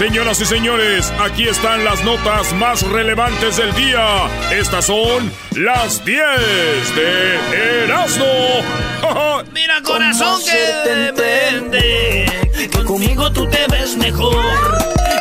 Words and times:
Señoras 0.00 0.40
y 0.40 0.46
señores, 0.46 1.12
aquí 1.20 1.46
están 1.46 1.84
las 1.84 2.02
notas 2.04 2.54
más 2.54 2.80
relevantes 2.88 3.58
del 3.58 3.70
día. 3.74 4.30
Estas 4.50 4.86
son 4.86 5.30
las 5.54 6.02
10 6.06 6.24
de 6.96 7.84
Erasmo. 7.84 8.24
Mira, 9.52 9.82
corazón, 9.82 10.40
que 10.42 10.72
te 10.86 11.12
vende. 11.12 12.24
Que 12.72 12.82
conmigo 12.82 13.30
tú 13.30 13.46
te 13.50 13.66
ves 13.70 13.94
mejor. 13.98 14.42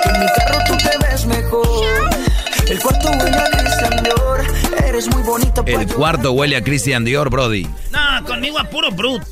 Que 0.02 0.10
en 0.12 0.20
mi 0.22 0.28
carro 0.38 0.60
tú 0.66 0.78
te 0.78 0.98
ves 1.06 1.26
mejor. 1.26 2.10
El 2.70 2.80
cuarto 2.80 3.10
huele 3.10 3.38
a 3.38 3.52
Christian 3.52 4.04
Dior. 4.06 4.42
Eres 4.88 5.08
muy 5.10 5.24
bonito. 5.24 5.64
El 5.66 5.88
cuarto 5.88 6.32
huele 6.32 6.56
a 6.56 6.64
Christian 6.64 7.04
Dior, 7.04 7.30
Brody. 7.30 7.68
No, 7.92 8.26
conmigo 8.26 8.58
a 8.58 8.64
puro 8.64 8.92
brut. 8.92 9.24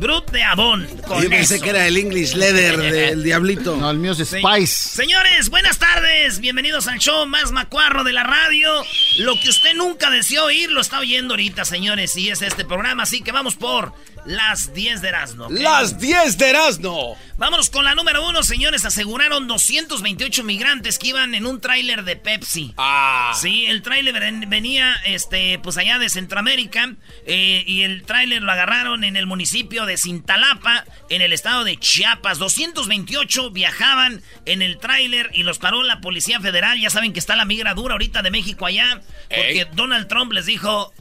Brut 0.00 0.30
de 0.30 0.42
Avon. 0.42 0.88
Yo 1.22 1.28
pensé 1.28 1.60
que 1.60 1.68
era 1.68 1.86
el 1.86 1.94
English 1.98 2.32
Leather 2.34 2.78
del 2.92 3.22
Diablito. 3.22 3.76
No, 3.76 3.90
el 3.90 3.98
mío 3.98 4.12
es 4.12 4.18
Spice. 4.26 4.66
Señores, 4.96 5.50
buenas 5.50 5.78
tardes. 5.78 6.40
Bienvenidos 6.40 6.86
al 6.88 6.98
show 6.98 7.26
más 7.26 7.52
macuarro 7.52 8.02
de 8.02 8.14
la 8.14 8.22
radio. 8.24 8.70
Lo 9.18 9.38
que 9.38 9.50
usted 9.50 9.74
nunca 9.74 10.08
deseó 10.08 10.46
oír 10.46 10.70
lo 10.70 10.80
está 10.80 11.00
oyendo 11.00 11.34
ahorita, 11.34 11.66
señores. 11.66 12.16
Y 12.16 12.30
es 12.30 12.40
este 12.40 12.64
programa, 12.64 13.02
así 13.02 13.20
que 13.20 13.30
vamos 13.30 13.56
por 13.56 13.92
las 14.24 14.72
10 14.72 15.02
de 15.02 15.08
Erasmo. 15.08 15.48
Las 15.50 15.98
10 15.98 16.38
de 16.38 16.48
Erasmo. 16.48 17.18
Vámonos 17.36 17.70
con 17.70 17.84
la 17.84 17.94
número 17.94 18.26
uno, 18.26 18.42
señores. 18.42 18.84
Aseguraron 18.86 19.46
228 19.48 20.44
migrantes 20.44 20.98
que 20.98 21.08
iban 21.08 21.34
en 21.34 21.44
un 21.46 21.60
tráiler 21.60 22.04
de 22.04 22.16
Pepsi. 22.16 22.72
Ah. 22.78 23.32
Sí, 23.40 23.66
el 23.66 23.82
tráiler 23.82 24.18
ven- 24.18 24.48
venía, 24.48 24.94
este, 25.04 25.58
pues 25.58 25.76
allá 25.76 25.98
de 25.98 26.08
Centroamérica. 26.08 26.94
eh, 27.26 27.64
y 27.66 27.82
el 27.82 28.02
tráiler 28.04 28.42
lo 28.42 28.50
agarraron 28.52 29.04
en 29.04 29.16
el 29.16 29.26
municipio 29.26 29.86
de 29.86 29.89
Cintalapa, 29.96 30.84
en 31.08 31.22
el 31.22 31.32
estado 31.32 31.64
de 31.64 31.76
Chiapas. 31.76 32.38
228 32.38 33.50
viajaban 33.50 34.22
en 34.46 34.62
el 34.62 34.78
tráiler 34.78 35.30
y 35.32 35.42
los 35.42 35.58
paró 35.58 35.82
la 35.82 36.00
Policía 36.00 36.40
Federal. 36.40 36.80
Ya 36.80 36.90
saben 36.90 37.12
que 37.12 37.18
está 37.18 37.36
la 37.36 37.44
migra 37.44 37.74
dura 37.74 37.94
ahorita 37.94 38.22
de 38.22 38.30
México 38.30 38.66
allá. 38.66 39.02
Porque 39.28 39.66
Donald 39.72 40.08
Trump 40.08 40.32
les 40.32 40.46
dijo, 40.46 40.92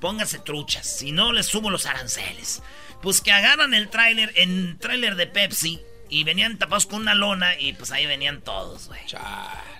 pónganse 0.00 0.38
truchas, 0.38 0.86
si 0.86 1.12
no 1.12 1.32
les 1.32 1.46
subo 1.46 1.70
los 1.70 1.86
aranceles. 1.86 2.62
Pues 3.02 3.20
que 3.20 3.32
agarran 3.32 3.74
el 3.74 3.88
tráiler, 3.88 4.32
en 4.36 4.78
tráiler 4.78 5.16
de 5.16 5.26
Pepsi, 5.26 5.80
y 6.08 6.24
venían 6.24 6.58
tapados 6.58 6.86
con 6.86 7.02
una 7.02 7.14
lona, 7.14 7.58
y 7.58 7.72
pues 7.72 7.90
ahí 7.90 8.06
venían 8.06 8.42
todos, 8.42 8.88
güey. 8.88 9.00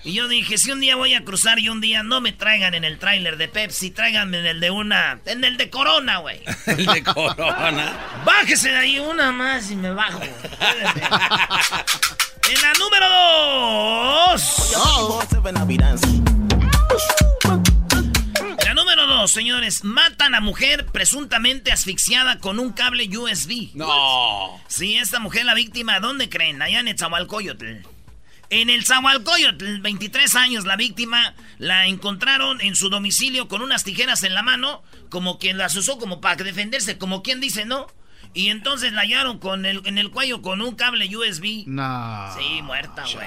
Y 0.05 0.13
yo 0.13 0.29
dije, 0.29 0.59
si 0.59 0.71
un 0.71 0.81
día 0.81 0.97
voy 0.97 1.15
a 1.15 1.25
cruzar 1.25 1.59
y 1.59 1.71
un 1.71 1.81
día 1.81 2.03
no 2.03 2.21
me 2.21 2.33
traigan 2.33 2.75
en 2.75 2.85
el 2.85 2.99
tráiler 2.99 3.39
de 3.39 3.49
Pepsi, 3.49 3.91
tráiganme 3.91 4.39
en 4.39 4.47
el 4.47 4.61
de 4.61 4.71
una, 4.71 5.21
en 5.25 5.43
el 5.45 5.57
de 5.57 5.71
Corona, 5.71 6.19
güey. 6.19 6.43
El 6.67 6.85
de 6.85 7.03
Corona. 7.03 7.97
Bájese 8.25 8.69
de 8.69 8.77
ahí 8.77 8.99
una 8.99 9.33
más 9.33 9.71
y 9.71 9.77
me 9.77 9.91
bajo. 9.91 10.21
En 12.47 12.61
la 12.61 12.75
número 12.75 13.09
dos. 13.09 14.73
La 18.63 18.75
número 18.75 19.07
dos, 19.07 19.31
señores. 19.31 19.83
Matan 19.83 20.35
a 20.35 20.41
mujer 20.43 20.85
presuntamente 20.93 21.73
asfixiada 21.73 22.39
con 22.41 22.59
un 22.59 22.75
cable 22.75 23.09
USB. 23.17 23.71
No. 23.73 24.61
Sí, 24.69 24.99
esta 24.99 25.21
mujer, 25.21 25.47
la 25.47 25.55
víctima, 25.55 26.01
¿dónde 26.01 26.29
creen? 26.29 26.61
Allá 26.61 26.81
en 26.81 26.89
Etzahualcoyotl. 26.89 27.94
En 28.55 28.71
el 28.71 28.85
Zahualcoyotl, 28.85 29.81
23 29.81 30.37
años, 30.37 30.65
la 30.65 30.77
víctima 30.77 31.35
la 31.59 31.87
encontraron 31.87 32.61
en 32.61 32.77
su 32.77 32.89
domicilio 32.89 33.49
con 33.49 33.63
unas 33.63 33.83
tijeras 33.83 34.23
en 34.23 34.33
la 34.33 34.45
mano, 34.45 34.85
como 35.09 35.41
quien 35.41 35.59
las 35.59 35.75
usó 35.75 35.99
como 35.99 36.21
para 36.21 36.37
defenderse, 36.37 36.97
como 36.97 37.25
quien 37.25 37.41
dice, 37.41 37.65
¿no? 37.65 37.89
Y 38.33 38.51
entonces 38.51 38.93
la 38.93 39.01
hallaron 39.01 39.41
con 39.41 39.67
el, 39.67 39.83
en 39.87 39.99
el 39.99 40.13
cuello 40.13 40.41
con 40.41 40.63
un 40.63 40.77
cable 40.77 41.09
USB. 41.17 41.65
No. 41.67 42.33
Sí, 42.39 42.63
muerta, 42.63 43.03
güey. 43.13 43.27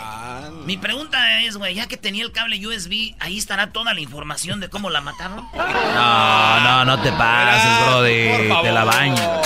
Mi 0.65 0.77
pregunta 0.77 1.41
es, 1.41 1.57
güey, 1.57 1.75
ya 1.75 1.87
que 1.87 1.97
tenía 1.97 2.23
el 2.23 2.31
cable 2.31 2.65
USB, 2.65 3.13
ahí 3.19 3.37
estará 3.37 3.73
toda 3.73 3.93
la 3.93 3.99
información 3.99 4.61
de 4.61 4.69
cómo 4.69 4.89
la 4.89 5.01
mataron. 5.01 5.45
No, 5.97 6.59
no, 6.61 6.85
no 6.85 7.01
te 7.01 7.11
pases, 7.11 7.85
Brody. 7.85 8.63
Te 8.63 8.71
la 8.71 8.85
baño. 8.85 9.41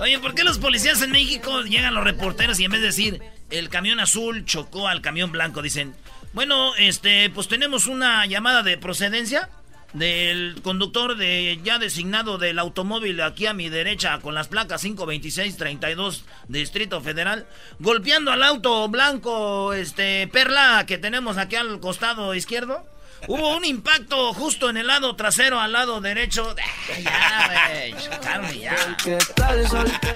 Oye, 0.00 0.18
¿por 0.20 0.34
qué 0.34 0.44
los 0.44 0.58
policías 0.58 1.02
en 1.02 1.10
México 1.10 1.62
llegan 1.62 1.94
los 1.94 2.04
reporteros 2.04 2.60
y 2.60 2.64
en 2.64 2.70
vez 2.70 2.80
de 2.80 2.86
decir 2.86 3.20
el 3.50 3.68
camión 3.68 3.98
azul 3.98 4.44
chocó 4.44 4.86
al 4.86 5.00
camión 5.00 5.32
blanco, 5.32 5.60
dicen, 5.60 5.94
bueno, 6.32 6.74
este, 6.76 7.30
pues 7.30 7.48
tenemos 7.48 7.86
una 7.86 8.24
llamada 8.26 8.62
de 8.62 8.78
procedencia 8.78 9.50
del 9.94 10.60
conductor 10.62 11.16
de 11.16 11.58
ya 11.64 11.78
designado 11.78 12.38
del 12.38 12.58
automóvil 12.58 13.20
aquí 13.22 13.46
a 13.46 13.54
mi 13.54 13.70
derecha 13.70 14.20
con 14.20 14.34
las 14.34 14.46
placas 14.46 14.82
52632 14.82 16.24
Distrito 16.46 17.00
Federal, 17.00 17.46
golpeando 17.80 18.30
al 18.30 18.42
auto 18.44 18.88
blanco, 18.88 19.72
este, 19.72 20.28
perla 20.28 20.84
que 20.86 20.98
tenemos 20.98 21.38
aquí 21.38 21.56
al 21.56 21.80
costado 21.80 22.34
izquierdo. 22.34 22.86
Hubo 23.26 23.56
un 23.56 23.64
impacto 23.64 24.32
justo 24.32 24.70
en 24.70 24.76
el 24.76 24.86
lado 24.86 25.14
trasero, 25.16 25.60
al 25.60 25.72
lado 25.72 26.00
derecho. 26.00 26.54
Ya, 27.02 27.68
güey, 27.70 27.94
chocaron 28.02 28.54
y 28.54 28.60
ya. 28.60 28.76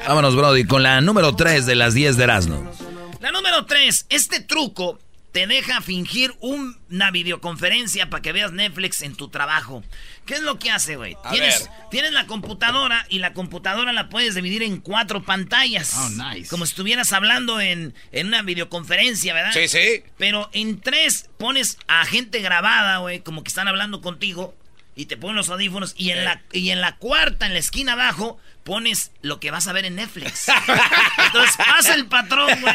Vámonos, 0.09 0.35
Brody, 0.35 0.65
con 0.65 0.83
la 0.83 1.01
número 1.01 1.35
3 1.37 1.67
de 1.67 1.75
las 1.75 1.95
10 1.95 2.17
de 2.17 2.25
Erasmo. 2.25 2.73
La 3.21 3.31
número 3.31 3.67
3, 3.67 4.07
este 4.09 4.41
truco 4.41 4.99
te 5.33 5.47
deja 5.47 5.81
fingir 5.81 6.35
una 6.41 7.11
videoconferencia 7.11 8.11
para 8.11 8.23
que 8.23 8.33
veas 8.33 8.53
Netflix 8.53 9.01
en 9.01 9.17
tu 9.17 9.29
trabajo. 9.29 9.83
¿Qué 10.27 10.35
es 10.35 10.43
lo 10.43 10.59
que 10.59 10.71
hace, 10.71 10.97
güey? 10.97 11.17
Tienes, 11.31 12.13
la 12.13 12.27
computadora 12.27 13.07
y 13.09 13.19
la 13.19 13.33
computadora 13.33 13.93
la 13.93 14.11
puedes 14.11 14.35
dividir 14.35 14.63
en 14.63 14.79
cuatro 14.81 15.23
pantallas. 15.23 15.95
Oh, 15.97 16.11
nice. 16.11 16.49
Como 16.49 16.67
si 16.67 16.73
estuvieras 16.73 17.13
hablando 17.13 17.61
en, 17.61 17.95
en 18.13 18.27
una 18.27 18.43
videoconferencia, 18.43 19.33
¿verdad? 19.33 19.53
Sí, 19.53 19.69
sí. 19.69 20.05
Pero 20.19 20.51
en 20.53 20.81
tres 20.81 21.31
pones 21.39 21.79
a 21.89 22.05
gente 22.05 22.41
grabada, 22.41 22.99
güey, 22.99 23.21
como 23.21 23.43
que 23.43 23.49
están 23.49 23.69
hablando 23.69 24.03
contigo. 24.03 24.55
Y 24.95 25.07
te 25.07 25.17
ponen 25.17 25.37
los 25.37 25.49
audífonos. 25.49 25.95
Y 25.97 26.11
en, 26.11 26.25
la, 26.27 26.43
y 26.53 26.69
en 26.69 26.83
la 26.83 26.97
cuarta, 26.99 27.47
en 27.47 27.55
la 27.55 27.59
esquina 27.59 27.95
abajo, 27.95 28.39
pones 28.65 29.11
lo 29.23 29.41
que 29.41 29.51
vas 29.51 29.67
a 29.67 29.73
ver 29.73 29.85
en 29.85 29.97
Netflix. 29.97 30.47
Entonces 31.27 31.57
pasa 31.57 31.95
el 31.95 32.07
patrón, 32.07 32.49
güey. 32.61 32.75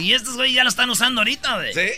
Y 0.00 0.12
estos 0.14 0.36
güey 0.36 0.52
ya 0.52 0.62
lo 0.62 0.68
están 0.68 0.88
usando 0.90 1.20
ahorita, 1.20 1.54
güey. 1.56 1.72
Sí. 1.74 1.90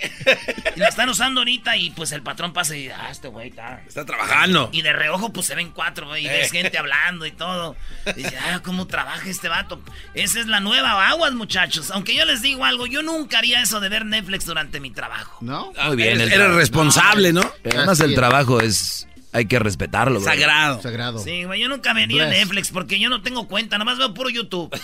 Y 0.76 0.80
lo 0.80 0.86
están 0.86 1.08
usando 1.08 1.40
ahorita 1.40 1.76
y 1.76 1.90
pues 1.90 2.12
el 2.12 2.22
patrón 2.22 2.52
pasa 2.52 2.76
y 2.76 2.88
ah, 2.88 3.08
este 3.10 3.28
güey 3.28 3.48
está. 3.50 3.82
Está 3.86 4.04
trabajando. 4.04 4.68
Y 4.72 4.82
de 4.82 4.92
reojo, 4.92 5.32
pues 5.32 5.46
se 5.46 5.54
ven 5.54 5.70
cuatro, 5.70 6.06
güey. 6.08 6.24
Y 6.26 6.28
ves 6.28 6.50
gente 6.50 6.76
hablando 6.78 7.26
y 7.26 7.32
todo. 7.32 7.76
Y 8.06 8.22
dice, 8.22 8.36
ah, 8.38 8.60
¿cómo 8.64 8.86
trabaja 8.86 9.28
este 9.28 9.48
vato? 9.48 9.80
Esa 10.14 10.40
es 10.40 10.46
la 10.46 10.60
nueva 10.60 11.08
aguas, 11.08 11.32
muchachos. 11.32 11.90
Aunque 11.90 12.14
yo 12.16 12.24
les 12.24 12.42
digo 12.42 12.64
algo, 12.64 12.86
yo 12.86 13.02
nunca 13.02 13.38
haría 13.38 13.62
eso 13.62 13.80
de 13.80 13.88
ver 13.88 14.04
Netflix 14.06 14.44
durante 14.46 14.80
mi 14.80 14.90
trabajo. 14.90 15.38
¿No? 15.40 15.72
Muy 15.84 15.96
bien. 15.96 16.20
Eres, 16.20 16.32
el 16.32 16.40
eres 16.40 16.48
tra- 16.52 16.56
responsable, 16.56 17.32
¿no? 17.32 17.52
Además, 17.64 18.00
el 18.00 18.14
trabajo 18.14 18.60
es 18.60 19.06
hay 19.32 19.46
que 19.46 19.58
respetarlo. 19.58 20.20
bro. 20.20 20.28
Sagrado. 20.28 20.82
Sagrado. 20.82 21.18
Sí, 21.20 21.44
güey, 21.44 21.60
yo 21.60 21.68
nunca 21.68 21.92
venía 21.92 22.24
a 22.24 22.26
Bless. 22.26 22.38
Netflix 22.40 22.70
porque 22.70 22.98
yo 22.98 23.08
no 23.08 23.22
tengo 23.22 23.46
cuenta, 23.48 23.78
nomás 23.78 23.98
veo 23.98 24.12
puro 24.14 24.30
YouTube. 24.30 24.70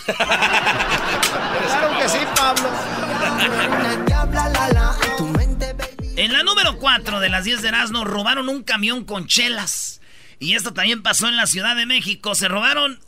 Claro 1.67 1.99
que 1.99 2.09
sí, 2.09 2.17
Pablo. 2.35 2.69
En 6.15 6.33
la 6.33 6.43
número 6.43 6.77
4 6.77 7.19
de 7.19 7.29
las 7.29 7.43
10 7.43 7.61
de 7.61 7.67
Erasmo 7.67 8.03
robaron 8.05 8.49
un 8.49 8.63
camión 8.63 9.03
con 9.05 9.27
chelas. 9.27 10.01
Y 10.39 10.55
esto 10.55 10.73
también 10.73 11.03
pasó 11.03 11.27
en 11.27 11.35
la 11.35 11.45
Ciudad 11.47 11.75
de 11.75 11.85
México. 11.85 12.33
Se 12.35 12.47
robaron, 12.47 12.99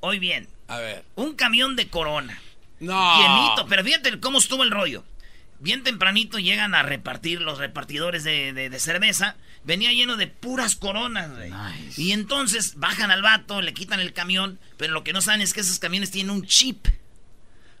hoy 0.00 0.18
bien, 0.18 0.48
A 0.68 0.78
ver. 0.78 1.04
un 1.16 1.34
camión 1.34 1.74
de 1.76 1.88
corona. 1.88 2.38
No. 2.78 3.18
Llenito, 3.20 3.66
pero 3.68 3.82
fíjate 3.84 4.20
cómo 4.20 4.38
estuvo 4.38 4.62
el 4.62 4.70
rollo. 4.70 5.04
Bien 5.58 5.82
tempranito 5.82 6.38
llegan 6.38 6.74
a 6.74 6.82
repartir 6.82 7.40
los 7.40 7.58
repartidores 7.58 8.24
de, 8.24 8.52
de- 8.52 8.70
de 8.70 8.80
cerveza. 8.80 9.36
Venía 9.62 9.92
lleno 9.92 10.16
de 10.16 10.26
puras 10.26 10.74
coronas, 10.74 11.30
güey. 11.36 11.52
Y 11.96 12.12
entonces 12.12 12.76
bajan 12.76 13.10
al 13.10 13.22
vato, 13.22 13.60
le 13.60 13.74
quitan 13.74 14.00
el 14.00 14.12
camión, 14.12 14.58
pero 14.78 14.94
lo 14.94 15.04
que 15.04 15.12
no 15.12 15.20
saben 15.20 15.42
es 15.42 15.52
que 15.52 15.60
esos 15.60 15.78
camiones 15.78 16.10
tienen 16.10 16.30
un 16.30 16.46
chip. 16.46 16.86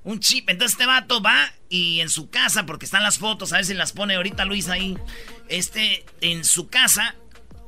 Un 0.04 0.20
chip. 0.20 0.48
Entonces 0.50 0.72
este 0.72 0.86
vato 0.86 1.22
va 1.22 1.52
y 1.68 2.00
en 2.00 2.10
su 2.10 2.28
casa, 2.30 2.66
porque 2.66 2.84
están 2.84 3.02
las 3.02 3.18
fotos, 3.18 3.52
a 3.52 3.56
ver 3.56 3.64
si 3.64 3.74
las 3.74 3.92
pone 3.92 4.16
ahorita 4.16 4.44
Luis 4.44 4.68
ahí. 4.68 4.98
Este, 5.48 6.04
en 6.20 6.44
su 6.44 6.68
casa, 6.68 7.14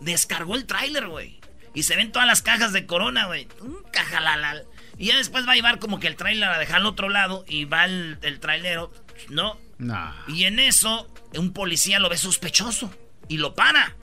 descargó 0.01 0.57
el 0.57 0.67
tráiler, 0.67 1.09
güey. 1.09 1.41
Y 1.75 1.85
se 1.85 1.97
ven 1.97 2.13
todas 2.13 2.29
las 2.29 2.43
cajas 2.43 2.73
de 2.73 2.87
corona, 2.87 3.27
güey. 3.27 3.49
Un 3.61 3.79
cajalalal. 3.93 4.67
Y 4.99 5.07
ya 5.07 5.17
después 5.17 5.47
va 5.47 5.53
a 5.53 5.57
llevar 5.57 5.79
como 5.79 6.01
que 6.01 6.07
el 6.07 6.17
tráiler 6.17 6.49
a 6.49 6.59
dejar 6.59 6.77
al 6.77 6.87
otro 6.87 7.09
lado 7.09 7.45
y 7.49 7.65
va 7.65 7.87
el, 7.87 8.19
el 8.23 8.41
trailero, 8.41 8.93
¿no? 9.31 9.59
Nah. 9.79 10.13
Y 10.29 10.45
en 10.45 10.59
eso, 10.59 11.13
un 11.35 11.53
policía 11.53 11.99
lo 11.99 12.11
ve 12.11 12.19
sospechoso 12.19 12.95
y 13.27 13.39
lo 13.39 13.55
para. 13.55 13.97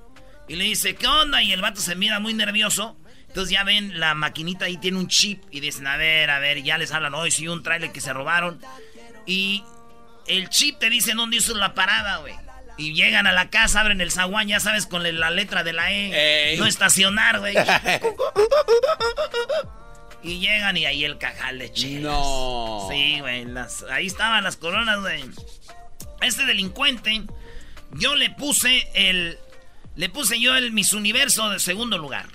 Y 0.50 0.56
le 0.56 0.66
dice, 0.66 0.96
¿qué 0.96 1.08
onda? 1.08 1.42
Y 1.42 1.54
el 1.54 1.62
vato 1.62 1.80
se 1.80 1.96
mira 1.96 2.20
muy 2.20 2.34
nervioso. 2.34 2.98
Entonces 3.28 3.52
ya 3.52 3.64
ven, 3.64 4.00
la 4.00 4.16
maquinita 4.16 4.66
ahí 4.66 4.78
tiene 4.78 4.98
un 4.98 5.08
chip 5.08 5.44
y 5.52 5.60
dicen, 5.60 5.86
a 5.86 5.96
ver, 5.96 6.32
a 6.32 6.40
ver, 6.40 6.58
y 6.58 6.64
ya 6.64 6.80
les 6.80 6.92
hablan, 6.92 7.14
hoy 7.14 7.30
sí, 7.30 7.48
un 7.48 7.62
trailer 7.62 7.92
que 7.92 8.02
se 8.02 8.12
robaron. 8.12 8.60
Y 9.28 9.64
el 10.26 10.50
chip 10.50 10.80
te 10.80 10.90
dice 10.90 11.14
dónde 11.14 11.38
hizo 11.38 11.56
la 11.56 11.76
parada, 11.76 12.18
güey. 12.18 12.34
Y 12.78 12.94
llegan 12.94 13.28
a 13.28 13.32
la 13.32 13.50
casa, 13.50 13.82
abren 13.82 14.02
el 14.02 14.12
zaguán, 14.12 14.48
ya 14.48 14.60
sabes, 14.60 14.88
con 14.88 15.04
la 15.04 15.30
letra 15.30 15.64
de 15.64 15.74
la 15.74 15.92
E. 15.92 16.52
Ey. 16.52 16.58
No 16.58 16.66
estacionar, 16.66 17.40
güey. 17.40 17.54
y 20.24 20.40
llegan 20.40 20.78
y 20.78 20.86
ahí 20.86 21.04
el 21.04 21.18
cajal 21.18 21.60
de 21.60 21.72
chelas. 21.72 22.04
No. 22.04 22.88
Sí, 22.90 23.20
güey. 23.20 23.46
Ahí 23.92 24.08
estaban 24.08 24.46
las 24.46 24.56
coronas, 24.56 25.02
güey. 25.02 25.24
Este 26.22 26.46
delincuente, 26.46 27.22
yo 27.92 28.16
le 28.16 28.32
puse 28.32 28.88
el. 28.94 29.38
Le 30.00 30.08
puse 30.08 30.40
yo 30.40 30.56
el 30.56 30.72
Miss 30.72 30.94
Universo 30.94 31.50
de 31.50 31.60
segundo 31.60 31.98
lugar. 31.98 32.26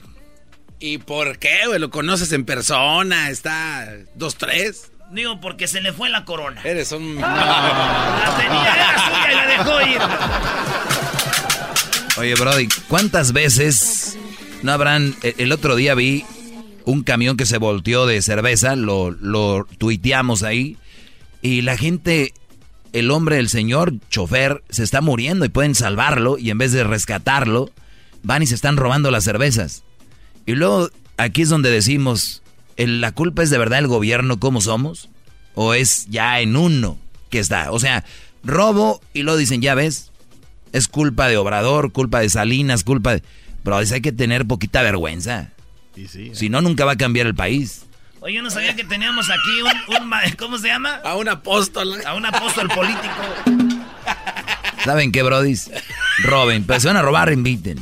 ¿Y 0.80 0.98
por 0.98 1.38
qué, 1.38 1.60
güey? 1.66 1.78
¿Lo 1.80 1.88
conoces 1.88 2.30
en 2.32 2.44
persona? 2.44 3.30
¿Está 3.30 3.88
2-3? 4.18 4.76
Digo, 5.12 5.40
porque 5.40 5.66
se 5.66 5.80
le 5.80 5.94
fue 5.94 6.10
la 6.10 6.26
corona. 6.26 6.60
Eres 6.62 6.92
un... 6.92 7.14
La 7.18 8.34
tenía, 8.36 8.74
era 8.74 8.98
suya 9.06 9.32
y 9.32 9.34
la 9.34 9.46
dejó 9.46 9.80
ir. 9.80 9.98
Oye, 12.18 12.34
Brody, 12.34 12.68
¿cuántas 12.86 13.32
veces 13.32 14.18
no 14.62 14.70
habrán... 14.72 15.16
e- 15.22 15.34
El 15.38 15.50
otro 15.50 15.74
día 15.74 15.94
vi 15.94 16.22
un 16.84 17.02
camión 17.02 17.38
que 17.38 17.46
se 17.46 17.56
volteó 17.56 18.04
de 18.04 18.20
cerveza, 18.20 18.76
lo, 18.76 19.10
lo 19.10 19.66
tuiteamos 19.78 20.42
ahí, 20.42 20.76
y 21.40 21.62
la 21.62 21.78
gente, 21.78 22.34
el 22.94 23.10
hombre, 23.10 23.38
el 23.38 23.48
señor 23.50 23.92
chofer, 24.08 24.62
se 24.70 24.82
está 24.82 25.00
muriendo 25.02 25.44
y 25.44 25.50
pueden 25.50 25.74
salvarlo, 25.74 26.38
y 26.38 26.48
en 26.50 26.58
vez 26.58 26.72
de 26.72 26.84
rescatarlo, 26.84 27.70
van 28.22 28.42
y 28.42 28.46
se 28.46 28.54
están 28.54 28.76
robando 28.78 29.10
las 29.10 29.24
cervezas. 29.24 29.82
Y 30.46 30.52
luego, 30.54 30.88
aquí 31.16 31.42
es 31.42 31.48
donde 31.50 31.70
decimos, 31.70 32.42
¿el- 32.76 33.00
¿la 33.02 33.12
culpa 33.12 33.42
es 33.42 33.50
de 33.50 33.58
verdad 33.58 33.80
el 33.80 33.88
gobierno 33.88 34.38
como 34.40 34.60
somos? 34.60 35.10
¿O 35.54 35.74
es 35.74 36.06
ya 36.08 36.40
en 36.40 36.56
uno 36.56 36.96
que 37.30 37.38
está? 37.40 37.70
O 37.72 37.78
sea, 37.78 38.04
robo 38.42 39.00
y 39.12 39.22
luego 39.22 39.38
dicen, 39.38 39.60
ya 39.60 39.74
ves, 39.74 40.10
es 40.72 40.88
culpa 40.88 41.28
de 41.28 41.36
Obrador, 41.36 41.92
culpa 41.92 42.20
de 42.20 42.28
Salinas, 42.30 42.84
culpa 42.84 43.14
de... 43.14 43.22
Bro, 43.64 43.76
hay 43.78 44.00
que 44.00 44.12
tener 44.12 44.46
poquita 44.46 44.82
vergüenza. 44.82 45.50
Sí. 45.94 46.30
Si 46.34 46.48
no, 46.48 46.60
nunca 46.60 46.84
va 46.84 46.92
a 46.92 46.96
cambiar 46.96 47.26
el 47.26 47.34
país. 47.34 47.82
Oye, 48.24 48.36
yo 48.36 48.42
no 48.42 48.48
sabía 48.50 48.74
que 48.74 48.84
teníamos 48.84 49.28
aquí 49.28 49.60
un, 49.60 50.10
¿Cómo 50.38 50.56
se 50.56 50.68
llama? 50.68 50.98
A 51.04 51.14
un 51.16 51.28
apóstol. 51.28 52.00
A 52.06 52.14
un 52.14 52.24
apóstol 52.24 52.68
político. 52.68 53.12
¿Saben 54.82 55.12
qué, 55.12 55.22
brodis? 55.22 55.70
Roben, 56.22 56.64
pues 56.64 56.80
se 56.80 56.88
van 56.88 56.96
a 56.96 57.02
robar, 57.02 57.30
inviten. 57.30 57.78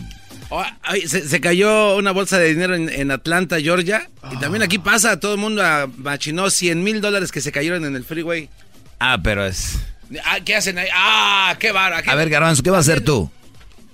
Oh, 0.49 0.65
ay, 0.83 1.07
se, 1.07 1.29
se 1.29 1.41
cayó 1.41 1.95
una 1.97 2.11
bolsa 2.11 2.39
de 2.39 2.49
dinero 2.49 2.75
en, 2.75 2.89
en 2.89 3.13
Atlanta, 3.13 3.61
Georgia. 3.61 4.09
Y 4.33 4.37
también 4.39 4.65
aquí 4.65 4.79
pasa, 4.81 5.21
todo 5.21 5.35
el 5.35 5.39
mundo 5.39 5.63
machinó 5.99 6.51
100 6.51 6.83
mil 6.83 7.01
dólares 7.01 7.31
que 7.31 7.41
se 7.41 7.53
cayeron 7.53 7.85
en 7.85 7.95
el 7.95 8.05
freeway. 8.05 8.51
Ah, 8.99 9.19
pero 9.23 9.47
es... 9.47 9.79
Ah, 10.25 10.39
¿Qué 10.45 10.57
hacen 10.57 10.77
ahí? 10.77 10.89
¡Ah, 10.93 11.55
qué 11.61 11.71
vara! 11.71 12.03
qué- 12.03 12.11
A 12.11 12.17
ver, 12.17 12.29
Garbanzo, 12.29 12.65
¿qué 12.65 12.71
vas 12.71 12.79
a 12.89 12.93
hacer 12.93 13.05
tú? 13.05 13.31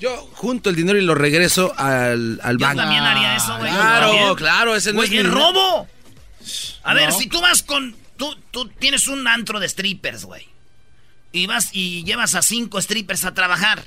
Yo 0.01 0.17
junto 0.33 0.71
el 0.71 0.77
dinero 0.77 0.99
y 0.99 1.03
lo 1.03 1.15
regreso 1.15 1.75
al, 1.77 2.41
al 2.43 2.57
Yo 2.57 2.67
banco. 2.67 2.81
también 2.81 3.03
haría 3.03 3.37
eso, 3.37 3.57
güey. 3.59 3.71
Claro, 3.71 4.35
claro, 4.37 4.75
ese 4.77 4.93
no 4.93 4.97
Güey, 4.99 5.13
es 5.15 5.21
el 5.25 5.31
robo. 5.31 5.87
A 6.91 6.95
ver, 6.95 7.13
si 7.13 7.27
tú 7.29 7.41
vas 7.41 7.63
con. 7.63 7.95
Tú, 8.17 8.35
tú 8.51 8.69
tienes 8.69 9.07
un 9.07 9.27
antro 9.29 9.61
de 9.61 9.69
strippers, 9.69 10.25
güey. 10.25 10.47
Y 11.31 11.47
vas 11.47 11.69
y 11.73 12.03
llevas 12.05 12.35
a 12.35 12.43
cinco 12.43 12.81
strippers 12.81 13.25
a 13.25 13.35
trabajar. 13.35 13.85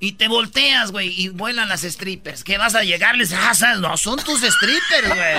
Y 0.00 0.12
te 0.12 0.26
volteas, 0.26 0.90
güey, 0.90 1.08
y 1.20 1.28
vuelan 1.28 1.68
las 1.68 1.82
strippers. 1.82 2.42
¿Qué 2.42 2.58
vas 2.58 2.74
a 2.74 2.82
llegarles? 2.82 3.32
Ah, 3.32 3.54
sabes, 3.54 3.78
no, 3.78 3.96
son 3.96 4.18
tus 4.18 4.40
strippers, 4.40 5.08
güey. 5.08 5.36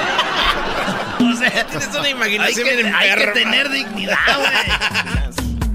O 1.33 1.35
sea, 1.37 1.65
Tienes 1.67 1.87
una 1.89 2.01
hay 2.03 2.11
imaginación 2.11 2.67
que, 2.67 2.75
bien 2.75 2.93
hay 2.95 3.15
que 3.15 3.27
tener 3.27 3.69
dignidad, 3.69 4.17
güey. 4.37 5.73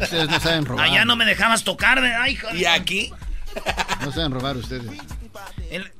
Ustedes 0.00 0.28
no 0.28 0.40
saben 0.40 0.64
robar. 0.64 0.84
Allá 0.84 1.04
no 1.04 1.16
me 1.16 1.24
dejabas 1.24 1.64
tocar, 1.64 2.00
¿verdad? 2.00 2.22
Ay, 2.22 2.32
hijo 2.34 2.48
de- 2.48 2.58
¿Y 2.58 2.64
aquí? 2.66 3.12
No 4.00 4.12
saben 4.12 4.30
robar 4.32 4.56
ustedes. 4.56 4.84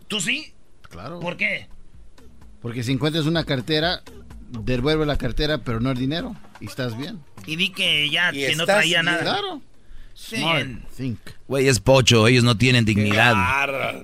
¿Tú 0.07 0.21
sí? 0.21 0.55
Claro. 0.89 1.19
¿Por 1.19 1.37
qué? 1.37 1.69
Porque 2.63 2.83
si 2.85 2.93
encuentras 2.93 3.27
una 3.27 3.45
cartera, 3.45 4.03
devuelve 4.49 5.07
la 5.07 5.17
cartera, 5.17 5.59
pero 5.59 5.81
no 5.81 5.91
el 5.91 5.99
dinero. 5.99 6.37
Y 6.61 6.67
estás 6.67 6.97
bien. 6.97 7.21
Y 7.47 7.57
vi 7.57 7.71
que 7.71 8.09
ya 8.11 8.33
que 8.33 8.55
no 8.57 8.67
traía 8.67 9.03
bien. 9.03 9.05
nada. 9.05 9.23
Claro. 9.23 9.63
Sí. 10.15 10.37
Smart. 10.37 10.69
Think. 10.97 11.19
Güey, 11.49 11.67
es 11.67 11.81
pocho, 11.81 12.29
ellos 12.29 12.45
no 12.45 12.59
tienen 12.59 12.85
dignidad. 12.85 13.35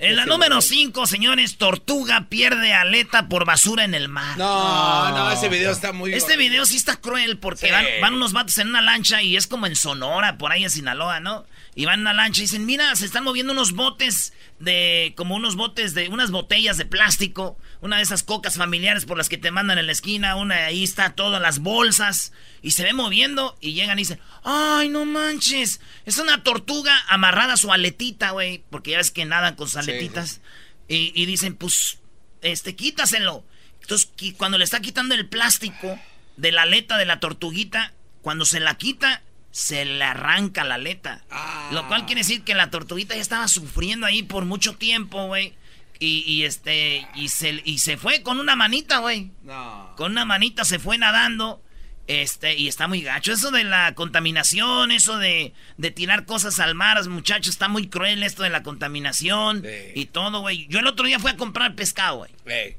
En 0.01 0.17
la 0.17 0.25
número 0.25 0.63
5, 0.63 1.07
señores, 1.07 1.59
tortuga 1.59 2.27
pierde 2.31 2.73
aleta 2.73 3.29
por 3.29 3.45
basura 3.45 3.85
en 3.85 3.93
el 3.93 4.09
mar. 4.09 4.39
No, 4.39 5.11
no, 5.11 5.31
ese 5.31 5.51
video 5.51 5.71
está 5.71 5.93
muy... 5.93 6.15
Este 6.15 6.39
video 6.39 6.65
sí 6.65 6.77
está 6.79 6.97
cruel 6.97 7.37
porque 7.37 7.67
Sí. 7.67 7.71
van, 7.71 7.85
van 8.01 8.15
unos 8.15 8.33
vatos 8.33 8.57
en 8.57 8.69
una 8.69 8.81
lancha 8.81 9.21
y 9.21 9.37
es 9.37 9.47
como 9.47 9.67
en 9.67 9.77
Sonora, 9.77 10.39
por 10.39 10.53
ahí 10.53 10.65
en 10.65 10.71
Sinaloa, 10.71 11.21
¿no? 11.21 11.45
Y 11.75 11.85
van 11.85 11.97
en 11.97 12.01
una 12.03 12.15
lancha 12.15 12.41
y 12.41 12.45
dicen, 12.45 12.65
mira, 12.65 12.95
se 12.97 13.05
están 13.05 13.25
moviendo 13.25 13.53
unos 13.53 13.73
botes 13.73 14.33
de, 14.59 15.13
como 15.17 15.35
unos 15.35 15.55
botes 15.57 15.93
de, 15.93 16.09
unas 16.09 16.31
botellas 16.31 16.79
de 16.79 16.87
plástico, 16.87 17.59
una 17.83 17.97
de 17.99 18.05
esas 18.05 18.23
cocas 18.23 18.57
familiares 18.57 19.05
por 19.05 19.19
las 19.19 19.29
que 19.29 19.37
te 19.37 19.51
mandan 19.51 19.77
en 19.79 19.87
la 19.87 19.93
esquina, 19.93 20.37
una 20.37 20.55
ahí 20.67 20.83
está 20.85 21.11
todas 21.15 21.43
las 21.43 21.59
bolsas 21.59 22.33
y 22.63 22.71
se 22.71 22.85
ve 22.85 22.95
moviendo 22.95 23.57
y 23.61 23.73
llegan 23.75 23.99
y 23.99 24.03
dicen, 24.03 24.21
ay, 24.45 24.89
no 24.89 25.05
manches, 25.05 25.81
es 26.07 26.17
una 26.19 26.43
tortuga 26.43 26.97
amarrada 27.09 27.34
su 27.57 27.73
aletita, 27.73 28.31
güey, 28.31 28.65
porque 28.71 28.93
ya 28.93 28.99
ves 28.99 29.11
que 29.11 29.25
nadan 29.25 29.57
con 29.57 29.69
sus 29.69 29.77
aletitas. 29.77 30.41
Y, 30.89 31.13
y 31.15 31.27
dicen, 31.27 31.57
pues, 31.57 31.99
este, 32.43 32.77
quítaselo. 32.77 33.45
Entonces, 33.81 34.11
cuando 34.37 34.59
le 34.59 34.65
está 34.65 34.81
quitando 34.81 35.15
el 35.15 35.29
plástico 35.29 35.99
de 36.37 36.53
la 36.53 36.63
aleta 36.63 36.97
de 36.97 37.07
la 37.07 37.21
tortuguita, 37.21 37.93
cuando 38.23 38.45
se 38.45 38.61
la 38.61 38.77
quita, 38.77 39.23
se 39.51 39.85
le 39.85 40.03
arranca 40.03 40.65
la 40.65 40.75
aleta. 40.77 41.23
Lo 41.71 41.87
cual 41.87 42.07
quiere 42.07 42.23
decir 42.23 42.43
que 42.43 42.55
la 42.55 42.71
tortuguita 42.71 43.15
ya 43.15 43.21
estaba 43.21 43.47
sufriendo 43.47 44.07
ahí 44.07 44.23
por 44.23 44.45
mucho 44.45 44.75
tiempo, 44.77 45.27
güey. 45.27 45.55
Y, 46.01 46.25
y, 46.27 46.45
este, 46.45 47.07
y 47.15 47.29
se, 47.29 47.63
y 47.65 47.79
se 47.79 47.97
fue 47.97 48.23
con 48.23 48.41
una 48.41 48.57
manita, 48.57 48.99
güey. 48.99 49.31
No. 49.43 49.95
Con 49.97 50.13
una 50.13 50.25
manita 50.25 50.65
se 50.65 50.79
fue 50.79 50.99
nadando. 50.99 51.63
Este, 52.07 52.55
y 52.55 52.69
está 52.69 52.87
muy 52.87 53.01
gacho. 53.01 53.33
Eso 53.33 53.51
de 53.51 53.65
la 53.65 53.95
contaminación, 53.95 54.93
eso 54.93 55.17
de, 55.19 55.55
de 55.79 55.91
tirar 55.91 56.27
cosas 56.27 56.61
al 56.61 56.75
mar, 56.75 57.03
muchachos, 57.09 57.49
está 57.49 57.69
muy 57.69 57.89
cruel 57.89 58.23
esto 58.23 58.43
de 58.43 58.51
la 58.51 58.63
contaminación 58.63 59.65
y 59.95 60.05
todo, 60.07 60.41
güey. 60.41 60.67
Yo 60.69 60.81
el 60.81 60.87
otro 60.87 61.07
día 61.07 61.19
fui 61.19 61.31
a 61.31 61.37
comprar 61.37 61.75
pescado, 61.75 62.19
güey. 62.19 62.31
Ey. 62.47 62.77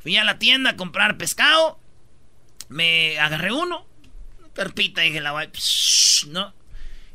Fui 0.00 0.16
a 0.16 0.24
la 0.24 0.38
tienda 0.38 0.70
a 0.70 0.76
comprar 0.76 1.16
pescado. 1.16 1.80
Me 2.68 3.18
agarré 3.18 3.52
uno. 3.52 3.86
Carpita, 4.54 5.00
dije 5.02 5.20
la 5.20 5.32
güey. 5.32 5.48
¿No? 6.28 6.54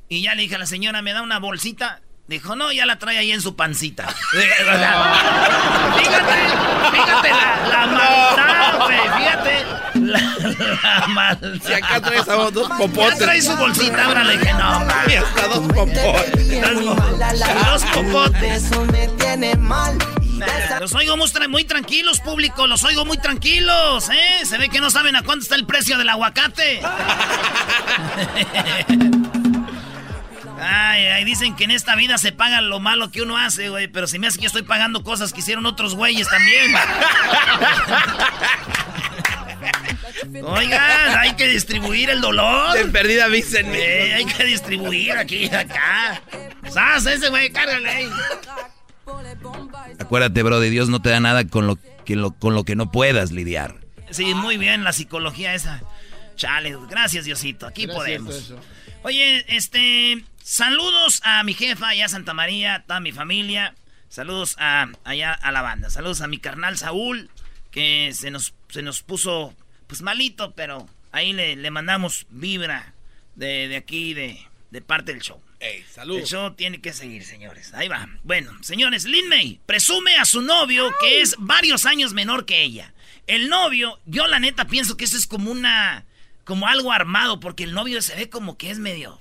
Y 0.10 0.22
ya 0.22 0.36
le 0.36 0.44
dije 0.44 0.56
a 0.56 0.60
la 0.60 0.66
señora, 0.66 1.02
¿me 1.02 1.14
da 1.14 1.22
una 1.22 1.40
bolsita? 1.40 2.02
Dijo, 2.28 2.56
no, 2.56 2.72
ya 2.72 2.86
la 2.86 3.00
trae 3.00 3.18
ahí 3.18 3.32
en 3.32 3.42
su 3.42 3.56
pancita. 3.56 4.08
Fíjate, 4.32 4.56
fíjate 6.92 7.30
la, 7.30 7.68
la 7.70 7.88
maldad, 7.88 8.86
güey. 8.86 9.00
Fíjate 9.18 9.95
la, 10.06 11.06
mal. 11.10 11.62
Si 11.66 11.74
acá 11.74 12.02
traes 12.02 12.28
a 12.28 12.34
dos 12.36 12.68
popotes. 12.70 13.20
Ya 13.20 13.26
trae 13.26 13.42
su 13.42 13.56
bolsita, 13.56 14.06
ahora 14.06 14.24
le 14.24 14.38
dije, 14.38 14.54
no, 14.54 14.80
man. 14.86 14.90
Y 15.10 15.14
hasta 15.14 15.48
dos 15.48 15.68
popotes. 15.68 16.62
Dos 17.66 17.84
popotes. 17.94 18.72
Los 20.80 20.94
oigo 20.94 21.16
muy, 21.18 21.28
tra- 21.30 21.48
muy 21.48 21.64
tranquilos, 21.64 22.20
público. 22.20 22.68
Los 22.68 22.84
oigo 22.84 23.06
muy 23.06 23.18
tranquilos, 23.18 24.10
¿eh? 24.10 24.46
Se 24.46 24.58
ve 24.58 24.70
que 24.70 24.82
no 24.82 24.90
saben 24.92 25.16
a 25.16 25.24
cuánto 25.24 25.44
está 25.44 25.56
el 25.56 25.66
precio 25.66 25.98
del 25.98 26.10
aguacate. 26.10 26.82
Ay, 30.68 31.06
ay, 31.08 31.26
dicen 31.26 31.56
que 31.56 31.66
en 31.66 31.72
esta 31.72 31.96
vida 31.96 32.18
se 32.18 32.32
paga 32.32 32.60
lo 32.62 32.80
malo 32.80 33.12
que 33.12 33.22
uno 33.22 33.38
hace, 33.38 33.70
güey. 33.70 33.88
Pero 33.88 34.08
si 34.08 34.18
me 34.18 34.26
hace 34.28 34.38
que 34.38 34.44
yo 34.44 34.48
estoy 34.48 34.64
pagando 34.64 35.04
cosas 35.04 35.32
que 35.32 35.42
hicieron 35.42 35.66
otros 35.68 35.94
güeyes 35.96 36.28
también. 36.28 36.74
Oigan, 40.44 41.18
hay 41.18 41.34
que 41.36 41.48
distribuir 41.48 42.10
el 42.10 42.22
dolor. 42.22 42.78
De 42.78 42.86
perdida 42.86 43.26
avísenme. 43.26 43.80
Eh, 43.80 44.14
hay 44.14 44.26
que 44.26 44.44
distribuir 44.46 45.14
aquí, 45.14 45.46
acá. 45.46 46.22
¡Sas, 46.70 47.06
ese 47.06 47.30
güey, 47.30 47.52
cárgale! 47.52 48.10
Acuérdate, 50.00 50.44
bro, 50.44 50.60
de 50.60 50.70
Dios 50.70 50.90
no 50.90 51.02
te 51.02 51.10
da 51.10 51.20
nada 51.20 51.48
con 51.48 51.68
lo 51.68 51.78
que, 52.06 52.16
lo, 52.16 52.32
con 52.32 52.54
lo 52.54 52.64
que 52.64 52.76
no 52.76 52.92
puedas 52.92 53.32
lidiar. 53.32 53.76
Sí, 54.10 54.34
muy 54.34 54.58
bien 54.58 54.84
la 54.84 54.94
psicología 54.94 55.54
esa. 55.54 55.82
Chale, 56.36 56.76
gracias 56.90 57.26
Diosito, 57.26 57.66
aquí 57.66 57.86
Gracias, 57.86 58.04
podemos. 58.04 58.54
Oye, 59.04 59.46
este, 59.48 60.24
saludos 60.44 61.22
a 61.24 61.44
mi 61.44 61.54
jefa 61.54 61.90
allá 61.90 62.06
a 62.06 62.10
Santa 62.10 62.34
María, 62.34 62.84
toda 62.88 63.00
mi 63.00 63.12
familia. 63.12 63.76
Saludos 64.10 64.56
a 64.60 64.88
allá 65.04 65.34
a 65.34 65.52
la 65.52 65.62
banda. 65.62 65.90
Saludos 65.90 66.22
a 66.22 66.28
mi 66.28 66.40
carnal 66.40 66.78
Saúl, 66.78 67.30
que 67.72 68.12
se 68.14 68.32
nos, 68.32 68.54
se 68.70 68.82
nos 68.82 69.02
puso 69.02 69.54
pues 69.88 70.01
malito, 70.01 70.54
pero 70.56 70.88
ahí 71.12 71.34
le, 71.34 71.56
le 71.56 71.72
mandamos 71.72 72.25
vibra 72.30 72.94
de, 73.36 73.68
de 73.68 73.75
aquí, 73.75 74.13
de, 74.13 74.39
de 74.72 74.82
parte 74.82 75.13
del 75.13 75.22
show. 75.22 75.42
Ey, 75.60 75.84
salud. 75.89 76.20
El 76.20 76.25
show 76.25 76.54
tiene 76.54 76.82
que 76.82 76.94
seguir, 76.94 77.24
señores. 77.24 77.74
Ahí 77.74 77.88
va. 77.88 78.08
Bueno, 78.24 78.51
señores, 78.62 79.06
Lin 79.06 79.30
May 79.30 79.60
presume 79.65 80.15
a 80.18 80.25
su 80.25 80.42
novio 80.42 80.92
que 81.00 81.22
es 81.22 81.36
varios 81.39 81.86
años 81.86 82.13
menor 82.13 82.46
que 82.46 82.62
ella. 82.62 82.94
El 83.25 83.50
novio, 83.50 84.00
yo 84.06 84.27
la 84.27 84.39
neta 84.39 84.65
pienso 84.65 84.98
que 84.98 85.06
eso 85.06 85.18
es 85.18 85.27
como 85.27 85.50
una. 85.50 86.06
como 86.44 86.68
algo 86.68 86.92
armado, 86.92 87.39
porque 87.39 87.63
el 87.63 87.74
novio 87.74 88.01
se 88.01 88.15
ve 88.15 88.30
como 88.30 88.58
que 88.58 88.70
es 88.70 88.77
medio. 88.80 89.20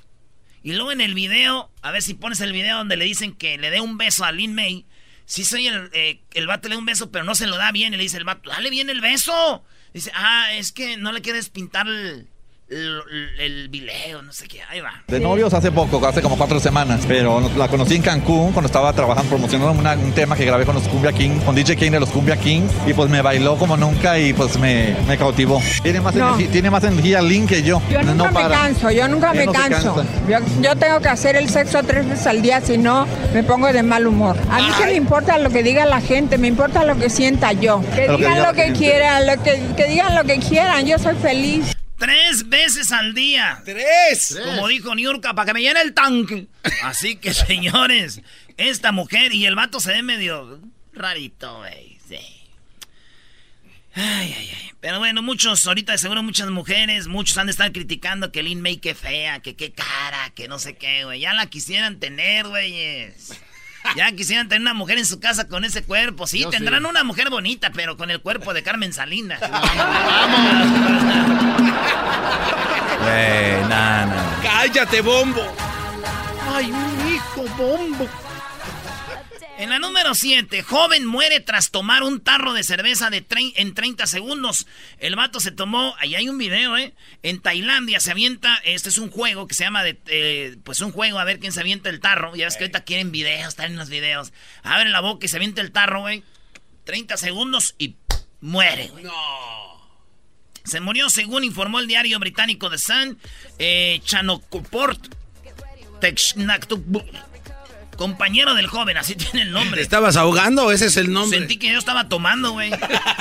Y 0.63 0.73
luego 0.73 0.93
en 0.93 1.01
el 1.01 1.15
video, 1.15 1.71
a 1.83 1.91
ver 1.91 2.03
si 2.03 2.15
pones 2.15 2.41
el 2.41 2.53
video 2.53 2.79
donde 2.79 2.97
le 2.97 3.05
dicen 3.05 3.35
que 3.35 3.57
le 3.57 3.71
dé 3.71 3.81
un 3.81 3.97
beso 3.97 4.25
a 4.25 4.33
Lin 4.33 4.55
May. 4.55 4.87
Sí, 5.27 5.45
soy 5.45 5.69
el, 5.69 5.89
eh, 5.93 6.21
el 6.35 6.47
vato 6.47 6.69
le 6.69 6.75
da 6.75 6.79
un 6.79 6.85
beso, 6.87 7.11
pero 7.11 7.25
no 7.25 7.35
se 7.35 7.47
lo 7.47 7.57
da 7.57 7.71
bien. 7.71 7.95
Y 7.95 7.97
le 7.97 8.03
dice 8.03 8.19
el 8.19 8.25
vato, 8.25 8.51
dale 8.51 8.71
bien 8.71 8.91
el 8.91 9.01
beso. 9.01 9.65
Dice, 9.95 10.11
ah, 10.15 10.53
es 10.53 10.73
que 10.73 10.97
no 10.97 11.13
le 11.13 11.23
quieres 11.23 11.49
pintar 11.49 11.87
el, 11.87 12.29
el, 12.75 13.41
el 13.41 13.69
video, 13.69 14.23
no 14.23 14.33
sé 14.33 14.47
qué. 14.49 14.61
Ahí 14.71 14.81
va. 14.81 15.03
De 15.07 15.21
novios 15.21 15.53
hace 15.55 15.71
poco, 15.71 16.05
hace 16.07 16.21
como 16.23 16.37
cuatro 16.37 16.59
semanas, 16.61 17.03
pero 17.07 17.41
la 17.57 17.69
conocí 17.69 17.95
en 17.97 18.03
Cancún 18.03 18.53
cuando 18.53 18.67
estaba 18.67 18.93
trabajando, 18.93 19.29
promocionando 19.31 19.73
una- 19.79 19.93
un 19.95 20.13
tema 20.13 20.37
que 20.37 20.45
grabé 20.45 20.65
con 20.65 20.75
los 20.75 20.85
Cumbia 20.89 21.13
King, 21.13 21.39
con 21.45 21.55
DJ 21.55 21.77
King 21.77 21.91
de 21.93 22.01
los 22.01 22.11
Cumbia 22.11 22.37
King, 22.37 22.63
y 22.87 22.93
pues 22.93 23.09
me 23.11 23.23
bailó 23.23 23.57
como 23.57 23.77
nunca 23.77 24.19
y 24.19 24.33
pues 24.33 24.59
me, 24.59 24.97
me 25.07 25.17
cautivó. 25.17 25.61
Tiene 25.83 26.01
más, 26.01 26.15
No. 26.15 26.29
energía, 26.31 26.51
tiene 26.51 26.71
más 26.71 26.85
energía 26.85 27.23
Lin 27.23 27.47
que 27.47 27.63
yo. 27.63 27.81
Yo 27.91 28.03
nunca 28.03 28.15
No 28.15 28.25
me 28.27 28.33
para. 28.33 28.49
canso, 28.55 28.91
yo 28.91 29.09
nunca 29.09 29.33
me 29.33 29.47
no 29.47 29.53
canso. 29.53 30.05
Yo, 30.29 30.39
yo 30.61 30.77
tengo 30.77 31.01
que 31.01 31.09
hacer 31.09 31.37
el 31.37 31.49
sexo 31.49 31.83
tres 31.83 32.09
veces 32.09 32.27
al 32.27 32.43
día, 32.43 32.61
si 32.61 32.79
no 32.79 33.07
me 33.33 33.43
pongo 33.43 33.73
de 33.73 33.83
mal 33.83 34.07
humor. 34.07 34.37
A 34.51 34.59
mí 34.59 34.69
que 34.79 34.87
me 34.87 34.95
importa 34.95 35.39
lo 35.39 35.51
que 35.51 35.63
diga 35.63 35.85
la 35.87 36.01
gente, 36.01 36.39
me 36.39 36.49
importa 36.49 36.85
lo 36.85 36.97
que 36.99 37.11
sienta 37.11 37.53
yo. 37.53 37.81
Que 37.95 38.03
digan 38.03 38.17
diga 38.19 38.47
lo 38.49 38.53
que 38.55 38.63
gente. 38.65 38.79
quieran, 38.79 39.27
lo 39.27 39.43
que, 39.43 39.61
que 39.77 39.87
digan 39.89 40.15
lo 40.15 40.25
que 40.25 40.39
quieran, 40.39 40.87
yo 40.87 40.99
soy 40.99 41.15
feliz. 41.17 41.74
Tres 41.99 42.49
veces 42.49 42.93
al 42.93 43.15
día. 43.15 43.63
¡Tres! 43.65 44.39
Como 44.45 44.69
dijo 44.69 44.95
Niurka, 44.95 45.35
para 45.35 45.47
que 45.47 45.55
me 45.55 45.63
llene 45.63 45.81
el 45.81 45.95
tanque. 45.95 46.49
Así 46.83 47.17
que, 47.17 47.33
señores, 47.35 48.21
esta 48.57 48.93
mujer 48.93 49.33
y 49.33 49.47
el 49.47 49.55
vato 49.55 49.81
se 49.81 49.93
ve 49.93 50.03
medio 50.03 50.61
rarito, 50.93 51.59
güey. 51.59 51.99
Sí. 52.09 52.19
Ay, 53.95 54.35
ay, 54.37 54.51
ay. 54.53 54.71
Pero 54.81 54.99
bueno, 54.99 55.23
muchos, 55.23 55.67
ahorita 55.67 55.97
seguro 55.97 56.23
muchas 56.23 56.51
mujeres, 56.51 57.07
muchos 57.07 57.39
han 57.39 57.47
de 57.47 57.53
estar 57.53 57.73
criticando 57.73 58.33
que 58.33 58.43
Lin 58.43 58.61
May 58.61 58.77
qué 58.77 58.95
fea, 58.95 59.41
que 59.41 59.57
qué 59.57 59.73
cara, 59.73 60.31
que 60.35 60.47
no 60.47 60.59
sé 60.59 60.77
qué, 60.77 61.05
güey. 61.05 61.21
Ya 61.21 61.33
la 61.33 61.47
quisieran 61.47 62.01
tener, 62.01 62.47
güeyes. 62.47 63.41
Ya 63.97 64.11
quisieran 64.13 64.49
tener 64.49 64.63
una 64.63 64.75
mujer 64.75 64.99
en 64.99 65.07
su 65.07 65.21
casa 65.21 65.47
con 65.47 65.65
ese 65.65 65.83
cuerpo. 65.85 66.27
Sí, 66.27 66.41
Yo 66.41 66.51
tendrán 66.51 66.83
sí. 66.83 66.89
una 66.89 67.05
mujer 67.05 67.31
bonita, 67.31 67.71
pero 67.73 67.97
con 67.97 68.11
el 68.11 68.21
cuerpo 68.21 68.53
de 68.55 68.63
Carmen 68.63 68.93
Salinas. 68.93 69.41
Güey, 73.05 73.61
nah, 73.69 74.07
nah. 74.07 74.43
¡Cállate, 74.43 75.03
bombo! 75.03 75.43
Ay, 76.55 76.73
mi 76.73 77.15
hijo 77.15 77.45
bombo. 77.59 78.09
En 79.57 79.71
la 79.71 79.79
número 79.79 80.15
7, 80.15 80.63
joven 80.65 81.07
muere 81.07 81.39
tras 81.39 81.71
tomar 81.71 82.03
un 82.03 82.21
tarro 82.21 82.55
de 82.55 82.65
cerveza 82.65 83.09
de 83.09 83.25
en 83.55 83.75
30 83.75 84.07
segundos. 84.07 84.67
El 84.99 85.15
vato 85.15 85.39
se 85.39 85.53
tomó, 85.53 85.95
ahí 86.01 86.17
hay 86.17 86.29
un 86.29 86.39
video, 86.39 86.77
¿eh? 86.77 86.93
En 87.23 87.41
Tailandia 87.41 88.01
se 88.01 88.11
avienta, 88.11 88.61
este 88.65 88.89
es 88.89 88.99
un 88.99 89.11
juego 89.11 89.47
que 89.47 89.55
se 89.55 89.63
llama, 89.63 89.85
de, 89.85 90.01
eh, 90.07 90.57
pues 90.65 90.81
un 90.81 90.91
juego, 90.91 91.21
a 91.21 91.25
ver 91.25 91.39
quién 91.39 91.53
se 91.53 91.61
avienta 91.61 91.89
el 91.89 92.01
tarro. 92.01 92.35
Ya 92.35 92.47
ves 92.47 92.57
que 92.57 92.65
ahorita 92.65 92.83
quieren 92.83 93.13
videos, 93.13 93.49
están 93.49 93.71
en 93.71 93.77
los 93.77 93.89
videos. 93.89 94.33
Abre 94.65 94.91
la 94.91 95.01
boca 95.01 95.27
y 95.27 95.29
se 95.29 95.37
avienta 95.37 95.61
el 95.61 95.71
tarro, 95.71 96.01
güey. 96.01 96.25
30 96.85 97.17
segundos 97.17 97.77
y 97.79 97.95
muere, 98.41 98.89
güey. 98.89 99.05
Se 100.65 100.81
murió 100.81 101.11
según 101.11 101.45
informó 101.45 101.79
el 101.79 101.87
diario 101.87 102.19
británico 102.19 102.71
The 102.71 102.79
Sun. 102.79 103.19
Eh, 103.59 104.01
Chanokuport. 104.05 105.15
Compañero 107.97 108.55
del 108.55 108.67
joven, 108.67 108.97
así 108.97 109.15
tiene 109.17 109.43
el 109.43 109.49
¿Te 109.49 109.53
nombre. 109.55 109.83
estabas 109.83 110.17
ahogando 110.17 110.67
o 110.67 110.73
ese 110.73 110.87
es 110.87 110.97
el 110.97 111.13
nombre? 111.13 111.39
Sentí 111.39 111.57
que 111.57 111.73
yo 111.73 111.79
estaba 111.79 112.09
tomando, 112.09 112.53
güey. 112.53 112.71
Yo 112.71 112.77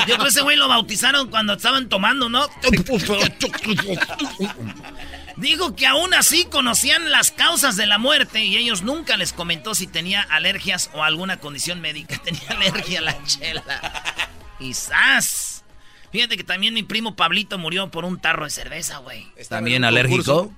creo 0.05 0.17
que 0.19 0.29
ese 0.29 0.41
güey 0.41 0.57
lo 0.57 0.67
bautizaron 0.67 1.29
cuando 1.29 1.53
estaban 1.53 1.89
tomando, 1.89 2.29
¿no? 2.29 2.47
Dijo 5.37 5.75
que 5.75 5.87
aún 5.87 6.13
así 6.13 6.45
conocían 6.45 7.11
las 7.11 7.31
causas 7.31 7.75
de 7.75 7.87
la 7.87 7.97
muerte 7.97 8.43
y 8.43 8.57
ellos 8.57 8.83
nunca 8.83 9.17
les 9.17 9.33
comentó 9.33 9.73
si 9.75 9.87
tenía 9.87 10.21
alergias 10.21 10.89
o 10.93 11.03
alguna 11.03 11.37
condición 11.37 11.81
médica. 11.81 12.17
Tenía 12.23 12.49
alergia 12.49 12.99
a 12.99 13.01
la 13.01 13.23
chela. 13.25 13.63
¡zas! 14.73 15.63
Fíjate 16.11 16.37
que 16.37 16.43
también 16.43 16.73
mi 16.75 16.83
primo 16.83 17.15
Pablito 17.15 17.57
murió 17.57 17.89
por 17.89 18.05
un 18.05 18.19
tarro 18.19 18.45
de 18.45 18.51
cerveza, 18.51 18.99
güey. 18.99 19.27
¿También 19.49 19.83
alérgico? 19.83 20.53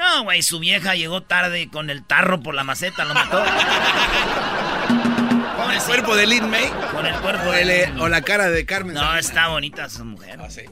No, 0.00 0.22
güey, 0.24 0.42
su 0.42 0.58
vieja 0.58 0.94
llegó 0.94 1.22
tarde 1.22 1.68
con 1.70 1.90
el 1.90 2.02
tarro 2.04 2.40
por 2.40 2.54
la 2.54 2.64
maceta, 2.64 3.04
lo 3.04 3.14
mató. 3.14 3.42
¿Con 5.56 5.70
el 5.72 5.80
cuerpo 5.82 6.16
de 6.16 6.26
Lin 6.26 6.48
May? 6.48 6.68
Con 6.92 7.06
el 7.06 7.14
cuerpo 7.16 7.48
¿O, 7.48 7.52
de 7.52 7.84
el- 7.84 8.00
o 8.00 8.08
la 8.08 8.22
cara 8.22 8.48
de 8.48 8.64
Carmen? 8.64 8.94
No, 8.94 9.00
Salinas? 9.02 9.26
está 9.26 9.48
bonita 9.48 9.88
su 9.90 10.04
mujer. 10.04 10.38
Ah, 10.42 10.50
sí. 10.50 10.62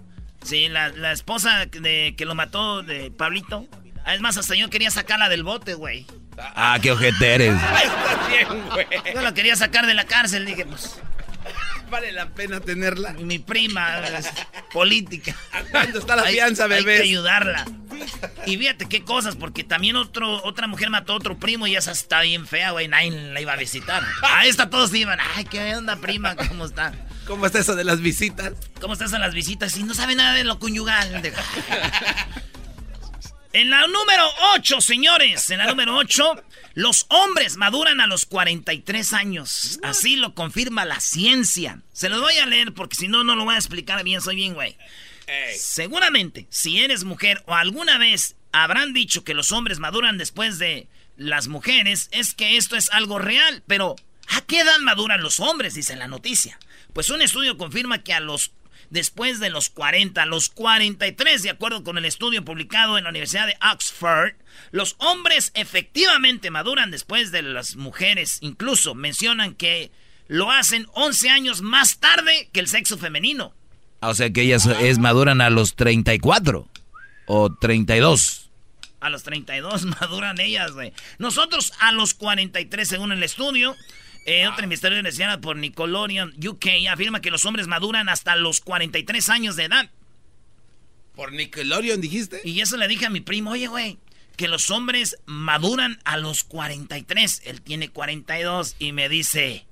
Sí, 0.42 0.68
la, 0.68 0.88
la 0.88 1.12
esposa 1.12 1.66
de, 1.66 2.14
que 2.16 2.24
lo 2.24 2.34
mató 2.34 2.82
de 2.82 3.10
Pablito. 3.10 3.66
Ah, 4.04 4.14
Es 4.14 4.20
más, 4.20 4.38
hasta 4.38 4.54
yo 4.54 4.70
quería 4.70 4.90
sacarla 4.90 5.28
del 5.28 5.42
bote, 5.44 5.74
güey. 5.74 6.06
Ah, 6.38 6.78
qué 6.80 6.92
ojete 6.92 7.34
eres. 7.34 7.54
Está 7.82 8.28
bien, 8.28 8.68
güey. 8.70 8.86
Yo 9.14 9.20
la 9.20 9.34
quería 9.34 9.56
sacar 9.56 9.86
de 9.86 9.94
la 9.94 10.04
cárcel. 10.04 10.46
Dije, 10.46 10.64
pues, 10.64 11.00
Vale 11.90 12.12
la 12.12 12.28
pena 12.30 12.60
tenerla. 12.60 13.12
mi 13.14 13.38
prima 13.38 13.98
es 14.08 14.28
política. 14.72 15.34
¿Cuánto 15.70 15.98
está 15.98 16.16
la 16.16 16.22
Hay- 16.22 16.34
fianza, 16.34 16.64
Hay 16.64 16.84
que 16.84 17.00
ayudarla. 17.02 17.64
Y 18.46 18.56
fíjate 18.56 18.88
qué 18.88 19.02
cosas, 19.04 19.36
porque 19.36 19.64
también 19.64 19.96
otro, 19.96 20.42
otra 20.44 20.66
mujer 20.66 20.90
mató 20.90 21.14
a 21.14 21.16
otro 21.16 21.38
primo 21.38 21.66
y 21.66 21.76
esa 21.76 21.90
está 21.92 22.20
bien 22.22 22.46
fea, 22.46 22.70
güey. 22.70 22.88
Nadie 22.88 23.10
la 23.10 23.40
iba 23.40 23.52
a 23.52 23.56
visitar. 23.56 24.02
A 24.22 24.46
esta 24.46 24.70
todos 24.70 24.94
iban. 24.94 25.18
Ay, 25.34 25.44
qué 25.44 25.74
onda, 25.74 25.96
prima, 25.96 26.36
¿cómo 26.36 26.64
está? 26.66 26.92
¿Cómo 27.26 27.44
está 27.46 27.58
eso 27.58 27.74
de 27.74 27.84
las 27.84 28.00
visitas? 28.00 28.52
¿Cómo 28.80 28.92
estás 28.94 29.12
en 29.12 29.20
las 29.20 29.34
visitas? 29.34 29.76
Y 29.76 29.82
no 29.82 29.94
sabe 29.94 30.14
nada 30.14 30.34
de 30.34 30.44
lo 30.44 30.58
conyugal. 30.58 31.20
De- 31.22 31.32
En 33.52 33.70
la 33.70 33.80
número 33.86 34.28
8, 34.54 34.80
señores, 34.80 35.50
en 35.50 35.58
la 35.58 35.66
número 35.66 35.96
8, 35.96 36.42
los 36.78 37.06
hombres 37.08 37.56
maduran 37.56 38.00
a 38.00 38.06
los 38.06 38.24
43 38.24 39.12
años. 39.12 39.80
Así 39.82 40.14
lo 40.14 40.36
confirma 40.36 40.84
la 40.84 41.00
ciencia. 41.00 41.82
Se 41.92 42.08
los 42.08 42.20
voy 42.20 42.36
a 42.36 42.46
leer 42.46 42.72
porque 42.72 42.94
si 42.94 43.08
no, 43.08 43.24
no 43.24 43.34
lo 43.34 43.44
voy 43.44 43.56
a 43.56 43.58
explicar 43.58 44.04
bien, 44.04 44.20
soy 44.20 44.36
bien, 44.36 44.54
güey. 44.54 44.76
Seguramente, 45.56 46.46
si 46.50 46.78
eres 46.78 47.02
mujer 47.02 47.42
o 47.46 47.54
alguna 47.56 47.98
vez 47.98 48.36
habrán 48.52 48.92
dicho 48.92 49.24
que 49.24 49.34
los 49.34 49.50
hombres 49.50 49.80
maduran 49.80 50.18
después 50.18 50.60
de 50.60 50.86
las 51.16 51.48
mujeres, 51.48 52.10
es 52.12 52.32
que 52.32 52.56
esto 52.56 52.76
es 52.76 52.92
algo 52.92 53.18
real. 53.18 53.64
Pero, 53.66 53.96
¿a 54.28 54.42
qué 54.42 54.60
edad 54.60 54.78
maduran 54.78 55.20
los 55.20 55.40
hombres? 55.40 55.74
Dice 55.74 55.96
la 55.96 56.06
noticia. 56.06 56.60
Pues 56.92 57.10
un 57.10 57.22
estudio 57.22 57.58
confirma 57.58 58.04
que 58.04 58.14
a 58.14 58.20
los 58.20 58.52
después 58.90 59.40
de 59.40 59.50
los 59.50 59.68
40, 59.68 60.22
a 60.22 60.26
los 60.26 60.48
43, 60.48 61.42
de 61.42 61.50
acuerdo 61.50 61.84
con 61.84 61.98
el 61.98 62.04
estudio 62.04 62.44
publicado 62.44 62.98
en 62.98 63.04
la 63.04 63.10
Universidad 63.10 63.46
de 63.46 63.56
Oxford, 63.72 64.34
los 64.70 64.96
hombres 64.98 65.50
efectivamente 65.54 66.50
maduran 66.50 66.90
después 66.90 67.30
de 67.32 67.42
las 67.42 67.76
mujeres. 67.76 68.38
Incluso 68.40 68.94
mencionan 68.94 69.54
que 69.54 69.90
lo 70.26 70.50
hacen 70.50 70.86
11 70.92 71.30
años 71.30 71.62
más 71.62 71.98
tarde 71.98 72.48
que 72.52 72.60
el 72.60 72.68
sexo 72.68 72.98
femenino. 72.98 73.54
O 74.00 74.14
sea 74.14 74.30
que 74.30 74.42
ellas 74.42 74.66
es, 74.66 74.98
maduran 74.98 75.40
a 75.40 75.50
los 75.50 75.74
34 75.74 76.68
o 77.26 77.54
32. 77.54 78.50
A 79.00 79.10
los 79.10 79.22
32 79.22 79.84
maduran 80.00 80.40
ellas, 80.40 80.72
güey. 80.72 80.92
Nosotros 81.18 81.72
a 81.80 81.92
los 81.92 82.14
43 82.14 82.88
según 82.88 83.12
el 83.12 83.22
estudio. 83.22 83.74
Eh, 84.30 84.46
otra 84.46 84.64
investigación 84.64 85.06
iniciada 85.06 85.40
por 85.40 85.56
Nickelodeon 85.56 86.34
UK 86.46 86.66
afirma 86.90 87.22
que 87.22 87.30
los 87.30 87.46
hombres 87.46 87.66
maduran 87.66 88.10
hasta 88.10 88.36
los 88.36 88.60
43 88.60 89.26
años 89.30 89.56
de 89.56 89.64
edad. 89.64 89.88
¿Por 91.16 91.32
Nickelodeon 91.32 91.98
dijiste? 92.02 92.42
Y 92.44 92.60
eso 92.60 92.76
le 92.76 92.88
dije 92.88 93.06
a 93.06 93.10
mi 93.10 93.22
primo, 93.22 93.52
oye, 93.52 93.68
güey, 93.68 93.98
que 94.36 94.46
los 94.46 94.68
hombres 94.68 95.16
maduran 95.24 95.98
a 96.04 96.18
los 96.18 96.44
43. 96.44 97.40
Él 97.46 97.62
tiene 97.62 97.88
42 97.88 98.76
y 98.78 98.92
me 98.92 99.08
dice... 99.08 99.64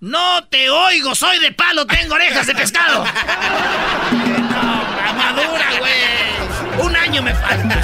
No 0.00 0.46
te 0.48 0.70
oigo, 0.70 1.14
soy 1.14 1.38
de 1.38 1.52
palo, 1.52 1.86
tengo 1.86 2.14
orejas 2.14 2.46
de 2.46 2.54
pescado. 2.54 3.04
no, 4.12 5.12
madura, 5.14 5.78
güey. 5.78 6.86
Un 6.86 6.96
año 6.96 7.20
me 7.20 7.34
falta. 7.34 7.82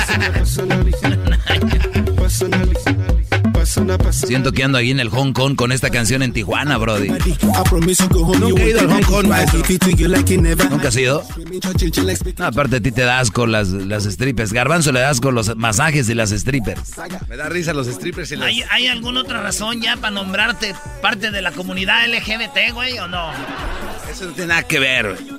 Siento 4.10 4.52
que 4.52 4.64
ando 4.64 4.78
ahí 4.78 4.90
en 4.90 5.00
el 5.00 5.08
Hong 5.08 5.32
Kong 5.32 5.56
con 5.56 5.72
esta 5.72 5.90
canción 5.90 6.22
en 6.22 6.32
Tijuana, 6.32 6.76
Brody. 6.78 7.08
Nunca 7.08 8.62
he 8.62 8.70
ido 8.70 8.80
al 8.80 8.90
Hong 8.90 9.02
Kong, 9.02 9.26
maestro. 9.26 9.62
¿Nunca 10.70 10.88
has 10.88 10.96
ido? 10.96 11.24
No, 12.38 12.44
aparte 12.44 12.76
a 12.76 12.80
ti 12.80 12.92
te 12.92 13.02
das 13.02 13.30
con 13.30 13.52
las, 13.52 13.68
las 13.68 14.04
strippers. 14.04 14.52
Garbanzo 14.52 14.92
le 14.92 15.00
das 15.00 15.20
con 15.20 15.34
los 15.34 15.56
masajes 15.56 16.08
y 16.08 16.14
las 16.14 16.30
strippers. 16.30 16.92
Me 17.28 17.36
da 17.36 17.48
risa 17.48 17.72
los 17.72 17.86
strippers 17.86 18.32
y 18.32 18.36
las... 18.36 18.48
¿Hay, 18.48 18.62
¿Hay 18.70 18.86
alguna 18.88 19.20
otra 19.20 19.42
razón 19.42 19.80
ya 19.80 19.96
para 19.96 20.10
nombrarte 20.10 20.74
parte 21.00 21.30
de 21.30 21.42
la 21.42 21.52
comunidad 21.52 22.06
LGBT, 22.08 22.72
güey, 22.72 22.98
o 22.98 23.08
no? 23.08 23.30
Eso 24.10 24.26
no 24.26 24.32
tiene 24.32 24.48
nada 24.48 24.62
que 24.64 24.78
ver, 24.78 25.14
güey. 25.14 25.38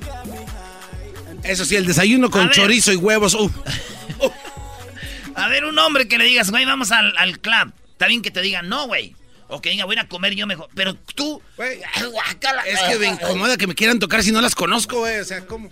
Eso 1.44 1.66
sí, 1.66 1.76
el 1.76 1.86
desayuno 1.86 2.30
con 2.30 2.50
chorizo 2.50 2.92
y 2.94 2.96
huevos. 2.96 3.34
Uh. 3.34 3.52
A 5.36 5.48
ver, 5.50 5.66
un 5.66 5.78
hombre 5.80 6.08
que 6.08 6.18
le 6.18 6.26
digas, 6.26 6.52
güey, 6.52 6.64
vamos 6.66 6.92
al, 6.92 7.14
al 7.18 7.40
club. 7.40 7.74
Está 7.94 8.08
bien 8.08 8.22
que 8.22 8.32
te 8.32 8.42
digan, 8.42 8.68
no, 8.68 8.88
güey. 8.88 9.16
O 9.48 9.62
que 9.62 9.70
diga, 9.70 9.86
voy 9.86 9.96
a 9.96 10.00
ir 10.00 10.06
a 10.06 10.10
comer 10.10 10.34
yo 10.36 10.48
mejor. 10.48 10.70
Pero 10.76 10.96
tú, 10.96 11.42
güey. 11.58 11.80
Es 12.66 12.82
que 12.82 13.00
me 13.00 13.08
incomoda 13.08 13.58
que 13.58 13.68
me 13.68 13.76
quieran 13.76 14.00
tocar 14.00 14.24
si 14.24 14.32
no 14.32 14.42
las 14.42 14.56
conozco, 14.56 15.00
güey. 15.00 15.20
O 15.20 15.26
sea, 15.26 15.46
¿cómo? 15.46 15.70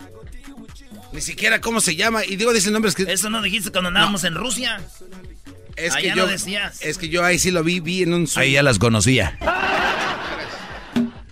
Ni 1.12 1.22
siquiera 1.22 1.60
cómo 1.60 1.82
se 1.82 1.96
llama. 1.96 2.24
Y 2.25 2.36
digo, 2.36 2.54
dicen 2.54 2.74
nombres 2.74 2.96
que. 2.96 3.04
Eso 3.04 3.30
no 3.30 3.42
dijiste 3.42 3.72
cuando 3.72 3.90
andábamos 3.90 4.24
en 4.24 4.36
Rusia. 4.36 4.82
Es 5.75 5.96
que 5.96 6.13
yo. 6.16 6.28
decías. 6.28 6.82
Es 6.82 6.98
que 6.98 7.10
yo 7.10 7.24
ahí 7.24 7.40
sí 7.40 7.51
lo 7.51 7.63
vi, 7.63 7.80
vi 7.80 8.04
en 8.04 8.13
un. 8.13 8.28
Ahí 8.36 8.54
ya 8.54 8.63
las 8.63 8.80
conocía. 8.80 9.38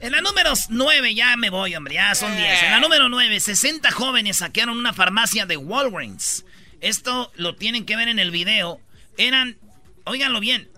En 0.01 0.13
la 0.13 0.21
número 0.21 0.53
9, 0.69 1.13
ya 1.13 1.35
me 1.35 1.49
voy, 1.49 1.75
hombre, 1.75 1.95
ya 1.95 2.15
son 2.15 2.35
10. 2.35 2.63
En 2.63 2.71
la 2.71 2.79
número 2.79 3.09
9, 3.09 3.39
60 3.39 3.91
jóvenes 3.91 4.37
saquearon 4.37 4.77
una 4.77 4.93
farmacia 4.93 5.45
de 5.45 5.57
Walgreens. 5.57 6.45
Esto 6.79 7.31
lo 7.35 7.55
tienen 7.55 7.85
que 7.85 7.97
ver 7.97 8.07
en 8.07 8.17
el 8.17 8.31
video. 8.31 8.79
Eran, 9.17 9.57
óiganlo 10.05 10.39
bien, 10.39 10.69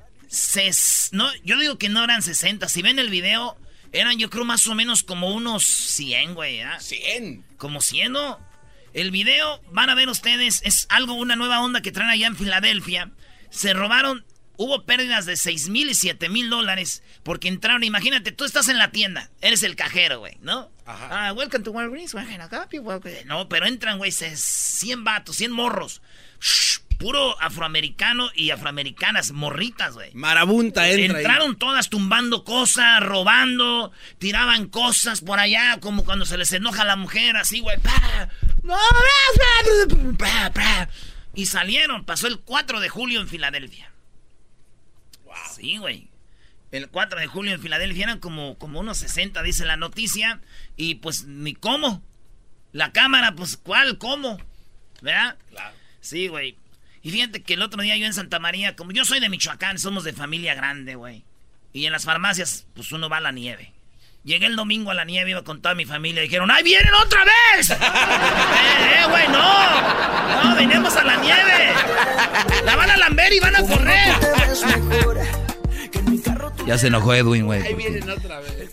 no, 1.11 1.29
yo 1.43 1.59
digo 1.59 1.77
que 1.77 1.89
no 1.89 2.03
eran 2.03 2.21
60. 2.21 2.69
Si 2.69 2.81
ven 2.81 2.99
el 2.99 3.09
video, 3.09 3.57
eran 3.91 4.17
yo 4.17 4.29
creo 4.29 4.45
más 4.45 4.65
o 4.67 4.75
menos 4.75 5.03
como 5.03 5.33
unos 5.33 5.65
100, 5.65 6.35
güey. 6.35 6.61
100. 6.79 7.45
Como 7.57 7.81
100, 7.81 8.11
¿no? 8.11 8.39
El 8.93 9.11
video, 9.11 9.61
van 9.71 9.89
a 9.89 9.95
ver 9.95 10.09
ustedes, 10.09 10.61
es 10.63 10.85
algo, 10.89 11.13
una 11.13 11.35
nueva 11.35 11.61
onda 11.61 11.81
que 11.81 11.91
traen 11.91 12.09
allá 12.09 12.27
en 12.27 12.35
Filadelfia. 12.35 13.11
Se 13.49 13.73
robaron, 13.73 14.25
hubo 14.57 14.83
pérdidas 14.85 15.25
de 15.25 15.37
6 15.37 15.69
mil 15.69 15.89
y 15.89 15.95
7 15.95 16.29
mil 16.29 16.49
dólares 16.49 17.03
porque 17.23 17.47
entraron. 17.47 17.83
Imagínate, 17.83 18.31
tú 18.31 18.43
estás 18.45 18.67
en 18.67 18.77
la 18.77 18.91
tienda, 18.91 19.29
eres 19.41 19.63
el 19.63 19.75
cajero, 19.75 20.19
güey, 20.19 20.37
¿no? 20.41 20.69
Ajá. 20.85 21.27
Ah, 21.27 21.33
welcome 21.33 21.63
to 21.63 21.71
Walgreens, 21.71 22.13
No, 23.25 23.47
pero 23.47 23.65
entran, 23.65 23.97
güey, 23.97 24.11
100 24.11 25.03
vatos, 25.03 25.37
100 25.37 25.51
morros. 25.51 26.01
Puro 27.01 27.35
afroamericano 27.41 28.29
y 28.35 28.51
afroamericanas, 28.51 29.31
morritas, 29.31 29.95
güey. 29.95 30.11
Marabunta 30.13 30.87
entra 30.87 31.19
Entraron 31.19 31.57
todas 31.57 31.89
tumbando 31.89 32.43
cosas, 32.43 33.01
robando, 33.01 33.91
tiraban 34.19 34.67
cosas 34.67 35.21
por 35.21 35.39
allá, 35.39 35.79
como 35.81 36.05
cuando 36.05 36.25
se 36.25 36.37
les 36.37 36.53
enoja 36.53 36.83
a 36.83 36.85
la 36.85 36.95
mujer, 36.95 37.35
así, 37.37 37.59
güey. 37.59 37.77
Y 41.33 41.45
salieron, 41.47 42.05
pasó 42.05 42.27
el 42.27 42.39
4 42.39 42.79
de 42.79 42.89
julio 42.89 43.19
en 43.19 43.27
Filadelfia. 43.27 43.91
Wow. 45.25 45.35
Sí, 45.55 45.77
güey. 45.77 46.09
El 46.71 46.89
4 46.89 47.19
de 47.19 47.27
julio 47.27 47.53
en 47.53 47.61
Filadelfia 47.61 48.03
eran 48.03 48.19
como, 48.19 48.57
como 48.57 48.79
unos 48.79 48.97
60, 48.99 49.41
dice 49.41 49.65
la 49.65 49.77
noticia. 49.77 50.39
Y 50.77 50.95
pues 50.95 51.25
ni 51.25 51.53
cómo. 51.53 52.03
La 52.73 52.91
cámara, 52.91 53.33
pues, 53.35 53.57
¿cuál? 53.57 53.97
¿Cómo? 53.97 54.37
¿Verdad? 55.01 55.37
Claro. 55.49 55.75
Sí, 55.99 56.27
güey. 56.27 56.57
Y 57.03 57.11
fíjate 57.11 57.41
que 57.41 57.55
el 57.55 57.61
otro 57.61 57.81
día 57.81 57.97
yo 57.97 58.05
en 58.05 58.13
Santa 58.13 58.39
María, 58.39 58.75
como 58.75 58.91
yo 58.91 59.05
soy 59.05 59.19
de 59.19 59.29
Michoacán, 59.29 59.79
somos 59.79 60.03
de 60.03 60.13
familia 60.13 60.53
grande, 60.53 60.95
güey. 60.95 61.23
Y 61.73 61.85
en 61.85 61.91
las 61.91 62.05
farmacias, 62.05 62.67
pues 62.75 62.91
uno 62.91 63.09
va 63.09 63.17
a 63.17 63.21
la 63.21 63.31
nieve. 63.31 63.73
Llegué 64.23 64.45
el 64.45 64.55
domingo 64.55 64.91
a 64.91 64.93
la 64.93 65.03
nieve, 65.03 65.31
iba 65.31 65.43
con 65.43 65.61
toda 65.61 65.73
mi 65.73 65.85
familia. 65.85 66.21
Y 66.21 66.27
dijeron, 66.27 66.51
¡ay, 66.51 66.63
vienen 66.63 66.93
otra 66.93 67.23
vez! 67.23 67.69
¡Eh, 67.71 67.75
eh, 67.75 69.05
güey, 69.09 69.27
no! 69.29 70.43
No, 70.43 70.55
venimos 70.55 70.95
a 70.95 71.03
la 71.03 71.17
nieve. 71.17 71.73
La 72.65 72.75
van 72.75 72.91
a 72.91 72.97
lamber 72.97 73.33
y 73.33 73.39
van 73.39 73.55
a 73.55 73.61
correr. 73.61 74.13
Ya 76.67 76.77
se 76.77 76.87
enojó 76.87 77.15
Edwin, 77.15 77.45
güey. 77.45 77.63
Ahí 77.63 77.73
vienen 77.73 78.07
otra 78.07 78.39
vez. 78.41 78.69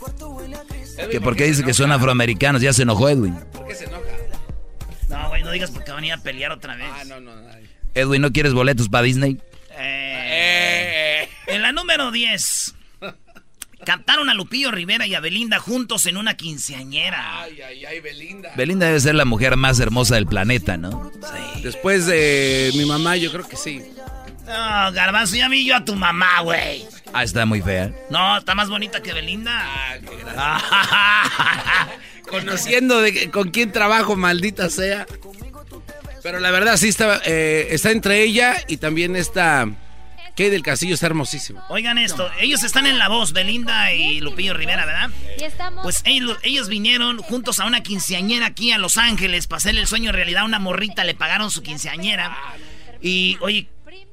¿Que 1.11 1.21
¿Por 1.21 1.35
qué 1.35 1.45
dice 1.45 1.65
que 1.65 1.73
son 1.73 1.93
afroamericanos? 1.93 2.61
Ya 2.61 2.75
se 2.75 2.83
enojó 2.83 3.09
Edwin. 3.09 3.35
¿Por 3.53 3.67
qué 3.67 3.75
se 3.75 3.85
enoja? 3.85 4.03
No, 5.09 5.29
güey, 5.29 5.43
no 5.43 5.51
digas 5.51 5.71
porque 5.71 5.93
van 5.93 6.05
a 6.05 6.07
ir 6.07 6.13
a 6.13 6.19
pelear 6.19 6.53
otra 6.53 6.77
vez. 6.77 6.91
Ah, 6.93 7.05
no, 7.07 7.21
no, 7.21 7.35
no. 7.35 7.49
Edwin, 7.99 8.23
¿no 8.23 8.33
quieres 8.33 8.53
boletos 8.55 8.89
para 8.89 9.03
Disney? 9.03 9.39
Eh. 9.77 11.29
En 11.49 11.63
la 11.63 11.73
número 11.73 12.11
10. 12.11 12.75
Cantaron 13.85 14.29
a 14.29 14.35
Lupillo 14.35 14.71
Rivera 14.71 15.07
y 15.07 15.15
a 15.15 15.21
Belinda 15.21 15.59
juntos 15.59 16.07
en 16.07 16.17
una 16.17 16.37
quinceañera. 16.37 17.43
Ay, 17.43 17.61
ay, 17.63 17.85
ay, 17.87 18.01
Belinda. 18.01 18.53
Belinda 18.57 18.87
debe 18.87 19.01
ser 19.01 19.15
la 19.15 19.25
mujer 19.25 19.57
más 19.57 19.81
hermosa 19.81 20.17
del 20.17 20.27
planeta, 20.27 20.77
¿no? 20.77 21.11
Sí. 21.23 21.63
Después 21.63 22.07
de 22.07 22.71
mi 22.75 22.85
mamá, 22.85 23.17
yo 23.17 23.31
creo 23.33 23.49
que 23.49 23.57
sí. 23.57 23.83
No, 24.47 24.93
Garbanzo, 24.93 25.37
ya 25.37 25.49
vi 25.49 25.65
yo 25.65 25.77
a 25.77 25.85
tu 25.85 25.95
mamá, 25.95 26.41
güey. 26.41 26.85
Ah, 27.13 27.23
está 27.23 27.47
muy 27.47 27.63
fea. 27.63 27.93
No, 28.11 28.39
está 28.39 28.55
más 28.55 28.69
bonita 28.69 29.03
que 29.03 29.13
Belinda. 29.13 29.53
Ah, 30.37 31.89
qué 32.25 32.31
Conociendo 32.31 33.01
de 33.01 33.31
con 33.31 33.51
quién 33.51 33.73
trabajo, 33.73 34.17
maldita 34.17 34.69
sea. 34.71 35.07
Pero 36.23 36.41
la 36.41 36.51
verdad 36.51 36.77
sí 36.77 36.89
está, 36.89 37.21
eh, 37.25 37.69
está 37.71 37.91
entre 37.91 38.23
ella 38.23 38.57
y 38.67 38.79
también 38.79 39.17
está... 39.17 39.67
Kay 40.37 40.51
del 40.51 40.63
Castillo 40.63 40.95
está 40.95 41.07
hermosísimo. 41.07 41.61
Oigan 41.69 41.99
esto, 41.99 42.31
ellos 42.41 42.63
están 42.63 42.87
en 42.87 42.97
la 42.97 43.09
voz, 43.09 43.33
Belinda 43.33 43.93
y 43.93 44.21
Lupillo 44.21 44.55
Rivera, 44.55 44.87
¿verdad? 44.87 45.11
Pues 45.83 46.03
ellos, 46.05 46.39
ellos, 46.45 46.69
vinieron 46.69 47.19
juntos 47.19 47.59
a 47.59 47.67
una 47.67 47.83
quinceañera 47.83 48.47
aquí 48.47 48.71
a 48.71 48.79
Los 48.79 48.99
Ángeles 48.99 49.49
para 49.49 49.57
hacerle 49.57 49.81
el 49.81 49.89
sueño 49.89 50.11
en 50.11 50.15
realidad. 50.15 50.45
Una 50.45 50.61
morrita 50.61 51.03
le 51.03 51.15
pagaron 51.15 51.51
su 51.51 51.65
quinceañera. 51.65 52.39
Y, 53.03 53.37
oye, 53.41 53.69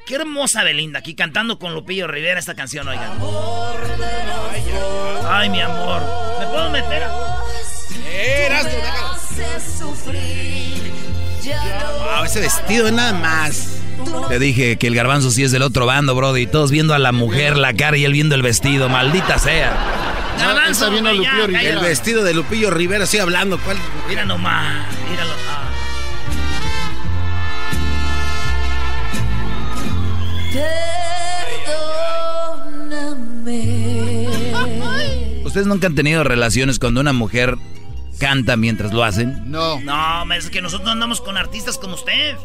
Qué 0.06 0.16
hermosa 0.16 0.64
Belinda 0.64 1.00
aquí 1.00 1.16
cantando 1.16 1.58
con 1.58 1.74
Lupillo 1.74 2.08
Rivera 2.08 2.40
esta 2.40 2.54
canción, 2.54 2.88
oigan. 2.88 3.18
Ay, 5.28 5.50
mi 5.50 5.62
amor. 5.62 6.02
¿Me 6.40 6.46
puedo 6.46 6.70
meter? 6.70 7.04
Eras 8.14 8.68
Wow, 11.46 12.26
ese 12.26 12.40
vestido 12.40 12.88
es 12.88 12.94
nada 12.94 13.14
más. 13.14 13.80
Te 14.30 14.40
dije 14.40 14.78
que 14.78 14.88
el 14.88 14.96
garbanzo 14.96 15.32
sí 15.32 15.44
es 15.44 15.52
del 15.52 15.62
otro 15.62 15.86
bando, 15.86 16.16
brody. 16.16 16.42
Y 16.42 16.48
todos 16.48 16.72
viendo 16.72 16.94
a 16.94 17.00
la 17.00 17.12
mujer 17.12 17.58
la 17.58 17.74
cara 17.74 17.98
y 17.98 18.06
él 18.06 18.14
viendo 18.14 18.36
el 18.36 18.42
vestido. 18.42 18.90
Maldita 18.90 19.38
sea. 19.40 19.74
Garbanzo, 20.40 20.90
viendo 20.92 21.10
a 21.10 21.14
Lupillo 21.14 21.48
Rivera. 21.48 21.70
El 21.70 21.80
vestido 21.80 22.24
de 22.24 22.34
Lupillo 22.34 22.72
Rivera, 22.72 23.04
estoy 23.04 23.20
hablando. 23.20 23.60
¿Cuál? 23.60 23.78
Mira 24.08 24.26
nomás. 24.26 24.88
Míralo. 25.10 25.32
Ah. 25.50 25.62
¿Ustedes 35.44 35.68
nunca 35.68 35.88
han 35.88 35.96
tenido 35.96 36.24
relaciones 36.24 36.80
cuando 36.80 37.00
una 37.00 37.14
mujer 37.14 37.58
canta 38.20 38.58
mientras 38.58 38.94
lo 38.94 39.04
hacen? 39.04 39.52
No. 39.52 39.80
No, 39.82 40.34
es 40.34 40.50
que 40.50 40.62
nosotros 40.62 40.90
andamos 40.90 41.22
con 41.22 41.38
artistas 41.38 41.78
como 41.78 41.96
usted. 41.96 42.36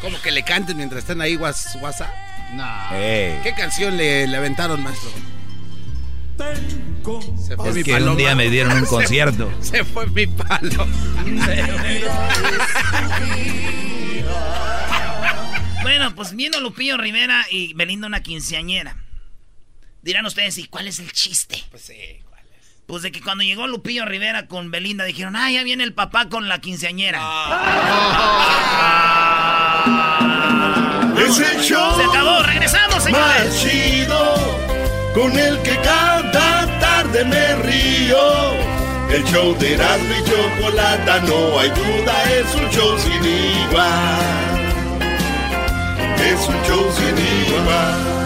¿Cómo 0.00 0.20
que 0.20 0.30
le 0.30 0.42
canten 0.42 0.76
mientras 0.76 1.02
están 1.02 1.20
ahí 1.20 1.36
WhatsApp? 1.36 2.14
No. 2.54 2.64
¿Qué 2.90 3.54
canción 3.56 3.96
le, 3.96 4.26
le 4.26 4.36
aventaron, 4.36 4.82
maestro? 4.82 5.10
Se 7.38 7.56
fue 7.56 7.70
es 7.70 7.84
que 7.84 7.94
un 7.94 8.16
día 8.16 8.34
me 8.34 8.50
dieron 8.50 8.76
un 8.76 8.84
concierto. 8.86 9.50
Se 9.60 9.84
fue 9.84 10.06
mi 10.08 10.26
palo. 10.26 10.86
Bueno, 15.82 16.14
pues 16.14 16.34
viendo 16.34 16.60
Lupillo 16.60 16.96
Rivera 16.96 17.46
y 17.50 17.72
Belinda 17.74 18.06
una 18.06 18.22
quinceañera. 18.22 18.96
Dirán 20.02 20.26
ustedes, 20.26 20.58
¿y 20.58 20.66
cuál 20.66 20.88
es 20.88 20.98
el 20.98 21.10
chiste? 21.12 21.62
Pues 21.70 21.82
sí. 21.82 21.94
Pues 22.86 23.02
de 23.02 23.10
que 23.10 23.20
cuando 23.20 23.42
llegó 23.42 23.66
Lupillo 23.66 24.04
Rivera 24.04 24.46
con 24.46 24.70
Belinda 24.70 25.04
dijeron, 25.04 25.34
ah, 25.36 25.50
ya 25.50 25.64
viene 25.64 25.82
el 25.82 25.92
papá 25.92 26.28
con 26.28 26.48
la 26.48 26.60
quinceañera. 26.60 27.20
Es 31.16 31.40
el 31.40 31.60
show. 31.62 31.96
Se 31.96 32.04
acabó, 32.04 32.42
regresamos, 32.42 33.02
señores. 33.02 33.26
Más 33.26 33.58
chido, 33.60 34.34
con 35.14 35.36
el 35.36 35.58
que 35.62 35.76
cada 35.78 36.78
tarde 36.78 37.24
me 37.24 37.56
río. 37.56 38.54
El 39.10 39.24
show 39.24 39.56
de 39.58 39.74
Erasmo 39.74 40.14
y 40.14 40.22
Chocolata, 40.24 41.20
no 41.20 41.58
hay 41.58 41.70
duda, 41.70 42.22
es 42.32 42.54
un 42.54 42.68
show 42.70 42.96
sin 42.98 43.24
igual. 43.24 44.20
Es 46.18 46.46
un 46.48 46.62
show 46.64 46.92
sin 46.92 47.16
igual. 47.16 48.25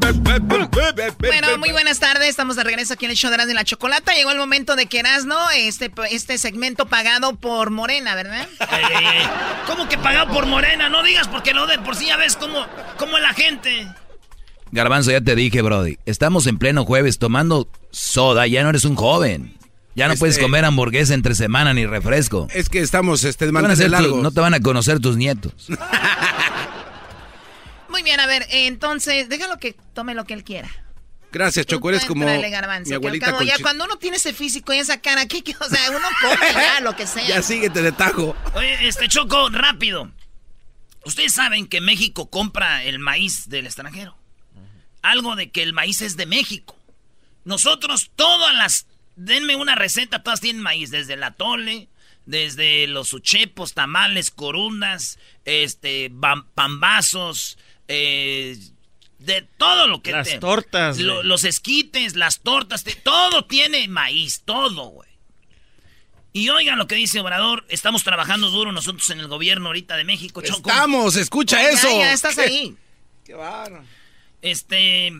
Bueno, 0.39 1.57
muy 1.57 1.71
buenas 1.71 1.99
tardes. 1.99 2.29
Estamos 2.29 2.55
de 2.55 2.63
regreso 2.63 2.93
aquí 2.93 3.05
en 3.05 3.11
el 3.11 3.17
show 3.17 3.29
de 3.29 3.35
Erasmo 3.35 3.51
y 3.51 3.55
la 3.55 3.63
Chocolata. 3.63 4.13
Llegó 4.13 4.31
el 4.31 4.37
momento 4.37 4.75
de 4.75 4.85
que 4.85 4.99
Erasmo, 4.99 5.35
este, 5.55 5.91
este 6.09 6.37
segmento 6.37 6.85
pagado 6.85 7.35
por 7.35 7.69
Morena, 7.69 8.15
¿verdad? 8.15 8.47
¿Cómo 9.67 9.89
que 9.89 9.97
pagado 9.97 10.33
por 10.33 10.45
Morena? 10.45 10.89
No 10.89 11.03
digas 11.03 11.27
porque 11.27 11.53
lo 11.53 11.67
de 11.67 11.79
por 11.79 11.95
sí 11.95 12.07
ya 12.07 12.17
ves 12.17 12.37
cómo, 12.37 12.65
cómo 12.97 13.17
es 13.17 13.23
la 13.23 13.33
gente. 13.33 13.87
Garbanzo, 14.71 15.11
ya 15.11 15.19
te 15.19 15.35
dije, 15.35 15.61
Brody. 15.61 15.97
Estamos 16.05 16.47
en 16.47 16.57
pleno 16.57 16.85
jueves 16.85 17.19
tomando 17.19 17.67
soda, 17.91 18.47
ya 18.47 18.63
no 18.63 18.69
eres 18.69 18.85
un 18.85 18.95
joven. 18.95 19.57
Ya 19.95 20.07
no 20.07 20.13
Este- 20.13 20.21
puedes 20.21 20.39
comer 20.39 20.63
hamburguesa 20.63 21.13
entre 21.13 21.35
semana 21.35 21.73
ni 21.73 21.85
refresco. 21.85 22.47
Es 22.53 22.69
que 22.69 22.79
estamos 22.79 23.25
este, 23.25 23.47
de 23.47 23.89
largos. 23.89 24.21
no 24.23 24.31
te 24.31 24.39
van 24.39 24.53
a 24.53 24.61
conocer 24.61 25.01
tus 25.01 25.17
nietos. 25.17 25.53
Muy 28.01 28.09
bien, 28.09 28.19
a 28.19 28.25
ver, 28.25 28.47
entonces, 28.49 29.29
déjalo 29.29 29.59
que 29.59 29.73
tome 29.93 30.15
lo 30.15 30.25
que 30.25 30.33
él 30.33 30.43
quiera. 30.43 30.67
Gracias, 31.31 31.67
Choco. 31.67 31.89
Eres 31.91 32.05
como 32.05 32.25
mi 32.25 32.31
abuelita 32.95 33.27
cabo, 33.27 33.43
ya 33.43 33.59
cuando 33.61 33.85
uno 33.85 33.97
tiene 33.97 34.17
ese 34.17 34.33
físico 34.33 34.73
y 34.73 34.79
esa 34.79 34.99
cara, 34.99 35.27
¿qué, 35.27 35.43
qué? 35.43 35.53
o 35.59 35.69
sea, 35.69 35.91
uno 35.91 36.07
come 36.19 36.51
ya, 36.51 36.79
lo 36.81 36.95
que 36.95 37.05
sea. 37.05 37.27
Ya 37.27 37.43
síguete 37.43 37.83
de 37.83 37.91
tajo. 37.91 38.35
Oye, 38.55 38.87
este 38.87 39.07
Choco, 39.07 39.49
rápido. 39.49 40.11
Ustedes 41.05 41.31
saben 41.31 41.67
que 41.67 41.79
México 41.79 42.31
compra 42.31 42.83
el 42.83 42.97
maíz 42.97 43.49
del 43.49 43.67
extranjero. 43.67 44.17
Algo 45.03 45.35
de 45.35 45.51
que 45.51 45.61
el 45.61 45.73
maíz 45.73 46.01
es 46.01 46.17
de 46.17 46.25
México. 46.25 46.75
Nosotros 47.45 48.09
todas 48.15 48.55
las... 48.55 48.87
Denme 49.15 49.55
una 49.55 49.75
receta, 49.75 50.23
todas 50.23 50.41
tienen 50.41 50.63
maíz. 50.63 50.89
Desde 50.89 51.13
el 51.13 51.23
atole, 51.23 51.87
desde 52.25 52.87
los 52.87 53.13
uchepos, 53.13 53.73
tamales, 53.73 54.31
corundas, 54.31 55.17
este, 55.45 56.11
bam- 56.11 56.45
pambazos, 56.55 57.57
eh, 57.91 58.57
de 59.19 59.41
todo 59.57 59.87
lo 59.87 60.01
que... 60.01 60.11
Las 60.11 60.27
te- 60.27 60.39
tortas, 60.39 60.97
lo- 60.99 61.23
los 61.23 61.43
esquites, 61.43 62.15
las 62.15 62.39
tortas, 62.39 62.83
te- 62.83 62.95
todo 62.95 63.45
tiene 63.45 63.87
maíz, 63.87 64.41
todo, 64.45 64.87
güey. 64.87 65.09
Y 66.33 66.47
oigan 66.49 66.77
lo 66.77 66.87
que 66.87 66.95
dice 66.95 67.19
Obrador, 67.19 67.65
estamos 67.67 68.03
trabajando 68.03 68.49
duro 68.49 68.71
nosotros 68.71 69.09
en 69.09 69.19
el 69.19 69.27
gobierno 69.27 69.67
ahorita 69.67 69.97
de 69.97 70.05
México, 70.05 70.41
Choco. 70.41 70.69
Estamos, 70.69 71.17
escucha 71.17 71.69
eso. 71.69 71.89
ya 71.89 72.13
estás 72.13 72.35
¿Qué? 72.35 72.41
ahí. 72.41 72.75
Qué 73.25 73.33
bárbaro. 73.33 73.83
Este, 74.41 75.11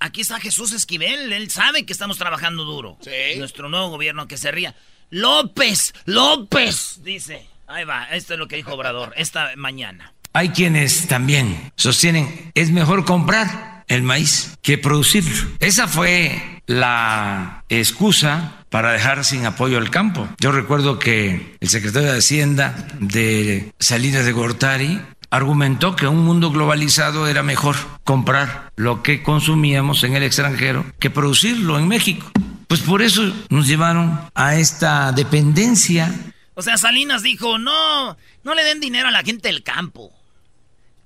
aquí 0.00 0.22
está 0.22 0.40
Jesús 0.40 0.72
Esquivel, 0.72 1.32
él 1.34 1.50
sabe 1.50 1.84
que 1.84 1.92
estamos 1.92 2.16
trabajando 2.16 2.64
duro. 2.64 2.96
Sí. 3.02 3.38
Nuestro 3.38 3.68
nuevo 3.68 3.90
gobierno 3.90 4.26
que 4.26 4.38
se 4.38 4.50
ría. 4.52 4.74
López, 5.10 5.92
López, 6.06 7.00
dice. 7.04 7.46
Ahí 7.66 7.84
va, 7.84 8.04
esto 8.06 8.32
es 8.32 8.38
lo 8.38 8.48
que 8.48 8.56
dijo 8.56 8.72
Obrador 8.72 9.12
esta 9.16 9.52
mañana. 9.56 10.13
Hay 10.36 10.48
quienes 10.48 11.06
también 11.06 11.70
sostienen 11.76 12.50
es 12.54 12.72
mejor 12.72 13.04
comprar 13.04 13.84
el 13.86 14.02
maíz 14.02 14.58
que 14.62 14.78
producirlo. 14.78 15.48
Esa 15.60 15.86
fue 15.86 16.60
la 16.66 17.62
excusa 17.68 18.64
para 18.68 18.90
dejar 18.90 19.24
sin 19.24 19.46
apoyo 19.46 19.78
al 19.78 19.90
campo. 19.90 20.28
Yo 20.40 20.50
recuerdo 20.50 20.98
que 20.98 21.56
el 21.60 21.68
secretario 21.68 22.10
de 22.10 22.18
Hacienda 22.18 22.74
de 22.98 23.72
Salinas 23.78 24.24
de 24.24 24.32
Gortari 24.32 25.00
argumentó 25.30 25.94
que 25.94 26.08
un 26.08 26.24
mundo 26.24 26.50
globalizado 26.50 27.28
era 27.28 27.44
mejor 27.44 27.76
comprar 28.02 28.72
lo 28.74 29.04
que 29.04 29.22
consumíamos 29.22 30.02
en 30.02 30.16
el 30.16 30.24
extranjero 30.24 30.84
que 30.98 31.10
producirlo 31.10 31.78
en 31.78 31.86
México. 31.86 32.28
Pues 32.66 32.80
por 32.80 33.02
eso 33.02 33.32
nos 33.50 33.68
llevaron 33.68 34.20
a 34.34 34.56
esta 34.56 35.12
dependencia 35.12 36.12
O 36.54 36.62
sea, 36.62 36.76
Salinas 36.76 37.22
dijo, 37.22 37.56
no, 37.58 38.16
no 38.42 38.54
le 38.56 38.64
den 38.64 38.80
dinero 38.80 39.06
a 39.06 39.12
la 39.12 39.22
gente 39.22 39.46
del 39.46 39.62
campo. 39.62 40.12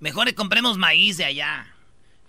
Mejor 0.01 0.33
compremos 0.35 0.79
maíz 0.79 1.17
de 1.17 1.25
allá. 1.25 1.67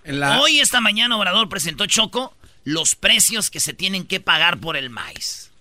La- 0.04 0.40
Hoy, 0.40 0.60
esta 0.60 0.82
mañana, 0.82 1.18
Obrador 1.18 1.50
presentó 1.50 1.86
Choco 1.86 2.34
los 2.64 2.96
precios 2.96 3.50
que 3.50 3.60
se 3.60 3.74
tienen 3.74 4.06
que 4.06 4.20
pagar 4.20 4.60
por 4.60 4.76
el 4.78 4.90
maíz. 4.90 5.52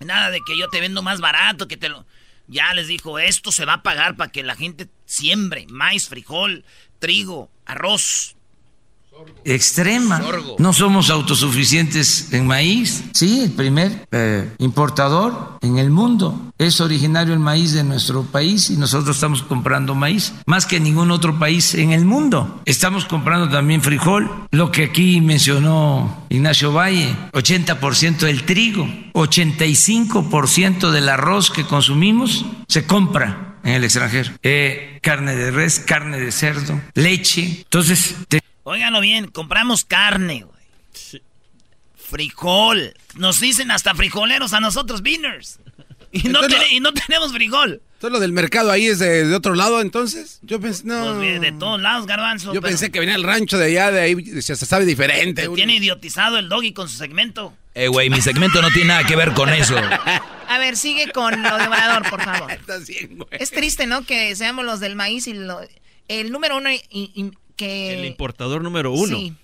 Nada 0.00 0.30
de 0.30 0.40
que 0.46 0.56
yo 0.58 0.68
te 0.68 0.80
vendo 0.80 1.02
más 1.02 1.20
barato, 1.20 1.66
que 1.68 1.76
te 1.76 1.88
lo... 1.88 2.04
Ya 2.48 2.72
les 2.74 2.86
dijo, 2.86 3.18
esto 3.18 3.50
se 3.50 3.64
va 3.64 3.74
a 3.74 3.82
pagar 3.82 4.16
para 4.16 4.30
que 4.30 4.44
la 4.44 4.54
gente 4.54 4.88
siembre 5.04 5.66
maíz, 5.68 6.08
frijol, 6.08 6.64
trigo, 7.00 7.50
arroz. 7.64 8.35
Extrema. 9.44 10.20
No 10.58 10.72
somos 10.72 11.08
autosuficientes 11.10 12.32
en 12.32 12.46
maíz. 12.46 13.04
Sí, 13.12 13.42
el 13.44 13.52
primer 13.52 14.06
eh, 14.10 14.50
importador 14.58 15.58
en 15.62 15.78
el 15.78 15.90
mundo. 15.90 16.52
Es 16.58 16.80
originario 16.80 17.32
el 17.34 17.38
maíz 17.38 17.72
de 17.72 17.84
nuestro 17.84 18.22
país 18.24 18.70
y 18.70 18.76
nosotros 18.76 19.16
estamos 19.16 19.42
comprando 19.42 19.94
maíz 19.94 20.32
más 20.46 20.66
que 20.66 20.80
ningún 20.80 21.10
otro 21.10 21.38
país 21.38 21.74
en 21.74 21.92
el 21.92 22.04
mundo. 22.04 22.60
Estamos 22.64 23.04
comprando 23.04 23.48
también 23.48 23.82
frijol, 23.82 24.28
lo 24.50 24.72
que 24.72 24.84
aquí 24.84 25.20
mencionó 25.20 26.24
Ignacio 26.28 26.72
Valle, 26.72 27.14
80% 27.32 28.18
del 28.18 28.44
trigo, 28.44 28.88
85% 29.12 30.90
del 30.90 31.08
arroz 31.08 31.50
que 31.50 31.64
consumimos 31.64 32.44
se 32.68 32.84
compra 32.86 33.58
en 33.64 33.74
el 33.74 33.84
extranjero. 33.84 34.30
Eh, 34.42 34.98
carne 35.02 35.34
de 35.36 35.50
res, 35.50 35.80
carne 35.80 36.18
de 36.18 36.32
cerdo, 36.32 36.80
leche. 36.94 37.58
Entonces, 37.64 38.14
te- 38.28 38.40
Óiganlo 38.68 39.00
bien, 39.00 39.28
compramos 39.28 39.84
carne, 39.84 40.42
güey. 40.42 41.22
Frijol. 41.94 42.94
Nos 43.14 43.40
dicen 43.40 43.70
hasta 43.70 43.94
frijoleros 43.94 44.52
a 44.52 44.60
nosotros, 44.60 45.02
beaners. 45.02 45.60
Y 46.10 46.28
no, 46.28 46.40
tene- 46.40 46.68
y 46.72 46.80
no 46.80 46.92
tenemos 46.92 47.32
frijol. 47.32 47.80
¿Todo 48.00 48.10
lo 48.10 48.18
del 48.20 48.32
mercado 48.32 48.70
ahí 48.72 48.86
es 48.86 48.98
de, 48.98 49.26
de 49.26 49.34
otro 49.36 49.54
lado 49.54 49.80
entonces? 49.80 50.40
Yo 50.42 50.60
pensé, 50.60 50.82
no. 50.84 51.14
Pues 51.16 51.40
de, 51.40 51.52
todos 51.52 51.80
lados, 51.80 52.06
garbanzo. 52.06 52.52
Yo 52.54 52.60
pero 52.60 52.70
pensé 52.72 52.90
que 52.90 52.98
venía 53.00 53.14
el 53.14 53.22
rancho 53.22 53.56
de 53.56 53.66
allá, 53.66 53.90
de 53.92 54.00
ahí 54.00 54.42
se, 54.42 54.56
se 54.56 54.66
sabe 54.66 54.84
diferente. 54.84 55.42
te 55.42 55.48
uno. 55.48 55.54
tiene 55.56 55.76
idiotizado 55.76 56.38
el 56.38 56.48
doggy 56.48 56.72
con 56.72 56.88
su 56.88 56.96
segmento. 56.96 57.54
Eh, 57.74 57.86
güey, 57.88 58.10
mi 58.10 58.20
segmento 58.20 58.60
no 58.62 58.70
tiene 58.70 58.88
nada 58.88 59.04
que 59.04 59.14
ver 59.14 59.32
con 59.32 59.48
eso. 59.50 59.76
A 60.48 60.58
ver, 60.58 60.76
sigue 60.76 61.12
con 61.12 61.40
lo 61.42 61.56
de 61.56 61.66
Obrador, 61.68 62.08
por 62.10 62.22
favor. 62.22 62.50
Estás 62.52 62.86
bien, 62.88 63.16
güey. 63.18 63.28
Es 63.30 63.50
triste, 63.50 63.86
¿no? 63.86 64.04
Que 64.04 64.34
seamos 64.34 64.64
los 64.64 64.80
del 64.80 64.96
maíz 64.96 65.26
y 65.28 65.34
lo- 65.34 65.60
el 66.08 66.32
número 66.32 66.56
uno 66.56 66.70
que... 67.56 67.98
El 67.98 68.04
importador 68.04 68.62
número 68.62 68.92
uno. 68.92 69.18
Sí. 69.18 69.34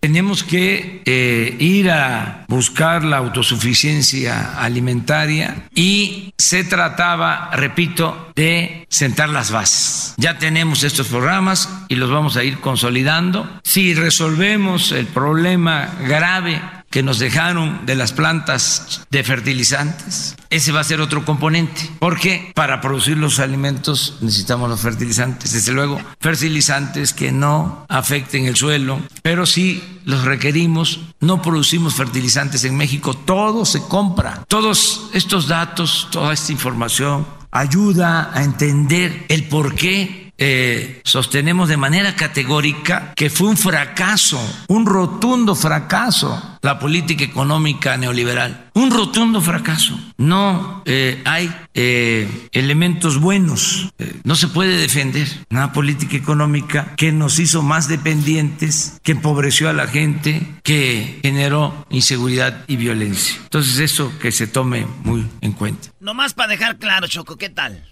Tenemos 0.00 0.42
que 0.42 1.02
eh, 1.04 1.56
ir 1.58 1.90
a 1.90 2.46
buscar 2.48 3.04
la 3.04 3.18
autosuficiencia 3.18 4.58
alimentaria 4.58 5.68
y 5.74 6.32
se 6.38 6.64
trataba, 6.64 7.50
repito, 7.52 8.32
de 8.34 8.86
sentar 8.88 9.28
las 9.28 9.50
bases. 9.50 10.14
Ya 10.16 10.38
tenemos 10.38 10.84
estos 10.84 11.08
programas 11.08 11.68
y 11.88 11.96
los 11.96 12.10
vamos 12.10 12.38
a 12.38 12.44
ir 12.44 12.60
consolidando. 12.60 13.46
Si 13.62 13.92
resolvemos 13.92 14.90
el 14.92 15.06
problema 15.06 15.94
grave 16.08 16.62
que 16.90 17.02
nos 17.02 17.18
dejaron 17.18 17.86
de 17.86 17.94
las 17.94 18.12
plantas 18.12 19.06
de 19.10 19.22
fertilizantes, 19.22 20.36
ese 20.50 20.72
va 20.72 20.80
a 20.80 20.84
ser 20.84 21.00
otro 21.00 21.24
componente, 21.24 21.88
porque 22.00 22.50
para 22.54 22.80
producir 22.80 23.16
los 23.16 23.38
alimentos 23.38 24.18
necesitamos 24.20 24.68
los 24.68 24.80
fertilizantes, 24.80 25.52
desde 25.52 25.72
luego, 25.72 26.00
fertilizantes 26.18 27.12
que 27.12 27.30
no 27.30 27.86
afecten 27.88 28.46
el 28.46 28.56
suelo, 28.56 29.00
pero 29.22 29.46
sí 29.46 30.00
los 30.04 30.24
requerimos, 30.24 31.00
no 31.20 31.40
producimos 31.40 31.94
fertilizantes 31.94 32.64
en 32.64 32.76
México, 32.76 33.14
todo 33.14 33.64
se 33.64 33.82
compra. 33.82 34.44
Todos 34.48 35.10
estos 35.14 35.46
datos, 35.46 36.08
toda 36.10 36.32
esta 36.32 36.50
información 36.50 37.24
ayuda 37.52 38.30
a 38.34 38.42
entender 38.42 39.26
el 39.28 39.44
por 39.44 39.74
qué 39.74 40.19
eh, 40.42 41.02
sostenemos 41.04 41.68
de 41.68 41.76
manera 41.76 42.16
categórica 42.16 43.12
que 43.14 43.28
fue 43.28 43.48
un 43.48 43.58
fracaso, 43.58 44.40
un 44.68 44.86
rotundo 44.86 45.54
fracaso 45.54 46.58
la 46.62 46.78
política 46.78 47.24
económica 47.24 47.96
neoliberal. 47.96 48.70
Un 48.74 48.90
rotundo 48.90 49.40
fracaso. 49.40 49.98
No 50.18 50.82
eh, 50.84 51.22
hay 51.24 51.54
eh, 51.74 52.48
elementos 52.52 53.18
buenos. 53.18 53.90
no 54.24 54.34
se 54.34 54.48
puede 54.48 54.76
defender 54.76 55.26
una 55.50 55.72
política 55.72 56.16
económica 56.16 56.94
que 56.96 57.12
nos 57.12 57.38
hizo 57.38 57.62
más 57.62 57.88
dependientes, 57.88 58.98
que 59.02 59.12
empobreció 59.12 59.68
a 59.68 59.72
la 59.72 59.86
gente, 59.86 60.54
que 60.62 61.20
generó 61.22 61.86
inseguridad 61.90 62.64
y 62.66 62.76
violencia. 62.76 63.36
Entonces 63.42 63.78
eso 63.78 64.12
que 64.18 64.32
se 64.32 64.46
tome 64.46 64.86
muy 65.04 65.26
en 65.40 65.52
cuenta. 65.52 65.88
Nomás 66.00 66.34
para 66.34 66.50
dejar 66.50 66.78
claro, 66.78 67.06
Choco, 67.06 67.36
¿qué 67.36 67.48
tal? 67.48 67.84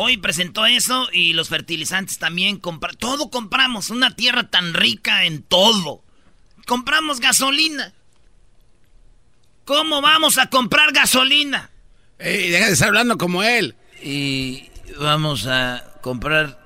Hoy 0.00 0.16
presentó 0.16 0.64
eso 0.64 1.08
y 1.12 1.32
los 1.32 1.48
fertilizantes 1.48 2.18
también. 2.18 2.60
todo 2.98 3.30
compramos. 3.30 3.90
Una 3.90 4.14
tierra 4.14 4.48
tan 4.48 4.72
rica 4.72 5.24
en 5.24 5.42
todo. 5.42 6.04
Compramos 6.68 7.18
gasolina. 7.18 7.92
¿Cómo 9.64 10.00
vamos 10.00 10.38
a 10.38 10.50
comprar 10.50 10.92
gasolina? 10.92 11.72
Ey, 12.16 12.48
deja 12.48 12.66
de 12.66 12.74
estar 12.74 12.86
hablando 12.86 13.18
como 13.18 13.42
él. 13.42 13.74
Y 14.00 14.70
vamos 15.00 15.48
a 15.48 15.82
comprar 16.00 16.60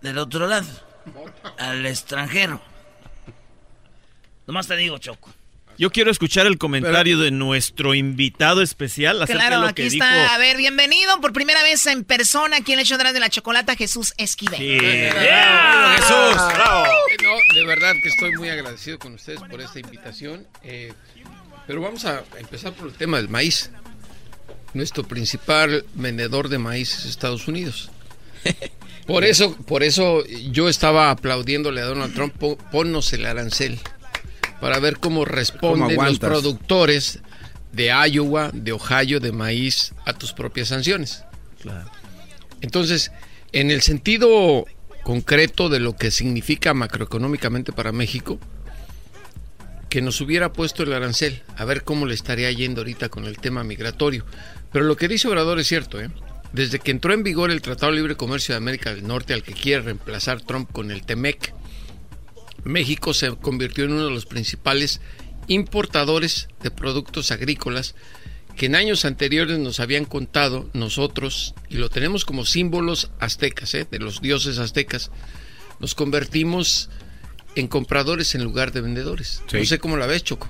del 0.00 0.16
otro 0.16 0.46
lado. 0.46 0.70
Al 1.58 1.84
extranjero. 1.84 2.62
Nomás 4.46 4.66
te 4.66 4.76
digo, 4.76 4.96
Choco. 4.96 5.30
Yo 5.78 5.90
quiero 5.90 6.10
escuchar 6.10 6.46
el 6.46 6.58
comentario 6.58 7.18
de 7.18 7.30
nuestro 7.30 7.94
invitado 7.94 8.62
especial 8.62 9.22
acerca 9.22 9.40
claro, 9.40 9.56
de 9.56 9.62
lo 9.62 9.68
aquí 9.68 9.82
que 9.82 9.88
está. 9.88 10.34
A 10.34 10.38
ver, 10.38 10.56
bienvenido 10.56 11.20
por 11.20 11.32
primera 11.32 11.62
vez 11.62 11.86
en 11.86 12.04
persona 12.04 12.58
aquí 12.58 12.72
en 12.72 12.78
el 12.78 12.84
hecho 12.84 12.98
de 12.98 13.20
la 13.20 13.30
chocolata, 13.30 13.74
Jesús 13.74 14.12
Esquivel. 14.18 14.58
Sí. 14.58 14.78
Jesús! 14.78 16.36
No, 17.22 17.54
de 17.54 17.64
verdad 17.66 17.94
que 18.02 18.08
estoy 18.08 18.32
muy 18.36 18.50
agradecido 18.50 18.98
con 18.98 19.14
ustedes 19.14 19.40
por 19.40 19.60
esta 19.60 19.80
invitación. 19.80 20.46
Eh, 20.62 20.92
pero 21.66 21.80
vamos 21.80 22.04
a 22.04 22.22
empezar 22.38 22.72
por 22.72 22.88
el 22.88 22.94
tema 22.94 23.16
del 23.16 23.28
maíz. 23.28 23.70
Nuestro 24.74 25.04
principal 25.04 25.84
vendedor 25.94 26.48
de 26.48 26.58
maíz 26.58 26.98
es 26.98 27.04
Estados 27.06 27.48
Unidos. 27.48 27.90
Por 29.06 29.24
eso, 29.24 29.56
por 29.56 29.82
eso 29.82 30.24
yo 30.26 30.68
estaba 30.68 31.10
aplaudiéndole 31.10 31.80
a 31.80 31.84
Donald 31.84 32.14
Trump, 32.14 32.34
ponnos 32.70 33.12
el 33.12 33.26
arancel 33.26 33.80
para 34.62 34.78
ver 34.78 34.98
cómo 34.98 35.24
responden 35.24 35.96
los 35.96 36.20
productores 36.20 37.18
de 37.72 37.86
Iowa, 37.86 38.52
de 38.54 38.70
Ohio, 38.70 39.18
de 39.18 39.32
maíz 39.32 39.92
a 40.06 40.12
tus 40.12 40.32
propias 40.32 40.68
sanciones. 40.68 41.24
Entonces, 42.60 43.10
en 43.50 43.72
el 43.72 43.82
sentido 43.82 44.64
concreto 45.02 45.68
de 45.68 45.80
lo 45.80 45.96
que 45.96 46.12
significa 46.12 46.74
macroeconómicamente 46.74 47.72
para 47.72 47.90
México, 47.90 48.38
que 49.88 50.00
nos 50.00 50.20
hubiera 50.20 50.52
puesto 50.52 50.84
el 50.84 50.92
arancel, 50.92 51.42
a 51.56 51.64
ver 51.64 51.82
cómo 51.82 52.06
le 52.06 52.14
estaría 52.14 52.52
yendo 52.52 52.82
ahorita 52.82 53.08
con 53.08 53.24
el 53.24 53.38
tema 53.38 53.64
migratorio. 53.64 54.24
Pero 54.70 54.84
lo 54.84 54.96
que 54.96 55.08
dice 55.08 55.26
Obrador 55.26 55.58
es 55.58 55.66
cierto, 55.66 56.00
¿eh? 56.00 56.08
Desde 56.52 56.78
que 56.78 56.92
entró 56.92 57.12
en 57.12 57.24
vigor 57.24 57.50
el 57.50 57.62
Tratado 57.62 57.90
de 57.90 57.98
Libre 57.98 58.14
Comercio 58.14 58.52
de 58.52 58.58
América 58.58 58.94
del 58.94 59.08
Norte, 59.08 59.34
al 59.34 59.42
que 59.42 59.54
quiere 59.54 59.82
reemplazar 59.82 60.40
Trump 60.40 60.70
con 60.70 60.92
el 60.92 61.02
TEMEC, 61.02 61.52
México 62.64 63.14
se 63.14 63.34
convirtió 63.36 63.84
en 63.84 63.92
uno 63.92 64.06
de 64.06 64.10
los 64.10 64.26
principales 64.26 65.00
importadores 65.48 66.48
de 66.62 66.70
productos 66.70 67.30
agrícolas 67.30 67.94
que 68.56 68.66
en 68.66 68.76
años 68.76 69.04
anteriores 69.04 69.58
nos 69.58 69.80
habían 69.80 70.04
contado 70.04 70.68
nosotros, 70.74 71.54
y 71.68 71.76
lo 71.76 71.88
tenemos 71.88 72.24
como 72.24 72.44
símbolos 72.44 73.10
aztecas, 73.18 73.74
¿eh? 73.74 73.86
de 73.90 73.98
los 73.98 74.20
dioses 74.20 74.58
aztecas, 74.58 75.10
nos 75.80 75.94
convertimos 75.94 76.90
en 77.54 77.66
compradores 77.68 78.34
en 78.34 78.44
lugar 78.44 78.72
de 78.72 78.82
vendedores. 78.82 79.42
No 79.52 79.64
sé 79.64 79.78
cómo 79.78 79.96
la 79.96 80.06
ves, 80.06 80.24
Choco. 80.24 80.48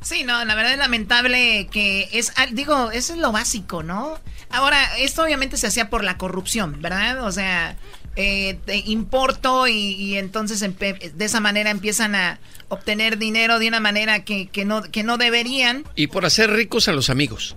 Sí, 0.00 0.24
no, 0.24 0.44
la 0.44 0.54
verdad 0.54 0.72
es 0.72 0.78
lamentable 0.78 1.68
que 1.70 2.08
es, 2.12 2.32
digo, 2.50 2.90
eso 2.90 3.12
es 3.12 3.20
lo 3.20 3.30
básico, 3.30 3.82
¿no? 3.82 4.18
Ahora, 4.50 4.98
esto 4.98 5.22
obviamente 5.22 5.56
se 5.56 5.68
hacía 5.68 5.90
por 5.90 6.02
la 6.02 6.18
corrupción, 6.18 6.82
¿verdad? 6.82 7.24
O 7.24 7.30
sea, 7.30 7.76
eh, 8.16 8.58
importo 8.86 9.66
y, 9.68 10.16
entonces 10.16 10.60
de 10.60 11.24
esa 11.24 11.40
manera 11.40 11.70
empiezan 11.70 12.14
a 12.14 12.38
obtener 12.68 13.18
dinero 13.18 13.58
de 13.58 13.68
una 13.68 13.80
manera 13.80 14.24
que, 14.24 14.48
no, 14.64 14.82
que 14.82 15.02
no 15.02 15.18
deberían. 15.18 15.84
Y 15.94 16.08
por 16.08 16.24
hacer 16.26 16.50
ricos 16.50 16.88
a 16.88 16.92
los 16.92 17.10
amigos. 17.10 17.56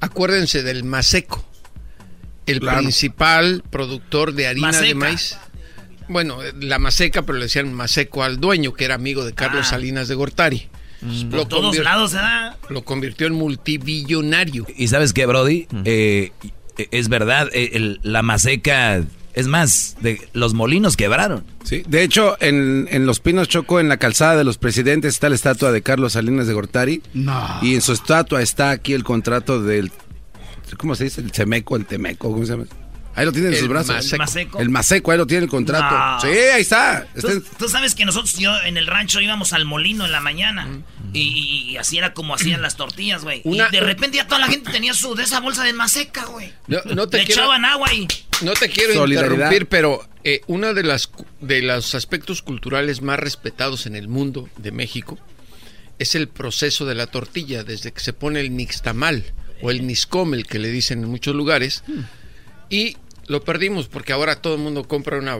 Acuérdense 0.00 0.62
del 0.62 0.84
Maseco, 0.84 1.44
el 2.46 2.60
principal 2.60 3.64
productor 3.70 4.32
de 4.34 4.46
harina 4.46 4.80
de 4.80 4.94
maíz. 4.94 5.36
Bueno, 6.08 6.38
la 6.60 6.78
Maseca, 6.78 7.22
pero 7.22 7.38
le 7.38 7.44
decían 7.44 7.74
Maseco 7.74 8.22
al 8.22 8.38
dueño, 8.38 8.72
que 8.72 8.84
era 8.84 8.94
amigo 8.94 9.24
de 9.24 9.34
Carlos 9.34 9.66
ah. 9.66 9.70
Salinas 9.70 10.08
de 10.08 10.14
Gortari. 10.14 10.68
Lo 11.30 11.46
todos 11.46 11.76
lados, 11.78 12.16
Lo 12.70 12.84
convirtió 12.84 13.26
en 13.26 13.34
multibillonario. 13.34 14.66
¿Y 14.76 14.88
sabes 14.88 15.12
qué, 15.12 15.26
Brody? 15.26 15.68
Eh, 15.84 16.32
es 16.90 17.08
verdad, 17.08 17.48
eh, 17.52 17.96
la 18.02 18.22
Maseca 18.22 19.02
es 19.38 19.46
más, 19.46 19.96
de, 20.00 20.28
los 20.32 20.52
molinos 20.52 20.96
quebraron. 20.96 21.44
Sí, 21.62 21.84
de 21.86 22.02
hecho, 22.02 22.36
en, 22.40 23.06
Los 23.06 23.20
Pinos 23.20 23.46
Choco, 23.46 23.78
en 23.78 23.88
la 23.88 23.96
calzada 23.96 24.34
de 24.34 24.42
los 24.42 24.58
presidentes, 24.58 25.14
está 25.14 25.28
la 25.28 25.36
estatua 25.36 25.70
de 25.70 25.80
Carlos 25.80 26.14
Salinas 26.14 26.48
de 26.48 26.54
Gortari. 26.54 27.02
No. 27.14 27.60
Y 27.62 27.76
en 27.76 27.80
su 27.80 27.92
estatua 27.92 28.42
está 28.42 28.70
aquí 28.70 28.94
el 28.94 29.04
contrato 29.04 29.62
del. 29.62 29.92
¿Cómo 30.76 30.96
se 30.96 31.04
dice? 31.04 31.20
El 31.20 31.30
Cemeco, 31.30 31.76
el 31.76 31.86
Temeco, 31.86 32.32
¿cómo 32.32 32.44
se 32.44 32.50
llama? 32.54 32.64
Ahí 33.18 33.24
lo 33.24 33.32
tiene 33.32 33.48
en 33.48 33.56
sus 33.56 33.66
brazos. 33.66 34.12
El 34.12 34.18
Maseco. 34.18 34.60
El 34.60 34.70
Maseco, 34.70 35.10
ahí 35.10 35.18
lo 35.18 35.26
tiene 35.26 35.42
el 35.44 35.50
contrato. 35.50 36.24
Sí, 36.24 36.32
ahí 36.32 36.62
está. 36.62 37.04
¿Tú, 37.58 37.68
sabes 37.68 37.96
que 37.96 38.04
nosotros 38.04 38.34
yo, 38.38 38.56
en 38.62 38.76
el 38.76 38.86
rancho 38.86 39.20
íbamos 39.20 39.52
al 39.52 39.64
molino 39.64 40.06
en 40.06 40.12
la 40.12 40.20
mañana. 40.20 40.68
Y, 41.12 41.76
así 41.78 41.98
era 41.98 42.14
como 42.14 42.34
hacían 42.34 42.62
las 42.62 42.76
tortillas, 42.76 43.24
güey. 43.24 43.42
Y 43.44 43.58
de 43.58 43.80
repente 43.80 44.18
ya 44.18 44.28
toda 44.28 44.40
la 44.40 44.46
gente 44.46 44.70
tenía 44.70 44.94
su 44.94 45.16
de 45.16 45.24
esa 45.24 45.40
bolsa 45.40 45.64
de 45.64 45.72
maseca, 45.72 46.26
güey. 46.26 46.52
No, 46.68 47.08
te 47.08 47.16
Le 47.16 47.22
echaban 47.24 47.64
agua 47.64 47.92
y. 47.92 48.06
No 48.42 48.52
te 48.52 48.68
quiero 48.68 49.04
interrumpir, 49.04 49.66
pero 49.66 50.08
eh, 50.22 50.42
uno 50.46 50.72
de, 50.72 50.84
las, 50.84 51.10
de 51.40 51.60
los 51.60 51.96
aspectos 51.96 52.40
culturales 52.42 53.02
más 53.02 53.18
respetados 53.18 53.86
en 53.86 53.96
el 53.96 54.06
mundo 54.06 54.48
de 54.58 54.70
México 54.70 55.18
es 55.98 56.14
el 56.14 56.28
proceso 56.28 56.86
de 56.86 56.94
la 56.94 57.08
tortilla, 57.08 57.64
desde 57.64 57.90
que 57.90 57.98
se 57.98 58.12
pone 58.12 58.38
el 58.40 58.54
nixtamal 58.54 59.24
o 59.60 59.72
el 59.72 59.84
niscomel, 59.86 60.46
que 60.46 60.60
le 60.60 60.68
dicen 60.68 61.02
en 61.02 61.08
muchos 61.08 61.34
lugares. 61.34 61.82
Hmm. 61.88 62.02
Y 62.70 62.96
lo 63.28 63.42
perdimos 63.44 63.88
porque 63.88 64.12
ahora 64.12 64.36
todo 64.36 64.54
el 64.54 64.60
mundo 64.60 64.84
compra 64.84 65.18
una 65.18 65.38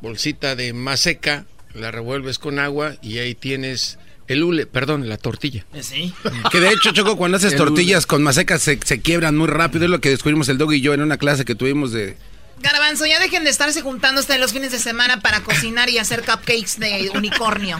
bolsita 0.00 0.54
de 0.54 0.72
maseca, 0.72 1.46
la 1.74 1.90
revuelves 1.90 2.38
con 2.38 2.58
agua 2.58 2.94
y 3.02 3.18
ahí 3.18 3.34
tienes 3.34 3.98
el 4.28 4.44
hule, 4.44 4.66
perdón, 4.66 5.08
la 5.08 5.16
tortilla. 5.16 5.64
Eh, 5.72 5.82
sí. 5.82 6.12
Que 6.50 6.60
de 6.60 6.68
hecho, 6.68 6.92
Choco, 6.92 7.16
cuando 7.16 7.38
haces 7.38 7.56
tortillas 7.56 8.06
con 8.06 8.22
maseca 8.22 8.58
se, 8.58 8.78
se, 8.84 9.00
quiebran 9.00 9.36
muy 9.36 9.48
rápido. 9.48 9.86
Es 9.86 9.90
lo 9.90 10.00
que 10.00 10.10
descubrimos 10.10 10.48
el 10.50 10.58
dog 10.58 10.74
y 10.74 10.82
yo 10.82 10.92
en 10.92 11.00
una 11.00 11.16
clase 11.16 11.44
que 11.44 11.54
tuvimos 11.54 11.92
de... 11.92 12.16
Garbanzo, 12.60 13.06
ya 13.06 13.20
dejen 13.20 13.44
de 13.44 13.50
estarse 13.50 13.80
juntando 13.82 14.20
hasta 14.20 14.36
los 14.36 14.52
fines 14.52 14.72
de 14.72 14.78
semana 14.78 15.20
para 15.20 15.40
cocinar 15.42 15.88
y 15.88 15.98
hacer 15.98 16.24
cupcakes 16.24 16.78
de 16.78 17.10
unicornio. 17.14 17.78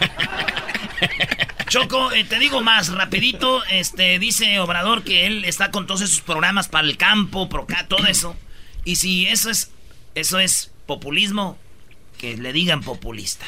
Choco, 1.67 2.11
eh, 2.13 2.23
te 2.23 2.39
digo 2.39 2.61
más, 2.61 2.89
rapidito, 2.89 3.61
este, 3.65 4.17
dice 4.17 4.59
Obrador 4.59 5.03
que 5.03 5.27
él 5.27 5.45
está 5.45 5.69
con 5.69 5.85
todos 5.85 6.01
esos 6.01 6.21
programas 6.21 6.67
para 6.67 6.87
el 6.87 6.97
campo, 6.97 7.47
pro, 7.47 7.67
todo 7.87 8.07
eso. 8.07 8.35
Y 8.85 8.95
si 8.95 9.27
eso 9.27 9.49
es, 9.49 9.71
eso 10.15 10.39
es 10.39 10.71
populismo, 10.85 11.57
que 12.17 12.37
le 12.37 12.53
digan 12.53 12.81
populista. 12.81 13.45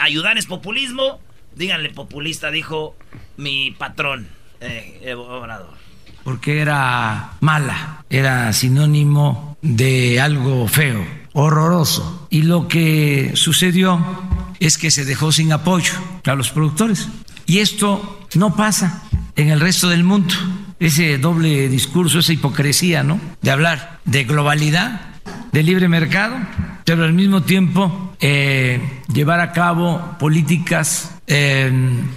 Ayudar 0.00 0.38
es 0.38 0.46
populismo, 0.46 1.20
díganle 1.54 1.90
populista, 1.90 2.50
dijo 2.50 2.96
mi 3.36 3.72
patrón, 3.72 4.28
eh, 4.60 5.14
Obrador. 5.14 5.74
Porque 6.24 6.60
era 6.60 7.32
mala, 7.40 8.04
era 8.08 8.52
sinónimo 8.52 9.56
de 9.60 10.20
algo 10.20 10.68
feo, 10.68 11.04
horroroso. 11.32 12.28
Y 12.30 12.42
lo 12.42 12.68
que 12.68 13.32
sucedió 13.34 14.00
es 14.60 14.78
que 14.78 14.92
se 14.92 15.04
dejó 15.04 15.32
sin 15.32 15.52
apoyo 15.52 15.94
a 16.24 16.34
los 16.34 16.50
productores. 16.50 17.08
Y 17.46 17.58
esto 17.58 18.28
no 18.34 18.54
pasa 18.54 19.02
en 19.34 19.48
el 19.48 19.60
resto 19.60 19.88
del 19.88 20.04
mundo 20.04 20.34
ese 20.86 21.18
doble 21.18 21.68
discurso, 21.68 22.18
esa 22.18 22.32
hipocresía, 22.32 23.02
¿no? 23.02 23.20
De 23.40 23.50
hablar 23.50 24.00
de 24.04 24.24
globalidad, 24.24 25.00
de 25.52 25.62
libre 25.62 25.88
mercado, 25.88 26.36
pero 26.84 27.04
al 27.04 27.12
mismo 27.12 27.42
tiempo 27.42 28.14
eh, 28.20 28.80
llevar 29.12 29.40
a 29.40 29.52
cabo 29.52 30.16
políticas 30.18 31.14
eh, 31.26 31.70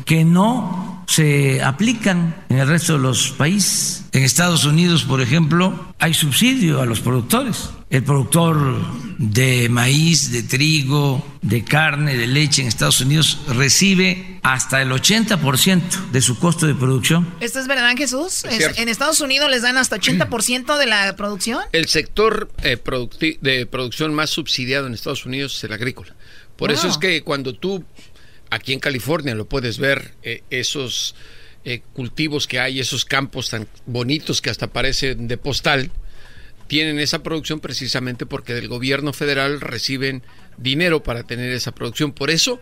que 0.05 0.25
no 0.25 0.94
se 1.07 1.61
aplican 1.63 2.43
en 2.49 2.59
el 2.59 2.67
resto 2.67 2.93
de 2.93 2.99
los 2.99 3.31
países. 3.31 4.03
En 4.11 4.23
Estados 4.23 4.65
Unidos, 4.65 5.03
por 5.03 5.21
ejemplo, 5.21 5.93
hay 5.99 6.13
subsidio 6.13 6.81
a 6.81 6.85
los 6.85 6.99
productores. 7.01 7.69
El 7.89 8.03
productor 8.03 8.81
de 9.17 9.69
maíz, 9.69 10.31
de 10.31 10.43
trigo, 10.43 11.25
de 11.41 11.63
carne, 11.63 12.15
de 12.17 12.27
leche 12.27 12.61
en 12.61 12.67
Estados 12.67 12.99
Unidos 13.01 13.37
recibe 13.47 14.39
hasta 14.41 14.81
el 14.81 14.91
80% 14.91 16.11
de 16.11 16.21
su 16.21 16.37
costo 16.39 16.65
de 16.65 16.75
producción. 16.75 17.27
¿Esto 17.39 17.59
es 17.59 17.67
verdad, 17.67 17.95
Jesús? 17.95 18.43
Es. 18.45 18.77
¿En 18.77 18.89
Estados 18.89 19.21
Unidos 19.21 19.49
les 19.49 19.61
dan 19.61 19.77
hasta 19.77 19.97
80% 19.97 20.77
de 20.77 20.85
la 20.87 21.15
producción? 21.15 21.59
El 21.71 21.87
sector 21.87 22.49
eh, 22.63 22.77
producti- 22.83 23.37
de 23.41 23.65
producción 23.65 24.13
más 24.13 24.29
subsidiado 24.31 24.87
en 24.87 24.93
Estados 24.93 25.25
Unidos 25.25 25.55
es 25.57 25.63
el 25.65 25.73
agrícola. 25.73 26.15
Por 26.57 26.71
eso 26.71 26.87
es 26.87 26.97
que 26.97 27.21
cuando 27.21 27.53
tú, 27.53 27.83
aquí 28.49 28.73
en 28.73 28.79
California, 28.79 29.35
lo 29.35 29.47
puedes 29.47 29.77
ver, 29.77 30.13
eh, 30.23 30.43
esos 30.49 31.15
eh, 31.63 31.81
cultivos 31.93 32.47
que 32.47 32.59
hay, 32.59 32.79
esos 32.79 33.05
campos 33.05 33.49
tan 33.49 33.67
bonitos 33.85 34.41
que 34.41 34.49
hasta 34.49 34.67
parecen 34.67 35.27
de 35.27 35.37
postal, 35.37 35.91
tienen 36.67 36.99
esa 36.99 37.23
producción 37.23 37.59
precisamente 37.59 38.25
porque 38.25 38.53
del 38.53 38.67
gobierno 38.67 39.13
federal 39.13 39.61
reciben 39.61 40.23
dinero 40.57 41.03
para 41.03 41.23
tener 41.23 41.51
esa 41.51 41.73
producción. 41.73 42.11
Por 42.11 42.29
eso 42.29 42.59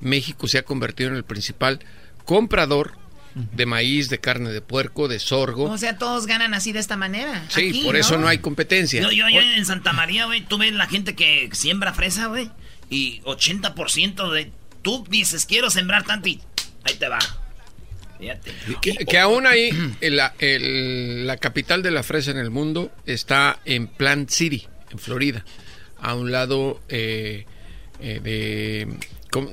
México 0.00 0.46
se 0.48 0.58
ha 0.58 0.62
convertido 0.62 1.10
en 1.10 1.16
el 1.16 1.24
principal 1.24 1.80
comprador 2.24 2.92
de 3.34 3.66
maíz, 3.66 4.08
de 4.08 4.18
carne 4.18 4.50
de 4.50 4.60
puerco, 4.60 5.08
de 5.08 5.18
sorgo. 5.18 5.64
O 5.64 5.78
sea, 5.78 5.98
todos 5.98 6.26
ganan 6.26 6.54
así 6.54 6.72
de 6.72 6.80
esta 6.80 6.96
manera. 6.96 7.44
Sí, 7.48 7.68
Aquí, 7.68 7.82
por 7.84 7.96
eso 7.96 8.18
no 8.18 8.26
hay 8.26 8.38
competencia. 8.38 9.00
Yo, 9.00 9.10
yo, 9.10 9.28
yo 9.28 9.40
en 9.40 9.64
Santa 9.64 9.92
María, 9.92 10.26
güey, 10.26 10.40
tú 10.44 10.58
ves 10.58 10.72
la 10.72 10.86
gente 10.86 11.14
que 11.14 11.48
siembra 11.52 11.92
fresa, 11.92 12.26
güey, 12.26 12.50
y 12.88 13.20
80% 13.22 14.32
de... 14.32 14.52
Tú 14.82 15.04
dices, 15.08 15.46
quiero 15.46 15.70
sembrar 15.70 16.04
tanto 16.04 16.28
y 16.28 16.40
ahí 16.84 16.94
te 16.94 17.08
va. 17.08 17.18
Fíjate. 18.18 18.52
Que, 18.82 18.92
que 19.06 19.18
aún 19.18 19.46
ahí, 19.46 19.70
la, 20.02 20.34
el- 20.38 21.26
la 21.26 21.36
capital 21.38 21.82
de 21.82 21.90
la 21.90 22.02
fresa 22.02 22.30
en 22.30 22.36
el 22.38 22.50
mundo 22.50 22.92
está 23.06 23.60
en 23.64 23.86
Plant 23.86 24.28
City, 24.30 24.66
en 24.90 24.98
Florida, 24.98 25.44
a 26.00 26.14
un 26.14 26.30
lado 26.30 26.80
eh, 26.90 27.46
eh, 28.00 28.20
de, 28.22 28.88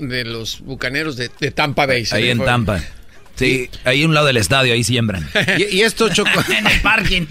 de 0.05 0.25
los 0.25 0.59
bucaneros 0.61 1.15
de, 1.15 1.31
de 1.39 1.51
Tampa 1.51 1.85
Bay. 1.85 2.05
Ahí 2.11 2.29
en 2.29 2.37
fue. 2.37 2.45
Tampa. 2.45 2.83
Sí, 3.37 3.69
ahí 3.85 4.03
a 4.03 4.05
un 4.07 4.13
lado 4.13 4.27
del 4.27 4.37
estadio, 4.37 4.73
ahí 4.73 4.83
siembran. 4.83 5.29
Y, 5.57 5.77
y 5.77 5.81
esto, 5.81 6.09
Choco. 6.09 6.43
en 6.49 6.67
el 6.67 6.81
parking. 6.81 7.25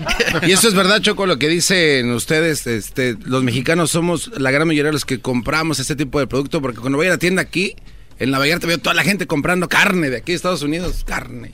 Y 0.47 0.53
esto 0.53 0.69
es 0.69 0.75
verdad, 0.75 1.01
Choco, 1.01 1.27
lo 1.27 1.39
que 1.39 1.49
dicen 1.49 2.11
ustedes, 2.13 2.67
este, 2.67 3.17
los 3.25 3.43
mexicanos 3.43 3.91
somos 3.91 4.31
la 4.39 4.51
gran 4.51 4.67
mayoría 4.67 4.89
de 4.89 4.93
los 4.93 5.05
que 5.05 5.21
compramos 5.21 5.79
este 5.81 5.97
tipo 5.97 6.19
de 6.19 6.27
producto, 6.27 6.61
porque 6.63 6.81
cuando 6.81 6.97
voy 6.97 7.09
a 7.09 7.11
la 7.11 7.19
tienda 7.19 7.43
aquí, 7.43 7.77
en 8.19 8.31
la 8.31 8.39
Vallarta 8.39 8.67
veo 8.67 8.79
toda 8.79 8.95
la 8.95 9.03
gente 9.03 9.27
comprando 9.27 9.69
carne 9.69 10.11
de 10.11 10.19
aquí 10.19 10.33
de 10.33 10.37
Estados 10.37 10.63
Unidos, 10.63 11.05
carne. 11.05 11.53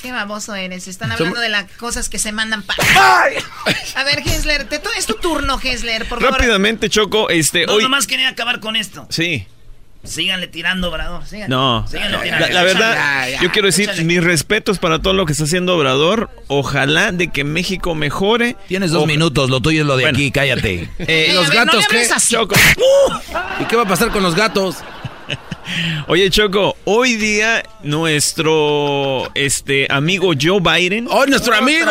Qué 0.00 0.12
baboso 0.12 0.54
eres. 0.54 0.86
Están 0.86 1.10
hablando 1.10 1.40
de 1.40 1.48
las 1.48 1.70
cosas 1.72 2.08
que 2.08 2.18
se 2.18 2.30
mandan 2.30 2.62
para... 2.62 2.84
A 3.96 4.04
ver, 4.04 4.20
Hesler, 4.24 4.68
te 4.68 4.80
es 4.96 5.06
tu 5.06 5.14
turno, 5.14 5.58
Hesler, 5.62 6.08
por 6.08 6.20
favor. 6.20 6.38
Rápidamente, 6.38 6.88
Choco, 6.88 7.28
este, 7.30 7.66
No, 7.66 7.74
hoy... 7.74 7.82
nomás 7.82 8.06
quería 8.06 8.28
acabar 8.28 8.60
con 8.60 8.76
esto. 8.76 9.06
Sí. 9.10 9.46
Síganle 10.04 10.46
tirando, 10.46 10.88
Obrador. 10.90 11.26
Síganle. 11.26 11.54
No, 11.54 11.86
Síganle 11.88 12.16
la, 12.16 12.22
tirando. 12.22 12.48
la 12.48 12.62
verdad. 12.62 13.28
Ya, 13.30 13.42
yo 13.42 13.50
quiero 13.52 13.66
decir 13.66 13.84
échale. 13.90 14.04
mis 14.04 14.22
respetos 14.22 14.78
para 14.78 15.00
todo 15.00 15.12
lo 15.12 15.26
que 15.26 15.32
está 15.32 15.44
haciendo 15.44 15.76
Obrador. 15.76 16.30
Ojalá 16.46 17.12
de 17.12 17.28
que 17.30 17.44
México 17.44 17.94
mejore. 17.94 18.56
Tienes 18.68 18.90
dos 18.92 19.06
minutos, 19.06 19.50
lo 19.50 19.60
tuyo 19.60 19.82
es 19.82 19.86
lo 19.86 19.96
de 19.96 20.04
Bueno. 20.04 20.16
aquí, 20.16 20.30
cállate. 20.30 20.88
Eh, 20.98 21.32
los 21.34 21.50
gatos, 21.50 21.86
¿qué? 21.88 22.06
Choco. 22.28 22.54
¿Y 23.60 23.64
qué 23.64 23.76
va 23.76 23.82
a 23.82 23.88
pasar 23.88 24.10
con 24.10 24.22
los 24.22 24.34
gatos? 24.34 24.76
Oye, 26.06 26.30
Choco, 26.30 26.76
hoy 26.84 27.16
día 27.16 27.62
nuestro 27.82 29.28
este 29.34 29.86
amigo 29.90 30.32
Joe 30.40 30.60
Biden. 30.60 31.06
¡Oh, 31.10 31.26
nuestro 31.26 31.54
amigo! 31.54 31.84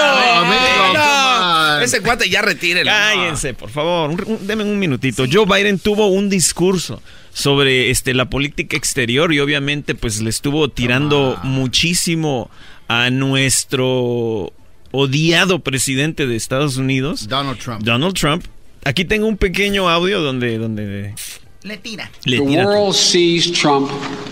No, 0.93 1.79
ese 1.81 2.01
cuate 2.01 2.29
ya 2.29 2.41
retírelo. 2.41 2.89
Cállense, 2.89 3.53
por 3.53 3.69
favor. 3.69 4.09
Un- 4.09 4.23
un- 4.25 4.47
denme 4.47 4.63
un 4.63 4.79
minutito. 4.79 5.25
Joe 5.31 5.45
Biden 5.45 5.77
tuvo 5.79 6.07
un 6.07 6.29
discurso 6.29 7.01
sobre 7.37 7.91
este 7.91 8.15
la 8.15 8.25
política 8.31 8.75
exterior 8.75 9.31
y 9.31 9.39
obviamente 9.39 9.93
pues 9.93 10.21
le 10.21 10.29
estuvo 10.31 10.69
tirando 10.69 11.39
muchísimo 11.43 12.49
a 12.87 13.11
nuestro 13.11 14.51
odiado 14.91 15.59
presidente 15.59 16.25
de 16.25 16.35
Estados 16.35 16.77
Unidos, 16.77 17.27
Donald 17.27 17.59
Trump. 17.59 17.83
Donald 17.83 18.15
Trump. 18.15 18.43
Aquí 18.85 19.05
tengo 19.05 19.27
un 19.27 19.37
pequeño 19.37 19.87
audio 19.87 20.19
donde 20.21 20.57
donde 20.57 21.13
Le 21.61 21.77
tira. 21.77 22.09
le 22.25 22.37
the 22.39 22.45
tira. 22.47 22.65
world 22.65 22.95
sees 22.95 23.51
Trump 23.51 23.87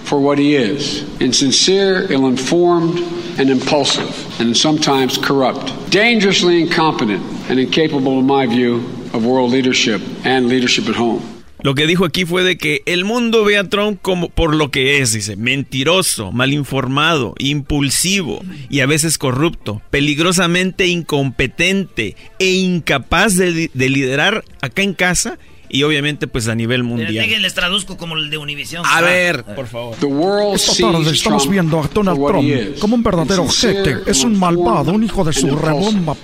for 0.05 0.19
what 0.19 0.39
he 0.39 0.55
is 0.55 1.03
insincere, 1.19 2.07
ill 2.11 2.25
informed, 2.27 2.97
and 3.37 3.51
impulsive, 3.51 4.09
and 4.39 4.55
sometimes 4.57 5.19
corrupt. 5.19 5.71
Dangerously 5.91 6.59
incompetent 6.59 7.21
and 7.49 7.59
incapable, 7.59 8.17
in 8.19 8.25
my 8.25 8.47
view, 8.47 8.77
of 9.13 9.23
world 9.25 9.51
leadership 9.51 10.01
and 10.23 10.47
leadership 10.47 10.87
at 10.89 10.95
home. 10.95 11.21
Lo 11.65 11.73
que 11.73 11.87
dijo 11.87 12.05
aquí 12.05 12.25
fue 12.25 12.43
de 12.43 12.59
que 12.59 12.83
el 12.85 13.05
mundo 13.05 13.43
ve 13.43 13.57
a 13.57 13.67
Trump 13.67 13.97
como 13.99 14.29
por 14.29 14.53
lo 14.53 14.69
que 14.69 14.99
es, 14.99 15.13
dice, 15.13 15.35
mentiroso, 15.35 16.31
malinformado, 16.31 17.33
impulsivo 17.39 18.45
y 18.69 18.81
a 18.81 18.85
veces 18.85 19.17
corrupto, 19.17 19.81
peligrosamente 19.89 20.85
incompetente 20.85 22.15
e 22.37 22.51
incapaz 22.51 23.35
de, 23.35 23.71
de 23.73 23.89
liderar 23.89 24.45
acá 24.61 24.83
en 24.83 24.93
casa 24.93 25.39
y 25.69 25.83
obviamente 25.83 26.27
pues 26.27 26.47
a 26.47 26.55
nivel 26.55 26.83
mundial. 26.83 27.13
Déjenles 27.13 27.53
traduzco 27.53 27.97
como 27.97 28.15
el 28.15 28.29
de 28.29 28.37
Univision. 28.37 28.83
A 28.85 29.01
ver, 29.01 29.43
por 29.43 29.67
favor. 29.67 29.95
The 29.97 30.05
world 30.05 30.55
Esta 30.55 30.73
sees 30.73 30.91
tarde 30.91 31.11
estamos 31.11 31.43
Trump 31.43 31.53
viendo 31.53 31.79
a 31.79 31.87
Donald 31.87 32.27
Trump 32.27 32.43
is, 32.43 32.79
como 32.79 32.95
un 32.95 33.03
verdadero 33.03 33.43
ojete. 33.43 33.97
Es 34.05 34.23
un 34.23 34.37
malvado, 34.37 34.91
un 34.91 35.03
hijo 35.03 35.23
de 35.23 35.33
su 35.33 35.55
rebomba 35.55 36.15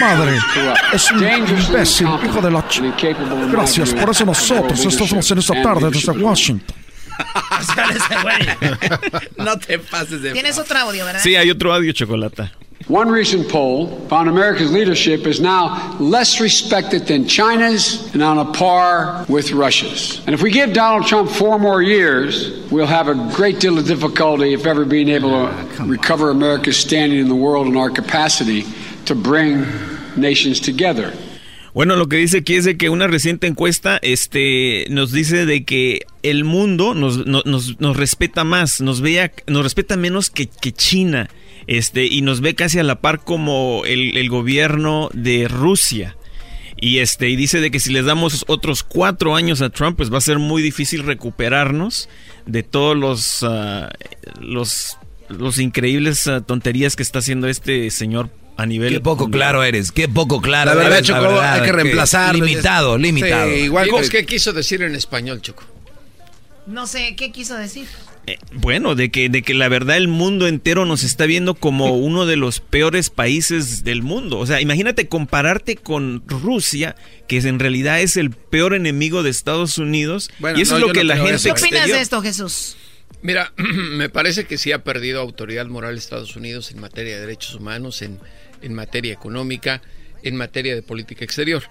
madre. 0.00 0.38
Es 0.92 1.10
un 1.10 1.22
imbécil, 1.22 2.08
hijo 2.24 2.40
de 2.40 2.50
la 2.50 2.64
Gracias, 3.50 3.94
por 3.94 4.10
eso 4.10 4.24
nosotros 4.24 4.84
estamos 4.84 5.30
en 5.30 5.38
esta 5.38 5.62
tarde 5.62 5.90
desde 5.90 6.83
leadership 7.18 8.10
at 8.10 8.12
home. 8.12 8.24
Washington. 8.24 9.44
no 9.44 9.56
te 9.56 9.78
pases 9.78 10.22
de... 10.22 10.32
Tienes 10.32 10.58
otro 10.58 10.78
audio, 10.78 11.04
¿verdad? 11.04 11.20
Sí, 11.20 11.36
hay 11.36 11.50
otro 11.50 11.72
audio 11.72 11.92
chocolata. 11.92 12.50
One 12.88 13.08
recent 13.08 13.48
poll 13.48 13.98
found 14.08 14.28
America's 14.28 14.70
leadership 14.70 15.26
is 15.26 15.40
now 15.40 15.96
less 15.98 16.38
respected 16.38 17.06
than 17.06 17.26
China's 17.26 18.12
and 18.12 18.22
on 18.22 18.36
a 18.36 18.52
par 18.52 19.24
with 19.26 19.52
Russia's. 19.52 20.20
And 20.26 20.34
if 20.34 20.42
we 20.42 20.50
give 20.50 20.74
Donald 20.74 21.06
Trump 21.06 21.30
four 21.30 21.58
more 21.58 21.80
years, 21.80 22.68
we'll 22.70 22.86
have 22.86 23.08
a 23.08 23.14
great 23.34 23.58
deal 23.58 23.78
of 23.78 23.86
difficulty, 23.86 24.52
if 24.52 24.66
ever, 24.66 24.84
being 24.84 25.08
able 25.08 25.30
to 25.30 25.50
ah, 25.50 25.84
recover 25.86 26.28
America's 26.28 26.76
standing 26.76 27.20
in 27.20 27.28
the 27.28 27.34
world 27.34 27.66
and 27.68 27.76
our 27.78 27.88
capacity 27.88 28.66
to 29.06 29.14
bring 29.14 29.64
nations 30.14 30.60
together. 30.60 31.14
Bueno, 31.74 31.96
lo 31.96 32.08
que 32.08 32.16
dice 32.16 32.38
aquí 32.38 32.54
es 32.54 32.64
de 32.64 32.76
que 32.76 32.88
una 32.88 33.08
reciente 33.08 33.48
encuesta 33.48 33.98
este, 34.00 34.86
nos 34.90 35.10
dice 35.10 35.44
de 35.44 35.64
que 35.64 36.06
el 36.22 36.44
mundo 36.44 36.94
nos, 36.94 37.26
no- 37.26 37.42
nos, 37.44 37.80
nos 37.80 37.96
respeta 37.96 38.44
más, 38.44 38.80
nos, 38.80 39.00
vea, 39.00 39.32
nos 39.48 39.64
respeta 39.64 39.96
menos 39.96 40.30
que, 40.30 40.46
que 40.46 40.70
China, 40.70 41.28
este, 41.66 42.06
y 42.06 42.22
nos 42.22 42.40
ve 42.40 42.54
casi 42.54 42.78
a 42.78 42.84
la 42.84 43.00
par 43.00 43.24
como 43.24 43.82
el, 43.86 44.16
el 44.16 44.28
gobierno 44.28 45.10
de 45.14 45.48
Rusia. 45.48 46.16
Y 46.80 46.98
este, 46.98 47.28
y 47.28 47.34
dice 47.36 47.60
de 47.60 47.72
que 47.72 47.80
si 47.80 47.92
les 47.92 48.04
damos 48.04 48.44
otros 48.46 48.84
cuatro 48.84 49.34
años 49.34 49.60
a 49.60 49.70
Trump, 49.70 49.96
pues 49.96 50.12
va 50.12 50.18
a 50.18 50.20
ser 50.20 50.38
muy 50.38 50.62
difícil 50.62 51.02
recuperarnos 51.02 52.08
de 52.46 52.62
todos 52.62 52.96
los, 52.96 53.42
ah, 53.42 53.90
los, 54.40 54.96
los 55.28 55.58
increíbles 55.58 56.26
ah, 56.28 56.40
tonterías 56.40 56.94
que 56.94 57.02
está 57.02 57.18
haciendo 57.20 57.48
este 57.48 57.90
señor 57.90 58.30
a 58.56 58.66
nivel. 58.66 58.92
Qué 58.94 59.00
poco 59.00 59.24
mundial. 59.24 59.38
claro 59.40 59.64
eres, 59.64 59.90
qué 59.92 60.08
poco 60.08 60.40
claro 60.40 60.70
La 60.70 60.76
verdad, 60.76 60.98
eres, 60.98 61.08
Choco, 61.08 61.40
hay 61.40 61.62
que 61.62 61.72
reemplazarlo. 61.72 62.44
Limitado, 62.44 62.98
limitado. 62.98 63.50
Sí, 63.50 63.60
igual 63.60 63.88
que- 63.90 64.08
qué 64.08 64.26
quiso 64.26 64.52
decir 64.52 64.82
en 64.82 64.94
español, 64.94 65.40
Choco. 65.42 65.64
No 66.66 66.86
sé, 66.86 67.14
¿qué 67.16 67.30
quiso 67.30 67.56
decir? 67.56 67.86
Eh, 68.26 68.38
Bueno, 68.52 68.94
de 68.94 69.10
que, 69.10 69.28
de 69.28 69.42
que 69.42 69.52
la 69.52 69.68
verdad 69.68 69.98
el 69.98 70.08
mundo 70.08 70.46
entero 70.48 70.86
nos 70.86 71.02
está 71.04 71.26
viendo 71.26 71.54
como 71.54 71.94
uno 71.94 72.24
de 72.24 72.36
los 72.36 72.60
peores 72.60 73.10
países 73.10 73.84
del 73.84 74.02
mundo. 74.02 74.38
O 74.38 74.46
sea, 74.46 74.62
imagínate 74.62 75.08
compararte 75.08 75.76
con 75.76 76.22
Rusia, 76.26 76.96
que 77.28 77.36
en 77.38 77.58
realidad 77.58 78.00
es 78.00 78.16
el 78.16 78.30
peor 78.30 78.72
enemigo 78.72 79.22
de 79.22 79.28
Estados 79.28 79.76
Unidos. 79.76 80.30
Bueno, 80.38 80.58
y 80.58 80.62
eso 80.62 80.78
no, 80.78 80.78
es 80.78 80.86
lo 80.86 80.92
que 80.94 81.00
no 81.00 81.08
la 81.08 81.16
gente. 81.16 81.42
¿Qué 81.42 81.50
opinas 81.50 81.64
exterior- 81.64 81.96
de 81.98 82.02
esto, 82.02 82.22
Jesús? 82.22 82.76
Mira, 83.22 83.52
me 83.56 84.08
parece 84.08 84.44
que 84.44 84.58
sí 84.58 84.72
ha 84.72 84.84
perdido 84.84 85.20
autoridad 85.20 85.66
moral 85.66 85.96
Estados 85.96 86.36
Unidos 86.36 86.70
en 86.70 86.80
materia 86.80 87.14
de 87.14 87.20
derechos 87.22 87.54
humanos, 87.54 88.02
en, 88.02 88.18
en 88.62 88.74
materia 88.74 89.12
económica, 89.12 89.82
en 90.22 90.36
materia 90.36 90.74
de 90.74 90.82
política 90.82 91.24
exterior. 91.24 91.62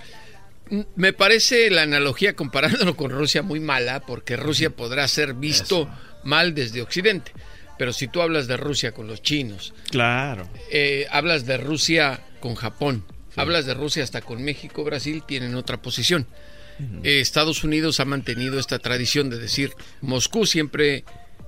Me 0.96 1.14
parece 1.14 1.70
la 1.70 1.82
analogía 1.84 2.36
comparándolo 2.36 2.96
con 2.96 3.12
Rusia 3.12 3.42
muy 3.44 3.60
mala, 3.60 4.00
porque 4.06 4.38
Rusia 4.38 4.70
podrá 4.70 5.08
ser 5.08 5.34
visto 5.34 5.90
mal 6.24 6.56
desde 6.56 6.82
Occidente. 6.82 7.32
Pero 7.78 7.92
si 7.92 8.08
tú 8.08 8.22
hablas 8.22 8.48
de 8.48 8.56
Rusia 8.58 8.92
con 8.94 9.08
los 9.08 9.22
chinos, 9.22 9.74
Claro. 9.90 10.48
eh, 10.72 11.06
hablas 11.12 11.46
de 11.46 11.58
Rusia 11.58 12.22
con 12.40 12.56
Japón, 12.56 13.04
hablas 13.36 13.66
de 13.66 13.74
Rusia 13.74 14.04
hasta 14.04 14.22
con 14.22 14.44
México, 14.44 14.84
Brasil, 14.84 15.24
tienen 15.28 15.56
otra 15.56 15.82
posición. 15.82 16.26
Eh, 17.04 17.20
Estados 17.20 17.64
Unidos 17.64 18.00
ha 18.00 18.06
mantenido 18.06 18.60
esta 18.60 18.80
tradición 18.80 19.30
de 19.30 19.38
decir 19.38 19.72
Moscú 20.02 20.46
siempre 20.48 21.04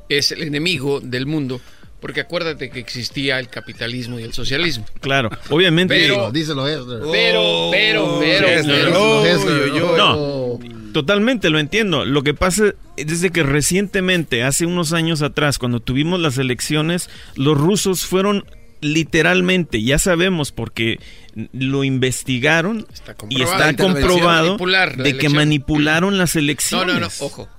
es 0.09 0.31
el 0.31 0.43
enemigo 0.43 0.99
del 1.01 1.25
mundo 1.25 1.59
porque 1.99 2.21
acuérdate 2.21 2.69
que 2.69 2.79
existía 2.79 3.39
el 3.39 3.47
capitalismo 3.47 4.19
y 4.19 4.23
el 4.23 4.31
socialismo. 4.33 4.85
Claro, 5.01 5.31
obviamente. 5.49 5.95
Pero, 5.95 6.31
díselo, 6.31 6.67
Hessler. 6.67 6.99
Pero, 7.11 7.69
pero, 7.71 8.19
pero, 8.19 8.47
pero- 8.63 9.97
No, 9.97 10.59
totalmente 10.93 11.49
lo 11.49 11.57
entiendo. 11.57 12.05
Lo 12.05 12.21
que 12.21 12.33
pasa 12.35 12.73
es 12.95 13.07
desde 13.07 13.31
que 13.31 13.41
recientemente, 13.43 14.43
hace 14.43 14.65
unos 14.67 14.93
años 14.93 15.21
atrás, 15.23 15.57
cuando 15.57 15.79
tuvimos 15.79 16.19
las 16.19 16.37
elecciones, 16.37 17.09
los 17.35 17.57
rusos 17.57 18.05
fueron 18.05 18.45
literalmente, 18.81 19.81
ya 19.81 19.97
sabemos 19.97 20.51
porque 20.51 20.99
lo 21.53 21.83
investigaron 21.83 22.85
y 23.29 23.41
está 23.41 23.73
comprobado 23.75 24.57
de 24.97 25.17
que 25.17 25.29
manipularon 25.29 26.17
las 26.19 26.35
No, 26.35 26.39
elecciones. 26.41 26.93
no, 26.93 26.99
no, 27.01 27.07
ojo. 27.19 27.49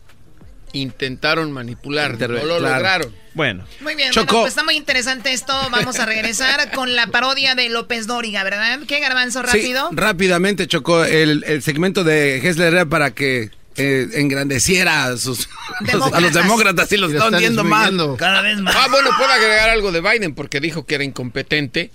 Intentaron 0.80 1.52
manipular, 1.52 2.12
no 2.12 2.16
Interve- 2.18 2.42
lo 2.44 2.58
claro. 2.58 2.74
lograron. 2.76 3.14
Bueno. 3.34 3.64
Muy 3.80 3.94
bien, 3.94 4.12
Chocó. 4.12 4.26
bueno, 4.26 4.40
pues 4.42 4.52
está 4.52 4.64
muy 4.64 4.76
interesante 4.76 5.32
esto. 5.32 5.52
Vamos 5.70 5.98
a 5.98 6.06
regresar 6.06 6.70
con 6.74 6.94
la 6.96 7.06
parodia 7.08 7.54
de 7.54 7.68
López 7.68 8.06
Dóriga, 8.06 8.44
¿verdad? 8.44 8.80
¿Qué 8.88 9.00
garbanzo 9.00 9.42
rápido? 9.42 9.88
Sí, 9.90 9.96
rápidamente 9.96 10.66
chocó 10.66 11.04
el, 11.04 11.44
el 11.46 11.62
segmento 11.62 12.02
de 12.04 12.38
Hessler 12.38 12.72
era 12.72 12.86
para 12.86 13.10
que 13.12 13.50
eh, 13.76 14.08
engrandeciera 14.14 15.04
a, 15.04 15.16
sus, 15.18 15.48
a 16.12 16.20
los 16.20 16.32
demócratas 16.32 16.90
y 16.92 16.96
los 16.96 17.12
está 17.12 17.28
hundiendo 17.28 17.62
más. 17.62 17.90
Cada 18.16 18.40
vez 18.40 18.58
más. 18.58 18.74
Ah, 18.74 18.86
bueno, 18.90 19.10
puedo 19.18 19.30
agregar 19.30 19.68
algo 19.68 19.92
de 19.92 20.00
Biden 20.00 20.34
porque 20.34 20.60
dijo 20.60 20.86
que 20.86 20.94
era 20.94 21.04
incompetente. 21.04 21.90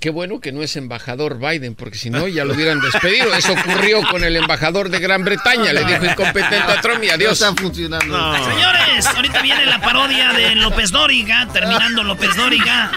Qué 0.00 0.08
bueno 0.08 0.40
que 0.40 0.50
no 0.50 0.62
es 0.62 0.76
embajador 0.76 1.38
Biden, 1.38 1.74
porque 1.74 1.98
si 1.98 2.08
no 2.08 2.26
ya 2.26 2.46
lo 2.46 2.54
hubieran 2.54 2.80
despedido. 2.80 3.34
Eso 3.34 3.52
ocurrió 3.52 4.00
con 4.10 4.24
el 4.24 4.34
embajador 4.34 4.88
de 4.88 4.98
Gran 4.98 5.26
Bretaña. 5.26 5.74
Le 5.74 5.84
dijo 5.84 6.06
incompetente 6.06 6.56
a 6.56 6.80
Trump 6.80 7.04
y 7.04 7.10
adiós. 7.10 7.38
No 7.38 7.48
está 7.48 7.62
funcionando. 7.62 8.34
Señores, 8.44 9.06
ahorita 9.06 9.42
viene 9.42 9.66
la 9.66 9.78
parodia 9.78 10.32
de 10.32 10.54
López 10.54 10.90
Dóriga, 10.90 11.46
terminando 11.52 12.02
López 12.02 12.34
Dóriga. 12.34 12.90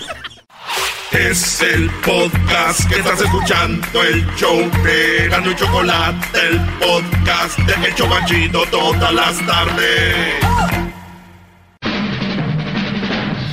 Es 1.12 1.62
el 1.62 1.90
podcast 2.06 2.90
que 2.90 2.96
estás 2.96 3.20
escuchando, 3.20 4.02
el 4.02 4.26
show 4.36 4.58
de 4.84 5.28
Gano 5.30 5.52
y 5.52 5.56
Chocolate, 5.56 6.40
el 6.48 6.60
podcast 6.80 7.60
de 7.60 7.88
El 7.88 7.96
Chobachito 7.96 8.66
todas 8.72 9.14
las 9.14 9.46
tardes. 9.46 10.83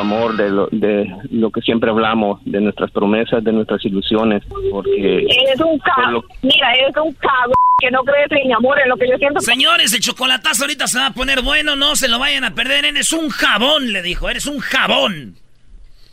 amor, 0.00 0.36
de 0.36 0.50
lo, 0.50 0.68
de 0.70 1.10
lo 1.30 1.50
que 1.50 1.60
siempre 1.60 1.90
hablamos, 1.90 2.40
de 2.44 2.60
nuestras 2.60 2.90
promesas, 2.90 3.42
de 3.44 3.52
nuestras 3.52 3.84
ilusiones, 3.84 4.42
porque... 4.70 5.26
Eres 5.26 5.60
un 5.60 5.78
cago. 5.78 6.24
Mira, 6.42 6.72
eres 6.74 6.96
un 6.96 7.12
cago 7.14 7.52
que 7.80 7.90
no 7.90 8.02
crees 8.02 8.30
en 8.32 8.48
mi 8.48 8.52
amor, 8.54 8.78
en 8.80 8.88
lo 8.88 8.96
que 8.96 9.08
yo 9.08 9.16
siento. 9.18 9.40
Señores, 9.40 9.92
el 9.94 10.00
chocolatazo 10.00 10.64
ahorita 10.64 10.86
se 10.86 10.98
va 10.98 11.06
a 11.06 11.12
poner 11.12 11.42
bueno, 11.42 11.76
no 11.76 11.94
se 11.96 12.08
lo 12.08 12.18
vayan 12.18 12.44
a 12.44 12.54
perder. 12.54 12.84
Eres 12.84 13.12
un 13.12 13.28
jabón, 13.30 13.92
le 13.92 14.02
dijo, 14.02 14.28
eres 14.28 14.46
un 14.46 14.58
jabón. 14.58 15.36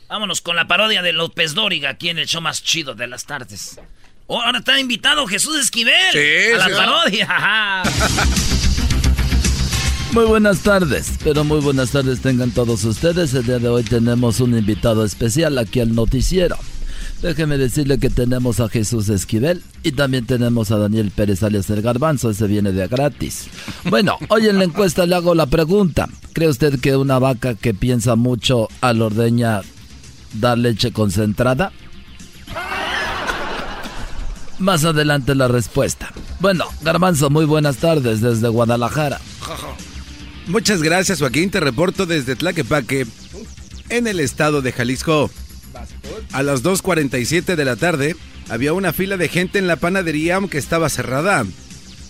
Vámonos 0.07 0.41
con 0.41 0.55
la 0.55 0.67
parodia 0.67 1.01
de 1.01 1.13
López 1.13 1.55
Dóriga 1.55 1.89
aquí 1.89 2.09
en 2.09 2.19
el 2.19 2.27
show 2.27 2.41
más 2.41 2.63
chido 2.63 2.93
de 2.93 3.07
las 3.07 3.25
tardes. 3.25 3.81
Oh, 4.27 4.41
ahora 4.41 4.59
está 4.59 4.79
invitado 4.79 5.25
Jesús 5.27 5.59
Esquivel 5.59 5.93
Sí, 6.11 6.53
a 6.53 6.57
la 6.57 6.65
sí. 6.65 6.73
parodia. 6.75 7.83
Muy 10.15 10.27
buenas 10.27 10.61
tardes, 10.61 11.11
pero 11.25 11.43
muy 11.43 11.59
buenas 11.59 11.91
tardes 11.91 12.21
tengan 12.21 12.51
todos 12.51 12.85
ustedes. 12.85 13.33
El 13.33 13.45
día 13.47 13.59
de 13.59 13.67
hoy 13.67 13.83
tenemos 13.83 14.39
un 14.39 14.57
invitado 14.57 15.03
especial 15.03 15.57
aquí 15.57 15.81
al 15.81 15.93
noticiero. 15.93 16.55
Déjeme 17.21 17.57
decirle 17.57 17.97
que 17.97 18.09
tenemos 18.09 18.61
a 18.61 18.69
Jesús 18.69 19.09
Esquivel 19.09 19.61
y 19.83 19.91
también 19.91 20.25
tenemos 20.25 20.71
a 20.71 20.77
Daniel 20.77 21.11
Pérez 21.11 21.43
alias 21.43 21.69
el 21.69 21.81
Garbanzo, 21.81 22.29
ese 22.29 22.47
viene 22.47 22.71
de 22.71 22.87
gratis. 22.87 23.47
Bueno, 23.89 24.17
hoy 24.29 24.47
en 24.47 24.57
la 24.57 24.63
encuesta 24.63 25.05
le 25.05 25.15
hago 25.15 25.35
la 25.35 25.47
pregunta. 25.47 26.07
¿Cree 26.31 26.47
usted 26.47 26.79
que 26.79 26.95
una 26.95 27.19
vaca 27.19 27.55
que 27.55 27.73
piensa 27.73 28.15
mucho 28.15 28.69
al 28.79 29.01
ordeña 29.01 29.63
da 30.31 30.55
leche 30.55 30.93
concentrada? 30.93 31.73
Más 34.59 34.85
adelante 34.85 35.35
la 35.35 35.49
respuesta. 35.49 36.13
Bueno, 36.39 36.63
Garbanzo, 36.83 37.29
muy 37.29 37.43
buenas 37.43 37.75
tardes 37.75 38.21
desde 38.21 38.47
Guadalajara. 38.47 39.19
Muchas 40.47 40.83
gracias, 40.83 41.19
Joaquín. 41.19 41.49
Te 41.49 41.59
reporto 41.59 42.05
desde 42.05 42.35
Tlaquepaque, 42.35 43.07
en 43.89 44.07
el 44.07 44.19
estado 44.19 44.61
de 44.61 44.71
Jalisco. 44.71 45.31
A 46.31 46.43
las 46.43 46.63
2.47 46.63 47.55
de 47.55 47.65
la 47.65 47.75
tarde, 47.75 48.15
había 48.49 48.73
una 48.73 48.93
fila 48.93 49.17
de 49.17 49.27
gente 49.27 49.57
en 49.57 49.67
la 49.67 49.75
panadería, 49.75 50.35
aunque 50.35 50.57
estaba 50.57 50.89
cerrada. 50.89 51.45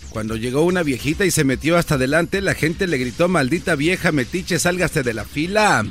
Cuando 0.10 0.36
llegó 0.36 0.64
una 0.64 0.84
viejita 0.84 1.26
y 1.26 1.32
se 1.32 1.44
metió 1.44 1.78
hasta 1.78 1.96
adelante, 1.96 2.42
la 2.42 2.56
gente 2.56 2.88
le 2.88 2.98
gritó, 2.98 3.28
maldita 3.28 3.76
vieja 3.76 4.12
metiche, 4.12 4.60
sálgase 4.60 5.04
de 5.04 5.14
la 5.14 5.26
fila. 5.26 5.86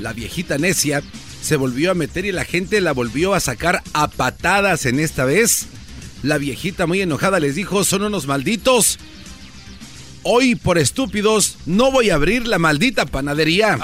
La 0.00 0.12
viejita 0.12 0.58
necia 0.58 1.02
se 1.42 1.56
volvió 1.56 1.90
a 1.90 1.94
meter 1.94 2.24
y 2.24 2.32
la 2.32 2.44
gente 2.44 2.80
la 2.80 2.92
volvió 2.92 3.34
a 3.34 3.40
sacar 3.40 3.82
a 3.92 4.08
patadas 4.08 4.86
en 4.86 4.98
esta 4.98 5.24
vez. 5.24 5.66
La 6.22 6.38
viejita 6.38 6.86
muy 6.86 7.00
enojada 7.00 7.38
les 7.38 7.54
dijo, 7.54 7.84
son 7.84 8.02
unos 8.02 8.26
malditos. 8.26 8.98
Hoy, 10.26 10.54
por 10.54 10.78
estúpidos, 10.78 11.58
no 11.66 11.92
voy 11.92 12.08
a 12.08 12.14
abrir 12.14 12.46
la 12.46 12.58
maldita 12.58 13.04
panadería. 13.04 13.78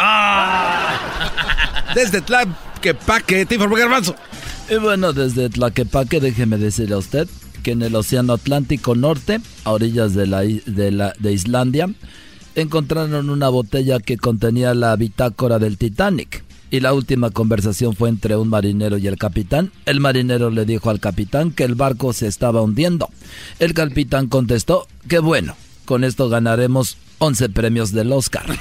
Desde 1.94 2.22
Tlaquepaque, 2.22 3.44
te 3.44 3.56
informo 3.56 3.76
Garbanzo. 3.76 4.16
Y 4.70 4.76
bueno, 4.76 5.12
desde 5.12 5.50
Tlaquepaque, 5.50 6.18
déjeme 6.18 6.56
decirle 6.56 6.94
a 6.94 6.98
usted 6.98 7.28
que 7.62 7.72
en 7.72 7.82
el 7.82 7.94
Océano 7.94 8.32
Atlántico 8.32 8.94
Norte, 8.94 9.40
a 9.64 9.72
orillas 9.72 10.14
de, 10.14 10.26
la, 10.26 10.40
de, 10.40 10.90
la, 10.90 11.12
de 11.18 11.32
Islandia, 11.32 11.90
encontraron 12.54 13.28
una 13.28 13.50
botella 13.50 14.00
que 14.00 14.16
contenía 14.16 14.72
la 14.72 14.96
bitácora 14.96 15.58
del 15.58 15.76
Titanic. 15.76 16.42
Y 16.70 16.80
la 16.80 16.94
última 16.94 17.30
conversación 17.30 17.94
fue 17.94 18.08
entre 18.08 18.36
un 18.36 18.48
marinero 18.48 18.96
y 18.96 19.08
el 19.08 19.18
capitán. 19.18 19.72
El 19.84 20.00
marinero 20.00 20.48
le 20.48 20.64
dijo 20.64 20.88
al 20.88 21.00
capitán 21.00 21.50
que 21.50 21.64
el 21.64 21.74
barco 21.74 22.14
se 22.14 22.28
estaba 22.28 22.62
hundiendo. 22.62 23.10
El 23.58 23.74
capitán 23.74 24.28
contestó 24.28 24.86
que 25.06 25.18
bueno, 25.18 25.54
con 25.90 26.04
esto 26.04 26.28
ganaremos 26.28 26.96
11 27.18 27.48
premios 27.48 27.90
del 27.90 28.12
Oscar. 28.12 28.46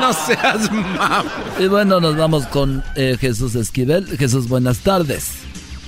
No 0.00 0.12
seas 0.12 0.70
mamá. 0.70 1.24
Y 1.58 1.66
bueno, 1.66 2.00
nos 2.00 2.16
vamos 2.16 2.46
con 2.46 2.84
eh, 2.94 3.16
Jesús 3.20 3.56
Esquivel. 3.56 4.16
Jesús, 4.16 4.46
buenas 4.48 4.78
tardes. 4.78 5.26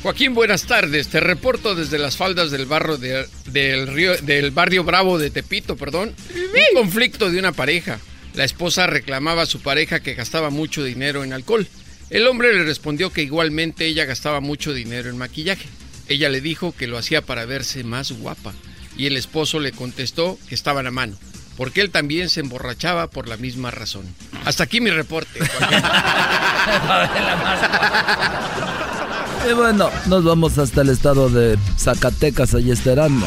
Joaquín, 0.02 0.34
buenas 0.34 0.64
tardes. 0.64 1.06
Te 1.08 1.20
reporto 1.20 1.76
desde 1.76 1.96
las 1.96 2.16
faldas 2.16 2.50
del 2.50 2.66
barrio 2.66 2.96
de- 2.98 3.26
del 3.46 3.86
río 3.86 4.16
del 4.20 4.50
barrio 4.50 4.82
Bravo 4.82 5.16
de 5.16 5.30
Tepito, 5.30 5.76
perdón. 5.76 6.12
Un 6.34 6.82
conflicto 6.82 7.30
de 7.30 7.38
una 7.38 7.52
pareja. 7.52 8.00
La 8.34 8.42
esposa 8.44 8.88
reclamaba 8.88 9.42
a 9.42 9.46
su 9.46 9.60
pareja 9.60 10.00
que 10.00 10.14
gastaba 10.14 10.50
mucho 10.50 10.82
dinero 10.82 11.22
en 11.22 11.32
alcohol. 11.32 11.66
El 12.10 12.26
hombre 12.26 12.52
le 12.52 12.64
respondió 12.64 13.10
que 13.12 13.22
igualmente 13.22 13.86
ella 13.86 14.06
gastaba 14.06 14.40
mucho 14.40 14.74
dinero 14.74 15.08
en 15.08 15.16
maquillaje. 15.18 15.66
Ella 16.08 16.28
le 16.28 16.40
dijo 16.40 16.72
que 16.76 16.88
lo 16.88 16.98
hacía 16.98 17.22
para 17.22 17.44
verse 17.46 17.84
más 17.84 18.10
guapa. 18.10 18.52
Y 19.00 19.06
el 19.06 19.16
esposo 19.16 19.60
le 19.60 19.72
contestó 19.72 20.38
que 20.46 20.54
estaban 20.54 20.86
a 20.86 20.90
mano, 20.90 21.16
porque 21.56 21.80
él 21.80 21.90
también 21.90 22.28
se 22.28 22.40
emborrachaba 22.40 23.06
por 23.06 23.28
la 23.28 23.38
misma 23.38 23.70
razón. 23.70 24.04
Hasta 24.44 24.64
aquí 24.64 24.82
mi 24.82 24.90
reporte. 24.90 25.40
Joaquín. 25.58 25.78
Y 29.48 29.54
bueno, 29.54 29.88
nos 30.04 30.22
vamos 30.22 30.58
hasta 30.58 30.82
el 30.82 30.90
estado 30.90 31.30
de 31.30 31.58
Zacatecas, 31.78 32.54
allí 32.54 32.72
esperando. 32.72 33.26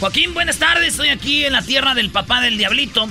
Joaquín, 0.00 0.34
buenas 0.34 0.56
tardes. 0.56 0.88
Estoy 0.88 1.10
aquí 1.10 1.44
en 1.44 1.52
la 1.52 1.62
tierra 1.62 1.94
del 1.94 2.10
papá 2.10 2.40
del 2.40 2.58
diablito. 2.58 3.08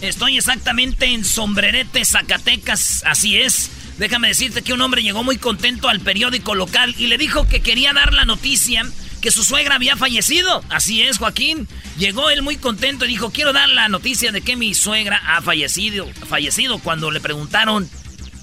Estoy 0.00 0.38
exactamente 0.38 1.06
en 1.06 1.24
Sombrerete, 1.24 2.04
Zacatecas. 2.04 3.04
Así 3.06 3.36
es. 3.36 3.70
Déjame 3.96 4.26
decirte 4.26 4.62
que 4.62 4.72
un 4.72 4.80
hombre 4.80 5.04
llegó 5.04 5.22
muy 5.22 5.38
contento 5.38 5.88
al 5.88 6.00
periódico 6.00 6.56
local 6.56 6.96
y 6.98 7.06
le 7.06 7.16
dijo 7.16 7.46
que 7.46 7.60
quería 7.60 7.92
dar 7.92 8.12
la 8.12 8.24
noticia 8.24 8.84
que 9.24 9.30
su 9.30 9.42
suegra 9.42 9.76
había 9.76 9.96
fallecido. 9.96 10.62
Así 10.68 11.00
es, 11.00 11.16
Joaquín. 11.16 11.66
Llegó 11.96 12.28
él 12.28 12.42
muy 12.42 12.58
contento 12.58 13.06
y 13.06 13.08
dijo, 13.08 13.30
quiero 13.30 13.54
dar 13.54 13.70
la 13.70 13.88
noticia 13.88 14.32
de 14.32 14.42
que 14.42 14.54
mi 14.54 14.74
suegra 14.74 15.16
ha 15.26 15.40
fallecido. 15.40 16.06
Fallecido 16.28 16.78
cuando 16.78 17.10
le 17.10 17.20
preguntaron 17.20 17.88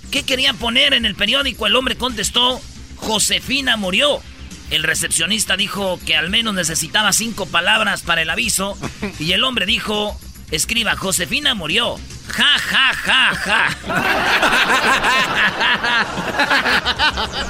qué 0.10 0.24
quería 0.24 0.56
poner 0.56 0.96
en 0.96 1.06
el 1.06 1.14
periódico, 1.14 1.68
el 1.68 1.76
hombre 1.76 1.98
contestó, 1.98 2.60
Josefina 2.96 3.78
murió. 3.78 4.24
El 4.72 4.82
recepcionista 4.82 5.56
dijo 5.56 6.00
que 6.04 6.16
al 6.16 6.32
menos 6.32 6.56
necesitaba 6.56 7.14
cinco 7.14 7.46
palabras 7.46 8.02
para 8.02 8.24
el 8.24 8.32
aviso 8.32 8.76
y 9.20 9.34
el 9.34 9.44
hombre 9.44 9.68
dijo, 9.68 10.20
escriba, 10.50 10.96
Josefina 10.96 11.54
murió. 11.54 12.00
Ja, 12.28 12.58
ja, 12.58 12.94
ja, 12.96 13.36
ja. 13.36 13.70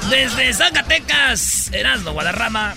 Desde 0.10 0.52
Zacatecas, 0.52 1.70
Erasmo 1.72 2.12
Guadarrama. 2.12 2.74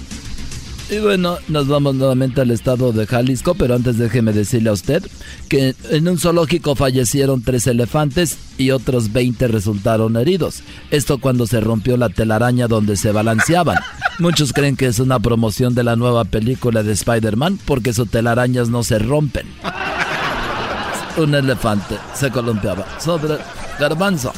Y 0.87 0.99
bueno, 0.99 1.39
nos 1.47 1.67
vamos 1.67 1.95
nuevamente 1.95 2.41
al 2.41 2.51
estado 2.51 2.91
de 2.91 3.07
Jalisco, 3.07 3.55
pero 3.55 3.73
antes 3.73 3.97
déjeme 3.97 4.33
decirle 4.33 4.69
a 4.69 4.73
usted 4.73 5.03
que 5.49 5.73
en 5.89 6.07
un 6.07 6.19
zoológico 6.19 6.75
fallecieron 6.75 7.41
tres 7.41 7.65
elefantes 7.65 8.37
y 8.59 8.69
otros 8.69 9.11
20 9.11 9.47
resultaron 9.47 10.15
heridos. 10.15 10.61
Esto 10.91 11.17
cuando 11.17 11.47
se 11.47 11.59
rompió 11.59 11.97
la 11.97 12.09
telaraña 12.09 12.67
donde 12.67 12.97
se 12.97 13.11
balanceaban. 13.11 13.79
Muchos 14.19 14.53
creen 14.53 14.75
que 14.75 14.85
es 14.85 14.99
una 14.99 15.19
promoción 15.19 15.73
de 15.73 15.83
la 15.83 15.95
nueva 15.95 16.23
película 16.23 16.83
de 16.83 16.93
Spider-Man 16.93 17.59
porque 17.65 17.91
sus 17.91 18.09
telarañas 18.09 18.69
no 18.69 18.83
se 18.83 18.99
rompen. 18.99 19.47
Un 21.17 21.33
elefante 21.33 21.95
se 22.13 22.29
columpiaba 22.29 22.85
sobre 22.99 23.37
garbanzo. 23.79 24.33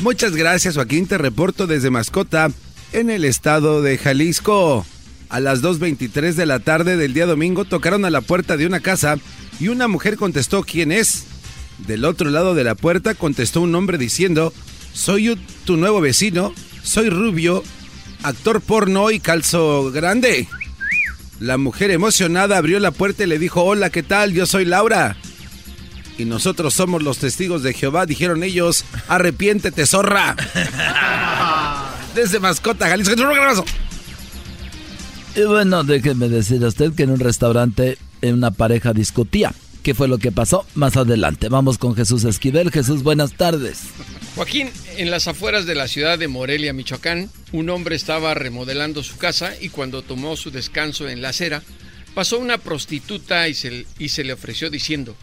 Muchas 0.00 0.34
gracias 0.34 0.74
Joaquín, 0.74 1.06
te 1.06 1.18
reporto 1.18 1.68
desde 1.68 1.90
Mascota 1.90 2.50
en 2.92 3.10
el 3.10 3.24
estado 3.24 3.80
de 3.80 3.96
Jalisco. 3.96 4.84
A 5.32 5.40
las 5.40 5.62
2.23 5.62 6.34
de 6.34 6.44
la 6.44 6.58
tarde 6.58 6.98
del 6.98 7.14
día 7.14 7.24
domingo 7.24 7.64
tocaron 7.64 8.04
a 8.04 8.10
la 8.10 8.20
puerta 8.20 8.58
de 8.58 8.66
una 8.66 8.80
casa 8.80 9.16
y 9.58 9.68
una 9.68 9.88
mujer 9.88 10.16
contestó 10.16 10.62
quién 10.62 10.92
es. 10.92 11.24
Del 11.78 12.04
otro 12.04 12.28
lado 12.28 12.54
de 12.54 12.64
la 12.64 12.74
puerta 12.74 13.14
contestó 13.14 13.62
un 13.62 13.74
hombre 13.74 13.96
diciendo, 13.96 14.52
soy 14.92 15.40
tu 15.64 15.78
nuevo 15.78 16.02
vecino, 16.02 16.52
soy 16.82 17.08
rubio, 17.08 17.64
actor 18.22 18.60
porno 18.60 19.10
y 19.10 19.20
calzo 19.20 19.90
grande. 19.90 20.48
La 21.40 21.56
mujer 21.56 21.90
emocionada 21.92 22.58
abrió 22.58 22.78
la 22.78 22.90
puerta 22.90 23.24
y 23.24 23.26
le 23.26 23.38
dijo, 23.38 23.62
hola, 23.62 23.88
¿qué 23.88 24.02
tal? 24.02 24.34
Yo 24.34 24.44
soy 24.44 24.66
Laura. 24.66 25.16
Y 26.18 26.26
nosotros 26.26 26.74
somos 26.74 27.02
los 27.02 27.16
testigos 27.16 27.62
de 27.62 27.72
Jehová, 27.72 28.04
dijeron 28.04 28.42
ellos, 28.42 28.84
arrepiéntete, 29.08 29.86
zorra. 29.86 30.36
Desde 32.14 32.38
Mascota, 32.38 32.86
Jalisco. 32.86 33.14
Y 35.34 35.42
bueno, 35.44 35.82
déjeme 35.82 36.28
decir 36.28 36.62
a 36.62 36.68
usted 36.68 36.92
que 36.92 37.04
en 37.04 37.10
un 37.10 37.20
restaurante 37.20 37.96
una 38.20 38.50
pareja 38.50 38.92
discutía. 38.92 39.54
¿Qué 39.82 39.94
fue 39.94 40.06
lo 40.06 40.18
que 40.18 40.30
pasó? 40.30 40.66
Más 40.74 40.96
adelante. 40.96 41.48
Vamos 41.48 41.78
con 41.78 41.96
Jesús 41.96 42.24
Esquivel. 42.24 42.70
Jesús, 42.70 43.02
buenas 43.02 43.32
tardes. 43.32 43.80
Joaquín, 44.36 44.70
en 44.96 45.10
las 45.10 45.28
afueras 45.28 45.64
de 45.66 45.74
la 45.74 45.88
ciudad 45.88 46.18
de 46.18 46.28
Morelia, 46.28 46.72
Michoacán, 46.72 47.30
un 47.50 47.70
hombre 47.70 47.96
estaba 47.96 48.34
remodelando 48.34 49.02
su 49.02 49.16
casa 49.16 49.54
y 49.60 49.70
cuando 49.70 50.02
tomó 50.02 50.36
su 50.36 50.50
descanso 50.50 51.08
en 51.08 51.22
la 51.22 51.30
acera, 51.30 51.62
pasó 52.14 52.38
una 52.38 52.58
prostituta 52.58 53.48
y 53.48 53.54
se, 53.54 53.86
y 53.98 54.10
se 54.10 54.24
le 54.24 54.34
ofreció 54.34 54.70
diciendo, 54.70 55.16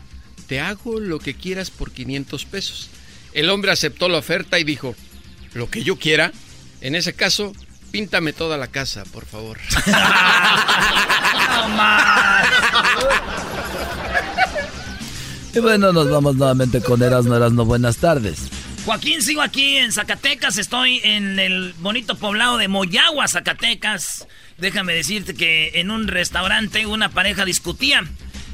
te 0.47 0.59
hago 0.59 0.99
lo 0.99 1.19
que 1.19 1.35
quieras 1.35 1.69
por 1.69 1.91
500 1.91 2.45
pesos. 2.45 2.89
El 3.33 3.49
hombre 3.49 3.71
aceptó 3.71 4.09
la 4.09 4.17
oferta 4.17 4.59
y 4.59 4.63
dijo, 4.63 4.95
lo 5.53 5.69
que 5.69 5.83
yo 5.83 5.97
quiera. 5.97 6.33
En 6.81 6.95
ese 6.95 7.13
caso, 7.13 7.53
Píntame 7.91 8.33
toda 8.33 8.57
la 8.57 8.67
casa, 8.67 9.03
por 9.05 9.25
favor. 9.25 9.57
y 15.55 15.59
bueno, 15.59 15.91
nos 15.91 16.11
vamos 16.11 16.35
nuevamente 16.35 16.81
con 16.81 17.01
Erasno 17.01 17.35
Erasno. 17.35 17.65
Buenas 17.65 17.97
tardes. 17.97 18.41
Joaquín, 18.85 19.23
sigo 19.23 19.41
aquí 19.41 19.77
en 19.77 19.91
Zacatecas. 19.91 20.59
Estoy 20.59 21.01
en 21.03 21.39
el 21.39 21.73
bonito 21.79 22.15
poblado 22.15 22.57
de 22.57 22.67
Moyagua, 22.67 23.27
Zacatecas. 23.27 24.27
Déjame 24.59 24.93
decirte 24.93 25.33
que 25.33 25.71
en 25.75 25.89
un 25.89 26.07
restaurante 26.07 26.85
una 26.85 27.09
pareja 27.09 27.43
discutía. 27.43 28.03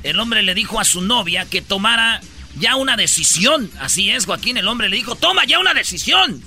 El 0.04 0.18
hombre 0.20 0.44
le 0.44 0.54
dijo 0.54 0.80
a 0.80 0.86
su 0.86 1.02
novia 1.02 1.46
que 1.46 1.62
tomara 1.62 2.22
ya 2.58 2.78
una 2.78 2.96
decisión. 2.96 3.70
Así 3.80 4.12
es, 4.12 4.26
Joaquín. 4.26 4.56
El 4.56 4.70
hombre 4.70 4.88
le 4.88 4.96
dijo, 4.96 5.16
toma 5.16 5.44
ya 5.46 5.60
una 5.60 5.74
decisión 5.74 6.42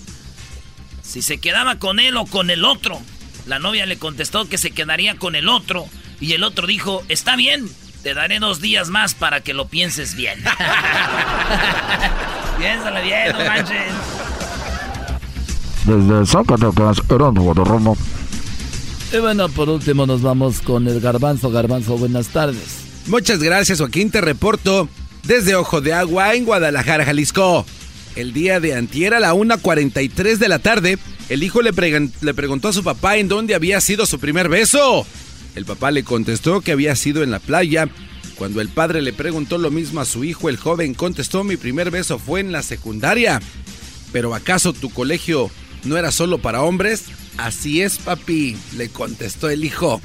si 1.09 1.23
se 1.23 1.39
quedaba 1.39 1.79
con 1.79 1.99
él 2.01 2.17
o 2.17 2.27
con 2.27 2.51
el 2.51 2.65
otro. 2.67 3.01
La 3.47 3.59
novia 3.59 3.87
le 3.87 3.99
contestó 3.99 4.47
que 4.47 4.59
se 4.59 4.73
quedaría 4.73 5.17
con 5.17 5.35
el 5.35 5.49
otro 5.49 5.87
y 6.21 6.35
el 6.35 6.45
otro 6.45 6.67
dijo, 6.67 7.03
está 7.09 7.35
bien, 7.35 7.67
te 8.03 8.13
daré 8.13 8.39
dos 8.41 8.61
días 8.61 8.91
más 8.91 9.15
para 9.15 9.41
que 9.41 9.55
lo 9.55 9.69
pienses 9.69 10.15
bien. 10.15 10.39
Piénsale 12.59 13.03
bien, 13.03 13.33
no 13.33 13.39
manches. 13.39 13.93
Desde 15.85 16.27
Zacatecas, 16.27 16.99
Romo. 17.09 17.97
Y 19.11 19.17
bueno, 19.17 19.49
por 19.49 19.71
último 19.71 20.05
nos 20.05 20.21
vamos 20.21 20.61
con 20.61 20.87
el 20.87 21.01
Garbanzo. 21.01 21.51
Garbanzo, 21.51 21.97
buenas 21.97 22.29
tardes. 22.29 22.85
Muchas 23.07 23.39
gracias, 23.43 23.79
Joaquín. 23.79 24.11
Te 24.11 24.21
reporto 24.21 24.91
desde 25.23 25.55
Ojo 25.55 25.81
de 25.81 25.95
Agua 25.95 26.35
en 26.35 26.45
Guadalajara, 26.45 27.07
Jalisco. 27.07 27.65
El 28.19 28.33
día 28.33 28.59
de 28.59 28.75
antier 28.75 29.15
a 29.15 29.21
la 29.21 29.33
1.43 29.33 30.39
de 30.39 30.49
la 30.49 30.59
tarde, 30.59 30.99
el 31.29 31.45
hijo 31.45 31.63
le, 31.63 31.71
le 32.21 32.35
preguntó 32.35 32.67
a 32.67 32.73
su 32.73 32.83
papá 32.83 33.17
en 33.17 33.29
dónde 33.29 33.55
había 33.55 33.81
sido 33.81 34.07
su 34.07 34.19
primer 34.19 34.49
beso. 34.49 35.07
El 35.55 35.65
papá 35.65 35.93
le 35.93 36.03
contestó 36.03 36.61
que 36.61 36.73
había 36.73 36.97
sido 36.97 37.23
en 37.23 37.31
la 37.31 37.39
playa. 37.39 37.89
Cuando 38.35 38.61
el 38.61 38.71
padre 38.71 39.03
le 39.03 39.13
preguntó 39.13 39.57
lo 39.57 39.71
mismo 39.71 40.01
a 40.01 40.05
su 40.05 40.25
hijo, 40.25 40.49
el 40.49 40.57
joven 40.57 40.95
contestó 40.95 41.45
mi 41.45 41.57
primer 41.57 41.93
beso 41.93 42.19
fue 42.19 42.41
en 42.41 42.51
la 42.51 42.65
secundaria. 42.65 43.41
¿Pero 44.11 44.35
acaso 44.35 44.73
tu 44.73 44.91
colegio 44.91 45.49
no 45.85 45.97
era 45.97 46.11
solo 46.11 46.39
para 46.39 46.63
hombres? 46.63 47.05
Así 47.37 47.83
es, 47.83 47.99
papi, 47.99 48.57
le 48.77 48.89
contestó 48.89 49.49
el 49.49 49.65
hijo. 49.65 50.01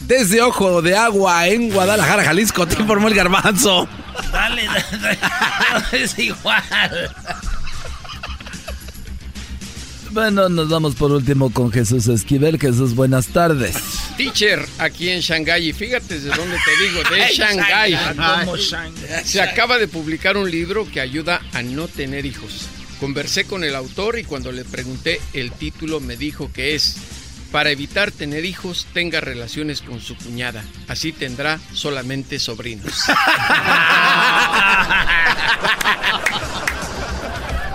Desde 0.00 0.40
Ojo 0.42 0.80
de 0.80 0.96
Agua 0.96 1.48
en 1.48 1.70
Guadalajara, 1.70 2.24
Jalisco, 2.24 2.66
te 2.66 2.80
informó 2.80 3.08
el 3.08 3.14
garbanzo. 3.14 3.88
Dale, 4.32 4.64
dale, 4.66 5.18
es 5.92 6.18
igual. 6.18 6.62
Bueno, 10.10 10.48
nos 10.48 10.68
vamos 10.70 10.94
por 10.94 11.12
último 11.12 11.50
con 11.52 11.70
Jesús 11.70 12.08
Esquivel. 12.08 12.58
Jesús, 12.58 12.94
buenas 12.94 13.26
tardes. 13.28 13.76
Teacher, 14.16 14.66
aquí 14.78 15.10
en 15.10 15.20
Shanghái, 15.20 15.68
y 15.68 15.72
fíjate 15.72 16.18
de 16.18 16.30
dónde 16.30 16.56
te 16.64 16.84
digo, 16.84 17.02
de 17.10 17.34
Shanghái. 17.34 17.98
Se 19.24 19.40
acaba 19.42 19.78
de 19.78 19.86
publicar 19.88 20.36
un 20.36 20.50
libro 20.50 20.90
que 20.90 21.00
ayuda 21.00 21.42
a 21.52 21.62
no 21.62 21.88
tener 21.88 22.24
hijos. 22.24 22.68
Conversé 23.00 23.44
con 23.44 23.62
el 23.62 23.76
autor 23.76 24.18
y 24.18 24.24
cuando 24.24 24.50
le 24.50 24.64
pregunté 24.64 25.20
el 25.34 25.52
título 25.52 26.00
me 26.00 26.16
dijo 26.16 26.50
que 26.52 26.74
es 26.74 26.96
para 27.50 27.70
evitar 27.70 28.10
tener 28.10 28.44
hijos, 28.44 28.86
tenga 28.92 29.20
relaciones 29.20 29.80
con 29.82 30.00
su 30.00 30.16
cuñada. 30.16 30.64
Así 30.86 31.12
tendrá 31.12 31.58
solamente 31.72 32.38
sobrinos. 32.38 33.04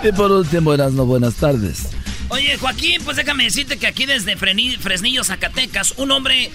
y 0.02 0.12
por 0.12 0.30
último, 0.30 0.72
Erasno, 0.74 1.06
buenas 1.06 1.34
tardes. 1.34 1.88
Oye, 2.28 2.56
Joaquín, 2.56 3.02
pues 3.04 3.16
déjame 3.16 3.44
decirte 3.44 3.76
que 3.76 3.86
aquí 3.86 4.06
desde 4.06 4.36
Fresnillo, 4.36 5.24
Zacatecas, 5.24 5.94
un 5.98 6.10
hombre 6.10 6.50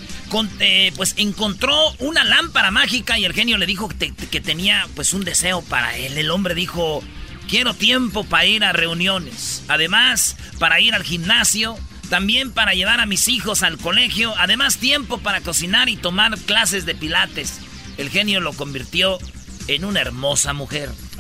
eh, 0.60 0.92
pues 0.96 1.14
encontró 1.18 1.76
una 2.00 2.24
lámpara 2.24 2.72
mágica 2.72 3.20
y 3.20 3.26
el 3.26 3.34
genio 3.34 3.58
le 3.58 3.66
dijo 3.66 3.88
que, 3.88 4.14
que 4.14 4.42
tenía 4.42 4.88
pues 4.96 5.14
un 5.14 5.24
deseo 5.24 5.62
para 5.62 5.96
él. 5.96 6.18
El 6.18 6.32
hombre 6.32 6.56
dijo, 6.56 7.04
quiero 7.48 7.74
tiempo 7.74 8.24
para 8.24 8.46
ir 8.46 8.64
a 8.64 8.74
reuniones. 8.74 9.64
Además, 9.68 10.36
para 10.58 10.80
ir 10.82 10.96
al 10.96 11.04
gimnasio 11.04 11.78
también 12.10 12.52
para 12.52 12.74
llevar 12.74 13.00
a 13.00 13.06
mis 13.06 13.28
hijos 13.28 13.64
al 13.64 13.78
colegio, 13.78 14.34
además 14.38 14.78
tiempo 14.78 15.20
para 15.20 15.42
cocinar 15.42 15.90
y 15.90 15.96
tomar 15.96 16.38
clases 16.40 16.86
de 16.86 16.96
pilates. 16.96 17.60
El 17.98 18.10
genio 18.10 18.42
lo 18.42 18.54
convirtió 18.54 19.20
en 19.68 19.86
una 19.86 20.02
hermosa 20.02 20.54
mujer. 20.54 20.90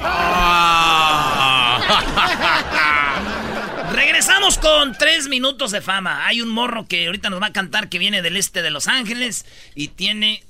Regresamos 3.93 4.57
con 4.57 4.93
tres 4.97 5.27
minutos 5.27 5.71
de 5.71 5.81
fama. 5.81 6.25
Hay 6.25 6.41
un 6.41 6.49
morro 6.49 6.87
que 6.87 7.05
ahorita 7.05 7.29
nos 7.29 7.41
va 7.41 7.47
a 7.47 7.53
cantar 7.53 7.89
que 7.89 7.99
viene 7.99 8.21
del 8.21 8.37
este 8.37 8.61
de 8.61 8.71
Los 8.71 8.87
Ángeles 8.87 9.45
y 9.75 9.89
tiene 9.89 10.43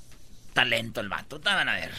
talento 0.54 1.00
el 1.00 1.08
vato. 1.08 1.40
Te 1.40 1.50
van 1.50 1.68
a 1.68 1.74
ver. 1.74 1.92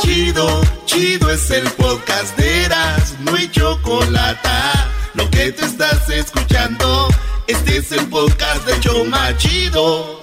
Chido, 0.00 0.62
chido 0.86 1.30
es 1.30 1.50
el 1.50 1.68
podcast 1.72 2.36
de 2.38 2.64
Eras, 2.64 3.16
no 3.20 3.34
hay 3.34 3.48
chocolate 3.50 4.48
lo 5.16 5.30
que 5.30 5.52
te 5.52 5.64
estás 5.64 6.08
escuchando, 6.10 7.08
este 7.46 7.78
es 7.78 7.92
el 7.92 8.06
podcast 8.06 8.66
de 8.66 8.78
Choma 8.80 9.36
Chido. 9.36 10.20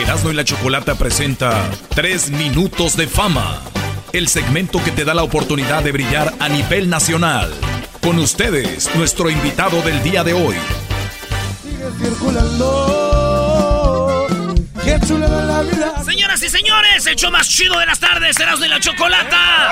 Erasmo 0.00 0.30
y 0.30 0.34
la 0.34 0.44
Chocolata 0.44 0.94
presenta 0.94 1.68
3 1.94 2.30
minutos 2.30 2.96
de 2.96 3.06
fama. 3.06 3.60
El 4.12 4.28
segmento 4.28 4.82
que 4.84 4.92
te 4.92 5.04
da 5.04 5.12
la 5.12 5.24
oportunidad 5.24 5.82
de 5.82 5.92
brillar 5.92 6.32
a 6.38 6.48
nivel 6.48 6.88
nacional. 6.88 7.52
Con 8.00 8.18
ustedes, 8.18 8.94
nuestro 8.94 9.28
invitado 9.28 9.82
del 9.82 10.02
día 10.02 10.22
de 10.22 10.34
hoy. 10.34 10.56
Sigue 11.62 11.90
circulando 12.00 13.03
Señoras 15.04 16.42
y 16.42 16.48
señores, 16.48 17.06
el 17.06 17.16
show 17.16 17.30
más 17.30 17.46
chido 17.46 17.78
de 17.78 17.84
las 17.84 17.98
tardes, 18.00 18.36
será 18.36 18.56
de 18.56 18.68
la 18.68 18.80
Chocolata. 18.80 19.68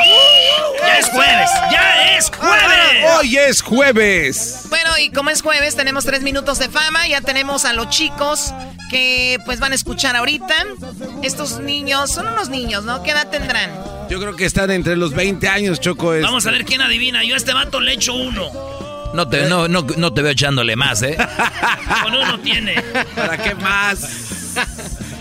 Ya 0.78 0.98
es 0.98 1.08
jueves, 1.08 1.50
ya 1.70 2.16
es 2.18 2.30
jueves. 2.36 3.10
Hoy 3.16 3.36
es 3.38 3.62
jueves. 3.62 4.66
Bueno, 4.68 4.90
y 4.98 5.10
como 5.10 5.30
es 5.30 5.40
jueves, 5.40 5.74
tenemos 5.74 6.04
tres 6.04 6.22
minutos 6.22 6.58
de 6.58 6.68
fama. 6.68 7.08
Ya 7.08 7.22
tenemos 7.22 7.64
a 7.64 7.72
los 7.72 7.88
chicos 7.88 8.52
que 8.90 9.38
pues 9.46 9.58
van 9.58 9.72
a 9.72 9.74
escuchar 9.74 10.16
ahorita. 10.16 10.54
Estos 11.22 11.60
niños, 11.60 12.10
son 12.10 12.28
unos 12.28 12.50
niños, 12.50 12.84
¿no? 12.84 13.02
¿Qué 13.02 13.12
edad 13.12 13.30
tendrán? 13.30 13.70
Yo 14.10 14.20
creo 14.20 14.36
que 14.36 14.44
están 14.44 14.70
entre 14.70 14.96
los 14.96 15.14
20 15.14 15.48
años, 15.48 15.80
Choco. 15.80 16.12
Vamos 16.20 16.44
a 16.44 16.50
ver 16.50 16.66
quién 16.66 16.82
adivina. 16.82 17.24
Yo 17.24 17.32
a 17.32 17.38
este 17.38 17.54
vato 17.54 17.80
le 17.80 17.94
echo 17.94 18.12
uno. 18.12 18.50
No 19.14 19.26
te, 19.28 19.48
no, 19.48 19.66
no, 19.66 19.86
no 19.96 20.12
te 20.12 20.20
veo 20.20 20.32
echándole 20.32 20.76
más, 20.76 21.00
¿eh? 21.00 21.16
Con 22.02 22.14
uno 22.14 22.38
tiene. 22.40 22.74
¿Para 23.14 23.38
qué 23.38 23.54
más? 23.54 24.00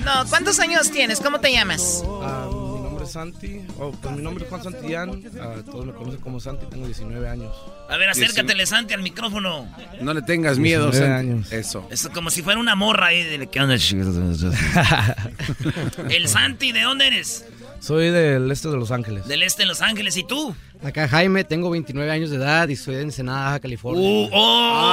No, 0.06 0.26
¿cuántos 0.30 0.60
años 0.60 0.90
tienes? 0.92 1.20
¿Cómo 1.20 1.40
te 1.40 1.52
llamas? 1.52 2.04
Ah, 2.24 2.48
mi 2.52 2.82
nombre 2.82 3.06
es 3.06 3.12
Santi. 3.12 3.62
Oh, 3.78 3.92
pues 3.92 4.16
mi 4.16 4.22
nombre 4.24 4.44
es 4.44 4.50
Juan 4.50 4.64
Santillán. 4.64 5.24
Ah, 5.40 5.56
todos 5.66 5.86
me 5.86 5.94
conocen 5.94 6.20
como 6.22 6.40
Santi. 6.40 6.66
Tengo 6.68 6.86
19 6.86 7.28
años. 7.30 7.56
A 7.90 7.98
ver, 7.98 8.10
acércatele, 8.10 8.66
Santi, 8.66 8.94
al 8.94 9.02
micrófono. 9.04 9.68
No 10.02 10.14
le 10.14 10.22
tengas 10.22 10.58
miedo, 10.58 10.90
19 10.90 11.14
Santi. 11.14 11.30
años. 11.32 11.52
Eso. 11.52 11.88
Es 11.92 12.08
como 12.14 12.30
si 12.30 12.42
fuera 12.42 12.60
una 12.60 12.76
morra 12.76 13.08
ahí. 13.08 13.24
De, 13.24 13.48
¿Qué 13.48 13.60
onda? 13.60 13.76
El 16.10 16.28
Santi, 16.28 16.72
¿de 16.72 16.82
dónde 16.82 17.08
eres? 17.08 17.46
Soy 17.82 18.12
del 18.12 18.52
este 18.52 18.70
de 18.70 18.78
Los 18.78 18.92
Ángeles. 18.92 19.28
Del 19.28 19.42
este 19.42 19.64
de 19.64 19.68
Los 19.68 19.82
Ángeles. 19.82 20.16
¿Y 20.16 20.24
tú? 20.24 20.56
Acá 20.84 21.08
Jaime, 21.08 21.44
tengo 21.44 21.72
29 21.72 22.12
años 22.12 22.30
de 22.30 22.36
edad 22.38 22.68
y 22.70 22.76
soy 22.76 22.94
de 22.96 23.02
Ensenada, 23.02 23.46
Baja 23.46 23.60
California. 23.60 24.08
Uh, 24.08 24.30
oh. 24.32 24.88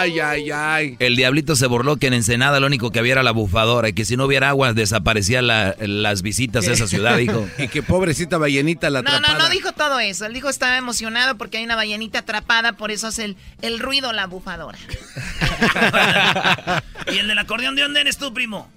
Ay, 0.00 0.20
ay, 0.20 0.50
ay. 0.52 0.96
El 1.00 1.16
diablito 1.16 1.56
se 1.56 1.66
burló 1.66 1.96
que 1.96 2.06
en 2.06 2.14
Ensenada 2.14 2.60
lo 2.60 2.68
único 2.68 2.92
que 2.92 3.00
había 3.00 3.12
era 3.14 3.24
la 3.24 3.32
bufadora 3.32 3.88
y 3.88 3.92
que 3.94 4.04
si 4.04 4.16
no 4.16 4.26
hubiera 4.26 4.50
agua 4.50 4.72
desaparecían 4.74 5.48
la- 5.48 5.74
las 5.80 6.22
visitas 6.22 6.68
a 6.68 6.72
esa 6.72 6.86
ciudad, 6.86 7.16
dijo. 7.16 7.48
Y 7.58 7.66
que 7.66 7.82
pobrecita 7.82 8.38
ballenita 8.38 8.90
la 8.90 9.02
No, 9.02 9.10
atrapada. 9.10 9.38
no, 9.38 9.44
no 9.44 9.50
dijo 9.50 9.72
todo 9.72 9.98
eso. 9.98 10.24
Él 10.26 10.34
dijo 10.34 10.48
estaba 10.48 10.76
emocionado 10.76 11.36
porque 11.36 11.58
hay 11.58 11.64
una 11.64 11.74
ballenita 11.76 12.20
atrapada, 12.20 12.74
por 12.74 12.92
eso 12.92 13.08
hace 13.08 13.24
el, 13.24 13.36
el 13.60 13.80
ruido 13.80 14.12
la 14.12 14.26
bufadora. 14.28 14.78
¿Y 17.12 17.18
el 17.18 17.26
del 17.26 17.38
acordeón 17.38 17.74
de 17.74 17.82
dónde 17.82 18.00
eres 18.02 18.18
tú, 18.18 18.32
primo? 18.32 18.70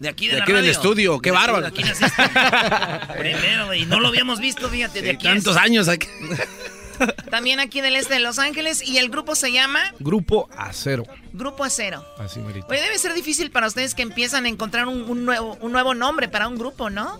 De 0.00 0.08
aquí 0.08 0.26
de, 0.26 0.32
De 0.34 0.38
la 0.38 0.44
aquí 0.44 0.52
del 0.52 0.66
estudio, 0.66 1.18
qué 1.20 1.30
De 1.30 1.36
bárbaro. 1.36 1.62
de 1.62 1.68
aquí 1.68 1.82
naciste. 1.82 2.22
Primero, 3.18 3.72
y 3.74 3.86
no 3.86 3.98
lo 4.00 4.08
habíamos 4.08 4.40
visto, 4.40 4.68
fíjate, 4.68 5.00
de 5.02 5.10
aquí 5.10 5.24
Tantos 5.24 5.56
es- 5.56 5.62
años 5.62 5.88
aquí. 5.88 6.06
También 7.30 7.60
aquí 7.60 7.82
del 7.82 7.94
este 7.96 8.14
de 8.14 8.20
Los 8.20 8.38
Ángeles 8.38 8.82
y 8.82 8.96
el 8.96 9.10
grupo 9.10 9.34
se 9.34 9.52
llama 9.52 9.80
Grupo 9.98 10.48
Acero. 10.56 11.04
Grupo 11.34 11.62
Acero. 11.64 12.02
Así, 12.18 12.40
Marita. 12.40 12.66
Oye, 12.70 12.80
debe 12.80 12.98
ser 12.98 13.12
difícil 13.12 13.50
para 13.50 13.66
ustedes 13.66 13.94
que 13.94 14.00
empiezan 14.02 14.46
a 14.46 14.48
encontrar 14.48 14.86
un, 14.88 15.02
un 15.02 15.26
nuevo, 15.26 15.58
un 15.60 15.72
nuevo 15.72 15.94
nombre 15.94 16.28
para 16.28 16.48
un 16.48 16.56
grupo, 16.56 16.88
¿no? 16.88 17.18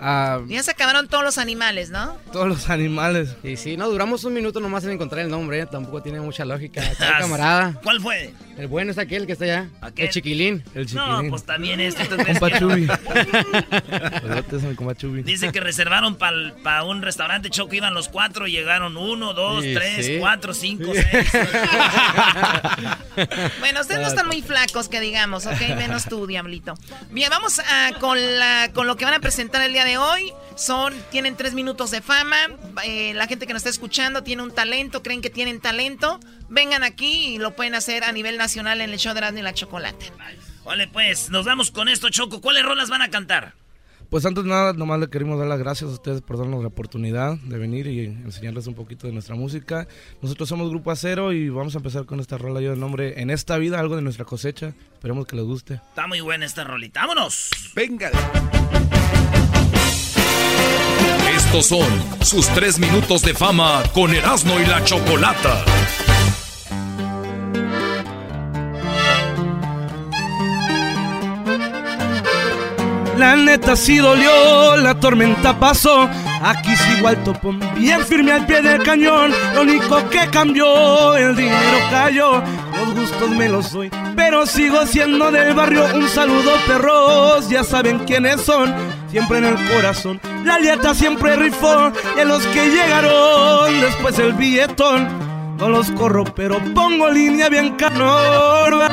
Ah, 0.00 0.40
Ya 0.46 0.62
se 0.62 0.70
acabaron 0.70 1.08
todos 1.08 1.24
los 1.24 1.38
animales, 1.38 1.90
¿no? 1.90 2.16
todos 2.32 2.46
los 2.48 2.70
animales. 2.70 3.34
Y 3.42 3.56
sí, 3.56 3.76
no, 3.76 3.88
duramos 3.88 4.22
un 4.24 4.32
minuto 4.34 4.60
nomás 4.60 4.84
en 4.84 4.90
encontrar 4.92 5.24
el 5.24 5.30
nombre, 5.30 5.60
¿eh? 5.60 5.66
tampoco 5.66 6.02
tiene 6.02 6.20
mucha 6.20 6.44
lógica. 6.44 6.82
Acá, 6.90 7.14
Ah, 7.16 7.18
camarada. 7.20 7.80
¿Cuál 7.82 8.00
fue? 8.00 8.32
El 8.56 8.66
bueno 8.68 8.90
es 8.92 8.98
aquel 8.98 9.26
que 9.26 9.32
está 9.32 9.44
allá. 9.44 9.68
Aquel. 9.80 10.06
El 10.06 10.12
chiquilín. 10.12 10.64
El 10.74 10.82
No, 10.94 11.06
chiquilín. 11.06 11.30
pues 11.30 11.44
también 11.44 11.80
este. 11.80 12.04
tú 12.06 12.16
Compa 12.16 12.58
Chubi. 12.58 12.86
Chubi. 14.98 15.22
Dice 15.22 15.52
que 15.52 15.60
reservaron 15.60 16.16
para 16.16 16.82
un 16.84 17.02
restaurante 17.02 17.50
Choco, 17.50 17.74
iban 17.74 17.94
los 17.94 18.08
cuatro, 18.08 18.46
y 18.46 18.52
llegaron 18.52 18.96
uno, 18.96 19.32
dos, 19.34 19.62
Sí, 19.64 19.74
tres, 19.74 20.06
sí. 20.06 20.16
cuatro, 20.18 20.54
cinco, 20.54 20.92
Sí. 20.94 21.00
seis. 21.10 21.28
Bueno, 23.60 23.80
ustedes 23.80 24.00
no 24.00 24.06
están 24.08 24.26
muy 24.28 24.42
flacos, 24.42 24.88
que 24.88 25.00
digamos, 25.00 25.46
¿ok? 25.46 25.60
Menos 25.76 26.04
tú, 26.04 26.26
Diablito. 26.26 26.74
Bien, 27.10 27.28
vamos 27.30 27.58
a, 27.58 27.92
con, 27.98 28.16
la, 28.38 28.70
con 28.72 28.86
lo 28.86 28.96
que 28.96 29.04
van 29.04 29.14
a 29.14 29.20
presentar 29.20 29.60
el 29.62 29.72
día 29.72 29.84
de 29.84 29.87
hoy. 29.96 30.32
Son, 30.56 30.92
tienen 31.10 31.36
tres 31.36 31.54
minutos 31.54 31.90
de 31.90 32.02
fama. 32.02 32.36
Eh, 32.84 33.14
la 33.14 33.26
gente 33.26 33.46
que 33.46 33.52
nos 33.52 33.60
está 33.60 33.70
escuchando 33.70 34.22
tiene 34.22 34.42
un 34.42 34.50
talento, 34.50 35.02
creen 35.02 35.22
que 35.22 35.30
tienen 35.30 35.60
talento. 35.60 36.20
Vengan 36.48 36.82
aquí 36.82 37.34
y 37.34 37.38
lo 37.38 37.56
pueden 37.56 37.74
hacer 37.74 38.04
a 38.04 38.12
nivel 38.12 38.36
nacional 38.36 38.80
en 38.80 38.90
el 38.90 38.98
show 38.98 39.14
de 39.14 39.20
Erasmo 39.20 39.38
y 39.38 39.42
la 39.42 39.54
Chocolate. 39.54 40.12
Vale, 40.64 40.88
pues, 40.88 41.30
nos 41.30 41.46
vamos 41.46 41.70
con 41.70 41.88
esto, 41.88 42.10
Choco. 42.10 42.42
¿Cuáles 42.42 42.64
rolas 42.64 42.90
van 42.90 43.00
a 43.00 43.08
cantar? 43.08 43.54
Pues 44.10 44.24
antes 44.24 44.44
de 44.44 44.48
nada, 44.48 44.72
nomás 44.72 44.98
le 45.00 45.08
queremos 45.10 45.38
dar 45.38 45.48
las 45.48 45.58
gracias 45.58 45.90
a 45.90 45.92
ustedes 45.92 46.22
por 46.22 46.38
darnos 46.38 46.62
la 46.62 46.68
oportunidad 46.68 47.36
de 47.36 47.58
venir 47.58 47.86
y 47.86 48.06
enseñarles 48.06 48.66
un 48.66 48.74
poquito 48.74 49.06
de 49.06 49.12
nuestra 49.12 49.34
música. 49.34 49.86
Nosotros 50.22 50.48
somos 50.48 50.70
Grupo 50.70 50.90
Acero 50.90 51.32
y 51.32 51.50
vamos 51.50 51.74
a 51.74 51.78
empezar 51.78 52.06
con 52.06 52.18
esta 52.18 52.38
rola 52.38 52.62
yo 52.62 52.70
de 52.70 52.76
nombre 52.78 53.20
En 53.20 53.28
esta 53.28 53.58
vida, 53.58 53.78
algo 53.78 53.96
de 53.96 54.02
nuestra 54.02 54.24
cosecha. 54.24 54.72
Esperemos 54.94 55.26
que 55.26 55.36
les 55.36 55.44
guste. 55.44 55.74
Está 55.74 56.06
muy 56.06 56.20
buena 56.20 56.46
esta 56.46 56.64
rolita. 56.64 57.00
¡Vámonos! 57.02 57.50
Venga. 57.74 58.10
Estos 61.36 61.66
son 61.66 61.88
sus 62.20 62.46
tres 62.48 62.78
minutos 62.78 63.22
de 63.22 63.34
fama 63.34 63.82
con 63.92 64.14
Erasmo 64.14 64.58
y 64.60 64.66
la 64.66 64.82
Chocolata. 64.84 65.64
La 73.16 73.36
neta 73.36 73.76
sí 73.76 73.98
dolió, 73.98 74.76
la 74.76 74.98
tormenta 75.00 75.58
pasó. 75.58 76.08
Aquí 76.42 76.74
sigo 76.76 77.08
al 77.08 77.22
topón, 77.24 77.60
bien 77.74 78.04
firme 78.04 78.32
al 78.32 78.46
pie 78.46 78.62
del 78.62 78.82
cañón. 78.82 79.32
Lo 79.54 79.62
único 79.62 80.08
que 80.08 80.28
cambió, 80.30 81.16
el 81.16 81.34
dinero 81.34 81.78
cayó. 81.90 82.42
Los 82.76 82.94
gustos 82.94 83.30
me 83.30 83.48
los 83.48 83.72
doy, 83.72 83.90
pero 84.14 84.46
sigo 84.46 84.86
siendo 84.86 85.30
del 85.32 85.54
barrio. 85.54 85.84
Un 85.94 86.08
saludo, 86.08 86.52
perros, 86.66 87.48
ya 87.48 87.64
saben 87.64 88.00
quiénes 88.00 88.40
son. 88.42 88.72
Siempre 89.10 89.38
en 89.38 89.46
el 89.46 89.68
corazón, 89.68 90.20
la 90.44 90.56
alieta 90.56 90.94
siempre 90.94 91.36
rifó. 91.36 91.92
Y 92.16 92.20
a 92.20 92.24
los 92.24 92.46
que 92.46 92.70
llegaron, 92.70 93.80
después 93.80 94.18
el 94.18 94.34
billetón. 94.34 95.08
No 95.58 95.68
los 95.68 95.90
corro, 95.90 96.24
pero 96.24 96.58
pongo 96.72 97.10
línea 97.10 97.48
bien 97.48 97.74
canor. 97.74 98.88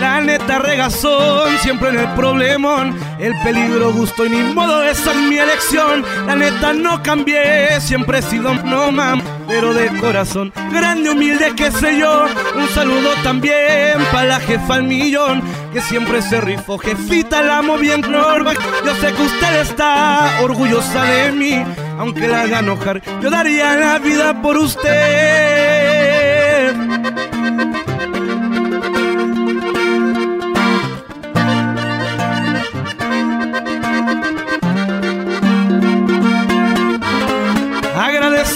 La 0.00 0.20
neta 0.20 0.58
regazón, 0.58 1.50
siempre 1.58 1.88
en 1.90 1.98
el 1.98 2.08
problemón. 2.14 2.96
El 3.18 3.34
peligro 3.42 3.92
gusto 3.92 4.26
y 4.26 4.30
ni 4.30 4.42
modo, 4.54 4.82
esa 4.82 5.12
es 5.12 5.16
mi 5.16 5.36
elección. 5.36 6.04
La 6.26 6.36
neta 6.36 6.72
no 6.72 7.02
cambié, 7.02 7.80
siempre 7.80 8.18
he 8.18 8.22
sido 8.22 8.54
no 8.54 8.92
mam, 8.92 9.22
pero 9.46 9.72
de 9.72 9.88
corazón. 9.98 10.52
Grande, 10.72 11.10
humilde, 11.10 11.52
qué 11.56 11.70
sé 11.70 11.98
yo. 11.98 12.26
Un 12.54 12.68
saludo 12.68 13.10
también 13.22 13.98
para 14.12 14.26
la 14.26 14.40
jefa 14.40 14.74
al 14.74 14.84
millón, 14.84 15.42
que 15.72 15.80
siempre 15.80 16.20
se 16.22 16.40
rifó. 16.40 16.78
Jefita, 16.78 17.42
la 17.42 17.58
amo 17.58 17.78
bien, 17.78 18.02
Norma. 18.02 18.52
Yo 18.84 18.94
sé 18.96 19.12
que 19.12 19.22
usted 19.22 19.60
está 19.60 20.40
orgullosa 20.42 21.04
de 21.04 21.32
mí, 21.32 21.64
aunque 21.98 22.28
la 22.28 22.42
haga 22.42 22.58
enojar. 22.60 23.02
Yo 23.22 23.30
daría 23.30 23.76
la 23.76 23.98
vida 23.98 24.40
por 24.42 24.56
usted. 24.56 25.95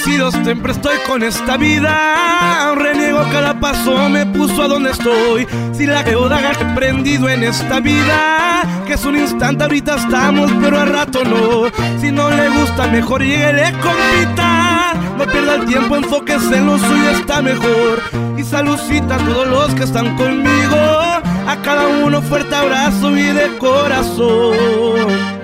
Siempre 0.02 0.72
estoy 0.72 0.96
con 1.06 1.22
esta 1.22 1.58
vida. 1.58 2.74
Reniego 2.74 3.22
cada 3.30 3.60
paso, 3.60 4.08
me 4.08 4.24
puso 4.24 4.62
a 4.62 4.68
donde 4.68 4.92
estoy. 4.92 5.46
Si 5.72 5.84
la 5.84 6.02
deuda 6.02 6.40
he 6.52 6.74
prendido 6.74 7.28
en 7.28 7.42
esta 7.42 7.80
vida, 7.80 8.62
que 8.86 8.94
es 8.94 9.04
un 9.04 9.16
instante, 9.16 9.64
ahorita 9.64 9.96
estamos, 9.96 10.50
pero 10.60 10.80
al 10.80 10.88
rato 10.88 11.22
no. 11.24 11.70
Si 12.00 12.10
no 12.10 12.30
le 12.30 12.48
gusta, 12.48 12.86
mejor 12.86 13.22
lleguele 13.22 13.72
compita. 13.72 14.94
No 15.18 15.26
pierda 15.26 15.56
el 15.56 15.66
tiempo, 15.66 15.96
enfóquese 15.96 16.56
en 16.56 16.66
lo 16.66 16.78
suyo, 16.78 17.10
está 17.10 17.42
mejor. 17.42 18.02
Y 18.38 18.42
saludcita 18.42 19.16
a 19.16 19.18
todos 19.18 19.48
los 19.48 19.74
que 19.74 19.84
están 19.84 20.16
conmigo. 20.16 20.76
A 20.76 21.56
cada 21.62 21.86
uno 21.88 22.22
fuerte 22.22 22.54
abrazo 22.54 23.16
y 23.16 23.24
de 23.24 23.58
corazón. 23.58 25.39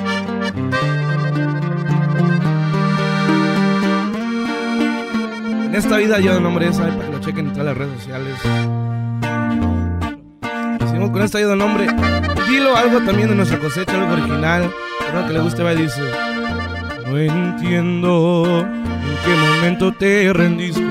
Esta 5.77 5.99
vida 5.99 6.19
yo 6.21 6.35
de 6.35 6.41
nombre 6.41 6.69
es, 6.69 6.79
para 6.79 6.99
que 6.99 7.13
lo 7.13 7.21
chequen 7.21 7.47
en 7.49 7.53
todas 7.53 7.67
las 7.67 7.77
redes 7.77 7.99
sociales. 7.99 8.35
Seguimos 10.87 11.11
con 11.11 11.23
esta 11.23 11.39
yo 11.39 11.51
de 11.51 11.57
nombre. 11.57 11.87
Dilo 12.49 12.75
algo 12.77 13.01
también 13.01 13.29
de 13.29 13.35
nuestra 13.35 13.59
cosecha, 13.59 13.93
algo 13.93 14.15
original. 14.15 14.71
Espero 15.01 15.27
que 15.27 15.33
le 15.35 15.41
guste, 15.41 15.63
va 15.63 15.75
y 15.75 15.83
dice. 15.83 16.01
No 17.07 17.19
entiendo 17.19 18.67
en 18.67 19.17
qué 19.25 19.37
momento 19.55 19.93
te 19.93 20.33
rendiste. 20.33 20.83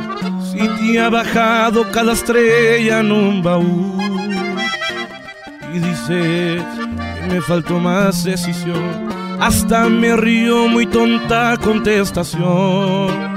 Si 0.51 0.59
te 0.59 0.99
ha 0.99 1.09
bajado 1.09 1.89
cada 1.91 2.13
estrella 2.13 2.99
en 2.99 3.11
un 3.11 3.41
baúl. 3.41 3.93
Y 5.73 5.79
dices 5.79 6.63
que 7.21 7.27
me 7.27 7.41
faltó 7.41 7.79
más 7.79 8.23
decisión. 8.23 9.09
Hasta 9.39 9.89
me 9.89 10.15
río 10.15 10.67
muy 10.67 10.85
tonta 10.85 11.57
contestación. 11.57 13.34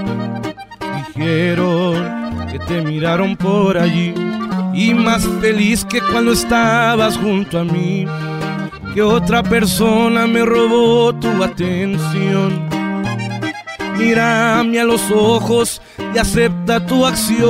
Dijeron 1.18 2.46
que 2.46 2.60
te 2.60 2.80
miraron 2.80 3.36
por 3.36 3.76
allí 3.76 4.14
y 4.72 4.94
más 4.94 5.26
feliz 5.40 5.84
que 5.84 6.00
cuando 6.00 6.30
estabas 6.30 7.16
junto 7.16 7.58
a 7.58 7.64
mí. 7.64 8.06
Que 8.94 9.02
otra 9.02 9.42
persona 9.42 10.28
me 10.28 10.44
robó 10.44 11.12
tu 11.16 11.42
atención. 11.42 12.68
Mírame 13.96 14.78
a 14.78 14.84
los 14.84 15.10
ojos 15.10 15.82
y 16.14 16.18
acepta 16.18 16.86
tu 16.86 17.04
acción. 17.04 17.48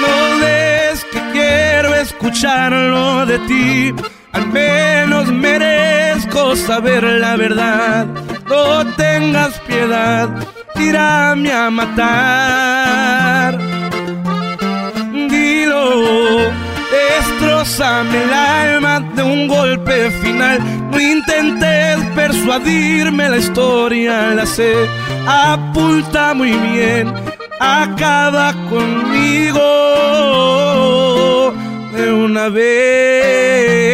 no 0.00 0.38
ves 0.40 1.06
que 1.12 1.20
quiero 1.30 1.94
escucharlo 1.94 3.24
de 3.24 3.38
ti. 3.38 3.94
Al 4.32 4.48
menos 4.48 5.30
merezco 5.30 6.56
saber 6.56 7.04
la 7.04 7.36
verdad. 7.36 8.23
No 8.54 8.86
tengas 8.94 9.58
piedad, 9.66 10.28
tírame 10.76 11.50
a 11.52 11.70
matar. 11.70 13.58
Dilo, 15.28 16.52
destrozame 16.94 18.22
el 18.22 18.32
alma 18.32 19.00
de 19.16 19.22
un 19.24 19.48
golpe 19.48 20.08
final. 20.22 20.60
No 20.92 21.00
intentes 21.00 21.98
persuadirme, 22.14 23.28
la 23.28 23.38
historia 23.38 24.34
la 24.38 24.46
sé. 24.46 24.72
Apunta 25.26 26.32
muy 26.32 26.52
bien, 26.52 27.12
acaba 27.58 28.52
conmigo 28.70 29.62
de 31.92 32.12
una 32.12 32.48
vez. 32.50 33.93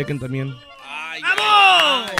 Chequen 0.00 0.18
también. 0.18 0.54
¡Vamos! 1.22 2.10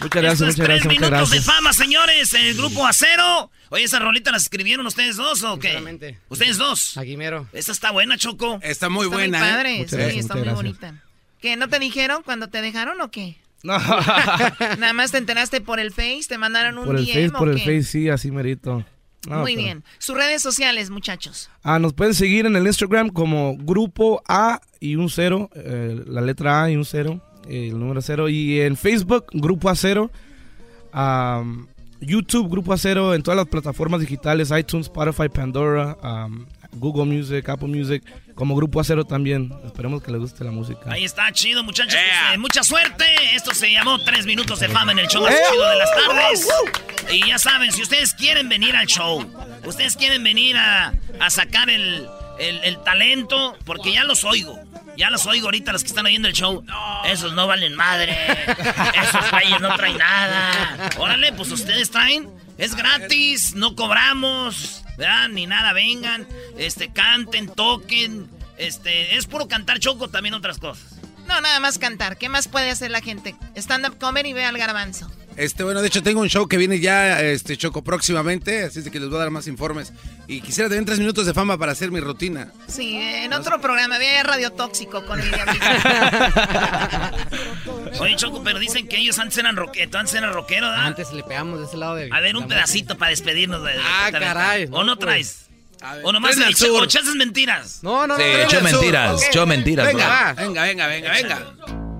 Muchas 0.00 0.22
gracias, 0.22 0.40
muchas 0.40 0.54
tres 0.56 0.66
gracias, 0.66 0.84
muchas 0.86 1.10
minutos 1.10 1.30
de 1.30 1.40
fama, 1.40 1.72
señores. 1.72 2.34
El 2.34 2.54
grupo 2.56 2.84
Acero. 2.86 3.50
Oye, 3.68 3.84
¿esa 3.84 4.00
rolita 4.00 4.32
las 4.32 4.42
escribieron 4.42 4.84
ustedes 4.86 5.16
dos 5.16 5.42
o 5.44 5.58
qué? 5.58 6.16
¿Ustedes 6.28 6.58
dos? 6.58 6.96
Aguimero. 6.96 7.46
Esta 7.52 7.72
está 7.72 7.92
buena, 7.92 8.18
Choco. 8.18 8.58
Está 8.62 8.62
muy 8.62 8.72
Está 8.72 8.88
muy 8.88 9.06
buena, 9.06 9.38
padre, 9.38 9.74
¿eh? 9.74 9.76
sí, 9.76 9.82
Muchas 9.82 9.98
gracias, 9.98 10.20
está 10.20 10.34
muy 10.34 10.42
gracias. 10.42 10.56
bonita. 10.56 11.04
¿Qué, 11.40 11.56
no 11.56 11.68
te 11.68 11.78
dijeron 11.78 12.22
cuando 12.24 12.48
te 12.48 12.60
dejaron 12.60 13.00
o 13.00 13.10
qué? 13.10 13.36
No. 13.62 13.78
Nada 14.78 14.92
más 14.92 15.12
te 15.12 15.18
enteraste 15.18 15.60
por 15.60 15.78
el 15.78 15.92
Face, 15.92 16.24
te 16.28 16.36
mandaron 16.36 16.78
un 16.78 16.84
Por 16.86 16.96
el 16.96 17.06
DM 17.06 17.14
Face, 17.14 17.28
o 17.28 17.38
por 17.38 17.48
el? 17.48 17.60
Face, 17.60 17.84
sí, 17.84 18.08
así 18.08 18.32
merito. 18.32 18.84
No, 19.28 19.40
Muy 19.40 19.52
pero- 19.54 19.64
bien. 19.64 19.84
Sus 19.98 20.16
redes 20.16 20.42
sociales, 20.42 20.90
muchachos. 20.90 21.48
Ah, 21.62 21.78
nos 21.78 21.92
pueden 21.92 22.12
seguir 22.14 22.46
en 22.46 22.56
el 22.56 22.66
Instagram 22.66 23.08
como 23.10 23.56
Grupo 23.56 24.22
A 24.28 24.60
y 24.80 24.96
un 24.96 25.08
cero, 25.08 25.48
eh, 25.54 26.02
la 26.06 26.20
letra 26.20 26.64
A 26.64 26.70
y 26.70 26.76
un 26.76 26.84
cero, 26.84 27.20
eh, 27.48 27.68
el 27.68 27.78
número 27.78 28.02
cero. 28.02 28.28
Y 28.28 28.60
en 28.60 28.76
Facebook, 28.76 29.26
Grupo 29.32 29.68
A 29.68 29.76
cero. 29.76 30.10
YouTube, 32.00 32.50
Grupo 32.50 32.72
A 32.72 32.78
cero, 32.78 33.14
en 33.14 33.22
todas 33.22 33.36
las 33.36 33.46
plataformas 33.46 34.00
digitales, 34.00 34.50
iTunes, 34.50 34.86
Spotify, 34.86 35.28
Pandora, 35.28 35.96
Google 36.72 37.04
Music, 37.04 37.48
Apple 37.48 37.68
Music, 37.68 38.02
como 38.34 38.54
Grupo 38.56 38.80
A 38.80 38.84
cero 38.84 39.04
también. 39.04 39.52
Esperemos 39.64 40.02
que 40.02 40.10
les 40.10 40.20
guste 40.20 40.44
la 40.44 40.50
música. 40.50 40.80
Ahí 40.90 41.04
está, 41.04 41.30
chido, 41.32 41.62
muchachos. 41.64 41.94
Pues, 41.94 42.34
eh, 42.34 42.38
mucha 42.38 42.62
suerte. 42.62 43.04
Esto 43.34 43.54
se 43.54 43.70
llamó 43.72 43.98
Tres 44.04 44.26
Minutos 44.26 44.60
de 44.60 44.68
Fama 44.68 44.92
en 44.92 44.98
el 45.00 45.08
show 45.08 45.22
más 45.22 45.32
¡Eh! 45.34 45.38
chido 45.50 45.68
de 45.68 45.76
las 45.76 45.90
tardes. 45.94 46.48
Y 47.10 47.26
ya 47.26 47.38
saben, 47.38 47.72
si 47.72 47.82
ustedes 47.82 48.14
quieren 48.14 48.48
venir 48.48 48.74
al 48.76 48.86
show, 48.86 49.26
ustedes 49.64 49.96
quieren 49.96 50.22
venir 50.22 50.56
a, 50.56 50.92
a 51.20 51.30
sacar 51.30 51.68
el, 51.70 52.06
el- 52.38 52.60
el 52.64 52.82
talento, 52.82 53.56
porque 53.64 53.92
ya 53.92 54.04
los 54.04 54.24
oigo. 54.24 54.58
Ya 54.96 55.08
los 55.08 55.24
oigo 55.26 55.46
ahorita 55.46 55.72
los 55.72 55.82
que 55.82 55.88
están 55.88 56.04
oyendo 56.06 56.28
el 56.28 56.34
show. 56.34 56.64
Esos 57.06 57.32
no 57.32 57.46
valen 57.46 57.74
madre. 57.74 58.14
Esos 58.46 59.30
güeyes 59.30 59.60
no 59.60 59.74
traen 59.76 59.96
nada. 59.98 60.90
Órale, 60.98 61.32
pues 61.32 61.50
ustedes 61.50 61.90
traen. 61.90 62.28
Es 62.58 62.74
gratis, 62.76 63.54
no 63.54 63.74
cobramos, 63.74 64.81
¿verdad? 64.96 65.28
Ni 65.28 65.46
nada, 65.46 65.72
vengan, 65.72 66.26
este, 66.58 66.92
canten, 66.92 67.48
toquen, 67.48 68.28
este, 68.58 69.16
es 69.16 69.26
puro 69.26 69.48
cantar 69.48 69.78
choco, 69.78 70.08
también 70.08 70.34
otras 70.34 70.58
cosas. 70.58 70.96
No, 71.26 71.40
nada 71.40 71.60
más 71.60 71.78
cantar. 71.78 72.16
¿Qué 72.16 72.28
más 72.28 72.48
puede 72.48 72.70
hacer 72.70 72.90
la 72.90 73.00
gente? 73.00 73.34
Stand-up 73.56 73.98
comedy, 73.98 74.32
ve 74.32 74.44
al 74.44 74.58
garbanzo. 74.58 75.10
Este, 75.36 75.64
bueno, 75.64 75.80
de 75.80 75.88
hecho 75.88 76.02
tengo 76.02 76.20
un 76.20 76.28
show 76.28 76.46
que 76.46 76.56
viene 76.58 76.78
ya, 76.78 77.20
este, 77.22 77.56
Choco, 77.56 77.82
próximamente, 77.82 78.64
así 78.64 78.80
es 78.80 78.84
de 78.84 78.90
que 78.90 79.00
les 79.00 79.08
voy 79.08 79.16
a 79.16 79.20
dar 79.22 79.30
más 79.30 79.46
informes. 79.46 79.92
Y 80.28 80.40
quisiera 80.42 80.68
tener 80.68 80.84
tres 80.84 80.98
minutos 80.98 81.24
de 81.26 81.32
fama 81.34 81.56
para 81.58 81.72
hacer 81.72 81.90
mi 81.90 82.00
rutina. 82.00 82.52
Sí, 82.68 82.94
en 82.96 83.32
otro 83.32 83.60
programa, 83.60 83.98
ve 83.98 84.18
a 84.18 84.22
Radio 84.22 84.50
Tóxico 84.52 85.04
con 85.06 85.18
Miriam. 85.20 85.48
Oye, 88.00 88.16
Choco, 88.16 88.42
pero 88.42 88.58
dicen 88.58 88.88
que 88.88 88.98
ellos 88.98 89.18
antes 89.18 89.38
eran 89.38 89.56
rockeros, 89.56 89.94
antes 89.94 90.14
eran 90.14 90.32
rockeros, 90.32 90.70
¿verdad? 90.70 90.86
Antes 90.86 91.12
le 91.12 91.22
pegamos 91.22 91.60
de 91.60 91.66
ese 91.66 91.76
lado 91.76 91.94
de. 91.96 92.08
A 92.12 92.20
ver, 92.20 92.36
un 92.36 92.48
pedacito 92.48 92.96
para 92.98 93.10
despedirnos 93.10 93.62
de... 93.64 93.72
Ah, 93.78 94.06
de- 94.10 94.18
de- 94.18 94.24
caray, 94.24 94.68
¿O 94.70 94.84
no 94.84 94.96
traes? 94.96 95.46
¿O 96.04 96.12
nomás 96.12 96.36
sur. 96.56 96.80
o 96.80 96.84
echas 96.84 97.04
mentiras? 97.16 97.80
No, 97.82 98.06
no, 98.06 98.16
Sí, 98.16 98.22
no. 98.22 98.38
echó 98.44 98.60
mentiras, 98.60 99.22
echó 99.28 99.46
mentiras. 99.46 99.86
Venga, 99.86 100.32
bro. 100.34 100.44
venga, 100.44 100.62
venga, 100.62 100.86
venga, 100.86 101.12
venga. 101.12 101.91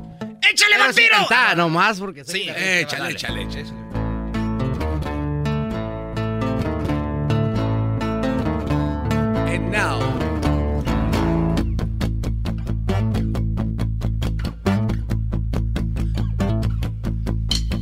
¡Échale, 0.50 0.74
Pero 0.76 0.92
sí 0.92 1.02
vampiro! 1.10 1.28
cantar, 1.28 1.56
nomás 1.56 1.98
porque. 2.00 2.24
Sí, 2.24 2.48
Échale, 2.48 3.10
échale, 3.12 3.42
échale. 3.42 3.70
And 9.52 9.70
now. 9.70 10.00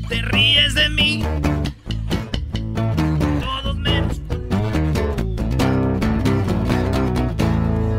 Te 0.08 0.22
ríes 0.22 0.74
de 0.74 0.88
mí. 0.90 1.24
Todos 3.40 3.76
menos. 3.76 4.20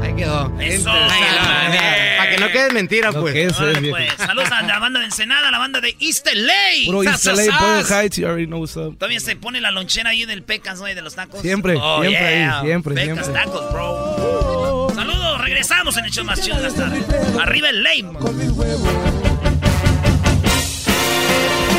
Ahí 0.02 0.14
quedó. 0.16 0.52
Eso. 0.60 0.92
Que 2.32 2.38
no 2.40 2.50
quede 2.50 2.72
mentira, 2.72 3.12
pues. 3.12 3.34
que 3.34 3.46
es, 3.46 3.60
Órale, 3.60 3.90
pues. 3.90 4.14
Saludos 4.18 4.52
a 4.52 4.62
la 4.64 4.80
banda 4.80 5.00
de 5.00 5.06
Ensenada, 5.06 5.48
a 5.50 5.52
la 5.52 5.58
banda 5.60 5.82
de 5.82 5.96
East 6.00 6.28
LA. 6.34 6.86
Puro 6.86 7.04
East 7.04 7.26
LA, 7.26 7.36
sas. 7.46 7.92
Heights, 7.92 8.18
you 8.18 8.26
already 8.28 8.46
know 8.48 8.60
what's 8.60 8.76
up. 8.78 8.98
Todavía 8.98 9.20
se 9.20 9.36
pone 9.36 9.62
la 9.62 9.72
lonchera 9.72 10.12
ahí 10.12 10.26
del 10.26 10.44
Pecas, 10.44 10.80
¿no? 10.80 10.88
Y 10.90 10.94
de 10.94 11.02
los 11.02 11.16
tacos. 11.16 11.42
Siempre, 11.42 11.76
Oh, 11.80 12.02
siempre 12.02 12.26
ahí, 12.28 12.36
yeah. 12.40 12.62
siempre, 12.62 12.96
Pecas 12.96 13.26
siempre. 13.26 13.44
tacos, 13.44 13.72
bro. 13.72 14.88
Saludos, 14.96 15.42
regresamos 15.42 15.96
en 15.98 16.06
el 16.06 16.12
show 16.12 16.24
más 16.26 16.42
chido 16.42 16.58
de 16.58 16.64
las 16.64 16.76
tardes. 16.76 17.04
Arriba 17.40 17.70
el 17.70 17.84
lame. 17.84 19.11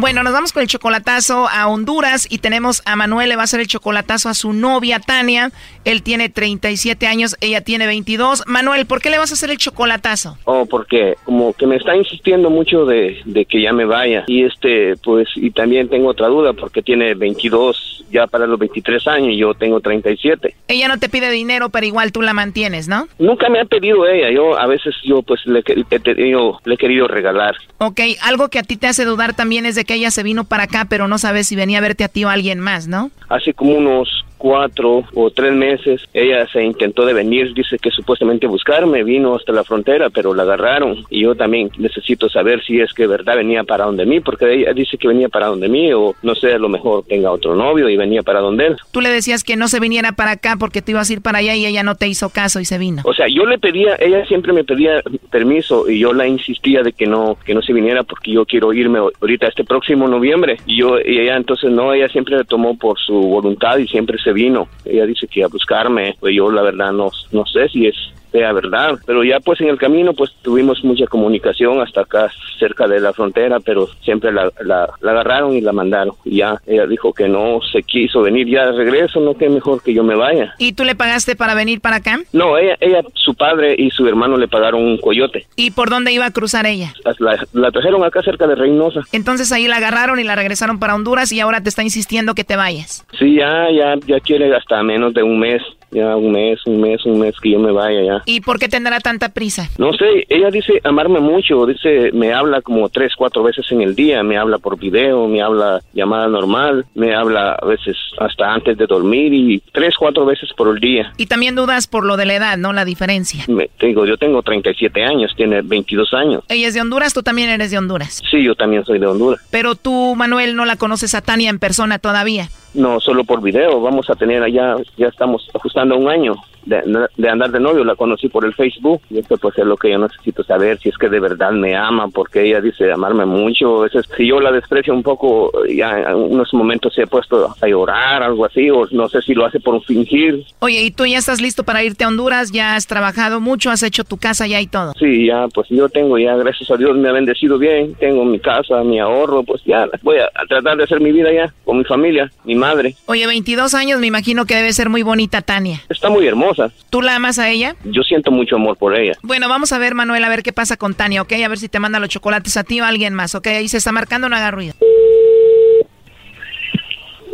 Bueno, 0.00 0.22
nos 0.22 0.32
vamos 0.32 0.52
con 0.52 0.62
el 0.62 0.68
chocolatazo 0.68 1.48
a 1.48 1.66
Honduras 1.66 2.28
y 2.30 2.38
tenemos 2.38 2.82
a 2.84 2.94
Manuel, 2.94 3.30
le 3.30 3.34
va 3.34 3.42
a 3.42 3.44
hacer 3.46 3.58
el 3.58 3.66
chocolatazo 3.66 4.28
a 4.28 4.34
su 4.34 4.52
novia 4.52 5.00
Tania. 5.00 5.50
Él 5.84 6.04
tiene 6.04 6.28
37 6.28 7.08
años, 7.08 7.34
ella 7.40 7.62
tiene 7.62 7.84
22. 7.88 8.44
Manuel, 8.46 8.86
¿por 8.86 9.00
qué 9.00 9.10
le 9.10 9.18
vas 9.18 9.32
a 9.32 9.34
hacer 9.34 9.50
el 9.50 9.58
chocolatazo? 9.58 10.38
Oh, 10.44 10.66
porque 10.66 11.16
como 11.24 11.52
que 11.52 11.66
me 11.66 11.74
está 11.74 11.96
insistiendo 11.96 12.48
mucho 12.48 12.84
de, 12.86 13.20
de 13.24 13.44
que 13.44 13.60
ya 13.60 13.72
me 13.72 13.86
vaya. 13.86 14.22
Y 14.28 14.44
este, 14.44 14.94
pues, 15.02 15.26
y 15.34 15.50
también 15.50 15.88
tengo 15.88 16.10
otra 16.10 16.28
duda 16.28 16.52
porque 16.52 16.80
tiene 16.80 17.14
22 17.14 18.04
ya 18.10 18.26
para 18.28 18.46
los 18.46 18.58
23 18.58 19.06
años 19.08 19.30
y 19.32 19.38
yo 19.38 19.52
tengo 19.54 19.80
37. 19.80 20.54
Ella 20.68 20.86
no 20.88 20.98
te 20.98 21.08
pide 21.08 21.28
dinero, 21.30 21.70
pero 21.70 21.84
igual 21.86 22.12
tú 22.12 22.22
la 22.22 22.32
mantienes, 22.34 22.86
¿no? 22.86 23.08
Nunca 23.18 23.48
me 23.50 23.60
ha 23.60 23.64
pedido 23.64 24.06
ella. 24.06 24.30
Yo 24.30 24.56
a 24.58 24.66
veces 24.66 24.94
yo 25.04 25.22
pues 25.22 25.40
le, 25.44 25.58
he 25.90 25.98
tenido- 25.98 26.60
le 26.64 26.74
he 26.74 26.78
querido 26.78 27.08
regalar. 27.08 27.56
Ok, 27.78 28.00
algo 28.22 28.48
que 28.48 28.60
a 28.60 28.62
ti 28.62 28.76
te 28.76 28.86
hace 28.86 29.04
dudar 29.04 29.34
también 29.34 29.66
es 29.66 29.74
de 29.74 29.87
que 29.88 29.94
ella 29.94 30.12
se 30.12 30.22
vino 30.22 30.44
para 30.44 30.64
acá, 30.64 30.86
pero 30.88 31.08
no 31.08 31.18
sabes 31.18 31.48
si 31.48 31.56
venía 31.56 31.78
a 31.78 31.80
verte 31.80 32.04
a 32.04 32.08
ti 32.08 32.22
o 32.24 32.28
a 32.28 32.34
alguien 32.34 32.60
más, 32.60 32.86
¿no? 32.86 33.10
Hace 33.28 33.54
como 33.54 33.72
unos 33.72 34.24
cuatro 34.38 35.04
o 35.14 35.30
tres 35.30 35.52
meses, 35.52 36.02
ella 36.14 36.46
se 36.48 36.64
intentó 36.64 37.04
de 37.04 37.12
venir, 37.12 37.52
dice 37.54 37.78
que 37.78 37.90
supuestamente 37.90 38.46
buscarme, 38.46 39.04
vino 39.04 39.34
hasta 39.34 39.52
la 39.52 39.64
frontera, 39.64 40.10
pero 40.10 40.34
la 40.34 40.44
agarraron. 40.44 41.04
Y 41.10 41.22
yo 41.22 41.34
también 41.34 41.70
necesito 41.78 42.28
saber 42.28 42.62
si 42.64 42.80
es 42.80 42.92
que 42.94 43.06
verdad 43.06 43.36
venía 43.36 43.64
para 43.64 43.84
donde 43.84 44.06
mí, 44.06 44.20
porque 44.20 44.52
ella 44.52 44.72
dice 44.72 44.96
que 44.96 45.08
venía 45.08 45.28
para 45.28 45.46
donde 45.46 45.68
mí, 45.68 45.92
o 45.92 46.14
no 46.22 46.34
sé, 46.34 46.54
a 46.54 46.58
lo 46.58 46.68
mejor 46.68 47.04
tenga 47.06 47.30
otro 47.30 47.54
novio 47.54 47.88
y 47.88 47.96
venía 47.96 48.22
para 48.22 48.40
donde 48.40 48.66
él. 48.66 48.76
Tú 48.92 49.00
le 49.00 49.10
decías 49.10 49.44
que 49.44 49.56
no 49.56 49.68
se 49.68 49.80
viniera 49.80 50.12
para 50.12 50.32
acá 50.32 50.56
porque 50.58 50.82
te 50.82 50.92
ibas 50.92 51.10
a 51.10 51.12
ir 51.12 51.22
para 51.22 51.38
allá 51.38 51.54
y 51.54 51.66
ella 51.66 51.82
no 51.82 51.96
te 51.96 52.08
hizo 52.08 52.30
caso 52.30 52.60
y 52.60 52.64
se 52.64 52.78
vino. 52.78 53.02
O 53.04 53.14
sea, 53.14 53.26
yo 53.28 53.44
le 53.44 53.58
pedía, 53.58 53.96
ella 53.98 54.24
siempre 54.26 54.52
me 54.52 54.64
pedía 54.64 55.02
permiso 55.30 55.88
y 55.88 55.98
yo 55.98 56.12
la 56.12 56.26
insistía 56.26 56.82
de 56.82 56.92
que 56.92 57.06
no, 57.06 57.36
que 57.44 57.54
no 57.54 57.62
se 57.62 57.72
viniera 57.72 58.02
porque 58.02 58.32
yo 58.32 58.44
quiero 58.46 58.72
irme 58.72 58.98
ahorita 58.98 59.48
este 59.48 59.64
próximo 59.64 60.08
noviembre. 60.08 60.58
Y 60.66 60.78
yo, 60.78 60.98
y 61.00 61.18
ella 61.18 61.36
entonces 61.36 61.70
no, 61.70 61.92
ella 61.92 62.08
siempre 62.08 62.36
le 62.36 62.44
tomó 62.44 62.76
por 62.76 62.98
su 62.98 63.14
voluntad 63.14 63.78
y 63.78 63.88
siempre 63.88 64.18
se 64.18 64.27
vino. 64.32 64.68
Ella 64.84 65.06
dice 65.06 65.26
que 65.26 65.44
a 65.44 65.48
buscarme, 65.48 66.16
pues 66.20 66.34
yo 66.34 66.50
la 66.50 66.62
verdad 66.62 66.92
no, 66.92 67.10
no 67.32 67.46
sé 67.46 67.68
si 67.68 67.86
es 67.86 67.96
sea 68.32 68.52
verdad. 68.52 68.98
Pero 69.06 69.24
ya 69.24 69.40
pues 69.40 69.60
en 69.60 69.68
el 69.68 69.78
camino 69.78 70.12
pues 70.12 70.32
tuvimos 70.42 70.82
mucha 70.84 71.06
comunicación 71.06 71.80
hasta 71.80 72.02
acá 72.02 72.30
cerca 72.58 72.86
de 72.86 73.00
la 73.00 73.12
frontera, 73.12 73.60
pero 73.60 73.88
siempre 74.02 74.32
la, 74.32 74.50
la, 74.60 74.88
agarraron 75.02 75.54
y 75.54 75.60
la 75.60 75.72
mandaron. 75.72 76.14
Y 76.24 76.38
ya 76.38 76.60
ella 76.66 76.86
dijo 76.86 77.12
que 77.12 77.28
no 77.28 77.60
se 77.72 77.82
quiso 77.82 78.22
venir 78.22 78.48
ya 78.48 78.66
de 78.66 78.72
regreso, 78.72 79.20
no 79.20 79.34
que 79.34 79.48
mejor 79.48 79.82
que 79.82 79.94
yo 79.94 80.02
me 80.02 80.14
vaya. 80.14 80.54
¿Y 80.58 80.72
tú 80.72 80.84
le 80.84 80.94
pagaste 80.94 81.36
para 81.36 81.54
venir 81.54 81.80
para 81.80 81.96
acá? 81.96 82.18
No, 82.32 82.58
ella, 82.58 82.76
ella, 82.80 83.02
su 83.14 83.34
padre 83.34 83.74
y 83.76 83.90
su 83.90 84.06
hermano 84.06 84.36
le 84.36 84.48
pagaron 84.48 84.82
un 84.82 84.98
coyote. 84.98 85.46
¿Y 85.56 85.70
por 85.70 85.90
dónde 85.90 86.12
iba 86.12 86.26
a 86.26 86.30
cruzar 86.32 86.66
ella? 86.66 86.92
La, 87.18 87.38
la 87.52 87.70
trajeron 87.70 88.04
acá 88.04 88.22
cerca 88.22 88.46
de 88.46 88.54
Reynosa. 88.54 89.00
Entonces 89.12 89.52
ahí 89.52 89.68
la 89.68 89.76
agarraron 89.76 90.18
y 90.20 90.24
la 90.24 90.36
regresaron 90.36 90.78
para 90.78 90.94
Honduras 90.94 91.32
y 91.32 91.40
ahora 91.40 91.62
te 91.62 91.68
está 91.68 91.82
insistiendo 91.82 92.34
que 92.34 92.44
te 92.44 92.56
vayas. 92.56 93.06
Sí, 93.18 93.36
ya, 93.36 93.70
ya, 93.70 93.94
ya 94.06 94.20
quiere 94.20 94.54
hasta 94.54 94.82
menos 94.82 95.14
de 95.14 95.22
un 95.22 95.38
mes 95.38 95.62
ya 95.90 96.16
un 96.16 96.32
mes, 96.32 96.60
un 96.66 96.80
mes, 96.80 97.04
un 97.04 97.18
mes 97.18 97.34
que 97.40 97.52
yo 97.52 97.58
me 97.58 97.72
vaya 97.72 98.02
ya. 98.02 98.22
¿Y 98.26 98.40
por 98.40 98.58
qué 98.58 98.68
tendrá 98.68 99.00
tanta 99.00 99.30
prisa? 99.30 99.68
No 99.78 99.92
sé, 99.92 100.26
ella 100.28 100.50
dice 100.50 100.80
amarme 100.84 101.20
mucho, 101.20 101.66
dice, 101.66 102.10
me 102.12 102.32
habla 102.32 102.62
como 102.62 102.88
tres, 102.88 103.12
cuatro 103.16 103.42
veces 103.42 103.66
en 103.70 103.82
el 103.82 103.94
día, 103.94 104.22
me 104.22 104.36
habla 104.36 104.58
por 104.58 104.78
video, 104.78 105.28
me 105.28 105.42
habla 105.42 105.80
llamada 105.92 106.28
normal, 106.28 106.86
me 106.94 107.14
habla 107.14 107.52
a 107.52 107.66
veces 107.66 107.96
hasta 108.18 108.52
antes 108.52 108.76
de 108.76 108.86
dormir 108.86 109.32
y 109.32 109.62
tres, 109.72 109.94
cuatro 109.98 110.24
veces 110.26 110.50
por 110.56 110.68
el 110.68 110.80
día. 110.80 111.12
Y 111.16 111.26
también 111.26 111.54
dudas 111.54 111.86
por 111.86 112.04
lo 112.04 112.16
de 112.16 112.26
la 112.26 112.34
edad, 112.34 112.58
¿no? 112.58 112.72
La 112.72 112.84
diferencia. 112.84 113.44
Me, 113.48 113.70
digo, 113.80 114.06
yo 114.06 114.16
tengo 114.16 114.42
37 114.42 115.04
años, 115.04 115.32
tiene 115.36 115.62
22 115.62 116.12
años. 116.14 116.44
¿Ella 116.48 116.68
es 116.68 116.74
de 116.74 116.80
Honduras? 116.80 117.14
¿Tú 117.14 117.22
también 117.22 117.48
eres 117.48 117.70
de 117.70 117.78
Honduras? 117.78 118.22
Sí, 118.30 118.42
yo 118.42 118.54
también 118.54 118.84
soy 118.84 118.98
de 118.98 119.06
Honduras. 119.06 119.40
Pero 119.50 119.74
tú, 119.74 120.14
Manuel, 120.16 120.56
no 120.56 120.64
la 120.64 120.76
conoces 120.76 121.14
a 121.14 121.22
Tania 121.22 121.50
en 121.50 121.58
persona 121.58 121.98
todavía. 121.98 122.48
No, 122.74 123.00
solo 123.00 123.24
por 123.24 123.42
video. 123.42 123.80
Vamos 123.80 124.08
a 124.10 124.14
tener 124.14 124.42
allá, 124.42 124.76
ya 124.96 125.08
estamos 125.08 125.48
ajustando 125.54 125.96
un 125.96 126.08
año 126.08 126.34
de, 126.68 127.28
andar 127.30 127.50
de 127.50 127.60
novio, 127.60 127.84
la 127.84 127.96
conocí 127.96 128.28
por 128.28 128.44
el 128.44 128.54
Facebook 128.54 129.00
y 129.10 129.18
esto 129.18 129.36
pues 129.38 129.56
es 129.58 129.64
lo 129.64 129.76
que 129.76 129.90
yo 129.90 129.98
necesito 129.98 130.44
saber, 130.44 130.78
si 130.78 130.90
es 130.90 130.98
que 130.98 131.08
de 131.08 131.20
verdad 131.20 131.52
me 131.52 131.76
ama, 131.76 132.08
porque 132.08 132.46
ella 132.46 132.60
dice 132.60 132.92
amarme 132.92 133.24
mucho, 133.24 133.80
a 133.80 133.82
veces 133.84 134.06
si 134.16 134.26
yo 134.26 134.40
la 134.40 134.52
desprecio 134.52 134.92
un 134.94 135.02
poco, 135.02 135.50
ya 135.66 135.98
en 136.10 136.16
unos 136.16 136.52
momentos 136.52 136.94
se 136.94 137.02
ha 137.02 137.06
puesto 137.06 137.54
a 137.60 137.66
llorar, 137.66 138.22
algo 138.22 138.44
así, 138.44 138.70
o 138.70 138.86
no 138.90 139.08
sé 139.08 139.22
si 139.22 139.34
lo 139.34 139.46
hace 139.46 139.60
por 139.60 139.82
fingir. 139.84 140.44
Oye, 140.60 140.82
¿y 140.82 140.90
tú 140.90 141.06
ya 141.06 141.18
estás 141.18 141.40
listo 141.40 141.64
para 141.64 141.82
irte 141.82 142.04
a 142.04 142.08
Honduras? 142.08 142.52
¿Ya 142.52 142.76
has 142.76 142.86
trabajado 142.86 143.40
mucho? 143.40 143.70
¿Has 143.70 143.82
hecho 143.82 144.04
tu 144.04 144.16
casa 144.16 144.46
ya 144.46 144.60
y 144.60 144.66
todo? 144.66 144.92
Sí, 144.98 145.26
ya, 145.26 145.46
pues 145.48 145.68
yo 145.70 145.88
tengo 145.88 146.18
ya, 146.18 146.36
gracias 146.36 146.70
a 146.70 146.76
Dios 146.76 146.96
me 146.96 147.08
ha 147.08 147.12
bendecido 147.12 147.58
bien, 147.58 147.94
tengo 147.94 148.24
mi 148.24 148.38
casa, 148.38 148.82
mi 148.84 148.98
ahorro, 149.00 149.42
pues 149.42 149.62
ya 149.64 149.88
voy 150.02 150.18
a, 150.18 150.28
tratar 150.48 150.76
de 150.76 150.84
hacer 150.84 151.00
mi 151.00 151.12
vida 151.12 151.32
ya 151.32 151.52
con 151.64 151.78
mi 151.78 151.84
familia, 151.84 152.30
mi 152.44 152.54
madre. 152.58 152.94
Oye, 153.06 153.26
22 153.26 153.74
años, 153.74 154.00
me 154.00 154.06
imagino 154.06 154.44
que 154.44 154.54
debe 154.54 154.72
ser 154.72 154.88
muy 154.90 155.02
bonita 155.02 155.42
Tania. 155.42 155.80
Está 155.88 156.10
muy 156.10 156.26
hermosa 156.26 156.70
¿Tú 156.90 157.02
la 157.02 157.16
amas 157.16 157.38
a 157.38 157.48
ella? 157.48 157.76
Yo 157.84 158.02
siento 158.02 158.30
mucho 158.30 158.56
amor 158.56 158.76
por 158.76 158.98
ella. 158.98 159.12
Bueno, 159.22 159.48
vamos 159.48 159.72
a 159.72 159.78
ver, 159.78 159.94
Manuel, 159.94 160.24
a 160.24 160.28
ver 160.28 160.42
qué 160.42 160.52
pasa 160.52 160.76
con 160.76 160.94
Tania, 160.94 161.22
¿ok? 161.22 161.32
A 161.44 161.48
ver 161.48 161.58
si 161.58 161.68
te 161.68 161.78
manda 161.78 162.00
los 162.00 162.08
chocolates 162.08 162.56
a 162.56 162.64
ti 162.64 162.80
o 162.80 162.84
a 162.84 162.88
alguien 162.88 163.14
más, 163.14 163.34
¿ok? 163.34 163.46
Ahí 163.48 163.68
se 163.68 163.78
está 163.78 163.92
marcando, 163.92 164.28
no 164.28 164.36
haga 164.36 164.50
ruido. 164.50 164.74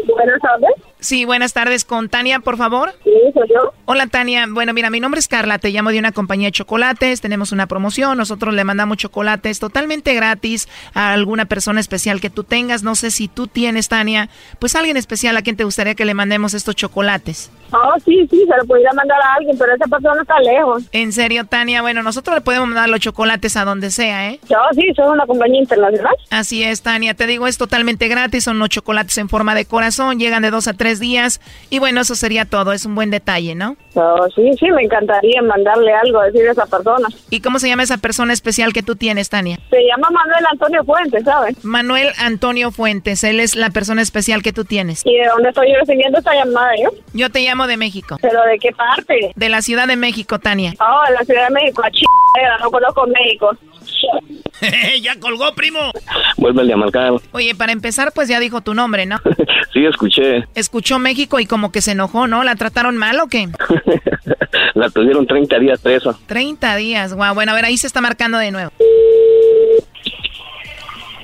Buenas 0.07 0.41
tardes. 0.41 0.94
Sí, 1.05 1.27
buenas 1.27 1.53
tardes. 1.53 1.85
¿Con 1.85 2.09
Tania, 2.09 2.41
por 2.41 2.57
favor? 2.57 2.95
Sí, 3.05 3.11
soy 3.35 3.47
yo. 3.55 3.75
Hola, 3.85 4.07
Tania. 4.07 4.47
Bueno, 4.49 4.73
mira, 4.73 4.89
mi 4.89 5.01
nombre 5.01 5.19
es 5.19 5.29
Carla. 5.29 5.59
Te 5.59 5.69
llamo 5.69 5.91
de 5.91 5.99
una 5.99 6.13
compañía 6.13 6.49
de 6.49 6.53
chocolates. 6.53 7.21
Tenemos 7.21 7.53
una 7.53 7.67
promoción. 7.67 8.17
Nosotros 8.17 8.55
le 8.55 8.65
mandamos 8.65 8.97
chocolates 8.97 9.61
totalmente 9.61 10.15
gratis 10.15 10.67
a 10.95 11.13
alguna 11.13 11.45
persona 11.45 11.79
especial 11.79 12.23
que 12.23 12.31
tú 12.31 12.43
tengas. 12.43 12.83
No 12.83 12.95
sé 12.95 13.11
si 13.11 13.29
tú 13.29 13.49
tienes, 13.49 13.91
Tania, 13.91 14.31
pues 14.59 14.77
alguien 14.77 14.97
especial 14.97 15.37
a 15.37 15.43
quien 15.43 15.57
te 15.57 15.65
gustaría 15.65 15.95
que 15.95 16.07
le 16.07 16.15
mandemos 16.15 16.55
estos 16.55 16.75
chocolates. 16.75 17.51
Oh, 17.71 17.95
sí, 18.05 18.27
sí, 18.31 18.47
se 18.49 18.57
lo 18.57 18.65
podría 18.67 18.93
mandar 18.93 19.19
a 19.21 19.35
alguien, 19.35 19.59
pero 19.59 19.75
esa 19.75 19.87
persona 19.87 20.23
está 20.23 20.39
lejos. 20.39 20.85
En 20.93 21.13
serio, 21.13 21.45
Tania. 21.45 21.83
Bueno, 21.83 22.03
nosotros 22.03 22.37
le 22.37 22.41
podemos 22.41 22.69
mandar 22.69 22.89
los 22.89 23.01
chocolates 23.01 23.57
a 23.59 23.65
donde 23.65 23.91
sea, 23.91 24.31
¿eh? 24.31 24.41
Yo 24.49 24.57
sí, 24.75 24.87
soy 24.97 25.09
una 25.09 25.27
compañía 25.27 25.61
internacional. 25.61 26.15
Así 26.31 26.63
es, 26.63 26.81
Tania. 26.81 27.13
Te 27.13 27.27
digo, 27.27 27.47
es 27.47 27.59
totalmente 27.59 28.09
gratis. 28.09 28.45
Son 28.45 28.59
los 28.59 28.71
chocolates 28.71 29.19
en 29.19 29.29
forma 29.29 29.55
de 29.55 29.67
corazón. 29.67 30.19
Llegan 30.19 30.43
de 30.43 30.51
dos 30.51 30.69
a 30.69 30.73
tres 30.73 30.94
días. 31.01 31.41
Y 31.71 31.79
bueno, 31.79 32.01
eso 32.01 32.15
sería 32.15 32.45
todo. 32.45 32.73
Es 32.73 32.87
un 32.87 32.95
buen 32.95 33.11
detalle, 33.11 33.55
¿no? 33.55 33.77
Oh, 33.95 34.27
sí, 34.35 34.51
sí, 34.59 34.71
me 34.73 34.83
encantaría 34.83 35.41
mandarle 35.43 35.93
algo 35.93 36.21
a 36.21 36.27
decir 36.27 36.49
a 36.49 36.53
esa 36.53 36.67
persona. 36.67 37.09
¿Y 37.31 37.41
cómo 37.41 37.59
se 37.59 37.69
llama 37.69 37.83
esa 37.85 37.99
persona 37.99 38.33
especial 38.33 38.73
que 38.73 38.83
tú 38.83 38.97
tienes, 38.97 39.29
Tania? 39.29 39.59
Se 39.71 39.83
llama 39.85 40.11
Manuel 40.11 40.45
Antonio 40.51 40.85
Fuentes, 40.85 41.25
¿sabes? 41.25 41.65
Manuel 41.65 42.09
Antonio 42.19 42.71
Fuentes. 42.71 43.23
Él 43.25 43.41
es 43.41 43.55
la 43.57 43.71
persona 43.71 44.03
especial 44.03 44.43
que 44.43 44.53
tú 44.53 44.65
tienes. 44.65 45.03
¿Y 45.05 45.15
de 45.15 45.27
dónde 45.29 45.51
estoy 45.51 45.73
recibiendo 45.75 46.19
esta 46.19 46.35
llamada 46.35 46.73
yo? 46.83 46.91
Yo 47.13 47.31
te 47.31 47.41
llamo 47.41 47.67
de 47.67 47.77
México. 47.77 48.19
¿Pero 48.21 48.43
de 48.45 48.59
qué 48.59 48.73
parte? 48.73 49.33
De 49.35 49.49
la 49.49 49.63
Ciudad 49.63 49.87
de 49.87 49.97
México, 49.97 50.39
Tania. 50.39 50.75
Oh, 50.81 51.09
de 51.09 51.15
la 51.15 51.25
Ciudad 51.25 51.49
de 51.49 51.55
México. 51.55 51.83
A 51.85 51.91
ch... 51.91 52.03
no 52.61 52.71
conozco 52.71 53.07
México. 53.07 53.57
ya 55.03 55.19
colgó, 55.19 55.55
primo. 55.55 55.81
Vuelve 56.37 56.73
a 56.73 56.77
marcar. 56.77 57.13
Oye, 57.33 57.55
para 57.55 57.73
empezar, 57.73 58.13
pues 58.15 58.29
ya 58.29 58.41
dijo 58.41 58.61
tu 58.61 58.75
nombre, 58.75 59.07
¿no? 59.07 59.19
sí, 59.73 59.85
escuché. 59.85 60.45
Escuchó 60.55 60.99
México 60.99 61.41
y 61.41 61.47
como 61.47 61.73
que 61.73 61.83
se 61.83 61.93
enojó, 61.93 62.27
¿no? 62.27 62.45
¿La 62.45 62.55
trataron 62.57 62.97
mal 62.97 63.19
o 63.21 63.27
qué? 63.27 63.49
la 64.75 64.91
tuvieron 64.91 65.27
30 65.27 65.59
días 65.59 65.81
presa. 65.81 66.17
30 66.27 66.77
días, 66.77 67.15
guau. 67.15 67.35
Bueno, 67.35 67.53
a 67.53 67.55
ver, 67.55 67.65
ahí 67.65 67.77
se 67.77 67.87
está 67.87 68.01
marcando 68.01 68.39
de 68.39 68.51
nuevo. 68.51 68.73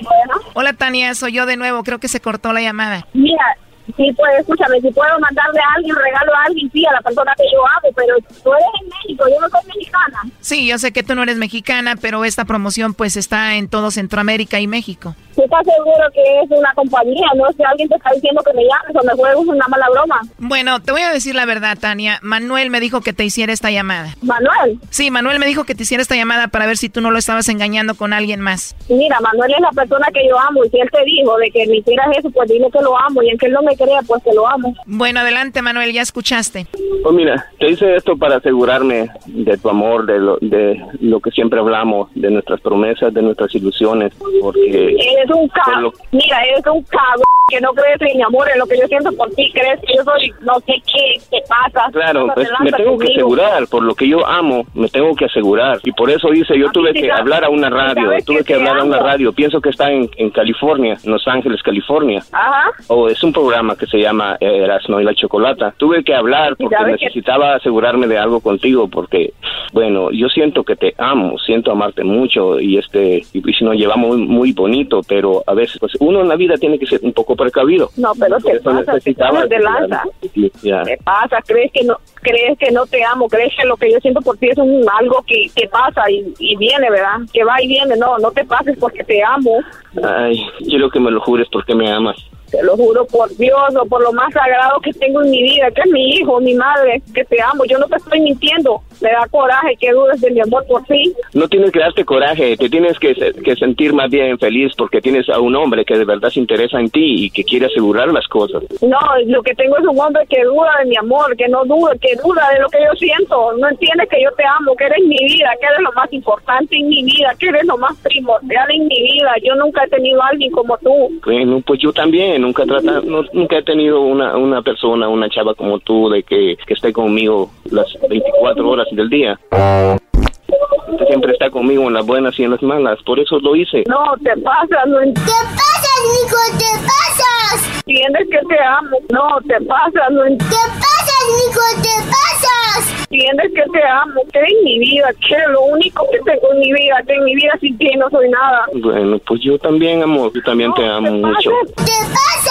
Bueno. 0.01 0.33
Hola, 0.53 0.73
Tania, 0.73 1.13
soy 1.13 1.33
yo 1.33 1.45
de 1.45 1.57
nuevo. 1.57 1.83
Creo 1.83 1.99
que 1.99 2.07
se 2.07 2.19
cortó 2.19 2.53
la 2.53 2.61
llamada. 2.61 3.05
Mira, 3.13 3.57
Sí, 3.97 4.11
pues 4.15 4.31
escúchame, 4.39 4.79
si 4.81 4.91
puedo 4.91 5.19
mandarle 5.19 5.59
a 5.59 5.73
alguien, 5.75 5.95
regalo 5.95 6.33
a 6.33 6.43
alguien, 6.45 6.69
sí, 6.71 6.85
a 6.85 6.93
la 6.93 7.01
persona 7.01 7.33
que 7.35 7.43
yo 7.51 7.59
amo, 7.67 7.93
pero 7.95 8.15
tú 8.43 8.53
eres 8.53 8.67
en 8.81 8.89
México, 8.89 9.25
yo 9.29 9.41
no 9.41 9.49
soy 9.49 9.61
mexicana. 9.67 10.19
Sí, 10.39 10.67
yo 10.67 10.77
sé 10.77 10.91
que 10.91 11.03
tú 11.03 11.15
no 11.15 11.23
eres 11.23 11.37
mexicana, 11.37 11.95
pero 11.99 12.25
esta 12.25 12.45
promoción 12.45 12.93
pues 12.93 13.15
está 13.17 13.55
en 13.55 13.67
todo 13.67 13.91
Centroamérica 13.91 14.59
y 14.59 14.67
México. 14.67 15.15
¿Tú 15.35 15.43
estás 15.43 15.61
seguro 15.63 16.03
que 16.13 16.21
es 16.43 16.51
una 16.51 16.73
compañía? 16.73 17.27
No 17.35 17.45
si 17.55 17.63
alguien 17.63 17.87
te 17.87 17.95
está 17.95 18.09
diciendo 18.13 18.41
que 18.43 18.53
me 18.53 18.63
llames 18.63 18.95
o 18.95 19.05
me 19.05 19.13
juegues 19.13 19.47
una 19.47 19.67
mala 19.67 19.87
broma. 19.89 20.21
Bueno, 20.37 20.81
te 20.81 20.91
voy 20.91 21.01
a 21.01 21.11
decir 21.11 21.35
la 21.35 21.45
verdad, 21.45 21.77
Tania. 21.79 22.19
Manuel 22.21 22.69
me 22.69 22.79
dijo 22.79 23.01
que 23.01 23.13
te 23.13 23.23
hiciera 23.23 23.53
esta 23.53 23.71
llamada. 23.71 24.13
¿Manuel? 24.21 24.79
Sí, 24.89 25.09
Manuel 25.09 25.39
me 25.39 25.45
dijo 25.45 25.63
que 25.63 25.73
te 25.73 25.83
hiciera 25.83 26.01
esta 26.01 26.15
llamada 26.15 26.49
para 26.49 26.65
ver 26.65 26.77
si 26.77 26.89
tú 26.89 26.99
no 26.99 27.11
lo 27.11 27.17
estabas 27.17 27.47
engañando 27.47 27.95
con 27.95 28.11
alguien 28.13 28.41
más. 28.41 28.75
Mira, 28.89 29.19
Manuel 29.21 29.53
es 29.53 29.61
la 29.61 29.71
persona 29.71 30.07
que 30.13 30.27
yo 30.27 30.37
amo 30.37 30.65
y 30.65 30.69
si 30.69 30.79
él 30.79 30.89
te 30.91 31.03
dijo 31.05 31.37
de 31.37 31.49
que 31.51 31.65
me 31.67 31.77
hicieras 31.77 32.07
eso, 32.17 32.29
pues 32.31 32.49
dile 32.49 32.67
que 32.71 32.81
lo 32.81 32.97
amo 32.97 33.23
y 33.23 33.29
en 33.29 33.37
que 33.37 33.45
él 33.45 33.53
no 33.53 33.61
me 33.61 33.75
crea, 33.81 34.01
pues 34.05 34.23
que 34.23 34.33
lo 34.33 34.47
amo. 34.47 34.73
Bueno, 34.85 35.21
adelante, 35.21 35.61
Manuel, 35.61 35.93
ya 35.93 36.01
escuchaste. 36.01 36.67
Pues 37.03 37.15
mira, 37.15 37.45
te 37.59 37.69
hice 37.69 37.95
esto 37.95 38.17
para 38.17 38.37
asegurarme 38.37 39.09
de 39.25 39.57
tu 39.57 39.69
amor, 39.69 40.05
de 40.05 40.19
lo, 40.19 40.37
de 40.41 40.81
lo 40.99 41.19
que 41.19 41.31
siempre 41.31 41.59
hablamos, 41.59 42.09
de 42.15 42.29
nuestras 42.29 42.61
promesas, 42.61 43.13
de 43.13 43.21
nuestras 43.21 43.53
ilusiones, 43.55 44.13
porque 44.41 44.91
eres 44.91 45.29
un 45.33 45.47
cago. 45.49 45.93
Mira, 46.11 46.43
eres 46.43 46.65
un 46.67 46.83
cago 46.83 47.23
que 47.49 47.59
no 47.59 47.73
crees 47.73 48.01
en 48.01 48.17
mi 48.17 48.23
amor, 48.23 48.47
en 48.51 48.59
lo 48.59 48.65
que 48.65 48.79
yo 48.79 48.87
siento 48.87 49.11
por 49.13 49.29
ti. 49.31 49.51
Crees 49.53 49.79
que 49.81 49.97
yo 49.97 50.03
soy 50.03 50.33
no 50.41 50.55
sé 50.61 50.73
qué, 50.85 51.21
te 51.29 51.43
pasa. 51.47 51.89
Claro, 51.91 52.27
pues 52.33 52.47
me 52.61 52.71
tengo 52.71 52.97
que 52.97 53.11
asegurar, 53.11 53.67
por 53.67 53.83
lo 53.83 53.93
que 53.93 54.07
yo 54.07 54.25
amo, 54.25 54.65
me 54.73 54.87
tengo 54.87 55.13
que 55.15 55.25
asegurar. 55.25 55.79
Y 55.83 55.91
por 55.91 56.09
eso 56.09 56.29
dice, 56.29 56.57
yo 56.57 56.71
tuve 56.71 56.93
que 56.93 57.11
hablar 57.11 57.43
a 57.43 57.49
una 57.49 57.69
radio, 57.69 58.09
tuve 58.25 58.43
que, 58.43 58.55
hablar 58.55 58.79
a 58.79 58.83
una 58.83 58.99
radio. 58.99 59.33
Pienso 59.33 59.59
que 59.59 59.69
está 59.69 59.91
en, 59.91 60.09
en 60.17 60.29
California, 60.29 60.97
en 61.03 61.11
Los 61.11 61.27
Ángeles, 61.27 61.61
California. 61.61 62.23
Ajá. 62.31 62.71
O 62.87 63.09
es 63.09 63.21
un 63.23 63.33
programa 63.33 63.60
que 63.77 63.87
se 63.87 63.99
llama 63.99 64.37
eh, 64.39 64.63
Erasmo 64.63 64.99
y 64.99 65.03
la 65.03 65.13
Chocolata. 65.13 65.73
Tuve 65.77 66.03
que 66.03 66.13
hablar 66.13 66.55
porque 66.57 66.83
necesitaba 66.85 67.55
asegurarme 67.55 68.07
de 68.07 68.17
algo 68.17 68.41
contigo, 68.41 68.87
porque, 68.87 69.33
bueno, 69.71 70.11
yo 70.11 70.27
siento 70.29 70.63
que 70.63 70.75
te 70.75 70.93
amo, 70.97 71.37
siento 71.37 71.71
amarte 71.71 72.03
mucho 72.03 72.59
y 72.59 72.77
este, 72.77 73.23
y, 73.33 73.41
si 73.53 73.63
nos 73.63 73.75
llevamos 73.75 74.17
muy, 74.17 74.27
muy 74.27 74.51
bonito, 74.51 75.01
pero 75.07 75.43
a 75.45 75.53
veces, 75.53 75.77
pues 75.79 75.93
uno 75.99 76.21
en 76.21 76.29
la 76.29 76.35
vida 76.35 76.55
tiene 76.57 76.79
que 76.79 76.85
ser 76.85 76.99
un 77.03 77.13
poco 77.13 77.35
precavido. 77.35 77.89
No, 77.97 78.11
pero 78.19 78.37
te 78.37 78.59
pasa, 78.59 78.99
te 78.99 79.13
de 79.47 79.59
lanza. 79.59 80.03
¿Qué 80.33 80.97
pasa? 81.03 81.37
¿Crees 81.45 81.71
que 81.71 81.83
no 81.83 81.97
crees 82.15 82.57
que 82.57 82.71
no 82.71 82.85
te 82.85 83.03
amo? 83.03 83.27
¿Crees 83.27 83.53
que 83.55 83.67
lo 83.67 83.77
que 83.77 83.91
yo 83.91 83.99
siento 83.99 84.21
por 84.21 84.37
ti 84.37 84.49
es 84.49 84.57
un 84.57 84.83
algo 84.99 85.23
que, 85.25 85.49
que 85.55 85.67
pasa 85.67 86.09
y, 86.09 86.33
y 86.39 86.55
viene, 86.55 86.89
verdad? 86.89 87.19
Que 87.33 87.43
va 87.43 87.61
y 87.61 87.67
viene. 87.67 87.95
No, 87.97 88.17
no 88.17 88.31
te 88.31 88.43
pases 88.45 88.77
porque 88.79 89.03
te 89.03 89.23
amo. 89.23 89.59
Ay, 90.03 90.43
quiero 90.59 90.89
que 90.89 90.99
me 90.99 91.11
lo 91.11 91.19
jures 91.21 91.47
porque 91.51 91.75
me 91.75 91.91
amas. 91.91 92.17
Te 92.51 92.61
lo 92.61 92.75
juro 92.75 93.05
por 93.05 93.29
Dios 93.37 93.75
o 93.81 93.85
por 93.85 94.01
lo 94.01 94.11
más 94.11 94.33
sagrado 94.33 94.79
que 94.81 94.91
tengo 94.91 95.23
en 95.23 95.31
mi 95.31 95.41
vida, 95.41 95.71
que 95.71 95.81
es 95.81 95.91
mi 95.91 96.15
hijo, 96.15 96.39
mi 96.41 96.53
madre, 96.53 97.01
que 97.13 97.23
te 97.23 97.41
amo. 97.41 97.63
Yo 97.65 97.79
no 97.79 97.87
te 97.87 97.95
estoy 97.95 98.19
mintiendo. 98.19 98.83
Me 99.01 99.09
da 99.11 99.27
coraje 99.29 99.75
que 99.79 99.91
dudes 99.91 100.21
de 100.21 100.31
mi 100.31 100.41
amor 100.41 100.65
por 100.67 100.83
ti. 100.83 101.13
No 101.33 101.47
tienes 101.47 101.71
que 101.71 101.79
darte 101.79 102.05
coraje, 102.05 102.55
te 102.57 102.69
tienes 102.69 102.97
que, 102.99 103.13
que 103.15 103.55
sentir 103.55 103.93
más 103.93 104.09
bien 104.09 104.37
feliz 104.37 104.73
porque 104.77 105.01
tienes 105.01 105.27
a 105.29 105.39
un 105.39 105.55
hombre 105.55 105.85
que 105.85 105.97
de 105.97 106.05
verdad 106.05 106.29
se 106.29 106.39
interesa 106.39 106.79
en 106.79 106.89
ti 106.89 107.25
y 107.25 107.29
que 107.29 107.43
quiere 107.43 107.65
asegurar 107.65 108.07
las 108.09 108.27
cosas. 108.27 108.63
No, 108.81 108.99
lo 109.25 109.41
que 109.43 109.55
tengo 109.55 109.77
es 109.77 109.85
un 109.85 109.99
hombre 109.99 110.25
que 110.29 110.43
duda 110.43 110.69
de 110.79 110.85
mi 110.85 110.97
amor, 110.97 111.35
que 111.35 111.47
no 111.47 111.63
duda, 111.65 111.93
que 111.99 112.15
duda 112.23 112.47
de 112.53 112.59
lo 112.59 112.69
que 112.69 112.79
yo 112.79 112.95
siento. 112.97 113.53
No 113.57 113.69
entiende 113.69 114.07
que 114.07 114.21
yo 114.21 114.31
te 114.33 114.43
amo, 114.45 114.75
que 114.75 114.85
eres 114.85 115.03
mi 115.05 115.17
vida, 115.17 115.49
que 115.59 115.67
eres 115.67 115.81
lo 115.81 115.91
más 115.93 116.11
importante 116.13 116.77
en 116.77 116.89
mi 116.89 117.03
vida, 117.03 117.33
que 117.39 117.47
eres 117.47 117.65
lo 117.65 117.77
más 117.77 117.97
primordial 117.99 118.69
en 118.71 118.87
mi 118.87 119.01
vida. 119.01 119.33
Yo 119.43 119.55
nunca 119.55 119.83
he 119.83 119.89
tenido 119.89 120.21
a 120.21 120.27
alguien 120.27 120.51
como 120.51 120.77
tú. 120.77 121.19
Bueno, 121.25 121.61
pues 121.65 121.79
yo 121.79 121.91
también, 121.91 122.41
nunca 122.41 122.65
trata, 122.65 123.01
no, 123.03 123.23
nunca 123.33 123.57
he 123.57 123.63
tenido 123.63 124.01
una, 124.01 124.37
una 124.37 124.61
persona, 124.61 125.09
una 125.09 125.29
chava 125.29 125.53
como 125.55 125.79
tú 125.79 126.09
de 126.09 126.23
que, 126.23 126.57
que 126.65 126.73
esté 126.73 126.93
conmigo 126.93 127.49
las 127.69 127.87
24 128.09 128.69
horas 128.69 128.87
del 128.91 129.09
día. 129.09 129.39
Usted 129.51 131.05
siempre 131.07 131.31
está 131.33 131.49
conmigo 131.49 131.83
en 131.87 131.93
las 131.93 132.05
buenas 132.05 132.37
y 132.39 132.43
en 132.43 132.51
las 132.51 132.61
malas, 132.61 132.99
por 133.05 133.19
eso 133.19 133.39
lo 133.39 133.55
hice. 133.55 133.83
No, 133.87 134.13
te 134.23 134.35
pasas, 134.41 134.87
no 134.87 134.99
¿Qué 134.99 135.11
pasas, 135.55 135.97
Nico? 136.13 136.37
¿Te 136.57 136.85
pasas? 136.85 137.81
entiendes 137.87 138.27
que 138.29 138.39
te 138.47 138.59
amo. 138.63 138.97
No, 139.11 139.37
te 139.47 139.65
pasas, 139.65 140.11
no 140.11 140.23
¿Qué 140.23 140.55
pasas, 140.79 141.23
Nico? 141.37 141.61
¿Te 141.81 141.95
pasas? 142.09 143.07
entiendes 143.11 143.51
que 143.53 143.63
te 143.71 143.83
amo, 143.85 144.21
que 144.31 144.39
eres 144.39 144.53
mi 144.63 144.79
vida, 144.79 145.09
que 145.27 145.33
es 145.35 145.49
lo 145.49 145.61
único 145.63 146.05
que 146.11 146.19
tengo 146.19 146.53
en 146.53 146.59
mi 146.59 146.71
vida, 146.73 146.95
que 147.05 147.13
en 147.13 147.23
mi 147.25 147.35
vida 147.35 147.51
sin 147.59 147.77
ti 147.77 147.89
no 147.97 148.09
soy 148.09 148.29
nada. 148.29 148.65
Bueno, 148.73 149.19
pues 149.27 149.41
yo 149.43 149.57
también, 149.59 150.01
amor, 150.03 150.31
yo 150.33 150.41
también 150.43 150.73
te 150.73 150.85
amo 150.87 151.11
mucho. 151.11 151.51
¡Te 151.75 151.83
pasas! 152.13 152.50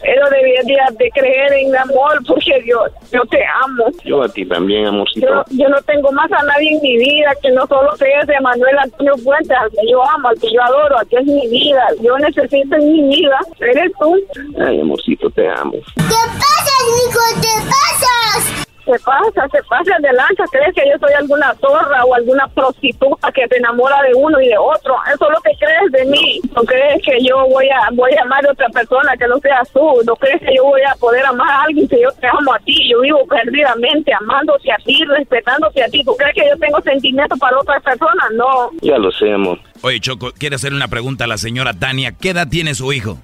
Pero 0.00 0.28
deberías 0.30 0.96
de 0.96 1.10
creer 1.10 1.52
en 1.54 1.70
mi 1.70 1.76
amor 1.76 2.20
porque 2.26 2.62
yo, 2.66 2.84
yo 3.12 3.22
te 3.30 3.44
amo. 3.64 3.84
Yo 4.04 4.22
a 4.22 4.28
ti 4.28 4.44
también, 4.44 4.86
amorcito. 4.86 5.26
Yo, 5.26 5.44
yo 5.50 5.68
no 5.68 5.80
tengo 5.82 6.12
más 6.12 6.30
a 6.32 6.42
nadie 6.42 6.74
en 6.74 6.82
mi 6.82 6.96
vida 6.98 7.32
que 7.42 7.50
no 7.50 7.66
solo 7.66 7.96
sea 7.96 8.20
ese 8.20 8.40
Manuel 8.40 8.78
Antonio 8.78 9.16
Fuentes, 9.18 9.56
al 9.56 9.70
que 9.70 9.90
yo 9.90 10.02
amo, 10.08 10.28
al 10.28 10.38
que 10.38 10.52
yo 10.52 10.62
adoro, 10.62 10.98
al 10.98 11.06
que 11.08 11.16
es 11.16 11.24
mi 11.24 11.48
vida. 11.48 11.86
Yo 12.02 12.18
necesito 12.18 12.76
en 12.76 12.92
mi 12.92 13.16
vida. 13.16 13.38
Eres 13.60 13.92
tú. 13.98 14.16
Ay, 14.58 14.80
amorcito, 14.80 15.30
te 15.30 15.48
amo. 15.48 15.72
¿Qué 15.72 16.22
pasas, 16.38 16.82
Nico? 16.86 17.40
¿Te 17.40 17.68
pasas? 17.68 18.05
Se 18.86 18.96
pasa, 19.00 19.48
se 19.50 19.62
pasa 19.64 19.96
de 19.98 20.12
lanza. 20.12 20.44
¿Crees 20.52 20.72
que 20.72 20.88
yo 20.88 20.96
soy 21.00 21.12
alguna 21.14 21.52
zorra 21.54 22.04
o 22.04 22.14
alguna 22.14 22.46
prostituta 22.46 23.32
que 23.32 23.48
te 23.48 23.56
enamora 23.56 24.00
de 24.02 24.14
uno 24.14 24.40
y 24.40 24.46
de 24.46 24.56
otro? 24.56 24.94
Eso 25.12 25.26
es 25.26 25.32
lo 25.32 25.40
que 25.40 25.58
crees 25.58 25.90
de 25.90 26.04
mí. 26.04 26.40
¿No 26.54 26.62
crees 26.62 27.02
que 27.02 27.18
yo 27.20 27.48
voy 27.48 27.68
a 27.68 27.90
voy 27.92 28.12
a 28.14 28.22
amar 28.22 28.46
a 28.46 28.52
otra 28.52 28.68
persona 28.68 29.16
que 29.16 29.26
no 29.26 29.38
seas 29.38 29.68
tú? 29.72 30.00
¿No 30.06 30.14
crees 30.14 30.40
que 30.40 30.54
yo 30.54 30.62
voy 30.62 30.82
a 30.82 30.94
poder 31.00 31.26
amar 31.26 31.50
a 31.50 31.62
alguien 31.64 31.88
que 31.88 32.00
yo 32.00 32.12
te 32.12 32.28
amo 32.28 32.54
a 32.54 32.60
ti? 32.60 32.88
Yo 32.88 33.00
vivo 33.00 33.26
perdidamente 33.26 34.14
amándote 34.14 34.70
a 34.70 34.76
ti, 34.76 35.02
respetándote 35.04 35.82
a 35.82 35.88
ti. 35.88 36.04
¿Tú 36.04 36.14
crees 36.16 36.34
que 36.34 36.48
yo 36.48 36.56
tengo 36.58 36.80
sentimientos 36.82 37.38
para 37.40 37.58
otras 37.58 37.82
personas? 37.82 38.30
No. 38.34 38.70
Ya 38.82 38.98
lo 38.98 39.10
sé, 39.10 39.32
amor. 39.32 39.58
Oye, 39.82 40.00
Choco, 40.00 40.32
quiere 40.32 40.56
hacerle 40.56 40.76
una 40.76 40.88
pregunta 40.88 41.24
a 41.24 41.26
la 41.26 41.38
señora 41.38 41.74
Tania. 41.74 42.12
¿Qué 42.12 42.30
edad 42.30 42.48
tiene 42.48 42.74
su 42.74 42.92
hijo? 42.92 43.18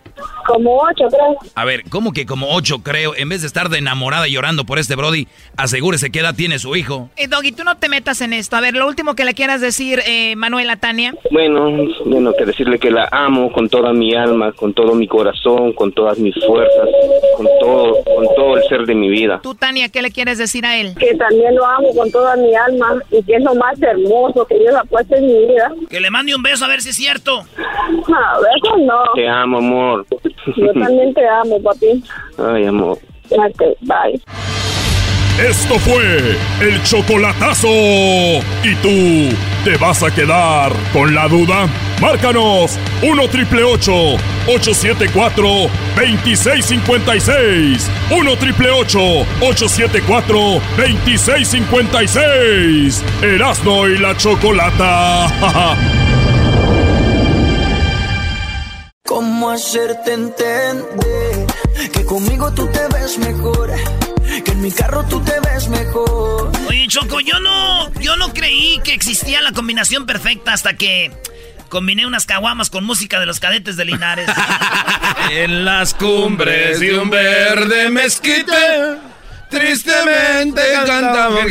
Como 0.46 0.78
ocho, 0.78 1.06
creo. 1.08 1.36
A 1.54 1.64
ver, 1.64 1.84
¿cómo 1.88 2.12
que 2.12 2.26
como 2.26 2.54
ocho 2.54 2.82
creo? 2.82 3.14
En 3.16 3.28
vez 3.28 3.42
de 3.42 3.46
estar 3.46 3.68
de 3.68 3.78
enamorada 3.78 4.28
y 4.28 4.32
llorando 4.32 4.64
por 4.64 4.78
este 4.78 4.96
Brody, 4.96 5.28
asegúrese 5.56 6.10
qué 6.10 6.20
edad 6.20 6.34
tiene 6.34 6.58
su 6.58 6.76
hijo. 6.76 7.10
Eh, 7.16 7.28
Doggy, 7.28 7.52
tú 7.52 7.64
no 7.64 7.76
te 7.76 7.88
metas 7.88 8.20
en 8.20 8.32
esto. 8.32 8.56
A 8.56 8.60
ver, 8.60 8.74
lo 8.74 8.86
último 8.86 9.14
que 9.14 9.24
le 9.24 9.34
quieras 9.34 9.60
decir, 9.60 10.00
eh, 10.06 10.36
Manuela 10.36 10.76
Tania. 10.76 11.14
Bueno, 11.30 11.70
bueno, 12.04 12.32
que 12.36 12.44
decirle 12.44 12.78
que 12.78 12.90
la 12.90 13.08
amo 13.12 13.52
con 13.52 13.68
toda 13.68 13.92
mi 13.92 14.14
alma, 14.14 14.52
con 14.52 14.74
todo 14.74 14.94
mi 14.94 15.06
corazón, 15.06 15.72
con 15.72 15.92
todas 15.92 16.18
mis 16.18 16.34
fuerzas, 16.44 16.88
con 17.36 17.46
todo, 17.60 18.02
con 18.04 18.26
todo 18.34 18.56
el 18.56 18.62
ser 18.68 18.84
de 18.84 18.94
mi 18.94 19.08
vida. 19.08 19.40
Tú, 19.42 19.54
Tania, 19.54 19.88
¿qué 19.88 20.02
le 20.02 20.10
quieres 20.10 20.38
decir 20.38 20.66
a 20.66 20.76
él? 20.76 20.94
Que 20.98 21.14
también 21.14 21.54
lo 21.54 21.64
amo 21.64 21.88
con 21.96 22.10
toda 22.10 22.36
mi 22.36 22.54
alma 22.54 22.96
y 23.10 23.22
que 23.22 23.36
es 23.36 23.42
lo 23.42 23.54
más 23.54 23.80
hermoso 23.80 24.44
que 24.46 24.58
Dios 24.58 24.74
ha 24.74 24.84
puesto 24.84 25.14
en 25.16 25.26
mi 25.26 25.46
vida. 25.46 25.72
Que 25.88 26.00
le 26.00 26.10
mande 26.10 26.34
un 26.34 26.41
beso 26.42 26.64
a 26.64 26.68
ver 26.68 26.82
si 26.82 26.90
es 26.90 26.96
cierto. 26.96 27.40
A 27.40 27.44
eso 28.56 28.76
no. 28.78 29.02
Te 29.14 29.28
amo, 29.28 29.58
amor. 29.58 30.06
Yo 30.56 30.72
también 30.72 31.14
te 31.14 31.26
amo, 31.28 31.60
papi. 31.62 32.02
Ay, 32.38 32.66
amor. 32.66 32.98
Ok, 33.30 33.62
bye. 33.80 34.20
Esto 35.38 35.78
fue 35.78 36.36
el 36.60 36.82
chocolatazo. 36.82 37.68
¿Y 37.68 38.74
tú 38.82 39.34
te 39.64 39.78
vas 39.78 40.02
a 40.02 40.14
quedar 40.14 40.72
con 40.92 41.14
la 41.14 41.26
duda? 41.26 41.66
Márcanos 42.02 42.78
1 43.02 43.28
triple 43.28 43.64
874 43.64 45.46
2656. 45.96 47.90
1 48.10 48.36
triple 48.36 48.70
874 48.70 50.36
2656. 50.76 53.02
Erasno 53.22 53.88
y 53.88 53.96
la 53.98 54.14
chocolata. 54.16 55.92
¿Cómo 59.04 59.50
hacerte 59.50 60.12
entender 60.12 61.46
que 61.92 62.04
conmigo 62.04 62.52
tú 62.54 62.68
te 62.68 62.86
ves 62.94 63.18
mejor? 63.18 63.70
Que 64.44 64.52
en 64.52 64.62
mi 64.62 64.70
carro 64.70 65.04
tú 65.08 65.20
te 65.20 65.32
ves 65.40 65.68
mejor. 65.68 66.52
Oye, 66.68 66.86
Choco, 66.86 67.18
yo 67.20 67.38
no, 67.40 67.92
yo 67.94 68.16
no 68.16 68.32
creí 68.32 68.80
que 68.84 68.94
existía 68.94 69.40
la 69.40 69.52
combinación 69.52 70.06
perfecta 70.06 70.52
hasta 70.52 70.76
que 70.76 71.10
combiné 71.68 72.06
unas 72.06 72.26
caguamas 72.26 72.70
con 72.70 72.84
música 72.84 73.18
de 73.18 73.26
los 73.26 73.40
cadetes 73.40 73.76
de 73.76 73.84
Linares. 73.84 74.30
En 75.30 75.64
las 75.64 75.94
cumbres 75.94 76.80
de 76.80 76.98
un 76.98 77.10
verde 77.10 77.90
mezquite, 77.90 78.98
tristemente 79.50 80.62
canta 80.86 81.28
un 81.28 81.48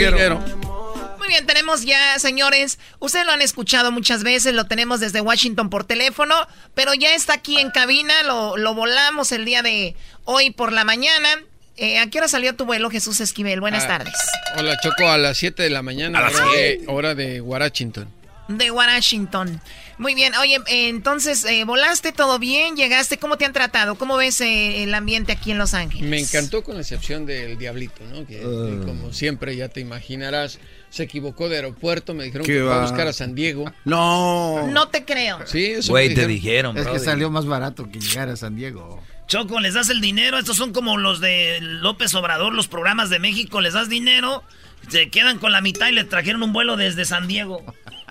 bien, 1.32 1.45
tenemos 1.45 1.84
ya, 1.84 2.19
señores, 2.19 2.77
ustedes 2.99 3.25
lo 3.25 3.32
han 3.32 3.41
escuchado 3.41 3.91
muchas 3.91 4.21
veces, 4.23 4.53
lo 4.53 4.65
tenemos 4.65 4.99
desde 4.99 5.21
Washington 5.21 5.69
por 5.69 5.86
teléfono, 5.86 6.36
pero 6.75 6.93
ya 6.93 7.15
está 7.15 7.34
aquí 7.36 7.57
en 7.57 7.71
cabina, 7.71 8.13
lo, 8.23 8.57
lo 8.57 8.73
volamos 8.75 9.32
el 9.32 9.45
día 9.45 9.61
de 9.61 9.95
hoy 10.25 10.51
por 10.51 10.73
la 10.73 10.84
mañana. 10.84 11.29
Eh, 11.77 11.99
¿A 11.99 12.07
qué 12.09 12.17
hora 12.17 12.27
salió 12.27 12.53
tu 12.55 12.65
vuelo, 12.65 12.89
Jesús 12.89 13.21
Esquivel? 13.21 13.61
Buenas 13.61 13.86
Ah, 13.86 13.88
tardes. 13.88 14.13
Hola, 14.57 14.77
Choco, 14.84 15.07
a 15.07 15.17
las 15.17 15.38
7 15.38 15.63
de 15.63 15.69
la 15.69 15.82
mañana, 15.82 16.19
A 16.19 16.29
hora, 16.29 16.45
de, 16.51 16.84
hora 16.88 17.15
de 17.15 17.39
Washington. 17.41 18.09
De 18.49 18.69
Washington. 18.69 19.61
Muy 19.97 20.13
bien, 20.13 20.36
oye, 20.36 20.55
eh, 20.67 20.89
entonces, 20.89 21.45
eh, 21.45 21.63
¿volaste 21.63 22.11
todo 22.11 22.39
bien? 22.39 22.75
¿Llegaste? 22.75 23.17
¿Cómo 23.17 23.38
te 23.38 23.45
han 23.45 23.53
tratado? 23.53 23.95
¿Cómo 23.95 24.17
ves 24.17 24.41
eh, 24.41 24.84
el 24.84 24.93
ambiente 24.93 25.32
aquí 25.32 25.51
en 25.51 25.57
Los 25.59 25.73
Ángeles? 25.73 26.09
Me 26.09 26.19
encantó 26.19 26.61
con 26.63 26.75
la 26.75 26.82
excepción 26.82 27.25
del 27.25 27.57
Diablito, 27.57 28.03
¿no? 28.03 28.25
Que, 28.27 28.39
que 28.39 28.86
como 28.86 29.13
siempre 29.13 29.55
ya 29.55 29.69
te 29.69 29.79
imaginarás, 29.79 30.59
se 30.91 31.03
equivocó 31.03 31.49
de 31.49 31.55
aeropuerto, 31.55 32.13
me 32.13 32.25
dijeron 32.25 32.45
¿Qué 32.45 32.53
que 32.53 32.61
va 32.61 32.79
a 32.79 32.81
buscar 32.81 33.07
a 33.07 33.13
San 33.13 33.33
Diego. 33.33 33.65
No. 33.85 34.67
No 34.67 34.89
te 34.89 35.05
creo. 35.05 35.39
Sí, 35.47 35.65
eso 35.71 35.91
Güey, 35.93 36.13
te 36.13 36.27
dijeron, 36.27 36.77
Es 36.77 36.85
que 36.85 36.99
salió 36.99 37.31
más 37.31 37.45
barato 37.45 37.89
que 37.89 37.99
llegar 37.99 38.29
a 38.29 38.35
San 38.35 38.55
Diego. 38.55 39.01
Choco, 39.25 39.61
les 39.61 39.73
das 39.73 39.89
el 39.89 40.01
dinero, 40.01 40.37
estos 40.37 40.57
son 40.57 40.73
como 40.73 40.97
los 40.97 41.21
de 41.21 41.59
López 41.61 42.13
Obrador, 42.15 42.53
los 42.53 42.67
programas 42.67 43.09
de 43.09 43.19
México, 43.19 43.61
les 43.61 43.73
das 43.73 43.87
dinero, 43.87 44.43
se 44.89 45.09
quedan 45.09 45.39
con 45.39 45.53
la 45.53 45.61
mitad 45.61 45.87
y 45.87 45.93
le 45.93 46.03
trajeron 46.03 46.43
un 46.43 46.51
vuelo 46.51 46.75
desde 46.75 47.05
San 47.05 47.27
Diego. 47.29 47.63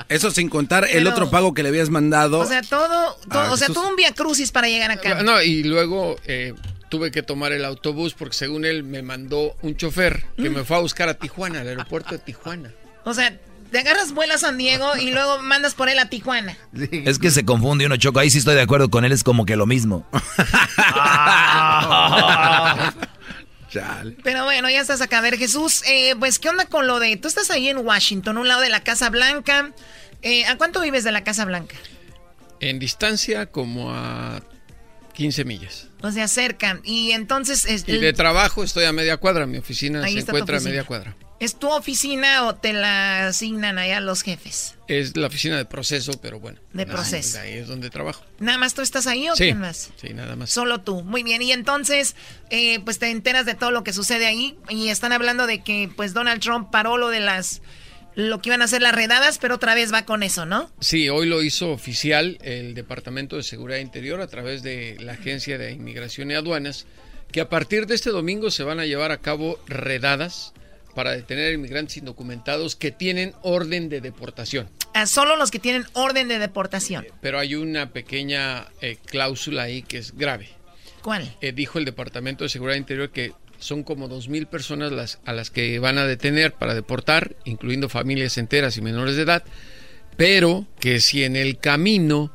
Eso 0.09 0.31
sin 0.31 0.49
contar 0.49 0.89
el 0.91 1.07
otro 1.07 1.29
pago 1.31 1.53
que 1.53 1.63
le 1.63 1.69
habías 1.69 1.91
mandado. 1.91 2.39
O 2.39 2.47
sea, 2.47 2.63
todo, 2.63 2.89
todo- 3.29 3.41
Ah, 3.41 3.49
o 3.53 3.57
sea, 3.59 3.69
todo 3.69 3.87
un 3.89 3.97
via 3.97 4.15
crucis 4.15 4.51
para 4.51 4.69
llegar 4.69 4.91
acá. 4.91 5.23
No, 5.23 5.43
y 5.43 5.63
luego 5.63 6.17
eh, 6.25 6.55
tuve 6.91 7.11
que 7.11 7.23
tomar 7.23 7.53
el 7.53 7.65
autobús 7.65 8.13
porque 8.13 8.35
según 8.35 8.67
él 8.67 8.83
me 8.83 9.01
mandó 9.01 9.57
un 9.63 9.77
chofer 9.77 10.27
que 10.37 10.51
me 10.51 10.65
fue 10.65 10.77
a 10.77 10.81
buscar 10.81 11.09
a 11.09 11.15
Tijuana, 11.15 11.61
al 11.61 11.69
aeropuerto 11.69 12.11
de 12.11 12.19
Tijuana. 12.19 12.73
O 13.05 13.15
sea, 13.15 13.39
te 13.71 13.79
agarras 13.79 14.13
vuelo 14.13 14.35
a 14.35 14.39
San 14.39 14.59
Diego 14.59 14.97
y 14.97 15.13
luego 15.13 15.39
mandas 15.41 15.75
por 15.75 15.89
él 15.89 15.99
a 15.99 16.11
Tijuana. 16.11 16.59
Es 16.91 17.19
que 17.19 17.31
se 17.31 17.45
confunde 17.47 17.87
uno, 17.87 17.97
Choco. 17.97 18.19
Ahí 18.19 18.29
sí 18.29 18.39
estoy 18.39 18.57
de 18.57 18.63
acuerdo 18.63 18.91
con 18.91 19.05
él, 19.05 19.13
es 19.13 19.25
como 19.25 19.47
que 19.47 19.57
lo 19.57 19.67
mismo. 19.67 20.07
Pero 24.25 24.45
bueno, 24.45 24.69
ya 24.69 24.81
estás 24.81 25.01
acá. 25.01 25.19
A 25.19 25.21
ver, 25.21 25.39
Jesús, 25.39 25.85
eh, 25.87 26.17
pues, 26.19 26.41
¿qué 26.41 26.49
onda 26.49 26.67
con 26.67 26.89
lo 26.89 26.99
de... 26.99 27.17
Tú 27.17 27.29
estás 27.29 27.51
ahí 27.51 27.69
en 27.69 27.79
Washington, 27.79 28.37
un 28.37 28.49
lado 28.49 28.61
de 28.61 28.69
la 28.69 28.83
Casa 28.83 29.11
Blanca. 29.11 29.71
Eh, 30.23 30.45
¿A 30.47 30.57
cuánto 30.57 30.81
vives 30.81 31.05
de 31.05 31.13
la 31.13 31.23
Casa 31.23 31.45
Blanca? 31.45 31.77
En 32.59 32.81
distancia 32.81 33.47
como 33.47 33.93
a 33.93 34.43
15 35.21 35.45
millas. 35.45 35.87
O 36.01 36.11
sea, 36.11 36.29
cerca. 36.29 36.81
Y 36.83 37.11
entonces... 37.11 37.67
Es, 37.67 37.85
Y 37.87 37.99
de 37.99 38.15
trabajo 38.15 38.65
estoy 38.65 38.85
a 38.85 38.93
media 38.93 39.19
cuadra, 39.19 39.45
mi 39.45 39.59
oficina 39.59 40.03
se 40.03 40.19
encuentra 40.19 40.57
a 40.57 40.61
media 40.61 40.85
cuadra. 40.85 41.15
¿Es 41.41 41.57
tu 41.59 41.69
oficina 41.69 42.47
o 42.47 42.55
te 42.55 42.73
la 42.73 43.27
asignan 43.27 43.77
allá 43.77 44.01
los 44.01 44.23
jefes? 44.23 44.77
Es 44.89 45.19
la 45.19 45.27
oficina 45.27 45.59
de 45.59 45.67
proceso, 45.67 46.13
pero 46.23 46.41
bueno. 46.41 46.59
De 46.73 46.87
proceso. 46.87 47.39
Ahí 47.39 47.53
es 47.53 47.69
donde 47.69 47.91
trabajo. 47.91 48.25
¿Nada 48.39 48.57
más 48.57 48.73
tú 48.73 48.81
estás 48.81 49.07
ahí 49.07 49.29
o 49.29 49.37
Sí, 49.37 49.45
quién 49.45 49.61
más? 49.61 49.91
sí, 50.01 50.15
nada 50.15 50.37
más. 50.37 50.51
Solo 50.51 50.81
tú. 50.81 51.03
Muy 51.03 51.23
bien. 51.23 51.43
Y 51.43 51.53
entonces, 51.53 52.17
eh, 52.49 52.81
pues 52.81 52.99
te 52.99 53.11
enteras 53.11 53.45
de 53.45 53.53
todo 53.55 53.73
lo 53.73 53.85
que 53.85 53.93
sucede 53.93 54.25
ahí. 54.25 54.57
Y 54.71 54.89
están 54.89 55.13
hablando 55.13 55.47
de 55.47 55.63
que, 55.63 55.91
pues, 55.95 56.15
Donald 56.15 56.41
Trump 56.41 56.71
paró 56.71 56.97
lo 56.97 57.11
de 57.11 57.21
las 57.21 57.61
lo 58.15 58.41
que 58.41 58.49
iban 58.51 58.63
a 58.63 58.65
hacer 58.65 58.83
las 58.83 58.95
redadas, 58.95 59.39
pero 59.39 59.55
otra 59.55 59.75
vez 59.75 59.93
va 59.93 60.05
con 60.05 60.23
eso, 60.23 60.47
¿no? 60.47 60.71
Sí, 60.81 61.09
hoy 61.09 61.27
lo 61.27 61.43
hizo 61.43 61.71
oficial 61.71 62.39
el 62.43 62.75
Departamento 62.75 63.37
de 63.37 63.43
Seguridad 63.43 63.79
Interior 63.79 64.21
a 64.21 64.27
través 64.27 64.63
de 64.63 64.97
la 65.01 65.13
Agencia 65.13 65.59
de 65.59 65.73
Inmigración 65.73 66.31
y 66.31 66.35
Aduanas, 66.35 66.87
que 67.33 67.41
a 67.41 67.49
partir 67.49 67.87
de 67.87 67.95
este 67.95 68.11
domingo 68.11 68.51
se 68.51 68.65
van 68.65 68.81
a 68.81 68.87
llevar 68.87 69.13
a 69.13 69.19
cabo 69.19 69.59
redadas 69.67 70.53
para 70.95 71.13
detener 71.13 71.55
inmigrantes 71.55 71.97
indocumentados 71.99 72.77
que 72.77 72.91
tienen 72.91 73.35
orden 73.43 73.89
de 73.89 74.01
deportación. 74.01 74.69
A 74.93 75.07
solo 75.07 75.37
los 75.37 75.51
que 75.51 75.61
tienen 75.61 75.85
orden 75.93 76.27
de 76.29 76.39
deportación. 76.39 77.07
Pero 77.21 77.39
hay 77.39 77.55
una 77.55 77.93
pequeña 77.93 78.67
eh, 78.81 78.99
cláusula 79.07 79.63
ahí 79.63 79.83
que 79.83 79.99
es 79.99 80.17
grave. 80.17 80.49
¿Cuál? 81.03 81.35
Eh, 81.41 81.53
dijo 81.53 81.79
el 81.79 81.85
Departamento 81.85 82.45
de 82.45 82.51
Seguridad 82.51 82.77
Interior 82.77 83.11
que 83.11 83.33
son 83.61 83.83
como 83.85 84.09
2.000 84.09 84.47
personas 84.47 84.93
las, 84.93 85.19
a 85.25 85.33
las 85.33 85.51
que 85.51 85.79
van 85.79 85.99
a 85.99 86.07
detener 86.07 86.53
para 86.53 86.75
deportar, 86.75 87.37
incluyendo 87.45 87.89
familias 87.89 88.39
enteras 88.39 88.77
y 88.77 88.83
menores 88.83 89.17
de 89.17 89.23
edad, 89.23 89.45
pero 90.17 90.67
que 90.81 91.01
si 91.01 91.25
en 91.25 91.37
el 91.37 91.59
camino 91.59 92.33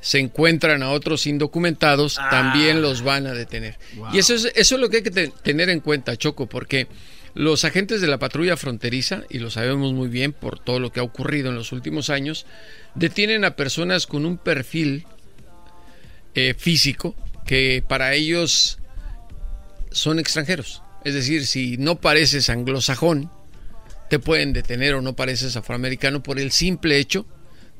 se 0.00 0.18
encuentran 0.18 0.82
a 0.82 0.90
otros 0.90 1.26
indocumentados, 1.26 2.18
también 2.30 2.80
los 2.80 3.02
van 3.02 3.26
a 3.26 3.34
detener. 3.34 3.78
Y 4.12 4.18
eso 4.18 4.34
es, 4.34 4.46
eso 4.54 4.74
es 4.74 4.80
lo 4.80 4.88
que 4.88 4.98
hay 4.98 5.02
que 5.02 5.10
tener 5.10 5.68
en 5.68 5.80
cuenta, 5.80 6.16
Choco, 6.16 6.46
porque 6.46 6.86
los 7.34 7.64
agentes 7.64 8.00
de 8.00 8.06
la 8.06 8.18
patrulla 8.18 8.56
fronteriza, 8.56 9.22
y 9.28 9.38
lo 9.38 9.50
sabemos 9.50 9.92
muy 9.92 10.08
bien 10.08 10.32
por 10.32 10.58
todo 10.58 10.80
lo 10.80 10.90
que 10.90 11.00
ha 11.00 11.04
ocurrido 11.04 11.50
en 11.50 11.56
los 11.56 11.72
últimos 11.72 12.10
años, 12.10 12.46
detienen 12.94 13.44
a 13.44 13.56
personas 13.56 14.06
con 14.06 14.24
un 14.24 14.38
perfil 14.38 15.04
eh, 16.34 16.54
físico 16.56 17.14
que 17.46 17.84
para 17.86 18.14
ellos 18.14 18.79
son 19.90 20.18
extranjeros. 20.18 20.82
Es 21.04 21.14
decir, 21.14 21.46
si 21.46 21.76
no 21.78 22.00
pareces 22.00 22.50
anglosajón, 22.50 23.30
te 24.08 24.18
pueden 24.18 24.52
detener 24.52 24.94
o 24.94 25.02
no 25.02 25.14
pareces 25.14 25.56
afroamericano 25.56 26.22
por 26.22 26.38
el 26.38 26.50
simple 26.50 26.98
hecho 26.98 27.26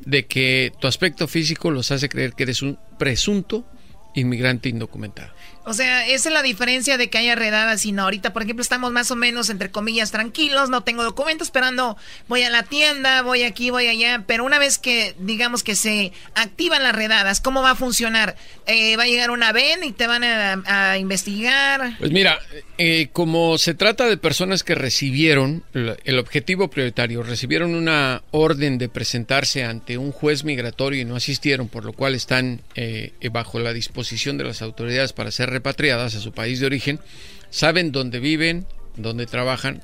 de 0.07 0.27
que 0.27 0.73
tu 0.81 0.87
aspecto 0.87 1.29
físico 1.29 1.71
los 1.71 1.91
hace 1.91 2.09
creer 2.09 2.33
que 2.33 2.45
eres 2.45 2.63
un 2.63 2.79
presunto 2.99 3.67
inmigrante 4.15 4.69
indocumentado. 4.69 5.33
O 5.71 5.73
sea, 5.73 6.05
esa 6.05 6.31
es 6.31 6.33
la 6.35 6.43
diferencia 6.43 6.99
de 6.99 7.11
que 7.11 7.19
haya 7.19 7.37
redadas 7.37 7.87
y 7.87 7.93
no. 7.93 8.03
Ahorita, 8.03 8.33
por 8.33 8.43
ejemplo, 8.43 8.61
estamos 8.61 8.91
más 8.91 9.13
o 9.13 9.15
menos, 9.15 9.51
entre 9.51 9.71
comillas, 9.71 10.11
tranquilos, 10.11 10.69
no 10.69 10.83
tengo 10.83 11.05
documentos, 11.05 11.47
esperando, 11.47 11.97
voy 12.27 12.43
a 12.43 12.51
la 12.51 12.65
tienda, 12.65 13.23
voy 13.23 13.45
aquí, 13.45 13.71
voy 13.71 13.87
allá, 13.87 14.25
pero 14.27 14.45
una 14.45 14.59
vez 14.59 14.79
que, 14.79 15.15
digamos 15.21 15.63
que 15.63 15.77
se 15.77 16.13
activan 16.35 16.83
las 16.83 16.93
redadas, 16.93 17.41
¿cómo 17.41 17.63
va 17.63 17.71
a 17.71 17.75
funcionar? 17.77 18.35
Eh, 18.67 18.97
¿Va 18.97 19.05
a 19.05 19.07
llegar 19.07 19.31
una 19.31 19.53
VEN 19.53 19.85
y 19.85 19.93
te 19.93 20.09
van 20.09 20.25
a, 20.25 20.99
investigar? 20.99 21.97
Pues 22.01 22.11
mira, 22.11 22.41
eh, 22.77 23.09
como 23.13 23.57
se 23.57 23.75
trata 23.75 24.09
de 24.09 24.17
personas 24.17 24.65
que 24.65 24.75
recibieron, 24.75 25.63
el 25.73 26.19
objetivo 26.19 26.69
prioritario, 26.69 27.23
recibieron 27.23 27.77
una 27.77 28.25
orden 28.33 28.77
de 28.79 28.89
presentarse 28.89 29.63
ante 29.63 29.99
un 29.99 30.11
juez 30.11 30.43
migratorio 30.43 31.01
y 31.01 31.05
no 31.05 31.15
asistieron, 31.15 31.69
por 31.69 31.85
lo 31.85 31.93
cual 31.93 32.17
están 32.17 32.61
eh, 32.75 33.13
bajo 33.31 33.61
la 33.61 33.73
disposición 33.73 34.37
de 34.37 34.43
las 34.43 34.63
autoridades 34.63 35.13
para 35.13 35.31
ser 35.31 35.60
repatriadas 35.61 36.15
a 36.15 36.21
su 36.21 36.33
país 36.33 36.59
de 36.61 36.67
origen, 36.67 37.01
saben 37.51 37.93
dónde 37.93 38.19
viven, 38.19 38.67
dónde 38.97 39.27
trabajan 39.27 39.83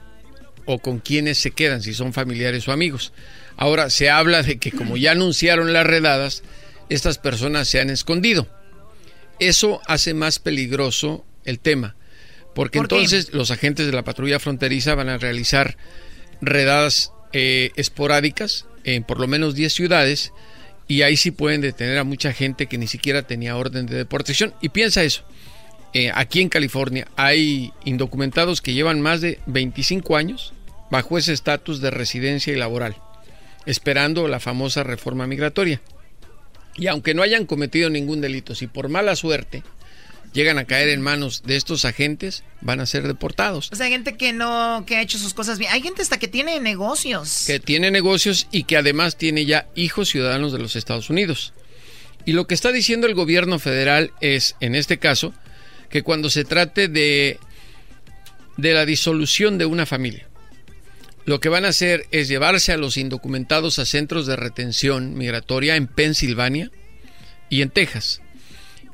o 0.64 0.78
con 0.78 0.98
quiénes 0.98 1.38
se 1.38 1.50
quedan, 1.50 1.82
si 1.82 1.94
son 1.94 2.12
familiares 2.12 2.66
o 2.66 2.72
amigos. 2.72 3.12
Ahora 3.56 3.90
se 3.90 4.10
habla 4.10 4.42
de 4.42 4.58
que 4.58 4.72
como 4.72 4.96
ya 4.96 5.12
anunciaron 5.12 5.72
las 5.72 5.86
redadas, 5.86 6.42
estas 6.88 7.18
personas 7.18 7.68
se 7.68 7.80
han 7.80 7.90
escondido. 7.90 8.48
Eso 9.38 9.80
hace 9.86 10.14
más 10.14 10.38
peligroso 10.38 11.24
el 11.44 11.60
tema, 11.60 11.94
porque 12.54 12.78
entonces 12.78 13.32
los 13.32 13.50
agentes 13.50 13.86
de 13.86 13.92
la 13.92 14.02
patrulla 14.02 14.40
fronteriza 14.40 14.94
van 14.94 15.10
a 15.10 15.18
realizar 15.18 15.76
redadas 16.40 17.12
eh, 17.32 17.70
esporádicas 17.76 18.66
en 18.84 19.04
por 19.04 19.20
lo 19.20 19.26
menos 19.26 19.54
10 19.54 19.72
ciudades 19.72 20.32
y 20.88 21.02
ahí 21.02 21.16
sí 21.16 21.32
pueden 21.32 21.60
detener 21.60 21.98
a 21.98 22.04
mucha 22.04 22.32
gente 22.32 22.66
que 22.66 22.78
ni 22.78 22.86
siquiera 22.86 23.22
tenía 23.22 23.56
orden 23.56 23.86
de 23.86 23.96
deportación. 23.96 24.54
Y 24.60 24.68
piensa 24.68 25.02
eso, 25.02 25.24
eh, 25.98 26.12
aquí 26.14 26.42
en 26.42 26.50
California 26.50 27.08
hay 27.16 27.72
indocumentados 27.86 28.60
que 28.60 28.74
llevan 28.74 29.00
más 29.00 29.22
de 29.22 29.40
25 29.46 30.18
años 30.18 30.52
bajo 30.90 31.16
ese 31.16 31.32
estatus 31.32 31.80
de 31.80 31.90
residencia 31.90 32.52
y 32.52 32.56
laboral, 32.56 32.96
esperando 33.64 34.28
la 34.28 34.38
famosa 34.38 34.82
reforma 34.82 35.26
migratoria. 35.26 35.80
Y 36.76 36.88
aunque 36.88 37.14
no 37.14 37.22
hayan 37.22 37.46
cometido 37.46 37.88
ningún 37.88 38.20
delito, 38.20 38.54
si 38.54 38.66
por 38.66 38.90
mala 38.90 39.16
suerte 39.16 39.62
llegan 40.34 40.58
a 40.58 40.66
caer 40.66 40.90
en 40.90 41.00
manos 41.00 41.44
de 41.46 41.56
estos 41.56 41.86
agentes, 41.86 42.44
van 42.60 42.80
a 42.80 42.84
ser 42.84 43.06
deportados. 43.06 43.70
O 43.72 43.76
sea, 43.76 43.88
gente 43.88 44.18
que 44.18 44.34
no, 44.34 44.84
que 44.86 44.96
ha 44.96 45.00
hecho 45.00 45.16
sus 45.16 45.32
cosas 45.32 45.58
bien. 45.58 45.72
Hay 45.72 45.80
gente 45.80 46.02
hasta 46.02 46.18
que 46.18 46.28
tiene 46.28 46.60
negocios. 46.60 47.44
Que 47.46 47.58
tiene 47.58 47.90
negocios 47.90 48.48
y 48.50 48.64
que 48.64 48.76
además 48.76 49.16
tiene 49.16 49.46
ya 49.46 49.66
hijos 49.74 50.10
ciudadanos 50.10 50.52
de 50.52 50.58
los 50.58 50.76
Estados 50.76 51.08
Unidos. 51.08 51.54
Y 52.26 52.32
lo 52.32 52.46
que 52.46 52.52
está 52.52 52.70
diciendo 52.70 53.06
el 53.06 53.14
gobierno 53.14 53.58
federal 53.58 54.12
es, 54.20 54.56
en 54.60 54.74
este 54.74 54.98
caso, 54.98 55.32
que 55.88 56.02
cuando 56.02 56.30
se 56.30 56.44
trate 56.44 56.88
de, 56.88 57.38
de 58.56 58.72
la 58.74 58.86
disolución 58.86 59.58
de 59.58 59.66
una 59.66 59.86
familia, 59.86 60.26
lo 61.26 61.40
que 61.40 61.48
van 61.48 61.64
a 61.64 61.68
hacer 61.68 62.06
es 62.12 62.28
llevarse 62.28 62.72
a 62.72 62.76
los 62.76 62.96
indocumentados 62.96 63.78
a 63.78 63.84
centros 63.84 64.26
de 64.26 64.36
retención 64.36 65.18
migratoria 65.18 65.74
en 65.74 65.88
Pensilvania 65.88 66.70
y 67.50 67.62
en 67.62 67.70
Texas. 67.70 68.22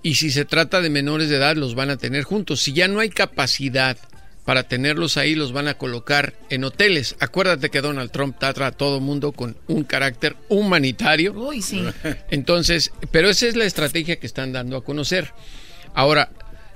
Y 0.03 0.17
si 0.17 0.31
se 0.31 0.45
trata 0.45 0.81
de 0.81 0.91
menores 0.91 1.29
de 1.29 1.37
edad, 1.37 1.57
los 1.57 1.75
van 1.75 1.91
a 1.91 1.97
tener 1.97 2.25
juntos. 2.25 2.63
Si 2.63 2.73
ya 2.73 2.89
no 2.89 3.01
hay 3.01 3.11
capacidad 3.11 3.97
para 4.45 4.65
tenerlos 4.65 5.17
ahí, 5.17 5.35
los 5.35 5.53
van 5.53 5.69
a 5.69 5.75
colocar 5.75 6.35
en 6.51 6.65
hoteles. 6.65 7.17
Acuérdate 7.21 7.71
que 7.71 7.81
Donald 7.81 8.11
Trump 8.11 8.37
trata 8.39 8.67
a 8.67 8.73
todo 8.73 8.99
mundo 8.99 9.33
con 9.33 9.57
un 9.69 9.85
carácter 9.85 10.37
humanitario. 10.49 11.33
Uy, 11.35 11.63
sí. 11.63 11.85
Entonces, 12.31 12.93
pero 13.13 13.29
esa 13.29 13.47
es 13.47 13.57
la 13.57 13.65
estrategia 13.65 14.17
que 14.17 14.27
están 14.27 14.53
dando 14.53 14.77
a 14.77 14.85
conocer. 14.85 15.33
Ahora, 15.95 16.31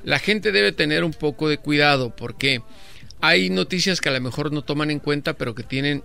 la 0.06 0.20
gente 0.20 0.52
debe 0.52 0.70
tener 0.70 1.02
un 1.02 1.12
poco 1.12 1.48
de 1.48 1.58
cuidado 1.58 2.14
porque 2.14 2.62
hay 3.20 3.50
noticias 3.50 4.00
que 4.00 4.08
a 4.08 4.12
lo 4.12 4.20
mejor 4.20 4.52
no 4.52 4.62
toman 4.62 4.92
en 4.92 5.00
cuenta, 5.00 5.32
pero 5.32 5.56
que 5.56 5.64
tienen 5.64 6.04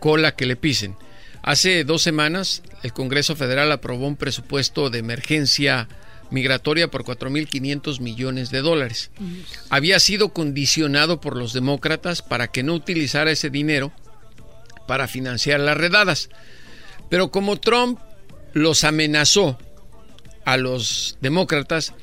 cola 0.00 0.36
que 0.36 0.44
le 0.44 0.54
pisen. 0.54 0.96
Hace 1.42 1.84
dos 1.84 2.02
semanas 2.02 2.62
el 2.82 2.92
Congreso 2.92 3.34
Federal 3.34 3.72
aprobó 3.72 4.06
un 4.06 4.16
presupuesto 4.16 4.90
de 4.90 4.98
emergencia 4.98 5.88
migratoria 6.30 6.88
por 6.88 7.04
4.500 7.04 8.00
millones 8.00 8.50
de 8.50 8.60
dólares. 8.60 9.10
Había 9.70 9.98
sido 9.98 10.34
condicionado 10.34 11.18
por 11.18 11.38
los 11.38 11.54
demócratas 11.54 12.20
para 12.20 12.48
que 12.48 12.62
no 12.62 12.74
utilizara 12.74 13.30
ese 13.30 13.48
dinero 13.48 13.92
para 14.86 15.08
financiar 15.08 15.60
las 15.60 15.78
redadas. 15.78 16.28
Pero 17.08 17.30
como 17.30 17.56
Trump 17.56 17.98
los 18.52 18.84
amenazó 18.84 19.56
a 20.44 20.58
los 20.58 21.16
demócratas, 21.22 21.94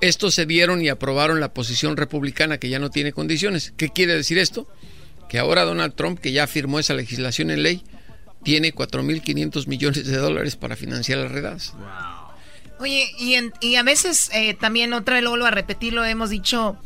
estos 0.00 0.34
se 0.34 0.46
dieron 0.46 0.82
y 0.82 0.88
aprobaron 0.88 1.40
la 1.40 1.52
posición 1.52 1.96
republicana 1.96 2.58
que 2.58 2.68
ya 2.68 2.78
no 2.78 2.90
tiene 2.90 3.12
condiciones. 3.12 3.72
¿Qué 3.76 3.90
quiere 3.90 4.14
decir 4.14 4.38
esto? 4.38 4.68
Que 5.28 5.38
ahora 5.38 5.64
Donald 5.64 5.94
Trump, 5.94 6.20
que 6.20 6.32
ya 6.32 6.46
firmó 6.46 6.78
esa 6.78 6.94
legislación 6.94 7.50
en 7.50 7.62
ley, 7.62 7.82
tiene 8.42 8.72
4.500 8.72 9.66
millones 9.66 10.06
de 10.06 10.16
dólares 10.16 10.56
para 10.56 10.76
financiar 10.76 11.18
las 11.18 11.32
redadas. 11.32 11.74
Oye, 12.78 13.10
y, 13.18 13.36
y 13.60 13.76
a 13.76 13.82
veces 13.82 14.30
eh, 14.32 14.54
también 14.54 14.92
otra 14.92 15.14
vez 15.14 15.24
lo 15.24 15.30
vuelvo 15.30 15.46
a 15.46 15.50
repetirlo, 15.50 16.04
hemos 16.04 16.30
dicho, 16.30 16.76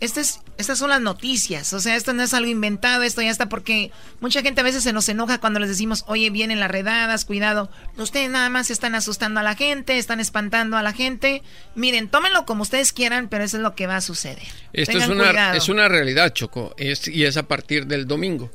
este 0.00 0.20
es, 0.20 0.40
estas 0.58 0.78
son 0.78 0.90
las 0.90 1.00
noticias, 1.00 1.72
o 1.72 1.80
sea, 1.80 1.96
esto 1.96 2.12
no 2.12 2.22
es 2.22 2.34
algo 2.34 2.50
inventado, 2.50 3.02
esto 3.02 3.22
ya 3.22 3.30
está 3.30 3.48
porque 3.48 3.90
mucha 4.20 4.42
gente 4.42 4.60
a 4.60 4.64
veces 4.64 4.82
se 4.82 4.92
nos 4.92 5.08
enoja 5.08 5.38
cuando 5.38 5.58
les 5.58 5.70
decimos, 5.70 6.04
oye, 6.06 6.28
vienen 6.30 6.60
las 6.60 6.70
redadas, 6.70 7.24
cuidado, 7.24 7.70
ustedes 7.96 8.28
nada 8.28 8.50
más 8.50 8.70
están 8.70 8.94
asustando 8.94 9.40
a 9.40 9.42
la 9.42 9.54
gente, 9.54 9.96
están 9.96 10.20
espantando 10.20 10.76
a 10.76 10.82
la 10.82 10.92
gente, 10.92 11.42
miren, 11.74 12.08
tómenlo 12.08 12.44
como 12.44 12.62
ustedes 12.62 12.92
quieran, 12.92 13.28
pero 13.28 13.44
eso 13.44 13.56
es 13.56 13.62
lo 13.62 13.74
que 13.74 13.86
va 13.86 13.96
a 13.96 14.00
suceder. 14.02 14.42
Esto 14.72 14.98
es 14.98 15.08
una, 15.08 15.56
es 15.56 15.68
una 15.68 15.88
realidad, 15.88 16.32
Choco, 16.34 16.74
es, 16.76 17.08
y 17.08 17.24
es 17.24 17.38
a 17.38 17.44
partir 17.44 17.86
del 17.86 18.06
domingo. 18.06 18.50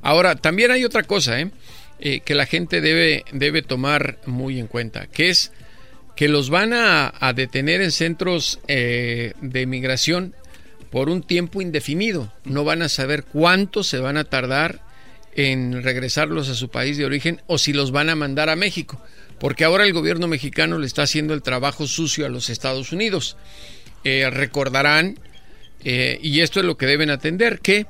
Ahora, 0.00 0.36
también 0.36 0.70
hay 0.70 0.84
otra 0.84 1.02
cosa, 1.02 1.40
¿eh? 1.40 1.50
Eh, 1.98 2.20
que 2.20 2.34
la 2.34 2.44
gente 2.44 2.82
debe, 2.82 3.24
debe 3.32 3.62
tomar 3.62 4.18
muy 4.26 4.58
en 4.58 4.66
cuenta, 4.66 5.06
que 5.06 5.30
es 5.30 5.50
que 6.14 6.28
los 6.28 6.50
van 6.50 6.72
a, 6.72 7.12
detener 7.34 7.80
en 7.80 7.90
centros 7.92 8.60
eh, 8.68 9.32
de 9.40 9.66
migración 9.66 10.34
por 10.90 11.08
un 11.08 11.22
tiempo 11.22 11.62
indefinido. 11.62 12.32
No 12.44 12.64
van 12.64 12.82
a 12.82 12.88
saber 12.88 13.24
cuánto 13.24 13.82
se 13.82 13.98
van 13.98 14.16
a 14.16 14.24
tardar 14.24 14.80
en 15.34 15.82
regresarlos 15.82 16.48
a 16.48 16.54
su 16.54 16.70
país 16.70 16.96
de 16.96 17.04
origen 17.04 17.42
o 17.46 17.58
si 17.58 17.72
los 17.72 17.92
van 17.92 18.08
a 18.08 18.16
mandar 18.16 18.48
a 18.48 18.56
México, 18.56 19.00
porque 19.38 19.64
ahora 19.64 19.84
el 19.84 19.92
gobierno 19.92 20.28
mexicano 20.28 20.78
le 20.78 20.86
está 20.86 21.02
haciendo 21.02 21.34
el 21.34 21.42
trabajo 21.42 21.86
sucio 21.86 22.24
a 22.24 22.30
los 22.30 22.48
Estados 22.48 22.92
Unidos. 22.92 23.36
Eh, 24.02 24.30
recordarán, 24.30 25.18
eh, 25.84 26.18
y 26.22 26.40
esto 26.40 26.60
es 26.60 26.66
lo 26.66 26.78
que 26.78 26.86
deben 26.86 27.10
atender, 27.10 27.60
que 27.60 27.86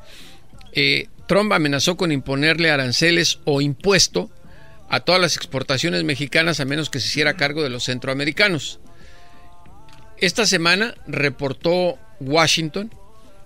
eh, 0.72 1.06
Trump 1.28 1.52
amenazó 1.52 1.96
con 1.96 2.10
imponerle 2.10 2.70
aranceles 2.70 3.38
o 3.44 3.60
impuesto 3.60 4.30
a 4.88 5.00
todas 5.00 5.20
las 5.20 5.36
exportaciones 5.36 6.04
mexicanas 6.04 6.58
a 6.60 6.64
menos 6.64 6.90
que 6.90 7.00
se 7.00 7.08
hiciera 7.08 7.36
cargo 7.36 7.62
de 7.62 7.70
los 7.70 7.84
centroamericanos. 7.84 8.80
Esta 10.18 10.46
semana 10.46 10.94
reportó 11.06 11.98
Washington 12.20 12.90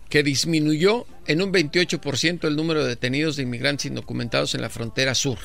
que 0.09 0.22
disminuyó 0.22 1.06
en 1.26 1.40
un 1.40 1.52
28% 1.52 2.47
el 2.48 2.56
número 2.56 2.82
de 2.82 2.90
detenidos 2.90 3.36
de 3.36 3.44
inmigrantes 3.44 3.86
indocumentados 3.86 4.55
en 4.55 4.60
la 4.60 4.68
frontera 4.68 5.14
sur. 5.14 5.38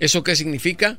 ¿Eso 0.00 0.24
qué 0.24 0.34
significa? 0.34 0.96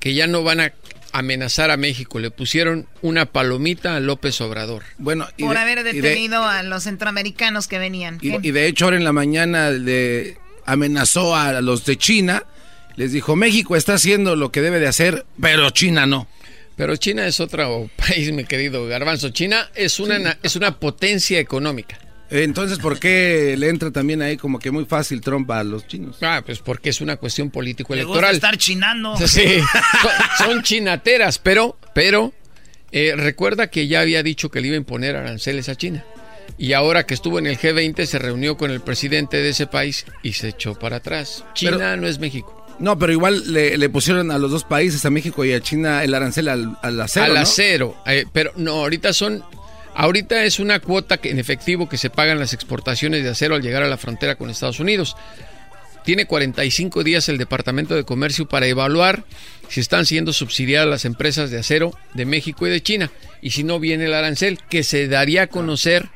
Que 0.00 0.12
ya 0.12 0.26
no 0.26 0.42
van 0.42 0.60
a 0.60 0.72
amenazar 1.12 1.70
a 1.70 1.76
México. 1.76 2.18
Le 2.18 2.30
pusieron 2.30 2.88
una 3.02 3.26
palomita 3.26 3.96
a 3.96 4.00
López 4.00 4.40
Obrador. 4.40 4.82
Bueno, 4.98 5.28
Por 5.38 5.56
haber 5.56 5.84
detenido 5.84 6.42
a 6.42 6.62
los 6.64 6.82
centroamericanos 6.82 7.68
que 7.68 7.78
venían. 7.78 8.18
Y, 8.20 8.46
y 8.46 8.50
de 8.50 8.66
hecho 8.66 8.86
ahora 8.86 8.96
en 8.96 9.04
la 9.04 9.12
mañana 9.12 9.70
le 9.70 10.38
amenazó 10.66 11.36
a 11.36 11.60
los 11.60 11.84
de 11.84 11.96
China. 11.96 12.44
Les 12.96 13.12
dijo, 13.12 13.36
México 13.36 13.76
está 13.76 13.94
haciendo 13.94 14.36
lo 14.36 14.50
que 14.50 14.60
debe 14.60 14.80
de 14.80 14.88
hacer, 14.88 15.24
pero 15.40 15.70
China 15.70 16.06
no. 16.06 16.26
Pero 16.76 16.96
China 16.96 17.26
es 17.26 17.38
otro 17.40 17.90
país, 17.96 18.32
mi 18.32 18.44
querido 18.44 18.86
Garbanzo. 18.86 19.30
China 19.30 19.70
es 19.74 20.00
una, 20.00 20.18
na- 20.18 20.38
es 20.42 20.56
una 20.56 20.78
potencia 20.78 21.38
económica. 21.38 21.98
Entonces, 22.30 22.78
¿por 22.78 22.98
qué 22.98 23.54
le 23.58 23.68
entra 23.68 23.90
también 23.90 24.22
ahí 24.22 24.38
como 24.38 24.58
que 24.58 24.70
muy 24.70 24.86
fácil 24.86 25.20
Trump 25.20 25.50
a 25.50 25.62
los 25.62 25.86
chinos? 25.86 26.16
Ah, 26.22 26.42
pues 26.44 26.60
porque 26.60 26.88
es 26.88 27.02
una 27.02 27.16
cuestión 27.16 27.50
político 27.50 27.94
Le 27.94 28.04
gusta 28.04 28.30
electoral. 28.30 28.34
estar 28.36 28.56
chinando. 28.56 29.16
Sí, 29.18 29.58
son, 30.38 30.46
son 30.46 30.62
chinateras, 30.62 31.38
pero, 31.38 31.76
pero 31.94 32.32
eh, 32.90 33.12
recuerda 33.16 33.66
que 33.68 33.86
ya 33.86 34.00
había 34.00 34.22
dicho 34.22 34.50
que 34.50 34.62
le 34.62 34.68
iba 34.68 34.74
a 34.76 34.78
imponer 34.78 35.14
aranceles 35.14 35.68
a 35.68 35.76
China. 35.76 36.04
Y 36.56 36.72
ahora 36.72 37.04
que 37.04 37.12
estuvo 37.12 37.38
en 37.38 37.46
el 37.48 37.58
G20 37.58 38.06
se 38.06 38.18
reunió 38.18 38.56
con 38.56 38.70
el 38.70 38.80
presidente 38.80 39.36
de 39.38 39.50
ese 39.50 39.66
país 39.66 40.06
y 40.22 40.32
se 40.32 40.48
echó 40.48 40.74
para 40.78 40.96
atrás. 40.96 41.44
China 41.52 41.76
Pero- 41.78 41.96
no 41.98 42.06
es 42.06 42.18
México. 42.18 42.61
No, 42.78 42.98
pero 42.98 43.12
igual 43.12 43.52
le, 43.52 43.76
le 43.78 43.88
pusieron 43.88 44.30
a 44.30 44.38
los 44.38 44.50
dos 44.50 44.64
países, 44.64 45.04
a 45.04 45.10
México 45.10 45.44
y 45.44 45.52
a 45.52 45.60
China, 45.60 46.02
el 46.02 46.14
arancel 46.14 46.48
al, 46.48 46.76
al 46.82 47.00
acero. 47.00 47.26
al 47.26 47.34
¿no? 47.34 47.40
acero. 47.40 47.96
eh, 48.06 48.24
pero 48.32 48.52
no, 48.56 48.72
ahorita 48.72 49.12
son. 49.12 49.44
Ahorita 49.94 50.44
es 50.44 50.58
una 50.58 50.80
cuota 50.80 51.18
que, 51.18 51.30
en 51.30 51.38
efectivo 51.38 51.88
que 51.88 51.98
se 51.98 52.08
pagan 52.08 52.38
las 52.38 52.54
exportaciones 52.54 53.22
de 53.22 53.28
acero 53.28 53.54
al 53.54 53.62
llegar 53.62 53.82
a 53.82 53.88
la 53.88 53.98
frontera 53.98 54.36
con 54.36 54.48
Estados 54.48 54.80
Unidos. 54.80 55.16
Tiene 56.02 56.26
45 56.26 57.04
días 57.04 57.28
el 57.28 57.38
Departamento 57.38 57.94
de 57.94 58.04
Comercio 58.04 58.48
para 58.48 58.66
evaluar 58.66 59.24
si 59.68 59.80
están 59.80 60.04
siendo 60.06 60.32
subsidiadas 60.32 60.88
las 60.88 61.04
empresas 61.04 61.50
de 61.50 61.58
acero 61.58 61.92
de 62.14 62.24
México 62.24 62.66
y 62.66 62.70
de 62.70 62.82
China. 62.82 63.10
Y 63.40 63.50
si 63.50 63.64
no 63.64 63.78
viene 63.78 64.06
el 64.06 64.14
arancel, 64.14 64.58
que 64.68 64.82
se 64.82 65.06
daría 65.08 65.42
a 65.42 65.46
conocer 65.46 66.08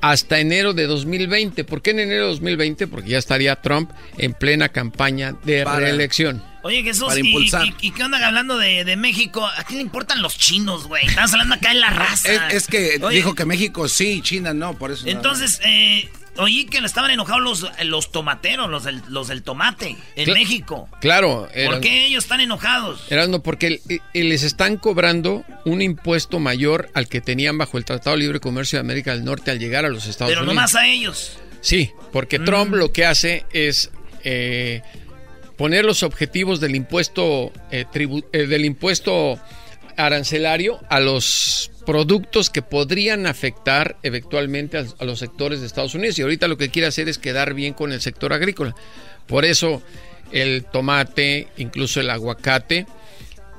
hasta 0.00 0.38
enero 0.40 0.72
de 0.72 0.86
2020. 0.86 1.64
¿Por 1.64 1.82
qué 1.82 1.90
en 1.90 2.00
enero 2.00 2.24
de 2.24 2.30
2020? 2.32 2.86
Porque 2.86 3.10
ya 3.10 3.18
estaría 3.18 3.56
Trump 3.56 3.90
en 4.18 4.32
plena 4.34 4.68
campaña 4.68 5.34
de 5.44 5.64
Para- 5.64 5.80
reelección. 5.80 6.42
Oye, 6.62 6.82
Jesús, 6.82 7.06
Para 7.06 7.20
¿y, 7.20 7.26
impulsar. 7.26 7.64
y- 7.64 7.74
y 7.80 7.90
qué 7.92 8.02
onda 8.02 8.24
hablando 8.26 8.58
de, 8.58 8.84
de 8.84 8.96
México? 8.96 9.46
¿A 9.46 9.62
quién 9.64 9.78
le 9.78 9.82
importan 9.84 10.20
los 10.20 10.36
chinos, 10.36 10.88
güey? 10.88 11.06
Estamos 11.06 11.32
hablando 11.32 11.54
acá 11.54 11.68
de 11.68 11.76
la 11.76 11.90
raza. 11.90 12.48
Es, 12.48 12.54
es 12.54 12.66
que 12.66 12.98
Oye, 13.02 13.16
dijo 13.18 13.34
que 13.36 13.44
México 13.44 13.86
sí, 13.88 14.20
China 14.20 14.52
no, 14.52 14.76
por 14.76 14.90
eso. 14.90 15.04
nada 15.06 15.16
Entonces, 15.16 15.60
eh, 15.64 16.08
oí 16.38 16.66
que 16.66 16.78
estaban 16.78 17.10
enojados 17.10 17.42
los, 17.42 17.66
los 17.84 18.12
tomateros, 18.12 18.68
los 18.70 18.84
del, 18.84 19.02
los 19.08 19.28
del 19.28 19.42
tomate, 19.42 19.96
en 20.16 20.28
Cla- 20.28 20.34
México. 20.34 20.88
Claro. 21.00 21.48
¿Por 21.48 21.58
eran- 21.58 21.80
qué 21.80 22.06
ellos 22.06 22.24
están 22.24 22.40
enojados? 22.40 23.00
Erasmo, 23.10 23.42
porque 23.42 23.80
eh, 23.88 23.98
eh, 24.14 24.24
les 24.24 24.42
están 24.42 24.76
cobrando 24.76 25.44
un 25.64 25.82
impuesto 25.82 26.38
mayor 26.38 26.90
al 26.94 27.08
que 27.08 27.20
tenían 27.20 27.58
bajo 27.58 27.78
el 27.78 27.84
Tratado 27.84 28.16
de 28.16 28.22
Libre 28.22 28.40
Comercio 28.40 28.76
de 28.78 28.80
América 28.80 29.12
del 29.14 29.24
Norte 29.24 29.50
al 29.50 29.58
llegar 29.58 29.84
a 29.84 29.88
los 29.88 30.06
Estados 30.06 30.30
Pero 30.30 30.42
Unidos. 30.42 30.54
nomás 30.54 30.74
a 30.74 30.86
ellos. 30.86 31.38
Sí, 31.60 31.90
porque 32.12 32.38
Trump 32.38 32.74
lo 32.74 32.92
que 32.92 33.06
hace 33.06 33.44
es 33.52 33.90
eh, 34.24 34.82
poner 35.56 35.84
los 35.84 36.02
objetivos 36.02 36.60
del 36.60 36.74
impuesto 36.76 37.52
eh, 37.70 37.86
tribu- 37.92 38.24
eh, 38.32 38.46
del 38.46 38.64
impuesto 38.64 39.40
arancelario 39.96 40.78
a 40.90 41.00
los 41.00 41.70
productos 41.86 42.50
que 42.50 42.60
podrían 42.62 43.26
afectar 43.26 43.96
eventualmente 44.02 44.76
a, 44.78 45.04
los 45.04 45.18
sectores 45.20 45.60
de 45.60 45.66
Estados 45.66 45.94
Unidos 45.94 46.18
y 46.18 46.22
ahorita 46.22 46.48
lo 46.48 46.58
que 46.58 46.68
quiere 46.68 46.88
hacer 46.88 47.08
es 47.08 47.16
quedar 47.18 47.54
bien 47.54 47.72
con 47.72 47.92
el 47.92 48.00
sector 48.00 48.32
agrícola. 48.32 48.74
Por 49.26 49.44
eso 49.44 49.82
el 50.32 50.64
tomate, 50.64 51.48
incluso 51.56 52.00
el 52.00 52.10
aguacate 52.10 52.86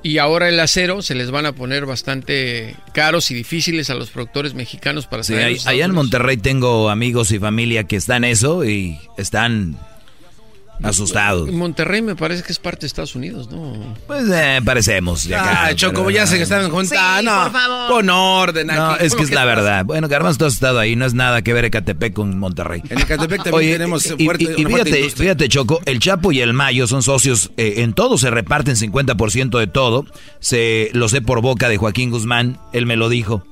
y 0.04 0.20
ahora 0.20 0.48
el 0.50 0.60
acero 0.60 1.02
se 1.02 1.16
les 1.16 1.32
van 1.32 1.46
a 1.46 1.54
poner 1.54 1.86
bastante 1.86 2.76
caros 2.94 3.32
y 3.32 3.34
difíciles 3.34 3.90
a 3.90 3.96
los 3.96 4.10
productores 4.12 4.54
mexicanos 4.54 5.08
para 5.08 5.24
Sí, 5.24 5.34
ahí- 5.34 5.56
los 5.56 5.68
allá 5.68 5.86
en. 5.86 5.94
Monterrey 5.94 6.38
tengo 6.38 6.90
amigos 6.90 7.32
y 7.32 7.40
familia 7.40 7.86
que 7.86 7.96
están 7.96 8.24
eso 8.24 8.64
y 8.66 9.00
están 9.18 9.78
asustados. 10.84 11.52
Monterrey 11.52 12.02
me 12.02 12.16
parece 12.16 12.44
que 12.44 12.52
es 12.52 12.60
parte 12.60 12.82
de 12.82 12.88
Estados 12.88 13.16
Unidos, 13.16 13.50
¿no? 13.50 13.96
Pues 14.08 14.26
eh, 14.32 14.60
parecemos 14.64 15.26
acá. 15.28 15.66
Ah, 15.68 15.76
Choco, 15.76 15.98
pero- 16.06 16.12
ya 16.12 16.28
sé 16.28 16.38
que 16.38 16.44
están 16.44 16.70
juntas. 16.70 16.98
Sí, 17.20 17.26
no, 17.26 17.44
por 17.44 17.52
favor. 17.52 17.90
Pon 17.90 18.10
orden 18.10 18.70
aquí. 18.70 18.80
No, 18.80 18.96
es 18.96 19.00
que 19.14 19.18
¿Cómo 19.18 19.24
es 19.24 19.32
la 19.32 19.46
verdad. 19.46 19.86
Bueno, 19.86 20.08
Garbanzo, 20.08 20.40
tú 20.40 20.46
has 20.46 20.54
estado 20.54 20.80
ahí, 20.80 20.96
no 20.96 21.06
es 21.06 21.14
nada 21.14 21.42
que 21.42 21.54
ver 21.54 21.66
Ecatepec 21.66 22.14
con 22.14 22.38
Monterrey. 22.38 22.82
En 22.90 23.00
Ecatepec 23.00 23.44
también 23.44 23.56
Oye, 23.56 23.72
tenemos 23.74 24.06
y, 24.18 24.26
fuerte, 24.26 24.44
y- 24.58 24.62
y 24.62 24.66
fíjate, 24.66 25.10
fíjate, 25.10 25.50
Choco, 25.50 25.82
el 25.86 26.00
Chapo 26.00 26.32
y 26.32 26.42
el 26.42 26.54
Mayo 26.54 26.88
son 26.88 27.04
socios 27.04 27.52
eh, 27.58 27.76
en 27.78 27.94
todo, 27.94 28.18
se 28.18 28.30
reparten 28.30 28.76
50% 28.76 29.58
de 29.60 29.68
todo. 29.68 30.06
Se 30.40 30.90
lo 30.94 31.10
sé 31.10 31.22
por 31.22 31.42
boca 31.42 31.70
de 31.70 31.78
Joaquín 31.78 32.12
Guzmán, 32.12 32.60
él 32.74 32.86
me 32.86 32.96
lo 32.96 33.10
dijo. 33.10 33.44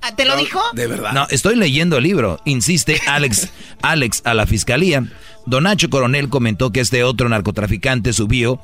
Ah, 0.00 0.14
¿Te 0.14 0.24
lo 0.24 0.36
dijo? 0.36 0.60
De 0.74 0.86
verdad. 0.86 1.12
No, 1.12 1.26
estoy 1.28 1.56
leyendo 1.56 1.96
el 1.96 2.04
libro. 2.04 2.38
Insiste 2.44 3.00
Alex, 3.08 3.48
Alex 3.82 4.22
a 4.24 4.32
la 4.32 4.46
fiscalía. 4.46 5.04
Don 5.48 5.62
Nacho 5.64 5.88
Coronel 5.88 6.28
comentó 6.28 6.72
que 6.72 6.80
este 6.80 7.04
otro 7.04 7.26
narcotraficante 7.30 8.12
subió 8.12 8.60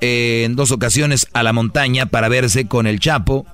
eh, 0.00 0.42
en 0.44 0.56
dos 0.56 0.72
ocasiones 0.72 1.28
a 1.32 1.44
la 1.44 1.52
montaña 1.52 2.06
para 2.06 2.28
verse 2.28 2.66
con 2.66 2.88
el 2.88 2.98
Chapo. 2.98 3.46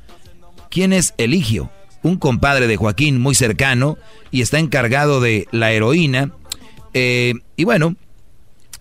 ¿Quién 0.70 0.94
es 0.94 1.12
Eligio? 1.19 1.70
Un 2.02 2.16
compadre 2.16 2.66
de 2.69 2.78
Joaquín 2.78 3.20
muy 3.20 3.35
cercano 3.35 3.98
y 4.31 4.40
está 4.40 4.59
encargado 4.59 5.20
de 5.20 5.47
la 5.51 5.73
heroína. 5.73 6.32
Eh, 6.94 7.35
y 7.55 7.65
bueno, 7.65 7.97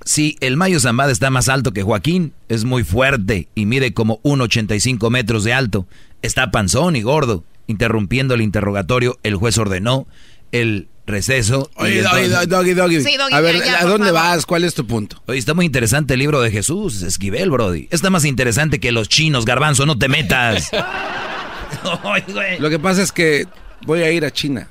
si 0.06 0.38
el 0.40 0.56
Mayo 0.56 0.80
Zambada 0.80 1.12
está 1.12 1.30
más 1.30 1.50
alto 1.50 1.74
que 1.74 1.84
Joaquín, 1.84 2.32
es 2.48 2.64
muy 2.64 2.86
fuerte 2.86 3.50
y 3.54 3.66
mide 3.66 3.94
como 3.94 4.22
1,85 4.22 5.10
metros 5.10 5.44
de 5.44 5.52
alto. 5.52 5.88
Está 6.22 6.52
panzón 6.52 6.96
y 6.96 7.02
gordo. 7.02 7.44
Interrumpiendo 7.68 8.34
el 8.34 8.42
interrogatorio, 8.42 9.20
el 9.24 9.36
juez 9.36 9.58
ordenó 9.58 10.08
el 10.54 10.88
receso. 11.10 11.70
Oye, 11.76 12.02
Doggy, 12.02 12.24
entonces- 12.26 12.50
Doggy, 12.50 12.74
Doggy. 12.74 13.04
Sí, 13.04 13.18
Doggy, 13.18 13.34
A 13.34 13.42
ver, 13.42 13.58
ya, 13.60 13.66
ya, 13.66 13.80
¿a 13.80 13.84
dónde 13.86 14.08
favor. 14.08 14.22
vas? 14.22 14.46
¿Cuál 14.46 14.64
es 14.64 14.74
tu 14.74 14.88
punto? 14.88 15.22
Oye, 15.28 15.38
está 15.40 15.54
muy 15.54 15.66
interesante 15.66 16.14
el 16.14 16.20
libro 16.22 16.40
de 16.42 16.52
Jesús, 16.52 17.02
Esquivel, 17.02 17.50
Brody. 17.52 17.88
Está 17.92 18.10
más 18.10 18.24
interesante 18.26 18.80
que 18.80 18.92
los 18.92 19.10
chinos, 19.10 19.46
garbanzo, 19.46 19.86
no 19.86 19.98
te 19.98 20.08
metas. 20.08 20.70
Lo 22.60 22.70
que 22.70 22.80
pasa 22.80 23.02
es 23.02 23.12
que 23.12 23.48
voy 23.86 24.02
a 24.04 24.12
ir 24.12 24.26
a 24.26 24.32
China. 24.32 24.68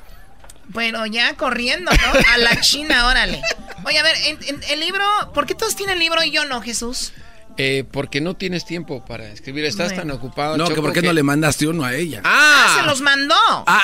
Pero 0.75 1.07
ya 1.07 1.35
corriendo, 1.37 1.91
¿no? 1.91 2.21
A 2.35 2.39
la 2.39 2.61
China, 2.61 3.07
órale. 3.09 3.41
Oye, 3.85 3.99
a 3.99 4.03
ver, 4.03 4.15
en- 4.27 4.39
en 4.55 4.61
el 4.71 4.81
libro, 4.81 5.05
¿por 5.33 5.47
qué 5.47 5.55
todos 5.55 5.75
tienen 5.77 5.99
libro 5.99 6.23
y 6.23 6.31
yo 6.31 6.45
no, 6.45 6.61
Jesús? 6.61 7.13
Eh, 7.61 7.85
porque 7.91 8.21
no 8.21 8.35
tienes 8.37 8.65
tiempo 8.67 9.05
para 9.05 9.27
escribir, 9.31 9.65
estás 9.65 9.89
Bueno. 9.89 10.03
tan 10.03 10.11
ocupado. 10.13 10.57
No, 10.57 10.69
que 10.69 10.75
por 10.81 10.93
qué 10.93 11.03
no 11.03 11.13
le 11.13 11.23
mandaste 11.25 11.67
uno 11.67 11.85
a 11.85 11.95
ella. 11.95 12.21
Ah, 12.25 12.77
se 12.79 12.87
los 12.87 13.01
mandó. 13.01 13.35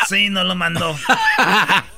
Sí, 0.09 0.28
no 0.31 0.44
lo 0.44 0.55
mandó. 0.55 0.94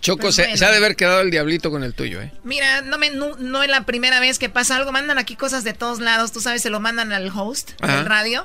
Choco, 0.00 0.22
Pues 0.22 0.34
se, 0.34 0.42
bueno. 0.42 0.56
se 0.56 0.64
ha 0.66 0.70
de 0.70 0.76
haber 0.76 0.96
quedado 0.96 1.20
el 1.20 1.30
diablito 1.30 1.70
con 1.70 1.82
el 1.82 1.94
tuyo, 1.94 2.20
¿eh? 2.20 2.32
Mira, 2.44 2.82
no, 2.82 2.98
me, 2.98 3.10
no, 3.10 3.36
no 3.36 3.62
es 3.62 3.68
la 3.70 3.84
primera 3.86 4.20
vez 4.20 4.38
que 4.38 4.48
pasa 4.48 4.76
algo. 4.76 4.92
Mandan 4.92 5.18
aquí 5.18 5.36
cosas 5.36 5.64
de 5.64 5.72
todos 5.72 6.00
lados. 6.00 6.32
Tú 6.32 6.40
sabes, 6.40 6.62
se 6.62 6.70
lo 6.70 6.80
mandan 6.80 7.12
al 7.12 7.28
host 7.34 7.70
Ajá. 7.80 7.96
del 7.96 8.06
radio. 8.06 8.44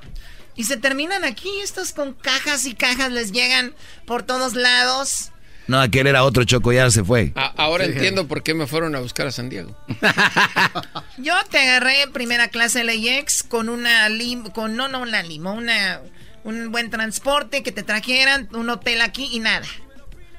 Y 0.56 0.64
se 0.66 0.78
terminan 0.78 1.24
aquí. 1.26 1.50
Estos 1.64 1.92
con 1.94 2.14
cajas 2.14 2.66
y 2.66 2.74
cajas 2.76 3.12
les 3.12 3.32
llegan 3.32 3.74
por 4.06 4.24
todos 4.24 4.54
lados. 4.54 5.32
No, 5.68 5.80
aquel 5.80 6.08
era 6.08 6.24
otro 6.24 6.44
choco, 6.44 6.74
ya 6.74 6.90
se 6.92 7.04
fue. 7.04 7.32
A- 7.36 7.54
ahora 7.56 7.86
entiendo 7.86 8.28
por 8.28 8.44
qué 8.44 8.54
me 8.54 8.68
fueron 8.68 8.96
a 8.96 9.00
buscar 9.00 9.28
a 9.28 9.32
San 9.32 9.48
Diego. 9.50 9.78
Yo 11.18 11.34
te 11.50 11.60
agarré 11.60 12.08
primera 12.12 12.48
clase 12.48 12.84
LAX 12.84 13.44
con 13.44 13.70
una 13.70 14.10
lim, 14.10 14.50
con 14.50 14.76
no, 14.76 14.88
no 14.88 15.00
una 15.02 15.24
limo, 15.24 15.54
una 15.54 16.02
un 16.44 16.72
buen 16.72 16.90
transporte 16.90 17.62
que 17.62 17.72
te 17.72 17.84
trajeran, 17.84 18.50
un 18.54 18.70
hotel 18.70 19.02
aquí 19.02 19.30
y 19.32 19.40
nada. 19.40 19.66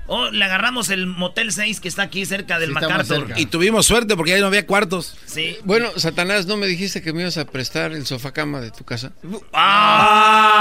Oh, 0.08 0.28
le 0.30 0.44
agarramos 0.44 0.90
el 0.90 1.06
Motel 1.06 1.52
6 1.52 1.78
que 1.80 1.88
está 1.88 2.02
aquí 2.02 2.26
cerca 2.26 2.58
del 2.58 2.70
Sí, 2.70 2.74
MacArthur. 2.74 3.18
cerca. 3.28 3.38
Y 3.40 3.46
tuvimos 3.46 3.86
suerte 3.86 4.16
porque 4.16 4.32
ya 4.32 4.40
no 4.40 4.46
había 4.48 4.66
cuartos. 4.66 5.16
Sí. 5.26 5.56
Bueno, 5.64 5.90
Satanás, 5.96 6.44
¿no 6.46 6.56
me 6.56 6.66
dijiste 6.66 7.00
que 7.02 7.12
me 7.12 7.22
ibas 7.22 7.38
a 7.38 7.44
prestar 7.46 7.92
el 7.92 8.04
sofá 8.04 8.32
cama 8.32 8.60
de 8.60 8.70
tu 8.72 8.84
casa? 8.84 9.12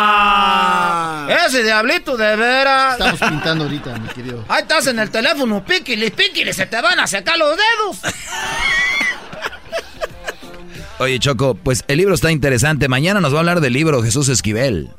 ¡Ah! 0.04 1.28
Ese 1.48 1.64
diablito 1.64 2.16
de 2.18 2.36
veras. 2.36 2.94
Estamos 3.00 3.20
pintando 3.20 3.64
ahorita, 3.66 3.98
mi 4.00 4.08
querido. 4.10 4.46
Ahí 4.48 4.62
estás 4.62 4.86
en 4.88 5.00
el 5.00 5.10
teléfono, 5.10 5.66
píquile, 5.66 6.12
píquile, 6.12 6.54
se 6.54 6.66
te 6.68 6.80
van 6.82 7.00
a 7.00 7.08
sacar 7.08 7.38
los 7.38 7.50
dedos. 7.58 7.98
Oye, 11.00 11.18
Choco, 11.20 11.56
pues 11.56 11.84
el 11.88 11.98
libro 11.98 12.14
está 12.14 12.32
interesante. 12.32 12.88
Mañana 12.88 13.20
nos 13.22 13.34
va 13.34 13.38
a 13.38 13.40
hablar 13.40 13.60
del 13.62 13.74
libro 13.74 14.04
Jesús 14.04 14.30
Esquivel. 14.30 14.92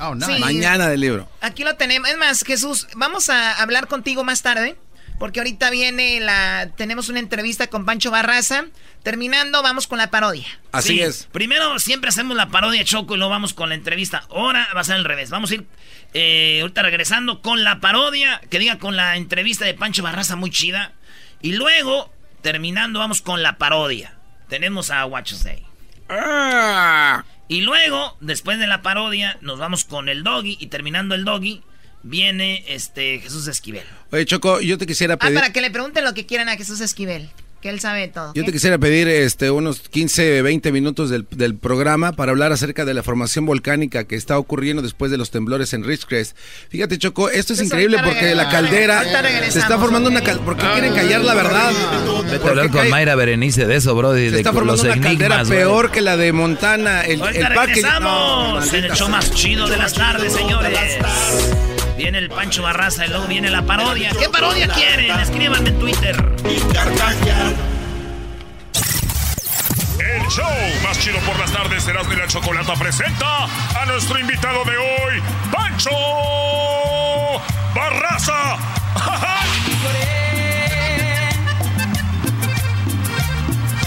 Oh, 0.00 0.14
nice. 0.14 0.34
Sí. 0.34 0.40
Mañana 0.40 0.88
del 0.88 1.00
libro. 1.00 1.28
Aquí 1.40 1.64
lo 1.64 1.76
tenemos. 1.76 2.08
Es 2.08 2.16
más, 2.16 2.42
Jesús, 2.44 2.86
vamos 2.94 3.30
a 3.30 3.60
hablar 3.60 3.88
contigo 3.88 4.24
más 4.24 4.42
tarde 4.42 4.76
porque 5.18 5.40
ahorita 5.40 5.70
viene 5.70 6.20
la... 6.20 6.70
Tenemos 6.76 7.08
una 7.08 7.18
entrevista 7.18 7.66
con 7.66 7.84
Pancho 7.84 8.10
Barraza. 8.10 8.66
Terminando, 9.02 9.62
vamos 9.62 9.86
con 9.86 9.98
la 9.98 10.10
parodia. 10.10 10.46
Así 10.72 11.00
es. 11.00 11.28
Primero 11.32 11.78
siempre 11.78 12.10
hacemos 12.10 12.36
la 12.36 12.48
parodia 12.48 12.84
Choco 12.84 13.14
y 13.14 13.18
luego 13.18 13.30
vamos 13.30 13.54
con 13.54 13.68
la 13.68 13.74
entrevista. 13.74 14.24
Ahora 14.30 14.68
va 14.74 14.80
a 14.80 14.84
ser 14.84 14.96
al 14.96 15.04
revés. 15.04 15.30
Vamos 15.30 15.50
a 15.50 15.54
ir 15.54 15.66
eh, 16.14 16.58
ahorita 16.60 16.82
regresando 16.82 17.40
con 17.40 17.64
la 17.64 17.80
parodia, 17.80 18.40
que 18.48 18.58
diga 18.58 18.78
con 18.78 18.96
la 18.96 19.16
entrevista 19.16 19.64
de 19.64 19.74
Pancho 19.74 20.02
Barraza 20.02 20.36
muy 20.36 20.50
chida. 20.50 20.92
Y 21.40 21.52
luego, 21.52 22.12
terminando, 22.42 22.98
vamos 22.98 23.22
con 23.22 23.42
la 23.42 23.58
parodia. 23.58 24.14
Tenemos 24.48 24.90
a 24.90 25.04
Watch 25.06 25.32
Say. 25.32 25.64
Ah. 26.08 27.24
Y 27.48 27.62
luego, 27.62 28.16
después 28.20 28.58
de 28.58 28.66
la 28.66 28.82
parodia, 28.82 29.38
nos 29.40 29.58
vamos 29.58 29.84
con 29.84 30.08
el 30.08 30.22
doggy. 30.22 30.56
Y 30.60 30.66
terminando 30.66 31.14
el 31.14 31.24
doggy, 31.24 31.62
viene 32.02 32.62
este 32.68 33.18
Jesús 33.20 33.46
Esquivel. 33.48 33.84
Oye, 34.12 34.24
Choco, 34.26 34.60
yo 34.60 34.76
te 34.78 34.86
quisiera 34.86 35.14
Ah, 35.14 35.18
pedir... 35.18 35.34
para 35.34 35.52
que 35.52 35.60
le 35.60 35.70
pregunten 35.70 36.04
lo 36.04 36.14
que 36.14 36.26
quieran 36.26 36.48
a 36.48 36.56
Jesús 36.56 36.80
Esquivel. 36.80 37.28
Que 37.60 37.70
él 37.70 37.80
sabe 37.80 38.06
todo. 38.06 38.32
Yo 38.34 38.44
te 38.44 38.52
quisiera 38.52 38.78
pedir 38.78 39.08
este, 39.08 39.50
unos 39.50 39.80
15, 39.80 40.42
20 40.42 40.70
minutos 40.70 41.10
del, 41.10 41.26
del 41.30 41.56
programa 41.56 42.12
para 42.12 42.30
hablar 42.30 42.52
acerca 42.52 42.84
de 42.84 42.94
la 42.94 43.02
formación 43.02 43.46
volcánica 43.46 44.04
que 44.04 44.14
está 44.14 44.38
ocurriendo 44.38 44.80
después 44.80 45.10
de 45.10 45.16
los 45.18 45.30
temblores 45.30 45.72
en 45.72 45.82
Ridgecrest. 45.82 46.36
Fíjate, 46.68 46.98
Choco, 46.98 47.28
esto 47.30 47.52
es 47.52 47.58
Pues 47.58 47.66
increíble 47.66 47.98
porque 48.04 48.34
la 48.36 48.48
caldera 48.48 49.02
se 49.50 49.58
está 49.58 49.76
formando 49.78 50.08
una 50.08 50.20
caldera. 50.20 50.44
¿Por 50.44 50.56
qué 50.56 50.66
quieren 50.72 50.94
callar 50.94 51.22
la 51.22 51.34
verdad? 51.34 51.72
Vete 52.30 52.46
a 52.46 52.50
hablar 52.50 52.70
con 52.70 52.88
Mayra 52.90 53.14
Berenice 53.16 53.66
de 53.66 53.76
eso, 53.76 53.94
bro. 53.94 54.12
De, 54.12 54.30
Se 54.30 54.36
está 54.36 54.52
formando 54.52 54.82
una 54.82 55.00
caldera 55.00 55.44
peor 55.44 55.90
que 55.90 56.00
la 56.00 56.16
de 56.16 56.32
Montana. 56.32 57.02
El, 57.02 57.20
el 57.22 57.54
parque. 57.54 57.74
regresamos 57.74 58.66
No, 58.66 58.76
en 58.78 58.84
el 58.84 58.92
show 58.92 59.08
más 59.08 59.32
chido 59.32 59.66
de 59.68 59.76
las 59.76 59.94
tardes, 59.94 60.32
señores. 60.32 60.78
Viene 61.98 62.18
el 62.18 62.28
Pancho 62.28 62.62
Barraza 62.62 63.06
y 63.06 63.08
luego 63.08 63.26
viene 63.26 63.50
la 63.50 63.62
parodia. 63.62 64.12
¿Qué 64.16 64.28
parodia 64.28 64.68
quieren? 64.68 65.18
Escríbanme 65.18 65.70
en 65.70 65.78
Twitter. 65.80 66.14
El 69.98 70.26
show 70.28 70.46
más 70.84 70.96
chido 71.00 71.18
por 71.26 71.36
las 71.40 71.50
tardes, 71.50 71.88
Erasmo 71.88 72.12
y 72.12 72.16
la 72.16 72.28
Chocolata 72.28 72.74
presenta 72.74 73.46
a 73.46 73.84
nuestro 73.86 74.16
invitado 74.20 74.64
de 74.64 74.78
hoy, 74.78 75.22
Pancho 75.50 75.90
Barraza. 77.74 78.58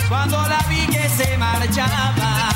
Cuando 0.10 0.48
la 0.50 0.60
vi 0.68 0.86
que 0.88 1.08
se 1.08 1.38
marchaba, 1.38 2.51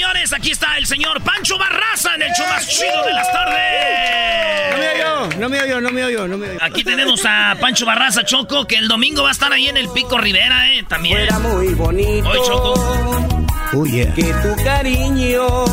señores, 0.00 0.32
aquí 0.32 0.50
está 0.50 0.78
el 0.78 0.86
señor 0.86 1.22
Pancho 1.22 1.58
Barraza 1.58 2.14
en 2.14 2.22
el 2.22 2.32
show 2.32 2.46
más 2.46 2.66
chido 2.66 3.04
de 3.04 3.12
las 3.12 3.30
tardes. 3.30 4.70
No 4.72 4.78
me 4.78 4.90
oyo, 4.94 5.38
no 5.38 5.48
me 5.50 5.60
oyo, 5.60 5.80
no 5.82 5.90
me 5.90 6.04
oyo, 6.04 6.26
no 6.26 6.38
me 6.38 6.50
oyo. 6.52 6.58
Aquí 6.62 6.82
tenemos 6.82 7.22
a 7.26 7.54
Pancho 7.60 7.84
Barraza 7.84 8.24
Choco, 8.24 8.66
que 8.66 8.76
el 8.76 8.88
domingo 8.88 9.24
va 9.24 9.28
a 9.28 9.32
estar 9.32 9.52
ahí 9.52 9.68
en 9.68 9.76
el 9.76 9.90
Pico 9.90 10.16
Rivera, 10.16 10.72
¿eh? 10.72 10.84
También. 10.88 11.18
Fuera 11.18 11.38
muy 11.40 11.74
bonito. 11.74 12.30
Hoy, 12.30 12.38
Choco. 12.46 12.74
Que 14.16 14.34
tu 14.42 14.64
cariño 14.64 15.64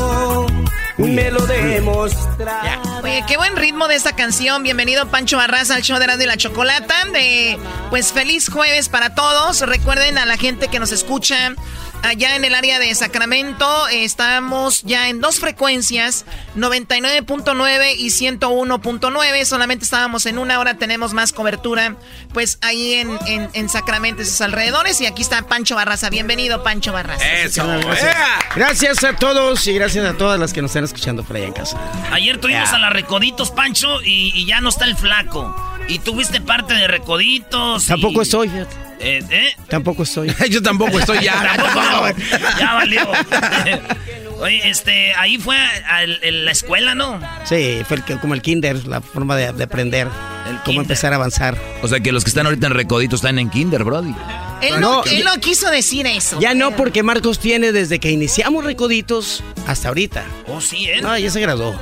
me 0.98 1.32
lo 1.32 1.46
demostrara. 1.46 2.82
Oye, 3.04 3.24
qué 3.28 3.38
buen 3.38 3.56
ritmo 3.56 3.88
de 3.88 3.96
esta 3.96 4.14
canción. 4.14 4.64
Bienvenido 4.64 5.08
Pancho 5.08 5.38
Barraza 5.38 5.76
al 5.76 5.84
show 5.84 6.00
de 6.00 6.08
Radio 6.08 6.24
y 6.24 6.28
la 6.28 6.38
Chocolata. 6.38 7.06
De, 7.14 7.58
pues 7.90 8.12
feliz 8.12 8.50
jueves 8.50 8.90
para 8.90 9.16
todos. 9.16 9.62
Recuerden 9.62 10.18
a 10.18 10.26
la 10.26 10.38
gente 10.38 10.68
que 10.68 10.80
nos 10.80 10.92
escucha 10.92 11.54
allá 12.04 12.36
en 12.36 12.46
el 12.46 12.56
área 12.56 12.80
de 12.80 12.94
Sacramento. 12.96 13.88
eh, 13.90 14.04
Estamos 14.04 14.84
ya 14.84 15.10
en 15.10 15.20
dos 15.22 15.40
frecuencias, 15.40 16.26
99.9 16.56 17.96
y 17.98 18.08
101.9. 18.10 19.46
Solamente 19.46 19.84
estábamos 19.86 20.26
en 20.26 20.38
una 20.38 20.60
hora, 20.60 20.76
tenemos 20.78 21.14
más 21.14 21.34
cobertura. 21.34 21.96
Pues 22.34 22.58
ahí 22.62 22.94
en, 22.96 23.18
en, 23.28 23.50
en 23.54 23.70
Sacramento 23.70 24.22
y 24.22 24.26
sus 24.26 24.42
alrededores. 24.42 25.00
Y 25.02 25.06
aquí 25.06 25.22
está 25.22 25.42
Pancho 25.44 25.76
Barraza. 25.76 26.10
Bienvenido, 26.10 26.64
Pancho 26.64 26.92
Barraza. 26.94 27.24
Gracias. 27.26 28.16
Gracias 28.56 29.04
a 29.04 29.16
todos 29.16 29.66
y 29.68 29.74
gracias 29.74 30.06
a 30.06 30.14
todas 30.18 30.40
las 30.40 30.54
que 30.54 30.62
nos 30.62 30.70
están 30.72 30.84
escuchando 30.84 31.24
por 31.24 31.36
allá 31.38 31.48
en 31.48 31.54
casa. 31.54 31.78
Ayer 32.12 32.40
tuvimos 32.40 32.70
a 32.70 32.78
la 32.80 32.90
Recoditos, 32.90 33.52
Pancho, 33.52 34.02
y, 34.04 34.32
y 34.36 34.46
ya 34.46 34.62
no 34.62 34.70
está 34.70 34.86
el 34.86 34.96
flaco. 34.96 35.56
Y 35.90 36.00
tuviste 36.00 36.42
parte 36.42 36.74
de 36.74 36.88
Recoditos. 36.88 37.84
y- 37.86 37.88
Tampoco 37.88 38.22
estoy, 38.22 38.50
fíjate. 38.50 38.87
Eh, 39.00 39.24
¿eh? 39.30 39.50
Tampoco 39.70 40.04
estoy. 40.04 40.34
Yo 40.50 40.62
tampoco 40.62 41.00
estoy 41.00 41.20
ya. 41.24 41.56
Tampoco. 41.56 42.20
Ya 42.60 42.74
valió. 42.74 43.02
Oye, 44.40 44.70
este, 44.70 45.14
ahí 45.16 45.38
fue 45.40 45.58
a, 45.58 45.98
a 45.98 46.06
la 46.06 46.52
escuela, 46.52 46.94
¿no? 46.94 47.20
Sí, 47.44 47.80
fue 47.88 47.98
el 47.98 48.04
que- 48.04 48.18
como 48.20 48.36
el 48.36 48.42
kinder, 48.44 48.86
la 48.86 49.02
forma 49.02 49.36
de, 49.36 49.52
de 49.52 49.64
aprender, 49.64 50.08
cómo 50.46 50.64
kinder. 50.64 50.82
empezar 50.84 51.12
a 51.14 51.16
avanzar. 51.16 51.58
O 51.82 51.88
sea 51.88 52.00
que 52.02 52.12
los 52.12 52.24
que 52.24 52.30
están 52.30 52.46
ahorita 52.46 52.68
en 52.68 52.74
Recodito 52.74 53.16
están 53.16 53.40
en 53.40 53.50
Kinder, 53.50 53.84
Brody. 53.84 54.14
Él 54.62 54.80
no, 54.80 54.98
No, 54.98 55.04
él 55.06 55.24
no 55.24 55.36
quiso 55.42 55.70
decir 55.72 56.06
eso. 56.06 56.40
Ya 56.40 56.54
no, 56.54 56.76
porque 56.76 57.02
Marcos 57.02 57.40
tiene 57.40 57.72
desde 57.72 58.00
que 58.00 58.12
iniciamos 58.12 58.64
Recoditos 58.64 59.44
hasta 59.66 59.88
ahorita. 59.88 60.24
Oh, 60.48 60.62
sí, 60.62 60.88
¿eh? 60.88 61.02
No, 61.02 61.18
ya 61.18 61.32
se 61.32 61.40
graduó. 61.42 61.76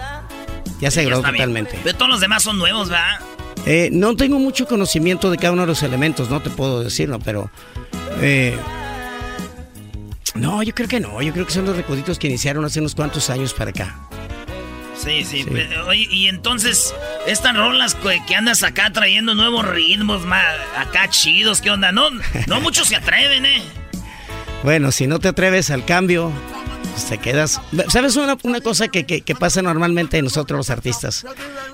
Ya 0.80 0.92
se 0.92 1.02
Ya 1.02 1.08
graduó 1.08 1.24
está 1.24 1.32
bien. 1.32 1.44
totalmente. 1.44 1.80
Pero 1.84 1.98
todos 1.98 2.10
los 2.12 2.20
demás 2.22 2.42
son 2.44 2.58
nuevos, 2.58 2.88
¿verdad? 2.90 3.20
Eh, 3.66 3.90
no 3.92 4.16
tengo 4.16 4.38
mucho 4.40 4.68
conocimiento 4.68 5.32
de 5.32 5.38
cada 5.38 5.52
uno 5.54 5.64
de 5.64 5.68
los 5.68 5.82
elementos, 5.84 6.30
no 6.30 6.42
te 6.42 6.50
puedo 6.52 6.84
decirlo, 6.84 7.20
pero... 7.20 7.50
eh, 8.22 8.56
no, 10.36 10.62
yo 10.64 10.74
creo 10.76 10.88
que 10.88 11.00
no. 11.00 11.22
Yo 11.22 11.32
creo 11.34 11.46
que 11.46 11.52
son 11.54 11.66
los 11.66 11.76
recoditos 11.78 12.20
que 12.20 12.28
iniciaron 12.28 12.66
hace 12.66 12.80
unos 12.80 12.94
cuantos 12.94 13.30
años 13.30 13.54
para 13.54 13.70
acá. 13.72 13.96
Sí, 14.98 15.24
sí. 15.24 15.46
Oye, 15.88 16.08
y 16.10 16.28
entonces, 16.28 16.94
estas 17.28 17.56
rolas 17.56 17.96
que, 17.96 18.22
que 18.28 18.36
andas 18.36 18.64
acá 18.64 18.92
trayendo 18.92 19.34
nuevos 19.36 19.66
ritmos, 19.68 20.26
ma- 20.26 20.42
acá 20.78 21.10
chidos, 21.10 21.62
¿qué 21.62 21.70
onda? 21.72 21.92
No, 21.92 22.10
no 22.48 22.62
muchos 22.62 22.88
se 22.88 22.96
atreven, 22.96 23.46
¿eh? 23.46 23.62
Bueno, 24.64 24.92
si 24.92 25.06
no 25.06 25.20
te 25.20 25.28
atreves 25.28 25.70
al 25.70 25.86
cambio, 25.86 26.32
pues 26.52 26.65
te 27.10 27.18
quedas. 27.18 27.60
¿Sabes 27.90 28.16
una, 28.16 28.38
una 28.44 28.62
cosa 28.62 28.88
que, 28.88 29.06
que- 29.06 29.36
pasa 29.36 29.62
normalmente 29.62 30.18
en 30.18 30.24
nosotros 30.26 30.58
los 30.58 30.70
artistas? 30.70 31.26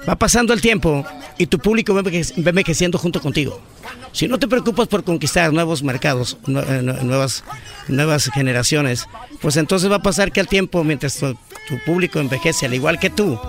Va 0.07 0.15
pasando 0.15 0.51
el 0.53 0.61
tiempo 0.61 1.05
y 1.37 1.45
tu 1.45 1.59
público 1.59 1.93
va 1.93 2.01
enveje- 2.01 2.33
va 2.43 2.49
envejeciendo 2.49 2.97
junto 2.97 3.21
contigo. 3.21 3.61
Si 4.11 4.27
no 4.27 4.39
te 4.39 4.47
preocupas 4.47 4.87
por 4.87 5.03
conquistar 5.03 5.53
nuevos 5.53 5.83
mercados, 5.83 6.37
eh, 6.47 6.51
nue- 6.51 7.01
nuevas, 7.03 7.43
nuevas 7.87 8.29
generaciones, 8.33 9.07
pues 9.41 9.57
entonces 9.57 9.89
va 9.91 9.97
a 9.97 10.01
pasar 10.01 10.31
que 10.31 10.39
al 10.39 10.47
tiempo, 10.47 10.83
mientras 10.83 11.15
tu, 11.17 11.33
tu 11.67 11.77
público 11.85 12.19
envejece, 12.19 12.65
al 12.65 12.73
igual 12.73 12.99
que 12.99 13.09
tú, 13.09 13.39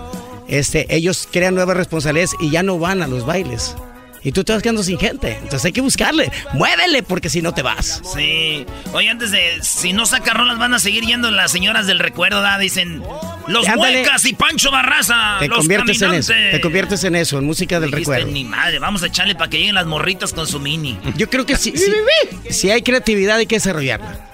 este, 0.47 0.85
ellos 0.95 1.27
crean 1.31 1.55
nuevas 1.55 1.75
responsabilidades 1.75 2.35
y 2.39 2.51
ya 2.51 2.63
no 2.63 2.77
van 2.79 3.01
a 3.01 3.07
los 3.07 3.25
bailes. 3.25 3.75
Y 4.23 4.31
tú 4.31 4.43
te 4.43 4.53
vas 4.53 4.61
quedando 4.63 4.83
sin 4.83 4.97
gente. 4.97 5.33
Entonces 5.41 5.65
hay 5.65 5.71
que 5.73 5.81
buscarle. 5.81 6.31
Muévele 6.53 7.03
porque 7.03 7.29
si 7.29 7.41
no 7.41 7.53
te 7.53 7.61
vas. 7.61 8.01
Sí. 8.13 8.65
Oye, 8.93 9.09
antes 9.09 9.31
de. 9.31 9.59
Si 9.61 9.91
no 9.93 10.05
saca 10.05 10.33
rolas, 10.33 10.57
van 10.57 10.73
a 10.73 10.79
seguir 10.79 11.03
yendo 11.05 11.29
las 11.31 11.51
señoras 11.51 11.87
del 11.87 11.99
recuerdo, 11.99 12.41
¿verdad? 12.41 12.59
Dicen. 12.59 13.03
Los. 13.47 13.67
Huecas 13.75 14.23
y 14.25 14.33
Pancho 14.33 14.71
Barraza. 14.71 15.37
Te 15.39 15.47
los 15.49 15.59
conviertes 15.59 16.01
en 16.01 16.13
eso. 16.13 16.33
Te 16.51 16.61
conviertes 16.61 17.03
en 17.03 17.15
eso, 17.15 17.37
en 17.37 17.45
música 17.45 17.79
del 17.81 17.91
Dijiste, 17.91 18.11
recuerdo. 18.13 18.31
Ni 18.31 18.45
madre, 18.45 18.79
vamos 18.79 19.03
a 19.03 19.07
echarle 19.07 19.35
para 19.35 19.49
que 19.49 19.57
lleguen 19.59 19.75
las 19.75 19.85
morritas 19.85 20.31
con 20.31 20.47
su 20.47 20.59
mini. 20.59 20.97
Yo 21.17 21.29
creo 21.29 21.45
que 21.45 21.57
sí, 21.57 21.73
sí- 21.77 21.91
si 22.49 22.71
hay 22.71 22.81
creatividad 22.81 23.37
hay 23.37 23.45
que 23.47 23.55
desarrollarla. 23.55 24.29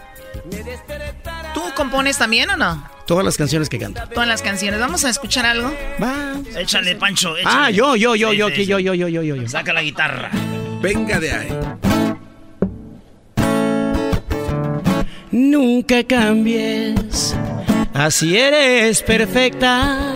¿Tú 1.53 1.63
compones 1.75 2.17
también 2.17 2.49
o 2.51 2.57
no? 2.57 2.87
Todas 3.09 3.25
las 3.25 3.37
canciones 3.37 3.69
que 3.69 3.79
canto. 3.79 3.99
Todas 4.13 4.27
las 4.27 4.43
canciones. 4.43 4.79
¿Vamos 4.79 5.03
a 5.03 5.09
escuchar 5.09 5.43
algo? 5.43 5.73
Va. 5.99 6.35
Échale, 6.55 6.93
Pancho. 6.93 7.35
Échale. 7.35 7.55
Ah, 7.59 7.71
yo, 7.71 7.95
yo, 7.95 8.13
yo, 8.13 8.29
Sí, 8.29 8.37
yo, 8.37 8.45
sí, 8.45 8.53
aquí, 8.53 8.61
sí. 8.61 8.67
yo, 8.67 8.77
yo, 8.77 8.93
yo, 8.93 9.07
yo, 9.07 9.23
yo, 9.23 9.35
yo. 9.35 9.49
Saca 9.49 9.73
la 9.73 9.81
guitarra. 9.81 10.29
Venga 10.79 11.19
de 11.19 11.31
ahí. 11.31 11.49
Nunca 15.31 16.03
cambies, 16.03 17.35
así 17.95 18.37
eres 18.37 19.01
perfecta. 19.01 20.13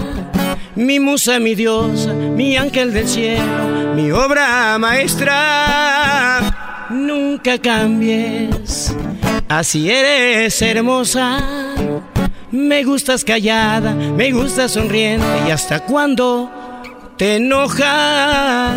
Mi 0.76 1.00
musa, 1.00 1.40
mi 1.40 1.56
diosa, 1.56 2.14
mi 2.14 2.58
ángel 2.58 2.94
del 2.94 3.08
cielo, 3.08 3.96
mi 3.96 4.12
obra 4.12 4.78
maestra. 4.78 6.42
Nunca 6.92 7.58
cambies, 7.58 8.96
así 9.50 9.90
eres 9.90 10.62
hermosa. 10.62 11.73
Me 12.54 12.84
gustas 12.84 13.24
callada, 13.24 13.96
me 13.96 14.32
gustas 14.32 14.74
sonriente 14.74 15.26
y 15.48 15.50
hasta 15.50 15.80
cuando 15.80 16.52
te 17.18 17.38
enojas. 17.38 18.76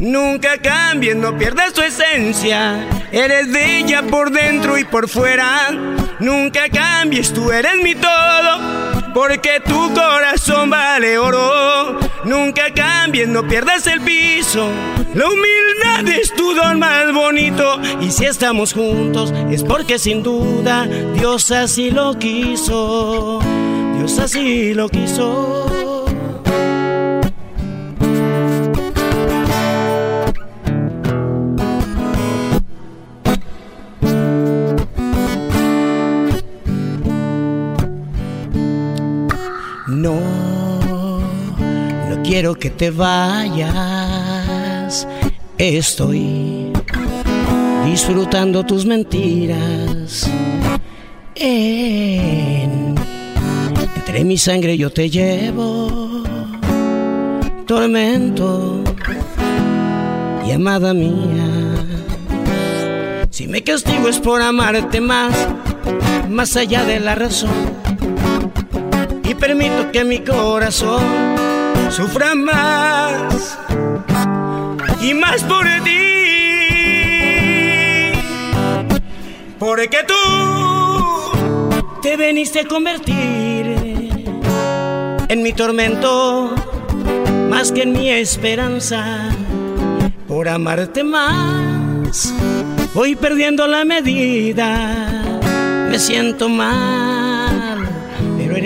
Nunca 0.00 0.58
cambies, 0.58 1.14
no 1.14 1.38
pierdas 1.38 1.72
tu 1.72 1.80
esencia. 1.80 2.84
Eres 3.12 3.52
bella 3.52 4.02
por 4.02 4.32
dentro 4.32 4.76
y 4.78 4.82
por 4.82 5.08
fuera. 5.08 5.70
Nunca 6.18 6.68
cambies, 6.68 7.32
tú 7.32 7.52
eres 7.52 7.76
mi 7.84 7.94
todo. 7.94 8.95
Porque 9.16 9.60
tu 9.64 9.94
corazón 9.94 10.68
vale 10.68 11.16
oro. 11.16 11.98
Nunca 12.26 12.64
cambies, 12.74 13.26
no 13.26 13.48
pierdas 13.48 13.86
el 13.86 14.02
piso. 14.02 14.68
La 15.14 15.24
humildad 15.30 16.06
es 16.06 16.34
tu 16.34 16.52
don 16.52 16.78
más 16.78 17.10
bonito. 17.14 17.80
Y 18.02 18.10
si 18.10 18.26
estamos 18.26 18.74
juntos 18.74 19.32
es 19.50 19.64
porque 19.64 19.98
sin 19.98 20.22
duda 20.22 20.86
Dios 21.14 21.50
así 21.50 21.90
lo 21.90 22.18
quiso. 22.18 23.40
Dios 23.96 24.18
así 24.18 24.74
lo 24.74 24.90
quiso. 24.90 25.75
No, 40.06 41.18
no 42.08 42.22
quiero 42.22 42.54
que 42.54 42.70
te 42.70 42.92
vayas. 42.92 43.74
Estoy 45.58 46.70
disfrutando 47.84 48.64
tus 48.64 48.86
mentiras. 48.86 50.30
En- 51.34 52.94
entre 53.96 54.22
mi 54.24 54.38
sangre 54.38 54.78
yo 54.78 54.90
te 54.90 55.10
llevo 55.10 56.22
tormento 57.66 58.84
y 60.46 60.52
amada 60.52 60.94
mía. 60.94 61.48
Si 63.30 63.48
me 63.48 63.64
castigo 63.64 64.06
es 64.06 64.20
por 64.20 64.40
amarte 64.40 65.00
más, 65.00 65.34
más 66.30 66.56
allá 66.56 66.84
de 66.84 67.00
la 67.00 67.16
razón 67.16 67.50
permito 69.46 69.92
que 69.92 70.02
mi 70.02 70.18
corazón 70.24 71.36
sufra 71.88 72.34
más 72.34 73.56
y 75.00 75.14
más 75.14 75.44
por 75.44 75.64
ti. 75.84 76.00
Porque 79.56 79.98
tú 80.08 80.14
te 82.02 82.16
veniste 82.16 82.60
a 82.60 82.64
convertir 82.64 83.66
en 85.28 85.42
mi 85.44 85.52
tormento 85.52 86.52
más 87.48 87.70
que 87.70 87.82
en 87.82 87.92
mi 87.92 88.10
esperanza. 88.10 89.28
Por 90.26 90.48
amarte 90.48 91.04
más, 91.04 92.34
voy 92.94 93.14
perdiendo 93.14 93.68
la 93.68 93.84
medida. 93.84 95.06
Me 95.88 96.00
siento 96.00 96.48
mal 96.48 97.15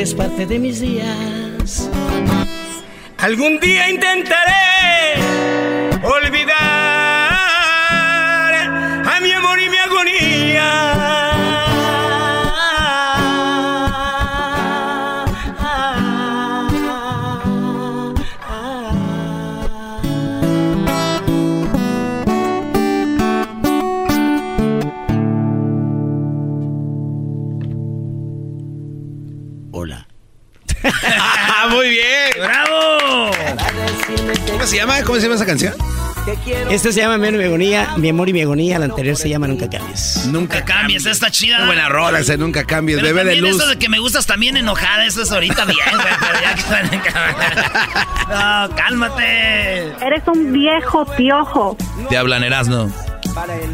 eres 0.01 0.15
parte 0.15 0.47
de 0.47 0.59
mis 0.59 0.81
días. 0.81 1.91
Algún 3.19 3.61
día 3.61 3.91
intentaré 3.91 5.21
olvidar 6.03 6.55
a 9.05 9.21
mi 9.21 9.31
amor 9.33 9.61
y 9.61 9.69
mi 9.69 9.77
Hola. 9.77 11.10
¿Cómo 34.61 34.69
se 34.69 34.77
llama? 34.77 35.03
¿Cómo 35.05 35.17
se 35.17 35.23
llama 35.23 35.37
esa 35.37 35.47
canción? 35.47 35.75
Este 36.69 36.93
se 36.93 37.01
llama 37.01 37.17
Mi 37.17 37.29
amor 37.29 37.35
y 37.35 37.39
mi 37.39 37.45
agonía, 37.47 37.95
mi 37.97 38.09
amor 38.11 38.29
y 38.29 38.33
mi 38.35 38.43
agonía, 38.43 38.79
la 38.79 38.85
anterior 38.85 39.17
se 39.17 39.31
llama 39.31 39.49
Nunca 39.49 39.71
cambies. 39.71 40.27
Nunca 40.27 40.63
cambies, 40.67 41.07
esta 41.07 41.31
chida. 41.31 41.57
Qué 41.61 41.65
buena 41.65 41.89
rola, 41.89 42.19
ese 42.21 42.37
nunca 42.37 42.65
cambies. 42.65 42.99
Pero 43.01 43.09
Bebé 43.15 43.25
de 43.31 43.37
luz. 43.41 43.57
eso 43.57 43.67
de 43.67 43.79
que 43.79 43.89
me 43.89 43.99
gustas 43.99 44.27
también 44.27 44.59
enojada, 44.59 45.07
eso 45.07 45.23
es 45.23 45.33
ahorita 45.33 45.65
bien, 45.65 45.79
güey. 45.95 46.15
Pero 46.21 46.41
ya 46.43 46.55
que 46.91 47.01
No, 48.29 48.77
cálmate. 48.77 49.87
Eres 50.07 50.23
un 50.27 50.53
viejo 50.53 51.07
piojo. 51.17 51.79
Te 52.11 52.19
hablan 52.19 52.45
Erasno. 52.45 52.93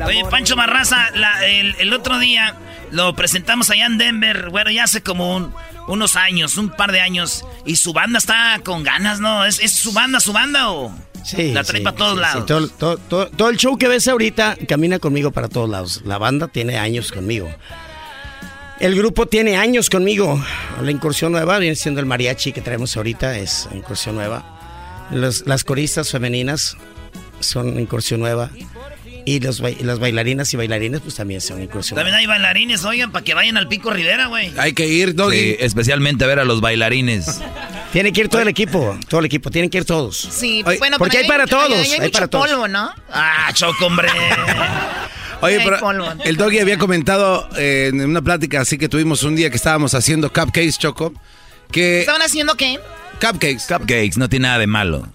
Oye, 0.07 0.23
Pancho 0.31 0.55
Barraza, 0.55 1.11
la- 1.15 1.45
el, 1.47 1.75
el 1.81 1.93
otro 1.93 2.21
día 2.21 2.55
lo 2.91 3.15
presentamos 3.15 3.71
allá 3.71 3.87
en 3.87 3.99
Denver, 3.99 4.51
bueno, 4.51 4.71
ya 4.71 4.85
hace 4.85 5.03
como 5.03 5.37
un- 5.37 5.53
unos 5.89 6.17
años, 6.17 6.57
un 6.57 6.71
par 6.71 6.93
de 6.93 7.01
años, 7.01 7.45
y 7.65 7.77
su 7.77 7.93
banda 7.93 8.19
está 8.19 8.61
con 8.65 8.83
ganas, 8.83 9.21
¿no? 9.21 9.45
¿Es, 9.45 9.61
es 9.61 9.73
su 9.73 9.93
banda, 9.93 10.21
su 10.21 10.33
banda 10.33 10.71
o...? 10.71 10.93
Sí, 11.25 11.53
La 11.53 11.65
trae 11.65 11.79
sí, 11.81 11.85
para 11.85 11.97
todos 11.97 12.15
sí, 12.15 12.21
lados. 12.21 12.43
sí, 12.43 12.47
todo, 12.47 12.69
todo- 12.69 12.99
todo- 12.99 13.27
todo 13.31 13.49
el 13.49 13.57
show 13.57 13.77
que 13.77 13.89
ves 13.89 14.07
ahorita 14.07 14.57
camina 14.69 14.99
conmigo 15.01 15.33
para 15.33 15.49
todos 15.49 15.69
lados. 15.69 16.03
La 16.05 16.19
banda 16.19 16.47
tiene 16.47 16.79
años 16.79 17.11
conmigo. 17.11 17.49
El 18.79 18.95
grupo 18.95 19.27
tiene 19.27 19.57
años 19.57 19.89
conmigo. 19.91 20.41
La 20.83 20.91
incursión 20.91 21.33
nueva 21.33 21.59
viene 21.59 21.75
siendo 21.77 21.99
el 22.01 22.07
mariachi 22.07 22.53
que 22.53 22.61
traemos 22.61 22.97
ahorita, 22.97 23.39
es 23.39 23.69
incursión 23.75 24.15
nueva. 24.17 24.45
Los- 25.11 25.47
las 25.47 25.65
coristas 25.65 26.11
femeninas 26.11 26.77
son 27.41 27.81
incursión 27.81 28.21
nueva. 28.21 28.51
Y 29.29 29.41
los, 29.41 29.61
las 29.81 29.99
bailarinas 29.99 30.55
y 30.55 30.57
bailarines 30.57 31.01
pues 31.01 31.17
también 31.17 31.41
son 31.41 31.61
incursión 31.61 31.97
También 31.97 32.15
hay 32.15 32.27
bailarines, 32.27 32.85
oigan, 32.85 33.11
para 33.11 33.25
que 33.25 33.35
vayan 33.35 33.57
al 33.57 33.67
Pico 33.67 33.91
Rivera, 33.91 34.29
güey. 34.29 34.53
Hay 34.57 34.73
que 34.73 34.87
ir, 34.87 35.17
Sí, 35.31 35.57
especialmente 35.59 36.23
a 36.25 36.29
ver 36.29 36.39
a 36.39 36.45
los 36.45 36.61
bailarines. 36.61 37.41
Tiene 37.93 38.13
que 38.13 38.21
ir 38.23 38.29
todo 38.29 38.43
el 38.43 38.49
equipo, 38.49 38.97
todo 39.09 39.21
el 39.21 39.27
equipo, 39.27 39.51
tienen 39.51 39.69
que 39.69 39.79
ir 39.79 39.85
todos. 39.85 40.17
Sí, 40.17 40.63
Oye, 40.67 40.79
bueno, 40.79 40.99
porque 40.99 41.19
pero 41.19 41.23
hay 41.25 41.29
para 41.29 41.45
ahí- 41.45 41.51
todos, 41.51 41.79
hay, 41.87 41.93
hay 41.93 42.01
mucho 42.01 42.13
para 42.13 42.29
todos. 42.29 42.47
polvo, 42.49 42.69
¿no? 42.69 42.93
Ah, 43.11 43.51
choco, 43.55 43.87
hombre. 43.87 44.09
Oye, 45.41 45.59
Hay 45.59 45.65
pero 45.65 45.79
el 46.25 46.37
doggy 46.37 46.61
había 46.61 46.79
comentado 46.79 47.49
eh, 47.57 47.91
en 47.93 48.01
una 48.05 48.23
plática 48.23 48.61
así 48.61 48.79
que 48.79 48.89
tuvimos 48.89 49.23
un 49.23 49.35
día 49.37 49.51
que 49.51 49.57
estábamos 49.57 49.95
haciendo 49.95 50.33
cupcakes, 50.33 50.79
Choco, 50.79 51.13
que... 51.71 52.01
¿Estaban 52.01 52.23
haciendo 52.23 52.55
qué? 52.55 52.79
Cupcakes. 53.21 53.65
Cupcakes, 53.69 54.17
no 54.19 54.29
tiene 54.29 54.45
nada 54.45 54.59
de 54.59 54.67
malo. 54.67 55.09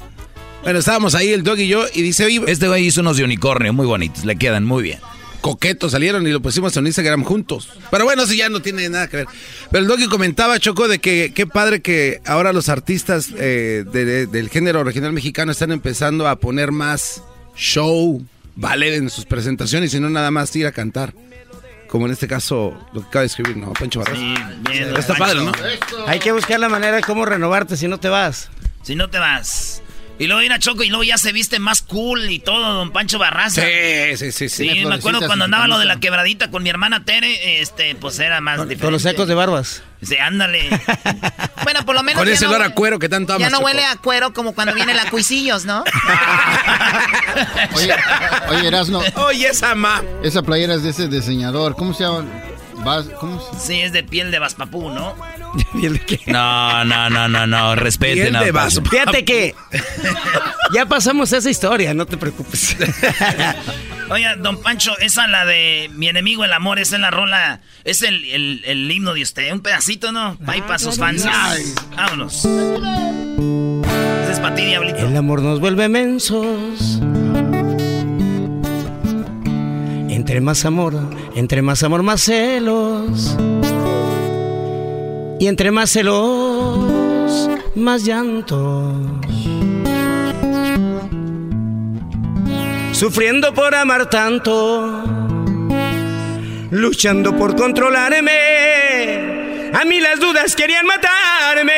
Bueno, 0.64 0.80
estábamos 0.80 1.16
ahí 1.16 1.30
el 1.34 1.44
doggy 1.44 1.64
y 1.64 1.68
yo 1.68 1.86
y 1.94 2.02
dice, 2.02 2.26
oye, 2.26 2.42
Este 2.48 2.68
güey 2.68 2.86
hizo 2.86 3.02
unos 3.02 3.18
de 3.18 3.24
unicornio 3.24 3.74
muy 3.74 3.86
bonitos, 3.88 4.26
le 4.26 4.36
quedan 4.36 4.64
muy 4.66 4.84
bien. 4.84 5.00
coquetos 5.42 5.94
salieron 5.94 6.28
y 6.28 6.32
lo 6.32 6.40
pusimos 6.40 6.78
en 6.78 6.86
Instagram 6.86 7.24
juntos. 7.24 7.70
Pero 7.90 8.04
bueno, 8.06 8.22
eso 8.24 8.34
ya 8.34 8.48
no 8.48 8.62
tiene 8.62 8.88
nada 8.90 9.08
que 9.08 9.18
ver. 9.18 9.28
Pero 9.72 9.82
el 9.82 9.88
doggy 9.88 10.08
comentaba, 10.08 10.60
Choco, 10.60 10.88
de 10.88 11.00
que 11.00 11.32
qué 11.34 11.48
padre 11.48 11.82
que 11.82 12.22
ahora 12.26 12.54
los 12.54 12.70
artistas 12.70 13.30
eh, 13.36 13.84
de- 13.92 14.06
de- 14.06 14.28
del 14.28 14.50
género 14.50 14.84
regional 14.84 15.14
mexicano 15.14 15.52
están 15.52 15.72
empezando 15.72 16.28
a 16.28 16.36
poner 16.36 16.72
más 16.72 17.24
show, 17.56 18.24
ballet 18.56 18.94
en 18.98 19.10
sus 19.10 19.26
presentaciones 19.26 19.92
y 19.96 20.00
no 20.00 20.12
nada 20.12 20.30
más 20.30 20.56
ir 20.56 20.68
a 20.68 20.72
cantar. 20.72 21.14
Como 21.88 22.06
en 22.06 22.12
este 22.14 22.28
caso, 22.28 22.78
lo 22.94 23.02
que 23.02 23.08
acaba 23.08 23.22
de 23.22 23.28
escribir, 23.28 23.58
¿no? 23.58 23.74
Pancho 23.74 24.00
Barras. 24.02 24.18
bien, 24.20 24.96
Está 24.96 25.16
padre, 25.16 25.44
¿no? 25.44 25.52
Hay 26.08 26.20
que 26.20 26.32
buscar 26.32 26.60
la 26.60 26.70
manera 26.70 26.96
de 26.98 27.02
cómo 27.02 27.26
renovarte 27.26 27.76
si 27.78 27.88
no 27.88 28.00
te 28.00 28.08
vas. 28.10 28.50
Si 28.84 28.94
no 28.96 29.10
te 29.10 29.18
vas. 29.18 29.82
Y 30.22 30.28
luego 30.28 30.44
ir 30.44 30.54
a 30.54 30.60
Choco 30.60 30.84
y 30.84 30.90
luego 30.90 31.04
ya 31.04 31.18
se 31.18 31.32
viste 31.32 31.58
más 31.58 31.82
cool 31.82 32.30
y 32.30 32.38
todo, 32.38 32.76
don 32.76 32.92
Pancho 32.92 33.18
Barraza. 33.18 33.64
Sí, 33.64 34.18
sí, 34.18 34.32
sí. 34.32 34.50
Sí, 34.50 34.70
sí. 34.70 34.86
me 34.86 34.94
acuerdo 34.94 35.26
cuando 35.26 35.46
andaba 35.46 35.66
lo 35.68 35.80
de 35.80 35.86
la 35.86 36.00
quebradita 36.00 36.52
con 36.52 36.62
mi 36.62 36.70
hermana 36.70 37.04
Tere, 37.04 37.60
este, 37.60 37.96
pues 37.96 38.20
era 38.20 38.40
más 38.40 38.58
diferente. 38.58 38.84
Con 38.84 38.94
los 38.94 39.04
ecos 39.08 39.28
de 39.28 39.34
barbas. 39.34 39.82
Sí, 40.04 40.18
ándale. 40.18 40.70
Bueno, 41.64 41.86
por 41.86 41.94
lo 41.94 42.02
menos 42.02 42.20
Con 42.20 42.28
ya 42.28 42.34
ese 42.34 42.46
no, 42.46 42.52
olor 42.52 42.64
a 42.64 42.70
cuero 42.72 42.98
que 42.98 43.08
tanto 43.08 43.34
amas, 43.34 43.46
ya 43.46 43.52
no 43.52 43.58
Choco. 43.58 43.66
huele 43.68 43.86
a 43.86 43.96
cuero 43.96 44.34
como 44.34 44.56
cuando 44.56 44.74
viene 44.74 44.96
la 44.96 45.08
cuisillos, 45.12 45.64
¿no? 45.66 45.84
Oye, 47.76 47.96
oye, 48.50 48.68
Erasno. 48.68 49.00
Oye, 49.28 49.48
esa 49.48 49.76
ma. 49.76 50.02
Esa 50.24 50.42
playera 50.42 50.74
es 50.74 50.82
de 50.82 50.90
ese 50.90 51.08
diseñador. 51.08 51.76
¿Cómo 51.76 51.94
se 51.94 52.04
llama? 52.04 52.26
Vas- 52.84 53.08
¿Cómo 53.20 53.40
se 53.40 53.60
Sí, 53.60 53.82
es 53.82 53.94
de 53.94 54.04
piel 54.04 54.32
de 54.32 54.40
Baspapú, 54.40 54.90
¿no? 54.90 55.16
No, 56.28 56.84
no, 56.86 57.10
no, 57.10 57.28
no, 57.28 57.48
no, 57.48 57.76
respeten 57.76 58.24
Piel 58.24 58.36
a 58.36 58.42
de 58.44 58.52
vaso. 58.52 58.82
Fíjate 58.84 59.26
que 59.26 59.54
ya 60.74 60.86
pasamos 60.86 61.32
esa 61.34 61.50
historia, 61.50 61.94
no 61.94 62.06
te 62.06 62.18
preocupes. 62.18 62.76
Oye, 64.10 64.28
don 64.40 64.62
Pancho, 64.62 64.98
esa 65.00 65.28
la 65.28 65.46
de 65.46 65.90
mi 65.94 66.08
enemigo 66.10 66.44
el 66.44 66.52
amor, 66.54 66.80
esa 66.80 66.96
es 66.96 67.02
la 67.02 67.12
rola, 67.12 67.62
es 67.86 68.02
el, 68.02 68.24
el, 68.26 68.62
el 68.66 68.92
himno 68.92 69.14
de 69.14 69.22
usted, 69.22 69.52
un 69.54 69.62
pedacito, 69.62 70.12
¿no? 70.12 70.38
Ahí 70.48 70.62
para 70.62 70.80
sus 70.80 70.98
fans. 70.98 71.26
Vámonos. 71.96 72.46
Ese 72.46 74.32
es 74.34 74.40
para 74.40 74.56
ti, 74.56 74.66
diablito. 74.66 75.00
El 75.00 75.16
amor 75.16 75.42
nos 75.42 75.60
vuelve 75.62 75.88
mensos. 75.88 76.91
Entre 80.22 80.40
más 80.40 80.66
amor, 80.66 80.94
entre 81.34 81.64
más 81.64 81.82
amor, 81.82 82.04
más 82.04 82.22
celos. 82.22 83.36
Y 85.40 85.48
entre 85.48 85.72
más 85.72 85.90
celos, 85.90 87.50
más 87.74 88.06
llantos. 88.06 88.94
Sufriendo 92.92 93.52
por 93.56 93.74
amar 93.74 94.12
tanto, 94.12 95.04
luchando 96.70 97.36
por 97.36 97.56
controlarme. 97.56 99.72
a 99.74 99.84
mí 99.86 100.00
las 100.00 100.20
dudas 100.20 100.56
querían 100.56 100.86
matarme. 100.86 101.74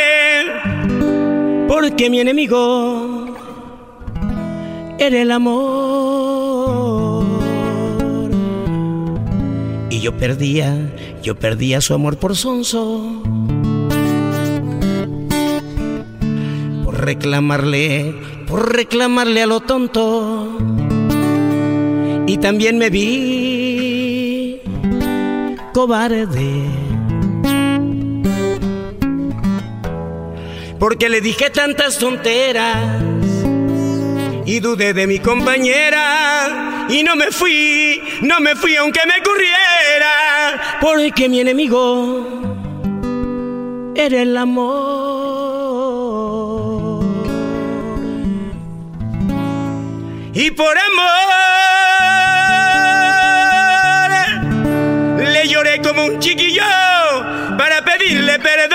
Porque 1.69 2.09
mi 2.09 2.19
enemigo 2.19 3.37
era 4.99 5.21
el 5.21 5.31
amor. 5.31 7.02
Yo 10.03 10.17
perdía, 10.17 10.91
yo 11.23 11.35
perdía 11.35 11.79
su 11.79 11.93
amor 11.93 12.17
por 12.17 12.35
sonso. 12.35 13.23
Por 16.83 17.05
reclamarle, 17.05 18.13
por 18.45 18.75
reclamarle 18.75 19.43
a 19.43 19.47
lo 19.47 19.61
tonto. 19.61 20.57
Y 22.27 22.37
también 22.37 22.77
me 22.77 22.89
vi 22.89 24.59
cobarde. 25.71 26.65
Porque 30.79 31.07
le 31.07 31.21
dije 31.21 31.49
tantas 31.49 31.97
tonteras 31.97 33.01
y 34.45 34.59
dudé 34.59 34.93
de 34.93 35.07
mi 35.07 35.19
compañera 35.19 36.87
y 36.89 37.03
no 37.03 37.15
me 37.15 37.31
fui, 37.31 37.92
no 38.23 38.39
me 38.39 38.55
fui 38.55 38.75
aunque 38.77 39.01
me 39.05 39.21
corriera, 39.21 40.77
porque 40.79 41.27
mi 41.27 41.41
enemigo 41.41 42.25
era 43.95 44.21
el 44.21 44.37
amor. 44.37 44.73
Y 50.33 50.49
por 50.51 50.75
amor 50.77 51.03
le 55.17 55.47
lloré 55.47 55.81
como 55.81 56.05
un 56.05 56.19
chiquillo 56.19 56.63
para 57.57 57.83
pedirle 57.83 58.39
perdón. 58.39 58.73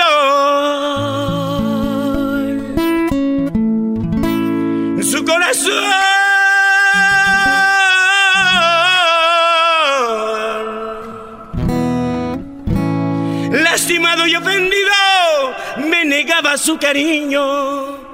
Su 5.01 5.25
corazón, 5.25 6.18
su 16.57 16.77
cariño. 16.77 18.09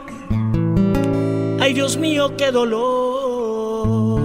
Ay 1.60 1.74
Dios 1.74 1.98
mío, 1.98 2.36
qué 2.38 2.52
dolor. 2.52 4.22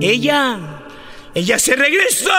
Ella, 0.00 0.58
ella 1.34 1.58
se 1.58 1.76
regresó 1.76 2.30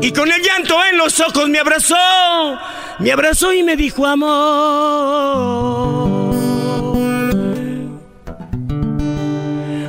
y 0.00 0.12
con 0.12 0.30
el 0.30 0.40
llanto 0.42 0.76
en 0.90 0.98
los 0.98 1.18
ojos 1.20 1.48
me 1.48 1.58
abrazó, 1.58 1.96
me 2.98 3.10
abrazó 3.10 3.52
y 3.52 3.62
me 3.62 3.74
dijo 3.74 4.06
amor. 4.06 4.34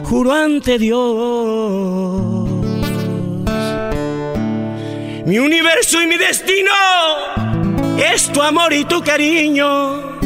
Juro 0.06 0.32
ante 0.34 0.80
Dios, 0.80 2.25
mi 5.26 5.40
universo 5.40 6.02
y 6.02 6.08
mi 6.08 6.18
destino 6.18 6.72
es 7.98 8.32
tu 8.32 8.42
amor 8.42 8.74
y 8.74 8.86
tu 8.86 9.02
cariño. 9.02 10.20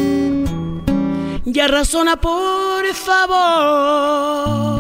Ya 1.46 1.68
razona 1.68 2.18
por 2.18 2.86
favor. 2.94 4.79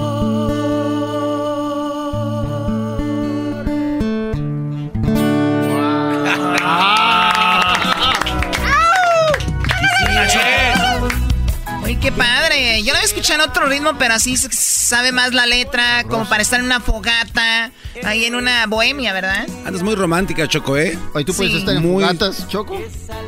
Padre. 12.23 12.83
Yo 12.83 12.91
lo 12.91 12.97
había 12.97 13.05
escuchado 13.07 13.43
en 13.43 13.49
otro 13.49 13.65
ritmo, 13.67 13.97
pero 13.97 14.13
así 14.13 14.37
se 14.37 14.49
sabe 14.51 15.11
más 15.11 15.33
la 15.33 15.45
letra, 15.45 16.03
como 16.03 16.27
para 16.27 16.41
estar 16.41 16.59
en 16.59 16.65
una 16.67 16.79
fogata, 16.81 17.71
ahí 18.03 18.25
en 18.25 18.35
una 18.35 18.65
bohemia, 18.67 19.13
¿verdad? 19.13 19.47
Andas 19.65 19.81
muy 19.81 19.95
romántica, 19.95 20.47
Choco, 20.47 20.77
¿eh? 20.77 20.97
Oye, 21.13 21.25
¿tú 21.25 21.33
puedes 21.33 21.53
Sí. 21.53 21.59
estar 21.59 21.75
en 21.75 21.81
Muy- 21.81 22.03
fogatas, 22.03 22.47
Choco? 22.47 22.79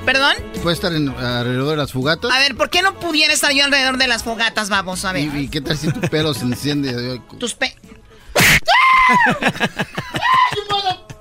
¿Perdón? 0.05 0.35
¿Puedes 0.61 0.77
estar 0.77 0.93
en, 0.93 1.09
alrededor 1.09 1.69
de 1.71 1.77
las 1.77 1.91
fogatas? 1.91 2.31
A 2.31 2.39
ver, 2.39 2.55
¿por 2.55 2.69
qué 2.69 2.81
no 2.81 2.99
pudiera 2.99 3.33
estar 3.33 3.51
yo 3.53 3.63
alrededor 3.65 3.97
de 3.97 4.07
las 4.07 4.23
fogatas, 4.23 4.69
vamos? 4.69 5.05
A 5.05 5.11
ver. 5.13 5.23
¿Y, 5.33 5.39
y 5.43 5.47
qué 5.47 5.61
tal 5.61 5.77
si 5.77 5.91
tu 5.91 6.01
pelo 6.01 6.33
se 6.33 6.41
enciende? 6.43 7.19
Tus 7.39 7.53
pe... 7.55 7.75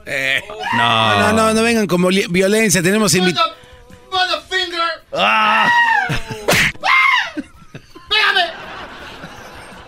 Eh, 0.06 0.42
No, 0.76 1.18
no, 1.20 1.32
no, 1.32 1.54
no 1.54 1.62
vengan 1.62 1.86
como 1.86 2.08
violencia. 2.08 2.82
Tenemos 2.82 3.14
invitados. 3.14 3.52
Motherfinger. 4.10 4.80
Ah. 5.12 5.68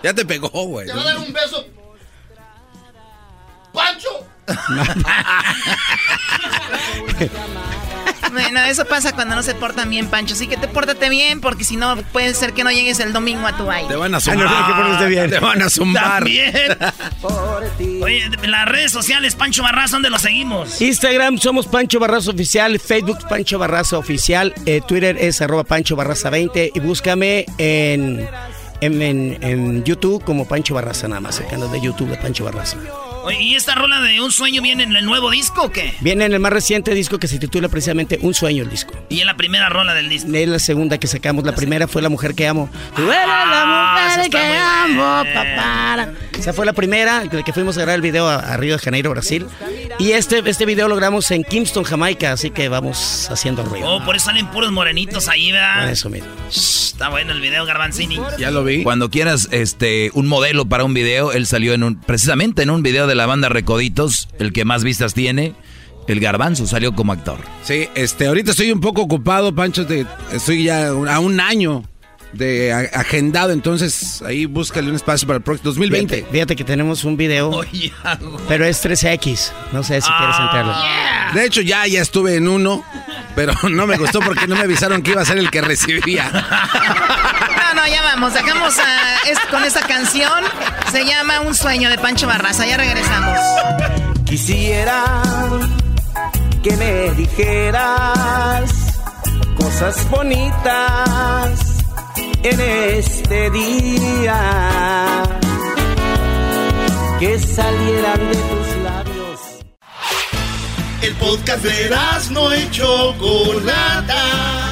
Ya 0.03 0.15
te 0.15 0.24
pegó, 0.24 0.49
güey. 0.49 0.87
Te 0.87 0.95
va 0.95 1.03
a 1.03 1.05
dar 1.05 1.19
un 1.19 1.33
beso. 1.33 1.66
¡Pancho! 3.73 4.27
Bueno, 8.33 8.61
eso 8.65 8.87
pasa 8.87 9.12
cuando 9.12 9.37
no 9.37 9.43
se 9.43 9.55
portan 9.55 9.91
bien, 9.91 10.07
Pancho. 10.09 10.33
Así 10.35 10.47
que 10.47 10.57
te 10.57 10.66
pórtate 10.66 11.11
bien, 11.11 11.43
porque 11.43 11.65
si 11.65 11.77
no, 11.77 11.97
puede 12.12 12.33
ser 12.33 12.55
que 12.55 12.65
no 12.65 12.70
llegues 12.70 12.99
el 13.01 13.12
domingo 13.12 13.47
a 13.47 13.55
tu 13.59 13.66
baile. 13.66 13.89
Te 13.91 13.97
van 13.97 14.15
a 14.15 14.19
Ah, 14.19 14.20
zumbar. 14.20 14.49
no, 14.49 14.66
que 14.66 14.73
ponerse 14.83 15.07
bien. 15.09 15.31
Te 15.31 15.39
van 15.39 15.61
a 15.61 15.69
zumbar. 15.69 16.24
También. 16.24 16.53
Oye, 18.03 18.31
las 18.47 18.66
redes 18.69 18.91
sociales, 18.91 19.35
Pancho 19.35 19.62
Barras, 19.62 19.91
¿dónde 19.91 20.09
lo 20.09 20.19
seguimos? 20.19 20.81
Instagram 20.81 21.37
somos 21.39 21.66
Pancho 21.66 22.01
Barraza 22.01 22.31
Oficial, 22.31 22.81
Facebook 22.81 23.19
Pancho 23.29 23.59
Barraza 23.59 23.99
Oficial, 23.99 24.55
eh, 24.65 24.81
Twitter 24.87 25.19
es 25.20 25.43
arroba 25.43 25.65
Pancho 25.65 25.95
Barraza 25.97 26.31
20 26.31 26.73
y 26.74 26.81
búscame 26.81 27.45
en, 27.59 28.27
en, 28.83 29.01
en- 29.03 29.43
YouTube 29.85 30.23
como 30.25 30.47
Pancho 30.47 30.75
Barraza 30.75 31.09
nada 31.09 31.21
más, 31.21 31.41
el 31.41 31.47
de 31.69 31.81
YouTube 31.81 32.09
de 32.11 32.17
Pancho 32.17 32.45
Barraza. 32.45 32.79
Oye, 33.24 33.40
¿y 33.40 33.55
esta 33.55 33.74
rola 33.77 34.01
de 34.01 34.20
Un 34.20 34.32
Sueño 34.32 34.62
viene 34.62 34.82
en 34.82 34.97
el 34.97 35.05
nuevo 35.05 35.31
disco 35.31 35.62
o 35.65 35.70
qué? 35.70 35.94
Viene 36.01 36.24
en 36.24 36.32
el 36.32 36.40
más 36.40 36.53
reciente 36.53 36.93
disco 36.94 37.19
que 37.19 37.28
se 37.28 37.39
titula 37.39 37.69
precisamente 37.69 38.19
Un 38.23 38.35
Sueño 38.35 38.65
el 38.65 38.70
disco. 38.70 38.94
Y 39.11 39.20
en 39.20 39.27
la 39.27 39.36
primera 39.36 39.69
rola 39.69 39.94
del 39.94 40.09
disco. 40.09 40.28
Es 40.32 40.49
la 40.49 40.59
segunda 40.59 40.99
que 40.99 41.07
sacamos, 41.07 41.44
la 41.44 41.55
primera 41.55 41.86
fue 41.86 42.03
La 42.03 42.09
Mujer 42.09 42.35
que 42.35 42.49
Amo. 42.49 42.69
Tú 42.97 43.03
eres 43.03 43.24
Ah, 43.24 43.47
la 43.49 44.16
mujer 44.16 44.31
que 44.31 44.57
amo, 44.59 45.24
papá. 45.35 46.09
Esa 46.39 46.53
fue 46.53 46.66
la 46.66 46.73
primera, 46.73 47.20
de 47.24 47.44
que 47.44 47.53
fuimos 47.53 47.77
a 47.77 47.82
grabar 47.82 47.97
el 47.97 48.03
video 48.03 48.28
a, 48.28 48.36
a 48.36 48.57
Río 48.57 48.77
de 48.77 48.82
Janeiro, 48.82 49.11
Brasil. 49.11 49.47
Y 50.01 50.12
este, 50.12 50.43
este 50.44 50.66
video 50.66 50.89
lo 50.89 50.97
grabamos 50.97 51.31
en 51.31 51.44
Kingston, 51.44 51.85
Jamaica, 51.85 52.32
así 52.32 52.51
que 52.51 52.69
vamos 52.69 53.28
haciendo 53.31 53.65
ruido. 53.65 53.89
Oh, 53.89 54.05
por 54.05 54.16
eso 54.16 54.27
salen 54.27 54.49
puros 54.49 54.73
morenitos 54.73 55.28
ahí, 55.28 55.53
¿verdad? 55.53 55.82
Por 55.85 55.93
eso 55.93 56.11
mismo. 56.11 56.28
Shh, 56.51 56.82
Está 56.93 57.09
bueno 57.09 57.32
el 57.32 57.40
video, 57.40 57.65
Garbanzini. 57.65 58.20
Ya 58.39 58.51
lo 58.53 58.62
vi. 58.62 58.82
Cuando 58.85 59.11
quieras 59.11 59.49
este 59.51 60.11
un 60.15 60.28
modelo 60.28 60.66
para 60.66 60.85
un 60.85 60.94
video, 60.94 61.32
él 61.32 61.47
salió 61.47 61.73
en 61.73 61.82
un 61.82 61.97
precisamente 61.99 62.62
en 62.62 62.70
un 62.70 62.82
video 62.82 63.07
de 63.09 63.11
la 63.14 63.26
banda 63.26 63.48
Recoditos, 63.48 64.28
el 64.39 64.52
que 64.52 64.64
más 64.64 64.84
vistas 64.84 65.14
tiene. 65.14 65.55
El 66.09 66.18
Garbanzo 66.20 66.66
salió 66.66 66.94
como 66.94 67.12
actor. 67.12 67.39
Sí, 67.62 67.89
este, 67.94 68.26
ahorita 68.26 68.51
estoy 68.51 68.72
un 68.72 68.80
poco 68.80 69.02
ocupado, 69.02 69.55
Pancho. 69.55 69.86
estoy 70.32 70.64
ya 70.64 70.89
a 70.89 71.20
un 71.20 71.40
año 71.40 71.84
de 72.32 72.72
a- 72.72 72.98
agendado, 73.01 73.52
entonces 73.52 74.20
ahí 74.22 74.47
búscale 74.47 74.89
un 74.89 74.97
espacio 74.97 75.28
para 75.28 75.36
el 75.36 75.43
próximo 75.44 75.66
2020. 75.70 76.16
Fíjate, 76.16 76.32
fíjate 76.32 76.56
que 76.56 76.64
tenemos 76.64 77.05
un 77.05 77.16
video, 77.16 77.60
pero 78.48 78.64
es 78.64 78.82
3X. 78.84 79.52
No 79.72 79.82
sé 79.84 80.01
si 80.01 80.09
quieres 80.09 80.36
Ah. 80.39 80.43
entrarlo. 80.47 81.39
De 81.40 81.47
hecho, 81.47 81.60
ya, 81.60 81.86
ya 81.86 82.01
estuve 82.02 82.34
en 82.36 82.48
uno, 82.48 82.82
pero 83.36 83.52
no 83.70 83.86
me 83.86 83.97
gustó 83.97 84.20
porque 84.20 84.47
no 84.48 84.56
me 84.56 84.62
avisaron 84.62 85.02
que 85.02 85.12
iba 85.12 85.22
a 85.22 85.24
ser 85.24 85.39
el 85.39 85.51
que 85.51 85.60
recibía. 85.60 86.30
No, 87.83 87.89
ya 87.89 88.01
vamos. 88.03 88.33
Dejamos 88.33 88.79
a- 88.79 89.29
es- 89.29 89.41
con 89.51 89.65
esta 89.65 89.81
canción. 89.81 90.45
Se 90.93 91.05
llama 91.05 91.41
Un 91.41 91.53
Sueño 91.53 91.91
de 91.91 91.99
Pancho 91.99 92.29
Barraza. 92.29 92.65
Ya 92.65 92.77
regresamos. 92.77 93.37
Quisiera 94.25 95.03
que 96.63 96.77
me 96.77 97.11
dijeras 97.17 98.71
cosas 99.57 100.09
bonitas 100.11 101.59
en 102.45 102.61
este 102.61 103.51
día 103.51 105.23
que 107.19 107.37
salieran 107.41 108.29
de 108.31 108.37
tus 108.37 108.77
labios. 108.85 109.41
El 111.03 111.15
podcast 111.17 111.65
de 111.65 111.91
no 112.31 112.55
y 112.55 112.71
Chocolata 112.71 114.72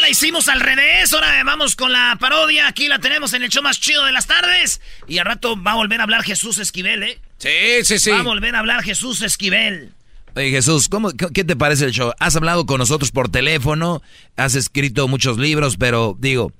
la 0.00 0.08
hicimos 0.08 0.48
al 0.48 0.60
revés. 0.60 1.12
Ahora 1.12 1.42
vamos 1.44 1.76
con 1.76 1.92
la 1.92 2.16
parodia. 2.20 2.68
Aquí 2.68 2.88
la 2.88 2.98
tenemos 2.98 3.32
en 3.32 3.42
el 3.42 3.48
show 3.48 3.62
más 3.62 3.80
chido 3.80 4.04
de 4.04 4.12
las 4.12 4.26
tardes. 4.26 4.80
Y 5.06 5.18
al 5.18 5.26
rato 5.26 5.60
va 5.60 5.72
a 5.72 5.74
volver 5.76 6.00
a 6.00 6.04
hablar 6.04 6.22
Jesús 6.22 6.58
Esquivel, 6.58 7.02
¿eh? 7.02 7.20
Sí, 7.38 7.84
sí, 7.84 7.98
sí. 7.98 8.10
Va 8.10 8.20
a 8.20 8.22
volver 8.22 8.54
a 8.54 8.60
hablar 8.60 8.82
Jesús 8.82 9.22
Esquivel. 9.22 9.92
Oye 10.34 10.50
Jesús, 10.50 10.88
¿cómo, 10.88 11.10
¿qué 11.10 11.44
te 11.44 11.56
parece 11.56 11.86
el 11.86 11.92
show? 11.92 12.12
Has 12.20 12.36
hablado 12.36 12.66
con 12.66 12.78
nosotros 12.78 13.10
por 13.10 13.28
teléfono, 13.28 14.02
has 14.36 14.54
escrito 14.54 15.08
muchos 15.08 15.36
libros, 15.38 15.76
pero 15.76 16.16
digo, 16.18 16.52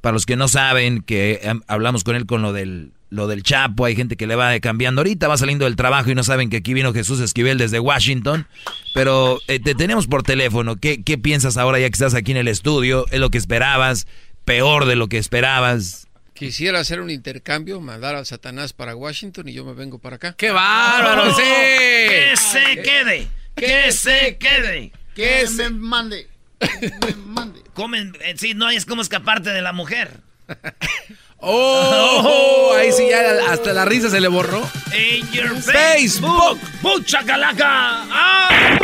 para 0.00 0.12
los 0.12 0.24
que 0.24 0.36
no 0.36 0.46
saben 0.46 1.02
que 1.02 1.40
hablamos 1.66 2.04
con 2.04 2.14
él 2.14 2.26
con 2.26 2.42
lo 2.42 2.52
del, 2.52 2.92
lo 3.10 3.26
del 3.26 3.42
Chapo, 3.42 3.84
hay 3.84 3.94
gente 3.94 4.16
que 4.16 4.26
le 4.26 4.34
va 4.34 4.58
cambiando 4.60 5.00
ahorita, 5.00 5.28
va 5.28 5.36
saliendo 5.36 5.64
del 5.64 5.76
trabajo 5.76 6.10
y 6.10 6.14
no 6.14 6.24
saben 6.24 6.50
que 6.50 6.58
aquí 6.58 6.74
vino 6.74 6.92
Jesús 6.92 7.20
Esquivel 7.20 7.58
desde 7.58 7.78
Washington, 7.78 8.46
pero 8.92 9.40
eh, 9.46 9.60
te 9.60 9.74
tenemos 9.74 10.06
por 10.06 10.22
teléfono, 10.22 10.76
¿Qué, 10.76 11.02
¿qué 11.02 11.18
piensas 11.18 11.56
ahora 11.56 11.78
ya 11.78 11.88
que 11.88 11.94
estás 11.94 12.14
aquí 12.14 12.32
en 12.32 12.38
el 12.38 12.48
estudio? 12.48 13.06
¿Es 13.10 13.20
lo 13.20 13.30
que 13.30 13.38
esperabas? 13.38 14.06
¿Peor 14.44 14.86
de 14.86 14.96
lo 14.96 15.08
que 15.08 15.18
esperabas? 15.18 16.08
Quisiera 16.34 16.80
hacer 16.80 17.00
un 17.00 17.10
intercambio, 17.10 17.80
mandar 17.80 18.16
al 18.16 18.26
Satanás 18.26 18.72
para 18.72 18.96
Washington 18.96 19.48
y 19.48 19.52
yo 19.52 19.64
me 19.64 19.72
vengo 19.72 20.00
para 20.00 20.16
acá. 20.16 20.34
¡Qué 20.36 20.50
bárbaro! 20.50 21.32
¡Sí! 21.34 21.42
¡Que 21.42 22.34
se 22.36 22.82
quede! 22.82 23.28
¡Que 23.54 23.92
se 23.92 24.36
quede! 24.38 24.90
¡Que 25.14 25.46
me 25.56 25.70
mande! 25.70 26.26
me 26.60 27.14
mande! 27.24 27.60
Comen, 27.72 28.16
eh, 28.20 28.34
sí, 28.36 28.54
no 28.54 28.68
es 28.68 28.84
como 28.84 29.02
escaparte 29.02 29.50
de 29.50 29.62
la 29.62 29.72
mujer. 29.72 30.18
Oh, 31.46 32.74
ahí 32.74 32.90
sí 32.90 33.08
ya 33.10 33.52
hasta 33.52 33.74
la 33.74 33.84
risa 33.84 34.08
se 34.08 34.18
le 34.18 34.28
borró. 34.28 34.66
En 34.92 35.30
your 35.30 35.60
Facebook. 35.60 36.58
¡Mucha 36.80 37.22
calaca! 37.22 38.06
¡Ah! 38.10 38.78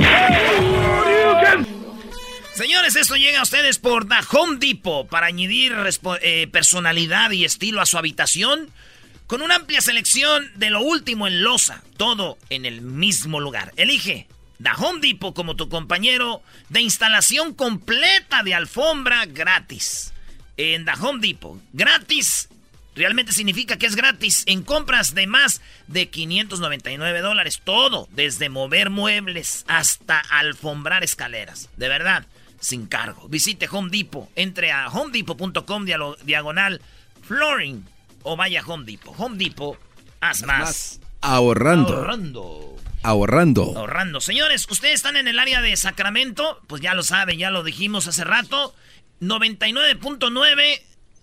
Señores, 2.54 2.96
esto 2.96 3.16
llega 3.16 3.40
a 3.40 3.44
ustedes 3.44 3.78
por 3.78 4.06
The 4.06 4.16
Home 4.32 4.58
Depot 4.58 5.08
para 5.08 5.28
añadir 5.28 5.74
eh, 6.20 6.46
personalidad 6.52 7.30
y 7.30 7.46
estilo 7.46 7.80
a 7.80 7.86
su 7.86 7.96
habitación 7.96 8.68
con 9.26 9.40
una 9.40 9.54
amplia 9.54 9.80
selección 9.80 10.52
de 10.56 10.68
lo 10.68 10.82
último 10.82 11.26
en 11.26 11.42
losa, 11.42 11.82
todo 11.96 12.36
en 12.50 12.66
el 12.66 12.82
mismo 12.82 13.40
lugar. 13.40 13.72
Elige 13.76 14.26
The 14.62 14.70
Home 14.76 15.00
Depot 15.00 15.34
como 15.34 15.56
tu 15.56 15.70
compañero 15.70 16.42
de 16.68 16.82
instalación 16.82 17.54
completa 17.54 18.42
de 18.42 18.54
alfombra 18.54 19.24
gratis. 19.24 20.12
En 20.62 20.84
The 20.84 20.92
Home 21.00 21.26
Depot, 21.26 21.58
gratis 21.72 22.50
realmente 22.94 23.32
significa 23.32 23.78
que 23.78 23.86
es 23.86 23.96
gratis 23.96 24.42
en 24.44 24.62
compras 24.62 25.14
de 25.14 25.26
más 25.26 25.62
de 25.86 26.10
599 26.10 27.20
dólares. 27.22 27.62
Todo, 27.64 28.10
desde 28.12 28.50
mover 28.50 28.90
muebles 28.90 29.64
hasta 29.68 30.18
alfombrar 30.18 31.02
escaleras. 31.02 31.70
De 31.78 31.88
verdad 31.88 32.26
sin 32.58 32.88
cargo. 32.88 33.26
Visite 33.30 33.70
Home 33.72 33.88
Depot, 33.90 34.28
entre 34.36 34.70
a 34.70 34.88
homedepot.com 34.88 35.86
diagonal 36.24 36.82
flooring 37.22 37.86
o 38.22 38.36
vaya 38.36 38.60
a 38.60 38.66
Home 38.66 38.84
Depot. 38.84 39.14
Home 39.16 39.38
Depot, 39.38 39.78
haz 40.20 40.42
más. 40.42 41.00
Ahorrando. 41.22 41.96
Ahorrando. 41.96 42.76
Ahorrando. 43.02 43.78
Ahorrando. 43.78 44.20
Señores, 44.20 44.66
ustedes 44.68 44.96
están 44.96 45.16
en 45.16 45.26
el 45.26 45.38
área 45.38 45.62
de 45.62 45.74
Sacramento, 45.78 46.60
pues 46.66 46.82
ya 46.82 46.92
lo 46.92 47.02
saben, 47.02 47.38
ya 47.38 47.48
lo 47.48 47.62
dijimos 47.62 48.06
hace 48.08 48.24
rato. 48.24 48.74
99.9 49.20 50.80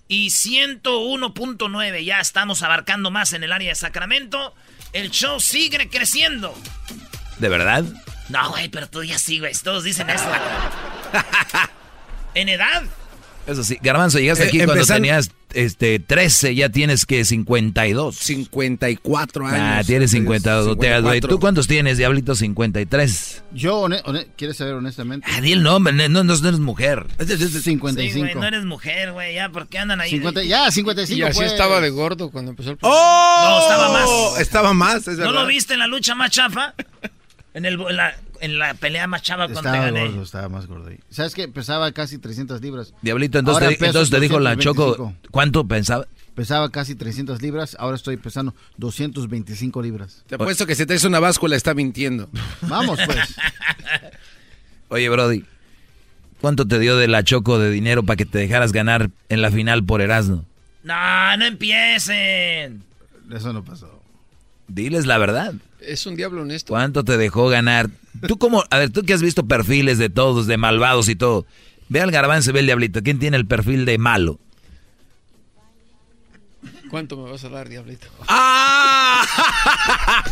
y 0.08 0.28
101.9. 0.28 2.04
Ya 2.04 2.20
estamos 2.20 2.64
abarcando 2.64 3.12
más 3.12 3.34
en 3.34 3.44
el 3.44 3.52
área 3.52 3.70
de 3.70 3.76
Sacramento. 3.76 4.54
El 4.94 5.12
show 5.12 5.40
sigue 5.40 5.90
creciendo. 5.90 6.56
¿De 7.40 7.50
verdad? 7.50 7.84
No, 8.30 8.50
güey, 8.50 8.70
pero 8.70 8.90
tú 8.90 9.04
ya 9.04 9.20
sí, 9.20 9.40
güey. 9.40 9.54
Todos 9.64 9.84
dicen 9.84 10.10
eso. 10.10 10.26
¿En 12.34 12.50
edad? 12.50 12.84
Eso 13.48 13.64
sí, 13.64 13.78
Garbanzo, 13.82 14.20
llegaste 14.20 14.46
eh, 14.46 14.48
aquí 14.48 14.66
cuando 14.66 14.86
tenías 14.86 15.32
este 15.54 16.00
13, 16.00 16.56
ya 16.56 16.70
tienes 16.70 17.06
que 17.06 17.26
52. 17.26 18.16
54 18.16 19.48
años. 19.48 19.60
Ah, 19.62 19.82
tienes 19.86 20.12
52. 20.12 20.78
¿Tú 21.22 21.40
cuántos 21.40 21.68
tienes, 21.68 21.98
Diablito? 21.98 22.36
53. 22.36 23.44
Yo, 23.54 23.88
¿quieres 24.36 24.58
saber 24.58 24.76
honestamente? 24.76 25.28
Ah, 25.32 25.42
di 25.42 25.52
el 25.52 25.64
nombre, 25.64 25.94
no, 25.94 26.24
no, 26.24 26.34
eres 26.34 26.60
mujer. 26.60 27.06
55. 27.18 28.14
Sí, 28.14 28.20
güey, 28.20 28.36
no 28.36 28.46
eres 28.46 28.66
mujer, 28.66 29.12
güey, 29.12 29.36
ya, 29.36 29.50
¿por 29.50 29.68
qué 29.68 29.80
andan 29.80 30.02
ahí? 30.02 30.12
50, 30.12 30.44
ya, 30.44 30.72
55. 30.72 31.18
Y 31.18 31.24
así 31.24 31.40
pues. 31.40 31.52
estaba 31.52 31.82
de 31.82 31.90
gordo 31.90 32.30
cuando 32.30 32.52
empezó 32.52 32.72
el 32.72 32.78
¡Oh! 32.82 33.40
No, 33.42 33.62
estaba 33.62 33.92
más. 33.92 34.40
Estaba 34.40 34.74
más, 34.74 35.08
¿No 35.08 35.32
lo 35.32 35.46
viste 35.46 35.74
en 35.74 35.80
la 35.80 35.88
lucha 35.88 36.16
más 36.16 36.32
chafa? 36.32 36.74
En, 37.54 37.66
el, 37.66 37.80
en, 37.82 37.96
la, 37.98 38.16
pelea 38.80 39.08
más 39.08 39.22
chava 39.22 39.46
cuando 39.46 39.60
estaba 39.60 39.78
te 39.78 39.92
gané. 39.92 40.08
Gordo, 40.08 40.24
estaba 40.24 40.50
más 40.50 40.68
gordo. 40.68 40.90
¿Sabes 41.10 41.34
qué? 41.34 41.48
Pesaba 41.48 41.92
casi 41.92 42.18
300 42.18 42.62
libras. 42.62 42.94
Diablito, 43.02 43.40
entonces, 43.40 43.78
te, 43.78 43.86
entonces 43.86 44.10
te 44.10 44.20
dijo 44.20 44.40
la 44.40 44.58
Choco, 44.58 45.14
¿cuánto 45.32 45.68
pensaba? 45.68 46.08
Pesaba 46.36 46.70
casi 46.70 46.94
300 46.94 47.42
libras, 47.42 47.76
ahora 47.80 47.96
estoy 47.96 48.16
pesando 48.18 48.54
225 48.78 49.82
libras. 49.82 50.24
Te 50.28 50.36
apuesto 50.36 50.68
que 50.68 50.76
si 50.76 50.86
traes 50.86 51.04
una 51.04 51.20
báscula 51.20 51.56
está 51.56 51.74
mintiendo. 51.74 52.30
Vamos, 52.62 53.00
pues. 53.06 53.18
Oye, 54.90 55.10
Brody, 55.10 55.44
¿cuánto 56.40 56.68
te 56.68 56.78
dio 56.78 56.96
de 56.96 57.08
la 57.08 57.24
Choco 57.24 57.58
de 57.58 57.72
dinero 57.72 58.04
para 58.04 58.18
que 58.18 58.26
te 58.26 58.38
dejaras 58.38 58.72
ganar 58.72 59.10
en 59.30 59.42
la 59.42 59.50
final 59.50 59.84
por 59.84 60.02
Erasmo? 60.02 60.46
No, 60.84 61.38
no 61.38 61.46
empiecen. 61.46 62.84
Eso 63.32 63.52
no 63.52 63.64
pasó. 63.66 64.02
Diles 64.68 65.06
la 65.06 65.18
verdad. 65.18 65.54
Es 65.80 66.06
un 66.06 66.16
diablo 66.16 66.42
honesto. 66.42 66.74
¿Cuánto 66.74 67.04
te 67.04 67.18
dejó 67.18 67.48
ganar? 67.48 67.90
Tú 68.28 68.38
como, 68.38 68.64
a 68.70 68.78
ver, 68.78 68.90
tú 68.90 69.04
que 69.04 69.14
has 69.14 69.22
visto 69.22 69.48
perfiles 69.48 69.98
de 69.98 70.10
todos, 70.10 70.48
de 70.48 70.58
malvados 70.58 71.08
y 71.10 71.16
todo. 71.16 71.46
Ve 71.90 72.02
al 72.02 72.12
garbanzo 72.12 72.50
y 72.50 72.54
ve 72.54 72.60
el 72.62 72.66
diablito. 72.66 73.02
¿Quién 73.04 73.20
tiene 73.20 73.38
el 73.38 73.46
perfil 73.46 73.86
de 73.86 73.98
malo? 73.98 74.40
¿Cuánto 76.90 77.18
me 77.18 77.30
vas 77.30 77.44
a 77.44 77.50
dar, 77.50 77.70
diablito? 77.70 78.08
¡Ah! 78.28 79.26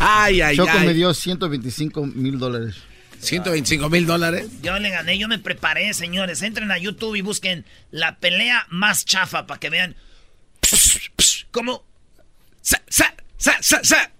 ay, 0.00 0.40
ay, 0.40 0.56
Choco 0.56 0.78
me 0.80 0.94
dio 0.94 1.12
125 1.12 2.06
mil 2.06 2.38
dólares. 2.38 2.76
125 3.20 3.88
mil 3.88 4.06
dólares. 4.06 4.48
Yo 4.62 4.78
le 4.78 4.90
gané, 4.90 5.18
yo 5.18 5.28
me 5.28 5.38
preparé, 5.38 5.92
señores. 5.94 6.42
Entren 6.42 6.70
a 6.70 6.78
YouTube 6.78 7.16
y 7.16 7.22
busquen 7.22 7.64
la 7.90 8.18
pelea 8.18 8.66
más 8.68 9.04
chafa 9.04 9.46
para 9.46 9.58
que 9.58 9.70
vean 9.70 9.96
cómo. 11.50 11.84
Sa, 12.60 12.82
sa, 12.88 13.14
sa, 13.36 13.56
sa, 13.60 13.82
sa. 13.82 14.10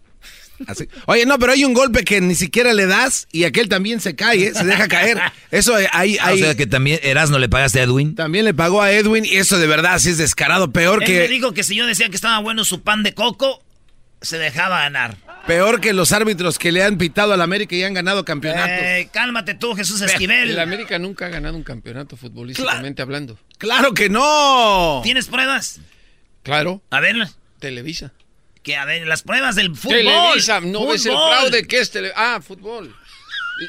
Oye, 1.06 1.26
no, 1.26 1.38
pero 1.38 1.52
hay 1.52 1.64
un 1.64 1.74
golpe 1.74 2.04
que 2.04 2.20
ni 2.20 2.34
siquiera 2.34 2.72
le 2.74 2.86
das 2.86 3.28
y 3.32 3.44
aquel 3.44 3.68
también 3.68 4.00
se 4.00 4.14
cae, 4.14 4.48
¿eh? 4.48 4.54
se 4.54 4.64
deja 4.64 4.88
caer. 4.88 5.20
Eso 5.50 5.78
eh, 5.78 5.88
ahí, 5.92 6.16
ah, 6.20 6.32
O 6.32 6.36
sea 6.36 6.54
que 6.54 6.66
también 6.66 7.00
no 7.30 7.38
le 7.38 7.48
pagaste 7.48 7.80
a 7.80 7.82
Edwin. 7.84 8.14
También 8.14 8.44
le 8.44 8.54
pagó 8.54 8.82
a 8.82 8.92
Edwin 8.92 9.24
y 9.24 9.36
eso 9.36 9.58
de 9.58 9.66
verdad 9.66 9.98
sí 9.98 10.10
es 10.10 10.18
descarado, 10.18 10.72
peor 10.72 11.02
Él 11.02 11.06
que. 11.06 11.18
me 11.20 11.28
dijo 11.28 11.52
que 11.52 11.62
si 11.62 11.74
yo 11.74 11.86
decía 11.86 12.08
que 12.08 12.16
estaba 12.16 12.38
bueno 12.38 12.64
su 12.64 12.82
pan 12.82 13.02
de 13.02 13.14
coco, 13.14 13.62
se 14.20 14.38
dejaba 14.38 14.80
ganar. 14.80 15.16
Peor 15.46 15.80
que 15.80 15.92
los 15.92 16.10
árbitros 16.12 16.58
que 16.58 16.72
le 16.72 16.82
han 16.82 16.98
pitado 16.98 17.32
al 17.32 17.40
América 17.40 17.76
y 17.76 17.84
han 17.84 17.94
ganado 17.94 18.24
campeonatos. 18.24 18.68
Eh, 18.70 19.08
cálmate 19.12 19.54
tú, 19.54 19.74
Jesús 19.74 20.00
Esquivel. 20.00 20.50
El 20.50 20.58
América 20.58 20.98
nunca 20.98 21.26
ha 21.26 21.28
ganado 21.28 21.56
un 21.56 21.62
campeonato 21.62 22.16
futbolísticamente 22.16 23.02
hablando. 23.02 23.38
¡Claro 23.58 23.94
que 23.94 24.08
no! 24.08 25.00
¿Tienes 25.04 25.26
pruebas? 25.26 25.80
Claro. 26.42 26.82
A 26.90 26.98
verlas. 27.00 27.36
Televisa 27.60 28.12
que 28.66 28.74
a 28.74 28.84
ver, 28.84 29.06
las 29.06 29.22
pruebas 29.22 29.54
del 29.54 29.76
fútbol. 29.76 29.98
Televisa, 29.98 30.60
no 30.60 30.88
ves 30.88 31.06
el 31.06 31.12
fraude 31.12 31.68
que 31.68 31.78
es 31.78 31.92
tele... 31.92 32.10
Ah, 32.16 32.40
fútbol. 32.42 32.92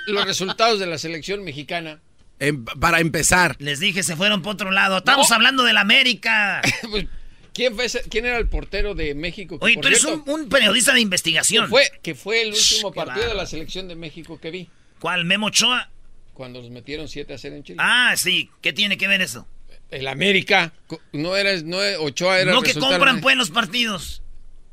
Los 0.07 0.25
resultados 0.25 0.79
de 0.79 0.87
la 0.87 0.97
selección 0.97 1.43
mexicana. 1.43 2.01
Em, 2.39 2.65
para 2.65 2.99
empezar. 2.99 3.55
Les 3.59 3.79
dije, 3.79 4.01
se 4.01 4.15
fueron 4.15 4.41
por 4.41 4.55
otro 4.55 4.71
lado. 4.71 4.97
Estamos 4.97 5.31
hablando 5.31 5.63
del 5.63 5.77
América. 5.77 6.63
Pues, 6.89 7.05
¿quién, 7.53 7.75
fue 7.75 7.87
¿Quién 8.09 8.25
era 8.25 8.39
el 8.39 8.49
portero 8.49 8.95
de 8.95 9.13
México? 9.13 9.59
Oye, 9.61 9.77
tú 9.79 9.87
eres 9.87 10.03
un, 10.03 10.49
periodista 10.49 10.95
de 10.95 11.01
investigación. 11.01 11.65
Que 11.65 11.69
fue, 11.69 11.91
que 12.01 12.15
fue 12.15 12.41
el 12.41 12.53
último 12.53 12.91
partido 12.91 13.27
de 13.27 13.35
la 13.35 13.45
selección 13.45 13.87
de 13.87 13.95
México 13.95 14.39
que 14.39 14.49
vi. 14.49 14.67
¿Cuál? 14.99 15.25
¿Memo 15.25 15.47
Ochoa? 15.47 15.91
Cuando 16.33 16.59
los 16.59 16.71
metieron 16.71 17.07
7 17.07 17.35
a 17.35 17.37
0 17.37 17.55
en 17.55 17.63
Chile. 17.63 17.77
Ah, 17.79 18.15
sí. 18.17 18.49
¿Qué 18.61 18.73
tiene 18.73 18.97
que 18.97 19.07
ver 19.07 19.21
eso? 19.21 19.47
El 19.91 20.07
América. 20.07 20.73
No 21.13 21.37
era, 21.37 21.55
no, 21.61 21.77
Ochoa 21.99 22.39
era 22.39 22.51
No 22.51 22.63
que 22.63 22.73
compran 22.73 23.21
pues 23.21 23.37
los 23.37 23.51
partidos 23.51 24.23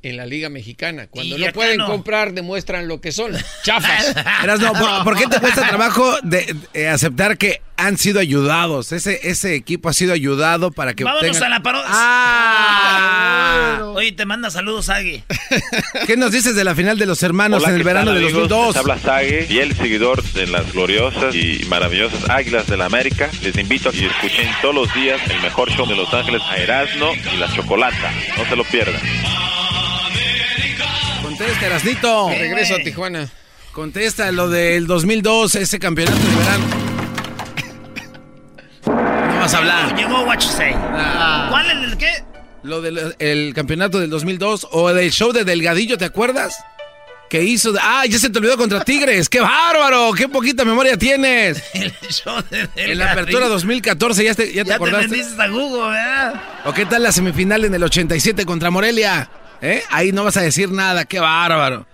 en 0.04 0.16
la 0.16 0.26
Liga 0.26 0.48
Mexicana. 0.48 1.06
Cuando 1.08 1.38
no 1.38 1.46
pueden 1.52 1.80
comprar, 1.80 2.32
demuestran 2.32 2.88
lo 2.88 3.00
que 3.00 3.12
son. 3.12 3.32
Chafas. 3.62 4.14
¿por, 5.04 5.16
qué 5.16 5.26
te 5.26 5.40
cuesta 5.40 5.66
trabajo 5.68 6.16
de, 6.22 6.54
aceptar 6.88 7.38
que 7.38 7.62
han 7.76 7.98
sido 7.98 8.20
ayudados? 8.20 8.92
Ese, 8.92 9.20
ese 9.22 9.54
equipo 9.54 9.88
ha 9.88 9.92
sido 9.92 10.12
ayudado 10.12 10.70
para 10.70 10.94
que 10.94 11.04
Vámonos 11.04 11.40
a 11.40 11.48
la 11.48 11.62
parodia. 11.62 11.88
Ah. 11.88 13.14
Oye, 13.94 14.12
te 14.12 14.26
manda 14.26 14.50
saludos, 14.50 14.88
Agui. 14.88 15.22
¿Qué 16.06 16.16
nos 16.16 16.32
dices 16.32 16.56
de 16.56 16.64
la 16.64 16.74
final 16.74 16.98
de 16.98 17.06
los 17.06 17.22
hermanos 17.22 17.66
en 17.66 17.74
el 17.74 17.84
verano 17.84 18.12
de 18.12 18.20
2002? 18.20 18.76
habla 18.76 18.98
Sage, 18.98 19.46
y 19.48 19.58
el 19.58 19.74
seguidor 19.74 20.22
de 20.32 20.46
las 20.46 20.72
gloriosas 20.72 21.34
y 21.34 21.64
maravillosas 21.68 22.28
Águilas 22.28 22.66
de 22.66 22.76
la 22.76 22.86
América. 22.86 23.30
Les 23.42 23.56
invito 23.56 23.88
a 23.88 23.92
que 23.92 24.06
escuchen 24.06 24.48
todos 24.60 24.74
los 24.74 24.94
días 24.94 25.20
el 25.30 25.40
mejor 25.42 25.70
show 25.70 25.86
de 25.86 25.96
Los 25.96 26.12
Ángeles 26.12 26.42
a 26.42 26.56
Erasmo 26.56 27.12
y 27.32 27.36
la 27.36 27.52
Chocolata. 27.54 28.12
No 28.36 28.44
se 28.44 28.56
lo 28.56 28.64
pierdan. 28.64 29.00
Contesta, 31.36 31.66
Erasnito. 31.66 32.28
Regreso 32.30 32.74
a 32.76 32.78
Tijuana. 32.78 33.28
Contesta 33.72 34.30
lo 34.30 34.48
del 34.48 34.86
2002, 34.86 35.56
ese 35.56 35.80
campeonato 35.80 36.16
de 36.16 36.36
verano. 36.36 36.64
No 39.34 39.40
vas 39.40 39.52
a 39.54 39.58
hablar. 39.58 39.96
Llegó 39.96 40.20
What 40.22 40.38
You 40.38 40.48
Say. 40.48 40.72
Ah. 40.76 41.48
¿Cuál 41.50 41.66
es 41.70 41.90
el 41.92 41.98
qué? 41.98 42.12
Lo 42.62 42.80
del 42.80 43.16
el 43.18 43.52
campeonato 43.52 43.98
del 43.98 44.10
2002 44.10 44.68
o 44.70 44.92
del 44.92 45.10
show 45.10 45.32
de 45.32 45.44
Delgadillo, 45.44 45.98
¿te 45.98 46.04
acuerdas? 46.04 46.56
Que 47.28 47.42
hizo. 47.42 47.72
de- 47.72 47.80
Ah, 47.82 48.04
ya 48.08 48.18
se 48.20 48.30
te 48.30 48.38
olvidó 48.38 48.56
contra 48.56 48.84
Tigres. 48.84 49.28
¡Qué 49.28 49.40
bárbaro! 49.40 50.12
¡Qué 50.12 50.28
poquita 50.28 50.64
memoria 50.64 50.96
tienes! 50.96 51.60
El 51.74 51.92
show 52.10 52.40
de 52.48 52.68
En 52.76 52.96
la 52.98 53.10
apertura 53.10 53.48
2014, 53.48 54.22
¿ya 54.24 54.34
te, 54.34 54.46
ya 54.46 54.52
te 54.52 54.56
Ya 54.58 54.64
te 54.64 54.72
acordaste? 54.74 55.20
a 55.42 55.48
Google, 55.48 55.88
¿verdad? 55.90 56.42
¿O 56.64 56.72
qué 56.72 56.86
tal 56.86 57.02
la 57.02 57.10
semifinal 57.10 57.64
en 57.64 57.74
el 57.74 57.82
87 57.82 58.46
contra 58.46 58.70
Morelia? 58.70 59.28
¿Eh? 59.60 59.82
Ahí 59.90 60.12
no 60.12 60.24
vas 60.24 60.36
a 60.36 60.42
decir 60.42 60.70
nada, 60.70 61.04
qué 61.04 61.18
bárbaro. 61.20 61.86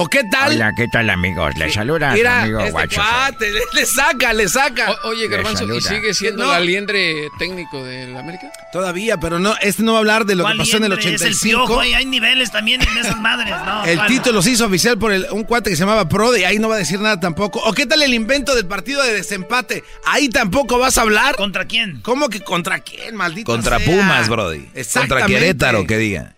¿O 0.00 0.06
qué 0.06 0.22
tal? 0.30 0.52
Hola, 0.52 0.72
¿qué 0.76 0.86
tal 0.92 1.10
amigos? 1.10 1.56
Les 1.56 1.74
saluda 1.74 2.12
Mira, 2.12 2.42
amigo 2.42 2.60
este 2.60 2.70
Guacho. 2.70 3.00
cuate, 3.00 3.50
le, 3.50 3.60
le 3.72 3.84
saca, 3.84 4.32
le 4.32 4.48
saca. 4.48 4.92
O- 4.92 5.08
oye, 5.08 5.26
Garbanzo, 5.26 5.64
¿y 5.74 5.80
sigue 5.80 6.14
siendo 6.14 6.44
No. 6.44 6.52
la 6.52 6.60
liendre 6.60 7.26
técnico 7.36 7.82
del 7.82 8.16
América? 8.16 8.52
Todavía, 8.70 9.16
pero 9.16 9.40
no, 9.40 9.56
este 9.60 9.82
no 9.82 9.92
va 9.94 9.98
a 9.98 10.00
hablar 10.00 10.24
de 10.24 10.36
lo 10.36 10.44
que 10.44 10.50
¿Cuál 10.50 10.58
pasó 10.58 10.76
en 10.76 10.84
el 10.84 10.90
liendre? 10.90 11.14
Es 11.16 11.22
el 11.22 11.28
85. 11.32 11.66
piojo, 11.66 11.84
y 11.84 11.94
hay 11.94 12.04
niveles 12.06 12.52
también 12.52 12.80
en 12.80 12.96
esas 12.98 13.18
madres, 13.20 13.52
¿no? 13.66 13.84
El 13.86 14.06
título 14.06 14.40
se 14.40 14.52
hizo 14.52 14.66
oficial 14.66 14.96
por 14.98 15.10
el- 15.10 15.26
un 15.32 15.42
cuate 15.42 15.70
que 15.70 15.74
se 15.74 15.80
llamaba 15.80 16.08
Prode 16.08 16.42
y 16.42 16.44
ahí 16.44 16.60
no 16.60 16.68
va 16.68 16.76
a 16.76 16.78
decir 16.78 17.00
nada 17.00 17.18
tampoco. 17.18 17.58
¿O 17.64 17.72
qué 17.72 17.84
tal 17.84 18.00
el 18.00 18.14
invento 18.14 18.54
del 18.54 18.66
partido 18.66 19.02
de 19.02 19.14
desempate? 19.14 19.82
Ahí 20.06 20.28
tampoco 20.28 20.78
vas 20.78 20.96
a 20.96 21.00
hablar. 21.00 21.34
¿Contra 21.34 21.64
quién? 21.64 22.02
¿Cómo 22.02 22.28
que 22.28 22.40
contra 22.40 22.78
quién, 22.80 23.16
maldito 23.16 23.50
Contra 23.50 23.78
sea? 23.80 23.86
Pumas, 23.86 24.28
Brody. 24.28 24.68
Contra. 24.94 25.26
Querétaro, 25.26 25.84
que 25.88 25.96
diga. 25.98 26.34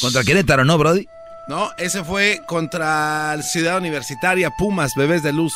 Contra 0.00 0.24
Querétaro, 0.24 0.64
¿no, 0.64 0.78
Brody? 0.78 1.06
No, 1.48 1.70
ese 1.76 2.04
fue 2.04 2.40
contra 2.46 3.36
la 3.36 3.42
Ciudad 3.42 3.76
Universitaria, 3.78 4.50
Pumas, 4.50 4.94
Bebés 4.96 5.22
de 5.22 5.32
Luz. 5.32 5.54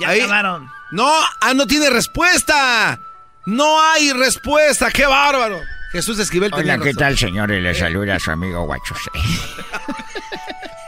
Ya 0.00 0.08
Ahí- 0.10 0.20
acabaron. 0.20 0.68
No, 0.92 1.08
ah, 1.40 1.54
no 1.54 1.66
tiene 1.66 1.88
respuesta. 1.90 2.98
No 3.46 3.80
hay 3.80 4.12
respuesta, 4.12 4.90
qué 4.90 5.06
bárbaro. 5.06 5.60
Jesús 5.92 6.18
Esquivel 6.18 6.50
tenía 6.50 6.74
Hola, 6.74 6.82
¿qué 6.84 6.90
razón. 6.90 7.00
tal, 7.00 7.18
señores? 7.18 7.62
Les 7.62 7.78
saluda 7.78 8.18
su 8.18 8.30
amigo 8.30 8.64
Guacho. 8.64 8.94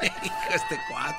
Hijo, 0.03 0.35
este 0.55 0.79
cuate. 0.91 1.19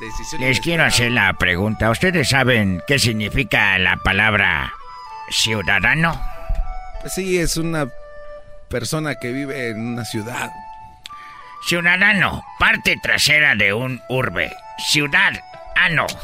Decisión 0.00 0.40
Les 0.42 0.60
quiero 0.60 0.84
hacer 0.84 1.10
la 1.12 1.32
pregunta. 1.34 1.90
¿Ustedes 1.90 2.28
saben 2.28 2.82
qué 2.86 2.98
significa 2.98 3.76
la 3.78 3.96
palabra 3.96 4.72
ciudadano? 5.30 6.20
Sí, 7.14 7.38
es 7.38 7.56
una 7.56 7.88
persona 8.68 9.14
que 9.16 9.32
vive 9.32 9.70
en 9.70 9.80
una 9.80 10.04
ciudad. 10.04 10.50
Ciudadano, 11.66 12.44
parte 12.58 12.96
trasera 13.02 13.54
de 13.54 13.72
un 13.72 14.00
urbe. 14.08 14.52
Ciudad, 14.78 15.32
ano. 15.74 16.06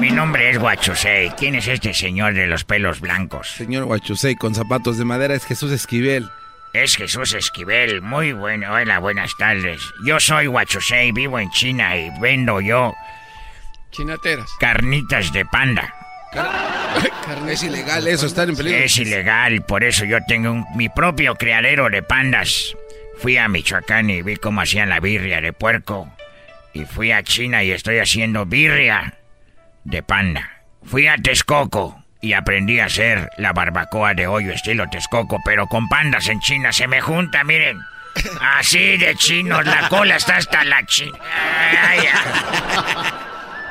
Mi 0.00 0.10
nombre 0.10 0.50
es 0.50 0.58
Guachusei. 0.58 1.30
¿Quién 1.38 1.54
es 1.54 1.68
este 1.68 1.94
señor 1.94 2.34
de 2.34 2.46
los 2.46 2.64
pelos 2.64 3.00
blancos? 3.00 3.48
Señor 3.50 3.84
Huachusei 3.84 4.34
con 4.36 4.54
zapatos 4.54 4.98
de 4.98 5.04
madera 5.04 5.34
es 5.34 5.44
Jesús 5.44 5.72
Esquivel. 5.72 6.28
Es 6.72 6.96
Jesús 6.96 7.34
Esquivel. 7.34 8.02
Muy 8.02 8.32
bueno. 8.32 8.72
Hola, 8.72 8.98
buenas 8.98 9.32
tardes. 9.38 9.80
Yo 10.04 10.20
soy 10.20 10.46
Guachusei, 10.46 11.12
vivo 11.12 11.38
en 11.38 11.50
China 11.50 11.96
y 11.96 12.10
vendo 12.20 12.60
yo 12.60 12.94
Chinateras. 13.90 14.50
carnitas 14.58 15.32
de 15.32 15.46
panda. 15.46 15.94
Es 17.48 17.62
ilegal 17.62 18.06
eso, 18.06 18.26
estar 18.26 18.48
en 18.48 18.56
peligro. 18.56 18.78
Es 18.78 18.96
ilegal, 18.98 19.62
por 19.64 19.84
eso 19.84 20.04
yo 20.04 20.18
tengo 20.26 20.50
un- 20.52 20.66
mi 20.76 20.88
propio 20.88 21.34
criadero 21.36 21.88
de 21.88 22.02
pandas. 22.02 22.74
Fui 23.18 23.36
a 23.38 23.48
Michoacán 23.48 24.10
y 24.10 24.22
vi 24.22 24.36
cómo 24.36 24.60
hacían 24.60 24.88
la 24.90 25.00
birria 25.00 25.40
de 25.40 25.52
puerco. 25.52 26.12
Y 26.72 26.84
fui 26.84 27.12
a 27.12 27.22
China 27.22 27.62
y 27.64 27.70
estoy 27.72 27.98
haciendo 27.98 28.44
birria 28.46 29.14
de 29.84 30.02
panda. 30.02 30.50
Fui 30.84 31.06
a 31.06 31.16
Texcoco 31.16 32.04
y 32.20 32.34
aprendí 32.34 32.78
a 32.80 32.86
hacer 32.86 33.30
la 33.38 33.52
barbacoa 33.52 34.14
de 34.14 34.26
hoyo 34.26 34.52
estilo 34.52 34.88
Texcoco, 34.90 35.38
pero 35.44 35.66
con 35.66 35.88
pandas 35.88 36.28
en 36.28 36.40
China 36.40 36.72
se 36.72 36.86
me 36.86 37.00
junta, 37.00 37.42
miren. 37.44 37.78
Así 38.40 38.96
de 38.98 39.14
chinos, 39.16 39.64
la 39.66 39.88
cola 39.88 40.16
está 40.16 40.36
hasta 40.36 40.64
la 40.64 40.84
china. 40.86 41.18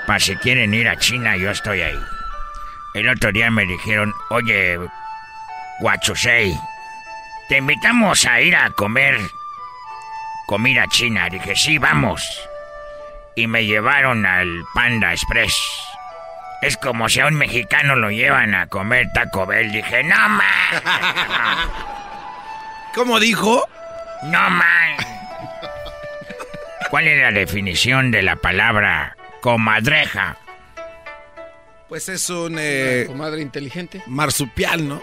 Para 0.07 0.19
si 0.19 0.35
quieren 0.37 0.73
ir 0.73 0.87
a 0.87 0.97
China, 0.97 1.35
yo 1.37 1.51
estoy 1.51 1.81
ahí. 1.81 1.99
El 2.95 3.09
otro 3.09 3.33
día 3.33 3.51
me 3.51 3.65
dijeron, 3.65 4.15
oye, 4.29 4.79
Guachusei, 5.81 6.57
te 7.49 7.57
invitamos 7.57 8.25
a 8.25 8.39
ir 8.39 8.55
a 8.55 8.69
comer 8.69 9.19
comida 10.47 10.85
china. 10.87 11.27
Dije, 11.29 11.57
sí, 11.57 11.77
vamos. 11.77 12.23
Y 13.35 13.47
me 13.47 13.65
llevaron 13.65 14.25
al 14.25 14.63
Panda 14.73 15.11
Express. 15.11 15.53
Es 16.61 16.77
como 16.77 17.09
si 17.09 17.19
a 17.19 17.27
un 17.27 17.35
mexicano 17.35 17.97
lo 17.97 18.11
llevan 18.11 18.55
a 18.55 18.67
comer 18.67 19.07
Taco 19.13 19.45
Bell. 19.45 19.73
Dije, 19.73 20.01
no, 20.05 20.29
man. 20.29 20.45
¿Cómo 22.95 23.19
dijo? 23.19 23.67
No, 24.23 24.49
man. 24.51 24.95
¿Cuál 26.89 27.09
es 27.09 27.21
la 27.21 27.31
definición 27.31 28.11
de 28.11 28.21
la 28.21 28.37
palabra 28.37 29.17
comadreja? 29.41 30.37
Pues 31.87 32.09
es 32.09 32.29
un 32.29 32.57
eh, 32.59 33.05
Comadre 33.07 33.41
inteligente. 33.41 34.01
marsupial, 34.07 34.87
¿no? 34.87 35.01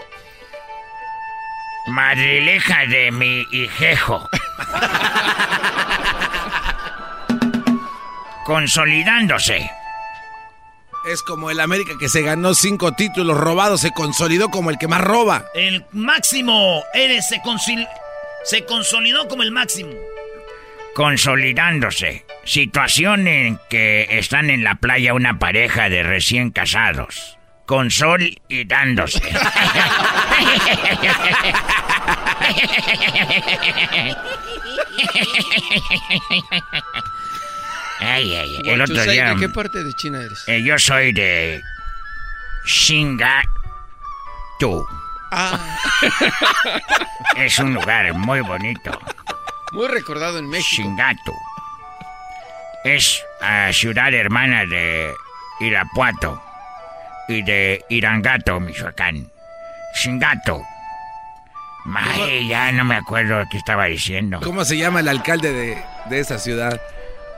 Madrileja 1.87 2.85
de 2.87 3.11
mi 3.11 3.43
hijejo. 3.51 4.29
Consolidándose. 8.45 9.69
Es 11.09 11.21
como 11.21 11.51
el 11.51 11.59
América 11.59 11.93
que 11.99 12.07
se 12.07 12.21
ganó 12.21 12.53
cinco 12.53 12.93
títulos 12.93 13.37
robados, 13.37 13.81
se 13.81 13.91
consolidó 13.91 14.49
como 14.49 14.69
el 14.69 14.77
que 14.77 14.87
más 14.87 15.01
roba. 15.01 15.45
El 15.53 15.85
máximo. 15.91 16.83
Eres, 16.93 17.27
se, 17.27 17.41
se 18.45 18.65
consolidó 18.65 19.27
como 19.27 19.43
el 19.43 19.51
máximo. 19.51 19.91
Consolidándose. 20.93 22.25
Situación 22.43 23.27
en 23.27 23.59
que 23.69 24.07
están 24.11 24.49
en 24.49 24.63
la 24.63 24.75
playa 24.75 25.13
una 25.13 25.39
pareja 25.39 25.89
de 25.89 26.03
recién 26.03 26.51
casados. 26.51 27.37
Consolidándose. 27.65 29.21
Ay, 37.99 38.35
ay, 38.35 38.57
ay. 38.63 38.69
El 38.71 38.81
otro 38.81 39.03
día. 39.05 39.33
¿De 39.33 39.39
qué 39.39 39.49
parte 39.49 39.83
de 39.83 39.93
China 39.93 40.19
eres? 40.21 40.43
eh, 40.47 40.61
yo 40.63 40.77
soy 40.77 41.11
de. 41.13 41.61
Shingatu. 42.65 43.47
Ah, 45.31 45.59
Es 47.35 47.57
un 47.59 47.73
lugar 47.73 48.13
muy 48.13 48.41
bonito. 48.41 48.91
Muy 49.73 49.87
recordado 49.87 50.39
en 50.39 50.47
México. 50.47 50.83
Shingatu. 50.83 51.33
Es 52.83 53.23
ah, 53.41 53.69
ciudad 53.71 54.13
hermana 54.13 54.65
de 54.65 55.13
Irapuato 55.59 56.41
y 57.27 57.41
de 57.43 57.83
Irangato, 57.89 58.59
Michoacán. 58.59 59.29
Shingatu. 59.95 60.63
Ay, 61.95 62.47
ya 62.47 62.71
no 62.71 62.85
me 62.85 62.95
acuerdo 62.95 63.43
qué 63.51 63.57
estaba 63.57 63.85
diciendo. 63.85 64.39
¿Cómo 64.43 64.63
se 64.63 64.77
llama 64.77 65.01
el 65.01 65.07
alcalde 65.07 65.51
de, 65.51 65.83
de 66.09 66.19
esa 66.19 66.39
ciudad? 66.39 66.79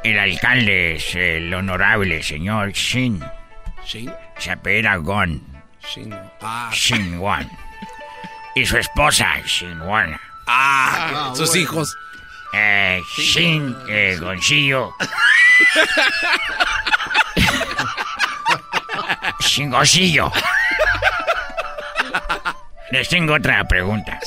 El 0.04 0.20
alcalde 0.20 0.96
es 0.96 1.16
el 1.16 1.52
honorable 1.54 2.22
señor 2.22 2.72
Shin. 2.74 3.24
¿Shin? 3.86 4.12
Se 4.38 4.52
apellida 4.52 4.98
Gon. 4.98 5.42
Shin. 5.82 6.16
Ah. 6.42 6.70
Shin 6.72 7.18
Wan. 7.18 7.50
Y 8.56 8.66
su 8.66 8.78
esposa, 8.78 9.36
Shin 9.46 9.82
Wan. 9.82 10.16
Ah, 10.48 11.34
sus 11.36 11.56
hijos. 11.56 11.96
Eh, 12.58 13.04
Shin 13.18 13.76
eh, 13.90 14.18
Goncillo. 14.18 14.96
Shin 19.42 19.70
Goncillo. 19.70 20.32
Les 22.92 23.10
tengo 23.10 23.34
otra 23.34 23.62
pregunta. 23.66 24.18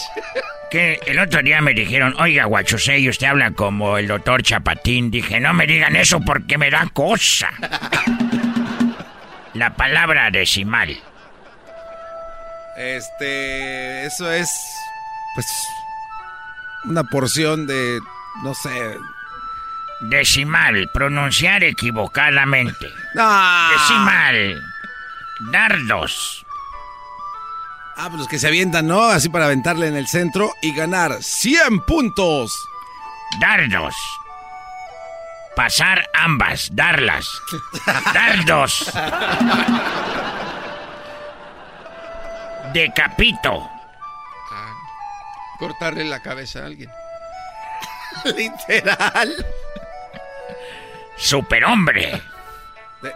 Que 0.71 1.01
el 1.07 1.19
otro 1.19 1.43
día 1.43 1.63
me 1.63 1.73
dijeron, 1.73 2.15
oiga, 2.21 2.45
Guachusei, 2.45 3.09
usted 3.09 3.29
habla 3.29 3.53
como 3.53 3.97
el 3.97 4.07
doctor 4.07 4.43
Chapatín. 4.43 5.11
Dije, 5.11 5.41
no 5.41 5.55
me 5.55 5.67
digan 5.67 5.97
eso 5.97 6.21
porque 6.21 6.59
me 6.59 6.71
da 6.71 6.87
cosa. 6.93 7.49
La 9.55 9.75
palabra 9.75 10.31
decimal. 10.31 10.95
Este, 12.77 14.05
eso 14.05 14.31
es, 14.31 14.51
pues, 15.35 15.47
una 16.85 17.05
porción 17.05 17.67
de, 17.67 17.99
no 18.43 18.55
sé. 18.55 18.97
Decimal, 20.01 20.89
pronunciar 20.93 21.65
equivocadamente. 21.65 22.87
No. 23.15 23.71
Decimal. 23.71 24.63
Dardos. 25.51 26.45
Ah, 27.97 28.07
pues 28.09 28.21
los 28.21 28.29
que 28.29 28.39
se 28.39 28.47
avientan, 28.47 28.87
¿no? 28.87 29.03
Así 29.05 29.29
para 29.29 29.47
aventarle 29.47 29.89
en 29.89 29.97
el 29.97 30.07
centro 30.07 30.53
y 30.63 30.73
ganar 30.73 31.21
100 31.21 31.81
puntos. 31.81 32.53
Dardos. 33.41 33.95
Pasar 35.57 36.09
ambas, 36.15 36.69
darlas. 36.73 37.29
Dar 38.15 38.45
dos. 38.45 38.93
Decapito. 42.73 43.69
Ah, 44.53 44.73
cortarle 45.59 46.05
la 46.05 46.23
cabeza 46.23 46.61
a 46.61 46.67
alguien. 46.67 46.91
Literal. 48.37 49.47
Superhombre. 51.17 52.15
Eh, 53.03 53.13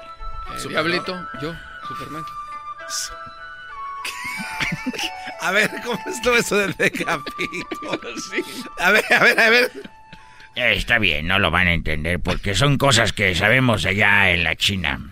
Diablito, 0.69 1.29
yo, 1.41 1.55
Superman. 1.89 2.25
A 5.41 5.51
ver, 5.51 5.71
¿cómo 5.85 5.99
es 6.07 6.23
todo 6.23 6.37
eso 6.37 6.57
del 6.57 6.73
decapito? 6.75 7.29
A 8.79 8.91
ver, 8.91 9.05
a 9.13 9.19
ver, 9.23 9.41
a 9.41 9.51
ver. 9.51 9.73
Está 10.55 10.99
bien, 10.99 11.27
no 11.27 11.39
lo 11.39 11.51
van 11.51 11.67
a 11.69 11.73
entender 11.73 12.21
porque 12.21 12.55
son 12.55 12.77
cosas 12.79 13.13
que 13.13 13.35
sabemos 13.35 13.87
allá 13.87 14.31
en 14.31 14.45
la 14.45 14.55
China. 14.57 15.12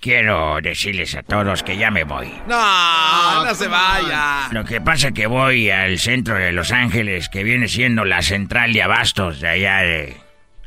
Quiero 0.00 0.60
decirles 0.60 1.14
a 1.14 1.22
todos 1.22 1.62
que 1.62 1.76
ya 1.76 1.90
me 1.90 2.04
voy. 2.04 2.32
No, 2.46 3.44
no 3.44 3.54
se 3.54 3.68
vaya. 3.68 4.48
Lo 4.50 4.64
que 4.64 4.80
pasa 4.80 5.08
es 5.08 5.14
que 5.14 5.26
voy 5.26 5.70
al 5.70 5.98
centro 5.98 6.34
de 6.36 6.52
Los 6.52 6.72
Ángeles, 6.72 7.28
que 7.28 7.44
viene 7.44 7.68
siendo 7.68 8.04
la 8.04 8.22
central 8.22 8.72
de 8.72 8.82
abastos 8.82 9.40
de 9.40 9.48
allá 9.48 9.78
de, 9.78 10.16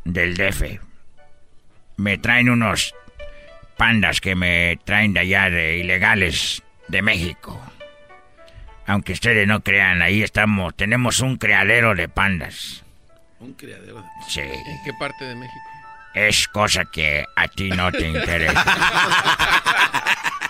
del 0.04 0.36
DF. 0.36 0.80
Me 1.98 2.18
traen 2.18 2.50
unos 2.50 2.96
pandas 3.78 4.20
que 4.22 4.36
me 4.36 4.78
traen 4.84 5.14
de 5.14 5.22
allá 5.22 5.50
de 5.50 5.78
ilegales 5.78 6.64
de 6.88 7.02
México. 7.02 7.60
Aunque 8.86 9.14
ustedes 9.14 9.48
no 9.48 9.62
crean, 9.62 10.02
ahí 10.02 10.24
estamos, 10.24 10.76
tenemos 10.76 11.20
un 11.20 11.38
criadero 11.38 11.94
de 11.94 12.10
pandas. 12.10 12.84
Un 13.40 13.54
criadero. 13.54 14.04
Sí. 14.28 14.42
¿En 14.42 14.84
qué 14.84 14.92
parte 15.00 15.26
de 15.26 15.36
México? 15.36 15.69
Es 16.28 16.50
cosa 16.50 16.84
que 16.86 17.26
a 17.34 17.48
ti 17.48 17.70
no 17.70 17.92
te 17.94 18.08
interesa. 18.08 18.66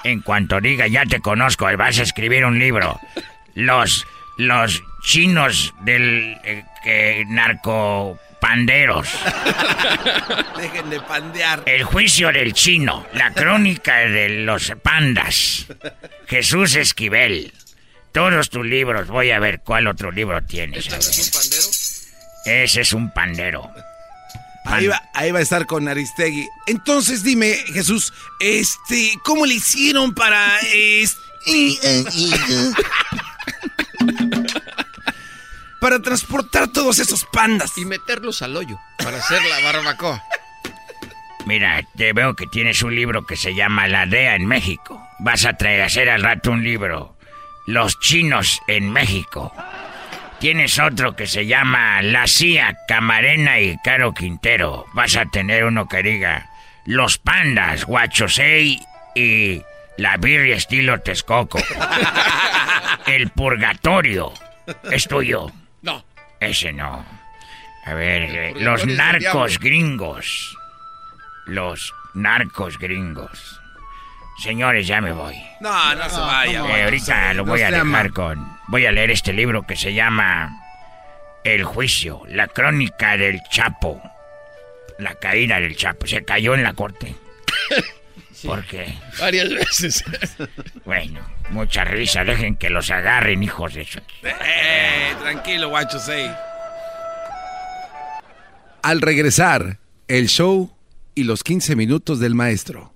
en 0.04 0.22
cuanto 0.22 0.60
diga 0.60 0.88
ya 0.88 1.06
te 1.06 1.20
conozco, 1.20 1.66
vas 1.78 2.00
a 2.00 2.04
escribir 2.04 2.44
un 2.44 2.58
libro. 2.58 3.00
Los 3.54 4.08
los 4.38 4.82
chinos 5.04 5.76
del 5.82 6.38
eh, 6.44 6.64
que 6.84 7.24
narcopanderos. 7.28 9.10
Dejen 10.58 10.90
de 10.90 11.02
pandear. 11.02 11.62
El 11.66 11.84
juicio 11.84 12.32
del 12.32 12.54
chino, 12.54 13.06
la 13.14 13.32
crónica 13.32 13.98
de 13.98 14.30
los 14.30 14.74
pandas. 14.82 15.68
Jesús 16.28 16.76
Esquivel. 16.76 17.54
Todos 18.12 18.50
tus 18.50 18.66
libros, 18.66 19.08
voy 19.08 19.30
a 19.30 19.40
ver 19.40 19.60
cuál 19.60 19.86
otro 19.86 20.12
libro 20.12 20.42
tienes. 20.44 20.88
¿Es 20.88 21.20
un 21.20 21.32
pandero? 21.32 22.64
Ese 22.64 22.82
es 22.82 22.94
un 22.94 23.14
pandero. 23.14 23.72
Ahí 24.66 24.88
va, 24.88 25.02
ahí 25.14 25.32
va 25.32 25.40
a 25.40 25.42
estar 25.42 25.66
con 25.66 25.88
Aristegui. 25.88 26.48
Entonces 26.68 27.24
dime, 27.24 27.54
Jesús, 27.74 28.14
este, 28.40 29.14
¿cómo 29.24 29.46
le 29.46 29.56
hicieron 29.56 30.14
para 30.14 30.60
para 35.80 36.02
transportar 36.02 36.68
todos 36.68 37.00
esos 37.00 37.26
pandas 37.26 37.78
y 37.78 37.86
meterlos 37.86 38.42
al 38.42 38.58
hoyo 38.58 38.78
para 38.98 39.18
hacer 39.18 39.42
la 39.44 39.60
barbacoa? 39.62 40.24
Mira, 41.46 41.82
te 41.98 42.14
veo 42.14 42.36
que 42.36 42.48
tienes 42.48 42.84
un 42.84 42.96
libro 42.96 43.26
que 43.26 43.36
se 43.36 43.56
llama 43.56 43.88
La 43.88 44.06
DEA 44.06 44.36
en 44.36 44.46
México. 44.46 45.02
Vas 45.20 45.46
a 45.46 45.54
traer 45.54 45.82
a 45.82 45.86
hacer 45.86 46.10
al 46.10 46.22
rato 46.22 46.52
un 46.52 46.64
libro. 46.64 47.16
Los 47.66 48.00
chinos 48.00 48.62
en 48.68 48.92
México. 48.92 49.54
Tienes 50.40 50.80
otro 50.80 51.18
que 51.18 51.28
se 51.28 51.46
llama 51.46 52.02
La 52.02 52.26
CIA, 52.26 52.78
Camarena 52.88 53.60
y 53.60 53.78
Caro 53.84 54.14
Quintero. 54.14 54.86
Vas 54.94 55.18
a 55.18 55.26
tener 55.26 55.66
uno 55.66 55.90
que 55.90 56.02
diga 56.02 56.50
Los 56.86 57.18
Pandas, 57.18 57.84
Guachosei 57.84 58.80
y 59.16 59.62
La 59.98 60.16
Birria 60.16 60.56
estilo 60.56 61.02
Texcoco. 61.02 61.60
El 63.06 63.32
Purgatorio. 63.32 64.32
¿Es 64.90 65.10
tuyo? 65.10 65.52
No. 65.82 66.06
Ese 66.40 66.72
no. 66.72 67.06
A 67.86 67.94
ver, 67.94 68.22
eh, 68.22 68.54
los 68.56 68.86
narcos 68.86 69.60
gringos. 69.60 70.58
Los 71.48 71.94
narcos 72.14 72.78
gringos. 72.80 73.60
Señores, 74.42 74.88
ya 74.88 75.02
me 75.02 75.12
voy. 75.12 75.36
No, 75.60 75.96
no, 75.96 76.10
se 76.10 76.20
vaya. 76.20 76.66
Eh, 76.78 76.84
ahorita 76.86 77.34
lo 77.34 77.44
voy 77.44 77.62
a 77.62 77.72
dejar 77.72 78.12
con... 78.14 78.59
Voy 78.70 78.86
a 78.86 78.92
leer 78.92 79.10
este 79.10 79.34
libro 79.34 79.64
que 79.64 79.76
se 79.76 79.96
llama 79.96 80.62
El 81.44 81.64
juicio, 81.64 82.22
la 82.28 82.48
crónica 82.48 83.18
del 83.18 83.42
Chapo. 83.50 84.00
La 85.00 85.16
caída 85.16 85.60
del 85.60 85.76
Chapo. 85.76 86.06
Se 86.06 86.24
cayó 86.24 86.54
en 86.54 86.62
la 86.62 86.74
corte. 86.74 87.16
¿Por 88.46 88.64
qué? 88.66 88.94
Varias 89.20 89.50
veces. 89.50 90.04
Bueno, 90.86 91.20
mucha 91.50 91.84
risa. 91.84 92.24
Dejen 92.24 92.58
que 92.58 92.70
los 92.70 92.92
agarren, 92.92 93.42
hijos 93.42 93.74
de 93.74 93.82
eso. 93.82 94.02
Eh, 94.24 95.16
tranquilo, 95.20 95.70
guacho, 95.70 95.98
sí. 95.98 96.30
Al 98.84 99.02
regresar, 99.02 99.80
el 100.08 100.28
show 100.28 100.72
y 101.16 101.24
los 101.24 101.44
15 101.44 101.76
minutos 101.76 102.20
del 102.20 102.36
maestro. 102.36 102.94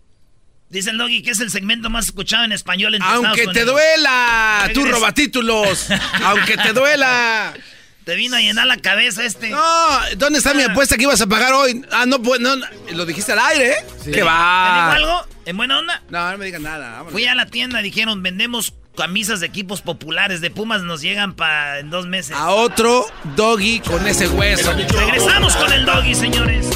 Dice 0.74 0.90
el 0.90 0.98
Doggy 0.98 1.22
que 1.22 1.32
es 1.32 1.40
el 1.40 1.52
segmento 1.52 1.90
más 1.92 2.06
escuchado 2.06 2.44
en 2.46 2.52
español 2.52 2.96
en 2.96 3.04
Aunque 3.04 3.46
te 3.48 3.64
duela, 3.64 4.70
tú 4.74 4.82
Regres- 4.82 4.92
robatítulos. 4.92 5.88
Aunque 6.24 6.58
te 6.58 6.74
duela. 6.74 7.54
Te 8.06 8.16
vino 8.16 8.36
a 8.36 8.42
llenar 8.42 8.66
la 8.66 8.78
cabeza 8.78 9.24
este. 9.24 9.52
No, 9.52 9.60
¿dónde 10.18 10.40
está 10.40 10.54
mi 10.56 10.64
apuesta 10.64 10.98
que 10.98 11.04
ibas 11.04 11.22
a 11.22 11.28
pagar 11.28 11.54
hoy? 11.54 11.86
Ah, 11.92 12.06
no, 12.06 12.22
pues, 12.22 12.42
no, 12.42 12.56
no, 12.56 12.66
lo 12.92 13.06
dijiste 13.06 13.32
al 13.32 13.40
aire, 13.40 13.70
¿eh? 13.72 13.76
¿Te- 14.04 14.06
¿Qué 14.06 14.18
¿Te 14.18 14.24
va? 14.24 14.96
digo 14.98 15.08
algo? 15.12 15.28
¿En 15.46 15.56
buena 15.58 15.78
onda? 15.78 16.02
No, 16.10 16.32
no 16.32 16.38
me 16.40 16.46
digas 16.46 16.60
nada. 16.62 16.90
vámonos. 16.92 17.14
Fui 17.14 17.26
a 17.28 17.36
la 17.36 17.46
tienda 17.46 17.82
dijeron, 17.82 18.22
vendemos 18.24 18.74
camisas 18.98 19.40
de 19.42 19.46
equipos 19.46 19.82
populares 19.82 20.42
de 20.42 20.50
Pumas, 20.50 20.82
nos 20.82 21.02
llegan 21.02 21.34
para 21.36 21.80
en 21.80 21.92
dos 21.92 22.08
meses. 22.08 22.36
A 22.36 22.50
otro 22.50 23.06
doggy 23.36 23.80
con 23.80 24.06
ese 24.08 24.28
hueso. 24.28 24.74
Regresamos 24.74 25.56
con 25.56 25.72
el 25.72 25.86
Doggy, 25.86 26.16
señores. 26.16 26.68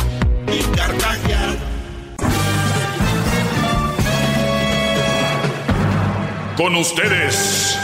Con 6.57 6.75
ustedes. 6.75 7.77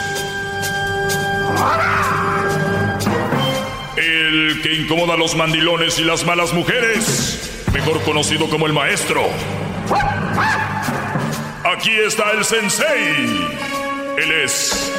El 3.95 4.59
que 4.63 4.73
incomoda 4.73 5.13
a 5.13 5.17
los 5.17 5.35
mandilones 5.35 5.99
y 5.99 6.03
las 6.03 6.25
malas 6.25 6.53
mujeres. 6.53 7.63
Mejor 7.71 8.01
conocido 8.01 8.49
como 8.49 8.65
el 8.65 8.73
maestro. 8.73 9.29
Aquí 11.63 11.91
está 11.91 12.31
el 12.31 12.43
sensei. 12.43 13.47
Él 14.17 14.31
es 14.43 14.91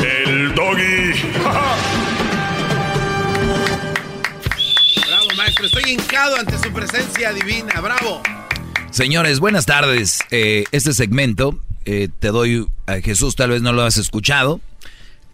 el 0.00 0.54
doggy. 0.54 1.14
Bravo, 5.06 5.28
maestro. 5.34 5.64
Estoy 5.64 5.92
hincado 5.92 6.36
ante 6.36 6.58
su 6.58 6.70
presencia 6.74 7.32
divina. 7.32 7.80
Bravo. 7.80 8.22
Señores, 8.90 9.40
buenas 9.40 9.64
tardes. 9.64 10.18
Eh, 10.30 10.64
este 10.72 10.92
segmento 10.92 11.58
eh, 11.90 12.08
te 12.18 12.28
doy 12.28 12.66
a 12.86 13.00
Jesús, 13.00 13.34
tal 13.34 13.50
vez 13.50 13.62
no 13.62 13.72
lo 13.72 13.82
has 13.82 13.96
escuchado. 13.96 14.60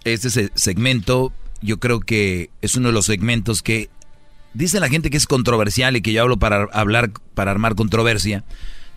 Este 0.04 0.30
se- 0.30 0.50
segmento 0.54 1.32
yo 1.60 1.78
creo 1.80 1.98
que 2.00 2.50
es 2.62 2.76
uno 2.76 2.88
de 2.88 2.94
los 2.94 3.06
segmentos 3.06 3.60
que 3.62 3.88
dice 4.52 4.78
la 4.78 4.88
gente 4.88 5.10
que 5.10 5.16
es 5.16 5.26
controversial 5.26 5.96
y 5.96 6.00
que 6.02 6.12
yo 6.12 6.22
hablo 6.22 6.36
para 6.36 6.68
hablar, 6.72 7.10
para 7.34 7.50
armar 7.50 7.74
controversia. 7.74 8.44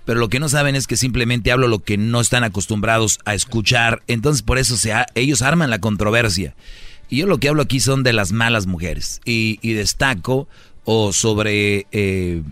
Pero 0.06 0.20
lo 0.20 0.30
que 0.30 0.40
no 0.40 0.50
saben 0.50 0.76
es 0.76 0.86
que 0.86 0.98
simplemente 0.98 1.52
hablo 1.52 1.68
lo 1.68 1.80
que 1.80 1.98
no 1.98 2.22
están 2.22 2.44
acostumbrados 2.44 3.20
a 3.26 3.34
escuchar. 3.34 4.04
Entonces 4.08 4.42
por 4.44 4.58
eso 4.58 4.78
se 4.78 4.94
ha- 4.94 5.08
ellos 5.16 5.42
arman 5.42 5.70
la 5.70 5.80
controversia. 5.80 6.56
Y 7.10 7.18
yo 7.18 7.26
lo 7.26 7.40
que 7.40 7.50
hablo 7.50 7.62
aquí 7.64 7.80
son 7.80 8.04
de 8.04 8.14
las 8.14 8.32
malas 8.34 8.68
mujeres. 8.68 9.20
Y, 9.26 9.60
y 9.62 9.74
destaco 9.74 10.48
o 10.86 11.12
sobre 11.14 11.88
eh, 11.92 12.44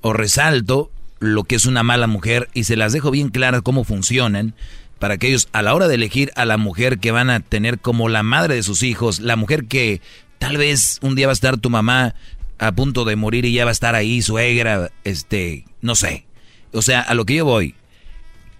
o 0.00 0.12
resalto 0.12 0.90
lo 1.20 1.44
que 1.44 1.56
es 1.56 1.66
una 1.66 1.82
mala 1.82 2.06
mujer 2.06 2.48
y 2.54 2.64
se 2.64 2.76
las 2.76 2.92
dejo 2.92 3.10
bien 3.10 3.28
claras 3.30 3.62
cómo 3.62 3.84
funcionan 3.84 4.54
para 4.98 5.16
que 5.16 5.28
ellos 5.28 5.48
a 5.52 5.62
la 5.62 5.74
hora 5.74 5.88
de 5.88 5.94
elegir 5.94 6.32
a 6.34 6.44
la 6.44 6.56
mujer 6.56 6.98
que 6.98 7.12
van 7.12 7.30
a 7.30 7.40
tener 7.40 7.78
como 7.78 8.08
la 8.08 8.22
madre 8.22 8.56
de 8.56 8.62
sus 8.62 8.82
hijos, 8.82 9.20
la 9.20 9.36
mujer 9.36 9.66
que 9.66 10.00
tal 10.38 10.56
vez 10.56 10.98
un 11.02 11.14
día 11.14 11.26
va 11.26 11.32
a 11.32 11.34
estar 11.34 11.58
tu 11.58 11.70
mamá 11.70 12.14
a 12.58 12.72
punto 12.72 13.04
de 13.04 13.16
morir 13.16 13.44
y 13.44 13.52
ya 13.52 13.64
va 13.64 13.70
a 13.70 13.72
estar 13.72 13.94
ahí 13.94 14.20
suegra, 14.22 14.90
este, 15.04 15.64
no 15.80 15.94
sé. 15.94 16.24
O 16.72 16.82
sea, 16.82 17.00
a 17.00 17.14
lo 17.14 17.24
que 17.24 17.36
yo 17.36 17.44
voy, 17.44 17.74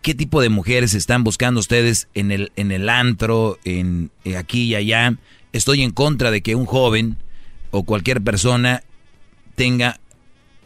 ¿qué 0.02 0.14
tipo 0.14 0.40
de 0.40 0.48
mujeres 0.48 0.94
están 0.94 1.24
buscando 1.24 1.60
ustedes 1.60 2.08
en 2.14 2.30
el 2.30 2.52
en 2.56 2.70
el 2.70 2.88
antro, 2.88 3.58
en 3.64 4.10
eh, 4.24 4.36
aquí 4.36 4.64
y 4.64 4.74
allá? 4.76 5.16
Estoy 5.52 5.82
en 5.82 5.90
contra 5.90 6.30
de 6.30 6.40
que 6.40 6.54
un 6.54 6.66
joven 6.66 7.16
o 7.70 7.82
cualquier 7.82 8.22
persona 8.22 8.82
tenga 9.56 9.98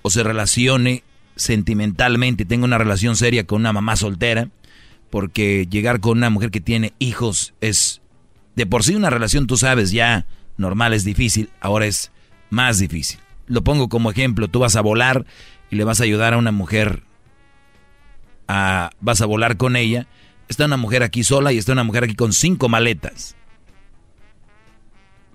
o 0.02 0.10
se 0.10 0.23
relacione 0.23 1.02
sentimentalmente, 1.43 2.44
tenga 2.44 2.64
una 2.64 2.78
relación 2.78 3.16
seria 3.16 3.47
con 3.47 3.60
una 3.60 3.73
mamá 3.73 3.97
soltera, 3.97 4.48
porque 5.10 5.66
llegar 5.70 6.01
con 6.01 6.19
una 6.19 6.31
mujer 6.31 6.51
que 6.51 6.60
tiene 6.60 6.94
hijos 6.98 7.55
es 7.60 8.01
de 8.55 8.66
por 8.66 8.85
sí 8.85 8.94
una 8.94 9.10
relación, 9.10 9.47
tú 9.47 9.56
sabes, 9.56 9.90
ya 9.90 10.27
normal 10.56 10.93
es 10.93 11.05
difícil, 11.05 11.51
ahora 11.60 11.86
es 11.86 12.12
más 12.51 12.78
difícil. 12.78 13.19
Lo 13.47 13.62
pongo 13.62 13.89
como 13.89 14.10
ejemplo, 14.10 14.48
tú 14.48 14.60
vas 14.60 14.77
a 14.77 14.81
volar 14.81 15.27
y 15.70 15.77
le 15.77 15.85
vas 15.85 16.01
a 16.01 16.05
ayudar 16.05 16.35
a 16.35 16.39
una 16.39 16.52
mujer, 16.52 17.02
a, 18.48 18.90
vas 19.01 19.20
a 19.20 19.27
volar 19.27 19.56
con 19.56 19.77
ella. 19.77 20.06
Está 20.48 20.66
una 20.66 20.77
mujer 20.77 21.02
aquí 21.02 21.24
sola 21.24 21.52
y 21.52 21.59
está 21.59 21.73
una 21.73 21.85
mujer 21.85 22.05
aquí 22.05 22.14
con 22.14 22.32
cinco 22.32 22.69
maletas. 22.69 23.36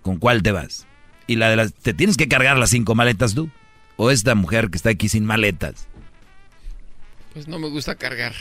¿Con 0.01 0.17
cuál 0.17 0.43
te 0.43 0.51
vas? 0.51 0.87
Y 1.25 1.35
la 1.35 1.49
de 1.49 1.55
las, 1.55 1.73
¿te 1.73 1.93
tienes 1.93 2.17
que 2.17 2.27
cargar 2.27 2.57
las 2.57 2.69
cinco 2.69 2.95
maletas 2.95 3.33
tú? 3.33 3.49
¿O 3.97 4.11
esta 4.11 4.35
mujer 4.35 4.69
que 4.69 4.77
está 4.77 4.91
aquí 4.91 5.09
sin 5.09 5.25
maletas? 5.25 5.87
Pues 7.37 7.47
no 7.47 7.59
me 7.59 7.69
gusta 7.69 7.93
cargar. 7.93 8.33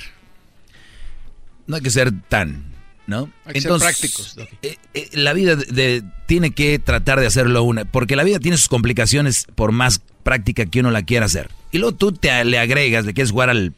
No 1.66 1.77
hay 1.77 1.82
que 1.82 1.90
ser 1.90 2.18
tan, 2.31 2.64
¿no? 3.06 3.31
Hay 3.44 3.52
que 3.52 3.60
ser 3.60 3.73
prácticos. 3.78 4.39
eh, 4.62 4.78
eh, 4.94 5.10
la 5.12 5.35
vida 5.35 5.55
de, 5.55 6.02
tiene 6.24 6.52
que 6.52 6.78
tratar 6.78 7.20
de 7.20 7.27
hacerlo 7.27 7.62
una, 7.62 7.85
porque 7.85 8.16
la 8.16 8.24
vida 8.24 8.39
tiene 8.39 8.56
sus 8.56 8.70
complicaciones 8.70 9.48
por 9.55 9.70
más 9.73 10.01
práctica 10.23 10.64
que 10.64 10.81
uno 10.81 10.90
la 10.90 11.02
quiera 11.02 11.27
hacer. 11.27 11.51
Y 11.73 11.77
luego 11.77 11.94
tú 11.94 12.12
te, 12.12 12.43
le 12.47 12.59
agregas, 12.59 13.05
le 13.05 13.12
quieres 13.12 13.32
jugar 13.32 13.51
al, 13.51 13.74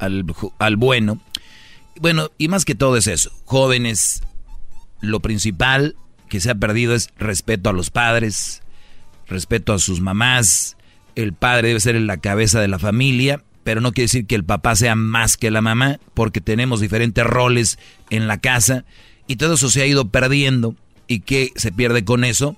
al, 0.00 0.24
al 0.58 0.76
bueno. 0.76 1.22
Bueno, 1.94 2.32
y 2.38 2.48
más 2.48 2.64
que 2.64 2.74
todo 2.74 2.96
es 2.96 3.06
eso. 3.06 3.30
Jóvenes, 3.44 4.24
lo 5.00 5.20
principal 5.20 5.94
que 6.28 6.40
se 6.40 6.50
ha 6.50 6.56
perdido 6.56 6.96
es 6.96 7.10
respeto 7.20 7.70
a 7.70 7.72
los 7.72 7.90
padres, 7.90 8.62
respeto 9.28 9.72
a 9.72 9.78
sus 9.78 10.00
mamás. 10.00 10.76
El 11.14 11.34
padre 11.34 11.68
debe 11.68 11.78
ser 11.78 11.94
la 12.00 12.16
cabeza 12.16 12.60
de 12.60 12.66
la 12.66 12.80
familia, 12.80 13.44
pero 13.64 13.80
no 13.80 13.92
quiere 13.92 14.06
decir 14.06 14.26
que 14.26 14.34
el 14.34 14.44
papá 14.44 14.74
sea 14.76 14.94
más 14.94 15.36
que 15.36 15.50
la 15.50 15.60
mamá, 15.60 15.98
porque 16.14 16.40
tenemos 16.40 16.80
diferentes 16.80 17.24
roles 17.24 17.78
en 18.10 18.26
la 18.26 18.38
casa 18.38 18.84
y 19.26 19.36
todo 19.36 19.54
eso 19.54 19.68
se 19.70 19.82
ha 19.82 19.86
ido 19.86 20.08
perdiendo. 20.08 20.74
¿Y 21.06 21.20
qué 21.20 21.50
se 21.56 21.72
pierde 21.72 22.04
con 22.04 22.24
eso? 22.24 22.56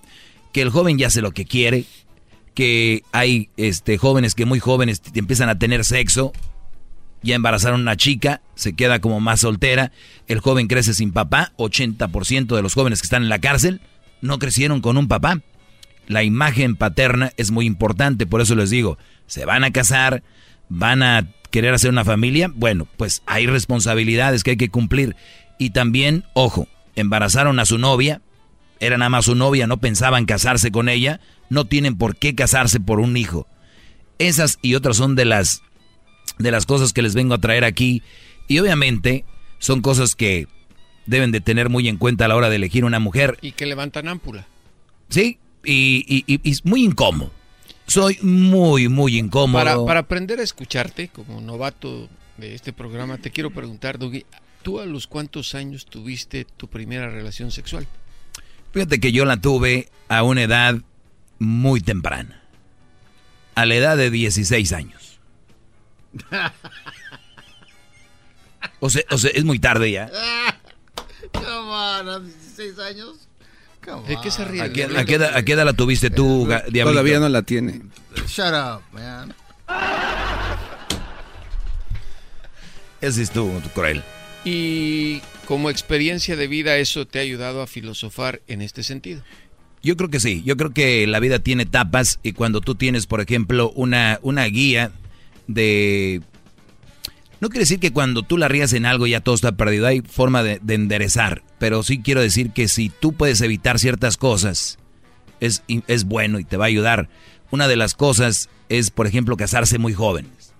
Que 0.53 0.62
el 0.62 0.70
joven 0.70 0.99
ya 0.99 1.07
hace 1.07 1.23
lo 1.23 1.33
que 1.33 1.47
quiere, 1.47 1.85
que 2.55 3.03
hay 3.12 3.49
este, 3.57 3.99
jóvenes 3.99 4.35
que 4.35 4.45
muy 4.45 4.61
jóvenes 4.61 5.03
empiezan 5.15 5.49
a 5.49 5.59
tener 5.59 5.85
sexo, 5.85 6.33
ya 7.23 7.35
embarazaron 7.35 7.81
una 7.81 7.97
chica, 7.97 8.43
se 8.55 8.74
queda 8.74 9.01
como 9.01 9.20
más 9.20 9.41
soltera, 9.41 9.93
el 10.27 10.41
joven 10.41 10.66
crece 10.66 10.93
sin 10.93 11.12
papá, 11.12 11.53
80% 11.57 12.55
de 12.55 12.62
los 12.62 12.74
jóvenes 12.74 13.01
que 13.01 13.07
están 13.07 13.23
en 13.23 13.29
la 13.29 13.41
cárcel 13.41 13.81
no 14.20 14.39
crecieron 14.39 14.81
con 14.81 14.97
un 14.97 15.09
papá. 15.09 15.41
La 16.07 16.23
imagen 16.23 16.77
paterna 16.77 17.33
es 17.37 17.51
muy 17.51 17.66
importante, 17.66 18.27
por 18.27 18.41
eso 18.41 18.55
les 18.55 18.70
digo, 18.70 18.99
se 19.27 19.45
van 19.45 19.65
a 19.65 19.73
casar, 19.73 20.23
van 20.73 21.03
a 21.03 21.28
querer 21.51 21.74
hacer 21.74 21.90
una 21.90 22.05
familia, 22.05 22.51
bueno, 22.55 22.89
pues 22.97 23.23
hay 23.27 23.47
responsabilidades 23.47 24.43
que 24.43 24.53
hay 24.53 24.57
que 24.57 24.70
cumplir. 24.70 25.16
Y 25.59 25.70
también, 25.70 26.24
ojo, 26.32 26.66
embarazaron 26.97 27.61
a 27.61 27.66
su 27.66 27.78
novia, 27.78 28.23
era 28.81 28.97
nada 28.97 29.11
más 29.11 29.27
su 29.27 29.35
novia, 29.35 29.66
no 29.66 29.77
pensaban 29.78 30.24
casarse 30.24 30.73
con 30.73 30.89
ella, 30.89 31.20
no 31.51 31.66
tienen 31.66 31.97
por 31.97 32.16
qué 32.16 32.35
casarse 32.35 32.81
por 32.81 33.01
un 33.01 33.16
hijo. 33.16 33.47
Esas 34.19 34.59
y 34.62 34.74
otras 34.74 34.97
son 34.97 35.15
de 35.15 35.27
las 35.27 35.62
de 36.39 36.51
las 36.51 36.65
cosas 36.65 36.93
que 36.93 37.03
les 37.03 37.15
vengo 37.15 37.35
a 37.35 37.40
traer 37.40 37.65
aquí. 37.65 38.03
Y 38.49 38.59
obviamente 38.59 39.24
son 39.59 39.82
cosas 39.82 40.15
que 40.15 40.49
deben 41.07 41.32
de 41.32 41.40
tener 41.40 41.69
muy 41.69 41.89
en 41.89 41.99
cuenta 41.99 42.24
a 42.24 42.28
la 42.28 42.36
hora 42.36 42.49
de 42.49 42.57
elegir 42.57 42.85
una 42.85 42.99
mujer. 42.99 43.39
Y 43.43 43.53
que 43.53 43.66
levantan 43.66 44.09
ámpula. 44.09 44.47
Sí, 45.11 45.39
y, 45.65 46.24
es 46.49 46.65
muy 46.65 46.82
incómodo. 46.82 47.31
Soy 47.86 48.18
muy, 48.22 48.88
muy 48.88 49.18
incómodo. 49.18 49.64
Para, 49.64 49.84
para, 49.84 50.00
aprender 50.00 50.40
a 50.40 50.42
escucharte 50.42 51.09
como 51.09 51.40
novato 51.40 52.09
de 52.36 52.54
este 52.54 52.72
programa, 52.72 53.18
te 53.18 53.30
quiero 53.30 53.50
preguntar, 53.50 53.98
Dougie, 53.98 54.24
¿tú 54.62 54.80
a 54.80 54.86
los 54.86 55.06
cuántos 55.06 55.54
años 55.54 55.86
tuviste 55.86 56.44
tu 56.44 56.68
primera 56.68 57.10
relación 57.10 57.50
sexual? 57.50 57.86
Fíjate 58.72 59.00
que 59.00 59.12
yo 59.12 59.24
la 59.24 59.36
tuve 59.36 59.88
a 60.09 60.22
una 60.22 60.42
edad 60.42 60.76
muy 61.38 61.80
temprana. 61.80 62.42
A 63.54 63.66
la 63.66 63.74
edad 63.74 63.96
de 63.96 64.10
16 64.10 64.72
años. 64.72 65.20
O 68.84 68.90
sea, 68.90 69.02
o 69.10 69.18
sea, 69.18 69.30
es 69.32 69.44
muy 69.44 69.60
tarde 69.60 69.92
ya. 69.92 70.10
Come 71.32 71.46
on, 71.46 72.09
a 72.09 72.18
16 72.18 72.78
años. 72.80 73.28
¿De 74.06 74.16
qué 74.22 74.30
se 74.30 74.44
ríe? 74.44 74.62
¿A 74.62 74.72
qué, 74.72 74.84
a, 74.84 75.04
qué 75.04 75.14
edad, 75.14 75.36
¿A 75.36 75.42
qué, 75.42 75.52
edad, 75.52 75.64
la 75.64 75.72
tuviste 75.72 76.09
tú, 76.10 76.46
Diablito? 76.46 76.90
Todavía 76.90 77.18
no 77.18 77.28
la 77.28 77.42
tiene. 77.42 77.82
Shut 78.28 78.52
up, 78.52 78.82
man. 78.92 79.34
Ese 83.00 83.22
es 83.22 83.30
tú, 83.30 83.50
tu 83.62 83.68
cruel. 83.70 84.02
Y 84.44 85.20
como 85.46 85.70
experiencia 85.70 86.36
de 86.36 86.46
vida, 86.46 86.76
¿eso 86.76 87.06
te 87.06 87.18
ha 87.18 87.22
ayudado 87.22 87.60
a 87.62 87.66
filosofar 87.66 88.40
en 88.46 88.62
este 88.62 88.84
sentido? 88.84 89.22
Yo 89.82 89.96
creo 89.96 90.09
que 90.09 90.20
sí. 90.20 90.42
Yo 90.44 90.56
creo 90.56 90.72
que 90.72 91.06
la 91.09 91.18
vida 91.18 91.40
tiene 91.40 91.64
etapas 91.64 92.20
y 92.22 92.32
cuando 92.32 92.60
tú 92.60 92.76
tienes, 92.76 93.06
por 93.06 93.20
ejemplo, 93.20 93.72
una, 93.74 94.20
una 94.22 94.44
guía 94.44 94.92
de... 95.48 96.22
No 97.43 97.48
quiere 97.48 97.62
decir 97.62 97.81
que 97.81 97.93
cuando 97.93 98.23
tú 98.23 98.39
la 98.39 98.47
rías 98.47 98.73
en 98.73 98.86
algo 98.86 99.05
ya 99.09 99.20
todo 99.20 99.35
está 99.35 99.51
perdido, 99.51 99.89
hay 99.89 100.01
forma 100.01 100.44
de, 100.44 100.60
enderezar, 100.69 101.43
pero 101.59 101.82
sí 101.82 102.01
quiero 102.01 102.20
decir 102.20 102.52
que 102.52 102.69
si 102.69 102.89
tú 102.89 103.14
puedes 103.14 103.40
evitar 103.40 103.81
ciertas 103.81 104.16
cosas, 104.16 104.78
es, 105.40 105.64
es 105.89 106.05
bueno 106.05 106.39
y 106.39 106.44
te 106.44 106.56
va 106.56 106.66
a 106.66 106.69
ayudar. 106.69 107.09
Una 107.51 107.66
de 107.66 107.74
las 107.74 107.94
cosas 107.94 108.48
es, 108.69 108.93
por 108.93 109.09
ejemplo, 109.09 109.36
casarse 109.36 109.78
muy 109.78 109.93
jóvenes. 109.93 110.55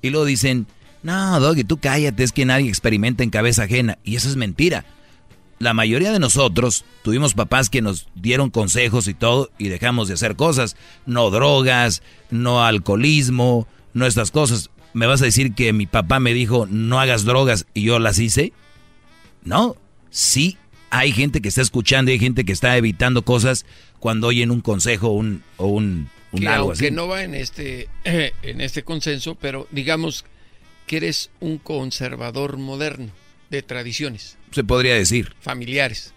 Y 0.00 0.08
luego 0.08 0.24
dicen, 0.24 0.66
no, 1.02 1.38
Doggy, 1.38 1.64
tú 1.64 1.76
cállate, 1.76 2.22
es 2.22 2.32
que 2.32 2.46
nadie 2.46 2.70
experimenta 2.70 3.22
en 3.22 3.28
cabeza 3.28 3.64
ajena. 3.64 3.98
Y 4.04 4.16
eso 4.16 4.30
es 4.30 4.36
mentira. 4.36 4.86
La 5.58 5.74
mayoría 5.74 6.12
de 6.12 6.18
nosotros 6.18 6.86
tuvimos 7.02 7.34
papás 7.34 7.68
que 7.68 7.82
nos 7.82 8.08
dieron 8.14 8.48
consejos 8.48 9.06
y 9.06 9.12
todo 9.12 9.50
y 9.58 9.68
dejamos 9.68 10.08
de 10.08 10.14
hacer 10.14 10.34
cosas. 10.34 10.76
No 11.04 11.28
drogas, 11.28 12.02
no 12.30 12.64
alcoholismo, 12.64 13.68
no 13.92 14.06
estas 14.06 14.30
cosas. 14.30 14.70
¿Me 14.94 15.06
vas 15.06 15.22
a 15.22 15.26
decir 15.26 15.54
que 15.54 15.72
mi 15.72 15.86
papá 15.86 16.20
me 16.20 16.34
dijo 16.34 16.66
no 16.66 17.00
hagas 17.00 17.24
drogas 17.24 17.66
y 17.74 17.82
yo 17.82 17.98
las 17.98 18.18
hice? 18.18 18.52
No, 19.42 19.76
sí 20.10 20.58
hay 20.92 21.10
gente 21.12 21.40
que 21.40 21.48
está 21.48 21.62
escuchando 21.62 22.10
y 22.10 22.14
hay 22.14 22.20
gente 22.20 22.44
que 22.44 22.52
está 22.52 22.76
evitando 22.76 23.22
cosas 23.22 23.64
cuando 23.98 24.26
oyen 24.26 24.50
un 24.50 24.60
consejo 24.60 25.08
un, 25.08 25.42
o 25.56 25.66
un, 25.68 26.10
un 26.32 26.46
algo 26.46 26.72
así. 26.72 26.84
Que 26.84 26.90
no 26.90 27.08
va 27.08 27.24
en 27.24 27.34
este, 27.34 27.88
en 28.04 28.60
este 28.60 28.82
consenso, 28.82 29.34
pero 29.34 29.66
digamos 29.70 30.26
que 30.86 30.98
eres 30.98 31.30
un 31.40 31.56
conservador 31.56 32.58
moderno 32.58 33.10
de 33.48 33.62
tradiciones. 33.62 34.36
Se 34.50 34.64
podría 34.64 34.94
decir. 34.94 35.34
Familiares. 35.40 36.12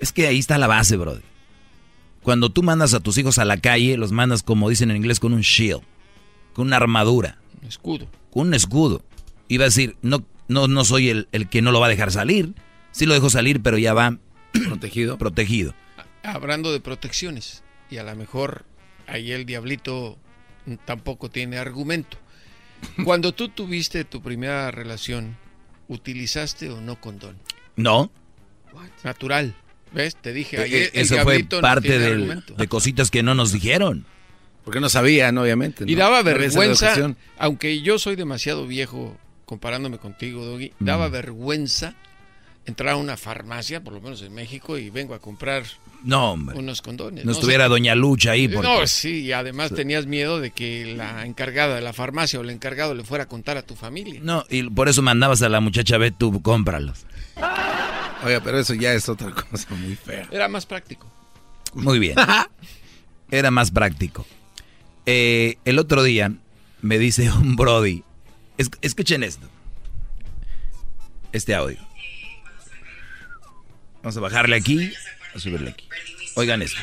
Es 0.00 0.10
que 0.10 0.26
ahí 0.26 0.40
está 0.40 0.58
la 0.58 0.66
base, 0.66 0.96
brother. 0.96 1.22
Cuando 2.24 2.50
tú 2.50 2.64
mandas 2.64 2.94
a 2.94 3.00
tus 3.00 3.16
hijos 3.16 3.38
a 3.38 3.44
la 3.44 3.58
calle, 3.58 3.96
los 3.96 4.10
mandas, 4.10 4.42
como 4.42 4.68
dicen 4.68 4.90
en 4.90 4.96
inglés, 4.96 5.20
con 5.20 5.34
un 5.34 5.42
shield, 5.42 5.82
con 6.52 6.66
una 6.66 6.78
armadura. 6.78 7.38
Un 7.62 7.68
escudo. 7.68 8.06
Con 8.30 8.48
un 8.48 8.54
escudo. 8.54 9.02
Iba 9.48 9.64
a 9.64 9.68
decir, 9.68 9.96
no, 10.02 10.24
no, 10.48 10.68
no 10.68 10.84
soy 10.84 11.08
el, 11.10 11.28
el 11.32 11.48
que 11.48 11.62
no 11.62 11.72
lo 11.72 11.80
va 11.80 11.86
a 11.86 11.90
dejar 11.90 12.10
salir. 12.12 12.54
Sí 12.92 13.06
lo 13.06 13.14
dejo 13.14 13.30
salir, 13.30 13.60
pero 13.62 13.78
ya 13.78 13.94
va 13.94 14.18
protegido. 14.68 15.18
protegido. 15.18 15.74
Hablando 16.22 16.72
de 16.72 16.80
protecciones, 16.80 17.62
y 17.90 17.96
a 17.96 18.02
lo 18.04 18.14
mejor 18.16 18.64
ahí 19.06 19.32
el 19.32 19.46
diablito 19.46 20.18
tampoco 20.84 21.30
tiene 21.30 21.58
argumento. 21.58 22.18
Cuando 23.04 23.32
tú 23.32 23.48
tuviste 23.48 24.04
tu 24.04 24.22
primera 24.22 24.70
relación, 24.70 25.36
¿utilizaste 25.88 26.70
o 26.70 26.80
no 26.80 27.00
condón? 27.00 27.36
No. 27.76 28.10
Natural. 29.02 29.54
¿Ves? 29.92 30.14
Te 30.16 30.32
dije 30.32 30.56
Eh, 30.58 30.62
ayer. 30.62 30.90
Eso 30.94 31.18
fue 31.24 31.42
parte 31.44 31.98
del- 31.98 32.44
de 32.56 32.68
cositas 32.68 33.10
que 33.10 33.22
no 33.22 33.34
nos 33.34 33.52
dijeron. 33.52 34.06
Porque 34.70 34.80
no 34.80 34.88
sabían, 34.88 35.36
obviamente. 35.36 35.84
Y 35.86 35.96
daba 35.96 36.22
vergüenza, 36.22 36.94
aunque 37.38 37.82
yo 37.82 37.98
soy 37.98 38.14
demasiado 38.14 38.68
viejo 38.68 39.16
comparándome 39.44 39.98
contigo, 39.98 40.44
Doggy, 40.44 40.72
daba 40.78 41.08
Mm. 41.08 41.12
vergüenza 41.12 41.94
entrar 42.66 42.90
a 42.90 42.96
una 42.96 43.16
farmacia, 43.16 43.82
por 43.82 43.92
lo 43.94 44.00
menos 44.00 44.22
en 44.22 44.32
México, 44.32 44.78
y 44.78 44.90
vengo 44.90 45.14
a 45.14 45.18
comprar 45.18 45.64
No, 46.04 46.30
hombre. 46.32 46.56
unos 46.56 46.82
condones. 46.82 47.24
No 47.24 47.32
estuviera 47.32 47.66
Doña 47.66 47.96
Lucha 47.96 48.30
ahí. 48.30 48.46
Porque... 48.46 48.68
No, 48.68 48.86
sí, 48.86 49.22
y 49.22 49.32
además 49.32 49.74
tenías 49.74 50.06
miedo 50.06 50.38
de 50.38 50.52
que 50.52 50.94
la 50.94 51.26
encargada 51.26 51.74
de 51.74 51.80
la 51.80 51.92
farmacia 51.92 52.38
o 52.38 52.42
el 52.42 52.50
encargado 52.50 52.94
le 52.94 53.02
fuera 53.02 53.24
a 53.24 53.26
contar 53.28 53.56
a 53.56 53.62
tu 53.62 53.74
familia. 53.74 54.20
No, 54.22 54.44
y 54.48 54.62
por 54.70 54.88
eso 54.88 55.02
mandabas 55.02 55.42
a 55.42 55.48
la 55.48 55.58
muchacha, 55.60 55.98
ve 55.98 56.12
tú, 56.12 56.40
cómpralos. 56.42 57.06
Oiga, 58.24 58.40
pero 58.44 58.60
eso 58.60 58.74
ya 58.74 58.92
es 58.94 59.08
otra 59.08 59.32
cosa 59.32 59.66
muy 59.74 59.96
fea. 59.96 60.28
Era 60.30 60.46
más 60.46 60.64
práctico. 60.64 61.10
Muy 61.74 61.98
bien. 61.98 62.14
Era 63.32 63.50
más 63.50 63.70
práctico. 63.72 64.26
Eh, 65.12 65.58
el 65.64 65.80
otro 65.80 66.04
día 66.04 66.30
me 66.82 66.96
dice 66.98 67.28
un 67.32 67.56
Brody. 67.56 68.04
es- 68.58 68.70
escuchen 68.80 69.24
esto. 69.24 69.50
Este 71.32 71.52
audio. 71.52 71.78
Vamos 74.02 74.16
a 74.16 74.20
bajarle 74.20 74.54
aquí. 74.54 74.92
A 75.34 75.38
subirle 75.40 75.70
aquí. 75.70 75.88
Oigan 76.36 76.62
esto. 76.62 76.78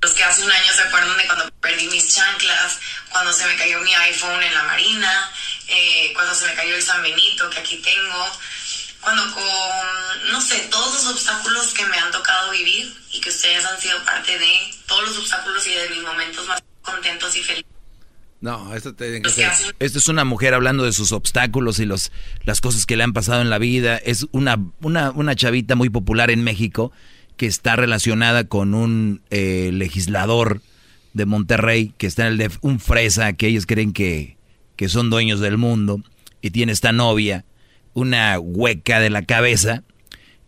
Los 0.00 0.10
que 0.14 0.24
hace 0.24 0.42
un 0.44 0.50
año 0.50 0.72
se 0.74 0.82
acuerdan 0.82 1.16
de 1.16 1.26
cuando 1.26 1.48
perdí 1.60 1.86
mis 1.86 2.12
chanclas, 2.12 2.80
cuando 3.12 3.32
se 3.32 3.46
me 3.46 3.54
cayó 3.54 3.78
mi 3.82 3.94
iPhone 3.94 4.42
en 4.42 4.52
la 4.52 4.64
marina, 4.64 5.30
eh, 5.68 6.10
cuando 6.12 6.34
se 6.34 6.46
me 6.46 6.54
cayó 6.54 6.74
el 6.74 6.82
San 6.82 7.02
Benito 7.02 7.48
que 7.50 7.60
aquí 7.60 7.76
tengo, 7.76 8.26
cuando 9.02 9.22
con, 9.34 10.32
no 10.32 10.40
sé, 10.40 10.68
todos 10.70 10.94
los 10.94 11.06
obstáculos 11.14 11.74
que 11.74 11.84
me 11.86 11.96
han 11.96 12.10
tocado 12.12 12.50
vivir 12.52 12.94
y 13.12 13.20
que 13.20 13.28
ustedes 13.28 13.64
los 15.02 15.18
obstáculos 15.18 15.66
y 15.66 15.74
de 15.74 15.90
mis 15.90 16.02
momentos 16.02 16.46
más 16.46 16.62
contentos 16.82 17.36
y 17.36 17.42
felices. 17.42 17.66
No, 18.40 18.74
esto 18.74 18.94
te 18.94 19.22
que 19.22 19.28
Esta 19.78 19.98
es 19.98 20.08
una 20.08 20.24
mujer 20.24 20.54
hablando 20.54 20.84
de 20.84 20.92
sus 20.92 21.12
obstáculos 21.12 21.78
y 21.78 21.84
los, 21.84 22.10
las 22.44 22.60
cosas 22.60 22.86
que 22.86 22.96
le 22.96 23.04
han 23.04 23.12
pasado 23.12 23.40
en 23.40 23.50
la 23.50 23.58
vida. 23.58 23.98
Es 23.98 24.26
una, 24.32 24.58
una, 24.80 25.12
una 25.12 25.36
chavita 25.36 25.76
muy 25.76 25.90
popular 25.90 26.30
en 26.30 26.42
México 26.42 26.90
que 27.36 27.46
está 27.46 27.76
relacionada 27.76 28.48
con 28.48 28.74
un 28.74 29.22
eh, 29.30 29.70
legislador 29.72 30.60
de 31.12 31.26
Monterrey 31.26 31.94
que 31.98 32.08
está 32.08 32.22
en 32.22 32.32
el 32.32 32.38
de 32.38 32.50
un 32.62 32.80
fresa 32.80 33.32
que 33.34 33.46
ellos 33.46 33.66
creen 33.66 33.92
que, 33.92 34.36
que 34.76 34.88
son 34.88 35.08
dueños 35.08 35.38
del 35.38 35.56
mundo 35.56 36.02
y 36.40 36.50
tiene 36.50 36.72
esta 36.72 36.90
novia, 36.90 37.44
una 37.94 38.38
hueca 38.38 39.00
de 39.00 39.10
la 39.10 39.22
cabeza 39.22 39.82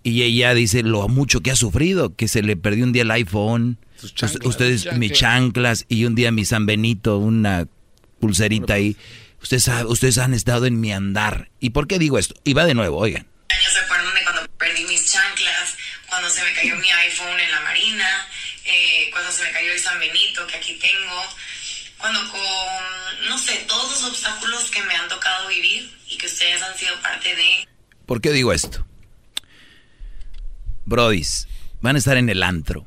y 0.03 0.23
ella 0.23 0.55
dice 0.55 0.83
lo 0.83 1.09
mucho 1.09 1.41
que 1.41 1.51
ha 1.51 1.57
sufrido, 1.57 2.15
que 2.15 2.29
se 2.29 2.43
le 2.43 2.57
perdió 2.57 2.85
un 2.85 2.93
día 2.93 3.03
el 3.03 3.11
iPhone, 3.11 3.79
chanclas. 4.15 4.47
ustedes 4.47 4.83
Chanclas. 4.83 4.99
mis 4.99 5.13
chanclas 5.13 5.87
y 5.89 6.05
un 6.05 6.15
día 6.15 6.31
mi 6.31 6.45
San 6.45 6.67
Benito, 6.67 7.19
una 7.19 7.67
pulserita 8.21 8.75
ahí. 8.75 8.97
Ustedes, 9.43 9.69
ustedes 9.87 10.19
han 10.19 10.35
estado 10.35 10.67
en 10.67 10.81
mi 10.81 10.93
andar. 10.93 11.49
¿Y 11.59 11.71
por 11.71 11.87
qué 11.87 11.99
digo 11.99 12.19
esto? 12.19 12.35
Y 12.45 12.53
va 12.53 12.65
de 12.67 12.75
nuevo, 12.75 12.99
oigan. 12.99 13.27
años 13.49 13.73
se 13.73 13.79
acuerdan 13.81 14.15
de 14.15 14.25
cuando 14.25 14.49
perdí 14.59 14.85
mis 14.85 15.11
chanclas, 15.11 15.77
cuando 16.09 16.29
se 16.29 16.43
me 16.45 16.53
cayó 16.53 16.77
mi 16.77 16.91
iPhone 16.91 17.41
en 17.41 17.51
la 17.51 17.61
marina, 17.61 18.27
eh, 18.65 19.09
cuando 19.11 19.31
se 19.33 19.45
me 19.45 19.53
cayó 19.53 19.73
el 19.73 19.81
San 19.81 19.99
Benito 19.99 20.47
que 20.47 20.57
aquí 20.57 20.79
tengo, 20.81 21.23
cuando 21.99 22.21
con, 22.31 23.29
no 23.29 23.39
sé, 23.39 23.65
todos 23.67 23.91
los 23.91 24.11
obstáculos 24.11 24.71
que 24.71 24.83
me 24.83 24.95
han 24.95 25.09
tocado 25.09 25.49
vivir 25.49 25.91
y 26.09 26.17
que 26.17 26.27
ustedes 26.27 26.63
han 26.63 26.77
sido 26.77 26.93
parte 27.03 27.35
de... 27.35 27.69
¿Por 28.07 28.21
qué 28.21 28.33
digo 28.33 28.53
esto? 28.53 28.87
Brodis, 30.85 31.49
van 31.81 31.97
a 31.97 31.99
estar 31.99 32.17
en 32.17 32.29
el 32.29 32.43
antro 32.43 32.87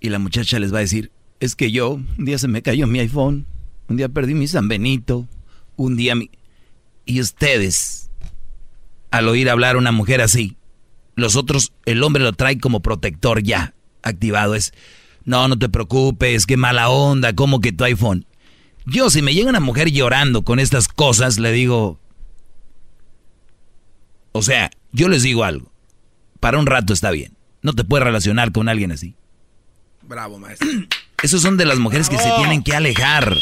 y 0.00 0.10
la 0.10 0.18
muchacha 0.18 0.58
les 0.58 0.72
va 0.72 0.78
a 0.78 0.82
decir, 0.82 1.10
es 1.40 1.56
que 1.56 1.72
yo, 1.72 1.92
un 1.92 2.24
día 2.24 2.38
se 2.38 2.48
me 2.48 2.62
cayó 2.62 2.86
mi 2.86 3.00
iPhone, 3.00 3.46
un 3.88 3.96
día 3.96 4.08
perdí 4.08 4.34
mi 4.34 4.46
San 4.46 4.68
Benito, 4.68 5.26
un 5.76 5.96
día 5.96 6.14
mi... 6.14 6.30
Y 7.06 7.20
ustedes, 7.20 8.10
al 9.10 9.28
oír 9.28 9.50
hablar 9.50 9.76
a 9.76 9.78
una 9.78 9.92
mujer 9.92 10.20
así, 10.20 10.56
los 11.16 11.36
otros, 11.36 11.72
el 11.84 12.02
hombre 12.02 12.22
lo 12.22 12.32
trae 12.32 12.58
como 12.58 12.80
protector 12.80 13.42
ya, 13.42 13.74
activado, 14.02 14.54
es, 14.54 14.72
no, 15.24 15.48
no 15.48 15.58
te 15.58 15.68
preocupes, 15.68 16.46
qué 16.46 16.56
mala 16.56 16.88
onda, 16.88 17.34
como 17.34 17.60
que 17.60 17.72
tu 17.72 17.84
iPhone. 17.84 18.26
Yo, 18.86 19.10
si 19.10 19.22
me 19.22 19.34
llega 19.34 19.48
una 19.48 19.60
mujer 19.60 19.90
llorando 19.90 20.42
con 20.42 20.58
estas 20.58 20.88
cosas, 20.88 21.38
le 21.38 21.52
digo, 21.52 21.98
o 24.32 24.42
sea, 24.42 24.70
yo 24.92 25.08
les 25.08 25.22
digo 25.22 25.44
algo. 25.44 25.72
Para 26.40 26.58
un 26.58 26.66
rato 26.66 26.92
está 26.92 27.10
bien. 27.10 27.36
No 27.62 27.72
te 27.72 27.84
puedes 27.84 28.04
relacionar 28.04 28.52
con 28.52 28.68
alguien 28.68 28.92
así. 28.92 29.14
Bravo, 30.02 30.38
maestro. 30.38 30.68
Esos 31.22 31.40
son 31.40 31.56
de 31.56 31.64
las 31.64 31.78
mujeres 31.78 32.10
que 32.10 32.18
se 32.18 32.30
tienen 32.36 32.62
que 32.62 32.74
alejar. 32.74 33.34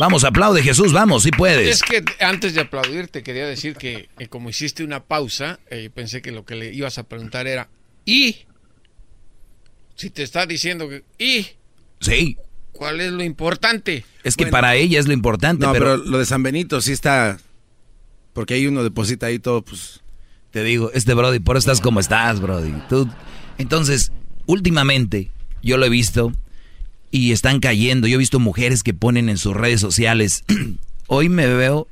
Vamos, 0.00 0.24
aplaude 0.24 0.62
Jesús, 0.62 0.92
vamos, 0.92 1.22
si 1.22 1.30
puedes. 1.30 1.68
Es 1.68 1.82
que 1.82 2.04
antes 2.20 2.54
de 2.54 2.62
aplaudir 2.62 3.08
te 3.08 3.22
quería 3.22 3.46
decir 3.46 3.76
que 3.76 4.08
eh, 4.18 4.26
como 4.28 4.48
hiciste 4.48 4.82
una 4.82 5.04
pausa, 5.04 5.60
eh, 5.70 5.90
pensé 5.94 6.22
que 6.22 6.32
lo 6.32 6.44
que 6.44 6.54
le 6.54 6.72
ibas 6.72 6.98
a 6.98 7.04
preguntar 7.04 7.46
era 7.46 7.68
¿y? 8.04 8.46
Si 9.94 10.10
te 10.10 10.22
está 10.22 10.46
diciendo 10.46 10.88
que 10.88 11.04
¿y? 11.18 11.46
Sí. 12.00 12.36
¿Cuál 12.78 13.00
es 13.00 13.10
lo 13.10 13.24
importante? 13.24 14.04
Es 14.22 14.36
que 14.36 14.46
para 14.46 14.76
ella 14.76 15.00
es 15.00 15.08
lo 15.08 15.12
importante, 15.12 15.66
No, 15.66 15.72
pero, 15.72 15.98
pero... 15.98 16.10
lo 16.10 16.18
de 16.20 16.26
San 16.26 16.44
Benito 16.44 16.80
sí 16.80 16.92
está. 16.92 17.36
Porque 18.32 18.54
ahí 18.54 18.68
uno 18.68 18.84
deposita 18.84 19.26
ahí 19.26 19.40
todo, 19.40 19.62
pues. 19.62 20.00
te 20.52 20.62
digo, 20.62 20.92
este 20.94 21.12
Brody, 21.12 21.40
por 21.40 21.56
eso 21.56 21.68
estás 21.68 21.80
como 21.80 21.98
estás, 21.98 22.40
Brody. 22.40 22.72
Tú, 22.88 23.08
entonces, 23.58 24.12
últimamente, 24.46 25.32
yo 25.60 25.76
lo 25.76 25.86
he 25.86 25.88
visto 25.88 26.32
y 27.10 27.32
están 27.32 27.58
cayendo. 27.58 28.06
Yo 28.06 28.14
he 28.14 28.18
visto 28.18 28.38
mujeres 28.38 28.84
que 28.84 28.94
ponen 28.94 29.28
en 29.28 29.38
sus 29.38 29.54
redes 29.54 29.80
sociales, 29.80 30.44
hoy 31.08 31.28
me 31.28 31.48
veo 31.48 31.88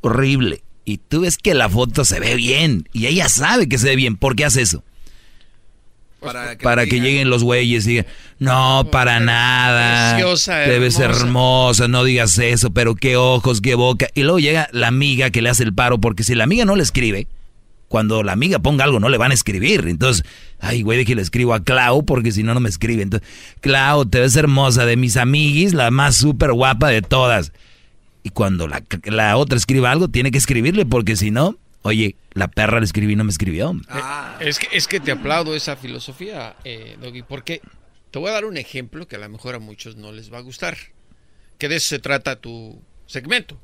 horrible. 0.00 0.62
Y 0.86 0.96
tú 0.96 1.20
ves 1.20 1.36
que 1.36 1.52
la 1.52 1.68
foto 1.68 2.06
se 2.06 2.18
ve 2.18 2.34
bien. 2.34 2.88
Y 2.94 3.08
ella 3.08 3.28
sabe 3.28 3.68
que 3.68 3.76
se 3.76 3.88
ve 3.88 3.96
bien. 3.96 4.16
¿Por 4.16 4.36
qué 4.36 4.46
hace 4.46 4.62
eso? 4.62 4.84
Para 6.20 6.56
que, 6.56 6.62
para 6.62 6.86
que 6.86 7.00
lleguen 7.00 7.30
los 7.30 7.42
güeyes 7.42 7.86
y 7.86 7.90
digan, 7.90 8.06
no, 8.38 8.88
para 8.92 9.20
nada. 9.20 10.14
preciosa, 10.16 10.64
ser 10.64 10.72
hermosa". 10.72 11.04
hermosa, 11.04 11.88
no 11.88 12.04
digas 12.04 12.38
eso, 12.38 12.70
pero 12.70 12.94
qué 12.94 13.16
ojos, 13.16 13.60
qué 13.60 13.74
boca. 13.74 14.08
Y 14.14 14.22
luego 14.22 14.38
llega 14.38 14.68
la 14.72 14.88
amiga 14.88 15.30
que 15.30 15.40
le 15.40 15.48
hace 15.48 15.62
el 15.62 15.74
paro, 15.74 15.98
porque 15.98 16.22
si 16.22 16.34
la 16.34 16.44
amiga 16.44 16.64
no 16.66 16.76
le 16.76 16.82
escribe, 16.82 17.26
cuando 17.90 18.22
la 18.22 18.30
amiga 18.32 18.60
ponga 18.60 18.84
algo 18.84 19.00
no 19.00 19.08
le 19.08 19.18
van 19.18 19.32
a 19.32 19.34
escribir. 19.34 19.88
Entonces, 19.88 20.24
ay, 20.60 20.82
güey, 20.82 20.98
de 20.98 21.04
que 21.04 21.16
le 21.16 21.22
escribo 21.22 21.54
a 21.54 21.64
Clau, 21.64 22.04
porque 22.04 22.30
si 22.30 22.44
no, 22.44 22.54
no 22.54 22.60
me 22.60 22.68
escribe. 22.68 23.02
Entonces, 23.02 23.28
Clau, 23.60 24.04
te 24.04 24.20
ves 24.20 24.36
hermosa, 24.36 24.86
de 24.86 24.96
mis 24.96 25.16
amiguis, 25.16 25.74
la 25.74 25.90
más 25.90 26.14
súper 26.16 26.52
guapa 26.52 26.88
de 26.88 27.02
todas. 27.02 27.52
Y 28.22 28.28
cuando 28.28 28.68
la, 28.68 28.84
la 29.04 29.36
otra 29.36 29.56
escriba 29.56 29.90
algo, 29.90 30.06
tiene 30.06 30.30
que 30.30 30.38
escribirle, 30.38 30.86
porque 30.86 31.16
si 31.16 31.32
no, 31.32 31.56
oye, 31.82 32.16
la 32.32 32.48
perra 32.48 32.78
le 32.78 32.84
escribí 32.84 33.12
y 33.12 33.16
no 33.16 33.24
me 33.24 33.30
escribió. 33.30 33.74
Es 34.40 34.58
que, 34.58 34.68
es 34.76 34.86
que 34.86 35.00
te 35.00 35.12
aplaudo 35.12 35.54
esa 35.54 35.76
filosofía, 35.76 36.56
eh, 36.64 36.96
Doggy, 37.00 37.22
porque 37.22 37.60
te 38.10 38.18
voy 38.18 38.30
a 38.30 38.32
dar 38.32 38.44
un 38.44 38.56
ejemplo 38.56 39.06
que 39.06 39.16
a 39.16 39.18
lo 39.18 39.28
mejor 39.28 39.54
a 39.54 39.58
muchos 39.58 39.96
no 39.96 40.12
les 40.12 40.32
va 40.32 40.38
a 40.38 40.42
gustar. 40.42 40.76
Que 41.58 41.68
de 41.68 41.76
eso 41.76 41.88
se 41.88 41.98
trata 41.98 42.40
tu 42.40 42.80
segmento. 43.06 43.60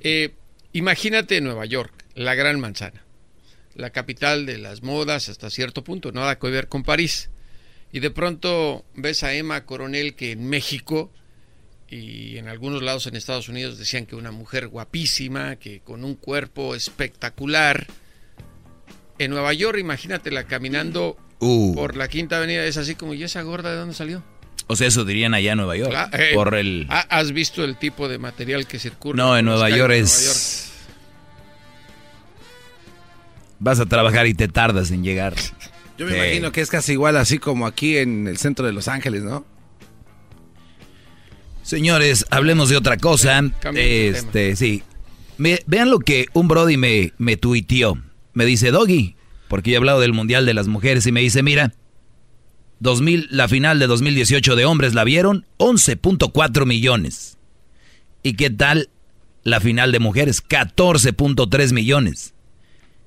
Eh, 0.00 0.34
imagínate 0.72 1.40
Nueva 1.40 1.66
York, 1.66 1.92
la 2.14 2.34
gran 2.34 2.58
manzana, 2.58 3.04
la 3.74 3.90
capital 3.90 4.46
de 4.46 4.58
las 4.58 4.82
modas 4.82 5.28
hasta 5.28 5.50
cierto 5.50 5.84
punto, 5.84 6.12
nada 6.12 6.38
que 6.38 6.48
ver 6.48 6.68
con 6.68 6.82
París. 6.82 7.30
Y 7.92 8.00
de 8.00 8.10
pronto 8.10 8.84
ves 8.94 9.22
a 9.22 9.34
Emma 9.34 9.64
Coronel 9.64 10.14
que 10.14 10.32
en 10.32 10.48
México 10.48 11.12
y 11.88 12.36
en 12.38 12.48
algunos 12.48 12.82
lados 12.82 13.06
en 13.06 13.14
Estados 13.16 13.48
Unidos 13.48 13.78
decían 13.78 14.06
que 14.06 14.16
una 14.16 14.30
mujer 14.32 14.68
guapísima, 14.68 15.56
que 15.56 15.80
con 15.80 16.04
un 16.04 16.14
cuerpo 16.16 16.74
espectacular. 16.74 17.86
En 19.18 19.30
Nueva 19.30 19.52
York, 19.54 19.78
imagínatela 19.78 20.44
caminando 20.44 21.16
Uh. 21.38 21.74
por 21.74 21.96
la 21.96 22.08
Quinta 22.08 22.38
Avenida, 22.38 22.64
es 22.64 22.76
así 22.78 22.94
como, 22.94 23.12
¿y 23.14 23.22
esa 23.22 23.42
gorda 23.42 23.70
de 23.70 23.76
dónde 23.76 23.94
salió? 23.94 24.22
O 24.68 24.74
sea, 24.76 24.88
eso 24.88 25.04
dirían 25.04 25.32
allá 25.34 25.52
en 25.52 25.58
Nueva 25.58 25.76
York. 25.76 25.92
Cla- 25.92 26.08
eh, 26.12 26.30
por 26.34 26.54
el... 26.54 26.86
¿ha- 26.90 27.06
¿Has 27.18 27.32
visto 27.32 27.62
el 27.62 27.76
tipo 27.76 28.08
de 28.08 28.18
material 28.18 28.66
que 28.66 28.78
circula? 28.78 29.22
No, 29.22 29.36
en 29.38 29.44
Nueva 29.44 29.68
York 29.70 29.92
es... 29.92 30.72
Vas 33.58 33.80
a 33.80 33.86
trabajar 33.86 34.26
y 34.26 34.34
te 34.34 34.48
tardas 34.48 34.90
en 34.90 35.02
llegar. 35.02 35.34
Yo 35.96 36.04
me 36.06 36.12
Sí. 36.12 36.16
imagino 36.18 36.52
que 36.52 36.60
es 36.60 36.68
casi 36.70 36.92
igual 36.92 37.16
así 37.16 37.38
como 37.38 37.66
aquí 37.66 37.96
en 37.96 38.28
el 38.28 38.36
centro 38.36 38.66
de 38.66 38.72
Los 38.72 38.88
Ángeles, 38.88 39.22
¿no? 39.22 39.46
Señores, 41.66 42.24
hablemos 42.30 42.68
de 42.68 42.76
otra 42.76 42.96
cosa. 42.96 43.42
Este, 44.14 44.54
sí. 44.54 44.82
Me- 45.36 45.58
vean 45.66 45.90
lo 45.90 45.98
que 45.98 46.26
un 46.32 46.46
Brody 46.46 46.76
me, 46.76 47.12
me 47.18 47.36
tuiteó. 47.36 47.98
Me 48.34 48.44
dice, 48.44 48.70
Doggy, 48.70 49.16
porque 49.48 49.70
yo 49.70 49.74
he 49.74 49.78
hablado 49.78 49.98
del 50.00 50.12
Mundial 50.12 50.46
de 50.46 50.54
las 50.54 50.68
Mujeres 50.68 51.06
y 51.08 51.12
me 51.12 51.20
dice, 51.22 51.42
mira, 51.42 51.74
2000, 52.78 53.28
la 53.30 53.48
final 53.48 53.78
de 53.80 53.88
2018 53.88 54.54
de 54.54 54.64
hombres 54.64 54.94
la 54.94 55.02
vieron 55.02 55.44
11.4 55.58 56.66
millones. 56.66 57.36
¿Y 58.22 58.34
qué 58.34 58.48
tal 58.50 58.88
la 59.42 59.58
final 59.60 59.90
de 59.90 59.98
mujeres? 59.98 60.46
14.3 60.46 61.72
millones. 61.72 62.34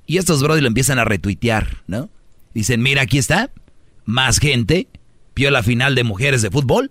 Y 0.06 0.18
estos 0.18 0.42
Brody 0.44 0.60
lo 0.62 0.68
empiezan 0.68 1.00
a 1.00 1.06
retuitear, 1.06 1.84
¿no? 1.88 2.10
Dicen, 2.54 2.82
mira, 2.82 3.04
aquí 3.04 3.20
está. 3.20 3.52
Más 4.06 4.40
gente 4.40 4.88
vio 5.36 5.50
la 5.50 5.64
final 5.64 5.96
de 5.96 6.04
mujeres 6.04 6.42
de 6.42 6.50
fútbol. 6.52 6.90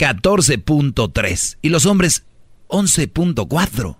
14.3. 0.00 1.58
Y 1.60 1.68
los 1.68 1.84
hombres, 1.84 2.24
11.4. 2.68 3.96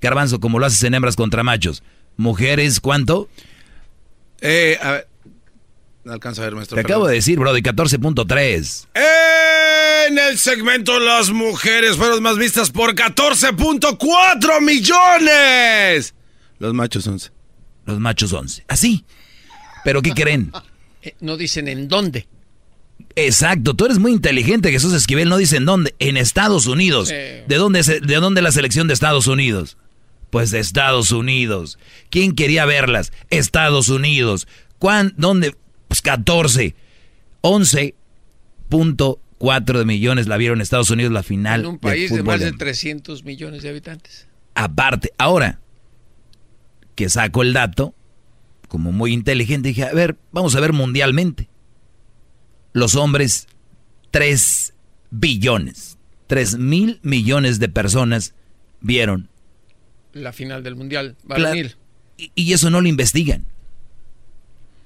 Garbanzo, 0.00 0.40
como 0.40 0.58
lo 0.58 0.66
haces 0.66 0.82
en 0.82 0.94
hembras 0.94 1.14
contra 1.14 1.44
machos. 1.44 1.84
Mujeres, 2.16 2.80
¿cuánto? 2.80 3.28
Eh, 4.40 4.76
a 4.82 4.90
ver. 4.92 5.08
No 6.04 6.12
alcanzo 6.12 6.42
a 6.42 6.46
ver, 6.46 6.56
maestro. 6.56 6.74
Te 6.74 6.80
acabo 6.80 7.06
de 7.06 7.14
decir, 7.14 7.38
bro, 7.38 7.52
de 7.52 7.62
14.3. 7.62 8.88
En 10.08 10.18
el 10.18 10.36
segmento 10.36 10.98
Las 10.98 11.30
mujeres 11.30 11.96
fueron 11.96 12.20
más 12.24 12.36
vistas 12.36 12.72
por 12.72 12.96
14.4 12.96 14.60
millones. 14.60 16.14
Los 16.58 16.74
machos 16.74 17.06
11. 17.06 17.30
Los 17.86 18.00
machos 18.00 18.32
11. 18.32 18.64
Así. 18.66 19.04
¿Pero 19.84 20.02
qué 20.02 20.10
creen? 20.12 20.52
Eh, 21.04 21.16
no 21.18 21.36
dicen 21.36 21.66
en 21.66 21.88
dónde. 21.88 22.28
Exacto, 23.16 23.74
tú 23.74 23.84
eres 23.86 23.98
muy 23.98 24.12
inteligente, 24.12 24.70
Jesús 24.70 24.94
Esquivel, 24.94 25.28
no 25.28 25.36
dice 25.36 25.56
en 25.58 25.64
dónde, 25.66 25.94
en 25.98 26.16
Estados 26.16 26.66
Unidos. 26.66 27.10
Eh. 27.12 27.44
¿De 27.46 27.56
dónde, 27.56 27.80
es, 27.80 27.86
¿De 27.86 28.14
dónde 28.16 28.40
la 28.42 28.52
selección 28.52 28.88
de 28.88 28.94
Estados 28.94 29.26
Unidos? 29.26 29.76
Pues 30.30 30.50
de 30.50 30.60
Estados 30.60 31.10
Unidos. 31.12 31.78
¿Quién 32.10 32.32
quería 32.34 32.64
verlas? 32.64 33.12
Estados 33.28 33.90
Unidos. 33.90 34.48
¿Cuán, 34.78 35.12
¿Dónde? 35.18 35.54
Pues 35.88 36.00
14. 36.00 36.74
11.4 37.42 39.78
de 39.78 39.84
millones 39.84 40.26
la 40.28 40.36
vieron 40.36 40.58
en 40.58 40.62
Estados 40.62 40.90
Unidos 40.90 41.12
la 41.12 41.22
final. 41.22 41.60
En 41.60 41.66
un 41.66 41.78
país 41.78 42.12
de 42.12 42.22
más 42.22 42.40
de 42.40 42.52
de- 42.52 42.58
300 42.58 43.24
millones 43.24 43.62
de 43.62 43.68
habitantes. 43.68 44.26
Aparte, 44.54 45.12
ahora 45.18 45.60
que 46.94 47.08
saco 47.08 47.42
el 47.42 47.52
dato, 47.52 47.94
como 48.68 48.92
muy 48.92 49.12
inteligente, 49.12 49.68
dije, 49.68 49.84
a 49.84 49.92
ver, 49.92 50.16
vamos 50.30 50.54
a 50.56 50.60
ver 50.60 50.72
mundialmente. 50.72 51.48
Los 52.72 52.94
hombres 52.94 53.48
3 54.10 54.74
billones. 55.10 55.98
3 56.26 56.58
mil 56.58 56.98
millones 57.02 57.58
de 57.58 57.68
personas 57.68 58.34
vieron. 58.80 59.28
La 60.12 60.32
final 60.32 60.62
del 60.62 60.76
Mundial. 60.76 61.16
Claro, 61.28 61.70
y, 62.16 62.32
y 62.34 62.52
eso 62.52 62.70
no 62.70 62.80
lo 62.80 62.88
investigan. 62.88 63.46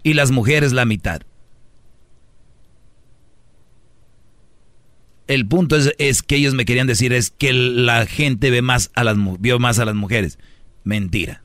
Y 0.03 0.15
las 0.15 0.31
mujeres 0.31 0.73
la 0.73 0.85
mitad. 0.85 1.23
El 5.27 5.47
punto 5.47 5.77
es, 5.77 5.93
es 5.99 6.23
que 6.23 6.37
ellos 6.37 6.55
me 6.55 6.65
querían 6.65 6.87
decir 6.87 7.13
es 7.13 7.31
que 7.31 7.53
la 7.53 8.07
gente 8.07 8.51
ve 8.51 8.63
más 8.63 8.91
a 8.95 9.03
las 9.03 9.17
vio 9.41 9.59
más 9.59 9.79
a 9.79 9.85
las 9.85 9.95
mujeres. 9.95 10.39
Mentira. 10.85 11.43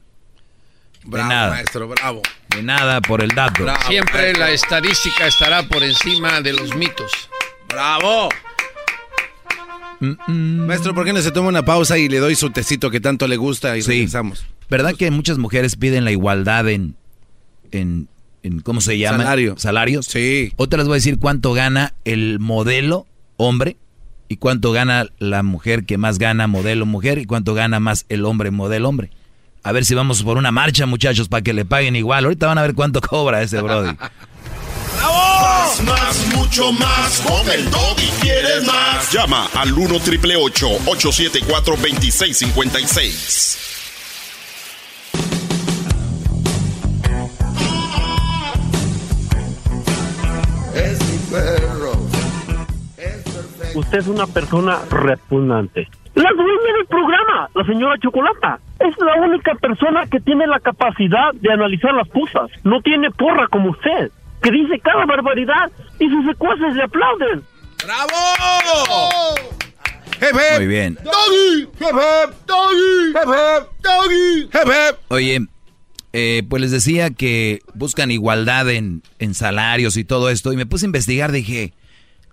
Bravo, 1.03 1.27
de 1.29 1.35
nada. 1.35 1.49
maestro, 1.51 1.87
bravo. 1.87 2.21
De 2.49 2.63
nada 2.63 3.01
por 3.01 3.23
el 3.23 3.29
dato. 3.29 3.65
Siempre 3.87 4.33
la 4.33 4.51
estadística 4.51 5.27
estará 5.27 5.63
por 5.63 5.83
encima 5.83 6.41
de 6.41 6.53
los 6.53 6.75
mitos. 6.75 7.11
¡Bravo! 7.69 8.29
Maestro, 10.27 10.95
¿por 10.95 11.05
qué 11.05 11.13
no 11.13 11.21
se 11.21 11.31
toma 11.31 11.49
una 11.49 11.63
pausa 11.63 11.97
y 11.97 12.09
le 12.09 12.17
doy 12.19 12.35
su 12.35 12.49
tecito 12.49 12.89
que 12.89 12.99
tanto 12.99 13.27
le 13.27 13.37
gusta 13.37 13.77
y 13.77 13.81
Sí. 13.83 13.91
regresamos? 13.91 14.45
¿Verdad 14.69 14.95
que 14.95 15.11
muchas 15.11 15.37
mujeres 15.37 15.75
piden 15.75 16.05
la 16.05 16.11
igualdad 16.11 16.67
en, 16.69 16.95
en, 17.71 18.07
en 18.41 18.61
¿cómo 18.61 18.81
se 18.81 18.97
llama? 18.97 19.19
Salario. 19.19 19.55
Salarios. 19.57 20.05
Sí. 20.07 20.53
Otra 20.55 20.77
les 20.79 20.87
voy 20.87 20.95
a 20.95 20.97
decir 20.97 21.19
cuánto 21.19 21.53
gana 21.53 21.93
el 22.03 22.39
modelo 22.39 23.05
hombre 23.37 23.77
y 24.27 24.37
cuánto 24.37 24.71
gana 24.71 25.07
la 25.19 25.43
mujer 25.43 25.85
que 25.85 25.97
más 25.99 26.17
gana 26.17 26.47
modelo 26.47 26.85
mujer 26.87 27.19
y 27.19 27.25
cuánto 27.25 27.53
gana 27.53 27.79
más 27.79 28.05
el 28.09 28.25
hombre 28.25 28.49
modelo 28.49 28.89
hombre. 28.89 29.11
A 29.63 29.71
ver 29.71 29.85
si 29.85 29.93
vamos 29.93 30.23
por 30.23 30.37
una 30.37 30.51
marcha, 30.51 30.85
muchachos, 30.85 31.27
para 31.27 31.43
que 31.43 31.53
le 31.53 31.65
paguen 31.65 31.95
igual. 31.95 32.25
Ahorita 32.25 32.47
van 32.47 32.57
a 32.57 32.63
ver 32.63 32.73
cuánto 32.73 32.99
cobra 33.01 33.41
ese 33.41 33.61
Brody. 33.61 33.95
Más, 35.01 35.81
más, 35.83 36.35
mucho 36.35 36.71
más. 36.73 37.21
Con 37.21 37.49
el 37.49 37.65
y 37.65 38.09
quieres 38.21 38.65
más. 38.65 39.11
Llama 39.11 39.47
al 39.53 39.71
1 39.71 39.99
triple 40.01 40.35
874 40.35 41.75
2656. 41.77 43.57
Es 50.75 50.99
mi 50.99 51.17
perro. 51.31 51.93
Usted 53.75 53.97
es 53.99 54.07
una 54.07 54.27
persona 54.27 54.81
repugnante. 54.89 55.87
La 56.15 56.29
dueña 56.35 56.73
del 56.77 56.87
programa, 56.87 57.49
la 57.55 57.65
señora 57.65 57.95
Chocolata, 58.01 58.59
es 58.79 58.95
la 58.99 59.15
única 59.21 59.55
persona 59.55 60.05
que 60.07 60.19
tiene 60.19 60.45
la 60.45 60.59
capacidad 60.59 61.33
de 61.33 61.53
analizar 61.53 61.93
las 61.93 62.09
cosas. 62.09 62.51
No 62.63 62.81
tiene 62.81 63.09
porra 63.11 63.47
como 63.47 63.71
usted, 63.71 64.11
que 64.41 64.51
dice 64.51 64.79
cada 64.79 65.05
barbaridad 65.05 65.71
y 65.99 66.09
sus 66.09 66.25
secuaces 66.25 66.75
le 66.75 66.83
aplauden. 66.83 67.43
¡Bravo! 67.85 69.51
Muy 70.57 70.67
bien. 70.67 70.97
Doggy, 71.03 71.67
hep, 71.79 72.45
doggy, 72.45 73.13
hep, 73.15 73.67
doggy, 73.81 74.49
hep. 74.53 74.99
Oye, 75.07 75.39
eh, 76.13 76.43
pues 76.47 76.61
les 76.61 76.71
decía 76.71 77.09
que 77.09 77.61
buscan 77.73 78.11
igualdad 78.11 78.69
en, 78.69 79.01
en 79.19 79.33
salarios 79.33 79.97
y 79.97 80.03
todo 80.03 80.29
esto. 80.29 80.53
Y 80.53 80.57
me 80.57 80.65
puse 80.65 80.85
a 80.85 80.87
investigar, 80.87 81.31
dije, 81.31 81.73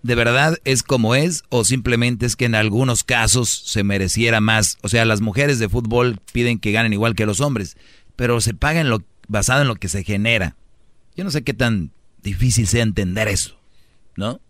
¿de 0.03 0.15
verdad 0.15 0.59
es 0.65 0.83
como 0.83 1.15
es? 1.15 1.45
¿O 1.49 1.65
simplemente 1.65 2.27
es 2.27 2.37
que 2.37 2.45
en 2.45 2.55
algunos 2.55 3.05
casos 3.05 3.49
se 3.49 3.85
mereciera 3.85 4.41
más? 4.41 4.79
O 4.83 4.89
sea, 4.89 5.05
las 5.05 5.21
mujeres 5.21 5.59
de 5.59 5.69
fútbol 5.69 6.19
piden 6.33 6.59
que 6.59 6.73
ganen 6.73 6.93
igual 6.93 7.15
que 7.15 7.27
los 7.27 7.41
hombres, 7.41 7.77
pero 8.17 8.41
se 8.41 8.55
pagan 8.55 8.89
lo, 8.89 9.03
basado 9.29 9.63
en 9.63 9.69
lo 9.69 9.77
que 9.77 9.89
se 9.89 10.05
genera. 10.05 10.57
Yo 11.17 11.25
no 11.25 11.31
sé 11.31 11.43
qué 11.43 11.55
tan 11.55 11.93
difícil 12.23 12.67
sea 12.67 12.83
entender 12.83 13.29
eso, 13.29 13.59
¿no? 14.17 14.41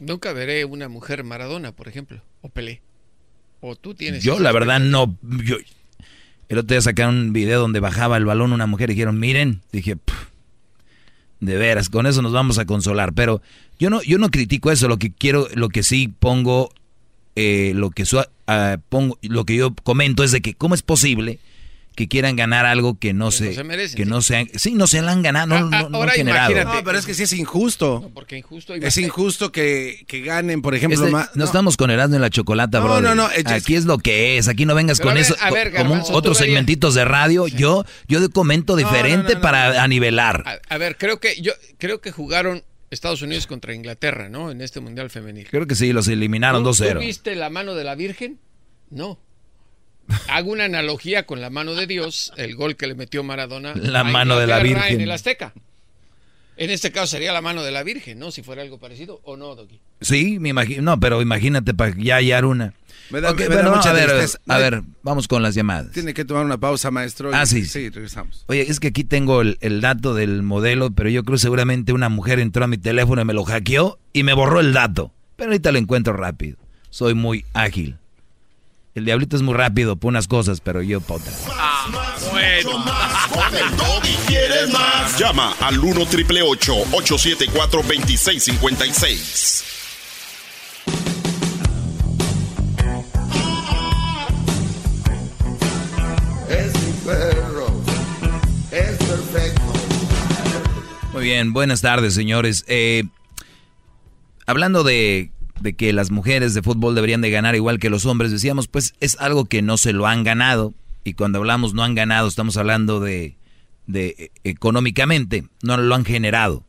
Nunca 0.00 0.32
veré 0.32 0.64
una 0.64 0.88
mujer 0.88 1.24
Maradona, 1.24 1.72
por 1.72 1.88
ejemplo, 1.88 2.22
o 2.40 2.48
Pelé. 2.48 2.82
O 3.60 3.76
tú 3.76 3.94
tienes. 3.94 4.24
Yo 4.24 4.40
la 4.40 4.50
verdad 4.50 4.80
no... 4.80 5.16
Yo, 5.22 5.56
el 6.48 6.58
otro 6.58 6.74
día 6.74 6.82
sacaron 6.82 7.16
un 7.16 7.32
video 7.32 7.60
donde 7.60 7.80
bajaba 7.80 8.16
el 8.16 8.24
balón 8.24 8.52
una 8.52 8.66
mujer 8.66 8.90
y 8.90 8.94
dijeron, 8.94 9.18
miren, 9.18 9.62
dije, 9.72 9.96
"Pff, 9.96 10.31
de 11.42 11.56
veras, 11.56 11.88
con 11.88 12.06
eso 12.06 12.22
nos 12.22 12.32
vamos 12.32 12.58
a 12.58 12.64
consolar. 12.64 13.12
Pero 13.12 13.42
yo 13.78 13.90
no, 13.90 14.00
yo 14.02 14.16
no 14.16 14.30
critico 14.30 14.70
eso, 14.70 14.88
lo 14.88 14.96
que 14.96 15.12
quiero, 15.12 15.48
lo 15.54 15.68
que 15.68 15.82
sí 15.82 16.08
pongo, 16.08 16.70
eh, 17.34 17.72
lo 17.74 17.90
que 17.90 18.06
su- 18.06 18.22
ah, 18.46 18.78
pongo, 18.88 19.18
lo 19.22 19.44
que 19.44 19.56
yo 19.56 19.74
comento 19.82 20.22
es 20.22 20.30
de 20.30 20.40
que 20.40 20.54
cómo 20.54 20.74
es 20.74 20.82
posible 20.82 21.40
que 21.94 22.08
quieran 22.08 22.36
ganar 22.36 22.64
algo 22.66 22.98
que 22.98 23.12
no 23.12 23.30
se, 23.30 23.54
se 23.54 23.64
merecen, 23.64 23.96
que 23.96 24.04
sí. 24.04 24.08
no 24.10 24.22
se 24.22 24.48
sí, 24.54 24.72
no 24.74 24.86
se 24.86 25.02
la 25.02 25.12
han 25.12 25.22
ganado, 25.22 25.46
no, 25.46 25.54
Ah, 25.56 25.60
no- 25.60 25.76
ah, 25.76 25.86
no 25.90 25.96
ahora 25.98 26.12
han 26.12 26.16
generado. 26.16 26.50
imagínate. 26.52 26.78
No, 26.78 26.84
pero 26.84 26.98
es 26.98 27.06
que 27.06 27.14
sí 27.14 27.22
es 27.24 27.32
injusto. 27.32 28.10
Porque 28.14 28.36
injusto. 28.38 28.74
Es 28.74 28.96
injusto 28.96 29.52
que, 29.52 30.04
que 30.06 30.20
ganen, 30.20 30.62
por 30.62 30.74
ejemplo, 30.74 30.98
Este, 31.00 31.10
más. 31.10 31.30
no, 31.34 31.44
estamos 31.44 31.76
con 31.76 31.90
Erasmo 31.90 32.16
en 32.16 32.22
la 32.22 32.30
chocolata, 32.30 32.78
No, 32.80 32.84
bro. 32.84 33.00
no, 33.00 33.14
no, 33.14 33.30
es- 33.30 33.46
Aquí 33.46 33.74
es 33.74 33.84
lo 33.84 33.98
que 33.98 34.38
es. 34.38 34.48
Aquí 34.48 34.64
no 34.66 34.74
vengas 34.74 34.98
Pero 34.98 35.10
con 35.10 35.12
a 35.12 35.20
ver, 35.20 35.24
eso. 35.24 35.36
a 35.40 35.50
ver, 35.50 35.70
co- 35.70 35.76
como 35.78 35.90
Garbanzo, 35.90 36.12
otros 36.14 36.38
segmentitos 36.38 36.94
de 36.94 37.04
radio. 37.04 37.46
Yo, 37.46 37.84
yo 38.08 38.30
comento 38.30 38.76
diferente 38.76 39.36
para 39.36 39.82
anivelar. 39.82 40.42
A, 40.46 40.74
a 40.74 40.78
ver, 40.78 40.96
creo 40.96 41.20
que 41.20 41.40
yo 41.40 41.52
creo 41.78 42.00
que 42.00 42.10
jugaron 42.12 42.62
Estados 42.90 43.22
Unidos 43.22 43.46
contra 43.46 43.74
Inglaterra, 43.74 44.28
¿no? 44.28 44.50
En 44.50 44.60
este 44.60 44.80
mundial 44.80 45.08
femenil. 45.10 45.46
Creo 45.50 45.66
que 45.66 45.74
sí, 45.74 45.92
los 45.92 46.08
eliminaron 46.08 46.62
¿Tú- 46.62 46.70
2-0. 46.70 46.94
¿Tú 47.00 47.06
viste 47.06 47.34
la 47.34 47.48
mano 47.50 47.74
de 47.74 47.84
la 47.84 47.94
Virgen? 47.94 48.38
No. 48.90 49.18
Hago 50.28 50.52
una 50.52 50.64
analogía 50.64 51.24
con 51.26 51.40
la 51.40 51.50
mano 51.50 51.74
de 51.74 51.86
Dios, 51.86 52.32
el 52.36 52.54
gol 52.56 52.76
que 52.76 52.86
le 52.86 52.94
metió 52.94 53.22
Maradona. 53.22 53.74
La 53.74 54.00
a 54.00 54.04
mano 54.04 54.38
de 54.38 54.46
la 54.46 54.58
Virgen. 54.60 54.94
En 54.94 55.00
el 55.00 55.10
Azteca. 55.10 55.52
En 56.56 56.70
este 56.70 56.92
caso 56.92 57.06
sería 57.06 57.32
la 57.32 57.40
mano 57.40 57.62
de 57.62 57.70
la 57.72 57.82
Virgen, 57.82 58.18
¿no? 58.18 58.30
Si 58.30 58.42
fuera 58.42 58.62
algo 58.62 58.78
parecido 58.78 59.20
o 59.24 59.36
no, 59.36 59.54
Doggy. 59.54 59.80
Sí, 60.02 60.38
me 60.38 60.50
imagino. 60.50 60.82
No, 60.82 61.00
pero 61.00 61.22
imagínate 61.22 61.72
para 61.72 61.94
ya 61.96 62.16
hallar 62.16 62.44
una. 62.44 62.74
Me 63.10 63.20
da- 63.20 63.30
Ok, 63.30 63.38
me 63.40 63.48
da 63.48 63.54
bueno, 63.62 63.76
mucha 63.76 63.90
a 63.90 63.92
ver, 63.94 64.08
tristeza. 64.10 64.38
a 64.48 64.58
ver, 64.58 64.82
vamos 65.02 65.28
con 65.28 65.42
las 65.42 65.54
llamadas. 65.54 65.92
Tiene 65.92 66.12
que 66.14 66.24
tomar 66.24 66.44
una 66.44 66.58
pausa, 66.58 66.90
maestro. 66.90 67.30
y- 67.30 67.34
Ah, 67.34 67.46
sí. 67.46 67.64
Sí, 67.64 67.88
regresamos. 67.88 68.44
Oye, 68.48 68.62
es 68.70 68.80
que 68.80 68.88
aquí 68.88 69.02
tengo 69.02 69.40
el, 69.40 69.56
el 69.60 69.80
dato 69.80 70.14
del 70.14 70.42
modelo, 70.42 70.90
pero 70.92 71.08
yo 71.08 71.24
creo 71.24 71.38
seguramente 71.38 71.92
una 71.94 72.08
mujer 72.10 72.38
entró 72.38 72.64
a 72.64 72.68
mi 72.68 72.76
teléfono 72.78 73.22
y 73.22 73.24
me 73.24 73.32
lo 73.32 73.44
hackeó 73.44 73.98
y 74.12 74.22
me 74.22 74.34
borró 74.34 74.60
el 74.60 74.72
dato. 74.72 75.10
Pero 75.36 75.50
ahorita 75.50 75.72
lo 75.72 75.78
encuentro 75.78 76.12
rápido. 76.12 76.58
Soy 76.90 77.14
muy 77.14 77.44
ágil. 77.54 77.96
El 78.94 79.06
diablito 79.06 79.36
es 79.36 79.42
muy 79.42 79.54
rápido 79.54 79.96
por 79.96 80.10
unas 80.10 80.28
cosas, 80.28 80.60
pero 80.60 80.82
yo 80.82 81.00
para 81.00 81.20
otras. 81.20 81.34
Mucho 82.26 82.78
más. 82.80 83.26
Con 83.28 83.56
el 83.56 83.64
y 84.04 84.14
quieres 84.26 84.70
más. 84.70 85.18
Llama 85.18 85.54
al 85.60 85.78
1 85.78 86.06
triple 86.06 86.42
874 86.42 87.82
2656. 87.82 89.64
Es 96.50 96.74
mi 96.82 96.92
perro. 97.06 97.82
Es 98.70 98.98
perfecto. 98.98 99.72
Muy 101.14 101.24
bien, 101.24 101.54
buenas 101.54 101.80
tardes, 101.80 102.12
señores. 102.12 102.66
Eh, 102.68 103.04
hablando 104.44 104.84
de, 104.84 105.30
de 105.62 105.74
que 105.74 105.92
las 105.92 106.10
mujeres 106.10 106.54
de 106.54 106.62
fútbol 106.62 106.94
deberían 106.94 107.20
de 107.20 107.30
ganar 107.30 107.54
igual 107.54 107.78
que 107.78 107.90
los 107.90 108.06
hombres, 108.06 108.30
decíamos, 108.30 108.68
pues 108.68 108.94
es 109.00 109.16
algo 109.20 109.44
que 109.44 109.62
no 109.62 109.76
se 109.76 109.92
lo 109.92 110.06
han 110.06 110.24
ganado. 110.24 110.74
Y 111.04 111.14
cuando 111.14 111.38
hablamos 111.38 111.74
no 111.74 111.82
han 111.82 111.94
ganado, 111.94 112.28
estamos 112.28 112.56
hablando 112.56 113.00
de, 113.00 113.36
de 113.86 114.14
eh, 114.18 114.30
económicamente, 114.44 115.44
no 115.62 115.76
lo 115.76 115.94
han 115.94 116.04
generado. 116.04 116.64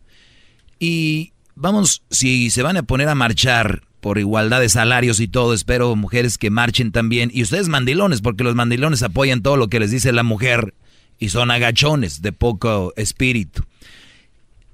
Y 0.80 1.34
vamos, 1.56 2.04
si 2.10 2.50
se 2.50 2.64
van 2.64 2.78
a 2.78 2.84
poner 2.84 3.10
a 3.10 3.16
marchar 3.16 3.84
por 4.02 4.18
igualdad 4.18 4.60
de 4.60 4.70
salarios 4.70 5.20
y 5.20 5.28
todo, 5.28 5.54
espero 5.54 5.96
mujeres 5.96 6.38
que 6.38 6.50
marchen 6.50 6.92
también. 6.92 7.32
Y 7.34 7.44
ustedes 7.44 7.70
mandilones, 7.70 8.22
porque 8.22 8.44
los 8.44 8.56
mandilones 8.56 9.02
apoyan 9.02 9.42
todo 9.42 9.58
lo 9.58 9.70
que 9.70 9.80
les 9.80 9.92
dice 9.92 10.12
la 10.12 10.24
mujer 10.24 10.74
y 11.20 11.30
son 11.30 11.52
agachones 11.52 12.22
de 12.22 12.34
poco 12.34 12.94
espíritu. 12.98 13.64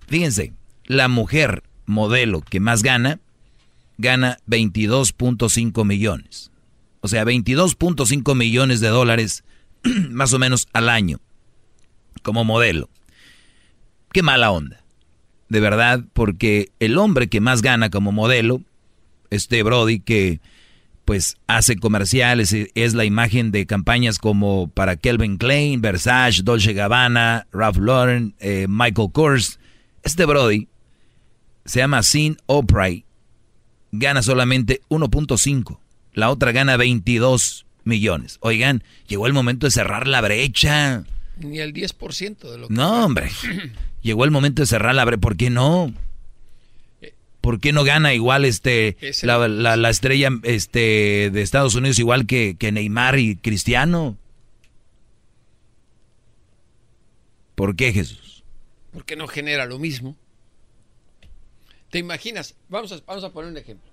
Fíjense, 0.07 0.53
la 0.85 1.07
mujer 1.07 1.63
modelo 1.85 2.41
que 2.41 2.59
más 2.59 2.81
gana, 2.81 3.19
gana 3.99 4.37
22.5 4.47 5.85
millones. 5.85 6.51
O 7.01 7.07
sea, 7.07 7.23
22.5 7.25 8.35
millones 8.35 8.79
de 8.79 8.87
dólares 8.87 9.43
más 10.09 10.33
o 10.33 10.39
menos 10.39 10.67
al 10.73 10.89
año 10.89 11.19
como 12.23 12.43
modelo. 12.43 12.89
Qué 14.11 14.23
mala 14.23 14.51
onda. 14.51 14.81
De 15.49 15.59
verdad, 15.59 16.03
porque 16.13 16.71
el 16.79 16.97
hombre 16.97 17.27
que 17.27 17.41
más 17.41 17.61
gana 17.61 17.89
como 17.89 18.11
modelo, 18.11 18.61
este 19.29 19.61
Brody 19.63 19.99
que 19.99 20.39
pues 21.05 21.37
hace 21.47 21.75
comerciales, 21.75 22.53
e- 22.53 22.71
es 22.75 22.93
la 22.93 23.03
imagen 23.03 23.51
de 23.51 23.65
campañas 23.65 24.19
como 24.19 24.69
para 24.69 24.95
Kelvin 24.95 25.37
Klein, 25.37 25.81
Versace, 25.81 26.43
Dolce 26.43 26.73
Gabbana, 26.73 27.47
Ralph 27.51 27.77
Lauren, 27.77 28.35
eh, 28.39 28.67
Michael 28.69 29.11
Kors. 29.11 29.59
Este 30.03 30.25
Brody 30.25 30.67
se 31.65 31.79
llama 31.79 32.03
Sin 32.03 32.37
O'Prey, 32.45 33.05
gana 33.91 34.21
solamente 34.21 34.81
1.5, 34.89 35.79
la 36.13 36.29
otra 36.29 36.51
gana 36.51 36.77
22 36.77 37.65
millones. 37.83 38.37
Oigan, 38.41 38.83
llegó 39.07 39.27
el 39.27 39.33
momento 39.33 39.67
de 39.67 39.71
cerrar 39.71 40.07
la 40.07 40.21
brecha. 40.21 41.03
Ni 41.37 41.59
el 41.59 41.73
10% 41.73 42.37
de 42.51 42.57
lo 42.57 42.67
que. 42.67 42.73
No, 42.73 43.05
hombre. 43.05 43.29
Llegó 44.01 44.23
el 44.23 44.31
momento 44.31 44.61
de 44.61 44.65
cerrar 44.67 44.95
la 44.95 45.03
brecha. 45.05 45.19
¿Por 45.21 45.35
qué 45.37 45.49
no? 45.49 45.93
¿Por 47.41 47.59
qué 47.59 47.71
no 47.73 47.83
gana 47.85 48.13
igual 48.13 48.43
este 48.45 48.97
la- 49.23 49.47
la 49.47 49.89
estrella 49.89 50.29
este 50.43 51.29
de 51.31 51.41
Estados 51.41 51.75
Unidos 51.75 51.97
igual 51.99 52.25
que, 52.27 52.55
que 52.59 52.71
Neymar 52.71 53.17
y 53.19 53.35
Cristiano? 53.37 54.17
¿Por 57.55 57.75
qué 57.75 57.91
Jesús? 57.93 58.43
porque 58.91 59.15
no 59.15 59.27
genera 59.27 59.65
lo 59.67 59.77
mismo. 59.79 60.17
¿Te 61.89 61.97
imaginas? 61.99 62.55
Vamos 62.69 62.91
a, 62.91 62.99
vamos 63.07 63.23
a 63.23 63.29
poner 63.31 63.49
un 63.51 63.57
ejemplo. 63.57 63.89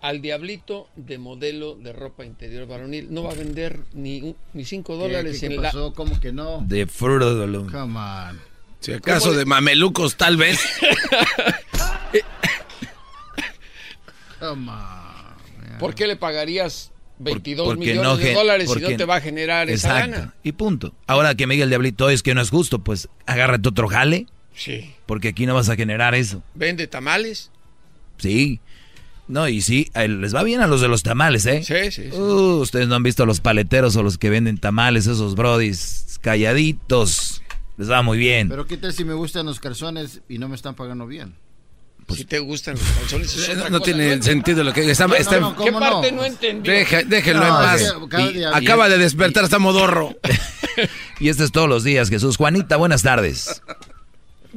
Al 0.00 0.20
diablito 0.22 0.88
de 0.94 1.18
modelo 1.18 1.74
de 1.74 1.92
ropa 1.92 2.24
interior 2.24 2.66
varonil 2.68 3.12
no 3.12 3.24
va 3.24 3.32
a 3.32 3.34
vender 3.34 3.80
ni, 3.94 4.20
un- 4.22 4.36
ni 4.54 4.64
5 4.64 4.92
¿Qué- 4.92 4.98
dólares 5.02 5.40
qué- 5.40 5.46
en 5.46 5.52
qué 5.52 5.58
la... 5.58 5.72
¿Cómo 5.94 6.20
que 6.20 6.32
no? 6.32 6.62
De 6.66 6.86
Fruit. 6.86 7.20
Come 7.70 7.98
on. 7.98 8.40
Si 8.80 8.92
acaso 8.92 9.32
de 9.32 9.44
mamelucos, 9.44 10.16
tal 10.16 10.36
vez. 10.36 10.60
Come 14.38 14.70
on. 14.70 15.78
¿Por 15.80 15.94
qué 15.94 16.06
le 16.06 16.16
pagarías 16.16 16.92
22 17.18 17.66
Porque 17.66 17.80
millones 17.80 18.02
no 18.04 18.16
de 18.16 18.32
dólares 18.34 18.68
si 18.68 18.74
porque- 18.74 18.90
no 18.92 18.96
te 18.96 19.04
va 19.04 19.16
a 19.16 19.20
generar 19.20 19.68
esa 19.68 19.92
gana? 19.94 20.34
Y 20.42 20.52
punto. 20.52 20.94
Ahora 21.06 21.34
que 21.34 21.46
me 21.46 21.54
diga 21.54 21.64
el 21.64 21.70
diablito 21.70 22.08
es 22.10 22.22
que 22.22 22.34
no 22.34 22.40
es 22.40 22.50
justo, 22.50 22.78
pues 22.80 23.08
agárrate 23.26 23.68
otro 23.68 23.88
jale, 23.88 24.26
Sí. 24.58 24.92
porque 25.06 25.28
aquí 25.28 25.46
no 25.46 25.54
vas 25.54 25.68
a 25.68 25.76
generar 25.76 26.14
eso. 26.16 26.42
¿Vende 26.54 26.86
tamales? 26.88 27.50
Sí. 28.18 28.60
No, 29.28 29.46
y 29.46 29.60
sí, 29.60 29.90
les 29.94 30.34
va 30.34 30.42
bien 30.42 30.60
a 30.62 30.66
los 30.66 30.80
de 30.80 30.88
los 30.88 31.02
tamales, 31.02 31.44
¿eh? 31.46 31.62
Sí, 31.62 31.74
sí, 31.92 32.10
sí. 32.10 32.16
Uh, 32.16 32.60
ustedes 32.60 32.88
no 32.88 32.94
han 32.96 33.02
visto 33.02 33.22
a 33.22 33.26
los 33.26 33.40
paleteros 33.40 33.94
o 33.96 34.02
los 34.02 34.16
que 34.18 34.30
venden 34.30 34.58
tamales, 34.58 35.06
esos 35.06 35.34
brodis 35.34 36.18
calladitos. 36.22 37.42
Les 37.76 37.90
va 37.90 38.02
muy 38.02 38.18
bien. 38.18 38.48
Pero 38.48 38.66
qué 38.66 38.76
tal 38.78 38.92
si 38.92 39.04
me 39.04 39.14
gustan 39.14 39.46
los 39.46 39.60
calzones 39.60 40.22
y 40.28 40.38
no 40.38 40.48
me 40.48 40.56
están 40.56 40.74
pagando 40.74 41.06
bien. 41.06 41.34
si 42.12 42.24
te 42.24 42.38
gustan 42.40 42.74
los 42.74 42.82
calzones 42.88 43.36
es 43.36 43.48
otra 43.50 43.64
no, 43.64 43.70
no 43.70 43.78
cosa. 43.80 43.92
tiene 43.92 44.22
sentido 44.22 44.64
lo 44.64 44.72
que 44.72 44.90
está. 44.90 45.04
No, 45.06 45.08
no, 45.10 45.14
está- 45.20 45.38
no, 45.40 45.50
¿Qué 45.56 45.70
¿cómo 45.70 45.78
parte 45.78 46.10
no? 46.10 46.18
no, 46.18 46.24
entendió? 46.24 46.72
Deja- 46.72 47.02
déjenlo 47.04 47.46
No, 47.46 47.46
en 47.48 47.52
paz. 47.64 47.94
Y 48.34 48.42
acaba 48.44 48.88
de 48.88 48.98
despertar, 48.98 49.44
está 49.44 49.58
modorro. 49.58 50.16
Y 51.20 51.28
esto 51.30 51.42
es 51.42 51.50
todos 51.50 51.68
los 51.68 51.82
días, 51.82 52.08
Jesús. 52.10 52.36
Juanita, 52.36 52.76
buenas 52.76 53.02
tardes. 53.02 53.60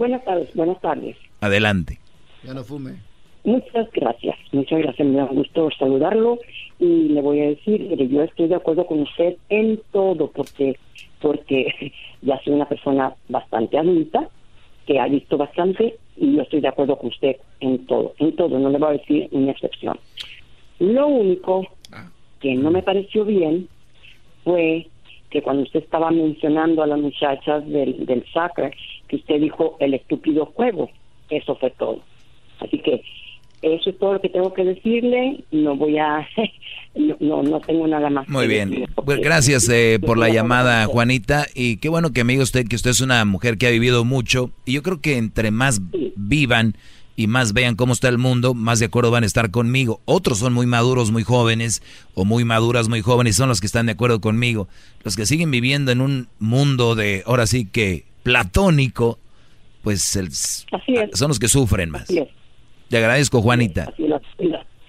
Buenas 0.01 0.25
tardes, 0.25 0.49
buenas 0.55 0.81
tardes. 0.81 1.15
Adelante. 1.41 1.99
Ya 2.43 2.55
no 2.55 2.63
fume. 2.63 2.95
Muchas 3.43 3.87
gracias, 3.91 4.35
muchas 4.51 4.79
gracias, 4.79 5.07
me 5.07 5.17
da 5.17 5.25
gusto 5.25 5.69
saludarlo 5.77 6.39
y 6.79 7.09
le 7.09 7.21
voy 7.21 7.39
a 7.39 7.49
decir 7.49 7.87
que 7.87 8.07
yo 8.07 8.23
estoy 8.23 8.47
de 8.47 8.55
acuerdo 8.55 8.87
con 8.87 9.01
usted 9.01 9.35
en 9.49 9.79
todo 9.91 10.31
porque 10.31 10.79
porque 11.21 11.93
ya 12.23 12.41
soy 12.43 12.53
una 12.53 12.67
persona 12.67 13.13
bastante 13.29 13.77
adulta 13.77 14.27
que 14.87 14.99
ha 14.99 15.05
visto 15.05 15.37
bastante 15.37 15.97
y 16.17 16.35
yo 16.35 16.41
estoy 16.41 16.61
de 16.61 16.69
acuerdo 16.69 16.97
con 16.97 17.09
usted 17.09 17.35
en 17.59 17.85
todo, 17.85 18.15
en 18.17 18.35
todo, 18.35 18.57
no 18.57 18.71
le 18.71 18.79
voy 18.79 18.89
a 18.89 18.97
decir 18.97 19.27
una 19.31 19.51
excepción. 19.51 19.99
Lo 20.79 21.05
único 21.05 21.67
que 22.39 22.55
no 22.55 22.71
me 22.71 22.81
pareció 22.81 23.23
bien 23.23 23.67
fue 24.43 24.87
que 25.31 25.41
cuando 25.41 25.63
usted 25.63 25.79
estaba 25.79 26.11
mencionando 26.11 26.83
a 26.83 26.87
las 26.87 26.99
muchachas 26.99 27.67
del, 27.67 28.05
del 28.05 28.23
soccer, 28.31 28.73
que 29.07 29.15
usted 29.15 29.39
dijo 29.39 29.77
el 29.79 29.93
estúpido 29.93 30.45
juego, 30.45 30.89
eso 31.29 31.55
fue 31.55 31.71
todo. 31.71 32.01
Así 32.59 32.77
que 32.79 33.01
eso 33.61 33.89
es 33.89 33.97
todo 33.99 34.13
lo 34.13 34.21
que 34.21 34.29
tengo 34.29 34.53
que 34.53 34.63
decirle. 34.63 35.43
No 35.51 35.75
voy 35.75 35.97
a. 35.97 36.27
No, 37.21 37.41
no, 37.41 37.61
tengo 37.61 37.87
nada 37.87 38.09
más. 38.09 38.27
Muy 38.27 38.41
que 38.41 38.47
bien. 38.49 38.85
Pues 39.05 39.21
gracias 39.21 39.69
eh, 39.69 39.97
por 40.05 40.17
la 40.17 40.27
llamada, 40.27 40.85
Juanita. 40.87 41.45
Y 41.55 41.77
qué 41.77 41.87
bueno 41.87 42.11
que 42.11 42.25
me 42.25 42.33
diga 42.33 42.43
usted 42.43 42.67
que 42.67 42.75
usted 42.75 42.89
es 42.89 42.99
una 42.99 43.23
mujer 43.23 43.57
que 43.57 43.67
ha 43.67 43.69
vivido 43.69 44.03
mucho. 44.03 44.51
Y 44.65 44.73
yo 44.73 44.83
creo 44.83 44.99
que 44.99 45.17
entre 45.17 45.51
más 45.51 45.79
vivan 46.17 46.75
y 47.21 47.27
más 47.27 47.53
vean 47.53 47.75
cómo 47.75 47.93
está 47.93 48.07
el 48.09 48.17
mundo, 48.17 48.53
más 48.53 48.79
de 48.79 48.85
acuerdo 48.87 49.11
van 49.11 49.23
a 49.23 49.27
estar 49.27 49.51
conmigo. 49.51 50.01
Otros 50.05 50.39
son 50.39 50.53
muy 50.53 50.65
maduros, 50.65 51.11
muy 51.11 51.23
jóvenes, 51.23 51.81
o 52.15 52.25
muy 52.25 52.43
maduras, 52.45 52.87
muy 52.89 53.01
jóvenes, 53.01 53.35
son 53.35 53.49
los 53.49 53.59
que 53.61 53.67
están 53.67 53.85
de 53.85 53.93
acuerdo 53.93 54.19
conmigo. 54.21 54.67
Los 55.03 55.15
que 55.15 55.25
siguen 55.25 55.51
viviendo 55.51 55.91
en 55.91 56.01
un 56.01 56.27
mundo 56.39 56.95
de, 56.95 57.23
ahora 57.25 57.47
sí 57.47 57.65
que, 57.65 58.05
platónico, 58.23 59.19
pues 59.83 60.15
el- 60.15 60.31
son 60.33 61.27
los 61.29 61.39
que 61.39 61.47
sufren 61.47 61.89
más. 61.89 62.03
Así 62.03 62.19
es, 62.19 62.27
Te 62.89 62.97
agradezco, 62.97 63.41
Juanita. 63.41 63.83
así 63.93 64.03
y, 64.03 64.07
las, 64.07 64.21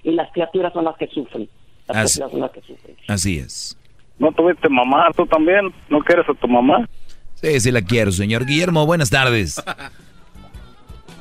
y 0.03 0.11
las 0.11 0.31
criaturas 0.33 0.73
son 0.73 0.85
las 0.85 0.95
que 0.97 1.07
sufren. 1.07 1.49
Las 1.87 1.97
Así- 1.97 2.19
criaturas 2.19 2.31
son 2.31 2.39
las 2.41 2.51
que 2.51 2.61
sufren. 2.61 2.95
Así 3.07 3.37
es. 3.39 3.77
¿No 4.19 4.31
tuviste 4.31 4.69
mamá 4.69 5.07
tú 5.17 5.25
también? 5.25 5.73
¿No 5.89 5.99
quieres 5.99 6.25
a 6.29 6.33
tu 6.33 6.47
mamá? 6.47 6.87
Sí, 7.35 7.59
sí 7.59 7.71
la 7.71 7.81
quiero, 7.81 8.11
señor. 8.11 8.45
Guillermo, 8.45 8.85
buenas 8.85 9.09
tardes. 9.09 9.61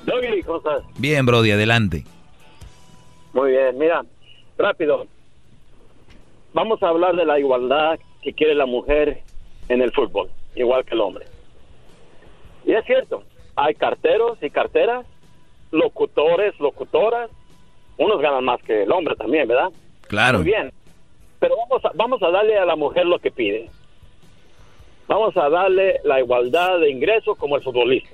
Doggy, 0.05 0.43
¿cómo 0.43 0.59
estás? 0.59 0.83
Bien, 0.99 1.25
Brody, 1.25 1.53
adelante. 1.53 2.05
Muy 3.33 3.53
bien, 3.53 3.79
mira, 3.79 4.03
rápido. 4.59 5.07
Vamos 6.53 6.83
a 6.83 6.89
hablar 6.89 7.17
de 7.17 7.25
la 7.25 7.39
igualdad 7.39 7.99
que 8.21 8.33
quiere 8.33 8.55
la 8.55 8.67
mujer 8.67 9.23
en 9.69 9.81
el 9.81 9.93
fútbol, 9.93 10.31
igual 10.55 10.85
que 10.85 10.95
el 10.95 11.01
hombre. 11.01 11.27
Y 12.65 12.73
es 12.73 12.85
cierto, 12.85 13.25
hay 13.57 13.75
carteros 13.75 14.39
y 14.43 14.51
carteras, 14.51 15.07
locutores, 15.71 16.59
locutoras, 16.61 17.31
unos 17.97 18.21
ganan 18.21 18.45
más 18.45 18.63
que 18.63 18.83
el 18.83 18.93
hombre 18.93 19.17
también, 19.17 19.49
¿verdad? 19.49 19.71
Claro. 20.09 20.39
Muy 20.39 20.47
bien, 20.47 20.73
pero 21.39 21.55
vamos 21.57 21.85
a, 21.85 21.91
vamos 21.95 22.23
a 22.23 22.31
darle 22.31 22.59
a 22.59 22.65
la 22.65 22.77
mujer 22.77 23.07
lo 23.07 23.19
que 23.19 23.31
pide. 23.31 23.71
Vamos 25.09 25.37
a 25.37 25.49
darle 25.49 26.01
la 26.05 26.21
igualdad 26.21 26.79
de 26.81 26.91
ingresos 26.91 27.37
como 27.37 27.57
el 27.57 27.63
futbolista. 27.63 28.11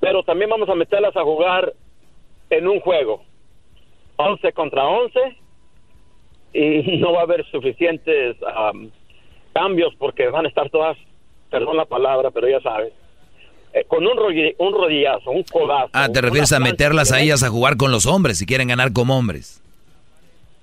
Pero 0.00 0.22
también 0.22 0.50
vamos 0.50 0.68
a 0.68 0.74
meterlas 0.74 1.16
a 1.16 1.22
jugar 1.22 1.72
en 2.50 2.68
un 2.68 2.80
juego. 2.80 3.22
11 4.16 4.52
contra 4.52 4.84
11 4.84 5.20
y 6.52 6.96
no 6.98 7.12
va 7.12 7.20
a 7.20 7.22
haber 7.22 7.44
suficientes 7.50 8.36
am, 8.54 8.90
cambios 9.52 9.94
porque 9.98 10.28
van 10.28 10.46
a 10.46 10.48
estar 10.48 10.70
todas, 10.70 10.96
perdón 11.50 11.76
la 11.76 11.84
palabra, 11.84 12.30
pero 12.30 12.48
ya 12.48 12.60
sabes, 12.60 12.92
eh, 13.72 13.84
con 13.86 14.06
un, 14.06 14.18
un 14.58 14.72
rodillazo, 14.72 15.30
un 15.30 15.42
codazo. 15.44 15.90
Ah, 15.92 16.08
te 16.12 16.20
refieres 16.20 16.52
a 16.52 16.60
meterlas 16.60 17.12
a 17.12 17.20
ellas 17.20 17.42
a 17.42 17.48
jugar 17.48 17.76
con 17.76 17.90
los 17.92 18.06
hombres 18.06 18.38
si 18.38 18.46
quieren 18.46 18.68
ganar 18.68 18.92
como 18.92 19.16
hombres. 19.16 19.62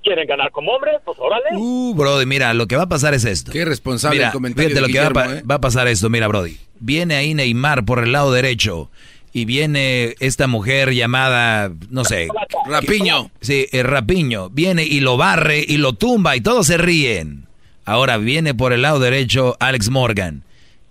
¿Quieren 0.03 0.27
ganar 0.27 0.51
como 0.51 0.71
hombres? 0.71 0.97
Pues 1.03 1.17
órale. 1.17 1.45
Uh, 1.53 1.95
Brody, 1.95 2.27
mira, 2.27 2.53
lo 2.53 2.67
que 2.67 2.75
va 2.75 2.83
a 2.83 2.89
pasar 2.89 3.15
es 3.15 3.25
esto. 3.25 3.51
Qué 3.51 3.65
responsable 3.65 4.17
Mira, 4.17 4.27
el 4.27 4.33
comentario 4.33 4.69
fíjate 4.69 4.81
de 4.81 4.87
lo 4.87 5.09
que 5.09 5.13
va 5.13 5.37
¿eh? 5.37 5.43
va 5.49 5.55
a 5.55 5.61
pasar 5.61 5.87
esto, 5.87 6.11
mira, 6.11 6.27
Brody. 6.27 6.59
Viene 6.79 7.15
ahí 7.15 7.33
Neymar 7.33 7.85
por 7.85 8.03
el 8.03 8.11
lado 8.11 8.31
derecho 8.31 8.91
y 9.35 9.43
viene 9.43 10.15
esta 10.21 10.47
mujer 10.47 10.93
llamada, 10.93 11.69
no 11.89 12.05
sé, 12.05 12.29
Rapiño. 12.69 13.31
Sí, 13.41 13.67
el 13.73 13.83
Rapiño. 13.83 14.49
Viene 14.49 14.85
y 14.85 15.01
lo 15.01 15.17
barre 15.17 15.61
y 15.67 15.75
lo 15.75 15.91
tumba 15.91 16.37
y 16.37 16.41
todos 16.41 16.67
se 16.67 16.77
ríen. 16.77 17.45
Ahora 17.83 18.15
viene 18.15 18.53
por 18.53 18.71
el 18.71 18.83
lado 18.83 18.99
derecho 18.99 19.57
Alex 19.59 19.89
Morgan. 19.89 20.43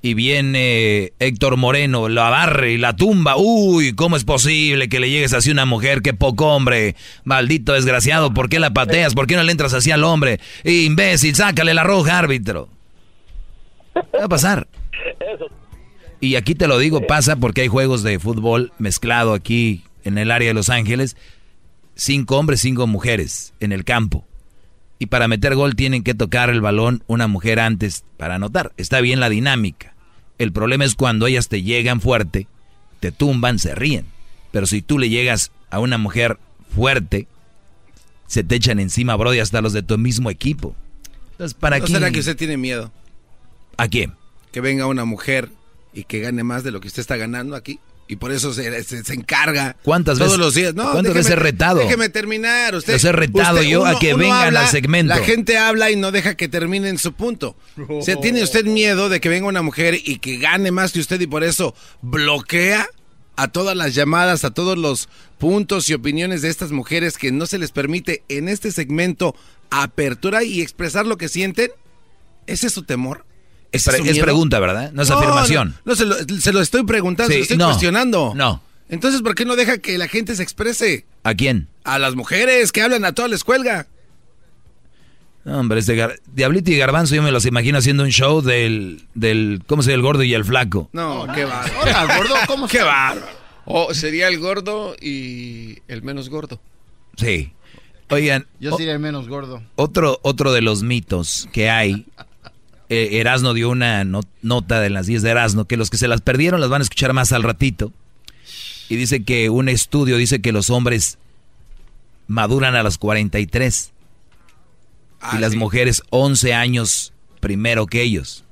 Y 0.03 0.13
viene 0.13 1.15
Héctor 1.21 1.57
Moreno, 1.57 2.11
la 2.11 2.29
barre 2.29 2.73
y 2.73 2.77
la 2.77 2.95
tumba. 2.95 3.39
Uy, 3.39 3.95
¿cómo 3.95 4.15
es 4.15 4.25
posible 4.25 4.91
que 4.91 5.01
le 5.01 5.09
llegues 5.09 5.33
así 5.33 5.49
a 5.49 5.55
una 5.55 5.65
mujer? 5.65 6.03
Qué 6.03 6.13
poco 6.13 6.55
hombre. 6.55 6.97
Maldito 7.25 7.73
desgraciado, 7.73 8.35
¿por 8.35 8.51
qué 8.51 8.61
la 8.61 8.75
pateas? 8.75 9.15
¿Por 9.15 9.27
qué 9.27 9.37
no 9.37 9.43
le 9.43 9.53
entras 9.53 9.73
así 9.73 9.91
al 9.91 10.05
hombre? 10.05 10.39
Imbécil, 10.65 11.35
sácale 11.35 11.73
la 11.73 11.83
roja, 11.83 12.19
árbitro. 12.19 12.69
¿Qué 13.95 14.19
va 14.19 14.27
a 14.27 14.29
pasar? 14.29 14.69
Y 16.25 16.37
aquí 16.37 16.55
te 16.55 16.67
lo 16.69 16.79
digo, 16.79 17.07
pasa 17.07 17.37
porque 17.37 17.61
hay 17.61 17.69
juegos 17.69 18.03
de 18.03 18.19
fútbol 18.19 18.73
mezclado 18.79 19.35
aquí 19.35 19.85
en 20.05 20.17
el 20.17 20.31
área 20.31 20.49
de 20.49 20.55
Los 20.55 20.71
Ángeles. 20.71 21.19
Cinco 21.97 22.39
hombres, 22.39 22.63
cinco 22.63 22.87
mujeres 22.87 23.53
en 23.61 23.73
el 23.73 23.85
campo. 23.85 24.25
Y 24.99 25.07
para 25.07 25.29
meter 25.29 25.55
gol 25.55 25.77
tienen 25.77 26.03
que 26.03 26.15
tocar 26.15 26.49
el 26.49 26.63
balón 26.63 27.05
una 27.09 27.27
mujer 27.27 27.61
antes 27.61 28.05
para 28.17 28.37
anotar. 28.37 28.73
Está 28.79 29.03
bien 29.03 29.21
la 29.21 29.29
dinámica. 29.29 29.95
El 30.39 30.51
problema 30.51 30.87
es 30.87 30.95
cuando 30.95 31.27
ellas 31.27 31.49
te 31.49 31.63
llegan 31.63 32.01
fuerte, 32.01 32.47
te 33.01 33.13
tumban, 33.13 33.59
se 33.59 33.75
ríen. 33.75 34.07
Pero 34.51 34.65
si 34.67 34.81
tú 34.81 34.99
le 34.99 35.11
llegas 35.11 35.53
a 35.69 35.79
una 35.79 35.99
mujer 35.99 36.39
fuerte, 36.75 37.29
se 38.29 38.45
te 38.45 38.55
echan 38.55 38.81
encima, 38.81 39.15
Brody, 39.15 39.41
hasta 39.41 39.61
los 39.61 39.75
de 39.75 39.83
tu 39.83 39.99
mismo 39.99 40.31
equipo. 40.31 40.75
Entonces, 41.33 41.53
¿para 41.53 41.81
¿No 41.81 41.85
qué? 41.85 41.93
será 41.93 42.11
que 42.11 42.21
usted 42.21 42.35
tiene 42.35 42.57
miedo? 42.57 42.91
¿A 43.77 43.89
quién? 43.89 44.15
Que 44.53 44.63
venga 44.63 44.87
una 44.87 45.05
mujer 45.05 45.51
y 45.95 46.05
que 46.05 46.21
gane 46.21 46.43
más 46.45 46.65
de 46.65 46.71
lo 46.73 46.81
que 46.81 46.89
usted 46.89 47.01
está 47.01 47.17
ganando 47.17 47.57
aquí. 47.57 47.81
Y 48.07 48.17
por 48.17 48.33
eso 48.33 48.53
se, 48.53 48.83
se- 48.85 49.03
se 49.03 49.15
encarga 49.15 49.77
¿Cuántas 49.83 50.19
todos 50.19 50.33
veces- 50.33 50.39
los 50.45 50.55
días. 50.55 50.75
No, 50.75 50.83
cuántas 50.93 51.15
déjeme- 51.15 51.25
veces 51.25 51.39
retado? 51.39 51.79
Déjeme 51.81 52.09
terminar. 52.11 52.75
Usted, 52.75 52.93
Los 52.93 53.05
he 53.05 53.13
retado 53.13 53.57
usted- 53.57 53.69
yo 53.71 53.87
a 53.87 53.99
que 53.99 54.13
vengan 54.13 54.49
habla, 54.49 54.61
al 54.67 54.69
segmento. 54.69 55.15
La 55.15 55.25
gente 55.25 55.57
habla 55.57 55.91
y 55.91 55.97
no 55.97 56.11
deja 56.13 56.35
que 56.35 56.47
terminen 56.49 56.99
su 56.99 57.15
punto. 57.15 57.57
O 57.89 58.03
sea, 58.03 58.17
¿tiene 58.21 58.43
usted 58.43 58.67
miedo 58.67 59.09
de 59.09 59.21
que 59.21 59.31
venga 59.31 59.49
una 59.49 59.63
mujer 59.63 59.95
y 60.05 60.19
que 60.19 60.37
gane 60.37 60.71
más 60.71 60.93
que 60.93 61.01
usted 61.01 61.19
y 61.19 61.27
por 61.27 61.45
eso 61.45 61.75
bloquea 62.03 62.87
a 63.37 63.49
todas 63.49 63.75
las 63.75 63.95
llamadas, 63.95 64.45
a 64.45 64.51
todos 64.51 64.77
los 64.77 65.09
puntos 65.39 65.89
y 65.89 65.95
opiniones 65.95 66.43
de 66.43 66.51
estas 66.51 66.73
mujeres 66.73 67.17
que 67.17 67.33
no 67.33 67.47
se 67.47 67.57
les 67.59 67.73
permite 67.73 68.23
en 68.29 68.49
este 68.51 68.71
segmento 68.71 69.35
apertura 69.71 70.45
y 70.45 70.61
expresar 70.61 71.07
lo 71.07 71.17
que 71.17 71.29
sienten? 71.31 71.71
¿Ese 72.47 72.67
es 72.67 72.73
su 72.75 72.83
temor? 72.83 73.25
Es, 73.75 74.19
pregunta, 74.19 74.59
¿verdad? 74.61 74.93
No 74.93 75.03
es 75.03 75.11
afirmación. 75.11 75.71
No, 75.85 75.93
no, 75.93 75.97
se, 75.97 76.05
lo, 76.07 76.15
se 76.41 76.53
lo 76.53 76.61
estoy 76.61 76.85
preguntando, 76.85 77.29
Sí, 77.29 77.35
se 77.35 77.39
lo 77.39 77.43
estoy 77.43 77.57
no, 77.59 77.67
cuestionando. 77.67 78.33
no. 78.35 78.63
Entonces, 78.89 79.23
¿por 79.23 79.35
qué 79.35 79.45
no 79.45 79.57
deja 79.57 79.79
que 79.79 79.97
la 79.99 80.09
gente 80.09 80.37
se 80.37 80.43
exprese? 80.43 81.07
¿A 81.25 81.35
quién? 81.35 81.69
A 81.85 81.99
las 81.99 82.15
mujeres 82.15 82.71
que 82.71 82.83
hablan 82.83 83.05
a 83.05 83.13
todas 83.13 83.31
les 83.31 83.43
cuelga. 83.43 83.87
No, 85.45 85.59
hombre, 85.61 85.81
este 85.81 85.95
gar- 85.97 86.19
Diablito 86.33 86.71
y 86.71 86.77
Garbanzo 86.79 87.15
yo 87.15 87.23
me 87.23 87.31
los 87.31 87.45
imagino 87.45 87.79
haciendo 87.79 88.03
un 88.03 88.11
show 88.11 88.41
del, 88.41 89.03
del 89.15 89.63
¿cómo 89.67 89.83
se 89.83 89.91
llama? 89.91 89.97
El 89.97 90.03
gordo 90.03 90.23
y 90.23 90.33
el 90.35 90.45
flaco. 90.45 90.89
No, 90.93 91.27
qué 91.35 91.45
va. 91.45 91.65
Hola, 91.83 92.17
gordo, 92.17 92.35
¿cómo 92.47 92.67
Qué 92.69 92.83
bárbaro. 92.83 93.27
O 93.67 93.93
sería 93.95 94.29
el 94.29 94.39
gordo 94.39 94.95
y 95.01 95.79
el 95.89 96.03
menos 96.03 96.29
gordo. 96.29 96.61
Sí. 97.17 97.53
Oigan, 98.11 98.47
Yo 98.61 98.77
sería 98.77 98.93
el 98.93 98.99
menos 99.01 99.29
gordo. 99.29 99.63
otro, 99.77 100.19
otro 100.23 100.53
de 100.53 100.61
los 100.61 100.83
mitos 100.83 101.49
que 101.53 101.69
hay, 101.71 102.07
eh, 102.89 103.09
Erasno 103.21 103.55
dio 103.55 103.71
una 103.71 104.05
no- 104.05 104.21
nota 104.43 104.81
de 104.81 104.91
las 104.91 105.07
10 105.07 105.23
de 105.23 105.31
Erasno, 105.31 105.67
que 105.67 105.77
los 105.77 105.91
que 105.91 105.97
se 105.97 106.09
las 106.09 106.21
perdieron 106.21 106.61
las 106.61 106.71
van 106.71 106.81
a 106.81 106.85
escuchar 106.85 107.13
más 107.13 107.33
al 107.33 107.43
ratito. 107.43 107.93
Y 108.89 108.97
dice 108.97 109.25
que 109.25 109.49
un 109.51 109.69
estudio 109.69 110.17
dice 110.19 110.41
que 110.43 110.53
los 110.53 110.69
hombres 110.71 111.19
maduran 112.27 112.75
a 112.77 112.83
los 112.83 112.99
43 112.99 113.93
y 115.35 115.39
las 115.39 115.55
mujeres 115.55 116.03
11 116.11 116.53
años 116.53 117.13
primero 117.41 117.87
que 117.87 118.03
ellos. 118.03 118.45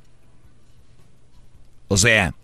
O 1.88 1.96
sea, 1.98 2.34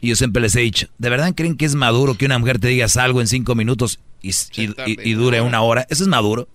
yo 0.00 0.14
siempre 0.14 0.40
les 0.42 0.54
he 0.54 0.60
dicho, 0.60 0.86
¿de 0.98 1.10
verdad 1.10 1.34
creen 1.34 1.56
que 1.56 1.64
es 1.64 1.74
maduro 1.74 2.16
que 2.16 2.26
una 2.26 2.38
mujer 2.38 2.58
te 2.60 2.68
diga 2.68 2.86
algo 3.00 3.20
en 3.20 3.26
5 3.26 3.54
minutos 3.56 3.98
y, 4.22 4.30
y- 4.30 4.70
y- 4.86 5.10
y 5.10 5.14
dure 5.14 5.40
una 5.40 5.62
hora? 5.62 5.86
¿Eso 5.90 6.04
es 6.04 6.08
maduro? 6.08 6.48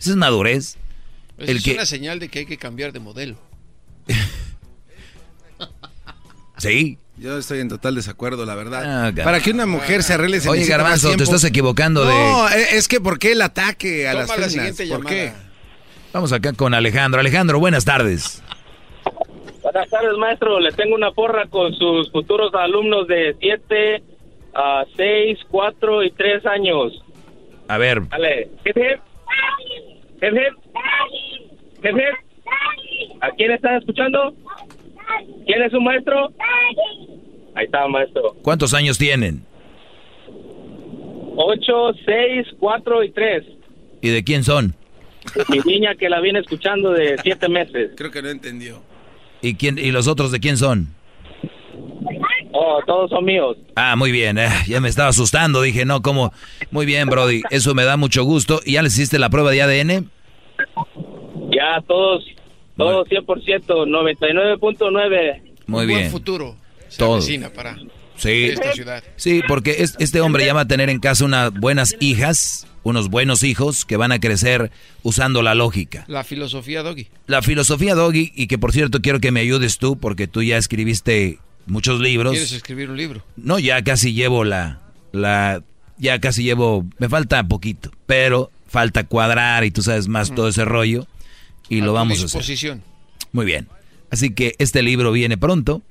¿Eso 0.00 0.10
es 0.10 0.16
madurez? 0.16 0.76
Eso 1.38 1.50
El 1.50 1.56
es 1.58 1.62
que, 1.64 1.74
una 1.74 1.86
señal 1.86 2.18
de 2.18 2.28
que 2.28 2.40
hay 2.40 2.46
que 2.46 2.56
cambiar 2.56 2.92
de 2.92 2.98
modelo. 2.98 3.38
sí. 6.58 6.98
Yo 7.16 7.36
estoy 7.36 7.58
en 7.60 7.68
total 7.68 7.96
desacuerdo, 7.96 8.46
la 8.46 8.54
verdad. 8.54 9.08
Ah, 9.08 9.12
Para 9.24 9.40
que 9.40 9.50
una 9.50 9.66
mujer 9.66 10.04
se 10.04 10.14
arregle 10.14 10.38
se 10.40 10.48
Oye, 10.48 10.64
Garbanzo, 10.66 11.16
te 11.16 11.24
estás 11.24 11.42
equivocando 11.42 12.04
de... 12.04 12.14
No, 12.14 12.48
e- 12.48 12.76
es 12.76 12.86
que 12.86 13.00
¿por 13.00 13.18
qué 13.18 13.32
el 13.32 13.42
ataque 13.42 14.06
a 14.06 14.12
Toma 14.12 14.26
las 14.26 14.38
la 14.38 14.48
siguiente 14.48 14.86
¿Por 14.86 15.04
qué? 15.04 15.32
Vamos 16.12 16.32
acá 16.32 16.52
con 16.52 16.74
Alejandro. 16.74 17.18
Alejandro, 17.20 17.58
buenas 17.58 17.84
tardes. 17.84 18.40
Buenas 19.62 19.90
tardes, 19.90 20.16
maestro. 20.16 20.60
Le 20.60 20.70
tengo 20.72 20.94
una 20.94 21.10
porra 21.10 21.46
con 21.48 21.74
sus 21.74 22.10
futuros 22.12 22.54
alumnos 22.54 23.08
de 23.08 23.34
7 23.40 24.02
a 24.54 24.84
6, 24.96 25.38
4 25.50 26.04
y 26.04 26.12
3 26.12 26.46
años. 26.46 27.02
A 27.66 27.78
ver, 27.78 28.06
Dale. 28.08 28.48
Hip, 28.64 28.76
hip. 28.76 29.00
Hip, 30.22 30.32
hip. 30.32 30.54
Hip, 31.84 31.96
hip. 31.96 32.27
¿A 33.20 33.30
quién 33.32 33.52
están 33.52 33.76
escuchando? 33.76 34.34
¿Quién 35.46 35.62
es 35.62 35.72
su 35.72 35.80
maestro? 35.80 36.32
Ahí 37.54 37.64
está, 37.64 37.86
maestro. 37.88 38.36
¿cuántos 38.42 38.74
años 38.74 38.98
tienen? 38.98 39.44
8, 41.36 41.72
6, 42.04 42.46
4 42.58 43.04
y 43.04 43.10
3. 43.12 43.44
¿Y 44.02 44.08
de 44.10 44.24
quién 44.24 44.44
son? 44.44 44.74
Mi 45.48 45.58
niña 45.60 45.94
que 45.94 46.08
la 46.08 46.20
viene 46.20 46.40
escuchando 46.40 46.92
de 46.92 47.16
7 47.22 47.48
meses. 47.48 47.92
Creo 47.96 48.10
que 48.10 48.22
no 48.22 48.28
entendió. 48.28 48.82
¿Y, 49.40 49.54
quién, 49.54 49.78
¿Y 49.78 49.90
los 49.90 50.08
otros 50.08 50.32
de 50.32 50.40
quién 50.40 50.56
son? 50.56 50.88
Oh, 52.52 52.80
todos 52.86 53.10
son 53.10 53.24
míos. 53.24 53.56
Ah, 53.76 53.94
muy 53.94 54.10
bien, 54.10 54.38
eh, 54.38 54.48
ya 54.66 54.80
me 54.80 54.88
estaba 54.88 55.10
asustando. 55.10 55.62
Dije, 55.62 55.84
no, 55.84 56.02
¿cómo? 56.02 56.32
Muy 56.70 56.86
bien, 56.86 57.08
Brody, 57.08 57.42
eso 57.50 57.74
me 57.74 57.84
da 57.84 57.96
mucho 57.96 58.24
gusto. 58.24 58.60
¿Y 58.64 58.72
ya 58.72 58.82
les 58.82 58.94
hiciste 58.94 59.18
la 59.18 59.30
prueba 59.30 59.50
de 59.50 59.62
ADN? 59.62 60.10
Ya 61.50 61.80
todos, 61.86 62.24
todos 62.78 63.08
100%, 63.08 63.84
99.9. 63.86 65.42
Muy 65.66 65.86
Buen 65.86 65.98
bien. 65.98 66.10
futuro. 66.10 66.56
Se 66.88 66.98
Todo. 66.98 67.20
para 67.54 67.76
Sí. 68.16 68.44
esta 68.46 68.72
ciudad. 68.72 69.04
Sí, 69.16 69.42
porque 69.46 69.76
es- 69.82 69.94
este 69.98 70.20
hombre 70.20 70.46
ya 70.46 70.54
va 70.54 70.62
a 70.62 70.68
tener 70.68 70.88
en 70.90 70.98
casa 70.98 71.24
unas 71.24 71.52
buenas 71.52 71.94
hijas, 72.00 72.66
unos 72.82 73.10
buenos 73.10 73.42
hijos 73.42 73.84
que 73.84 73.96
van 73.96 74.10
a 74.12 74.18
crecer 74.18 74.70
usando 75.02 75.42
la 75.42 75.54
lógica. 75.54 76.04
La 76.08 76.24
filosofía 76.24 76.82
Doggy. 76.82 77.08
La 77.26 77.42
filosofía 77.42 77.94
Doggy, 77.94 78.32
y 78.34 78.46
que 78.46 78.58
por 78.58 78.72
cierto 78.72 79.00
quiero 79.02 79.20
que 79.20 79.30
me 79.30 79.40
ayudes 79.40 79.78
tú, 79.78 79.98
porque 79.98 80.26
tú 80.26 80.42
ya 80.42 80.56
escribiste 80.56 81.38
muchos 81.66 82.00
libros. 82.00 82.32
¿Quieres 82.32 82.52
escribir 82.52 82.90
un 82.90 82.96
libro? 82.96 83.22
No, 83.36 83.58
ya 83.58 83.82
casi 83.84 84.14
llevo 84.14 84.44
la, 84.44 84.80
la, 85.12 85.62
ya 85.98 86.18
casi 86.18 86.42
llevo, 86.42 86.86
me 86.98 87.08
falta 87.10 87.44
poquito, 87.44 87.90
pero 88.06 88.50
falta 88.66 89.04
cuadrar 89.04 89.64
y 89.64 89.70
tú 89.70 89.82
sabes 89.82 90.08
más 90.08 90.34
todo 90.34 90.48
ese 90.48 90.64
rollo 90.64 91.06
y 91.68 91.80
A 91.80 91.84
lo 91.84 91.92
vamos 91.92 92.12
a 92.22 92.24
hacer. 92.24 92.38
disposición. 92.40 92.82
Muy 93.32 93.44
bien. 93.46 93.68
Así 94.10 94.32
que 94.34 94.54
este 94.58 94.82
libro 94.82 95.12
viene 95.12 95.36
pronto. 95.36 95.82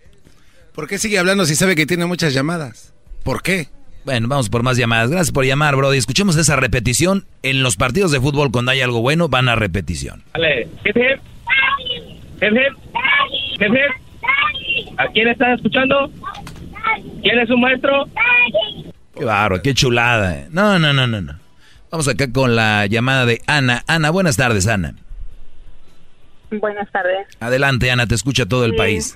¿Por 0.73 0.87
qué 0.87 0.97
sigue 0.97 1.17
hablando 1.19 1.45
si 1.45 1.55
sabe 1.55 1.75
que 1.75 1.85
tiene 1.85 2.05
muchas 2.05 2.33
llamadas? 2.33 2.93
¿Por 3.23 3.41
qué? 3.41 3.67
Bueno, 4.05 4.27
vamos 4.27 4.49
por 4.49 4.63
más 4.63 4.77
llamadas. 4.77 5.09
Gracias 5.09 5.31
por 5.31 5.43
llamar, 5.45 5.75
Brody. 5.75 5.97
Escuchemos 5.97 6.35
esa 6.37 6.55
repetición. 6.55 7.25
En 7.43 7.61
los 7.61 7.75
partidos 7.75 8.11
de 8.11 8.21
fútbol, 8.21 8.51
cuando 8.51 8.71
hay 8.71 8.81
algo 8.81 9.01
bueno, 9.01 9.27
van 9.27 9.49
a 9.49 9.55
repetición. 9.55 10.23
Dale. 10.33 10.63
Hip, 10.85 10.95
hip. 10.95 11.19
Hip, 12.41 12.53
hip. 12.53 12.77
Hip, 13.59 13.73
hip. 13.73 14.97
¿A 14.99 15.07
quién 15.11 15.27
están 15.27 15.53
escuchando? 15.53 16.11
¿Quién 17.21 17.39
es 17.39 17.47
su 17.49 17.57
maestro? 17.57 18.05
Qué 19.15 19.25
barro, 19.25 19.61
qué 19.61 19.73
chulada. 19.73 20.39
eh. 20.39 20.47
No, 20.51 20.79
no, 20.79 20.93
no, 20.93 21.05
no, 21.07 21.21
no. 21.21 21.33
Vamos 21.91 22.07
acá 22.07 22.31
con 22.31 22.55
la 22.55 22.85
llamada 22.87 23.25
de 23.25 23.41
Ana. 23.47 23.83
Ana, 23.87 24.09
buenas 24.09 24.37
tardes, 24.37 24.67
Ana. 24.67 24.95
Buenas 26.51 26.89
tardes. 26.91 27.27
Adelante, 27.39 27.91
Ana, 27.91 28.07
te 28.07 28.15
escucha 28.15 28.45
todo 28.45 28.65
el 28.65 28.71
Sí. 28.71 28.77
país. 28.77 29.15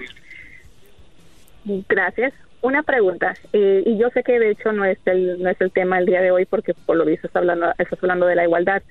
Gracias. 1.87 2.33
Una 2.61 2.83
pregunta, 2.83 3.33
eh, 3.53 3.81
y 3.87 3.97
yo 3.97 4.09
sé 4.09 4.21
que 4.23 4.37
de 4.39 4.51
hecho 4.51 4.71
no 4.71 4.85
es 4.85 4.99
el 5.05 5.41
no 5.41 5.49
es 5.49 5.59
el 5.61 5.71
tema 5.71 5.97
el 5.97 6.05
día 6.05 6.21
de 6.21 6.29
hoy 6.29 6.45
porque 6.45 6.75
por 6.75 6.95
lo 6.95 7.05
visto 7.05 7.25
estás 7.25 7.41
hablando 7.41 7.71
estás 7.79 7.97
hablando 8.03 8.27
de 8.27 8.35
la 8.35 8.43
igualdad, 8.43 8.83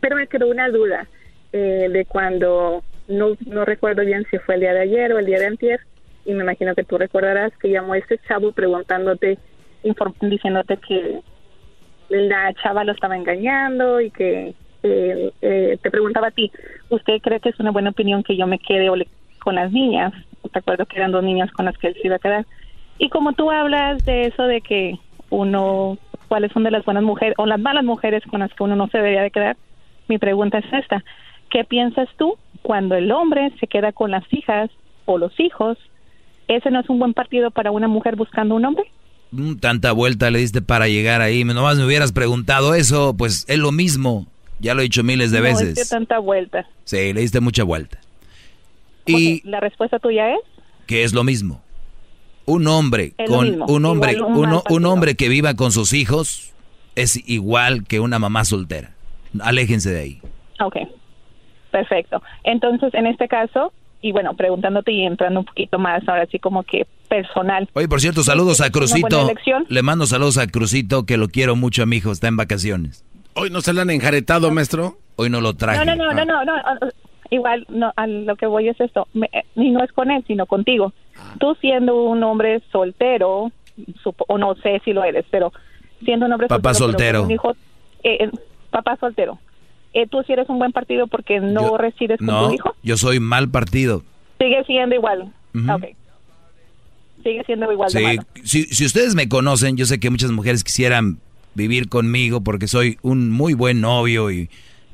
pero 0.00 0.16
me 0.16 0.26
quedó 0.26 0.48
una 0.48 0.68
duda 0.68 1.06
eh, 1.54 1.88
de 1.90 2.04
cuando 2.04 2.82
no 3.08 3.36
no 3.46 3.64
recuerdo 3.64 4.04
bien 4.04 4.26
si 4.30 4.36
fue 4.38 4.56
el 4.56 4.60
día 4.62 4.74
de 4.74 4.80
ayer 4.80 5.12
o 5.14 5.18
el 5.18 5.24
día 5.24 5.38
de 5.38 5.46
antier 5.46 5.80
y 6.26 6.34
me 6.34 6.42
imagino 6.42 6.74
que 6.74 6.84
tú 6.84 6.98
recordarás 6.98 7.56
que 7.56 7.70
llamó 7.70 7.94
este 7.94 8.18
chavo 8.28 8.52
preguntándote 8.52 9.38
diciéndote 10.20 10.76
que 10.86 11.20
la 12.10 12.52
chava 12.62 12.84
lo 12.84 12.92
estaba 12.92 13.16
engañando 13.16 14.00
y 14.02 14.10
que 14.10 14.54
eh, 14.82 15.32
eh, 15.40 15.78
te 15.82 15.90
preguntaba 15.90 16.28
a 16.28 16.32
ti, 16.32 16.52
¿usted 16.90 17.20
cree 17.20 17.40
que 17.40 17.50
es 17.50 17.60
una 17.60 17.70
buena 17.70 17.90
opinión 17.90 18.22
que 18.22 18.36
yo 18.36 18.46
me 18.46 18.58
quede 18.58 18.88
con 19.38 19.54
las 19.54 19.72
niñas? 19.72 20.12
Te 20.52 20.58
acuerdo 20.58 20.86
que 20.86 20.96
eran 20.96 21.12
dos 21.12 21.24
niñas 21.24 21.50
con 21.52 21.64
las 21.64 21.76
que 21.78 21.88
él 21.88 21.96
se 22.00 22.06
iba 22.06 22.16
a 22.16 22.20
quedar. 22.20 22.46
Y 22.98 23.08
como 23.08 23.32
tú 23.32 23.50
hablas 23.50 24.04
de 24.04 24.26
eso 24.26 24.44
de 24.44 24.60
que 24.60 24.98
uno, 25.30 25.98
cuáles 26.28 26.52
son 26.52 26.64
de 26.64 26.70
las 26.70 26.84
buenas 26.84 27.02
mujeres 27.02 27.34
o 27.38 27.46
las 27.46 27.60
malas 27.60 27.84
mujeres 27.84 28.22
con 28.30 28.40
las 28.40 28.52
que 28.54 28.62
uno 28.62 28.76
no 28.76 28.88
se 28.88 28.98
debería 28.98 29.22
de 29.22 29.30
quedar, 29.30 29.56
mi 30.08 30.18
pregunta 30.18 30.58
es 30.58 30.72
esta. 30.72 31.04
¿Qué 31.50 31.64
piensas 31.64 32.08
tú 32.16 32.36
cuando 32.62 32.94
el 32.94 33.10
hombre 33.12 33.52
se 33.60 33.66
queda 33.66 33.92
con 33.92 34.10
las 34.10 34.24
hijas 34.32 34.70
o 35.04 35.18
los 35.18 35.38
hijos? 35.38 35.78
¿Ese 36.48 36.70
no 36.70 36.80
es 36.80 36.88
un 36.88 36.98
buen 36.98 37.12
partido 37.12 37.50
para 37.50 37.70
una 37.70 37.88
mujer 37.88 38.16
buscando 38.16 38.54
un 38.54 38.64
hombre? 38.64 38.84
Mm, 39.32 39.56
Tanta 39.56 39.92
vuelta 39.92 40.30
le 40.30 40.38
diste 40.38 40.62
para 40.62 40.88
llegar 40.88 41.20
ahí. 41.20 41.44
Nomás 41.44 41.76
me 41.76 41.84
hubieras 41.84 42.12
preguntado 42.12 42.74
eso, 42.74 43.16
pues 43.16 43.44
es 43.48 43.58
lo 43.58 43.72
mismo. 43.72 44.26
Ya 44.58 44.74
lo 44.74 44.80
he 44.80 44.84
dicho 44.84 45.02
miles 45.02 45.30
de 45.30 45.40
no 45.40 45.46
es 45.46 45.58
veces. 45.60 45.74
que 45.74 45.84
tanta 45.94 46.18
vuelta. 46.18 46.66
Sí, 46.84 47.12
le 47.12 47.20
diste 47.20 47.40
mucha 47.40 47.64
vuelta. 47.64 47.98
Y 49.06 49.42
La 49.48 49.60
respuesta 49.60 49.98
tuya 49.98 50.32
es 50.32 50.40
que 50.86 51.04
es 51.04 51.12
lo 51.12 51.24
mismo. 51.24 51.62
Un 52.44 52.66
hombre 52.68 53.12
Es 53.18 53.28
con 53.28 53.60
un 53.68 53.84
hombre, 53.84 54.12
igual 54.12 54.62
un 54.70 54.86
hombre 54.86 55.16
que 55.16 55.28
viva 55.28 55.54
con 55.54 55.72
sus 55.72 55.92
hijos 55.92 56.52
es 56.94 57.20
igual 57.28 57.84
que 57.86 58.00
una 58.00 58.18
mamá 58.18 58.44
soltera. 58.44 58.94
Aléjense 59.40 59.90
de 59.90 60.00
ahí. 60.00 60.20
Ok, 60.60 60.76
perfecto. 61.70 62.22
Entonces, 62.44 62.94
en 62.94 63.06
este 63.06 63.28
caso, 63.28 63.72
y 64.00 64.12
bueno, 64.12 64.34
preguntándote 64.34 64.92
y 64.92 65.04
entrando 65.04 65.40
un 65.40 65.46
poquito 65.46 65.78
más, 65.78 66.08
ahora 66.08 66.26
sí 66.30 66.38
como 66.38 66.62
que 66.62 66.86
personal. 67.08 67.68
Oye, 67.74 67.88
por 67.88 68.00
cierto, 68.00 68.22
saludos 68.22 68.60
a 68.60 68.66
¿Es 68.66 68.74
una 68.74 68.86
buena 69.00 69.34
Crucito. 69.34 69.64
Le 69.68 69.82
mando 69.82 70.06
saludos 70.06 70.38
a 70.38 70.46
Crucito, 70.46 71.04
que 71.04 71.16
lo 71.16 71.28
quiero 71.28 71.56
mucho 71.56 71.82
a 71.82 71.86
mi 71.86 71.96
hijo, 71.96 72.12
está 72.12 72.28
en 72.28 72.36
vacaciones. 72.36 73.04
Hoy 73.36 73.50
no 73.50 73.60
se 73.60 73.72
le 73.72 73.82
han 73.82 73.90
enjaretado, 73.90 74.50
maestro. 74.50 74.98
Hoy 75.16 75.30
no 75.30 75.40
lo 75.40 75.54
traje. 75.54 75.78
No, 75.78 75.94
no, 75.94 75.94
no, 75.94 76.12
no, 76.12 76.24
no, 76.24 76.44
no, 76.44 76.54
no, 76.54 76.88
Igual, 77.30 77.66
no, 77.68 77.92
a 77.96 78.06
lo 78.06 78.36
que 78.36 78.46
voy 78.46 78.68
es 78.68 78.80
esto, 78.80 79.08
me- 79.12 79.28
eh, 79.32 79.42
y 79.56 79.70
no 79.70 79.82
es 79.82 79.90
con 79.92 80.10
él, 80.12 80.22
sino 80.28 80.46
contigo. 80.46 80.92
Ah. 81.18 81.34
Tú 81.40 81.56
siendo 81.60 82.04
un 82.04 82.22
hombre 82.22 82.62
soltero, 82.70 83.50
supo- 84.04 84.24
o 84.28 84.38
no 84.38 84.54
sé 84.56 84.80
si 84.84 84.92
lo 84.92 85.02
eres, 85.02 85.24
pero 85.30 85.52
siendo 86.04 86.26
un 86.26 86.32
hombre 86.32 86.46
Papá 86.46 86.72
soltero, 86.72 87.18
soltero. 87.18 87.22
un 87.24 87.30
hijo, 87.32 87.50
eh, 88.04 88.18
eh, 88.24 88.30
papá 88.70 88.96
soltero, 89.00 89.40
eh, 89.92 90.06
tú 90.06 90.22
sí 90.24 90.34
eres 90.34 90.48
un 90.48 90.58
buen 90.60 90.70
partido 90.70 91.08
porque 91.08 91.40
no 91.40 91.76
resides 91.76 92.18
con 92.18 92.26
No, 92.26 92.46
tu 92.48 92.54
hijo, 92.54 92.76
yo 92.84 92.96
soy 92.96 93.18
mal 93.18 93.48
partido. 93.50 94.04
sigue 94.38 94.62
siendo 94.64 94.94
igual. 94.94 95.32
Ujú. 95.52 95.72
Ok. 95.72 95.84
Sigue 97.24 97.42
siendo 97.44 97.72
igual 97.72 97.90
de 97.90 97.98
Sí, 97.98 98.04
malo. 98.04 98.22
si, 98.44 98.64
si 98.66 98.84
ustedes 98.84 99.16
me 99.16 99.28
conocen, 99.28 99.76
yo 99.76 99.84
sé 99.86 99.98
que 99.98 100.10
muchas 100.10 100.30
mujeres 100.30 100.62
quisieran 100.62 101.18
vivir 101.56 101.88
conmigo 101.88 102.42
porque 102.42 102.68
soy 102.68 102.98
un 103.02 103.30
muy 103.30 103.54
buen 103.54 103.80
novio 103.80 104.30
y, 104.30 104.48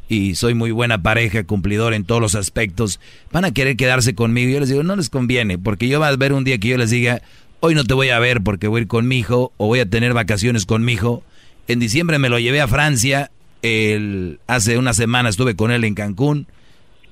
y 0.08 0.34
soy 0.36 0.54
muy 0.54 0.70
buena 0.70 1.02
pareja, 1.02 1.44
cumplidor 1.44 1.92
en 1.92 2.04
todos 2.04 2.20
los 2.20 2.34
aspectos. 2.34 3.00
Van 3.32 3.44
a 3.44 3.52
querer 3.52 3.76
quedarse 3.76 4.14
conmigo. 4.14 4.50
Yo 4.50 4.60
les 4.60 4.68
digo, 4.68 4.82
no 4.82 4.96
les 4.96 5.10
conviene, 5.10 5.58
porque 5.58 5.88
yo 5.88 6.00
va 6.00 6.08
a 6.08 6.16
ver 6.16 6.32
un 6.32 6.44
día 6.44 6.58
que 6.58 6.68
yo 6.68 6.78
les 6.78 6.90
diga, 6.90 7.22
hoy 7.60 7.74
no 7.74 7.84
te 7.84 7.94
voy 7.94 8.10
a 8.10 8.18
ver 8.18 8.42
porque 8.42 8.68
voy 8.68 8.80
a 8.80 8.82
ir 8.82 8.88
con 8.88 9.06
mi 9.06 9.18
hijo 9.18 9.52
o 9.56 9.66
voy 9.66 9.80
a 9.80 9.88
tener 9.88 10.14
vacaciones 10.14 10.64
con 10.66 10.84
mi 10.84 10.92
hijo. 10.92 11.22
En 11.68 11.78
diciembre 11.78 12.18
me 12.18 12.28
lo 12.28 12.38
llevé 12.38 12.60
a 12.60 12.68
Francia, 12.68 13.30
el, 13.62 14.40
hace 14.46 14.78
una 14.78 14.94
semana 14.94 15.28
estuve 15.28 15.56
con 15.56 15.70
él 15.70 15.84
en 15.84 15.94
Cancún 15.94 16.46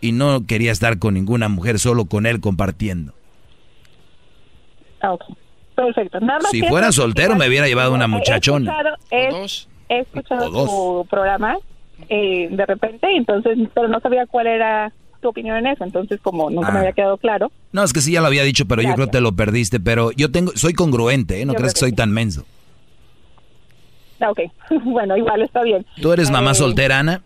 y 0.00 0.12
no 0.12 0.46
quería 0.46 0.72
estar 0.72 0.98
con 0.98 1.14
ninguna 1.14 1.48
mujer, 1.48 1.78
solo 1.78 2.06
con 2.06 2.26
él 2.26 2.40
compartiendo. 2.40 3.14
Perfecto. 5.86 6.20
Nada 6.20 6.40
más 6.40 6.50
Si 6.50 6.60
que- 6.60 6.68
fuera 6.68 6.92
soltero 6.92 7.36
me 7.36 7.48
hubiera 7.48 7.66
llevado 7.66 7.92
una 7.94 8.04
He 8.04 8.08
muchachona. 8.08 8.70
escuchado- 8.72 8.96
he- 9.10 9.70
He 9.92 9.98
escuchado 10.00 10.50
tu 10.50 11.06
programa 11.10 11.56
eh, 12.08 12.48
de 12.50 12.66
repente, 12.66 13.06
entonces, 13.14 13.58
pero 13.74 13.88
no 13.88 14.00
sabía 14.00 14.24
cuál 14.26 14.46
era 14.46 14.92
tu 15.20 15.28
opinión 15.28 15.56
en 15.58 15.66
eso, 15.66 15.84
entonces 15.84 16.18
como 16.22 16.48
nunca 16.48 16.68
Ah. 16.68 16.72
me 16.72 16.78
había 16.78 16.92
quedado 16.92 17.18
claro. 17.18 17.50
No, 17.72 17.82
es 17.84 17.92
que 17.92 18.00
sí 18.00 18.12
ya 18.12 18.20
lo 18.22 18.28
había 18.28 18.42
dicho, 18.44 18.66
pero 18.66 18.80
yo 18.82 18.94
creo 18.94 19.06
que 19.06 19.12
te 19.12 19.20
lo 19.20 19.32
perdiste. 19.32 19.78
Pero 19.80 20.10
yo 20.12 20.30
tengo, 20.30 20.52
soy 20.54 20.72
congruente, 20.72 21.42
¿eh? 21.42 21.44
No 21.44 21.52
Yo 21.52 21.58
crees 21.58 21.74
que 21.74 21.80
soy 21.80 21.92
tan 21.92 22.10
menso. 22.12 22.44
Ah, 24.20 24.30
ok, 24.30 24.40
bueno, 24.84 25.16
igual 25.16 25.42
está 25.42 25.62
bien. 25.62 25.84
¿Tú 26.00 26.12
eres 26.12 26.30
mamá 26.30 26.52
Eh, 26.52 26.54
soltera, 26.54 26.98
Ana? 27.00 27.22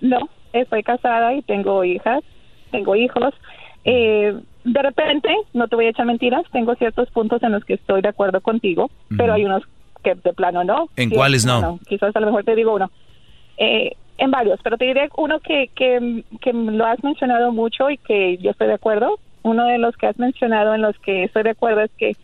No, 0.00 0.18
estoy 0.52 0.82
casada 0.82 1.34
y 1.34 1.42
tengo 1.42 1.84
hijas, 1.84 2.20
tengo 2.70 2.94
hijos. 2.96 3.34
Eh, 3.84 4.34
de 4.72 4.82
repente, 4.82 5.34
no 5.54 5.68
te 5.68 5.76
voy 5.76 5.86
a 5.86 5.90
echar 5.90 6.06
mentiras, 6.06 6.42
tengo 6.52 6.74
ciertos 6.74 7.10
puntos 7.10 7.42
en 7.42 7.52
los 7.52 7.64
que 7.64 7.74
estoy 7.74 8.02
de 8.02 8.08
acuerdo 8.08 8.40
contigo, 8.40 8.90
pero 9.16 9.32
hay 9.32 9.44
unos 9.44 9.62
que 10.02 10.14
de 10.14 10.32
plano 10.32 10.62
no. 10.64 10.88
¿En 10.96 11.08
Sí, 11.10 11.14
cuáles 11.14 11.44
no? 11.46 11.78
quizás 11.88 12.14
a 12.14 12.20
lo 12.20 12.26
mejor 12.26 12.44
te 12.44 12.54
digo 12.54 12.74
uno. 12.74 12.90
Eh, 13.56 13.92
en 14.18 14.30
varios, 14.30 14.58
pero 14.62 14.76
te 14.76 14.84
diré 14.84 15.08
uno 15.16 15.38
que, 15.40 15.68
que, 15.74 16.24
que 16.40 16.52
lo 16.52 16.84
has 16.84 17.02
mencionado 17.04 17.52
mucho 17.52 17.88
y 17.90 17.98
que 17.98 18.36
yo 18.38 18.50
estoy 18.50 18.66
de 18.66 18.74
acuerdo. 18.74 19.18
Uno 19.42 19.64
de 19.66 19.78
los 19.78 19.96
que 19.96 20.06
has 20.08 20.18
mencionado 20.18 20.74
en 20.74 20.82
los 20.82 20.98
que 20.98 21.24
estoy 21.24 21.44
de 21.44 21.50
acuerdo 21.50 21.82
es 21.82 21.90
que 21.96 22.16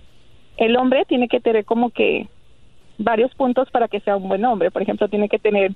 el 0.57 0.77
hombre 0.77 1.05
tiene 1.07 1.29
que 1.29 1.41
tener 1.41 1.65
como 1.65 1.91
que 1.91 2.27
varios 2.99 3.33
puntos 3.35 3.71
para 3.71 3.89
que 3.89 4.01
sea 4.01 4.17
un 4.17 4.29
buen 4.29 4.45
hombre. 4.45 4.71
Por 4.71 4.83
ejemplo, 4.83 5.09
tiene 5.09 5.29
que 5.29 5.39
tener, 5.39 5.71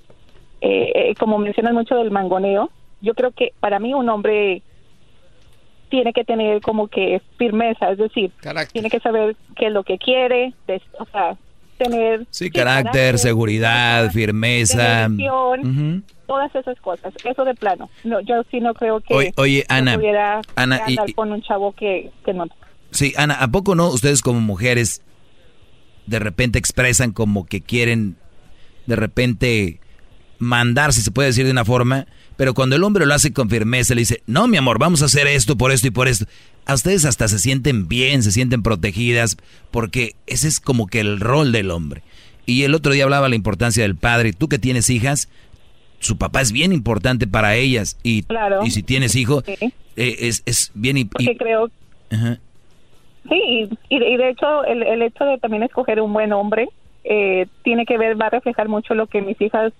eh, 0.61 0.91
eh, 0.93 1.15
como 1.17 1.37
mencionas 1.37 1.73
mucho 1.73 1.95
del 1.95 2.11
mangoneo, 2.11 2.69
yo 3.01 3.13
creo 3.13 3.31
que 3.31 3.53
para 3.61 3.79
mí 3.79 3.93
un 3.93 4.09
hombre 4.09 4.61
tiene 5.89 6.13
que 6.13 6.23
tener 6.23 6.61
como 6.61 6.87
que 6.87 7.21
firmeza, 7.37 7.91
es 7.91 7.97
decir, 7.97 8.31
tiene 8.71 8.89
que 8.89 8.99
saber 8.99 9.35
qué 9.55 9.67
es 9.67 9.73
lo 9.73 9.83
que 9.83 9.97
quiere, 9.97 10.53
o 10.99 11.05
sea, 11.11 11.35
tener 11.77 12.25
Sí, 12.29 12.49
carácter, 12.51 13.17
seguridad, 13.17 14.11
firmeza. 14.11 15.09
todas 16.27 16.53
esas 16.53 16.79
cosas, 16.81 17.13
eso 17.23 17.43
de 17.45 17.55
plano. 17.55 17.89
No, 18.03 18.19
yo 18.21 18.43
sí 18.51 18.59
no 18.59 18.73
creo 18.73 18.99
que 18.99 19.31
Oye- 19.35 19.65
Ana, 19.67 19.95
pudiera 19.95 20.41
Ana, 20.55 20.75
andar 20.85 21.09
y- 21.09 21.13
con 21.13 21.31
un 21.31 21.41
chavo 21.41 21.71
que, 21.71 22.11
que 22.23 22.33
no. 22.33 22.45
Sí, 22.91 23.13
Ana, 23.17 23.33
¿a 23.35 23.47
poco 23.47 23.73
no 23.75 23.87
ustedes 23.89 24.21
como 24.21 24.39
mujeres 24.39 25.01
de 26.05 26.19
repente 26.19 26.59
expresan 26.59 27.11
como 27.13 27.45
que 27.45 27.61
quieren 27.61 28.15
de 28.85 28.95
repente 28.95 29.79
mandar, 30.39 30.93
si 30.93 31.01
se 31.01 31.11
puede 31.11 31.27
decir 31.27 31.45
de 31.45 31.51
una 31.51 31.65
forma, 31.65 32.07
pero 32.37 32.53
cuando 32.53 32.75
el 32.75 32.83
hombre 32.83 33.05
lo 33.05 33.13
hace 33.13 33.31
con 33.33 33.49
firmeza, 33.49 33.93
le 33.93 34.01
dice, 34.01 34.21
no, 34.25 34.47
mi 34.47 34.57
amor, 34.57 34.79
vamos 34.79 35.01
a 35.01 35.05
hacer 35.05 35.27
esto 35.27 35.57
por 35.57 35.71
esto 35.71 35.87
y 35.87 35.91
por 35.91 36.07
esto. 36.07 36.25
A 36.65 36.73
ustedes 36.73 37.05
hasta 37.05 37.27
se 37.27 37.39
sienten 37.39 37.87
bien, 37.87 38.23
se 38.23 38.31
sienten 38.31 38.63
protegidas, 38.63 39.37
porque 39.71 40.15
ese 40.27 40.47
es 40.47 40.59
como 40.59 40.87
que 40.87 40.99
el 40.99 41.19
rol 41.19 41.51
del 41.51 41.71
hombre. 41.71 42.01
Y 42.45 42.63
el 42.63 42.73
otro 42.75 42.91
día 42.93 43.03
hablaba 43.03 43.29
la 43.29 43.35
importancia 43.35 43.83
del 43.83 43.95
padre. 43.95 44.33
Tú 44.33 44.47
que 44.49 44.57
tienes 44.59 44.89
hijas, 44.89 45.29
su 45.99 46.17
papá 46.17 46.41
es 46.41 46.51
bien 46.51 46.71
importante 46.73 47.27
para 47.27 47.55
ellas. 47.55 47.97
Y, 48.03 48.23
Claro. 48.23 48.65
y 48.65 48.71
si 48.71 48.81
tienes 48.83 49.15
hijo, 49.15 49.41
Sí. 49.45 49.55
eh, 49.61 50.15
es, 50.19 50.41
es 50.45 50.71
bien... 50.73 50.97
y- 50.97 51.05
Porque 51.05 51.31
y- 51.31 51.37
creo 51.37 51.69
Ajá. 52.11 52.39
Sí, 53.27 53.35
y, 53.35 53.95
y 53.95 53.99
de- 53.99 54.09
y 54.09 54.17
de 54.17 54.29
hecho 54.29 54.63
el, 54.63 54.81
el 54.81 55.01
hecho 55.03 55.25
de 55.25 55.37
también 55.37 55.61
escoger 55.63 56.01
un 56.01 56.13
buen 56.13 56.31
hombre 56.33 56.69
eh, 57.03 57.45
tiene 57.63 57.85
que 57.85 57.97
ver, 57.97 58.19
va 58.19 58.27
a 58.27 58.29
reflejar 58.31 58.67
mucho 58.69 58.93
lo 58.95 59.07
que 59.07 59.21
mis 59.21 59.39
hijas 59.41 59.73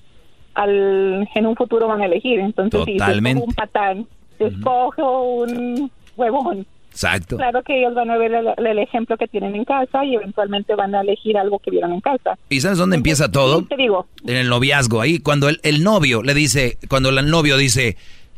al, 0.56 1.28
en 1.34 1.46
un 1.46 1.56
futuro 1.56 1.88
van 1.88 2.02
a 2.02 2.06
elegir. 2.06 2.40
Entonces, 2.40 2.82
si 2.86 2.98
Totalmente. 2.98 3.40
escojo 3.40 3.50
un 3.50 3.54
patán, 3.56 4.08
si 4.38 4.44
escojo 4.46 5.22
un 5.24 5.92
huevón, 6.18 6.66
Exacto. 6.92 7.38
claro 7.38 7.62
que 7.64 7.80
ellos 7.80 7.94
van 7.94 8.10
a 8.10 8.18
ver 8.18 8.34
el, 8.34 8.48
el 8.58 8.80
ejemplo 8.80 9.16
que 9.18 9.28
tienen 9.28 9.56
en 9.56 9.64
casa 9.64 10.04
y 10.04 10.16
eventualmente 10.16 10.76
van 10.76 10.96
a 10.96 11.02
elegir 11.02 11.38
algo 11.38 11.60
que 11.60 11.72
vieron 11.72 11.94
en 11.94 12.02
casa. 12.02 12.38
¿Y 12.50 12.62
sabes 12.62 12.78
dónde 12.78 12.98
empieza 12.98 13.32
todo? 13.32 13.64
Te 13.64 13.78
digo, 13.78 14.08
En 14.26 14.36
el 14.36 14.50
noviazgo, 14.50 15.00
ahí 15.02 15.20
cuando 15.20 15.50
el, 15.50 15.60
el 15.64 15.84
novio 15.84 16.24
le 16.24 16.34
dice, 16.34 16.78
cuando 16.90 17.10
el 17.10 17.30
novio 17.30 17.58
dice, 17.58 17.96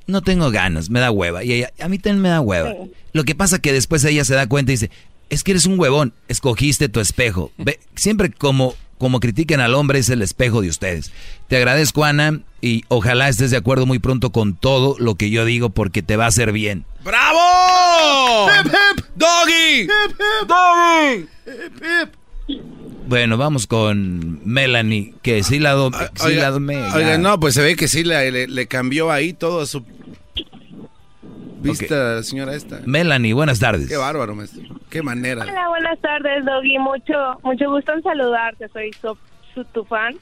no 0.08 0.22
tengo 0.22 0.52
ganas, 0.52 0.90
me 0.90 1.00
da 1.00 1.12
hueva. 1.12 1.44
Y 1.44 1.54
ella, 1.54 1.70
a 1.82 1.88
mí 1.88 1.98
también 1.98 2.22
me 2.22 2.30
da 2.30 2.42
hueva. 2.42 2.74
Lo 3.14 3.24
que 3.24 3.36
pasa 3.36 3.60
que 3.60 3.74
después 3.74 4.04
ella 4.06 4.26
se 4.26 4.36
da 4.36 4.48
cuenta 4.48 4.72
y 4.72 4.76
dice, 4.76 4.92
es 5.30 5.44
que 5.44 5.52
eres 5.52 5.66
un 5.66 5.80
huevón, 5.80 6.14
escogiste 6.28 6.90
tu 6.90 7.00
espejo. 7.00 7.52
Ve, 7.58 7.80
siempre 7.96 8.32
como, 8.32 8.76
como 9.02 9.20
critiquen 9.20 9.60
al 9.62 9.74
hombre 9.74 9.98
es 9.98 10.10
el 10.10 10.22
espejo 10.22 10.62
de 10.62 10.70
ustedes. 10.70 11.12
Te 11.48 11.58
agradezco, 11.58 12.06
Ana, 12.06 12.42
y 12.62 12.84
ojalá 12.88 13.30
estés 13.30 13.50
de 13.50 13.58
acuerdo 13.58 13.88
muy 13.88 13.98
pronto 13.98 14.32
con 14.32 14.56
todo 14.56 14.96
lo 15.00 15.16
que 15.16 15.32
yo 15.32 15.44
digo 15.44 15.72
porque 15.72 16.04
te 16.04 16.18
va 16.18 16.26
a 16.26 16.28
hacer 16.28 16.52
bien. 16.52 16.86
¡Bravo! 17.04 18.48
¡Doggy! 19.16 19.88
¡Doggy! 20.48 21.28
Bueno, 23.08 23.38
vamos 23.38 23.66
con 23.66 24.40
Melanie, 24.48 25.16
que 25.24 25.42
sí 25.42 25.58
la, 25.58 25.72
do- 25.72 25.90
sí 25.92 26.28
Oiga, 26.28 26.52
la 26.52 26.96
oiga, 26.96 27.18
no, 27.18 27.40
pues 27.40 27.56
se 27.56 27.62
ve 27.64 27.76
que 27.76 27.88
sí 27.88 28.04
le, 28.04 28.30
le- 28.32 28.48
le 28.48 28.68
cambió 28.68 29.12
ahí 29.12 29.34
todo 29.34 29.66
su 29.66 29.84
vista 31.62 31.96
la 32.16 32.24
señora 32.24 32.54
esta. 32.56 32.80
Melanie, 32.86 33.34
buenas 33.34 33.60
tardes. 33.60 33.88
Qué 33.90 33.98
bárbaro, 33.98 34.36
maestro. 34.36 34.64
Qué 34.90 35.02
manera. 35.02 35.44
Hola, 35.44 35.70
buenas 35.70 36.00
tardes, 36.00 36.46
Doggy. 36.46 36.78
Mucho, 36.80 37.40
mucho 37.44 37.70
gusto 37.72 37.94
en 37.94 38.04
saludarte. 38.04 38.68
Soy 38.70 38.92
so- 39.02 39.18
su- 39.54 39.66
tu 39.66 39.84
fan. 39.86 40.16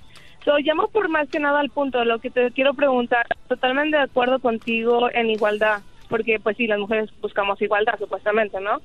So, 0.45 0.57
llamo 0.59 0.87
por 0.87 1.09
más 1.09 1.27
que 1.29 1.39
nada 1.39 1.59
al 1.59 1.69
punto. 1.69 2.03
Lo 2.05 2.19
que 2.19 2.29
te 2.29 2.51
quiero 2.51 2.73
preguntar, 2.73 3.25
totalmente 3.47 3.97
de 3.97 4.03
acuerdo 4.03 4.39
contigo 4.39 5.09
en 5.13 5.29
igualdad, 5.29 5.81
porque 6.09 6.39
pues 6.39 6.55
sí, 6.57 6.65
las 6.67 6.79
mujeres 6.79 7.09
buscamos 7.21 7.61
igualdad, 7.61 7.99
supuestamente, 7.99 8.59
¿no? 8.61 8.79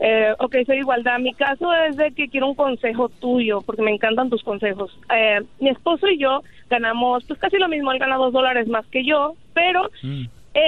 Eh, 0.00 0.32
ok, 0.38 0.54
soy 0.64 0.76
igualdad. 0.78 1.18
Mi 1.18 1.34
caso 1.34 1.72
es 1.88 1.96
de 1.96 2.12
que 2.12 2.28
quiero 2.28 2.46
un 2.46 2.54
consejo 2.54 3.08
tuyo, 3.08 3.62
porque 3.62 3.82
me 3.82 3.90
encantan 3.90 4.30
tus 4.30 4.44
consejos. 4.44 4.96
Eh, 5.12 5.40
mi 5.58 5.70
esposo 5.70 6.06
y 6.06 6.18
yo 6.18 6.42
ganamos 6.70 7.24
pues 7.24 7.40
casi 7.40 7.56
lo 7.56 7.66
mismo. 7.68 7.90
Él 7.90 7.98
gana 7.98 8.16
dos 8.16 8.32
dólares 8.32 8.68
más 8.68 8.86
que 8.86 9.04
yo, 9.04 9.34
pero 9.54 9.90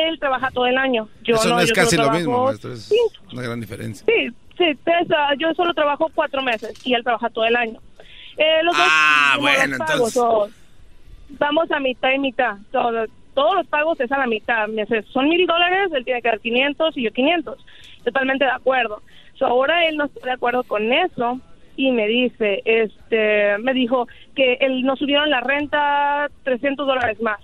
él 0.08 0.18
trabaja 0.18 0.50
todo 0.50 0.66
el 0.66 0.76
año. 0.78 1.08
Yo 1.22 1.34
Eso 1.36 1.48
no, 1.48 1.54
no, 1.56 1.60
es 1.60 1.68
yo 1.68 1.74
casi 1.74 1.96
lo 1.96 2.10
mismo, 2.10 2.44
maestro. 2.46 2.72
Es 2.72 2.84
Sí, 2.84 2.96
una 3.32 3.42
gran 3.42 3.60
diferencia. 3.60 4.06
Sí, 4.06 4.28
sí, 4.58 4.78
ah, 5.16 5.34
yo 5.38 5.52
solo 5.54 5.72
trabajo 5.74 6.10
cuatro 6.14 6.42
meses 6.42 6.74
y 6.86 6.94
él 6.94 7.02
trabaja 7.04 7.28
todo 7.30 7.44
el 7.44 7.56
año. 7.56 7.80
Eh, 8.36 8.62
los 8.62 8.74
Ah, 8.78 9.36
bueno, 9.40 9.66
los 9.76 9.78
pagos, 9.78 9.92
entonces- 9.92 10.14
so, 10.14 10.48
vamos 11.38 11.70
a 11.70 11.80
mitad 11.80 12.10
y 12.12 12.18
mitad. 12.18 12.56
So, 12.72 12.90
todos 13.34 13.54
los 13.56 13.66
pagos 13.66 14.00
es 14.00 14.10
a 14.12 14.18
la 14.18 14.26
mitad. 14.26 14.68
Me 14.68 14.82
hace- 14.82 15.02
son 15.12 15.28
mil 15.28 15.46
dólares, 15.46 15.90
él 15.94 16.04
tiene 16.04 16.22
que 16.22 16.28
dar 16.28 16.40
500 16.40 16.96
y 16.96 17.02
yo 17.04 17.12
500. 17.12 17.58
Totalmente 18.04 18.44
de 18.44 18.50
acuerdo. 18.50 19.02
So, 19.38 19.46
ahora 19.46 19.86
él 19.86 19.96
no 19.96 20.04
está 20.06 20.26
de 20.26 20.32
acuerdo 20.32 20.64
con 20.64 20.92
eso 20.92 21.40
y 21.76 21.92
me 21.92 22.06
dice, 22.06 22.62
este, 22.64 23.56
me 23.58 23.72
dijo 23.72 24.06
que 24.34 24.54
él 24.60 24.82
nos 24.82 24.98
subieron 24.98 25.30
la 25.30 25.40
renta 25.40 26.28
300 26.44 26.86
dólares 26.86 27.20
más. 27.22 27.40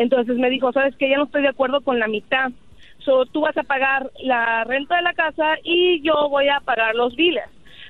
Entonces 0.00 0.38
me 0.38 0.48
dijo, 0.48 0.72
sabes 0.72 0.96
que 0.96 1.10
ya 1.10 1.18
no 1.18 1.24
estoy 1.24 1.42
de 1.42 1.48
acuerdo 1.48 1.82
con 1.82 1.98
la 1.98 2.08
mitad. 2.08 2.50
So, 3.04 3.26
tú 3.26 3.42
vas 3.42 3.56
a 3.58 3.64
pagar 3.64 4.10
la 4.22 4.64
renta 4.64 4.96
de 4.96 5.02
la 5.02 5.12
casa 5.12 5.56
y 5.62 6.00
yo 6.00 6.30
voy 6.30 6.48
a 6.48 6.60
pagar 6.60 6.94
los 6.94 7.14
biles. 7.16 7.44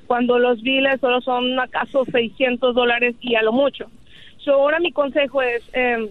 Cuando 0.09 0.41
los 0.41 0.61
biles 0.61 1.01
solo 1.01 1.21
son 1.21 1.59
acaso 1.61 2.05
600 2.11 2.75
dólares 2.75 3.15
y 3.21 3.37
a 3.37 3.43
lo 3.43 3.53
mucho. 3.53 3.89
So, 4.39 4.55
ahora 4.55 4.81
mi 4.81 4.91
consejo 4.91 5.41
es, 5.41 5.63
eh, 5.73 6.11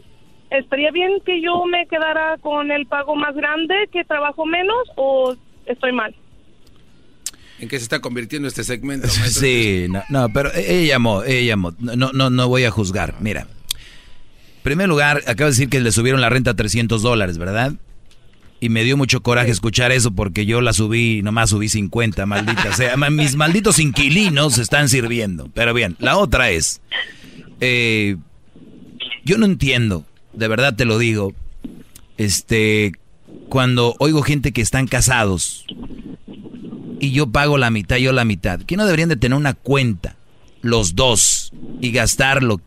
¿estaría 0.51 0.91
bien 0.91 1.19
que 1.25 1.41
yo 1.41 1.65
me 1.65 1.85
quedara 1.87 2.37
con 2.37 2.71
el 2.71 2.85
pago 2.85 3.17
más 3.17 3.35
grande, 3.35 3.89
que 3.91 4.05
trabajo 4.05 4.45
menos 4.45 4.77
o 4.95 5.35
estoy 5.65 5.91
mal? 5.91 6.15
¿En 7.59 7.67
qué 7.67 7.77
se 7.77 7.83
está 7.83 7.99
convirtiendo 7.99 8.47
este 8.47 8.63
segmento, 8.63 9.07
maestro? 9.19 9.41
Sí, 9.41 9.87
no, 9.89 10.01
no, 10.07 10.29
pero 10.33 10.49
ella 10.55 10.93
llamó, 10.93 11.23
ella 11.23 11.41
llamó. 11.41 11.73
No, 11.77 12.13
no, 12.13 12.29
no 12.29 12.47
voy 12.47 12.63
a 12.63 12.71
juzgar. 12.71 13.15
Mira, 13.19 13.47
primer 14.63 14.87
lugar, 14.87 15.23
acabo 15.27 15.45
de 15.45 15.51
decir 15.51 15.69
que 15.69 15.79
le 15.79 15.91
subieron 15.91 16.21
la 16.21 16.29
renta 16.29 16.51
a 16.51 16.55
300 16.55 17.01
dólares, 17.01 17.37
¿verdad? 17.37 17.73
Y 18.61 18.69
me 18.69 18.83
dio 18.83 18.97
mucho 18.97 19.21
coraje 19.21 19.51
escuchar 19.51 19.91
eso 19.91 20.11
porque 20.11 20.45
yo 20.45 20.61
la 20.61 20.73
subí, 20.73 21.21
nomás 21.21 21.51
subí 21.51 21.69
50, 21.69 22.25
maldita 22.25 22.73
sea. 22.75 22.97
Mis 22.97 23.35
malditos 23.35 23.79
inquilinos 23.79 24.57
están 24.57 24.89
sirviendo. 24.89 25.49
Pero 25.53 25.73
bien, 25.73 25.95
la 25.99 26.17
otra 26.17 26.49
es, 26.49 26.81
eh, 27.61 28.17
yo 29.23 29.37
no 29.37 29.45
entiendo, 29.45 30.05
de 30.33 30.47
verdad 30.47 30.75
te 30.75 30.85
lo 30.85 30.97
digo, 30.97 31.33
este, 32.17 32.91
cuando 33.47 33.95
oigo 33.99 34.21
gente 34.21 34.51
que 34.51 34.61
están 34.61 34.87
casados 34.87 35.65
y 36.99 37.11
yo 37.11 37.27
pago 37.27 37.57
la 37.57 37.69
mitad, 37.69 37.97
yo 37.97 38.11
la 38.11 38.25
mitad, 38.25 38.61
que 38.61 38.75
no 38.75 38.85
deberían 38.85 39.09
de 39.09 39.15
tener 39.15 39.37
una 39.37 39.53
cuenta, 39.53 40.17
los 40.61 40.95
dos, 40.95 41.53
y 41.79 41.91
gastar 41.91 42.43
lo, 42.43 42.59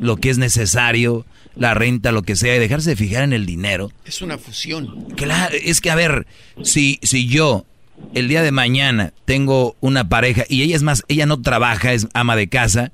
lo 0.00 0.16
que 0.16 0.30
es 0.30 0.38
necesario, 0.38 1.26
la 1.56 1.74
renta, 1.74 2.12
lo 2.12 2.22
que 2.22 2.36
sea, 2.36 2.56
y 2.56 2.58
dejarse 2.58 2.90
de 2.90 2.96
fijar 2.96 3.22
en 3.22 3.32
el 3.32 3.46
dinero. 3.46 3.90
Es 4.04 4.22
una 4.22 4.38
fusión. 4.38 5.06
Claro, 5.16 5.54
es 5.62 5.80
que 5.80 5.90
a 5.90 5.94
ver, 5.94 6.26
si, 6.62 6.98
si 7.02 7.26
yo 7.26 7.66
el 8.14 8.28
día 8.28 8.42
de 8.42 8.52
mañana 8.52 9.12
tengo 9.24 9.76
una 9.80 10.08
pareja 10.08 10.44
y 10.48 10.62
ella 10.62 10.76
es 10.76 10.82
más, 10.82 11.04
ella 11.08 11.26
no 11.26 11.40
trabaja, 11.42 11.92
es 11.92 12.08
ama 12.14 12.36
de 12.36 12.48
casa, 12.48 12.92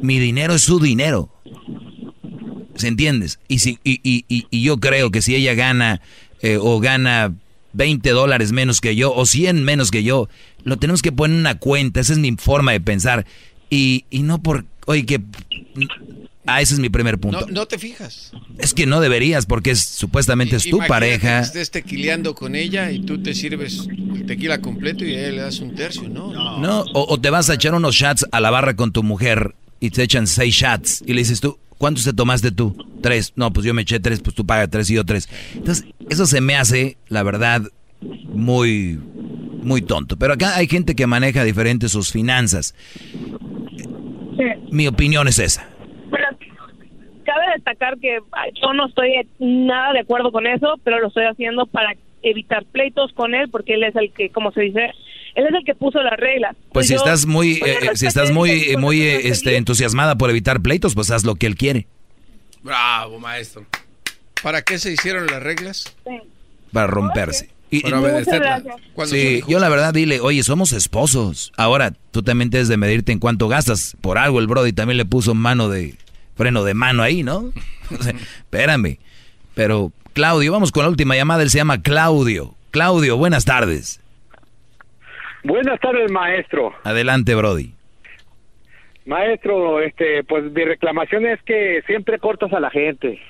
mi 0.00 0.18
dinero 0.18 0.54
es 0.54 0.62
su 0.62 0.80
dinero. 0.80 1.30
¿Se 2.76 2.88
entiendes? 2.88 3.38
Y, 3.48 3.60
si, 3.60 3.78
y, 3.84 4.00
y, 4.02 4.46
y 4.50 4.62
yo 4.62 4.78
creo 4.78 5.10
que 5.10 5.22
si 5.22 5.34
ella 5.34 5.54
gana 5.54 6.02
eh, 6.42 6.58
o 6.60 6.78
gana 6.78 7.34
20 7.72 8.10
dólares 8.10 8.52
menos 8.52 8.80
que 8.80 8.96
yo 8.96 9.14
o 9.14 9.24
100 9.26 9.64
menos 9.64 9.90
que 9.90 10.02
yo, 10.02 10.28
lo 10.64 10.78
tenemos 10.78 11.02
que 11.02 11.12
poner 11.12 11.34
en 11.34 11.40
una 11.40 11.58
cuenta. 11.58 12.00
Esa 12.00 12.12
es 12.12 12.18
mi 12.18 12.32
forma 12.36 12.72
de 12.72 12.80
pensar. 12.80 13.26
Y, 13.70 14.04
y 14.10 14.22
no 14.22 14.42
por, 14.42 14.64
oye, 14.86 15.06
que... 15.06 15.20
Ah, 16.46 16.60
ese 16.60 16.74
es 16.74 16.80
mi 16.80 16.88
primer 16.88 17.18
punto. 17.18 17.40
No, 17.40 17.46
no 17.46 17.66
te 17.66 17.78
fijas. 17.78 18.32
Es 18.58 18.72
que 18.72 18.86
no 18.86 19.00
deberías 19.00 19.46
porque 19.46 19.72
es, 19.72 19.84
supuestamente 19.84 20.56
es 20.56 20.68
tu 20.68 20.78
pareja. 20.78 21.40
Que 21.40 21.46
estés 21.46 21.70
tequileando 21.70 22.34
con 22.34 22.54
ella 22.54 22.90
y 22.90 23.00
tú 23.00 23.22
te 23.22 23.34
sirves 23.34 23.88
el 23.88 24.26
tequila 24.26 24.60
completo 24.60 25.04
y 25.04 25.14
a 25.14 25.20
ella 25.20 25.30
le 25.30 25.42
das 25.42 25.60
un 25.60 25.74
tercio, 25.74 26.08
¿no? 26.08 26.32
No, 26.58 26.82
o, 26.94 27.06
o 27.08 27.20
te 27.20 27.30
vas 27.30 27.50
a 27.50 27.54
echar 27.54 27.74
unos 27.74 27.94
shots 27.94 28.26
a 28.30 28.40
la 28.40 28.50
barra 28.50 28.76
con 28.76 28.92
tu 28.92 29.02
mujer 29.02 29.54
y 29.80 29.90
te 29.90 30.02
echan 30.02 30.26
seis 30.26 30.54
shots 30.54 31.02
y 31.06 31.12
le 31.12 31.20
dices 31.20 31.40
tú, 31.40 31.58
¿cuántos 31.78 32.04
te 32.04 32.12
tomaste 32.12 32.50
tú? 32.50 32.76
Tres. 33.02 33.32
No, 33.36 33.52
pues 33.52 33.66
yo 33.66 33.74
me 33.74 33.82
eché 33.82 34.00
tres, 34.00 34.20
pues 34.20 34.34
tú 34.34 34.46
pagas 34.46 34.70
tres 34.70 34.88
y 34.90 34.94
yo 34.94 35.04
tres. 35.04 35.28
Entonces, 35.54 35.84
eso 36.08 36.26
se 36.26 36.40
me 36.40 36.56
hace, 36.56 36.96
la 37.08 37.22
verdad, 37.22 37.62
muy, 38.00 38.98
muy 39.62 39.82
tonto. 39.82 40.16
Pero 40.16 40.34
acá 40.34 40.56
hay 40.56 40.68
gente 40.68 40.94
que 40.94 41.06
maneja 41.06 41.44
diferente 41.44 41.88
sus 41.88 42.12
finanzas. 42.12 42.74
Mi 44.70 44.86
opinión 44.86 45.28
es 45.28 45.38
esa. 45.38 45.68
Cabe 47.26 47.42
destacar 47.54 47.98
que 47.98 48.18
ay, 48.32 48.52
yo 48.62 48.72
no 48.72 48.86
estoy 48.86 49.10
nada 49.38 49.92
de 49.92 50.00
acuerdo 50.00 50.32
con 50.32 50.46
eso, 50.46 50.80
pero 50.84 51.00
lo 51.00 51.08
estoy 51.08 51.24
haciendo 51.24 51.66
para 51.66 51.94
evitar 52.22 52.64
pleitos 52.64 53.12
con 53.12 53.34
él, 53.34 53.50
porque 53.50 53.74
él 53.74 53.82
es 53.84 53.94
el 53.96 54.12
que, 54.12 54.30
como 54.30 54.50
se 54.52 54.62
dice, 54.62 54.86
él 55.34 55.44
es 55.46 55.54
el 55.54 55.64
que 55.64 55.74
puso 55.74 56.02
las 56.02 56.16
reglas. 56.18 56.56
Pues 56.72 56.86
si 56.86 56.94
yo- 56.94 56.98
estás 56.98 57.26
muy, 57.26 57.60
Oye, 57.62 57.72
eh, 57.72 57.90
si 57.96 58.06
estás 58.06 58.30
muy, 58.32 58.50
dice, 58.50 58.76
muy 58.78 59.02
eh, 59.02 59.28
este, 59.28 59.56
entusiasmada 59.56 60.16
por 60.16 60.30
evitar 60.30 60.60
pleitos, 60.62 60.94
pues 60.94 61.10
haz 61.10 61.24
lo 61.24 61.34
que 61.34 61.46
él 61.46 61.56
quiere 61.56 61.86
Bravo, 62.62 63.18
maestro. 63.20 63.64
¿Para 64.42 64.62
qué 64.62 64.78
se 64.78 64.92
hicieron 64.92 65.26
las 65.26 65.42
reglas? 65.42 65.96
para 66.72 66.86
romperse. 66.86 67.50
Y, 67.70 67.80
Para 67.80 68.00
obedecerla. 68.00 68.62
Sí, 69.06 69.42
yo 69.48 69.58
la 69.58 69.68
verdad 69.68 69.92
dile, 69.92 70.20
oye, 70.20 70.42
somos 70.44 70.72
esposos. 70.72 71.52
Ahora, 71.56 71.92
tú 72.12 72.22
también 72.22 72.50
debes 72.50 72.68
de 72.68 72.76
medirte 72.76 73.10
en 73.12 73.18
cuánto 73.18 73.48
gastas. 73.48 73.96
Por 74.00 74.18
algo 74.18 74.38
el 74.38 74.46
Brody 74.46 74.72
también 74.72 74.98
le 74.98 75.04
puso 75.04 75.34
mano 75.34 75.68
de, 75.68 75.94
freno 76.36 76.62
de 76.64 76.74
mano 76.74 77.02
ahí, 77.02 77.22
¿no? 77.22 77.52
O 77.98 78.02
sea, 78.02 78.12
Espérame. 78.12 78.98
Pero, 79.54 79.92
Claudio, 80.12 80.52
vamos 80.52 80.72
con 80.72 80.82
la 80.82 80.88
última 80.88 81.14
llamada. 81.16 81.42
Él 81.42 81.50
se 81.50 81.58
llama 81.58 81.82
Claudio. 81.82 82.54
Claudio, 82.72 83.16
buenas 83.16 83.44
tardes. 83.44 84.00
Buenas 85.44 85.78
tardes, 85.80 86.10
maestro. 86.10 86.74
Adelante, 86.82 87.34
Brody. 87.34 87.72
Maestro, 89.06 89.80
este, 89.80 90.24
pues 90.24 90.44
mi 90.50 90.64
reclamación 90.64 91.26
es 91.26 91.40
que 91.42 91.80
siempre 91.86 92.18
cortas 92.18 92.52
a 92.52 92.58
la 92.58 92.70
gente. 92.70 93.20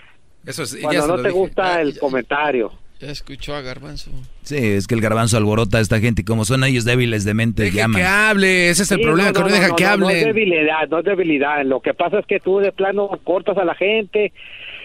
Eso 0.46 0.62
es, 0.62 0.78
Cuando 0.80 1.06
no 1.06 1.16
te 1.16 1.28
dije. 1.28 1.32
gusta 1.32 1.80
el 1.82 1.98
comentario. 1.98 2.72
Ya 3.00 3.10
escuchó 3.10 3.54
a 3.54 3.60
Garbanzo. 3.60 4.10
Sí, 4.42 4.56
es 4.56 4.86
que 4.86 4.94
el 4.94 5.02
garbanzo 5.02 5.36
alborota 5.36 5.78
a 5.78 5.80
esta 5.82 6.00
gente 6.00 6.22
y 6.22 6.24
como 6.24 6.44
son 6.46 6.64
ellos 6.64 6.84
débiles 6.86 7.24
de 7.24 7.34
mente, 7.34 7.64
Deje 7.64 7.76
llaman. 7.78 8.00
que 8.00 8.06
hable, 8.06 8.70
ese 8.70 8.84
es 8.84 8.90
el 8.92 8.98
Sí, 8.98 9.02
problema, 9.04 9.32
que 9.34 9.40
no, 9.40 9.48
deja 9.48 9.76
que 9.76 9.84
no, 9.84 9.96
No 9.98 10.08
es 10.10 10.16
hable. 10.22 10.24
debilidad, 10.32 10.88
no 10.88 10.98
es 11.00 11.04
debilidad. 11.04 11.62
Lo 11.66 11.80
que 11.80 11.92
pasa 11.92 12.18
es 12.20 12.26
que 12.26 12.40
tú 12.40 12.58
de 12.58 12.72
plano 12.72 13.10
cortas 13.24 13.58
a 13.58 13.64
la 13.66 13.74
gente 13.74 14.32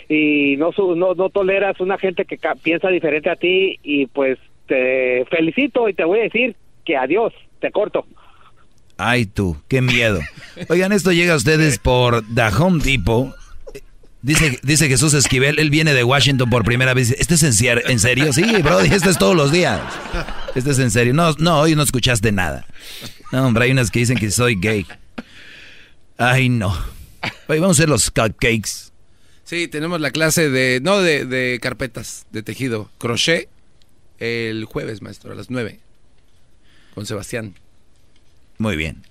y 0.09 0.57
no 0.57 0.73
su- 0.73 0.95
no, 0.97 1.13
no 1.13 1.29
toleras 1.29 1.79
una 1.79 1.97
gente 1.97 2.25
que 2.25 2.37
ca- 2.37 2.55
piensa 2.55 2.89
diferente 2.89 3.29
a 3.29 3.37
ti 3.37 3.79
y 3.81 4.07
pues 4.07 4.37
te 4.67 5.23
felicito 5.29 5.87
y 5.87 5.93
te 5.93 6.03
voy 6.03 6.19
a 6.19 6.23
decir 6.23 6.55
que 6.83 6.97
adiós, 6.97 7.31
te 7.61 7.71
corto. 7.71 8.05
Ay 8.97 9.25
tú, 9.25 9.55
qué 9.69 9.81
miedo. 9.81 10.19
Oigan, 10.69 10.91
esto 10.91 11.11
llega 11.13 11.33
a 11.33 11.37
ustedes 11.37 11.79
por 11.79 12.23
The 12.35 12.47
Home 12.59 12.83
Depot. 12.83 13.33
Dice, 14.23 14.59
dice 14.61 14.87
Jesús 14.87 15.15
Esquivel, 15.15 15.57
él 15.57 15.71
viene 15.71 15.93
de 15.93 16.03
Washington 16.03 16.49
por 16.49 16.63
primera 16.63 16.93
vez. 16.93 17.11
¿Este 17.17 17.33
es 17.33 17.43
en, 17.43 17.79
en 17.87 17.99
serio? 17.99 18.31
Sí, 18.33 18.43
bro, 18.61 18.79
esto 18.81 19.09
es 19.09 19.17
todos 19.17 19.35
los 19.35 19.51
días. 19.51 19.81
Este 20.53 20.71
es 20.71 20.79
en 20.79 20.91
serio. 20.91 21.13
No, 21.13 21.33
no, 21.39 21.59
hoy 21.61 21.75
no 21.75 21.81
escuchaste 21.81 22.31
nada. 22.31 22.65
No, 23.31 23.47
hombre, 23.47 23.65
hay 23.65 23.71
unas 23.71 23.89
que 23.89 23.99
dicen 23.99 24.17
que 24.17 24.29
soy 24.29 24.55
gay. 24.55 24.85
Ay, 26.17 26.49
no. 26.49 26.69
Oye, 27.47 27.59
vamos 27.59 27.77
a 27.77 27.81
hacer 27.81 27.89
los 27.89 28.11
cupcakes. 28.11 28.91
Sí, 29.43 29.67
tenemos 29.67 29.99
la 29.99 30.11
clase 30.11 30.49
de, 30.49 30.79
no, 30.81 30.99
de, 30.99 31.25
de 31.25 31.59
carpetas 31.59 32.25
de 32.31 32.43
tejido, 32.43 32.89
crochet, 32.99 33.49
el 34.19 34.65
jueves, 34.65 35.01
maestro, 35.01 35.31
a 35.31 35.35
las 35.35 35.49
9, 35.49 35.79
con 36.93 37.05
Sebastián. 37.05 37.55
Muy 38.59 38.75
bien. 38.75 39.03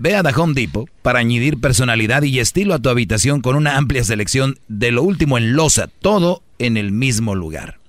Ve 0.00 0.14
a 0.14 0.22
The 0.22 0.30
Home 0.36 0.54
Depot 0.54 0.88
para 1.02 1.18
añadir 1.18 1.58
personalidad 1.58 2.22
y 2.22 2.38
estilo 2.38 2.74
a 2.74 2.78
tu 2.78 2.88
habitación 2.88 3.40
con 3.40 3.56
una 3.56 3.76
amplia 3.76 4.04
selección 4.04 4.58
de 4.68 4.92
lo 4.92 5.02
último 5.02 5.38
en 5.38 5.54
losa, 5.54 5.88
todo 5.88 6.42
en 6.60 6.76
el 6.76 6.92
mismo 6.92 7.34
lugar. 7.34 7.80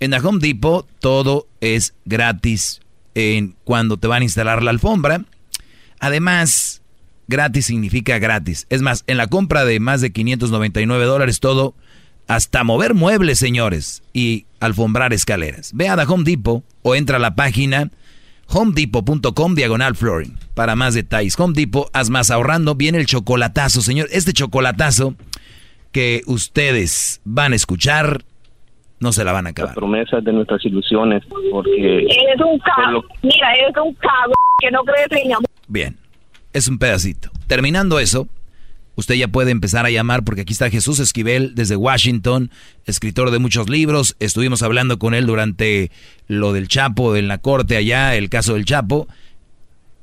En 0.00 0.10
The 0.10 0.18
Home 0.18 0.40
Depot 0.40 0.88
todo 0.98 1.46
es 1.60 1.94
gratis 2.04 2.80
en 3.14 3.54
cuando 3.62 3.96
te 3.96 4.08
van 4.08 4.22
a 4.22 4.24
instalar 4.24 4.60
la 4.64 4.70
alfombra. 4.70 5.24
Además, 6.00 6.82
gratis 7.28 7.66
significa 7.66 8.18
gratis. 8.18 8.66
Es 8.68 8.82
más, 8.82 9.04
en 9.06 9.16
la 9.16 9.28
compra 9.28 9.64
de 9.64 9.78
más 9.78 10.00
de 10.00 10.10
599 10.10 11.04
dólares 11.04 11.38
todo, 11.38 11.76
hasta 12.26 12.64
mover 12.64 12.94
muebles, 12.94 13.38
señores, 13.38 14.02
y 14.12 14.46
alfombrar 14.58 15.12
escaleras. 15.12 15.70
Ve 15.74 15.88
a 15.88 15.96
The 15.96 16.12
Home 16.12 16.24
Depot 16.24 16.64
o 16.82 16.96
entra 16.96 17.18
a 17.18 17.20
la 17.20 17.36
página 17.36 17.92
homedepot.com 18.52 19.54
diagonal 19.54 19.94
flooring 19.94 20.36
para 20.54 20.76
más 20.76 20.94
detalles. 20.94 21.38
Home 21.38 21.54
Depot, 21.54 21.88
haz 21.92 22.10
más 22.10 22.30
ahorrando. 22.30 22.74
Viene 22.74 22.98
el 22.98 23.06
chocolatazo, 23.06 23.80
señor. 23.80 24.08
Este 24.12 24.32
chocolatazo 24.32 25.14
que 25.92 26.22
ustedes 26.26 27.20
van 27.24 27.52
a 27.52 27.56
escuchar, 27.56 28.24
no 29.00 29.12
se 29.12 29.24
la 29.24 29.32
van 29.32 29.46
a 29.46 29.50
acabar. 29.50 29.74
promesas 29.74 30.22
de 30.24 30.32
nuestras 30.32 30.64
ilusiones, 30.64 31.22
porque 31.50 31.98
Eres 31.98 32.40
un 32.44 32.58
cago. 32.60 33.04
Mira, 33.22 33.52
eres 33.54 33.74
un 33.84 33.92
cago 33.94 34.32
que 34.58 34.70
no 34.70 34.82
crees 34.84 35.24
en 35.24 35.32
amor. 35.32 35.48
Bien, 35.68 35.96
es 36.52 36.68
un 36.68 36.78
pedacito. 36.78 37.30
Terminando 37.46 37.98
eso, 37.98 38.28
usted 38.96 39.14
ya 39.14 39.28
puede 39.28 39.50
empezar 39.50 39.86
a 39.86 39.90
llamar 39.90 40.24
porque 40.24 40.42
aquí 40.42 40.52
está 40.52 40.70
Jesús 40.70 40.98
Esquivel 40.98 41.54
desde 41.54 41.76
Washington, 41.76 42.50
escritor 42.84 43.30
de 43.30 43.38
muchos 43.38 43.68
libros. 43.68 44.16
Estuvimos 44.20 44.62
hablando 44.62 44.98
con 44.98 45.14
él 45.14 45.26
durante 45.26 45.90
lo 46.26 46.52
del 46.52 46.68
Chapo 46.68 47.16
en 47.16 47.28
la 47.28 47.38
corte 47.38 47.76
allá, 47.76 48.14
el 48.14 48.28
caso 48.28 48.54
del 48.54 48.64
Chapo. 48.64 49.08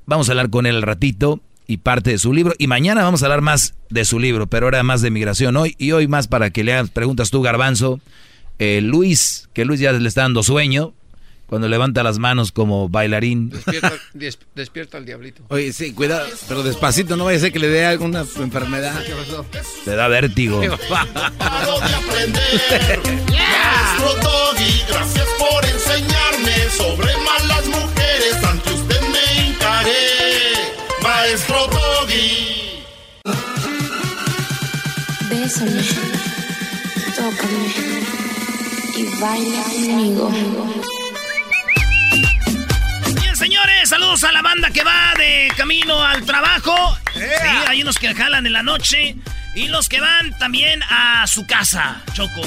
Vamos 0.05 0.29
a 0.29 0.31
hablar 0.31 0.49
con 0.49 0.65
él 0.65 0.75
al 0.75 0.81
ratito 0.81 1.41
y 1.67 1.77
parte 1.77 2.09
de 2.11 2.17
su 2.17 2.33
libro. 2.33 2.55
Y 2.57 2.67
mañana 2.67 3.03
vamos 3.03 3.21
a 3.21 3.27
hablar 3.27 3.41
más 3.41 3.75
de 3.89 4.05
su 4.05 4.19
libro, 4.19 4.47
pero 4.47 4.65
ahora 4.65 4.81
más 4.81 5.01
de 5.01 5.11
migración 5.11 5.55
hoy. 5.55 5.75
Y 5.77 5.91
hoy 5.91 6.07
más 6.07 6.27
para 6.27 6.49
que 6.49 6.63
le 6.63 6.73
hagas 6.73 6.89
preguntas 6.89 7.29
tú, 7.29 7.41
Garbanzo. 7.41 7.99
Eh, 8.57 8.81
Luis, 8.81 9.49
que 9.53 9.65
Luis 9.65 9.79
ya 9.79 9.91
le 9.91 10.07
está 10.07 10.23
dando 10.23 10.41
sueño 10.43 10.93
cuando 11.49 11.67
levanta 11.67 12.03
las 12.03 12.19
manos 12.19 12.51
como 12.51 12.87
bailarín. 12.89 13.49
Despierta, 13.49 13.93
des- 14.13 14.39
despierta 14.55 14.97
al 14.97 15.05
diablito. 15.05 15.41
Oye, 15.49 15.73
sí, 15.73 15.93
cuidado, 15.93 16.27
pero 16.47 16.63
despacito, 16.63 17.17
no 17.17 17.25
vaya 17.25 17.37
a 17.37 17.41
ser 17.41 17.51
que 17.51 17.59
le 17.59 17.67
dé 17.67 17.85
alguna 17.85 18.21
enfermedad. 18.37 19.01
Te 19.83 19.95
da 19.95 20.07
vértigo. 20.07 20.61
Maestro 22.79 24.13
Doggy, 24.21 24.83
gracias 24.87 25.27
por 25.37 25.65
enseñarme 25.65 26.69
sobre 26.77 27.11
malas 27.17 27.65
mujeres. 27.67 28.43
Ante 28.43 28.73
usted 28.73 29.01
me 29.01 29.47
hincaré. 29.47 30.73
Maestro 31.01 31.67
Doggy. 31.67 32.83
Bésame, 35.29 35.81
tócame 37.15 37.73
y 38.97 39.05
baila 39.19 39.63
conmigo. 39.63 40.31
Señores, 43.61 43.89
saludos 43.89 44.23
a 44.23 44.31
la 44.31 44.41
banda 44.41 44.71
que 44.71 44.83
va 44.85 45.13
de 45.17 45.51
camino 45.57 46.01
al 46.01 46.25
trabajo. 46.25 46.97
Sí, 47.13 47.21
hay 47.67 47.81
unos 47.81 47.97
que 47.97 48.15
jalan 48.15 48.45
en 48.45 48.53
la 48.53 48.63
noche 48.63 49.17
y 49.53 49.67
los 49.67 49.89
que 49.89 49.99
van 49.99 50.37
también 50.37 50.81
a 50.83 51.27
su 51.27 51.45
casa, 51.45 52.01
Choco. 52.13 52.41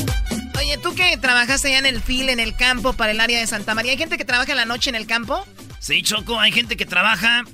Oye, 0.59 0.79
tú 0.79 0.95
que 0.95 1.19
trabajaste 1.19 1.69
allá 1.69 1.81
en 1.81 1.87
el 1.87 2.01
FIL, 2.01 2.31
en 2.31 2.41
el 2.41 2.57
campo, 2.57 2.95
para 2.95 3.13
el 3.13 3.21
área 3.21 3.41
de 3.41 3.47
Santa 3.47 3.75
María, 3.75 3.93
¿hay 3.93 3.99
gente 3.99 4.17
que 4.17 4.25
trabaja 4.25 4.53
en 4.53 4.57
la 4.57 4.65
noche 4.65 4.89
en 4.89 4.97
el 4.97 5.07
campo? 5.07 5.47
Sí, 5.81 6.03
Choco, 6.03 6.41
hay 6.41 6.51
gente 6.51 6.79
que 6.79 6.87
trabaja, 6.87 7.45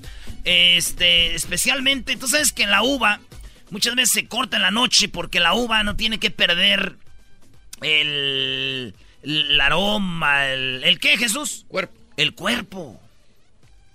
este, 0.45 1.35
especialmente, 1.35 2.17
tú 2.17 2.29
sabes 2.29 2.53
que 2.53 2.65
la 2.65 2.83
uva 2.83 3.19
muchas 3.71 3.97
veces 3.97 4.13
se 4.13 4.29
corta 4.29 4.57
en 4.57 4.63
la 4.63 4.71
noche 4.71 5.09
porque 5.09 5.41
la 5.41 5.55
uva 5.55 5.83
no 5.83 5.97
tiene 5.97 6.21
que 6.21 6.31
perder 6.31 6.97
el, 7.83 8.95
el 9.25 9.61
aroma, 9.61 10.47
el, 10.47 10.85
¿el 10.85 11.01
qué, 11.01 11.19
Jesús? 11.19 11.65
Cuerpo. 11.67 11.99
El 12.17 12.35
cuerpo. 12.35 13.01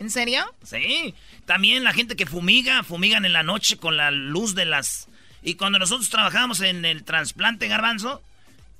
¿En 0.03 0.09
serio? 0.09 0.43
Sí. 0.63 1.15
También 1.45 1.85
la 1.85 1.93
gente 1.93 2.17
que 2.17 2.25
fumiga, 2.25 2.83
fumigan 2.83 3.23
en 3.23 3.31
la 3.31 3.41
noche 3.41 3.77
con 3.77 3.95
la 3.95 4.11
luz 4.11 4.53
de 4.53 4.65
las... 4.65 5.07
Y 5.41 5.55
cuando 5.55 5.79
nosotros 5.79 6.09
trabajábamos 6.09 6.59
en 6.59 6.83
el 6.83 7.05
trasplante 7.05 7.69
garbanzo, 7.69 8.21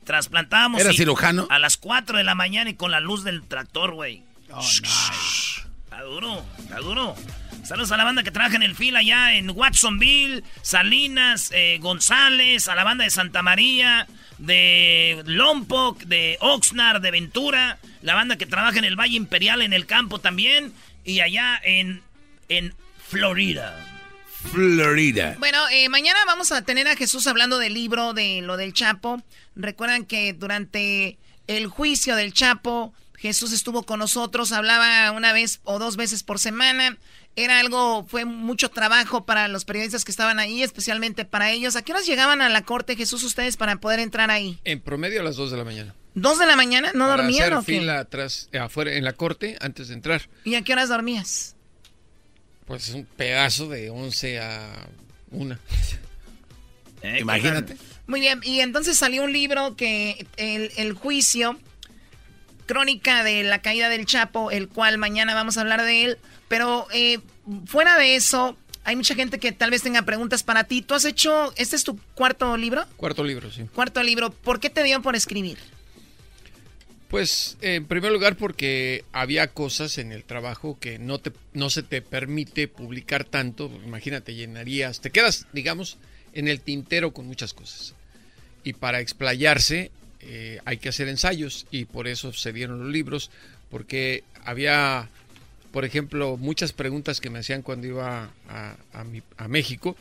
trasplantábamos... 0.04 0.82
¿Era 0.82 0.92
cirujano? 0.92 1.48
A 1.50 1.60
las 1.60 1.78
4 1.78 2.18
de 2.18 2.26
la 2.26 2.36
mañana 2.36 2.72
y 2.72 2.74
con 2.74 2.92
la 2.92 3.00
luz 3.00 3.24
del 3.24 3.42
tractor, 3.42 3.94
güey. 3.94 4.22
duro, 6.04 6.46
está 6.60 6.80
duro. 6.80 7.16
Saludos 7.64 7.92
a 7.94 7.98
la 7.98 8.04
banda 8.04 8.24
que 8.24 8.32
trabaja 8.32 8.58
en 8.58 8.64
el 8.64 8.76
fil 8.76 8.96
allá 8.96 9.34
en 9.36 9.50
Watsonville, 9.50 10.44
Salinas, 10.62 11.52
eh, 11.54 11.78
González, 11.80 12.68
a 12.68 12.76
la 12.76 12.84
banda 12.84 13.06
de 13.06 13.10
Santa 13.10 13.42
María, 13.42 14.08
de 14.38 15.24
Lompoc, 15.26 16.02
de 16.04 16.38
Oxnard, 16.42 17.02
de 17.02 17.12
Ventura, 17.12 17.80
la 18.02 18.16
banda 18.16 18.38
que 18.38 18.46
trabaja 18.46 18.80
en 18.80 18.86
el 18.86 19.00
Valle 19.00 19.16
Imperial 19.16 19.62
en 19.62 19.72
el 19.72 19.86
campo 19.86 20.20
también, 20.20 20.74
y 21.04 21.20
allá 21.20 21.60
en, 21.64 22.02
en 22.50 22.74
Florida. 23.08 23.94
Florida. 24.52 25.36
Bueno, 25.40 25.60
eh, 25.72 25.88
mañana 25.90 26.20
vamos 26.26 26.52
a 26.52 26.64
tener 26.64 26.88
a 26.88 26.96
Jesús 26.96 27.28
hablando 27.28 27.60
del 27.60 27.74
libro 27.74 28.14
de 28.14 28.42
lo 28.42 28.58
del 28.58 28.74
Chapo. 28.74 29.22
Recuerdan 29.56 30.06
que 30.06 30.34
durante 30.34 31.18
el 31.48 31.68
juicio 31.68 32.16
del 32.16 32.34
Chapo, 32.34 32.94
Jesús 33.18 33.54
estuvo 33.54 33.84
con 33.84 34.00
nosotros, 34.00 34.52
hablaba 34.52 35.12
una 35.12 35.32
vez 35.32 35.62
o 35.64 35.80
dos 35.80 35.96
veces 35.96 36.24
por 36.24 36.40
semana. 36.40 36.98
Era 37.36 37.60
algo, 37.60 38.06
fue 38.06 38.26
mucho 38.26 38.70
trabajo 38.70 39.26
para 39.26 39.48
los 39.48 39.66
periodistas 39.66 40.06
que 40.06 40.12
estaban 40.12 40.40
ahí, 40.40 40.62
especialmente 40.62 41.26
para 41.26 41.50
ellos. 41.50 41.76
¿A 41.76 41.82
qué 41.82 41.94
horas 41.94 42.06
llegaban 42.06 42.42
a 42.42 42.50
la 42.50 42.64
corte, 42.64 42.96
Jesús, 42.96 43.24
ustedes 43.24 43.58
para 43.58 43.78
poder 43.78 44.00
entrar 44.00 44.30
ahí? 44.30 44.60
En 44.66 44.82
promedio 44.82 45.22
a 45.22 45.24
las 45.24 45.36
2 45.38 45.52
de 45.52 45.58
la 45.58 45.64
mañana. 45.64 45.96
¿Dos 46.16 46.38
de 46.40 46.46
la 46.46 46.56
mañana? 46.56 46.92
¿No 46.94 47.06
Para 47.08 47.18
dormían 47.24 47.44
hacer 47.44 47.54
o 47.56 47.60
qué? 47.64 47.80
fila 47.80 48.00
atrás, 48.00 48.50
eh, 48.52 48.60
afuera, 48.60 48.94
en 48.94 49.04
la 49.04 49.14
corte 49.14 49.58
antes 49.62 49.88
de 49.88 49.96
entrar. 49.96 50.22
¿Y 50.44 50.56
a 50.56 50.62
qué 50.62 50.74
horas 50.74 50.90
dormías? 50.90 51.56
Pues 52.66 52.90
un 52.90 53.06
pedazo 53.06 53.68
de 53.68 53.90
11 53.90 54.40
a 54.40 54.88
1. 55.32 55.58
Imagínate. 57.20 57.76
Muy 58.08 58.20
bien, 58.20 58.40
y 58.44 58.60
entonces 58.62 58.98
salió 58.98 59.24
un 59.24 59.34
libro 59.34 59.76
que 59.76 60.26
el, 60.38 60.72
el 60.78 60.94
juicio, 60.94 61.60
crónica 62.66 63.24
de 63.24 63.44
la 63.44 63.62
caída 63.62 63.90
del 63.90 64.06
Chapo, 64.06 64.52
el 64.52 64.68
cual 64.70 64.98
mañana 64.98 65.34
vamos 65.34 65.58
a 65.58 65.62
hablar 65.62 65.82
de 65.84 66.06
él, 66.06 66.18
pero 66.48 66.88
eh, 66.94 67.20
fuera 67.66 67.98
de 67.98 68.16
eso, 68.16 68.58
hay 68.84 68.96
mucha 68.96 69.16
gente 69.16 69.40
que 69.40 69.52
tal 69.52 69.72
vez 69.72 69.82
tenga 69.84 70.02
preguntas 70.04 70.44
para 70.44 70.66
ti. 70.66 70.82
¿Tú 70.82 70.94
has 70.94 71.06
hecho, 71.06 71.54
este 71.58 71.76
es 71.76 71.84
tu 71.84 71.98
cuarto 72.14 72.56
libro? 72.58 72.86
Cuarto 72.98 73.24
libro, 73.24 73.52
sí. 73.52 73.64
Cuarto 73.74 74.04
libro, 74.04 74.32
¿por 74.32 74.60
qué 74.60 74.70
te 74.70 74.84
dio 74.84 75.02
por 75.02 75.16
escribir? 75.16 75.58
Pues 77.14 77.58
en 77.62 77.86
primer 77.86 78.12
lugar 78.12 78.38
porque 78.38 79.06
había 79.14 79.46
cosas 79.50 80.00
en 80.00 80.12
el 80.12 80.24
trabajo 80.24 80.80
que 80.80 80.98
no 80.98 81.20
te 81.20 81.32
no 81.54 81.70
se 81.70 81.84
te 81.84 82.02
permite 82.02 82.68
publicar 82.68 83.24
tanto, 83.24 83.70
imagínate, 83.86 84.34
llenarías, 84.34 85.00
te 85.00 85.12
quedas, 85.12 85.46
digamos, 85.54 85.98
en 86.34 86.48
el 86.48 86.60
tintero 86.60 87.14
con 87.14 87.28
muchas 87.28 87.54
cosas. 87.54 87.94
Y 88.64 88.74
para 88.74 89.00
explayarse 89.00 89.92
eh, 90.22 90.58
hay 90.66 90.78
que 90.78 90.90
hacer 90.90 91.08
ensayos 91.08 91.68
y 91.70 91.86
por 91.86 92.08
eso 92.08 92.34
se 92.34 92.52
dieron 92.52 92.80
los 92.80 92.92
libros, 92.92 93.30
porque 93.70 94.24
había, 94.44 95.08
por 95.72 95.86
ejemplo, 95.86 96.36
muchas 96.38 96.74
preguntas 96.74 97.22
que 97.22 97.30
me 97.30 97.38
hacían 97.38 97.62
cuando 97.62 97.86
iba 97.86 98.32
a, 98.50 99.04
mi- 99.04 99.22
a 99.38 99.48
México. 99.48 99.96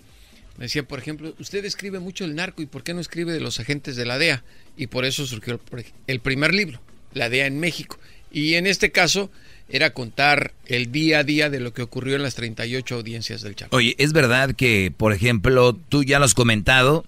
Me 0.57 0.65
decían, 0.65 0.87
por 0.87 0.99
ejemplo, 0.99 1.35
usted 1.39 1.63
escribe 1.67 1.99
mucho 1.99 2.25
el 2.25 2.35
narco 2.35 2.63
y 2.63 2.67
¿por 2.67 2.83
qué 2.83 2.95
no 2.95 3.01
escribe 3.03 3.35
de 3.35 3.41
los 3.41 3.61
agentes 3.61 3.97
de 3.97 4.07
la 4.07 4.17
DEA? 4.17 4.43
Y 4.79 4.87
por 4.87 5.05
eso 5.05 5.27
surgió 5.27 5.61
el 6.07 6.21
primer 6.21 6.55
libro, 6.55 6.81
La 7.15 7.29
DEA 7.29 7.47
en 7.47 7.59
México. 7.59 7.99
Y 8.31 8.55
en 8.55 8.67
este 8.67 8.91
caso 8.91 9.31
era 9.69 9.95
contar 9.95 10.53
el 10.67 10.93
día 10.93 11.21
a 11.21 11.25
día 11.25 11.51
de 11.51 11.61
lo 11.61 11.73
que 11.73 11.83
ocurrió 11.83 12.17
en 12.17 12.23
las 12.23 12.35
38 12.35 12.95
audiencias 12.95 13.43
del 13.43 13.57
Chapo. 13.57 13.77
Oye, 13.77 13.95
es 13.99 14.13
verdad 14.13 14.55
que, 14.55 14.93
por 14.97 15.13
ejemplo, 15.13 15.75
tú 15.89 16.05
ya 16.05 16.19
lo 16.19 16.25
has 16.25 16.35
comentado, 16.35 17.05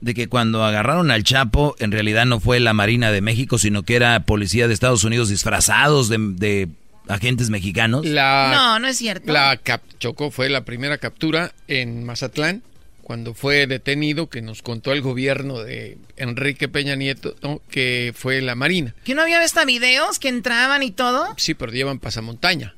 de 0.00 0.14
que 0.14 0.28
cuando 0.28 0.64
agarraron 0.64 1.10
al 1.10 1.24
Chapo, 1.24 1.74
en 1.78 1.92
realidad 1.92 2.26
no 2.26 2.40
fue 2.40 2.60
la 2.60 2.72
Marina 2.72 3.10
de 3.10 3.20
México, 3.20 3.58
sino 3.58 3.82
que 3.82 3.96
era 3.96 4.20
policía 4.20 4.68
de 4.68 4.74
Estados 4.74 5.04
Unidos 5.04 5.28
disfrazados 5.28 6.08
de, 6.08 6.18
de 6.18 6.68
agentes 7.08 7.50
mexicanos. 7.50 8.06
La, 8.06 8.50
No, 8.54 8.78
no 8.78 8.88
es 8.88 8.96
cierto. 8.96 9.32
La 9.32 9.56
cap 9.56 9.82
Choco 9.98 10.30
fue 10.30 10.48
la 10.48 10.64
primera 10.64 10.98
captura 10.98 11.52
en 11.66 12.04
Mazatlán, 12.04 12.62
cuando 13.08 13.32
fue 13.32 13.66
detenido, 13.66 14.28
que 14.28 14.42
nos 14.42 14.60
contó 14.60 14.92
el 14.92 15.00
gobierno 15.00 15.60
de 15.64 15.96
Enrique 16.18 16.68
Peña 16.68 16.94
Nieto, 16.94 17.34
¿no? 17.42 17.62
que 17.70 18.12
fue 18.14 18.42
la 18.42 18.54
Marina. 18.54 18.94
¿Que 19.02 19.14
no 19.14 19.22
había 19.22 19.40
visto 19.40 19.64
videos 19.64 20.18
que 20.18 20.28
entraban 20.28 20.82
y 20.82 20.90
todo? 20.90 21.26
Sí, 21.38 21.54
pero 21.54 21.72
llevan 21.72 22.00
pasamontaña. 22.00 22.74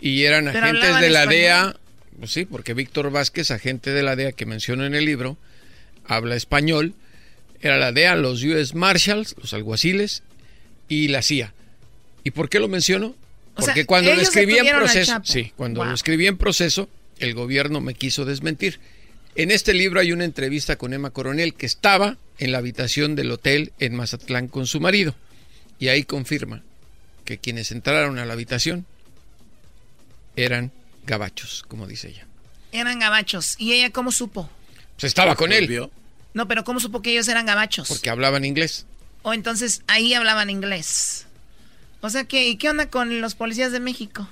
Y 0.00 0.22
eran 0.22 0.44
Pero 0.52 0.64
agentes 0.66 1.00
de 1.00 1.10
la 1.10 1.22
español. 1.24 1.28
DEA, 1.40 1.76
pues 2.20 2.30
sí, 2.30 2.44
porque 2.44 2.74
Víctor 2.74 3.10
Vázquez, 3.10 3.50
agente 3.50 3.90
de 3.90 4.04
la 4.04 4.14
DEA 4.14 4.30
que 4.30 4.46
menciono 4.46 4.86
en 4.86 4.94
el 4.94 5.04
libro, 5.04 5.36
habla 6.06 6.36
español. 6.36 6.94
Era 7.60 7.76
la 7.76 7.90
DEA, 7.90 8.14
los 8.14 8.44
US 8.44 8.76
Marshals, 8.76 9.34
los 9.42 9.52
alguaciles 9.52 10.22
y 10.88 11.08
la 11.08 11.22
CIA. 11.22 11.52
¿Y 12.22 12.30
por 12.30 12.48
qué 12.48 12.60
lo 12.60 12.68
menciono? 12.68 13.16
O 13.56 13.62
sea, 13.62 13.74
Porque 13.74 13.84
cuando 13.84 14.14
lo 14.14 14.22
escribí 14.22 14.58
en 14.58 14.76
proceso, 14.76 15.20
sí, 15.24 15.52
cuando 15.56 15.80
Wow. 15.80 15.88
lo 15.88 15.94
escribí 15.96 16.28
en 16.28 16.36
proceso, 16.36 16.88
el 17.18 17.34
gobierno 17.34 17.80
me 17.80 17.94
quiso 17.94 18.24
desmentir. 18.24 18.78
En 19.38 19.52
este 19.52 19.72
libro 19.72 20.00
hay 20.00 20.10
una 20.10 20.24
entrevista 20.24 20.74
con 20.74 20.92
Emma 20.92 21.10
Coronel 21.10 21.54
que 21.54 21.64
estaba 21.64 22.16
en 22.38 22.50
la 22.50 22.58
habitación 22.58 23.14
del 23.14 23.30
hotel 23.30 23.72
en 23.78 23.94
Mazatlán 23.94 24.48
con 24.48 24.66
su 24.66 24.80
marido 24.80 25.14
y 25.78 25.86
ahí 25.86 26.02
confirma 26.02 26.64
que 27.24 27.38
quienes 27.38 27.70
entraron 27.70 28.18
a 28.18 28.26
la 28.26 28.32
habitación 28.32 28.84
eran 30.34 30.72
gabachos, 31.06 31.64
como 31.68 31.86
dice 31.86 32.08
ella. 32.08 32.26
Eran 32.72 32.98
gabachos. 32.98 33.54
¿Y 33.58 33.74
ella 33.74 33.90
cómo 33.90 34.10
supo? 34.10 34.50
Pues 34.98 35.04
estaba 35.04 35.36
con 35.36 35.52
él 35.52 35.88
No, 36.34 36.48
pero 36.48 36.64
¿cómo 36.64 36.80
supo 36.80 37.00
que 37.00 37.12
ellos 37.12 37.28
eran 37.28 37.46
gabachos? 37.46 37.86
porque 37.86 38.10
hablaban 38.10 38.44
inglés. 38.44 38.86
O 39.22 39.32
entonces 39.32 39.82
ahí 39.86 40.14
hablaban 40.14 40.50
inglés. 40.50 41.26
O 42.00 42.10
sea 42.10 42.24
que, 42.24 42.48
¿y 42.48 42.56
qué 42.56 42.70
onda 42.70 42.90
con 42.90 43.20
los 43.20 43.36
policías 43.36 43.70
de 43.70 43.78
México? 43.78 44.28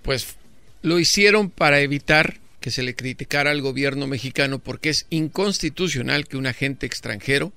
Pues 0.00 0.36
lo 0.80 0.98
hicieron 0.98 1.50
para 1.50 1.80
evitar 1.80 2.38
que 2.68 2.72
se 2.72 2.82
le 2.82 2.94
criticara 2.94 3.50
al 3.50 3.62
gobierno 3.62 4.06
mexicano 4.06 4.58
porque 4.58 4.90
es 4.90 5.06
inconstitucional 5.08 6.28
que 6.28 6.36
un 6.36 6.46
agente 6.46 6.84
extranjero 6.84 7.54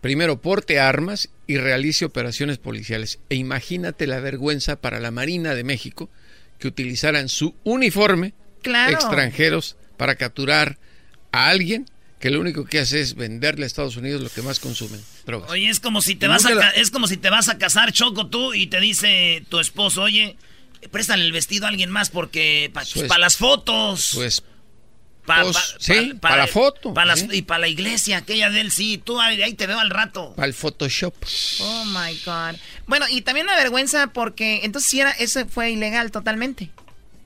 primero 0.00 0.40
porte 0.40 0.78
armas 0.78 1.28
y 1.48 1.56
realice 1.56 2.04
operaciones 2.04 2.58
policiales. 2.58 3.18
E 3.30 3.34
imagínate 3.34 4.06
la 4.06 4.20
vergüenza 4.20 4.76
para 4.80 5.00
la 5.00 5.10
Marina 5.10 5.56
de 5.56 5.64
México 5.64 6.08
que 6.60 6.68
utilizaran 6.68 7.28
su 7.28 7.56
uniforme 7.64 8.32
Claro. 8.62 8.92
extranjeros 8.92 9.76
para 9.96 10.14
capturar 10.14 10.78
a 11.32 11.48
alguien 11.48 11.86
que 12.20 12.30
lo 12.30 12.40
único 12.40 12.64
que 12.64 12.78
hace 12.78 13.00
es 13.00 13.16
venderle 13.16 13.64
a 13.64 13.66
Estados 13.66 13.96
Unidos 13.96 14.22
lo 14.22 14.28
que 14.30 14.42
más 14.42 14.60
consumen, 14.60 15.00
drogas. 15.26 15.50
Oye, 15.50 15.68
es 15.68 15.80
como 15.80 16.00
si 16.00 16.14
te 16.14 16.26
Y 16.26 16.28
vas 16.28 16.44
a 16.46 16.50
la- 16.54 16.60
ca- 16.60 16.70
es 16.70 16.92
como 16.92 17.08
si 17.08 17.16
te 17.16 17.28
vas 17.30 17.48
a 17.48 17.58
casar 17.58 17.92
choco 17.92 18.28
tú 18.28 18.54
y 18.54 18.68
te 18.68 18.78
dice 18.80 19.42
tu 19.48 19.58
esposo, 19.58 20.02
"Oye, 20.02 20.36
préstale 20.90 21.24
el 21.24 21.32
vestido 21.32 21.66
a 21.66 21.68
alguien 21.68 21.90
más 21.90 22.10
porque 22.10 22.70
para 22.72 22.86
Su 22.86 23.04
es- 23.04 23.18
las 23.18 23.36
fotos." 23.36 24.16
Pa- 25.26 25.42
Pues, 25.42 25.56
pa- 25.56 25.62
sí, 25.78 26.14
pa- 26.14 26.20
para 26.30 26.36
la 26.38 26.46
foto, 26.46 26.94
pa 26.94 27.04
las- 27.04 27.20
sí. 27.20 27.28
y 27.32 27.42
para 27.42 27.60
la 27.60 27.68
iglesia, 27.68 28.16
aquella 28.16 28.48
de 28.48 28.62
él, 28.62 28.70
sí. 28.72 28.96
Tú 28.96 29.20
ahí 29.20 29.42
ahí 29.42 29.52
te 29.52 29.66
veo 29.66 29.78
al 29.78 29.90
rato. 29.90 30.32
Para 30.34 30.46
el 30.48 30.54
Photoshop. 30.54 31.14
Oh 31.60 31.84
my 31.84 32.18
God. 32.24 32.56
Bueno, 32.86 33.04
y 33.10 33.20
también 33.20 33.44
una 33.46 33.56
vergüenza 33.56 34.06
porque 34.06 34.60
entonces 34.62 34.90
sí 34.90 35.00
era, 35.00 35.10
eso 35.10 35.46
fue 35.46 35.70
ilegal 35.72 36.10
totalmente. 36.12 36.70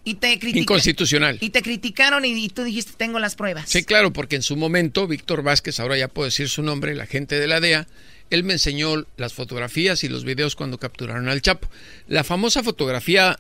Y 0.04 0.14
te 0.14 0.30
criticaron. 0.40 0.62
Inconstitucional. 0.64 1.38
Y 1.40 1.50
te 1.50 1.62
criticaron 1.62 2.24
y, 2.24 2.30
y 2.44 2.48
tú 2.48 2.64
dijiste, 2.64 2.90
tengo 2.96 3.20
las 3.20 3.36
pruebas. 3.36 3.70
Sí, 3.70 3.84
claro, 3.84 4.12
porque 4.12 4.34
en 4.34 4.42
su 4.42 4.56
momento 4.56 5.06
Víctor 5.06 5.44
Vázquez, 5.44 5.78
ahora 5.78 5.96
ya 5.96 6.08
puedo 6.08 6.24
decir 6.24 6.48
su 6.48 6.64
nombre, 6.64 6.90
el 6.90 7.00
agente 7.00 7.38
de 7.38 7.46
la 7.46 7.60
DEA, 7.60 7.86
él 8.34 8.44
me 8.44 8.54
enseñó 8.54 9.06
las 9.16 9.34
fotografías 9.34 10.04
y 10.04 10.08
los 10.08 10.24
videos 10.24 10.56
cuando 10.56 10.78
capturaron 10.78 11.28
al 11.28 11.42
Chapo. 11.42 11.68
La 12.08 12.24
famosa 12.24 12.62
fotografía, 12.62 13.38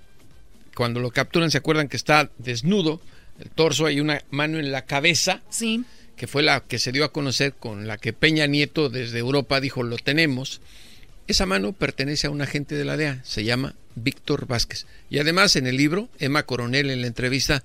cuando 0.74 1.00
lo 1.00 1.10
capturan, 1.10 1.50
¿se 1.50 1.58
acuerdan 1.58 1.88
que 1.88 1.96
está 1.96 2.30
desnudo? 2.38 3.00
El 3.40 3.50
torso, 3.50 3.86
hay 3.86 4.00
una 4.00 4.22
mano 4.30 4.58
en 4.58 4.70
la 4.70 4.84
cabeza. 4.84 5.42
Sí. 5.50 5.84
Que 6.16 6.26
fue 6.26 6.42
la 6.42 6.60
que 6.60 6.78
se 6.78 6.92
dio 6.92 7.04
a 7.04 7.12
conocer 7.12 7.54
con 7.54 7.86
la 7.86 7.96
que 7.98 8.12
Peña 8.12 8.46
Nieto 8.46 8.90
desde 8.90 9.18
Europa 9.18 9.60
dijo, 9.60 9.82
lo 9.82 9.96
tenemos. 9.96 10.60
Esa 11.26 11.46
mano 11.46 11.72
pertenece 11.72 12.26
a 12.26 12.30
un 12.30 12.42
agente 12.42 12.74
de 12.74 12.84
la 12.84 12.96
DEA, 12.96 13.20
se 13.24 13.44
llama 13.44 13.74
Víctor 13.94 14.46
Vázquez. 14.46 14.86
Y 15.08 15.18
además 15.18 15.56
en 15.56 15.66
el 15.66 15.76
libro, 15.76 16.08
Emma 16.18 16.44
Coronel 16.44 16.90
en 16.90 17.00
la 17.00 17.06
entrevista 17.06 17.62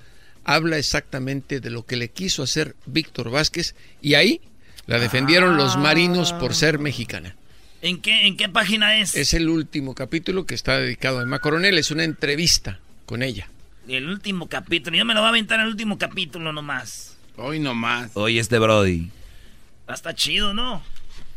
habla 0.47 0.77
exactamente 0.77 1.59
de 1.59 1.69
lo 1.69 1.85
que 1.85 1.97
le 1.97 2.09
quiso 2.09 2.41
hacer 2.41 2.75
Víctor 2.85 3.29
Vázquez 3.29 3.75
y 4.01 4.13
ahí 4.13 4.39
la 4.87 4.99
defendieron 4.99 5.57
los 5.57 5.77
marinos 5.77 6.33
por 6.33 6.55
ser 6.55 6.79
mexicana. 6.79 7.35
¿En 7.81 8.01
qué, 8.01 8.25
¿En 8.25 8.37
qué 8.37 8.49
página 8.49 8.99
es? 8.99 9.15
Es 9.15 9.33
el 9.33 9.49
último 9.49 9.93
capítulo 9.93 10.45
que 10.45 10.55
está 10.55 10.79
dedicado 10.79 11.19
a 11.19 11.23
Emma 11.23 11.39
Coronel, 11.39 11.77
es 11.77 11.91
una 11.91 12.03
entrevista 12.03 12.79
con 13.05 13.21
ella. 13.21 13.47
El 13.87 14.09
último 14.09 14.49
capítulo. 14.49 14.97
Yo 14.97 15.05
me 15.05 15.13
lo 15.13 15.19
voy 15.19 15.27
a 15.27 15.29
aventar 15.29 15.59
el 15.59 15.67
último 15.67 15.97
capítulo 15.97 16.51
nomás. 16.51 17.15
Hoy 17.35 17.59
nomás. 17.59 18.11
Oye, 18.15 18.39
este 18.39 18.57
Brody. 18.59 19.09
Está 19.87 20.15
chido, 20.15 20.53
¿no? 20.53 20.81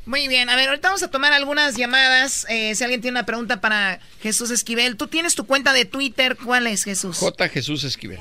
Muy 0.07 0.29
bien, 0.29 0.49
a 0.49 0.57
ver, 0.57 0.69
ahorita 0.69 0.89
vamos 0.89 1.03
a 1.03 1.11
tomar 1.11 1.33
algunas 1.33 1.77
llamadas. 1.77 2.47
Eh, 2.49 2.75
si 2.75 2.83
alguien 2.83 3.01
tiene 3.01 3.19
una 3.19 3.27
pregunta 3.27 3.61
para 3.61 4.01
Jesús 4.23 4.51
Esquivel, 4.51 4.97
tú 4.97 5.07
tienes 5.07 5.35
tu 5.35 5.47
cuenta 5.47 5.73
de 5.73 5.85
Twitter, 5.85 6.37
¿cuál 6.43 6.67
es 6.67 6.85
Jesús? 6.85 7.19
J. 7.19 7.49
Jesús 7.49 7.85
Esquivel. 7.85 8.19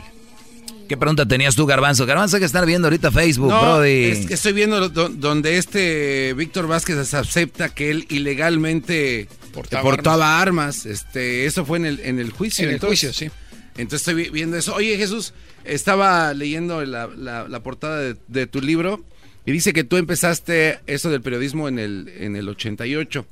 ¿Qué 0.90 0.98
pregunta 0.98 1.26
tenías 1.28 1.56
tú, 1.56 1.66
Garbanzo? 1.68 2.06
Garbanzo 2.08 2.36
hay 2.36 2.40
que 2.42 2.46
estar 2.48 2.66
viendo 2.66 2.88
ahorita 2.88 3.12
Facebook, 3.12 3.50
No, 3.52 3.62
Brody. 3.62 4.06
es 4.06 4.26
que 4.26 4.34
estoy 4.34 4.54
viendo 4.54 4.90
do- 4.90 5.08
donde 5.10 5.58
este 5.58 6.34
Víctor 6.34 6.66
Vázquez 6.68 7.14
acepta 7.14 7.70
que 7.70 7.92
él 7.92 8.06
ilegalmente 8.10 9.28
Portaba 9.54 9.84
portaba, 9.84 10.42
armas. 10.42 10.86
Este, 10.86 11.46
eso 11.46 11.64
fue 11.66 11.78
en 11.78 11.86
el, 11.86 12.00
en 12.02 12.20
el 12.20 12.32
juicio. 12.32 12.64
En 12.64 12.70
el 12.72 12.76
entonces. 12.76 13.02
juicio, 13.12 13.14
sí. 13.14 13.32
Entonces 13.78 14.08
estoy 14.08 14.24
vi- 14.24 14.30
viendo 14.32 14.58
eso. 14.58 14.74
Oye, 14.76 14.98
Jesús, 14.98 15.34
estaba 15.64 16.34
leyendo 16.34 16.84
la, 16.86 17.08
la- 17.08 17.48
la 17.48 17.60
portada 17.62 18.00
de, 18.00 18.16
de 18.28 18.48
tu 18.48 18.60
libro 18.62 19.04
y 19.46 19.52
dice 19.52 19.74
que 19.74 19.84
tú 19.84 19.98
empezaste 19.98 20.80
eso 20.88 21.10
del 21.12 21.22
periodismo 21.22 21.68
en 21.68 21.78
el, 21.80 22.12
en 22.18 22.36
el 22.36 22.50
88 22.50 23.26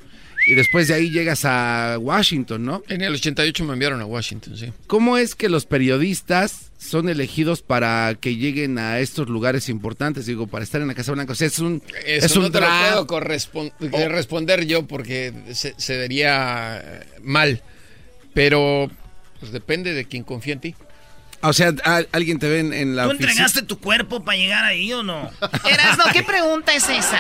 y 0.48 0.56
después 0.56 0.88
de 0.88 0.94
ahí 0.96 1.10
llegas 1.12 1.46
a 1.46 1.98
Washington, 2.00 2.64
¿no? 2.66 2.84
En 2.88 3.02
el 3.02 3.14
88 3.14 3.64
me 3.66 3.74
enviaron 3.74 4.02
a 4.02 4.06
Washington, 4.06 4.58
sí. 4.58 4.72
¿Cómo 4.88 5.18
es 5.18 5.36
que 5.36 5.50
los 5.50 5.66
periodistas 5.66 6.72
son 6.78 7.10
elegidos 7.10 7.62
para 7.62 8.16
que 8.20 8.36
lleguen 8.36 8.78
a 8.80 9.00
estos 9.00 9.28
lugares 9.30 9.68
importantes? 9.70 10.26
Digo, 10.26 10.48
para 10.48 10.64
estar 10.64 10.80
en 10.82 10.88
la 10.88 10.94
Casa 10.96 11.12
Blanca. 11.12 11.34
O 11.34 11.36
sea, 11.36 11.48
es 11.48 11.60
un, 11.60 11.82
Eso 12.06 12.26
es 12.26 12.36
un 12.36 12.44
no 12.44 12.52
te 12.52 12.62
lo 12.62 12.68
puedo 12.68 13.08
correspon- 13.08 13.72
eh, 13.82 14.08
responder 14.10 14.66
yo 14.66 14.88
porque 14.88 15.34
se, 15.54 15.74
se 15.78 15.98
vería 15.98 17.04
mal. 17.22 17.62
Pero 18.34 18.90
pues 19.40 19.52
depende 19.52 19.94
de 19.94 20.06
quien 20.06 20.24
confía 20.24 20.54
en 20.54 20.60
ti. 20.62 20.76
O 21.42 21.54
sea, 21.54 21.72
alguien 22.12 22.40
te 22.40 22.50
ve 22.50 22.60
en, 22.60 22.96
la 22.96 23.04
¿Tú 23.06 23.12
entregaste 23.12 23.62
tu 23.62 23.80
cuerpo 23.80 24.24
para 24.26 24.38
llegar 24.38 24.64
ahí 24.66 24.92
o 24.92 25.04
no? 25.04 25.30
Erasno, 25.70 26.06
¿qué 26.12 26.24
pregunta 26.24 26.74
es 26.74 26.90
esa? 26.90 27.20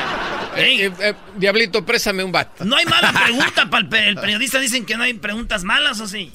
Eh, 0.58 0.92
eh, 1.00 1.14
Diablito, 1.38 1.86
préstame 1.86 2.24
un 2.24 2.32
bat. 2.32 2.60
No 2.62 2.76
hay 2.76 2.86
mala 2.86 3.14
pregunta 3.26 3.70
para 3.70 3.84
el, 3.84 3.90
pe- 3.90 4.08
el 4.10 4.16
periodista. 4.16 4.60
Dicen 4.60 4.86
que 4.86 4.98
no 4.98 5.04
hay 5.04 5.14
preguntas 5.14 5.64
malas, 5.64 6.00
¿o 6.00 6.08
sí? 6.08 6.32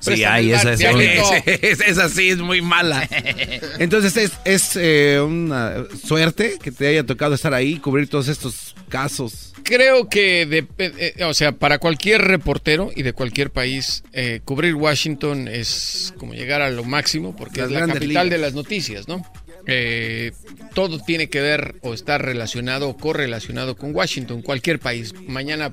Sí, 0.00 0.24
hay, 0.24 0.50
esa 0.50 0.72
es 0.72 0.80
es, 1.46 1.80
esa 1.80 2.08
sí 2.08 2.30
es 2.30 2.38
muy 2.38 2.60
mala. 2.60 3.08
Entonces 3.78 4.16
es, 4.16 4.32
es 4.44 4.72
eh, 4.74 5.20
una 5.24 5.74
suerte 6.04 6.58
que 6.60 6.72
te 6.72 6.88
haya 6.88 7.06
tocado 7.06 7.34
estar 7.36 7.54
ahí 7.54 7.74
y 7.74 7.78
cubrir 7.78 8.08
todos 8.08 8.26
estos 8.26 8.71
casos. 8.92 9.54
Creo 9.64 10.08
que, 10.08 10.44
de- 10.44 10.66
eh, 10.78 11.14
eh, 11.16 11.24
o 11.24 11.32
sea, 11.32 11.52
para 11.52 11.78
cualquier 11.78 12.20
reportero 12.20 12.90
y 12.94 13.02
de 13.02 13.14
cualquier 13.14 13.50
país, 13.50 14.04
eh, 14.12 14.40
cubrir 14.44 14.74
Washington 14.74 15.48
es 15.48 16.12
como 16.18 16.34
llegar 16.34 16.60
a 16.60 16.70
lo 16.70 16.84
máximo 16.84 17.34
porque 17.34 17.62
Las 17.62 17.70
es 17.70 17.74
la 17.74 17.80
capital 17.86 18.08
ligas. 18.08 18.30
de 18.30 18.38
las 18.38 18.52
noticias, 18.54 19.08
¿no? 19.08 19.24
Eh, 19.66 20.32
todo 20.74 20.98
tiene 20.98 21.28
que 21.30 21.40
ver 21.40 21.76
o 21.82 21.94
estar 21.94 22.20
relacionado 22.22 22.88
o 22.88 22.96
correlacionado 22.96 23.76
con 23.76 23.94
Washington, 23.94 24.42
cualquier 24.42 24.78
país. 24.78 25.14
Mañana 25.26 25.72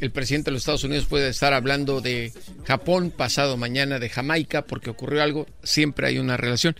el 0.00 0.10
presidente 0.10 0.46
de 0.50 0.52
los 0.54 0.62
Estados 0.62 0.84
Unidos 0.84 1.06
puede 1.06 1.28
estar 1.28 1.52
hablando 1.54 2.00
de 2.00 2.32
Japón, 2.66 3.10
pasado 3.16 3.56
mañana 3.56 3.98
de 4.00 4.08
Jamaica, 4.10 4.62
porque 4.62 4.90
ocurrió 4.90 5.22
algo, 5.22 5.46
siempre 5.62 6.08
hay 6.08 6.18
una 6.18 6.36
relación. 6.36 6.76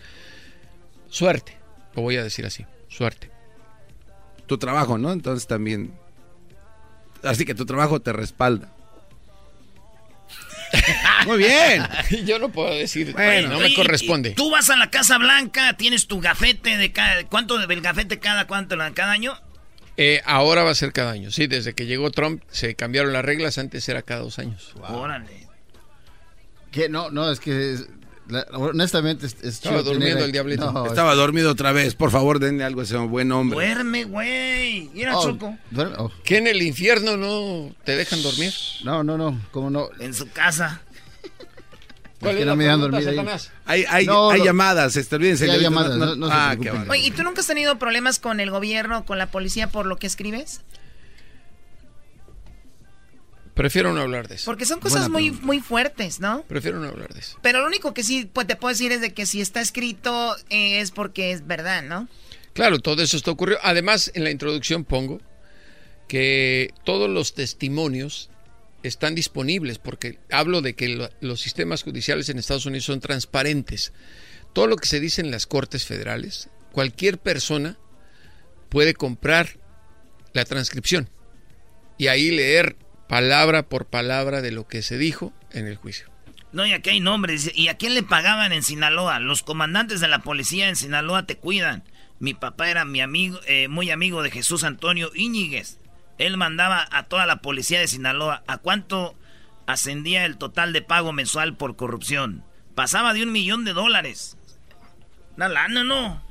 Suerte, 1.09 1.57
lo 1.95 2.03
voy 2.03 2.17
a 2.17 2.25
decir 2.25 2.45
así, 2.47 2.65
suerte. 2.89 3.31
Tu 4.51 4.59
trabajo, 4.59 4.99
¿no? 4.99 5.13
Entonces 5.13 5.47
también. 5.47 5.93
Así 7.23 7.45
que 7.45 7.55
tu 7.55 7.65
trabajo 7.67 8.01
te 8.01 8.13
respalda. 8.13 8.73
Muy 11.25 11.39
bien. 11.39 11.85
Yo 12.27 12.41
no 12.41 12.49
puedo 12.51 12.75
decir, 12.75 13.13
Bueno, 13.13 13.51
no 13.51 13.61
me 13.61 13.73
corresponde. 13.73 14.31
y 14.31 14.35
Tú 14.35 14.51
vas 14.51 14.69
a 14.69 14.77
la 14.77 14.91
Casa 14.91 15.19
Blanca, 15.19 15.77
tienes 15.77 16.09
tu 16.09 16.21
gafete 16.21 16.79
de 16.79 16.91
cada... 16.91 17.23
¿Cuánto 17.29 17.59
del 17.65 17.81
gafete 17.81 18.19
cada 18.19 18.49
cuánto 18.49 18.77
cada 18.93 19.13
año? 19.13 19.39
Eh, 19.97 20.21
ahora 20.25 20.65
va 20.65 20.73
a 20.73 20.75
ser 20.75 20.93
cada 20.93 21.13
año, 21.13 21.31
sí, 21.31 21.47
desde 21.47 21.73
que 21.73 21.87
llegó 21.87 22.11
Trump 22.11 22.43
se 22.51 22.75
cambiaron 22.75 23.13
las 23.13 23.25
reglas, 23.25 23.57
antes 23.57 23.89
era 23.89 24.03
cada 24.03 24.23
dos 24.23 24.41
años. 24.41 24.75
Órale. 24.81 25.47
Que 26.73 26.89
no, 26.89 27.11
no, 27.13 27.31
es 27.31 27.39
que 27.39 27.75
es- 27.75 27.87
la- 28.31 28.47
honestamente 28.53 29.27
es, 29.27 29.35
es 29.43 29.55
Estaba 29.55 29.79
chido 29.81 29.91
durmiendo 29.93 30.17
tener- 30.17 30.27
el 30.27 30.33
diablito. 30.33 30.73
No, 30.73 30.87
Estaba 30.87 31.15
dormido 31.15 31.51
otra 31.51 31.73
vez. 31.73 31.95
Por 31.95 32.11
favor, 32.11 32.39
denle 32.39 32.65
algo 32.65 32.81
a 32.81 32.85
ese 32.85 32.97
buen 32.97 33.31
hombre. 33.33 33.55
Duerme, 33.57 34.05
güey. 34.05 34.89
Mira, 34.95 35.17
Oh, 35.19 35.23
Choco. 35.25 35.57
duerme- 35.71 35.95
oh. 35.99 36.11
¿Que 36.25 36.39
en 36.39 36.47
el 36.47 36.63
infierno 36.63 37.17
no 37.17 37.75
te 37.85 37.97
dejan 37.97 38.23
dormir? 38.23 38.53
No, 38.85 39.03
no, 39.05 39.19
no, 39.19 39.41
cómo 39.51 39.69
no. 39.71 39.89
En 39.99 40.15
su 40.15 40.31
casa. 40.31 40.81
¿Cuál 42.21 42.37
que 42.37 42.45
no 42.45 42.55
me 42.55 42.65
dejan 42.65 42.81
dormir? 42.81 43.09
Hay, 43.65 43.85
hay, 43.89 44.05
No, 44.07 44.31
hay 44.31 44.41
no. 44.41 44.45
llamadas, 44.45 44.95
este, 44.97 45.17
olvídense. 45.17 45.47
Sí, 45.47 45.51
hay 45.51 45.61
llamadas, 45.61 45.97
no- 45.97 46.15
no 46.17 46.27
se 46.27 46.33
ah, 46.35 46.55
qué. 46.61 46.71
Oye, 46.71 47.07
¿y 47.07 47.11
tú 47.13 47.23
nunca 47.23 47.41
has 47.41 47.47
tenido 47.47 47.79
problemas 47.79 48.19
con 48.19 48.41
el 48.41 48.51
gobierno, 48.51 49.07
con 49.07 49.17
la 49.17 49.31
policía 49.31 49.69
por 49.69 49.87
lo 49.87 49.97
que 49.97 50.07
escribes? 50.07 50.61
Prefiero 53.61 53.93
no 53.93 54.01
hablar 54.01 54.27
de 54.27 54.37
eso. 54.37 54.47
Porque 54.47 54.65
son 54.65 54.81
cosas 54.81 55.11
muy, 55.11 55.33
muy 55.33 55.61
fuertes, 55.61 56.19
¿no? 56.19 56.45
Prefiero 56.45 56.79
no 56.81 56.89
hablar 56.89 57.13
de 57.13 57.21
eso. 57.21 57.39
Pero 57.43 57.61
lo 57.61 57.67
único 57.67 57.93
que 57.93 58.03
sí 58.03 58.25
pues, 58.33 58.47
te 58.47 58.57
puedo 58.57 58.73
decir 58.73 58.91
es 58.91 59.03
de 59.03 59.13
que 59.13 59.27
si 59.27 59.43
está 59.43 59.61
escrito 59.61 60.35
eh, 60.49 60.81
es 60.81 60.91
porque 60.93 61.33
es 61.33 61.47
verdad, 61.47 61.83
¿no? 61.83 62.09
Claro, 62.55 62.79
todo 62.79 63.03
eso 63.03 63.19
está 63.19 63.31
ocurriendo. 63.33 63.61
Además, 63.63 64.11
en 64.15 64.25
la 64.25 64.31
introducción 64.31 64.85
pongo 64.85 65.21
que 66.09 66.73
todos 66.85 67.09
los 67.11 67.35
testimonios 67.35 68.31
están 68.83 69.15
disponibles 69.15 69.79
porque 69.79 70.19
hablo 70.31 70.63
de 70.63 70.75
que 70.75 70.89
lo- 70.89 71.11
los 71.21 71.41
sistemas 71.43 71.83
judiciales 71.83 72.31
en 72.31 72.39
Estados 72.39 72.65
Unidos 72.65 72.87
son 72.87 73.01
transparentes. 73.01 73.93
Todo 74.55 74.67
lo 74.69 74.77
que 74.77 74.89
se 74.89 75.01
dice 75.01 75.21
en 75.21 75.31
las 75.31 75.47
cortes 75.47 75.85
federales, 75.85 76.49
cualquier 76.73 77.19
persona 77.19 77.79
puede 78.71 78.95
comprar 78.95 79.59
la 80.33 80.45
transcripción 80.47 81.11
y 81.99 82.07
ahí 82.07 82.31
leer 82.31 82.77
palabra 83.11 83.65
por 83.65 83.87
palabra 83.87 84.41
de 84.41 84.53
lo 84.53 84.69
que 84.69 84.83
se 84.83 84.97
dijo 84.97 85.33
en 85.51 85.67
el 85.67 85.77
juicio. 85.77 86.07
No, 86.53 86.65
y 86.65 86.73
aquí 86.73 86.91
hay 86.91 87.01
nombres. 87.01 87.51
¿Y 87.57 87.67
a 87.67 87.77
quién 87.77 87.95
le 87.95 88.05
pagaban 88.05 88.53
en 88.53 88.63
Sinaloa? 88.63 89.19
Los 89.19 89.43
comandantes 89.43 90.01
de 90.01 90.07
la 90.07 90.21
policía 90.21 90.69
en 90.69 90.77
Sinaloa 90.77 91.27
te 91.27 91.37
cuidan. 91.37 91.83
Mi 92.21 92.35
papá 92.35 92.71
era 92.71 92.85
mi 92.85 93.01
amigo, 93.01 93.41
eh, 93.49 93.67
muy 93.67 93.91
amigo 93.91 94.23
de 94.23 94.31
Jesús 94.31 94.63
Antonio 94.63 95.11
Íñiguez. 95.13 95.79
Él 96.19 96.37
mandaba 96.37 96.87
a 96.93 97.07
toda 97.07 97.27
la 97.27 97.43
policía 97.43 97.81
de 97.81 97.89
Sinaloa. 97.89 98.45
¿A 98.47 98.59
cuánto 98.59 99.17
ascendía 99.67 100.25
el 100.25 100.39
total 100.39 100.73
de 100.73 100.83
pago 100.83 101.13
mensual 101.13 101.57
por 101.57 101.75
corrupción? 101.75 102.45
Pasaba 102.77 103.13
de 103.13 103.25
un 103.25 103.33
millón 103.33 103.65
de 103.65 103.73
dólares. 103.73 104.37
Una 105.37 105.49
lana, 105.49 105.83
¿no? 105.83 106.23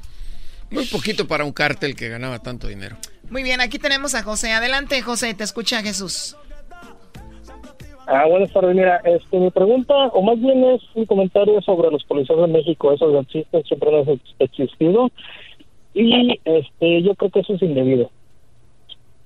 Muy 0.71 0.85
poquito 0.85 1.27
para 1.27 1.43
un 1.43 1.51
cártel 1.51 1.97
que 1.97 2.07
ganaba 2.07 2.39
tanto 2.39 2.69
dinero. 2.69 2.97
Muy 3.29 3.43
bien, 3.43 3.59
aquí 3.59 3.79
tenemos 3.79 4.15
a 4.15 4.23
José. 4.23 4.53
Adelante, 4.53 5.01
José, 5.01 5.33
te 5.33 5.43
escucha 5.43 5.81
Jesús. 5.81 6.37
Ah, 8.11 8.25
buenas 8.27 8.51
tardes. 8.51 8.75
Mira, 8.75 8.97
este, 9.05 9.37
mi 9.37 9.51
pregunta, 9.51 9.93
o 10.13 10.23
más 10.23 10.39
bien 10.41 10.63
es 10.63 10.81
un 10.95 11.05
comentario 11.05 11.61
sobre 11.61 11.91
los 11.91 12.03
policías 12.05 12.39
de 12.39 12.47
México. 12.47 12.91
Eso 12.91 13.11
que 13.11 13.19
existen, 13.19 13.63
siempre 13.65 13.99
han 13.99 14.09
ex- 14.09 14.35
existido. 14.39 15.09
Y 15.93 16.39
este, 16.43 17.03
yo 17.03 17.13
creo 17.15 17.29
que 17.29 17.41
eso 17.41 17.53
es 17.53 17.61
indebido. 17.61 18.09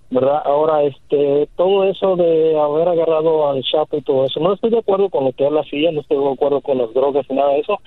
¿Verdad? 0.10 0.42
Ahora, 0.44 0.84
este, 0.84 1.48
todo 1.56 1.86
eso 1.86 2.18
de 2.18 2.60
haber 2.60 2.90
agarrado 2.90 3.50
al 3.50 3.64
Chapo 3.64 3.98
y 3.98 4.02
todo 4.02 4.26
eso, 4.26 4.42
no 4.42 4.54
estoy 4.54 4.72
de 4.72 4.80
acuerdo 4.80 5.10
con 5.10 5.24
lo 5.26 5.32
que 5.32 5.48
él 5.48 5.58
hacía, 5.58 5.92
no 5.94 6.02
estoy 6.02 6.18
de 6.18 6.34
acuerdo 6.34 6.60
con 6.62 6.78
las 6.78 6.94
drogas 6.94 7.26
y 7.30 7.34
nada 7.36 7.54
de 7.54 7.60
eso. 7.62 7.80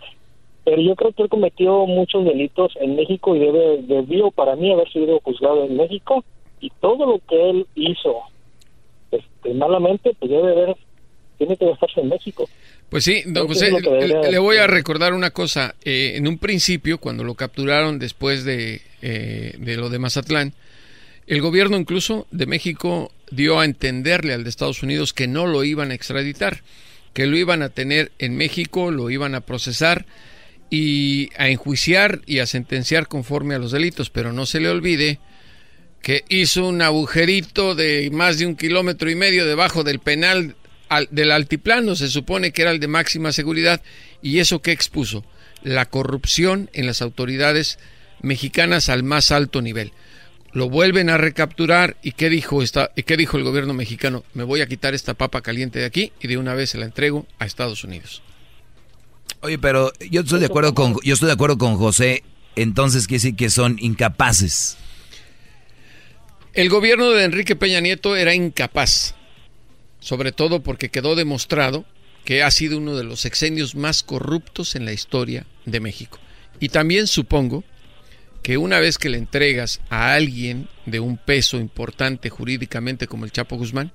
Pero 0.64 0.80
yo 0.80 0.96
creo 0.96 1.12
que 1.12 1.24
él 1.24 1.28
cometió 1.28 1.84
muchos 1.86 2.24
delitos 2.24 2.72
en 2.80 2.96
México 2.96 3.36
y 3.36 3.40
debe, 3.40 3.82
debió 3.82 4.30
para 4.30 4.56
mí 4.56 4.72
haber 4.72 4.90
sido 4.90 5.20
juzgado 5.22 5.64
en 5.64 5.76
México. 5.76 6.24
Y 6.58 6.70
todo 6.80 7.04
lo 7.04 7.18
que 7.28 7.50
él 7.50 7.66
hizo 7.74 8.22
este, 9.10 9.54
malamente, 9.54 10.12
pues 10.18 10.30
debe 10.30 10.52
haber, 10.52 10.76
tiene 11.38 11.56
que 11.56 11.66
dejarse 11.66 12.00
en 12.00 12.08
México. 12.08 12.48
Pues 12.88 13.04
sí, 13.04 13.22
don 13.26 13.46
José, 13.48 13.70
le, 13.70 14.30
le 14.30 14.38
voy 14.38 14.58
a 14.58 14.66
recordar 14.66 15.12
una 15.12 15.30
cosa. 15.30 15.74
Eh, 15.84 16.12
en 16.16 16.28
un 16.28 16.38
principio, 16.38 16.98
cuando 16.98 17.24
lo 17.24 17.34
capturaron 17.34 17.98
después 17.98 18.44
de, 18.44 18.80
eh, 19.02 19.54
de 19.58 19.76
lo 19.76 19.90
de 19.90 19.98
Mazatlán, 19.98 20.52
el 21.26 21.40
gobierno 21.40 21.76
incluso 21.76 22.26
de 22.30 22.46
México 22.46 23.12
dio 23.30 23.58
a 23.58 23.64
entenderle 23.64 24.32
al 24.32 24.44
de 24.44 24.50
Estados 24.50 24.82
Unidos 24.82 25.12
que 25.12 25.26
no 25.26 25.46
lo 25.46 25.64
iban 25.64 25.90
a 25.90 25.94
extraditar, 25.94 26.62
que 27.12 27.26
lo 27.26 27.36
iban 27.36 27.62
a 27.62 27.70
tener 27.70 28.12
en 28.18 28.36
México, 28.36 28.90
lo 28.92 29.10
iban 29.10 29.34
a 29.34 29.40
procesar 29.40 30.06
y 30.70 31.30
a 31.36 31.48
enjuiciar 31.48 32.20
y 32.26 32.38
a 32.38 32.46
sentenciar 32.46 33.08
conforme 33.08 33.54
a 33.54 33.58
los 33.58 33.72
delitos, 33.72 34.10
pero 34.10 34.32
no 34.32 34.46
se 34.46 34.60
le 34.60 34.68
olvide 34.68 35.18
que 36.02 36.24
hizo 36.28 36.68
un 36.68 36.82
agujerito 36.82 37.74
de 37.74 38.10
más 38.12 38.38
de 38.38 38.46
un 38.46 38.54
kilómetro 38.54 39.10
y 39.10 39.16
medio 39.16 39.44
debajo 39.44 39.82
del 39.82 39.98
penal 39.98 40.54
al- 40.88 41.08
del 41.10 41.30
altiplano, 41.32 41.94
se 41.96 42.08
supone 42.08 42.52
que 42.52 42.62
era 42.62 42.70
el 42.70 42.80
de 42.80 42.88
máxima 42.88 43.32
seguridad, 43.32 43.82
y 44.22 44.38
eso 44.38 44.60
que 44.62 44.72
expuso 44.72 45.24
la 45.62 45.86
corrupción 45.86 46.70
en 46.72 46.86
las 46.86 47.02
autoridades 47.02 47.78
mexicanas 48.22 48.88
al 48.88 49.02
más 49.02 49.30
alto 49.30 49.62
nivel. 49.62 49.92
Lo 50.52 50.70
vuelven 50.70 51.10
a 51.10 51.18
recapturar 51.18 51.96
y 52.02 52.12
qué 52.12 52.30
dijo 52.30 52.62
esta, 52.62 52.90
y 52.96 53.02
qué 53.02 53.16
dijo 53.16 53.36
el 53.36 53.44
gobierno 53.44 53.74
mexicano, 53.74 54.24
me 54.32 54.42
voy 54.44 54.62
a 54.62 54.66
quitar 54.66 54.94
esta 54.94 55.12
papa 55.14 55.42
caliente 55.42 55.78
de 55.80 55.84
aquí 55.84 56.12
y 56.20 56.28
de 56.28 56.38
una 56.38 56.54
vez 56.54 56.70
se 56.70 56.78
la 56.78 56.86
entrego 56.86 57.26
a 57.38 57.44
Estados 57.44 57.84
Unidos. 57.84 58.22
Oye, 59.42 59.58
pero 59.58 59.92
yo 60.10 60.22
estoy 60.22 60.40
de 60.40 60.46
acuerdo 60.46 60.74
con 60.74 60.96
yo 61.04 61.12
estoy 61.14 61.26
de 61.26 61.34
acuerdo 61.34 61.58
con 61.58 61.76
José. 61.76 62.24
Entonces 62.56 63.06
quiere 63.06 63.18
decir 63.22 63.36
que 63.36 63.50
son 63.50 63.76
incapaces. 63.80 64.78
El 66.54 66.70
gobierno 66.70 67.10
de 67.10 67.24
Enrique 67.24 67.54
Peña 67.54 67.80
Nieto 67.80 68.16
era 68.16 68.34
incapaz, 68.34 69.14
sobre 70.06 70.30
todo 70.30 70.62
porque 70.62 70.88
quedó 70.88 71.16
demostrado 71.16 71.84
que 72.24 72.44
ha 72.44 72.50
sido 72.52 72.78
uno 72.78 72.94
de 72.94 73.02
los 73.02 73.22
sexenios 73.22 73.74
más 73.74 74.04
corruptos 74.04 74.76
en 74.76 74.84
la 74.84 74.92
historia 74.92 75.46
de 75.64 75.80
México. 75.80 76.20
Y 76.60 76.68
también 76.68 77.08
supongo 77.08 77.64
que 78.44 78.56
una 78.56 78.78
vez 78.78 78.98
que 78.98 79.08
le 79.08 79.18
entregas 79.18 79.80
a 79.90 80.14
alguien 80.14 80.68
de 80.84 81.00
un 81.00 81.16
peso 81.18 81.56
importante 81.56 82.30
jurídicamente 82.30 83.08
como 83.08 83.24
el 83.24 83.32
Chapo 83.32 83.56
Guzmán, 83.56 83.90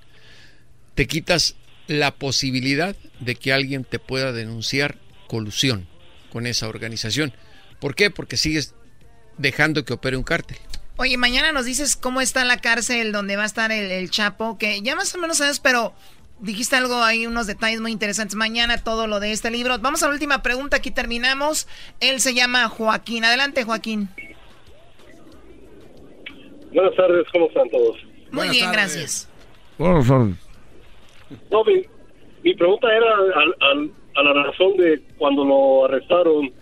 te 0.94 1.06
quitas 1.06 1.54
la 1.86 2.14
posibilidad 2.14 2.94
de 3.20 3.34
que 3.34 3.54
alguien 3.54 3.82
te 3.82 3.98
pueda 3.98 4.32
denunciar 4.32 4.98
colusión 5.28 5.88
con 6.30 6.46
esa 6.46 6.68
organización. 6.68 7.32
¿Por 7.80 7.94
qué? 7.94 8.10
Porque 8.10 8.36
sigues 8.36 8.74
dejando 9.38 9.86
que 9.86 9.94
opere 9.94 10.18
un 10.18 10.24
cártel. 10.24 10.58
Oye, 11.02 11.16
mañana 11.16 11.50
nos 11.50 11.64
dices 11.64 11.96
cómo 11.96 12.20
está 12.20 12.44
la 12.44 12.58
cárcel 12.58 13.10
donde 13.10 13.34
va 13.36 13.42
a 13.42 13.46
estar 13.46 13.72
el, 13.72 13.90
el 13.90 14.08
Chapo, 14.08 14.56
que 14.56 14.82
ya 14.82 14.94
más 14.94 15.12
o 15.16 15.18
menos 15.18 15.38
sabes, 15.38 15.58
pero 15.58 15.92
dijiste 16.38 16.76
algo 16.76 17.02
ahí, 17.02 17.26
unos 17.26 17.48
detalles 17.48 17.80
muy 17.80 17.90
interesantes. 17.90 18.36
Mañana 18.36 18.78
todo 18.78 19.08
lo 19.08 19.18
de 19.18 19.32
este 19.32 19.50
libro. 19.50 19.76
Vamos 19.80 20.04
a 20.04 20.06
la 20.06 20.12
última 20.14 20.42
pregunta, 20.44 20.76
aquí 20.76 20.92
terminamos. 20.92 21.66
Él 21.98 22.20
se 22.20 22.34
llama 22.34 22.68
Joaquín. 22.68 23.24
Adelante, 23.24 23.64
Joaquín. 23.64 24.10
Buenas 26.72 26.94
tardes, 26.94 27.26
¿cómo 27.32 27.46
están 27.48 27.68
todos? 27.70 27.96
Muy 28.30 28.48
bien, 28.50 28.70
gracias. 28.70 29.28
Buenas 29.78 30.06
tardes. 30.06 30.36
No, 31.50 31.64
mi, 31.64 31.82
mi 32.44 32.54
pregunta 32.54 32.86
era 32.94 33.12
al- 33.16 33.56
al- 33.60 33.90
a 34.14 34.22
la 34.22 34.42
razón 34.44 34.76
de 34.76 35.02
cuando 35.18 35.44
lo 35.44 35.86
arrestaron. 35.86 36.52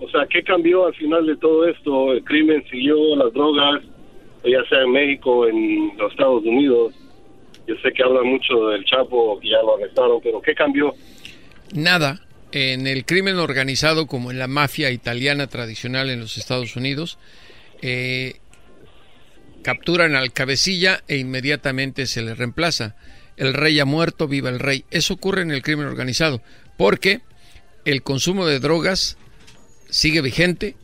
O 0.00 0.08
sea, 0.08 0.26
¿qué 0.30 0.42
cambió 0.42 0.86
al 0.86 0.94
final 0.94 1.26
de 1.26 1.36
todo 1.36 1.66
esto? 1.66 2.12
¿El 2.12 2.24
crimen 2.24 2.64
siguió, 2.70 3.16
las 3.16 3.32
drogas, 3.32 3.82
ya 4.44 4.64
sea 4.68 4.82
en 4.82 4.92
México, 4.92 5.46
en 5.46 5.96
los 5.98 6.12
Estados 6.12 6.44
Unidos? 6.44 6.94
Yo 7.66 7.74
sé 7.82 7.92
que 7.92 8.02
hablan 8.02 8.26
mucho 8.26 8.68
del 8.68 8.84
Chapo, 8.84 9.38
que 9.40 9.50
ya 9.50 9.60
lo 9.62 9.76
arrestaron, 9.76 10.20
pero 10.22 10.40
¿qué 10.40 10.54
cambió? 10.54 10.94
Nada. 11.74 12.20
En 12.50 12.86
el 12.86 13.04
crimen 13.04 13.36
organizado, 13.36 14.06
como 14.06 14.30
en 14.30 14.38
la 14.38 14.46
mafia 14.46 14.90
italiana 14.90 15.48
tradicional 15.48 16.08
en 16.08 16.20
los 16.20 16.38
Estados 16.38 16.76
Unidos, 16.76 17.18
eh, 17.82 18.36
capturan 19.62 20.14
al 20.14 20.32
cabecilla 20.32 21.02
e 21.08 21.18
inmediatamente 21.18 22.06
se 22.06 22.22
le 22.22 22.34
reemplaza. 22.34 22.96
El 23.36 23.52
rey 23.52 23.78
ha 23.80 23.84
muerto, 23.84 24.28
viva 24.28 24.48
el 24.48 24.60
rey. 24.60 24.84
Eso 24.90 25.14
ocurre 25.14 25.42
en 25.42 25.50
el 25.50 25.62
crimen 25.62 25.86
organizado, 25.86 26.40
porque 26.78 27.20
el 27.84 28.02
consumo 28.02 28.46
de 28.46 28.60
drogas 28.60 29.18
sigue 29.90 30.20
vigente 30.20 30.76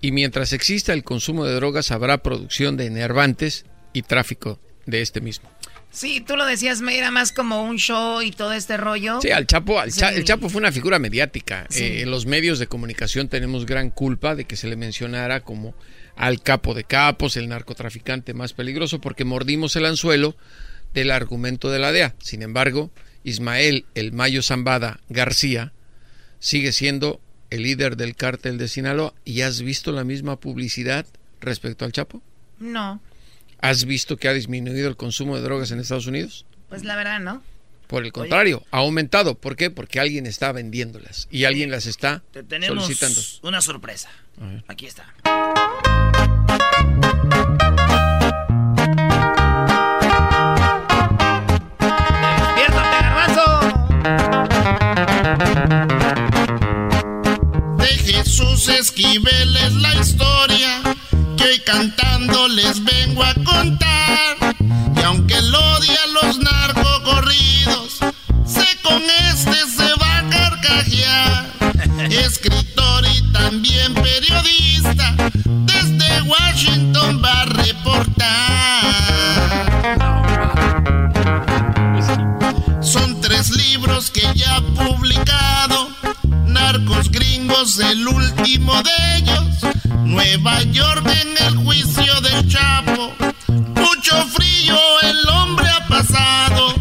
y 0.00 0.12
mientras 0.12 0.52
exista 0.52 0.92
el 0.92 1.04
consumo 1.04 1.44
de 1.44 1.54
drogas 1.54 1.90
habrá 1.90 2.22
producción 2.22 2.76
de 2.76 2.86
enervantes 2.86 3.64
y 3.92 4.02
tráfico 4.02 4.58
de 4.86 5.02
este 5.02 5.20
mismo. 5.20 5.50
Sí, 5.92 6.20
tú 6.20 6.36
lo 6.36 6.46
decías, 6.46 6.80
me 6.82 6.96
era 6.96 7.10
más 7.10 7.32
como 7.32 7.64
un 7.64 7.76
show 7.76 8.22
y 8.22 8.30
todo 8.30 8.52
este 8.52 8.76
rollo. 8.76 9.20
Sí, 9.20 9.30
al 9.32 9.46
Chapo, 9.48 9.80
al 9.80 9.90
Cha- 9.92 10.10
el 10.10 10.24
Chapo 10.24 10.48
fue 10.48 10.60
una 10.60 10.70
figura 10.70 11.00
mediática. 11.00 11.66
Sí. 11.68 11.84
Eh, 11.84 12.06
los 12.06 12.26
medios 12.26 12.60
de 12.60 12.68
comunicación 12.68 13.28
tenemos 13.28 13.66
gran 13.66 13.90
culpa 13.90 14.36
de 14.36 14.44
que 14.44 14.54
se 14.56 14.68
le 14.68 14.76
mencionara 14.76 15.40
como 15.40 15.74
al 16.14 16.42
capo 16.42 16.74
de 16.74 16.84
capos, 16.84 17.36
el 17.36 17.48
narcotraficante 17.48 18.34
más 18.34 18.52
peligroso, 18.52 19.00
porque 19.00 19.24
mordimos 19.24 19.74
el 19.74 19.84
anzuelo 19.86 20.36
del 20.94 21.10
argumento 21.10 21.70
de 21.70 21.78
la 21.80 21.90
DEA. 21.90 22.14
Sin 22.20 22.42
embargo, 22.42 22.92
Ismael 23.24 23.84
El 23.94 24.12
Mayo 24.12 24.42
Zambada 24.42 25.00
García 25.08 25.72
sigue 26.38 26.72
siendo 26.72 27.20
el 27.50 27.62
líder 27.64 27.96
del 27.96 28.16
cártel 28.16 28.58
de 28.58 28.68
Sinaloa. 28.68 29.12
¿Y 29.24 29.42
has 29.42 29.60
visto 29.62 29.92
la 29.92 30.04
misma 30.04 30.38
publicidad 30.40 31.06
respecto 31.40 31.84
al 31.84 31.92
Chapo? 31.92 32.22
No, 32.58 33.00
¿Has 33.62 33.84
visto 33.84 34.16
que 34.16 34.26
ha 34.28 34.32
disminuido 34.32 34.88
el 34.88 34.96
consumo 34.96 35.36
de 35.36 35.42
drogas 35.42 35.70
en 35.70 35.80
Estados 35.80 36.06
Unidos? 36.06 36.46
pues 36.70 36.84
la 36.84 36.96
verdad, 36.96 37.20
¿no? 37.20 37.42
Por 37.88 38.04
el 38.06 38.12
contrario, 38.12 38.62
ha 38.70 38.78
aumentado. 38.78 39.34
¿Por 39.34 39.56
qué? 39.56 39.68
Porque 39.70 39.98
alguien 40.00 40.24
está 40.26 40.52
vendiéndolas 40.52 41.26
y 41.30 41.44
alguien 41.44 41.70
las 41.70 41.86
está 41.86 42.22
Te 42.32 42.42
tenemos 42.44 42.84
solicitando. 42.84 43.20
una 43.42 43.60
sorpresa. 43.60 44.08
Aquí 44.68 44.86
está. 44.86 45.12
¡Despiértate, 51.80 52.98
garbanzo! 53.02 53.46
De 58.40 58.46
Jesús 58.46 58.68
Esquivel 58.68 59.56
es 59.56 59.72
la 59.74 59.94
historia 59.96 60.82
que 61.36 61.44
hoy 61.44 61.58
cantando 61.60 62.48
les 62.48 62.82
vengo 62.82 63.22
a 63.22 63.34
contar. 63.34 64.36
Y 64.96 65.00
aunque 65.02 65.34
él 65.34 65.54
odia 65.54 66.00
los 66.14 66.38
narcocorridos, 66.38 67.98
sé 68.46 68.66
con 68.82 69.02
este 69.30 69.56
se 69.76 69.94
va 70.00 70.18
a 70.18 70.28
carcajear. 70.30 71.52
Escritor 72.10 73.04
y 73.14 73.32
también 73.32 73.94
periodista, 73.94 75.14
desde 75.44 76.22
Washington 76.22 77.22
va 77.22 77.42
a 77.42 77.44
reportar. 77.44 78.30
Son 82.82 83.20
tres 83.20 83.50
libros 83.50 84.10
que 84.10 84.22
ya 84.34 84.56
ha 84.56 84.62
publicado. 84.62 85.59
Narcos 86.72 87.10
gringos, 87.10 87.80
el 87.80 88.06
último 88.06 88.80
de 88.84 89.16
ellos. 89.16 89.74
Nueva 90.04 90.62
York 90.62 91.04
en 91.20 91.46
el 91.48 91.56
juicio 91.64 92.20
del 92.20 92.46
Chapo. 92.46 93.12
Mucho 93.74 94.24
frío 94.26 94.78
el 95.02 95.28
hombre 95.30 95.68
ha 95.68 95.84
pasado. 95.88 96.74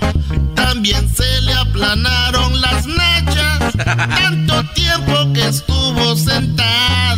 También 0.54 1.10
se 1.10 1.42
le 1.42 1.54
aplanaron 1.54 2.62
las 2.62 2.86
nachas. 2.86 3.74
Tanto 3.84 4.64
tiempo 4.76 5.34
que 5.34 5.48
estuvo 5.48 6.16
sentado. 6.16 7.09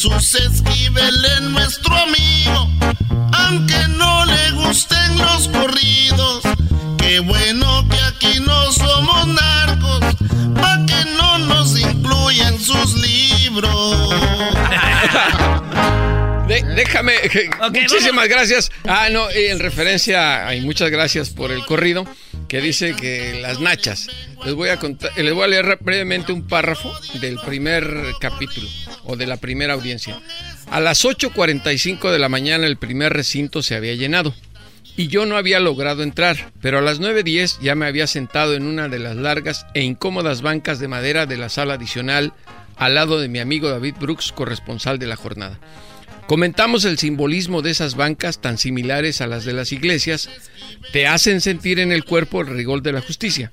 Jesús 0.00 0.34
Esquivel 0.34 1.24
es 1.26 1.40
nuestro 1.42 1.94
amigo, 1.94 2.70
aunque 3.34 3.76
no 3.98 4.24
le 4.24 4.50
gusten 4.52 5.18
los 5.18 5.46
corridos. 5.48 6.40
Qué 6.96 7.20
bueno 7.20 7.86
que 7.86 7.98
aquí 7.98 8.40
no 8.40 8.72
somos 8.72 9.26
narcos, 9.26 10.00
pa' 10.54 10.86
que 10.86 11.04
no 11.18 11.36
nos 11.40 11.78
incluyan 11.78 12.58
sus 12.58 12.94
libros. 12.94 14.14
De- 16.48 16.62
déjame, 16.62 17.12
muchísimas 17.70 18.26
gracias. 18.26 18.72
Ah, 18.88 19.08
no, 19.10 19.30
y 19.30 19.48
en 19.48 19.58
referencia, 19.58 20.54
y 20.54 20.62
muchas 20.62 20.88
gracias 20.88 21.28
por 21.28 21.52
el 21.52 21.62
corrido, 21.66 22.06
que 22.48 22.62
dice 22.62 22.96
que 22.96 23.38
las 23.42 23.60
nachas. 23.60 24.06
Les 24.46 24.54
voy 24.54 24.70
a 24.70 24.78
contar, 24.78 25.10
les 25.18 25.34
voy 25.34 25.44
a 25.44 25.48
leer 25.48 25.76
brevemente 25.82 26.32
un 26.32 26.46
párrafo 26.46 26.90
del 27.20 27.38
primer 27.40 28.14
capítulo 28.18 28.66
de 29.16 29.26
la 29.26 29.36
primera 29.36 29.74
audiencia. 29.74 30.20
A 30.70 30.80
las 30.80 31.04
8.45 31.04 32.10
de 32.10 32.18
la 32.18 32.28
mañana 32.28 32.66
el 32.66 32.76
primer 32.76 33.12
recinto 33.12 33.62
se 33.62 33.74
había 33.74 33.94
llenado 33.94 34.34
y 34.96 35.08
yo 35.08 35.26
no 35.26 35.36
había 35.36 35.60
logrado 35.60 36.02
entrar, 36.02 36.52
pero 36.60 36.78
a 36.78 36.82
las 36.82 37.00
9.10 37.00 37.60
ya 37.60 37.74
me 37.74 37.86
había 37.86 38.06
sentado 38.06 38.54
en 38.54 38.66
una 38.66 38.88
de 38.88 38.98
las 38.98 39.16
largas 39.16 39.66
e 39.74 39.82
incómodas 39.82 40.42
bancas 40.42 40.78
de 40.78 40.88
madera 40.88 41.26
de 41.26 41.36
la 41.36 41.48
sala 41.48 41.74
adicional 41.74 42.32
al 42.76 42.94
lado 42.94 43.20
de 43.20 43.28
mi 43.28 43.38
amigo 43.38 43.68
David 43.68 43.96
Brooks, 44.00 44.32
corresponsal 44.32 44.98
de 44.98 45.06
la 45.06 45.16
jornada. 45.16 45.58
Comentamos 46.26 46.84
el 46.84 46.96
simbolismo 46.96 47.60
de 47.60 47.70
esas 47.70 47.96
bancas 47.96 48.40
tan 48.40 48.56
similares 48.56 49.20
a 49.20 49.26
las 49.26 49.44
de 49.44 49.52
las 49.52 49.72
iglesias, 49.72 50.30
te 50.92 51.06
hacen 51.06 51.40
sentir 51.40 51.80
en 51.80 51.92
el 51.92 52.04
cuerpo 52.04 52.40
el 52.40 52.46
rigor 52.46 52.82
de 52.82 52.92
la 52.92 53.00
justicia. 53.00 53.52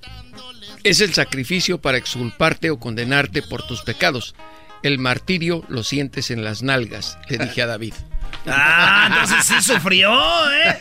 Es 0.84 1.02
el 1.02 1.14
sacrificio 1.14 1.82
para 1.82 1.98
exculparte 1.98 2.70
o 2.70 2.80
condenarte 2.80 3.42
por 3.42 3.66
tus 3.66 3.82
pecados. 3.82 4.36
El 4.84 5.00
martirio 5.00 5.64
lo 5.68 5.84
sientes 5.84 6.32
en 6.32 6.44
las 6.44 6.64
nalgas, 6.64 7.18
le 7.30 7.38
dije 7.38 7.62
a 7.62 7.68
David. 7.68 7.94
Ah, 8.50 9.08
entonces 9.10 9.44
sí 9.46 9.62
sufrió, 9.74 10.10
¿eh? 10.52 10.78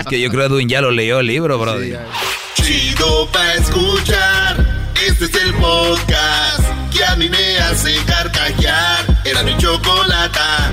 Es 0.00 0.06
que 0.06 0.20
yo 0.20 0.30
creo 0.30 0.48
que 0.48 0.54
Edwin 0.54 0.68
ya 0.68 0.80
lo 0.80 0.90
leyó 0.90 1.20
el 1.20 1.28
libro, 1.28 1.56
Brody. 1.56 1.92
Chido 2.54 3.28
pa' 3.30 3.54
escuchar. 3.54 4.56
Este 5.06 5.26
es 5.26 5.34
el 5.44 5.54
podcast 5.54 6.60
que 6.92 7.04
a 7.04 7.14
mí 7.14 7.28
me 7.28 7.58
hace 7.58 7.94
carcajear. 8.04 9.04
Era 9.24 9.44
mi 9.44 9.56
chocolata. 9.58 10.72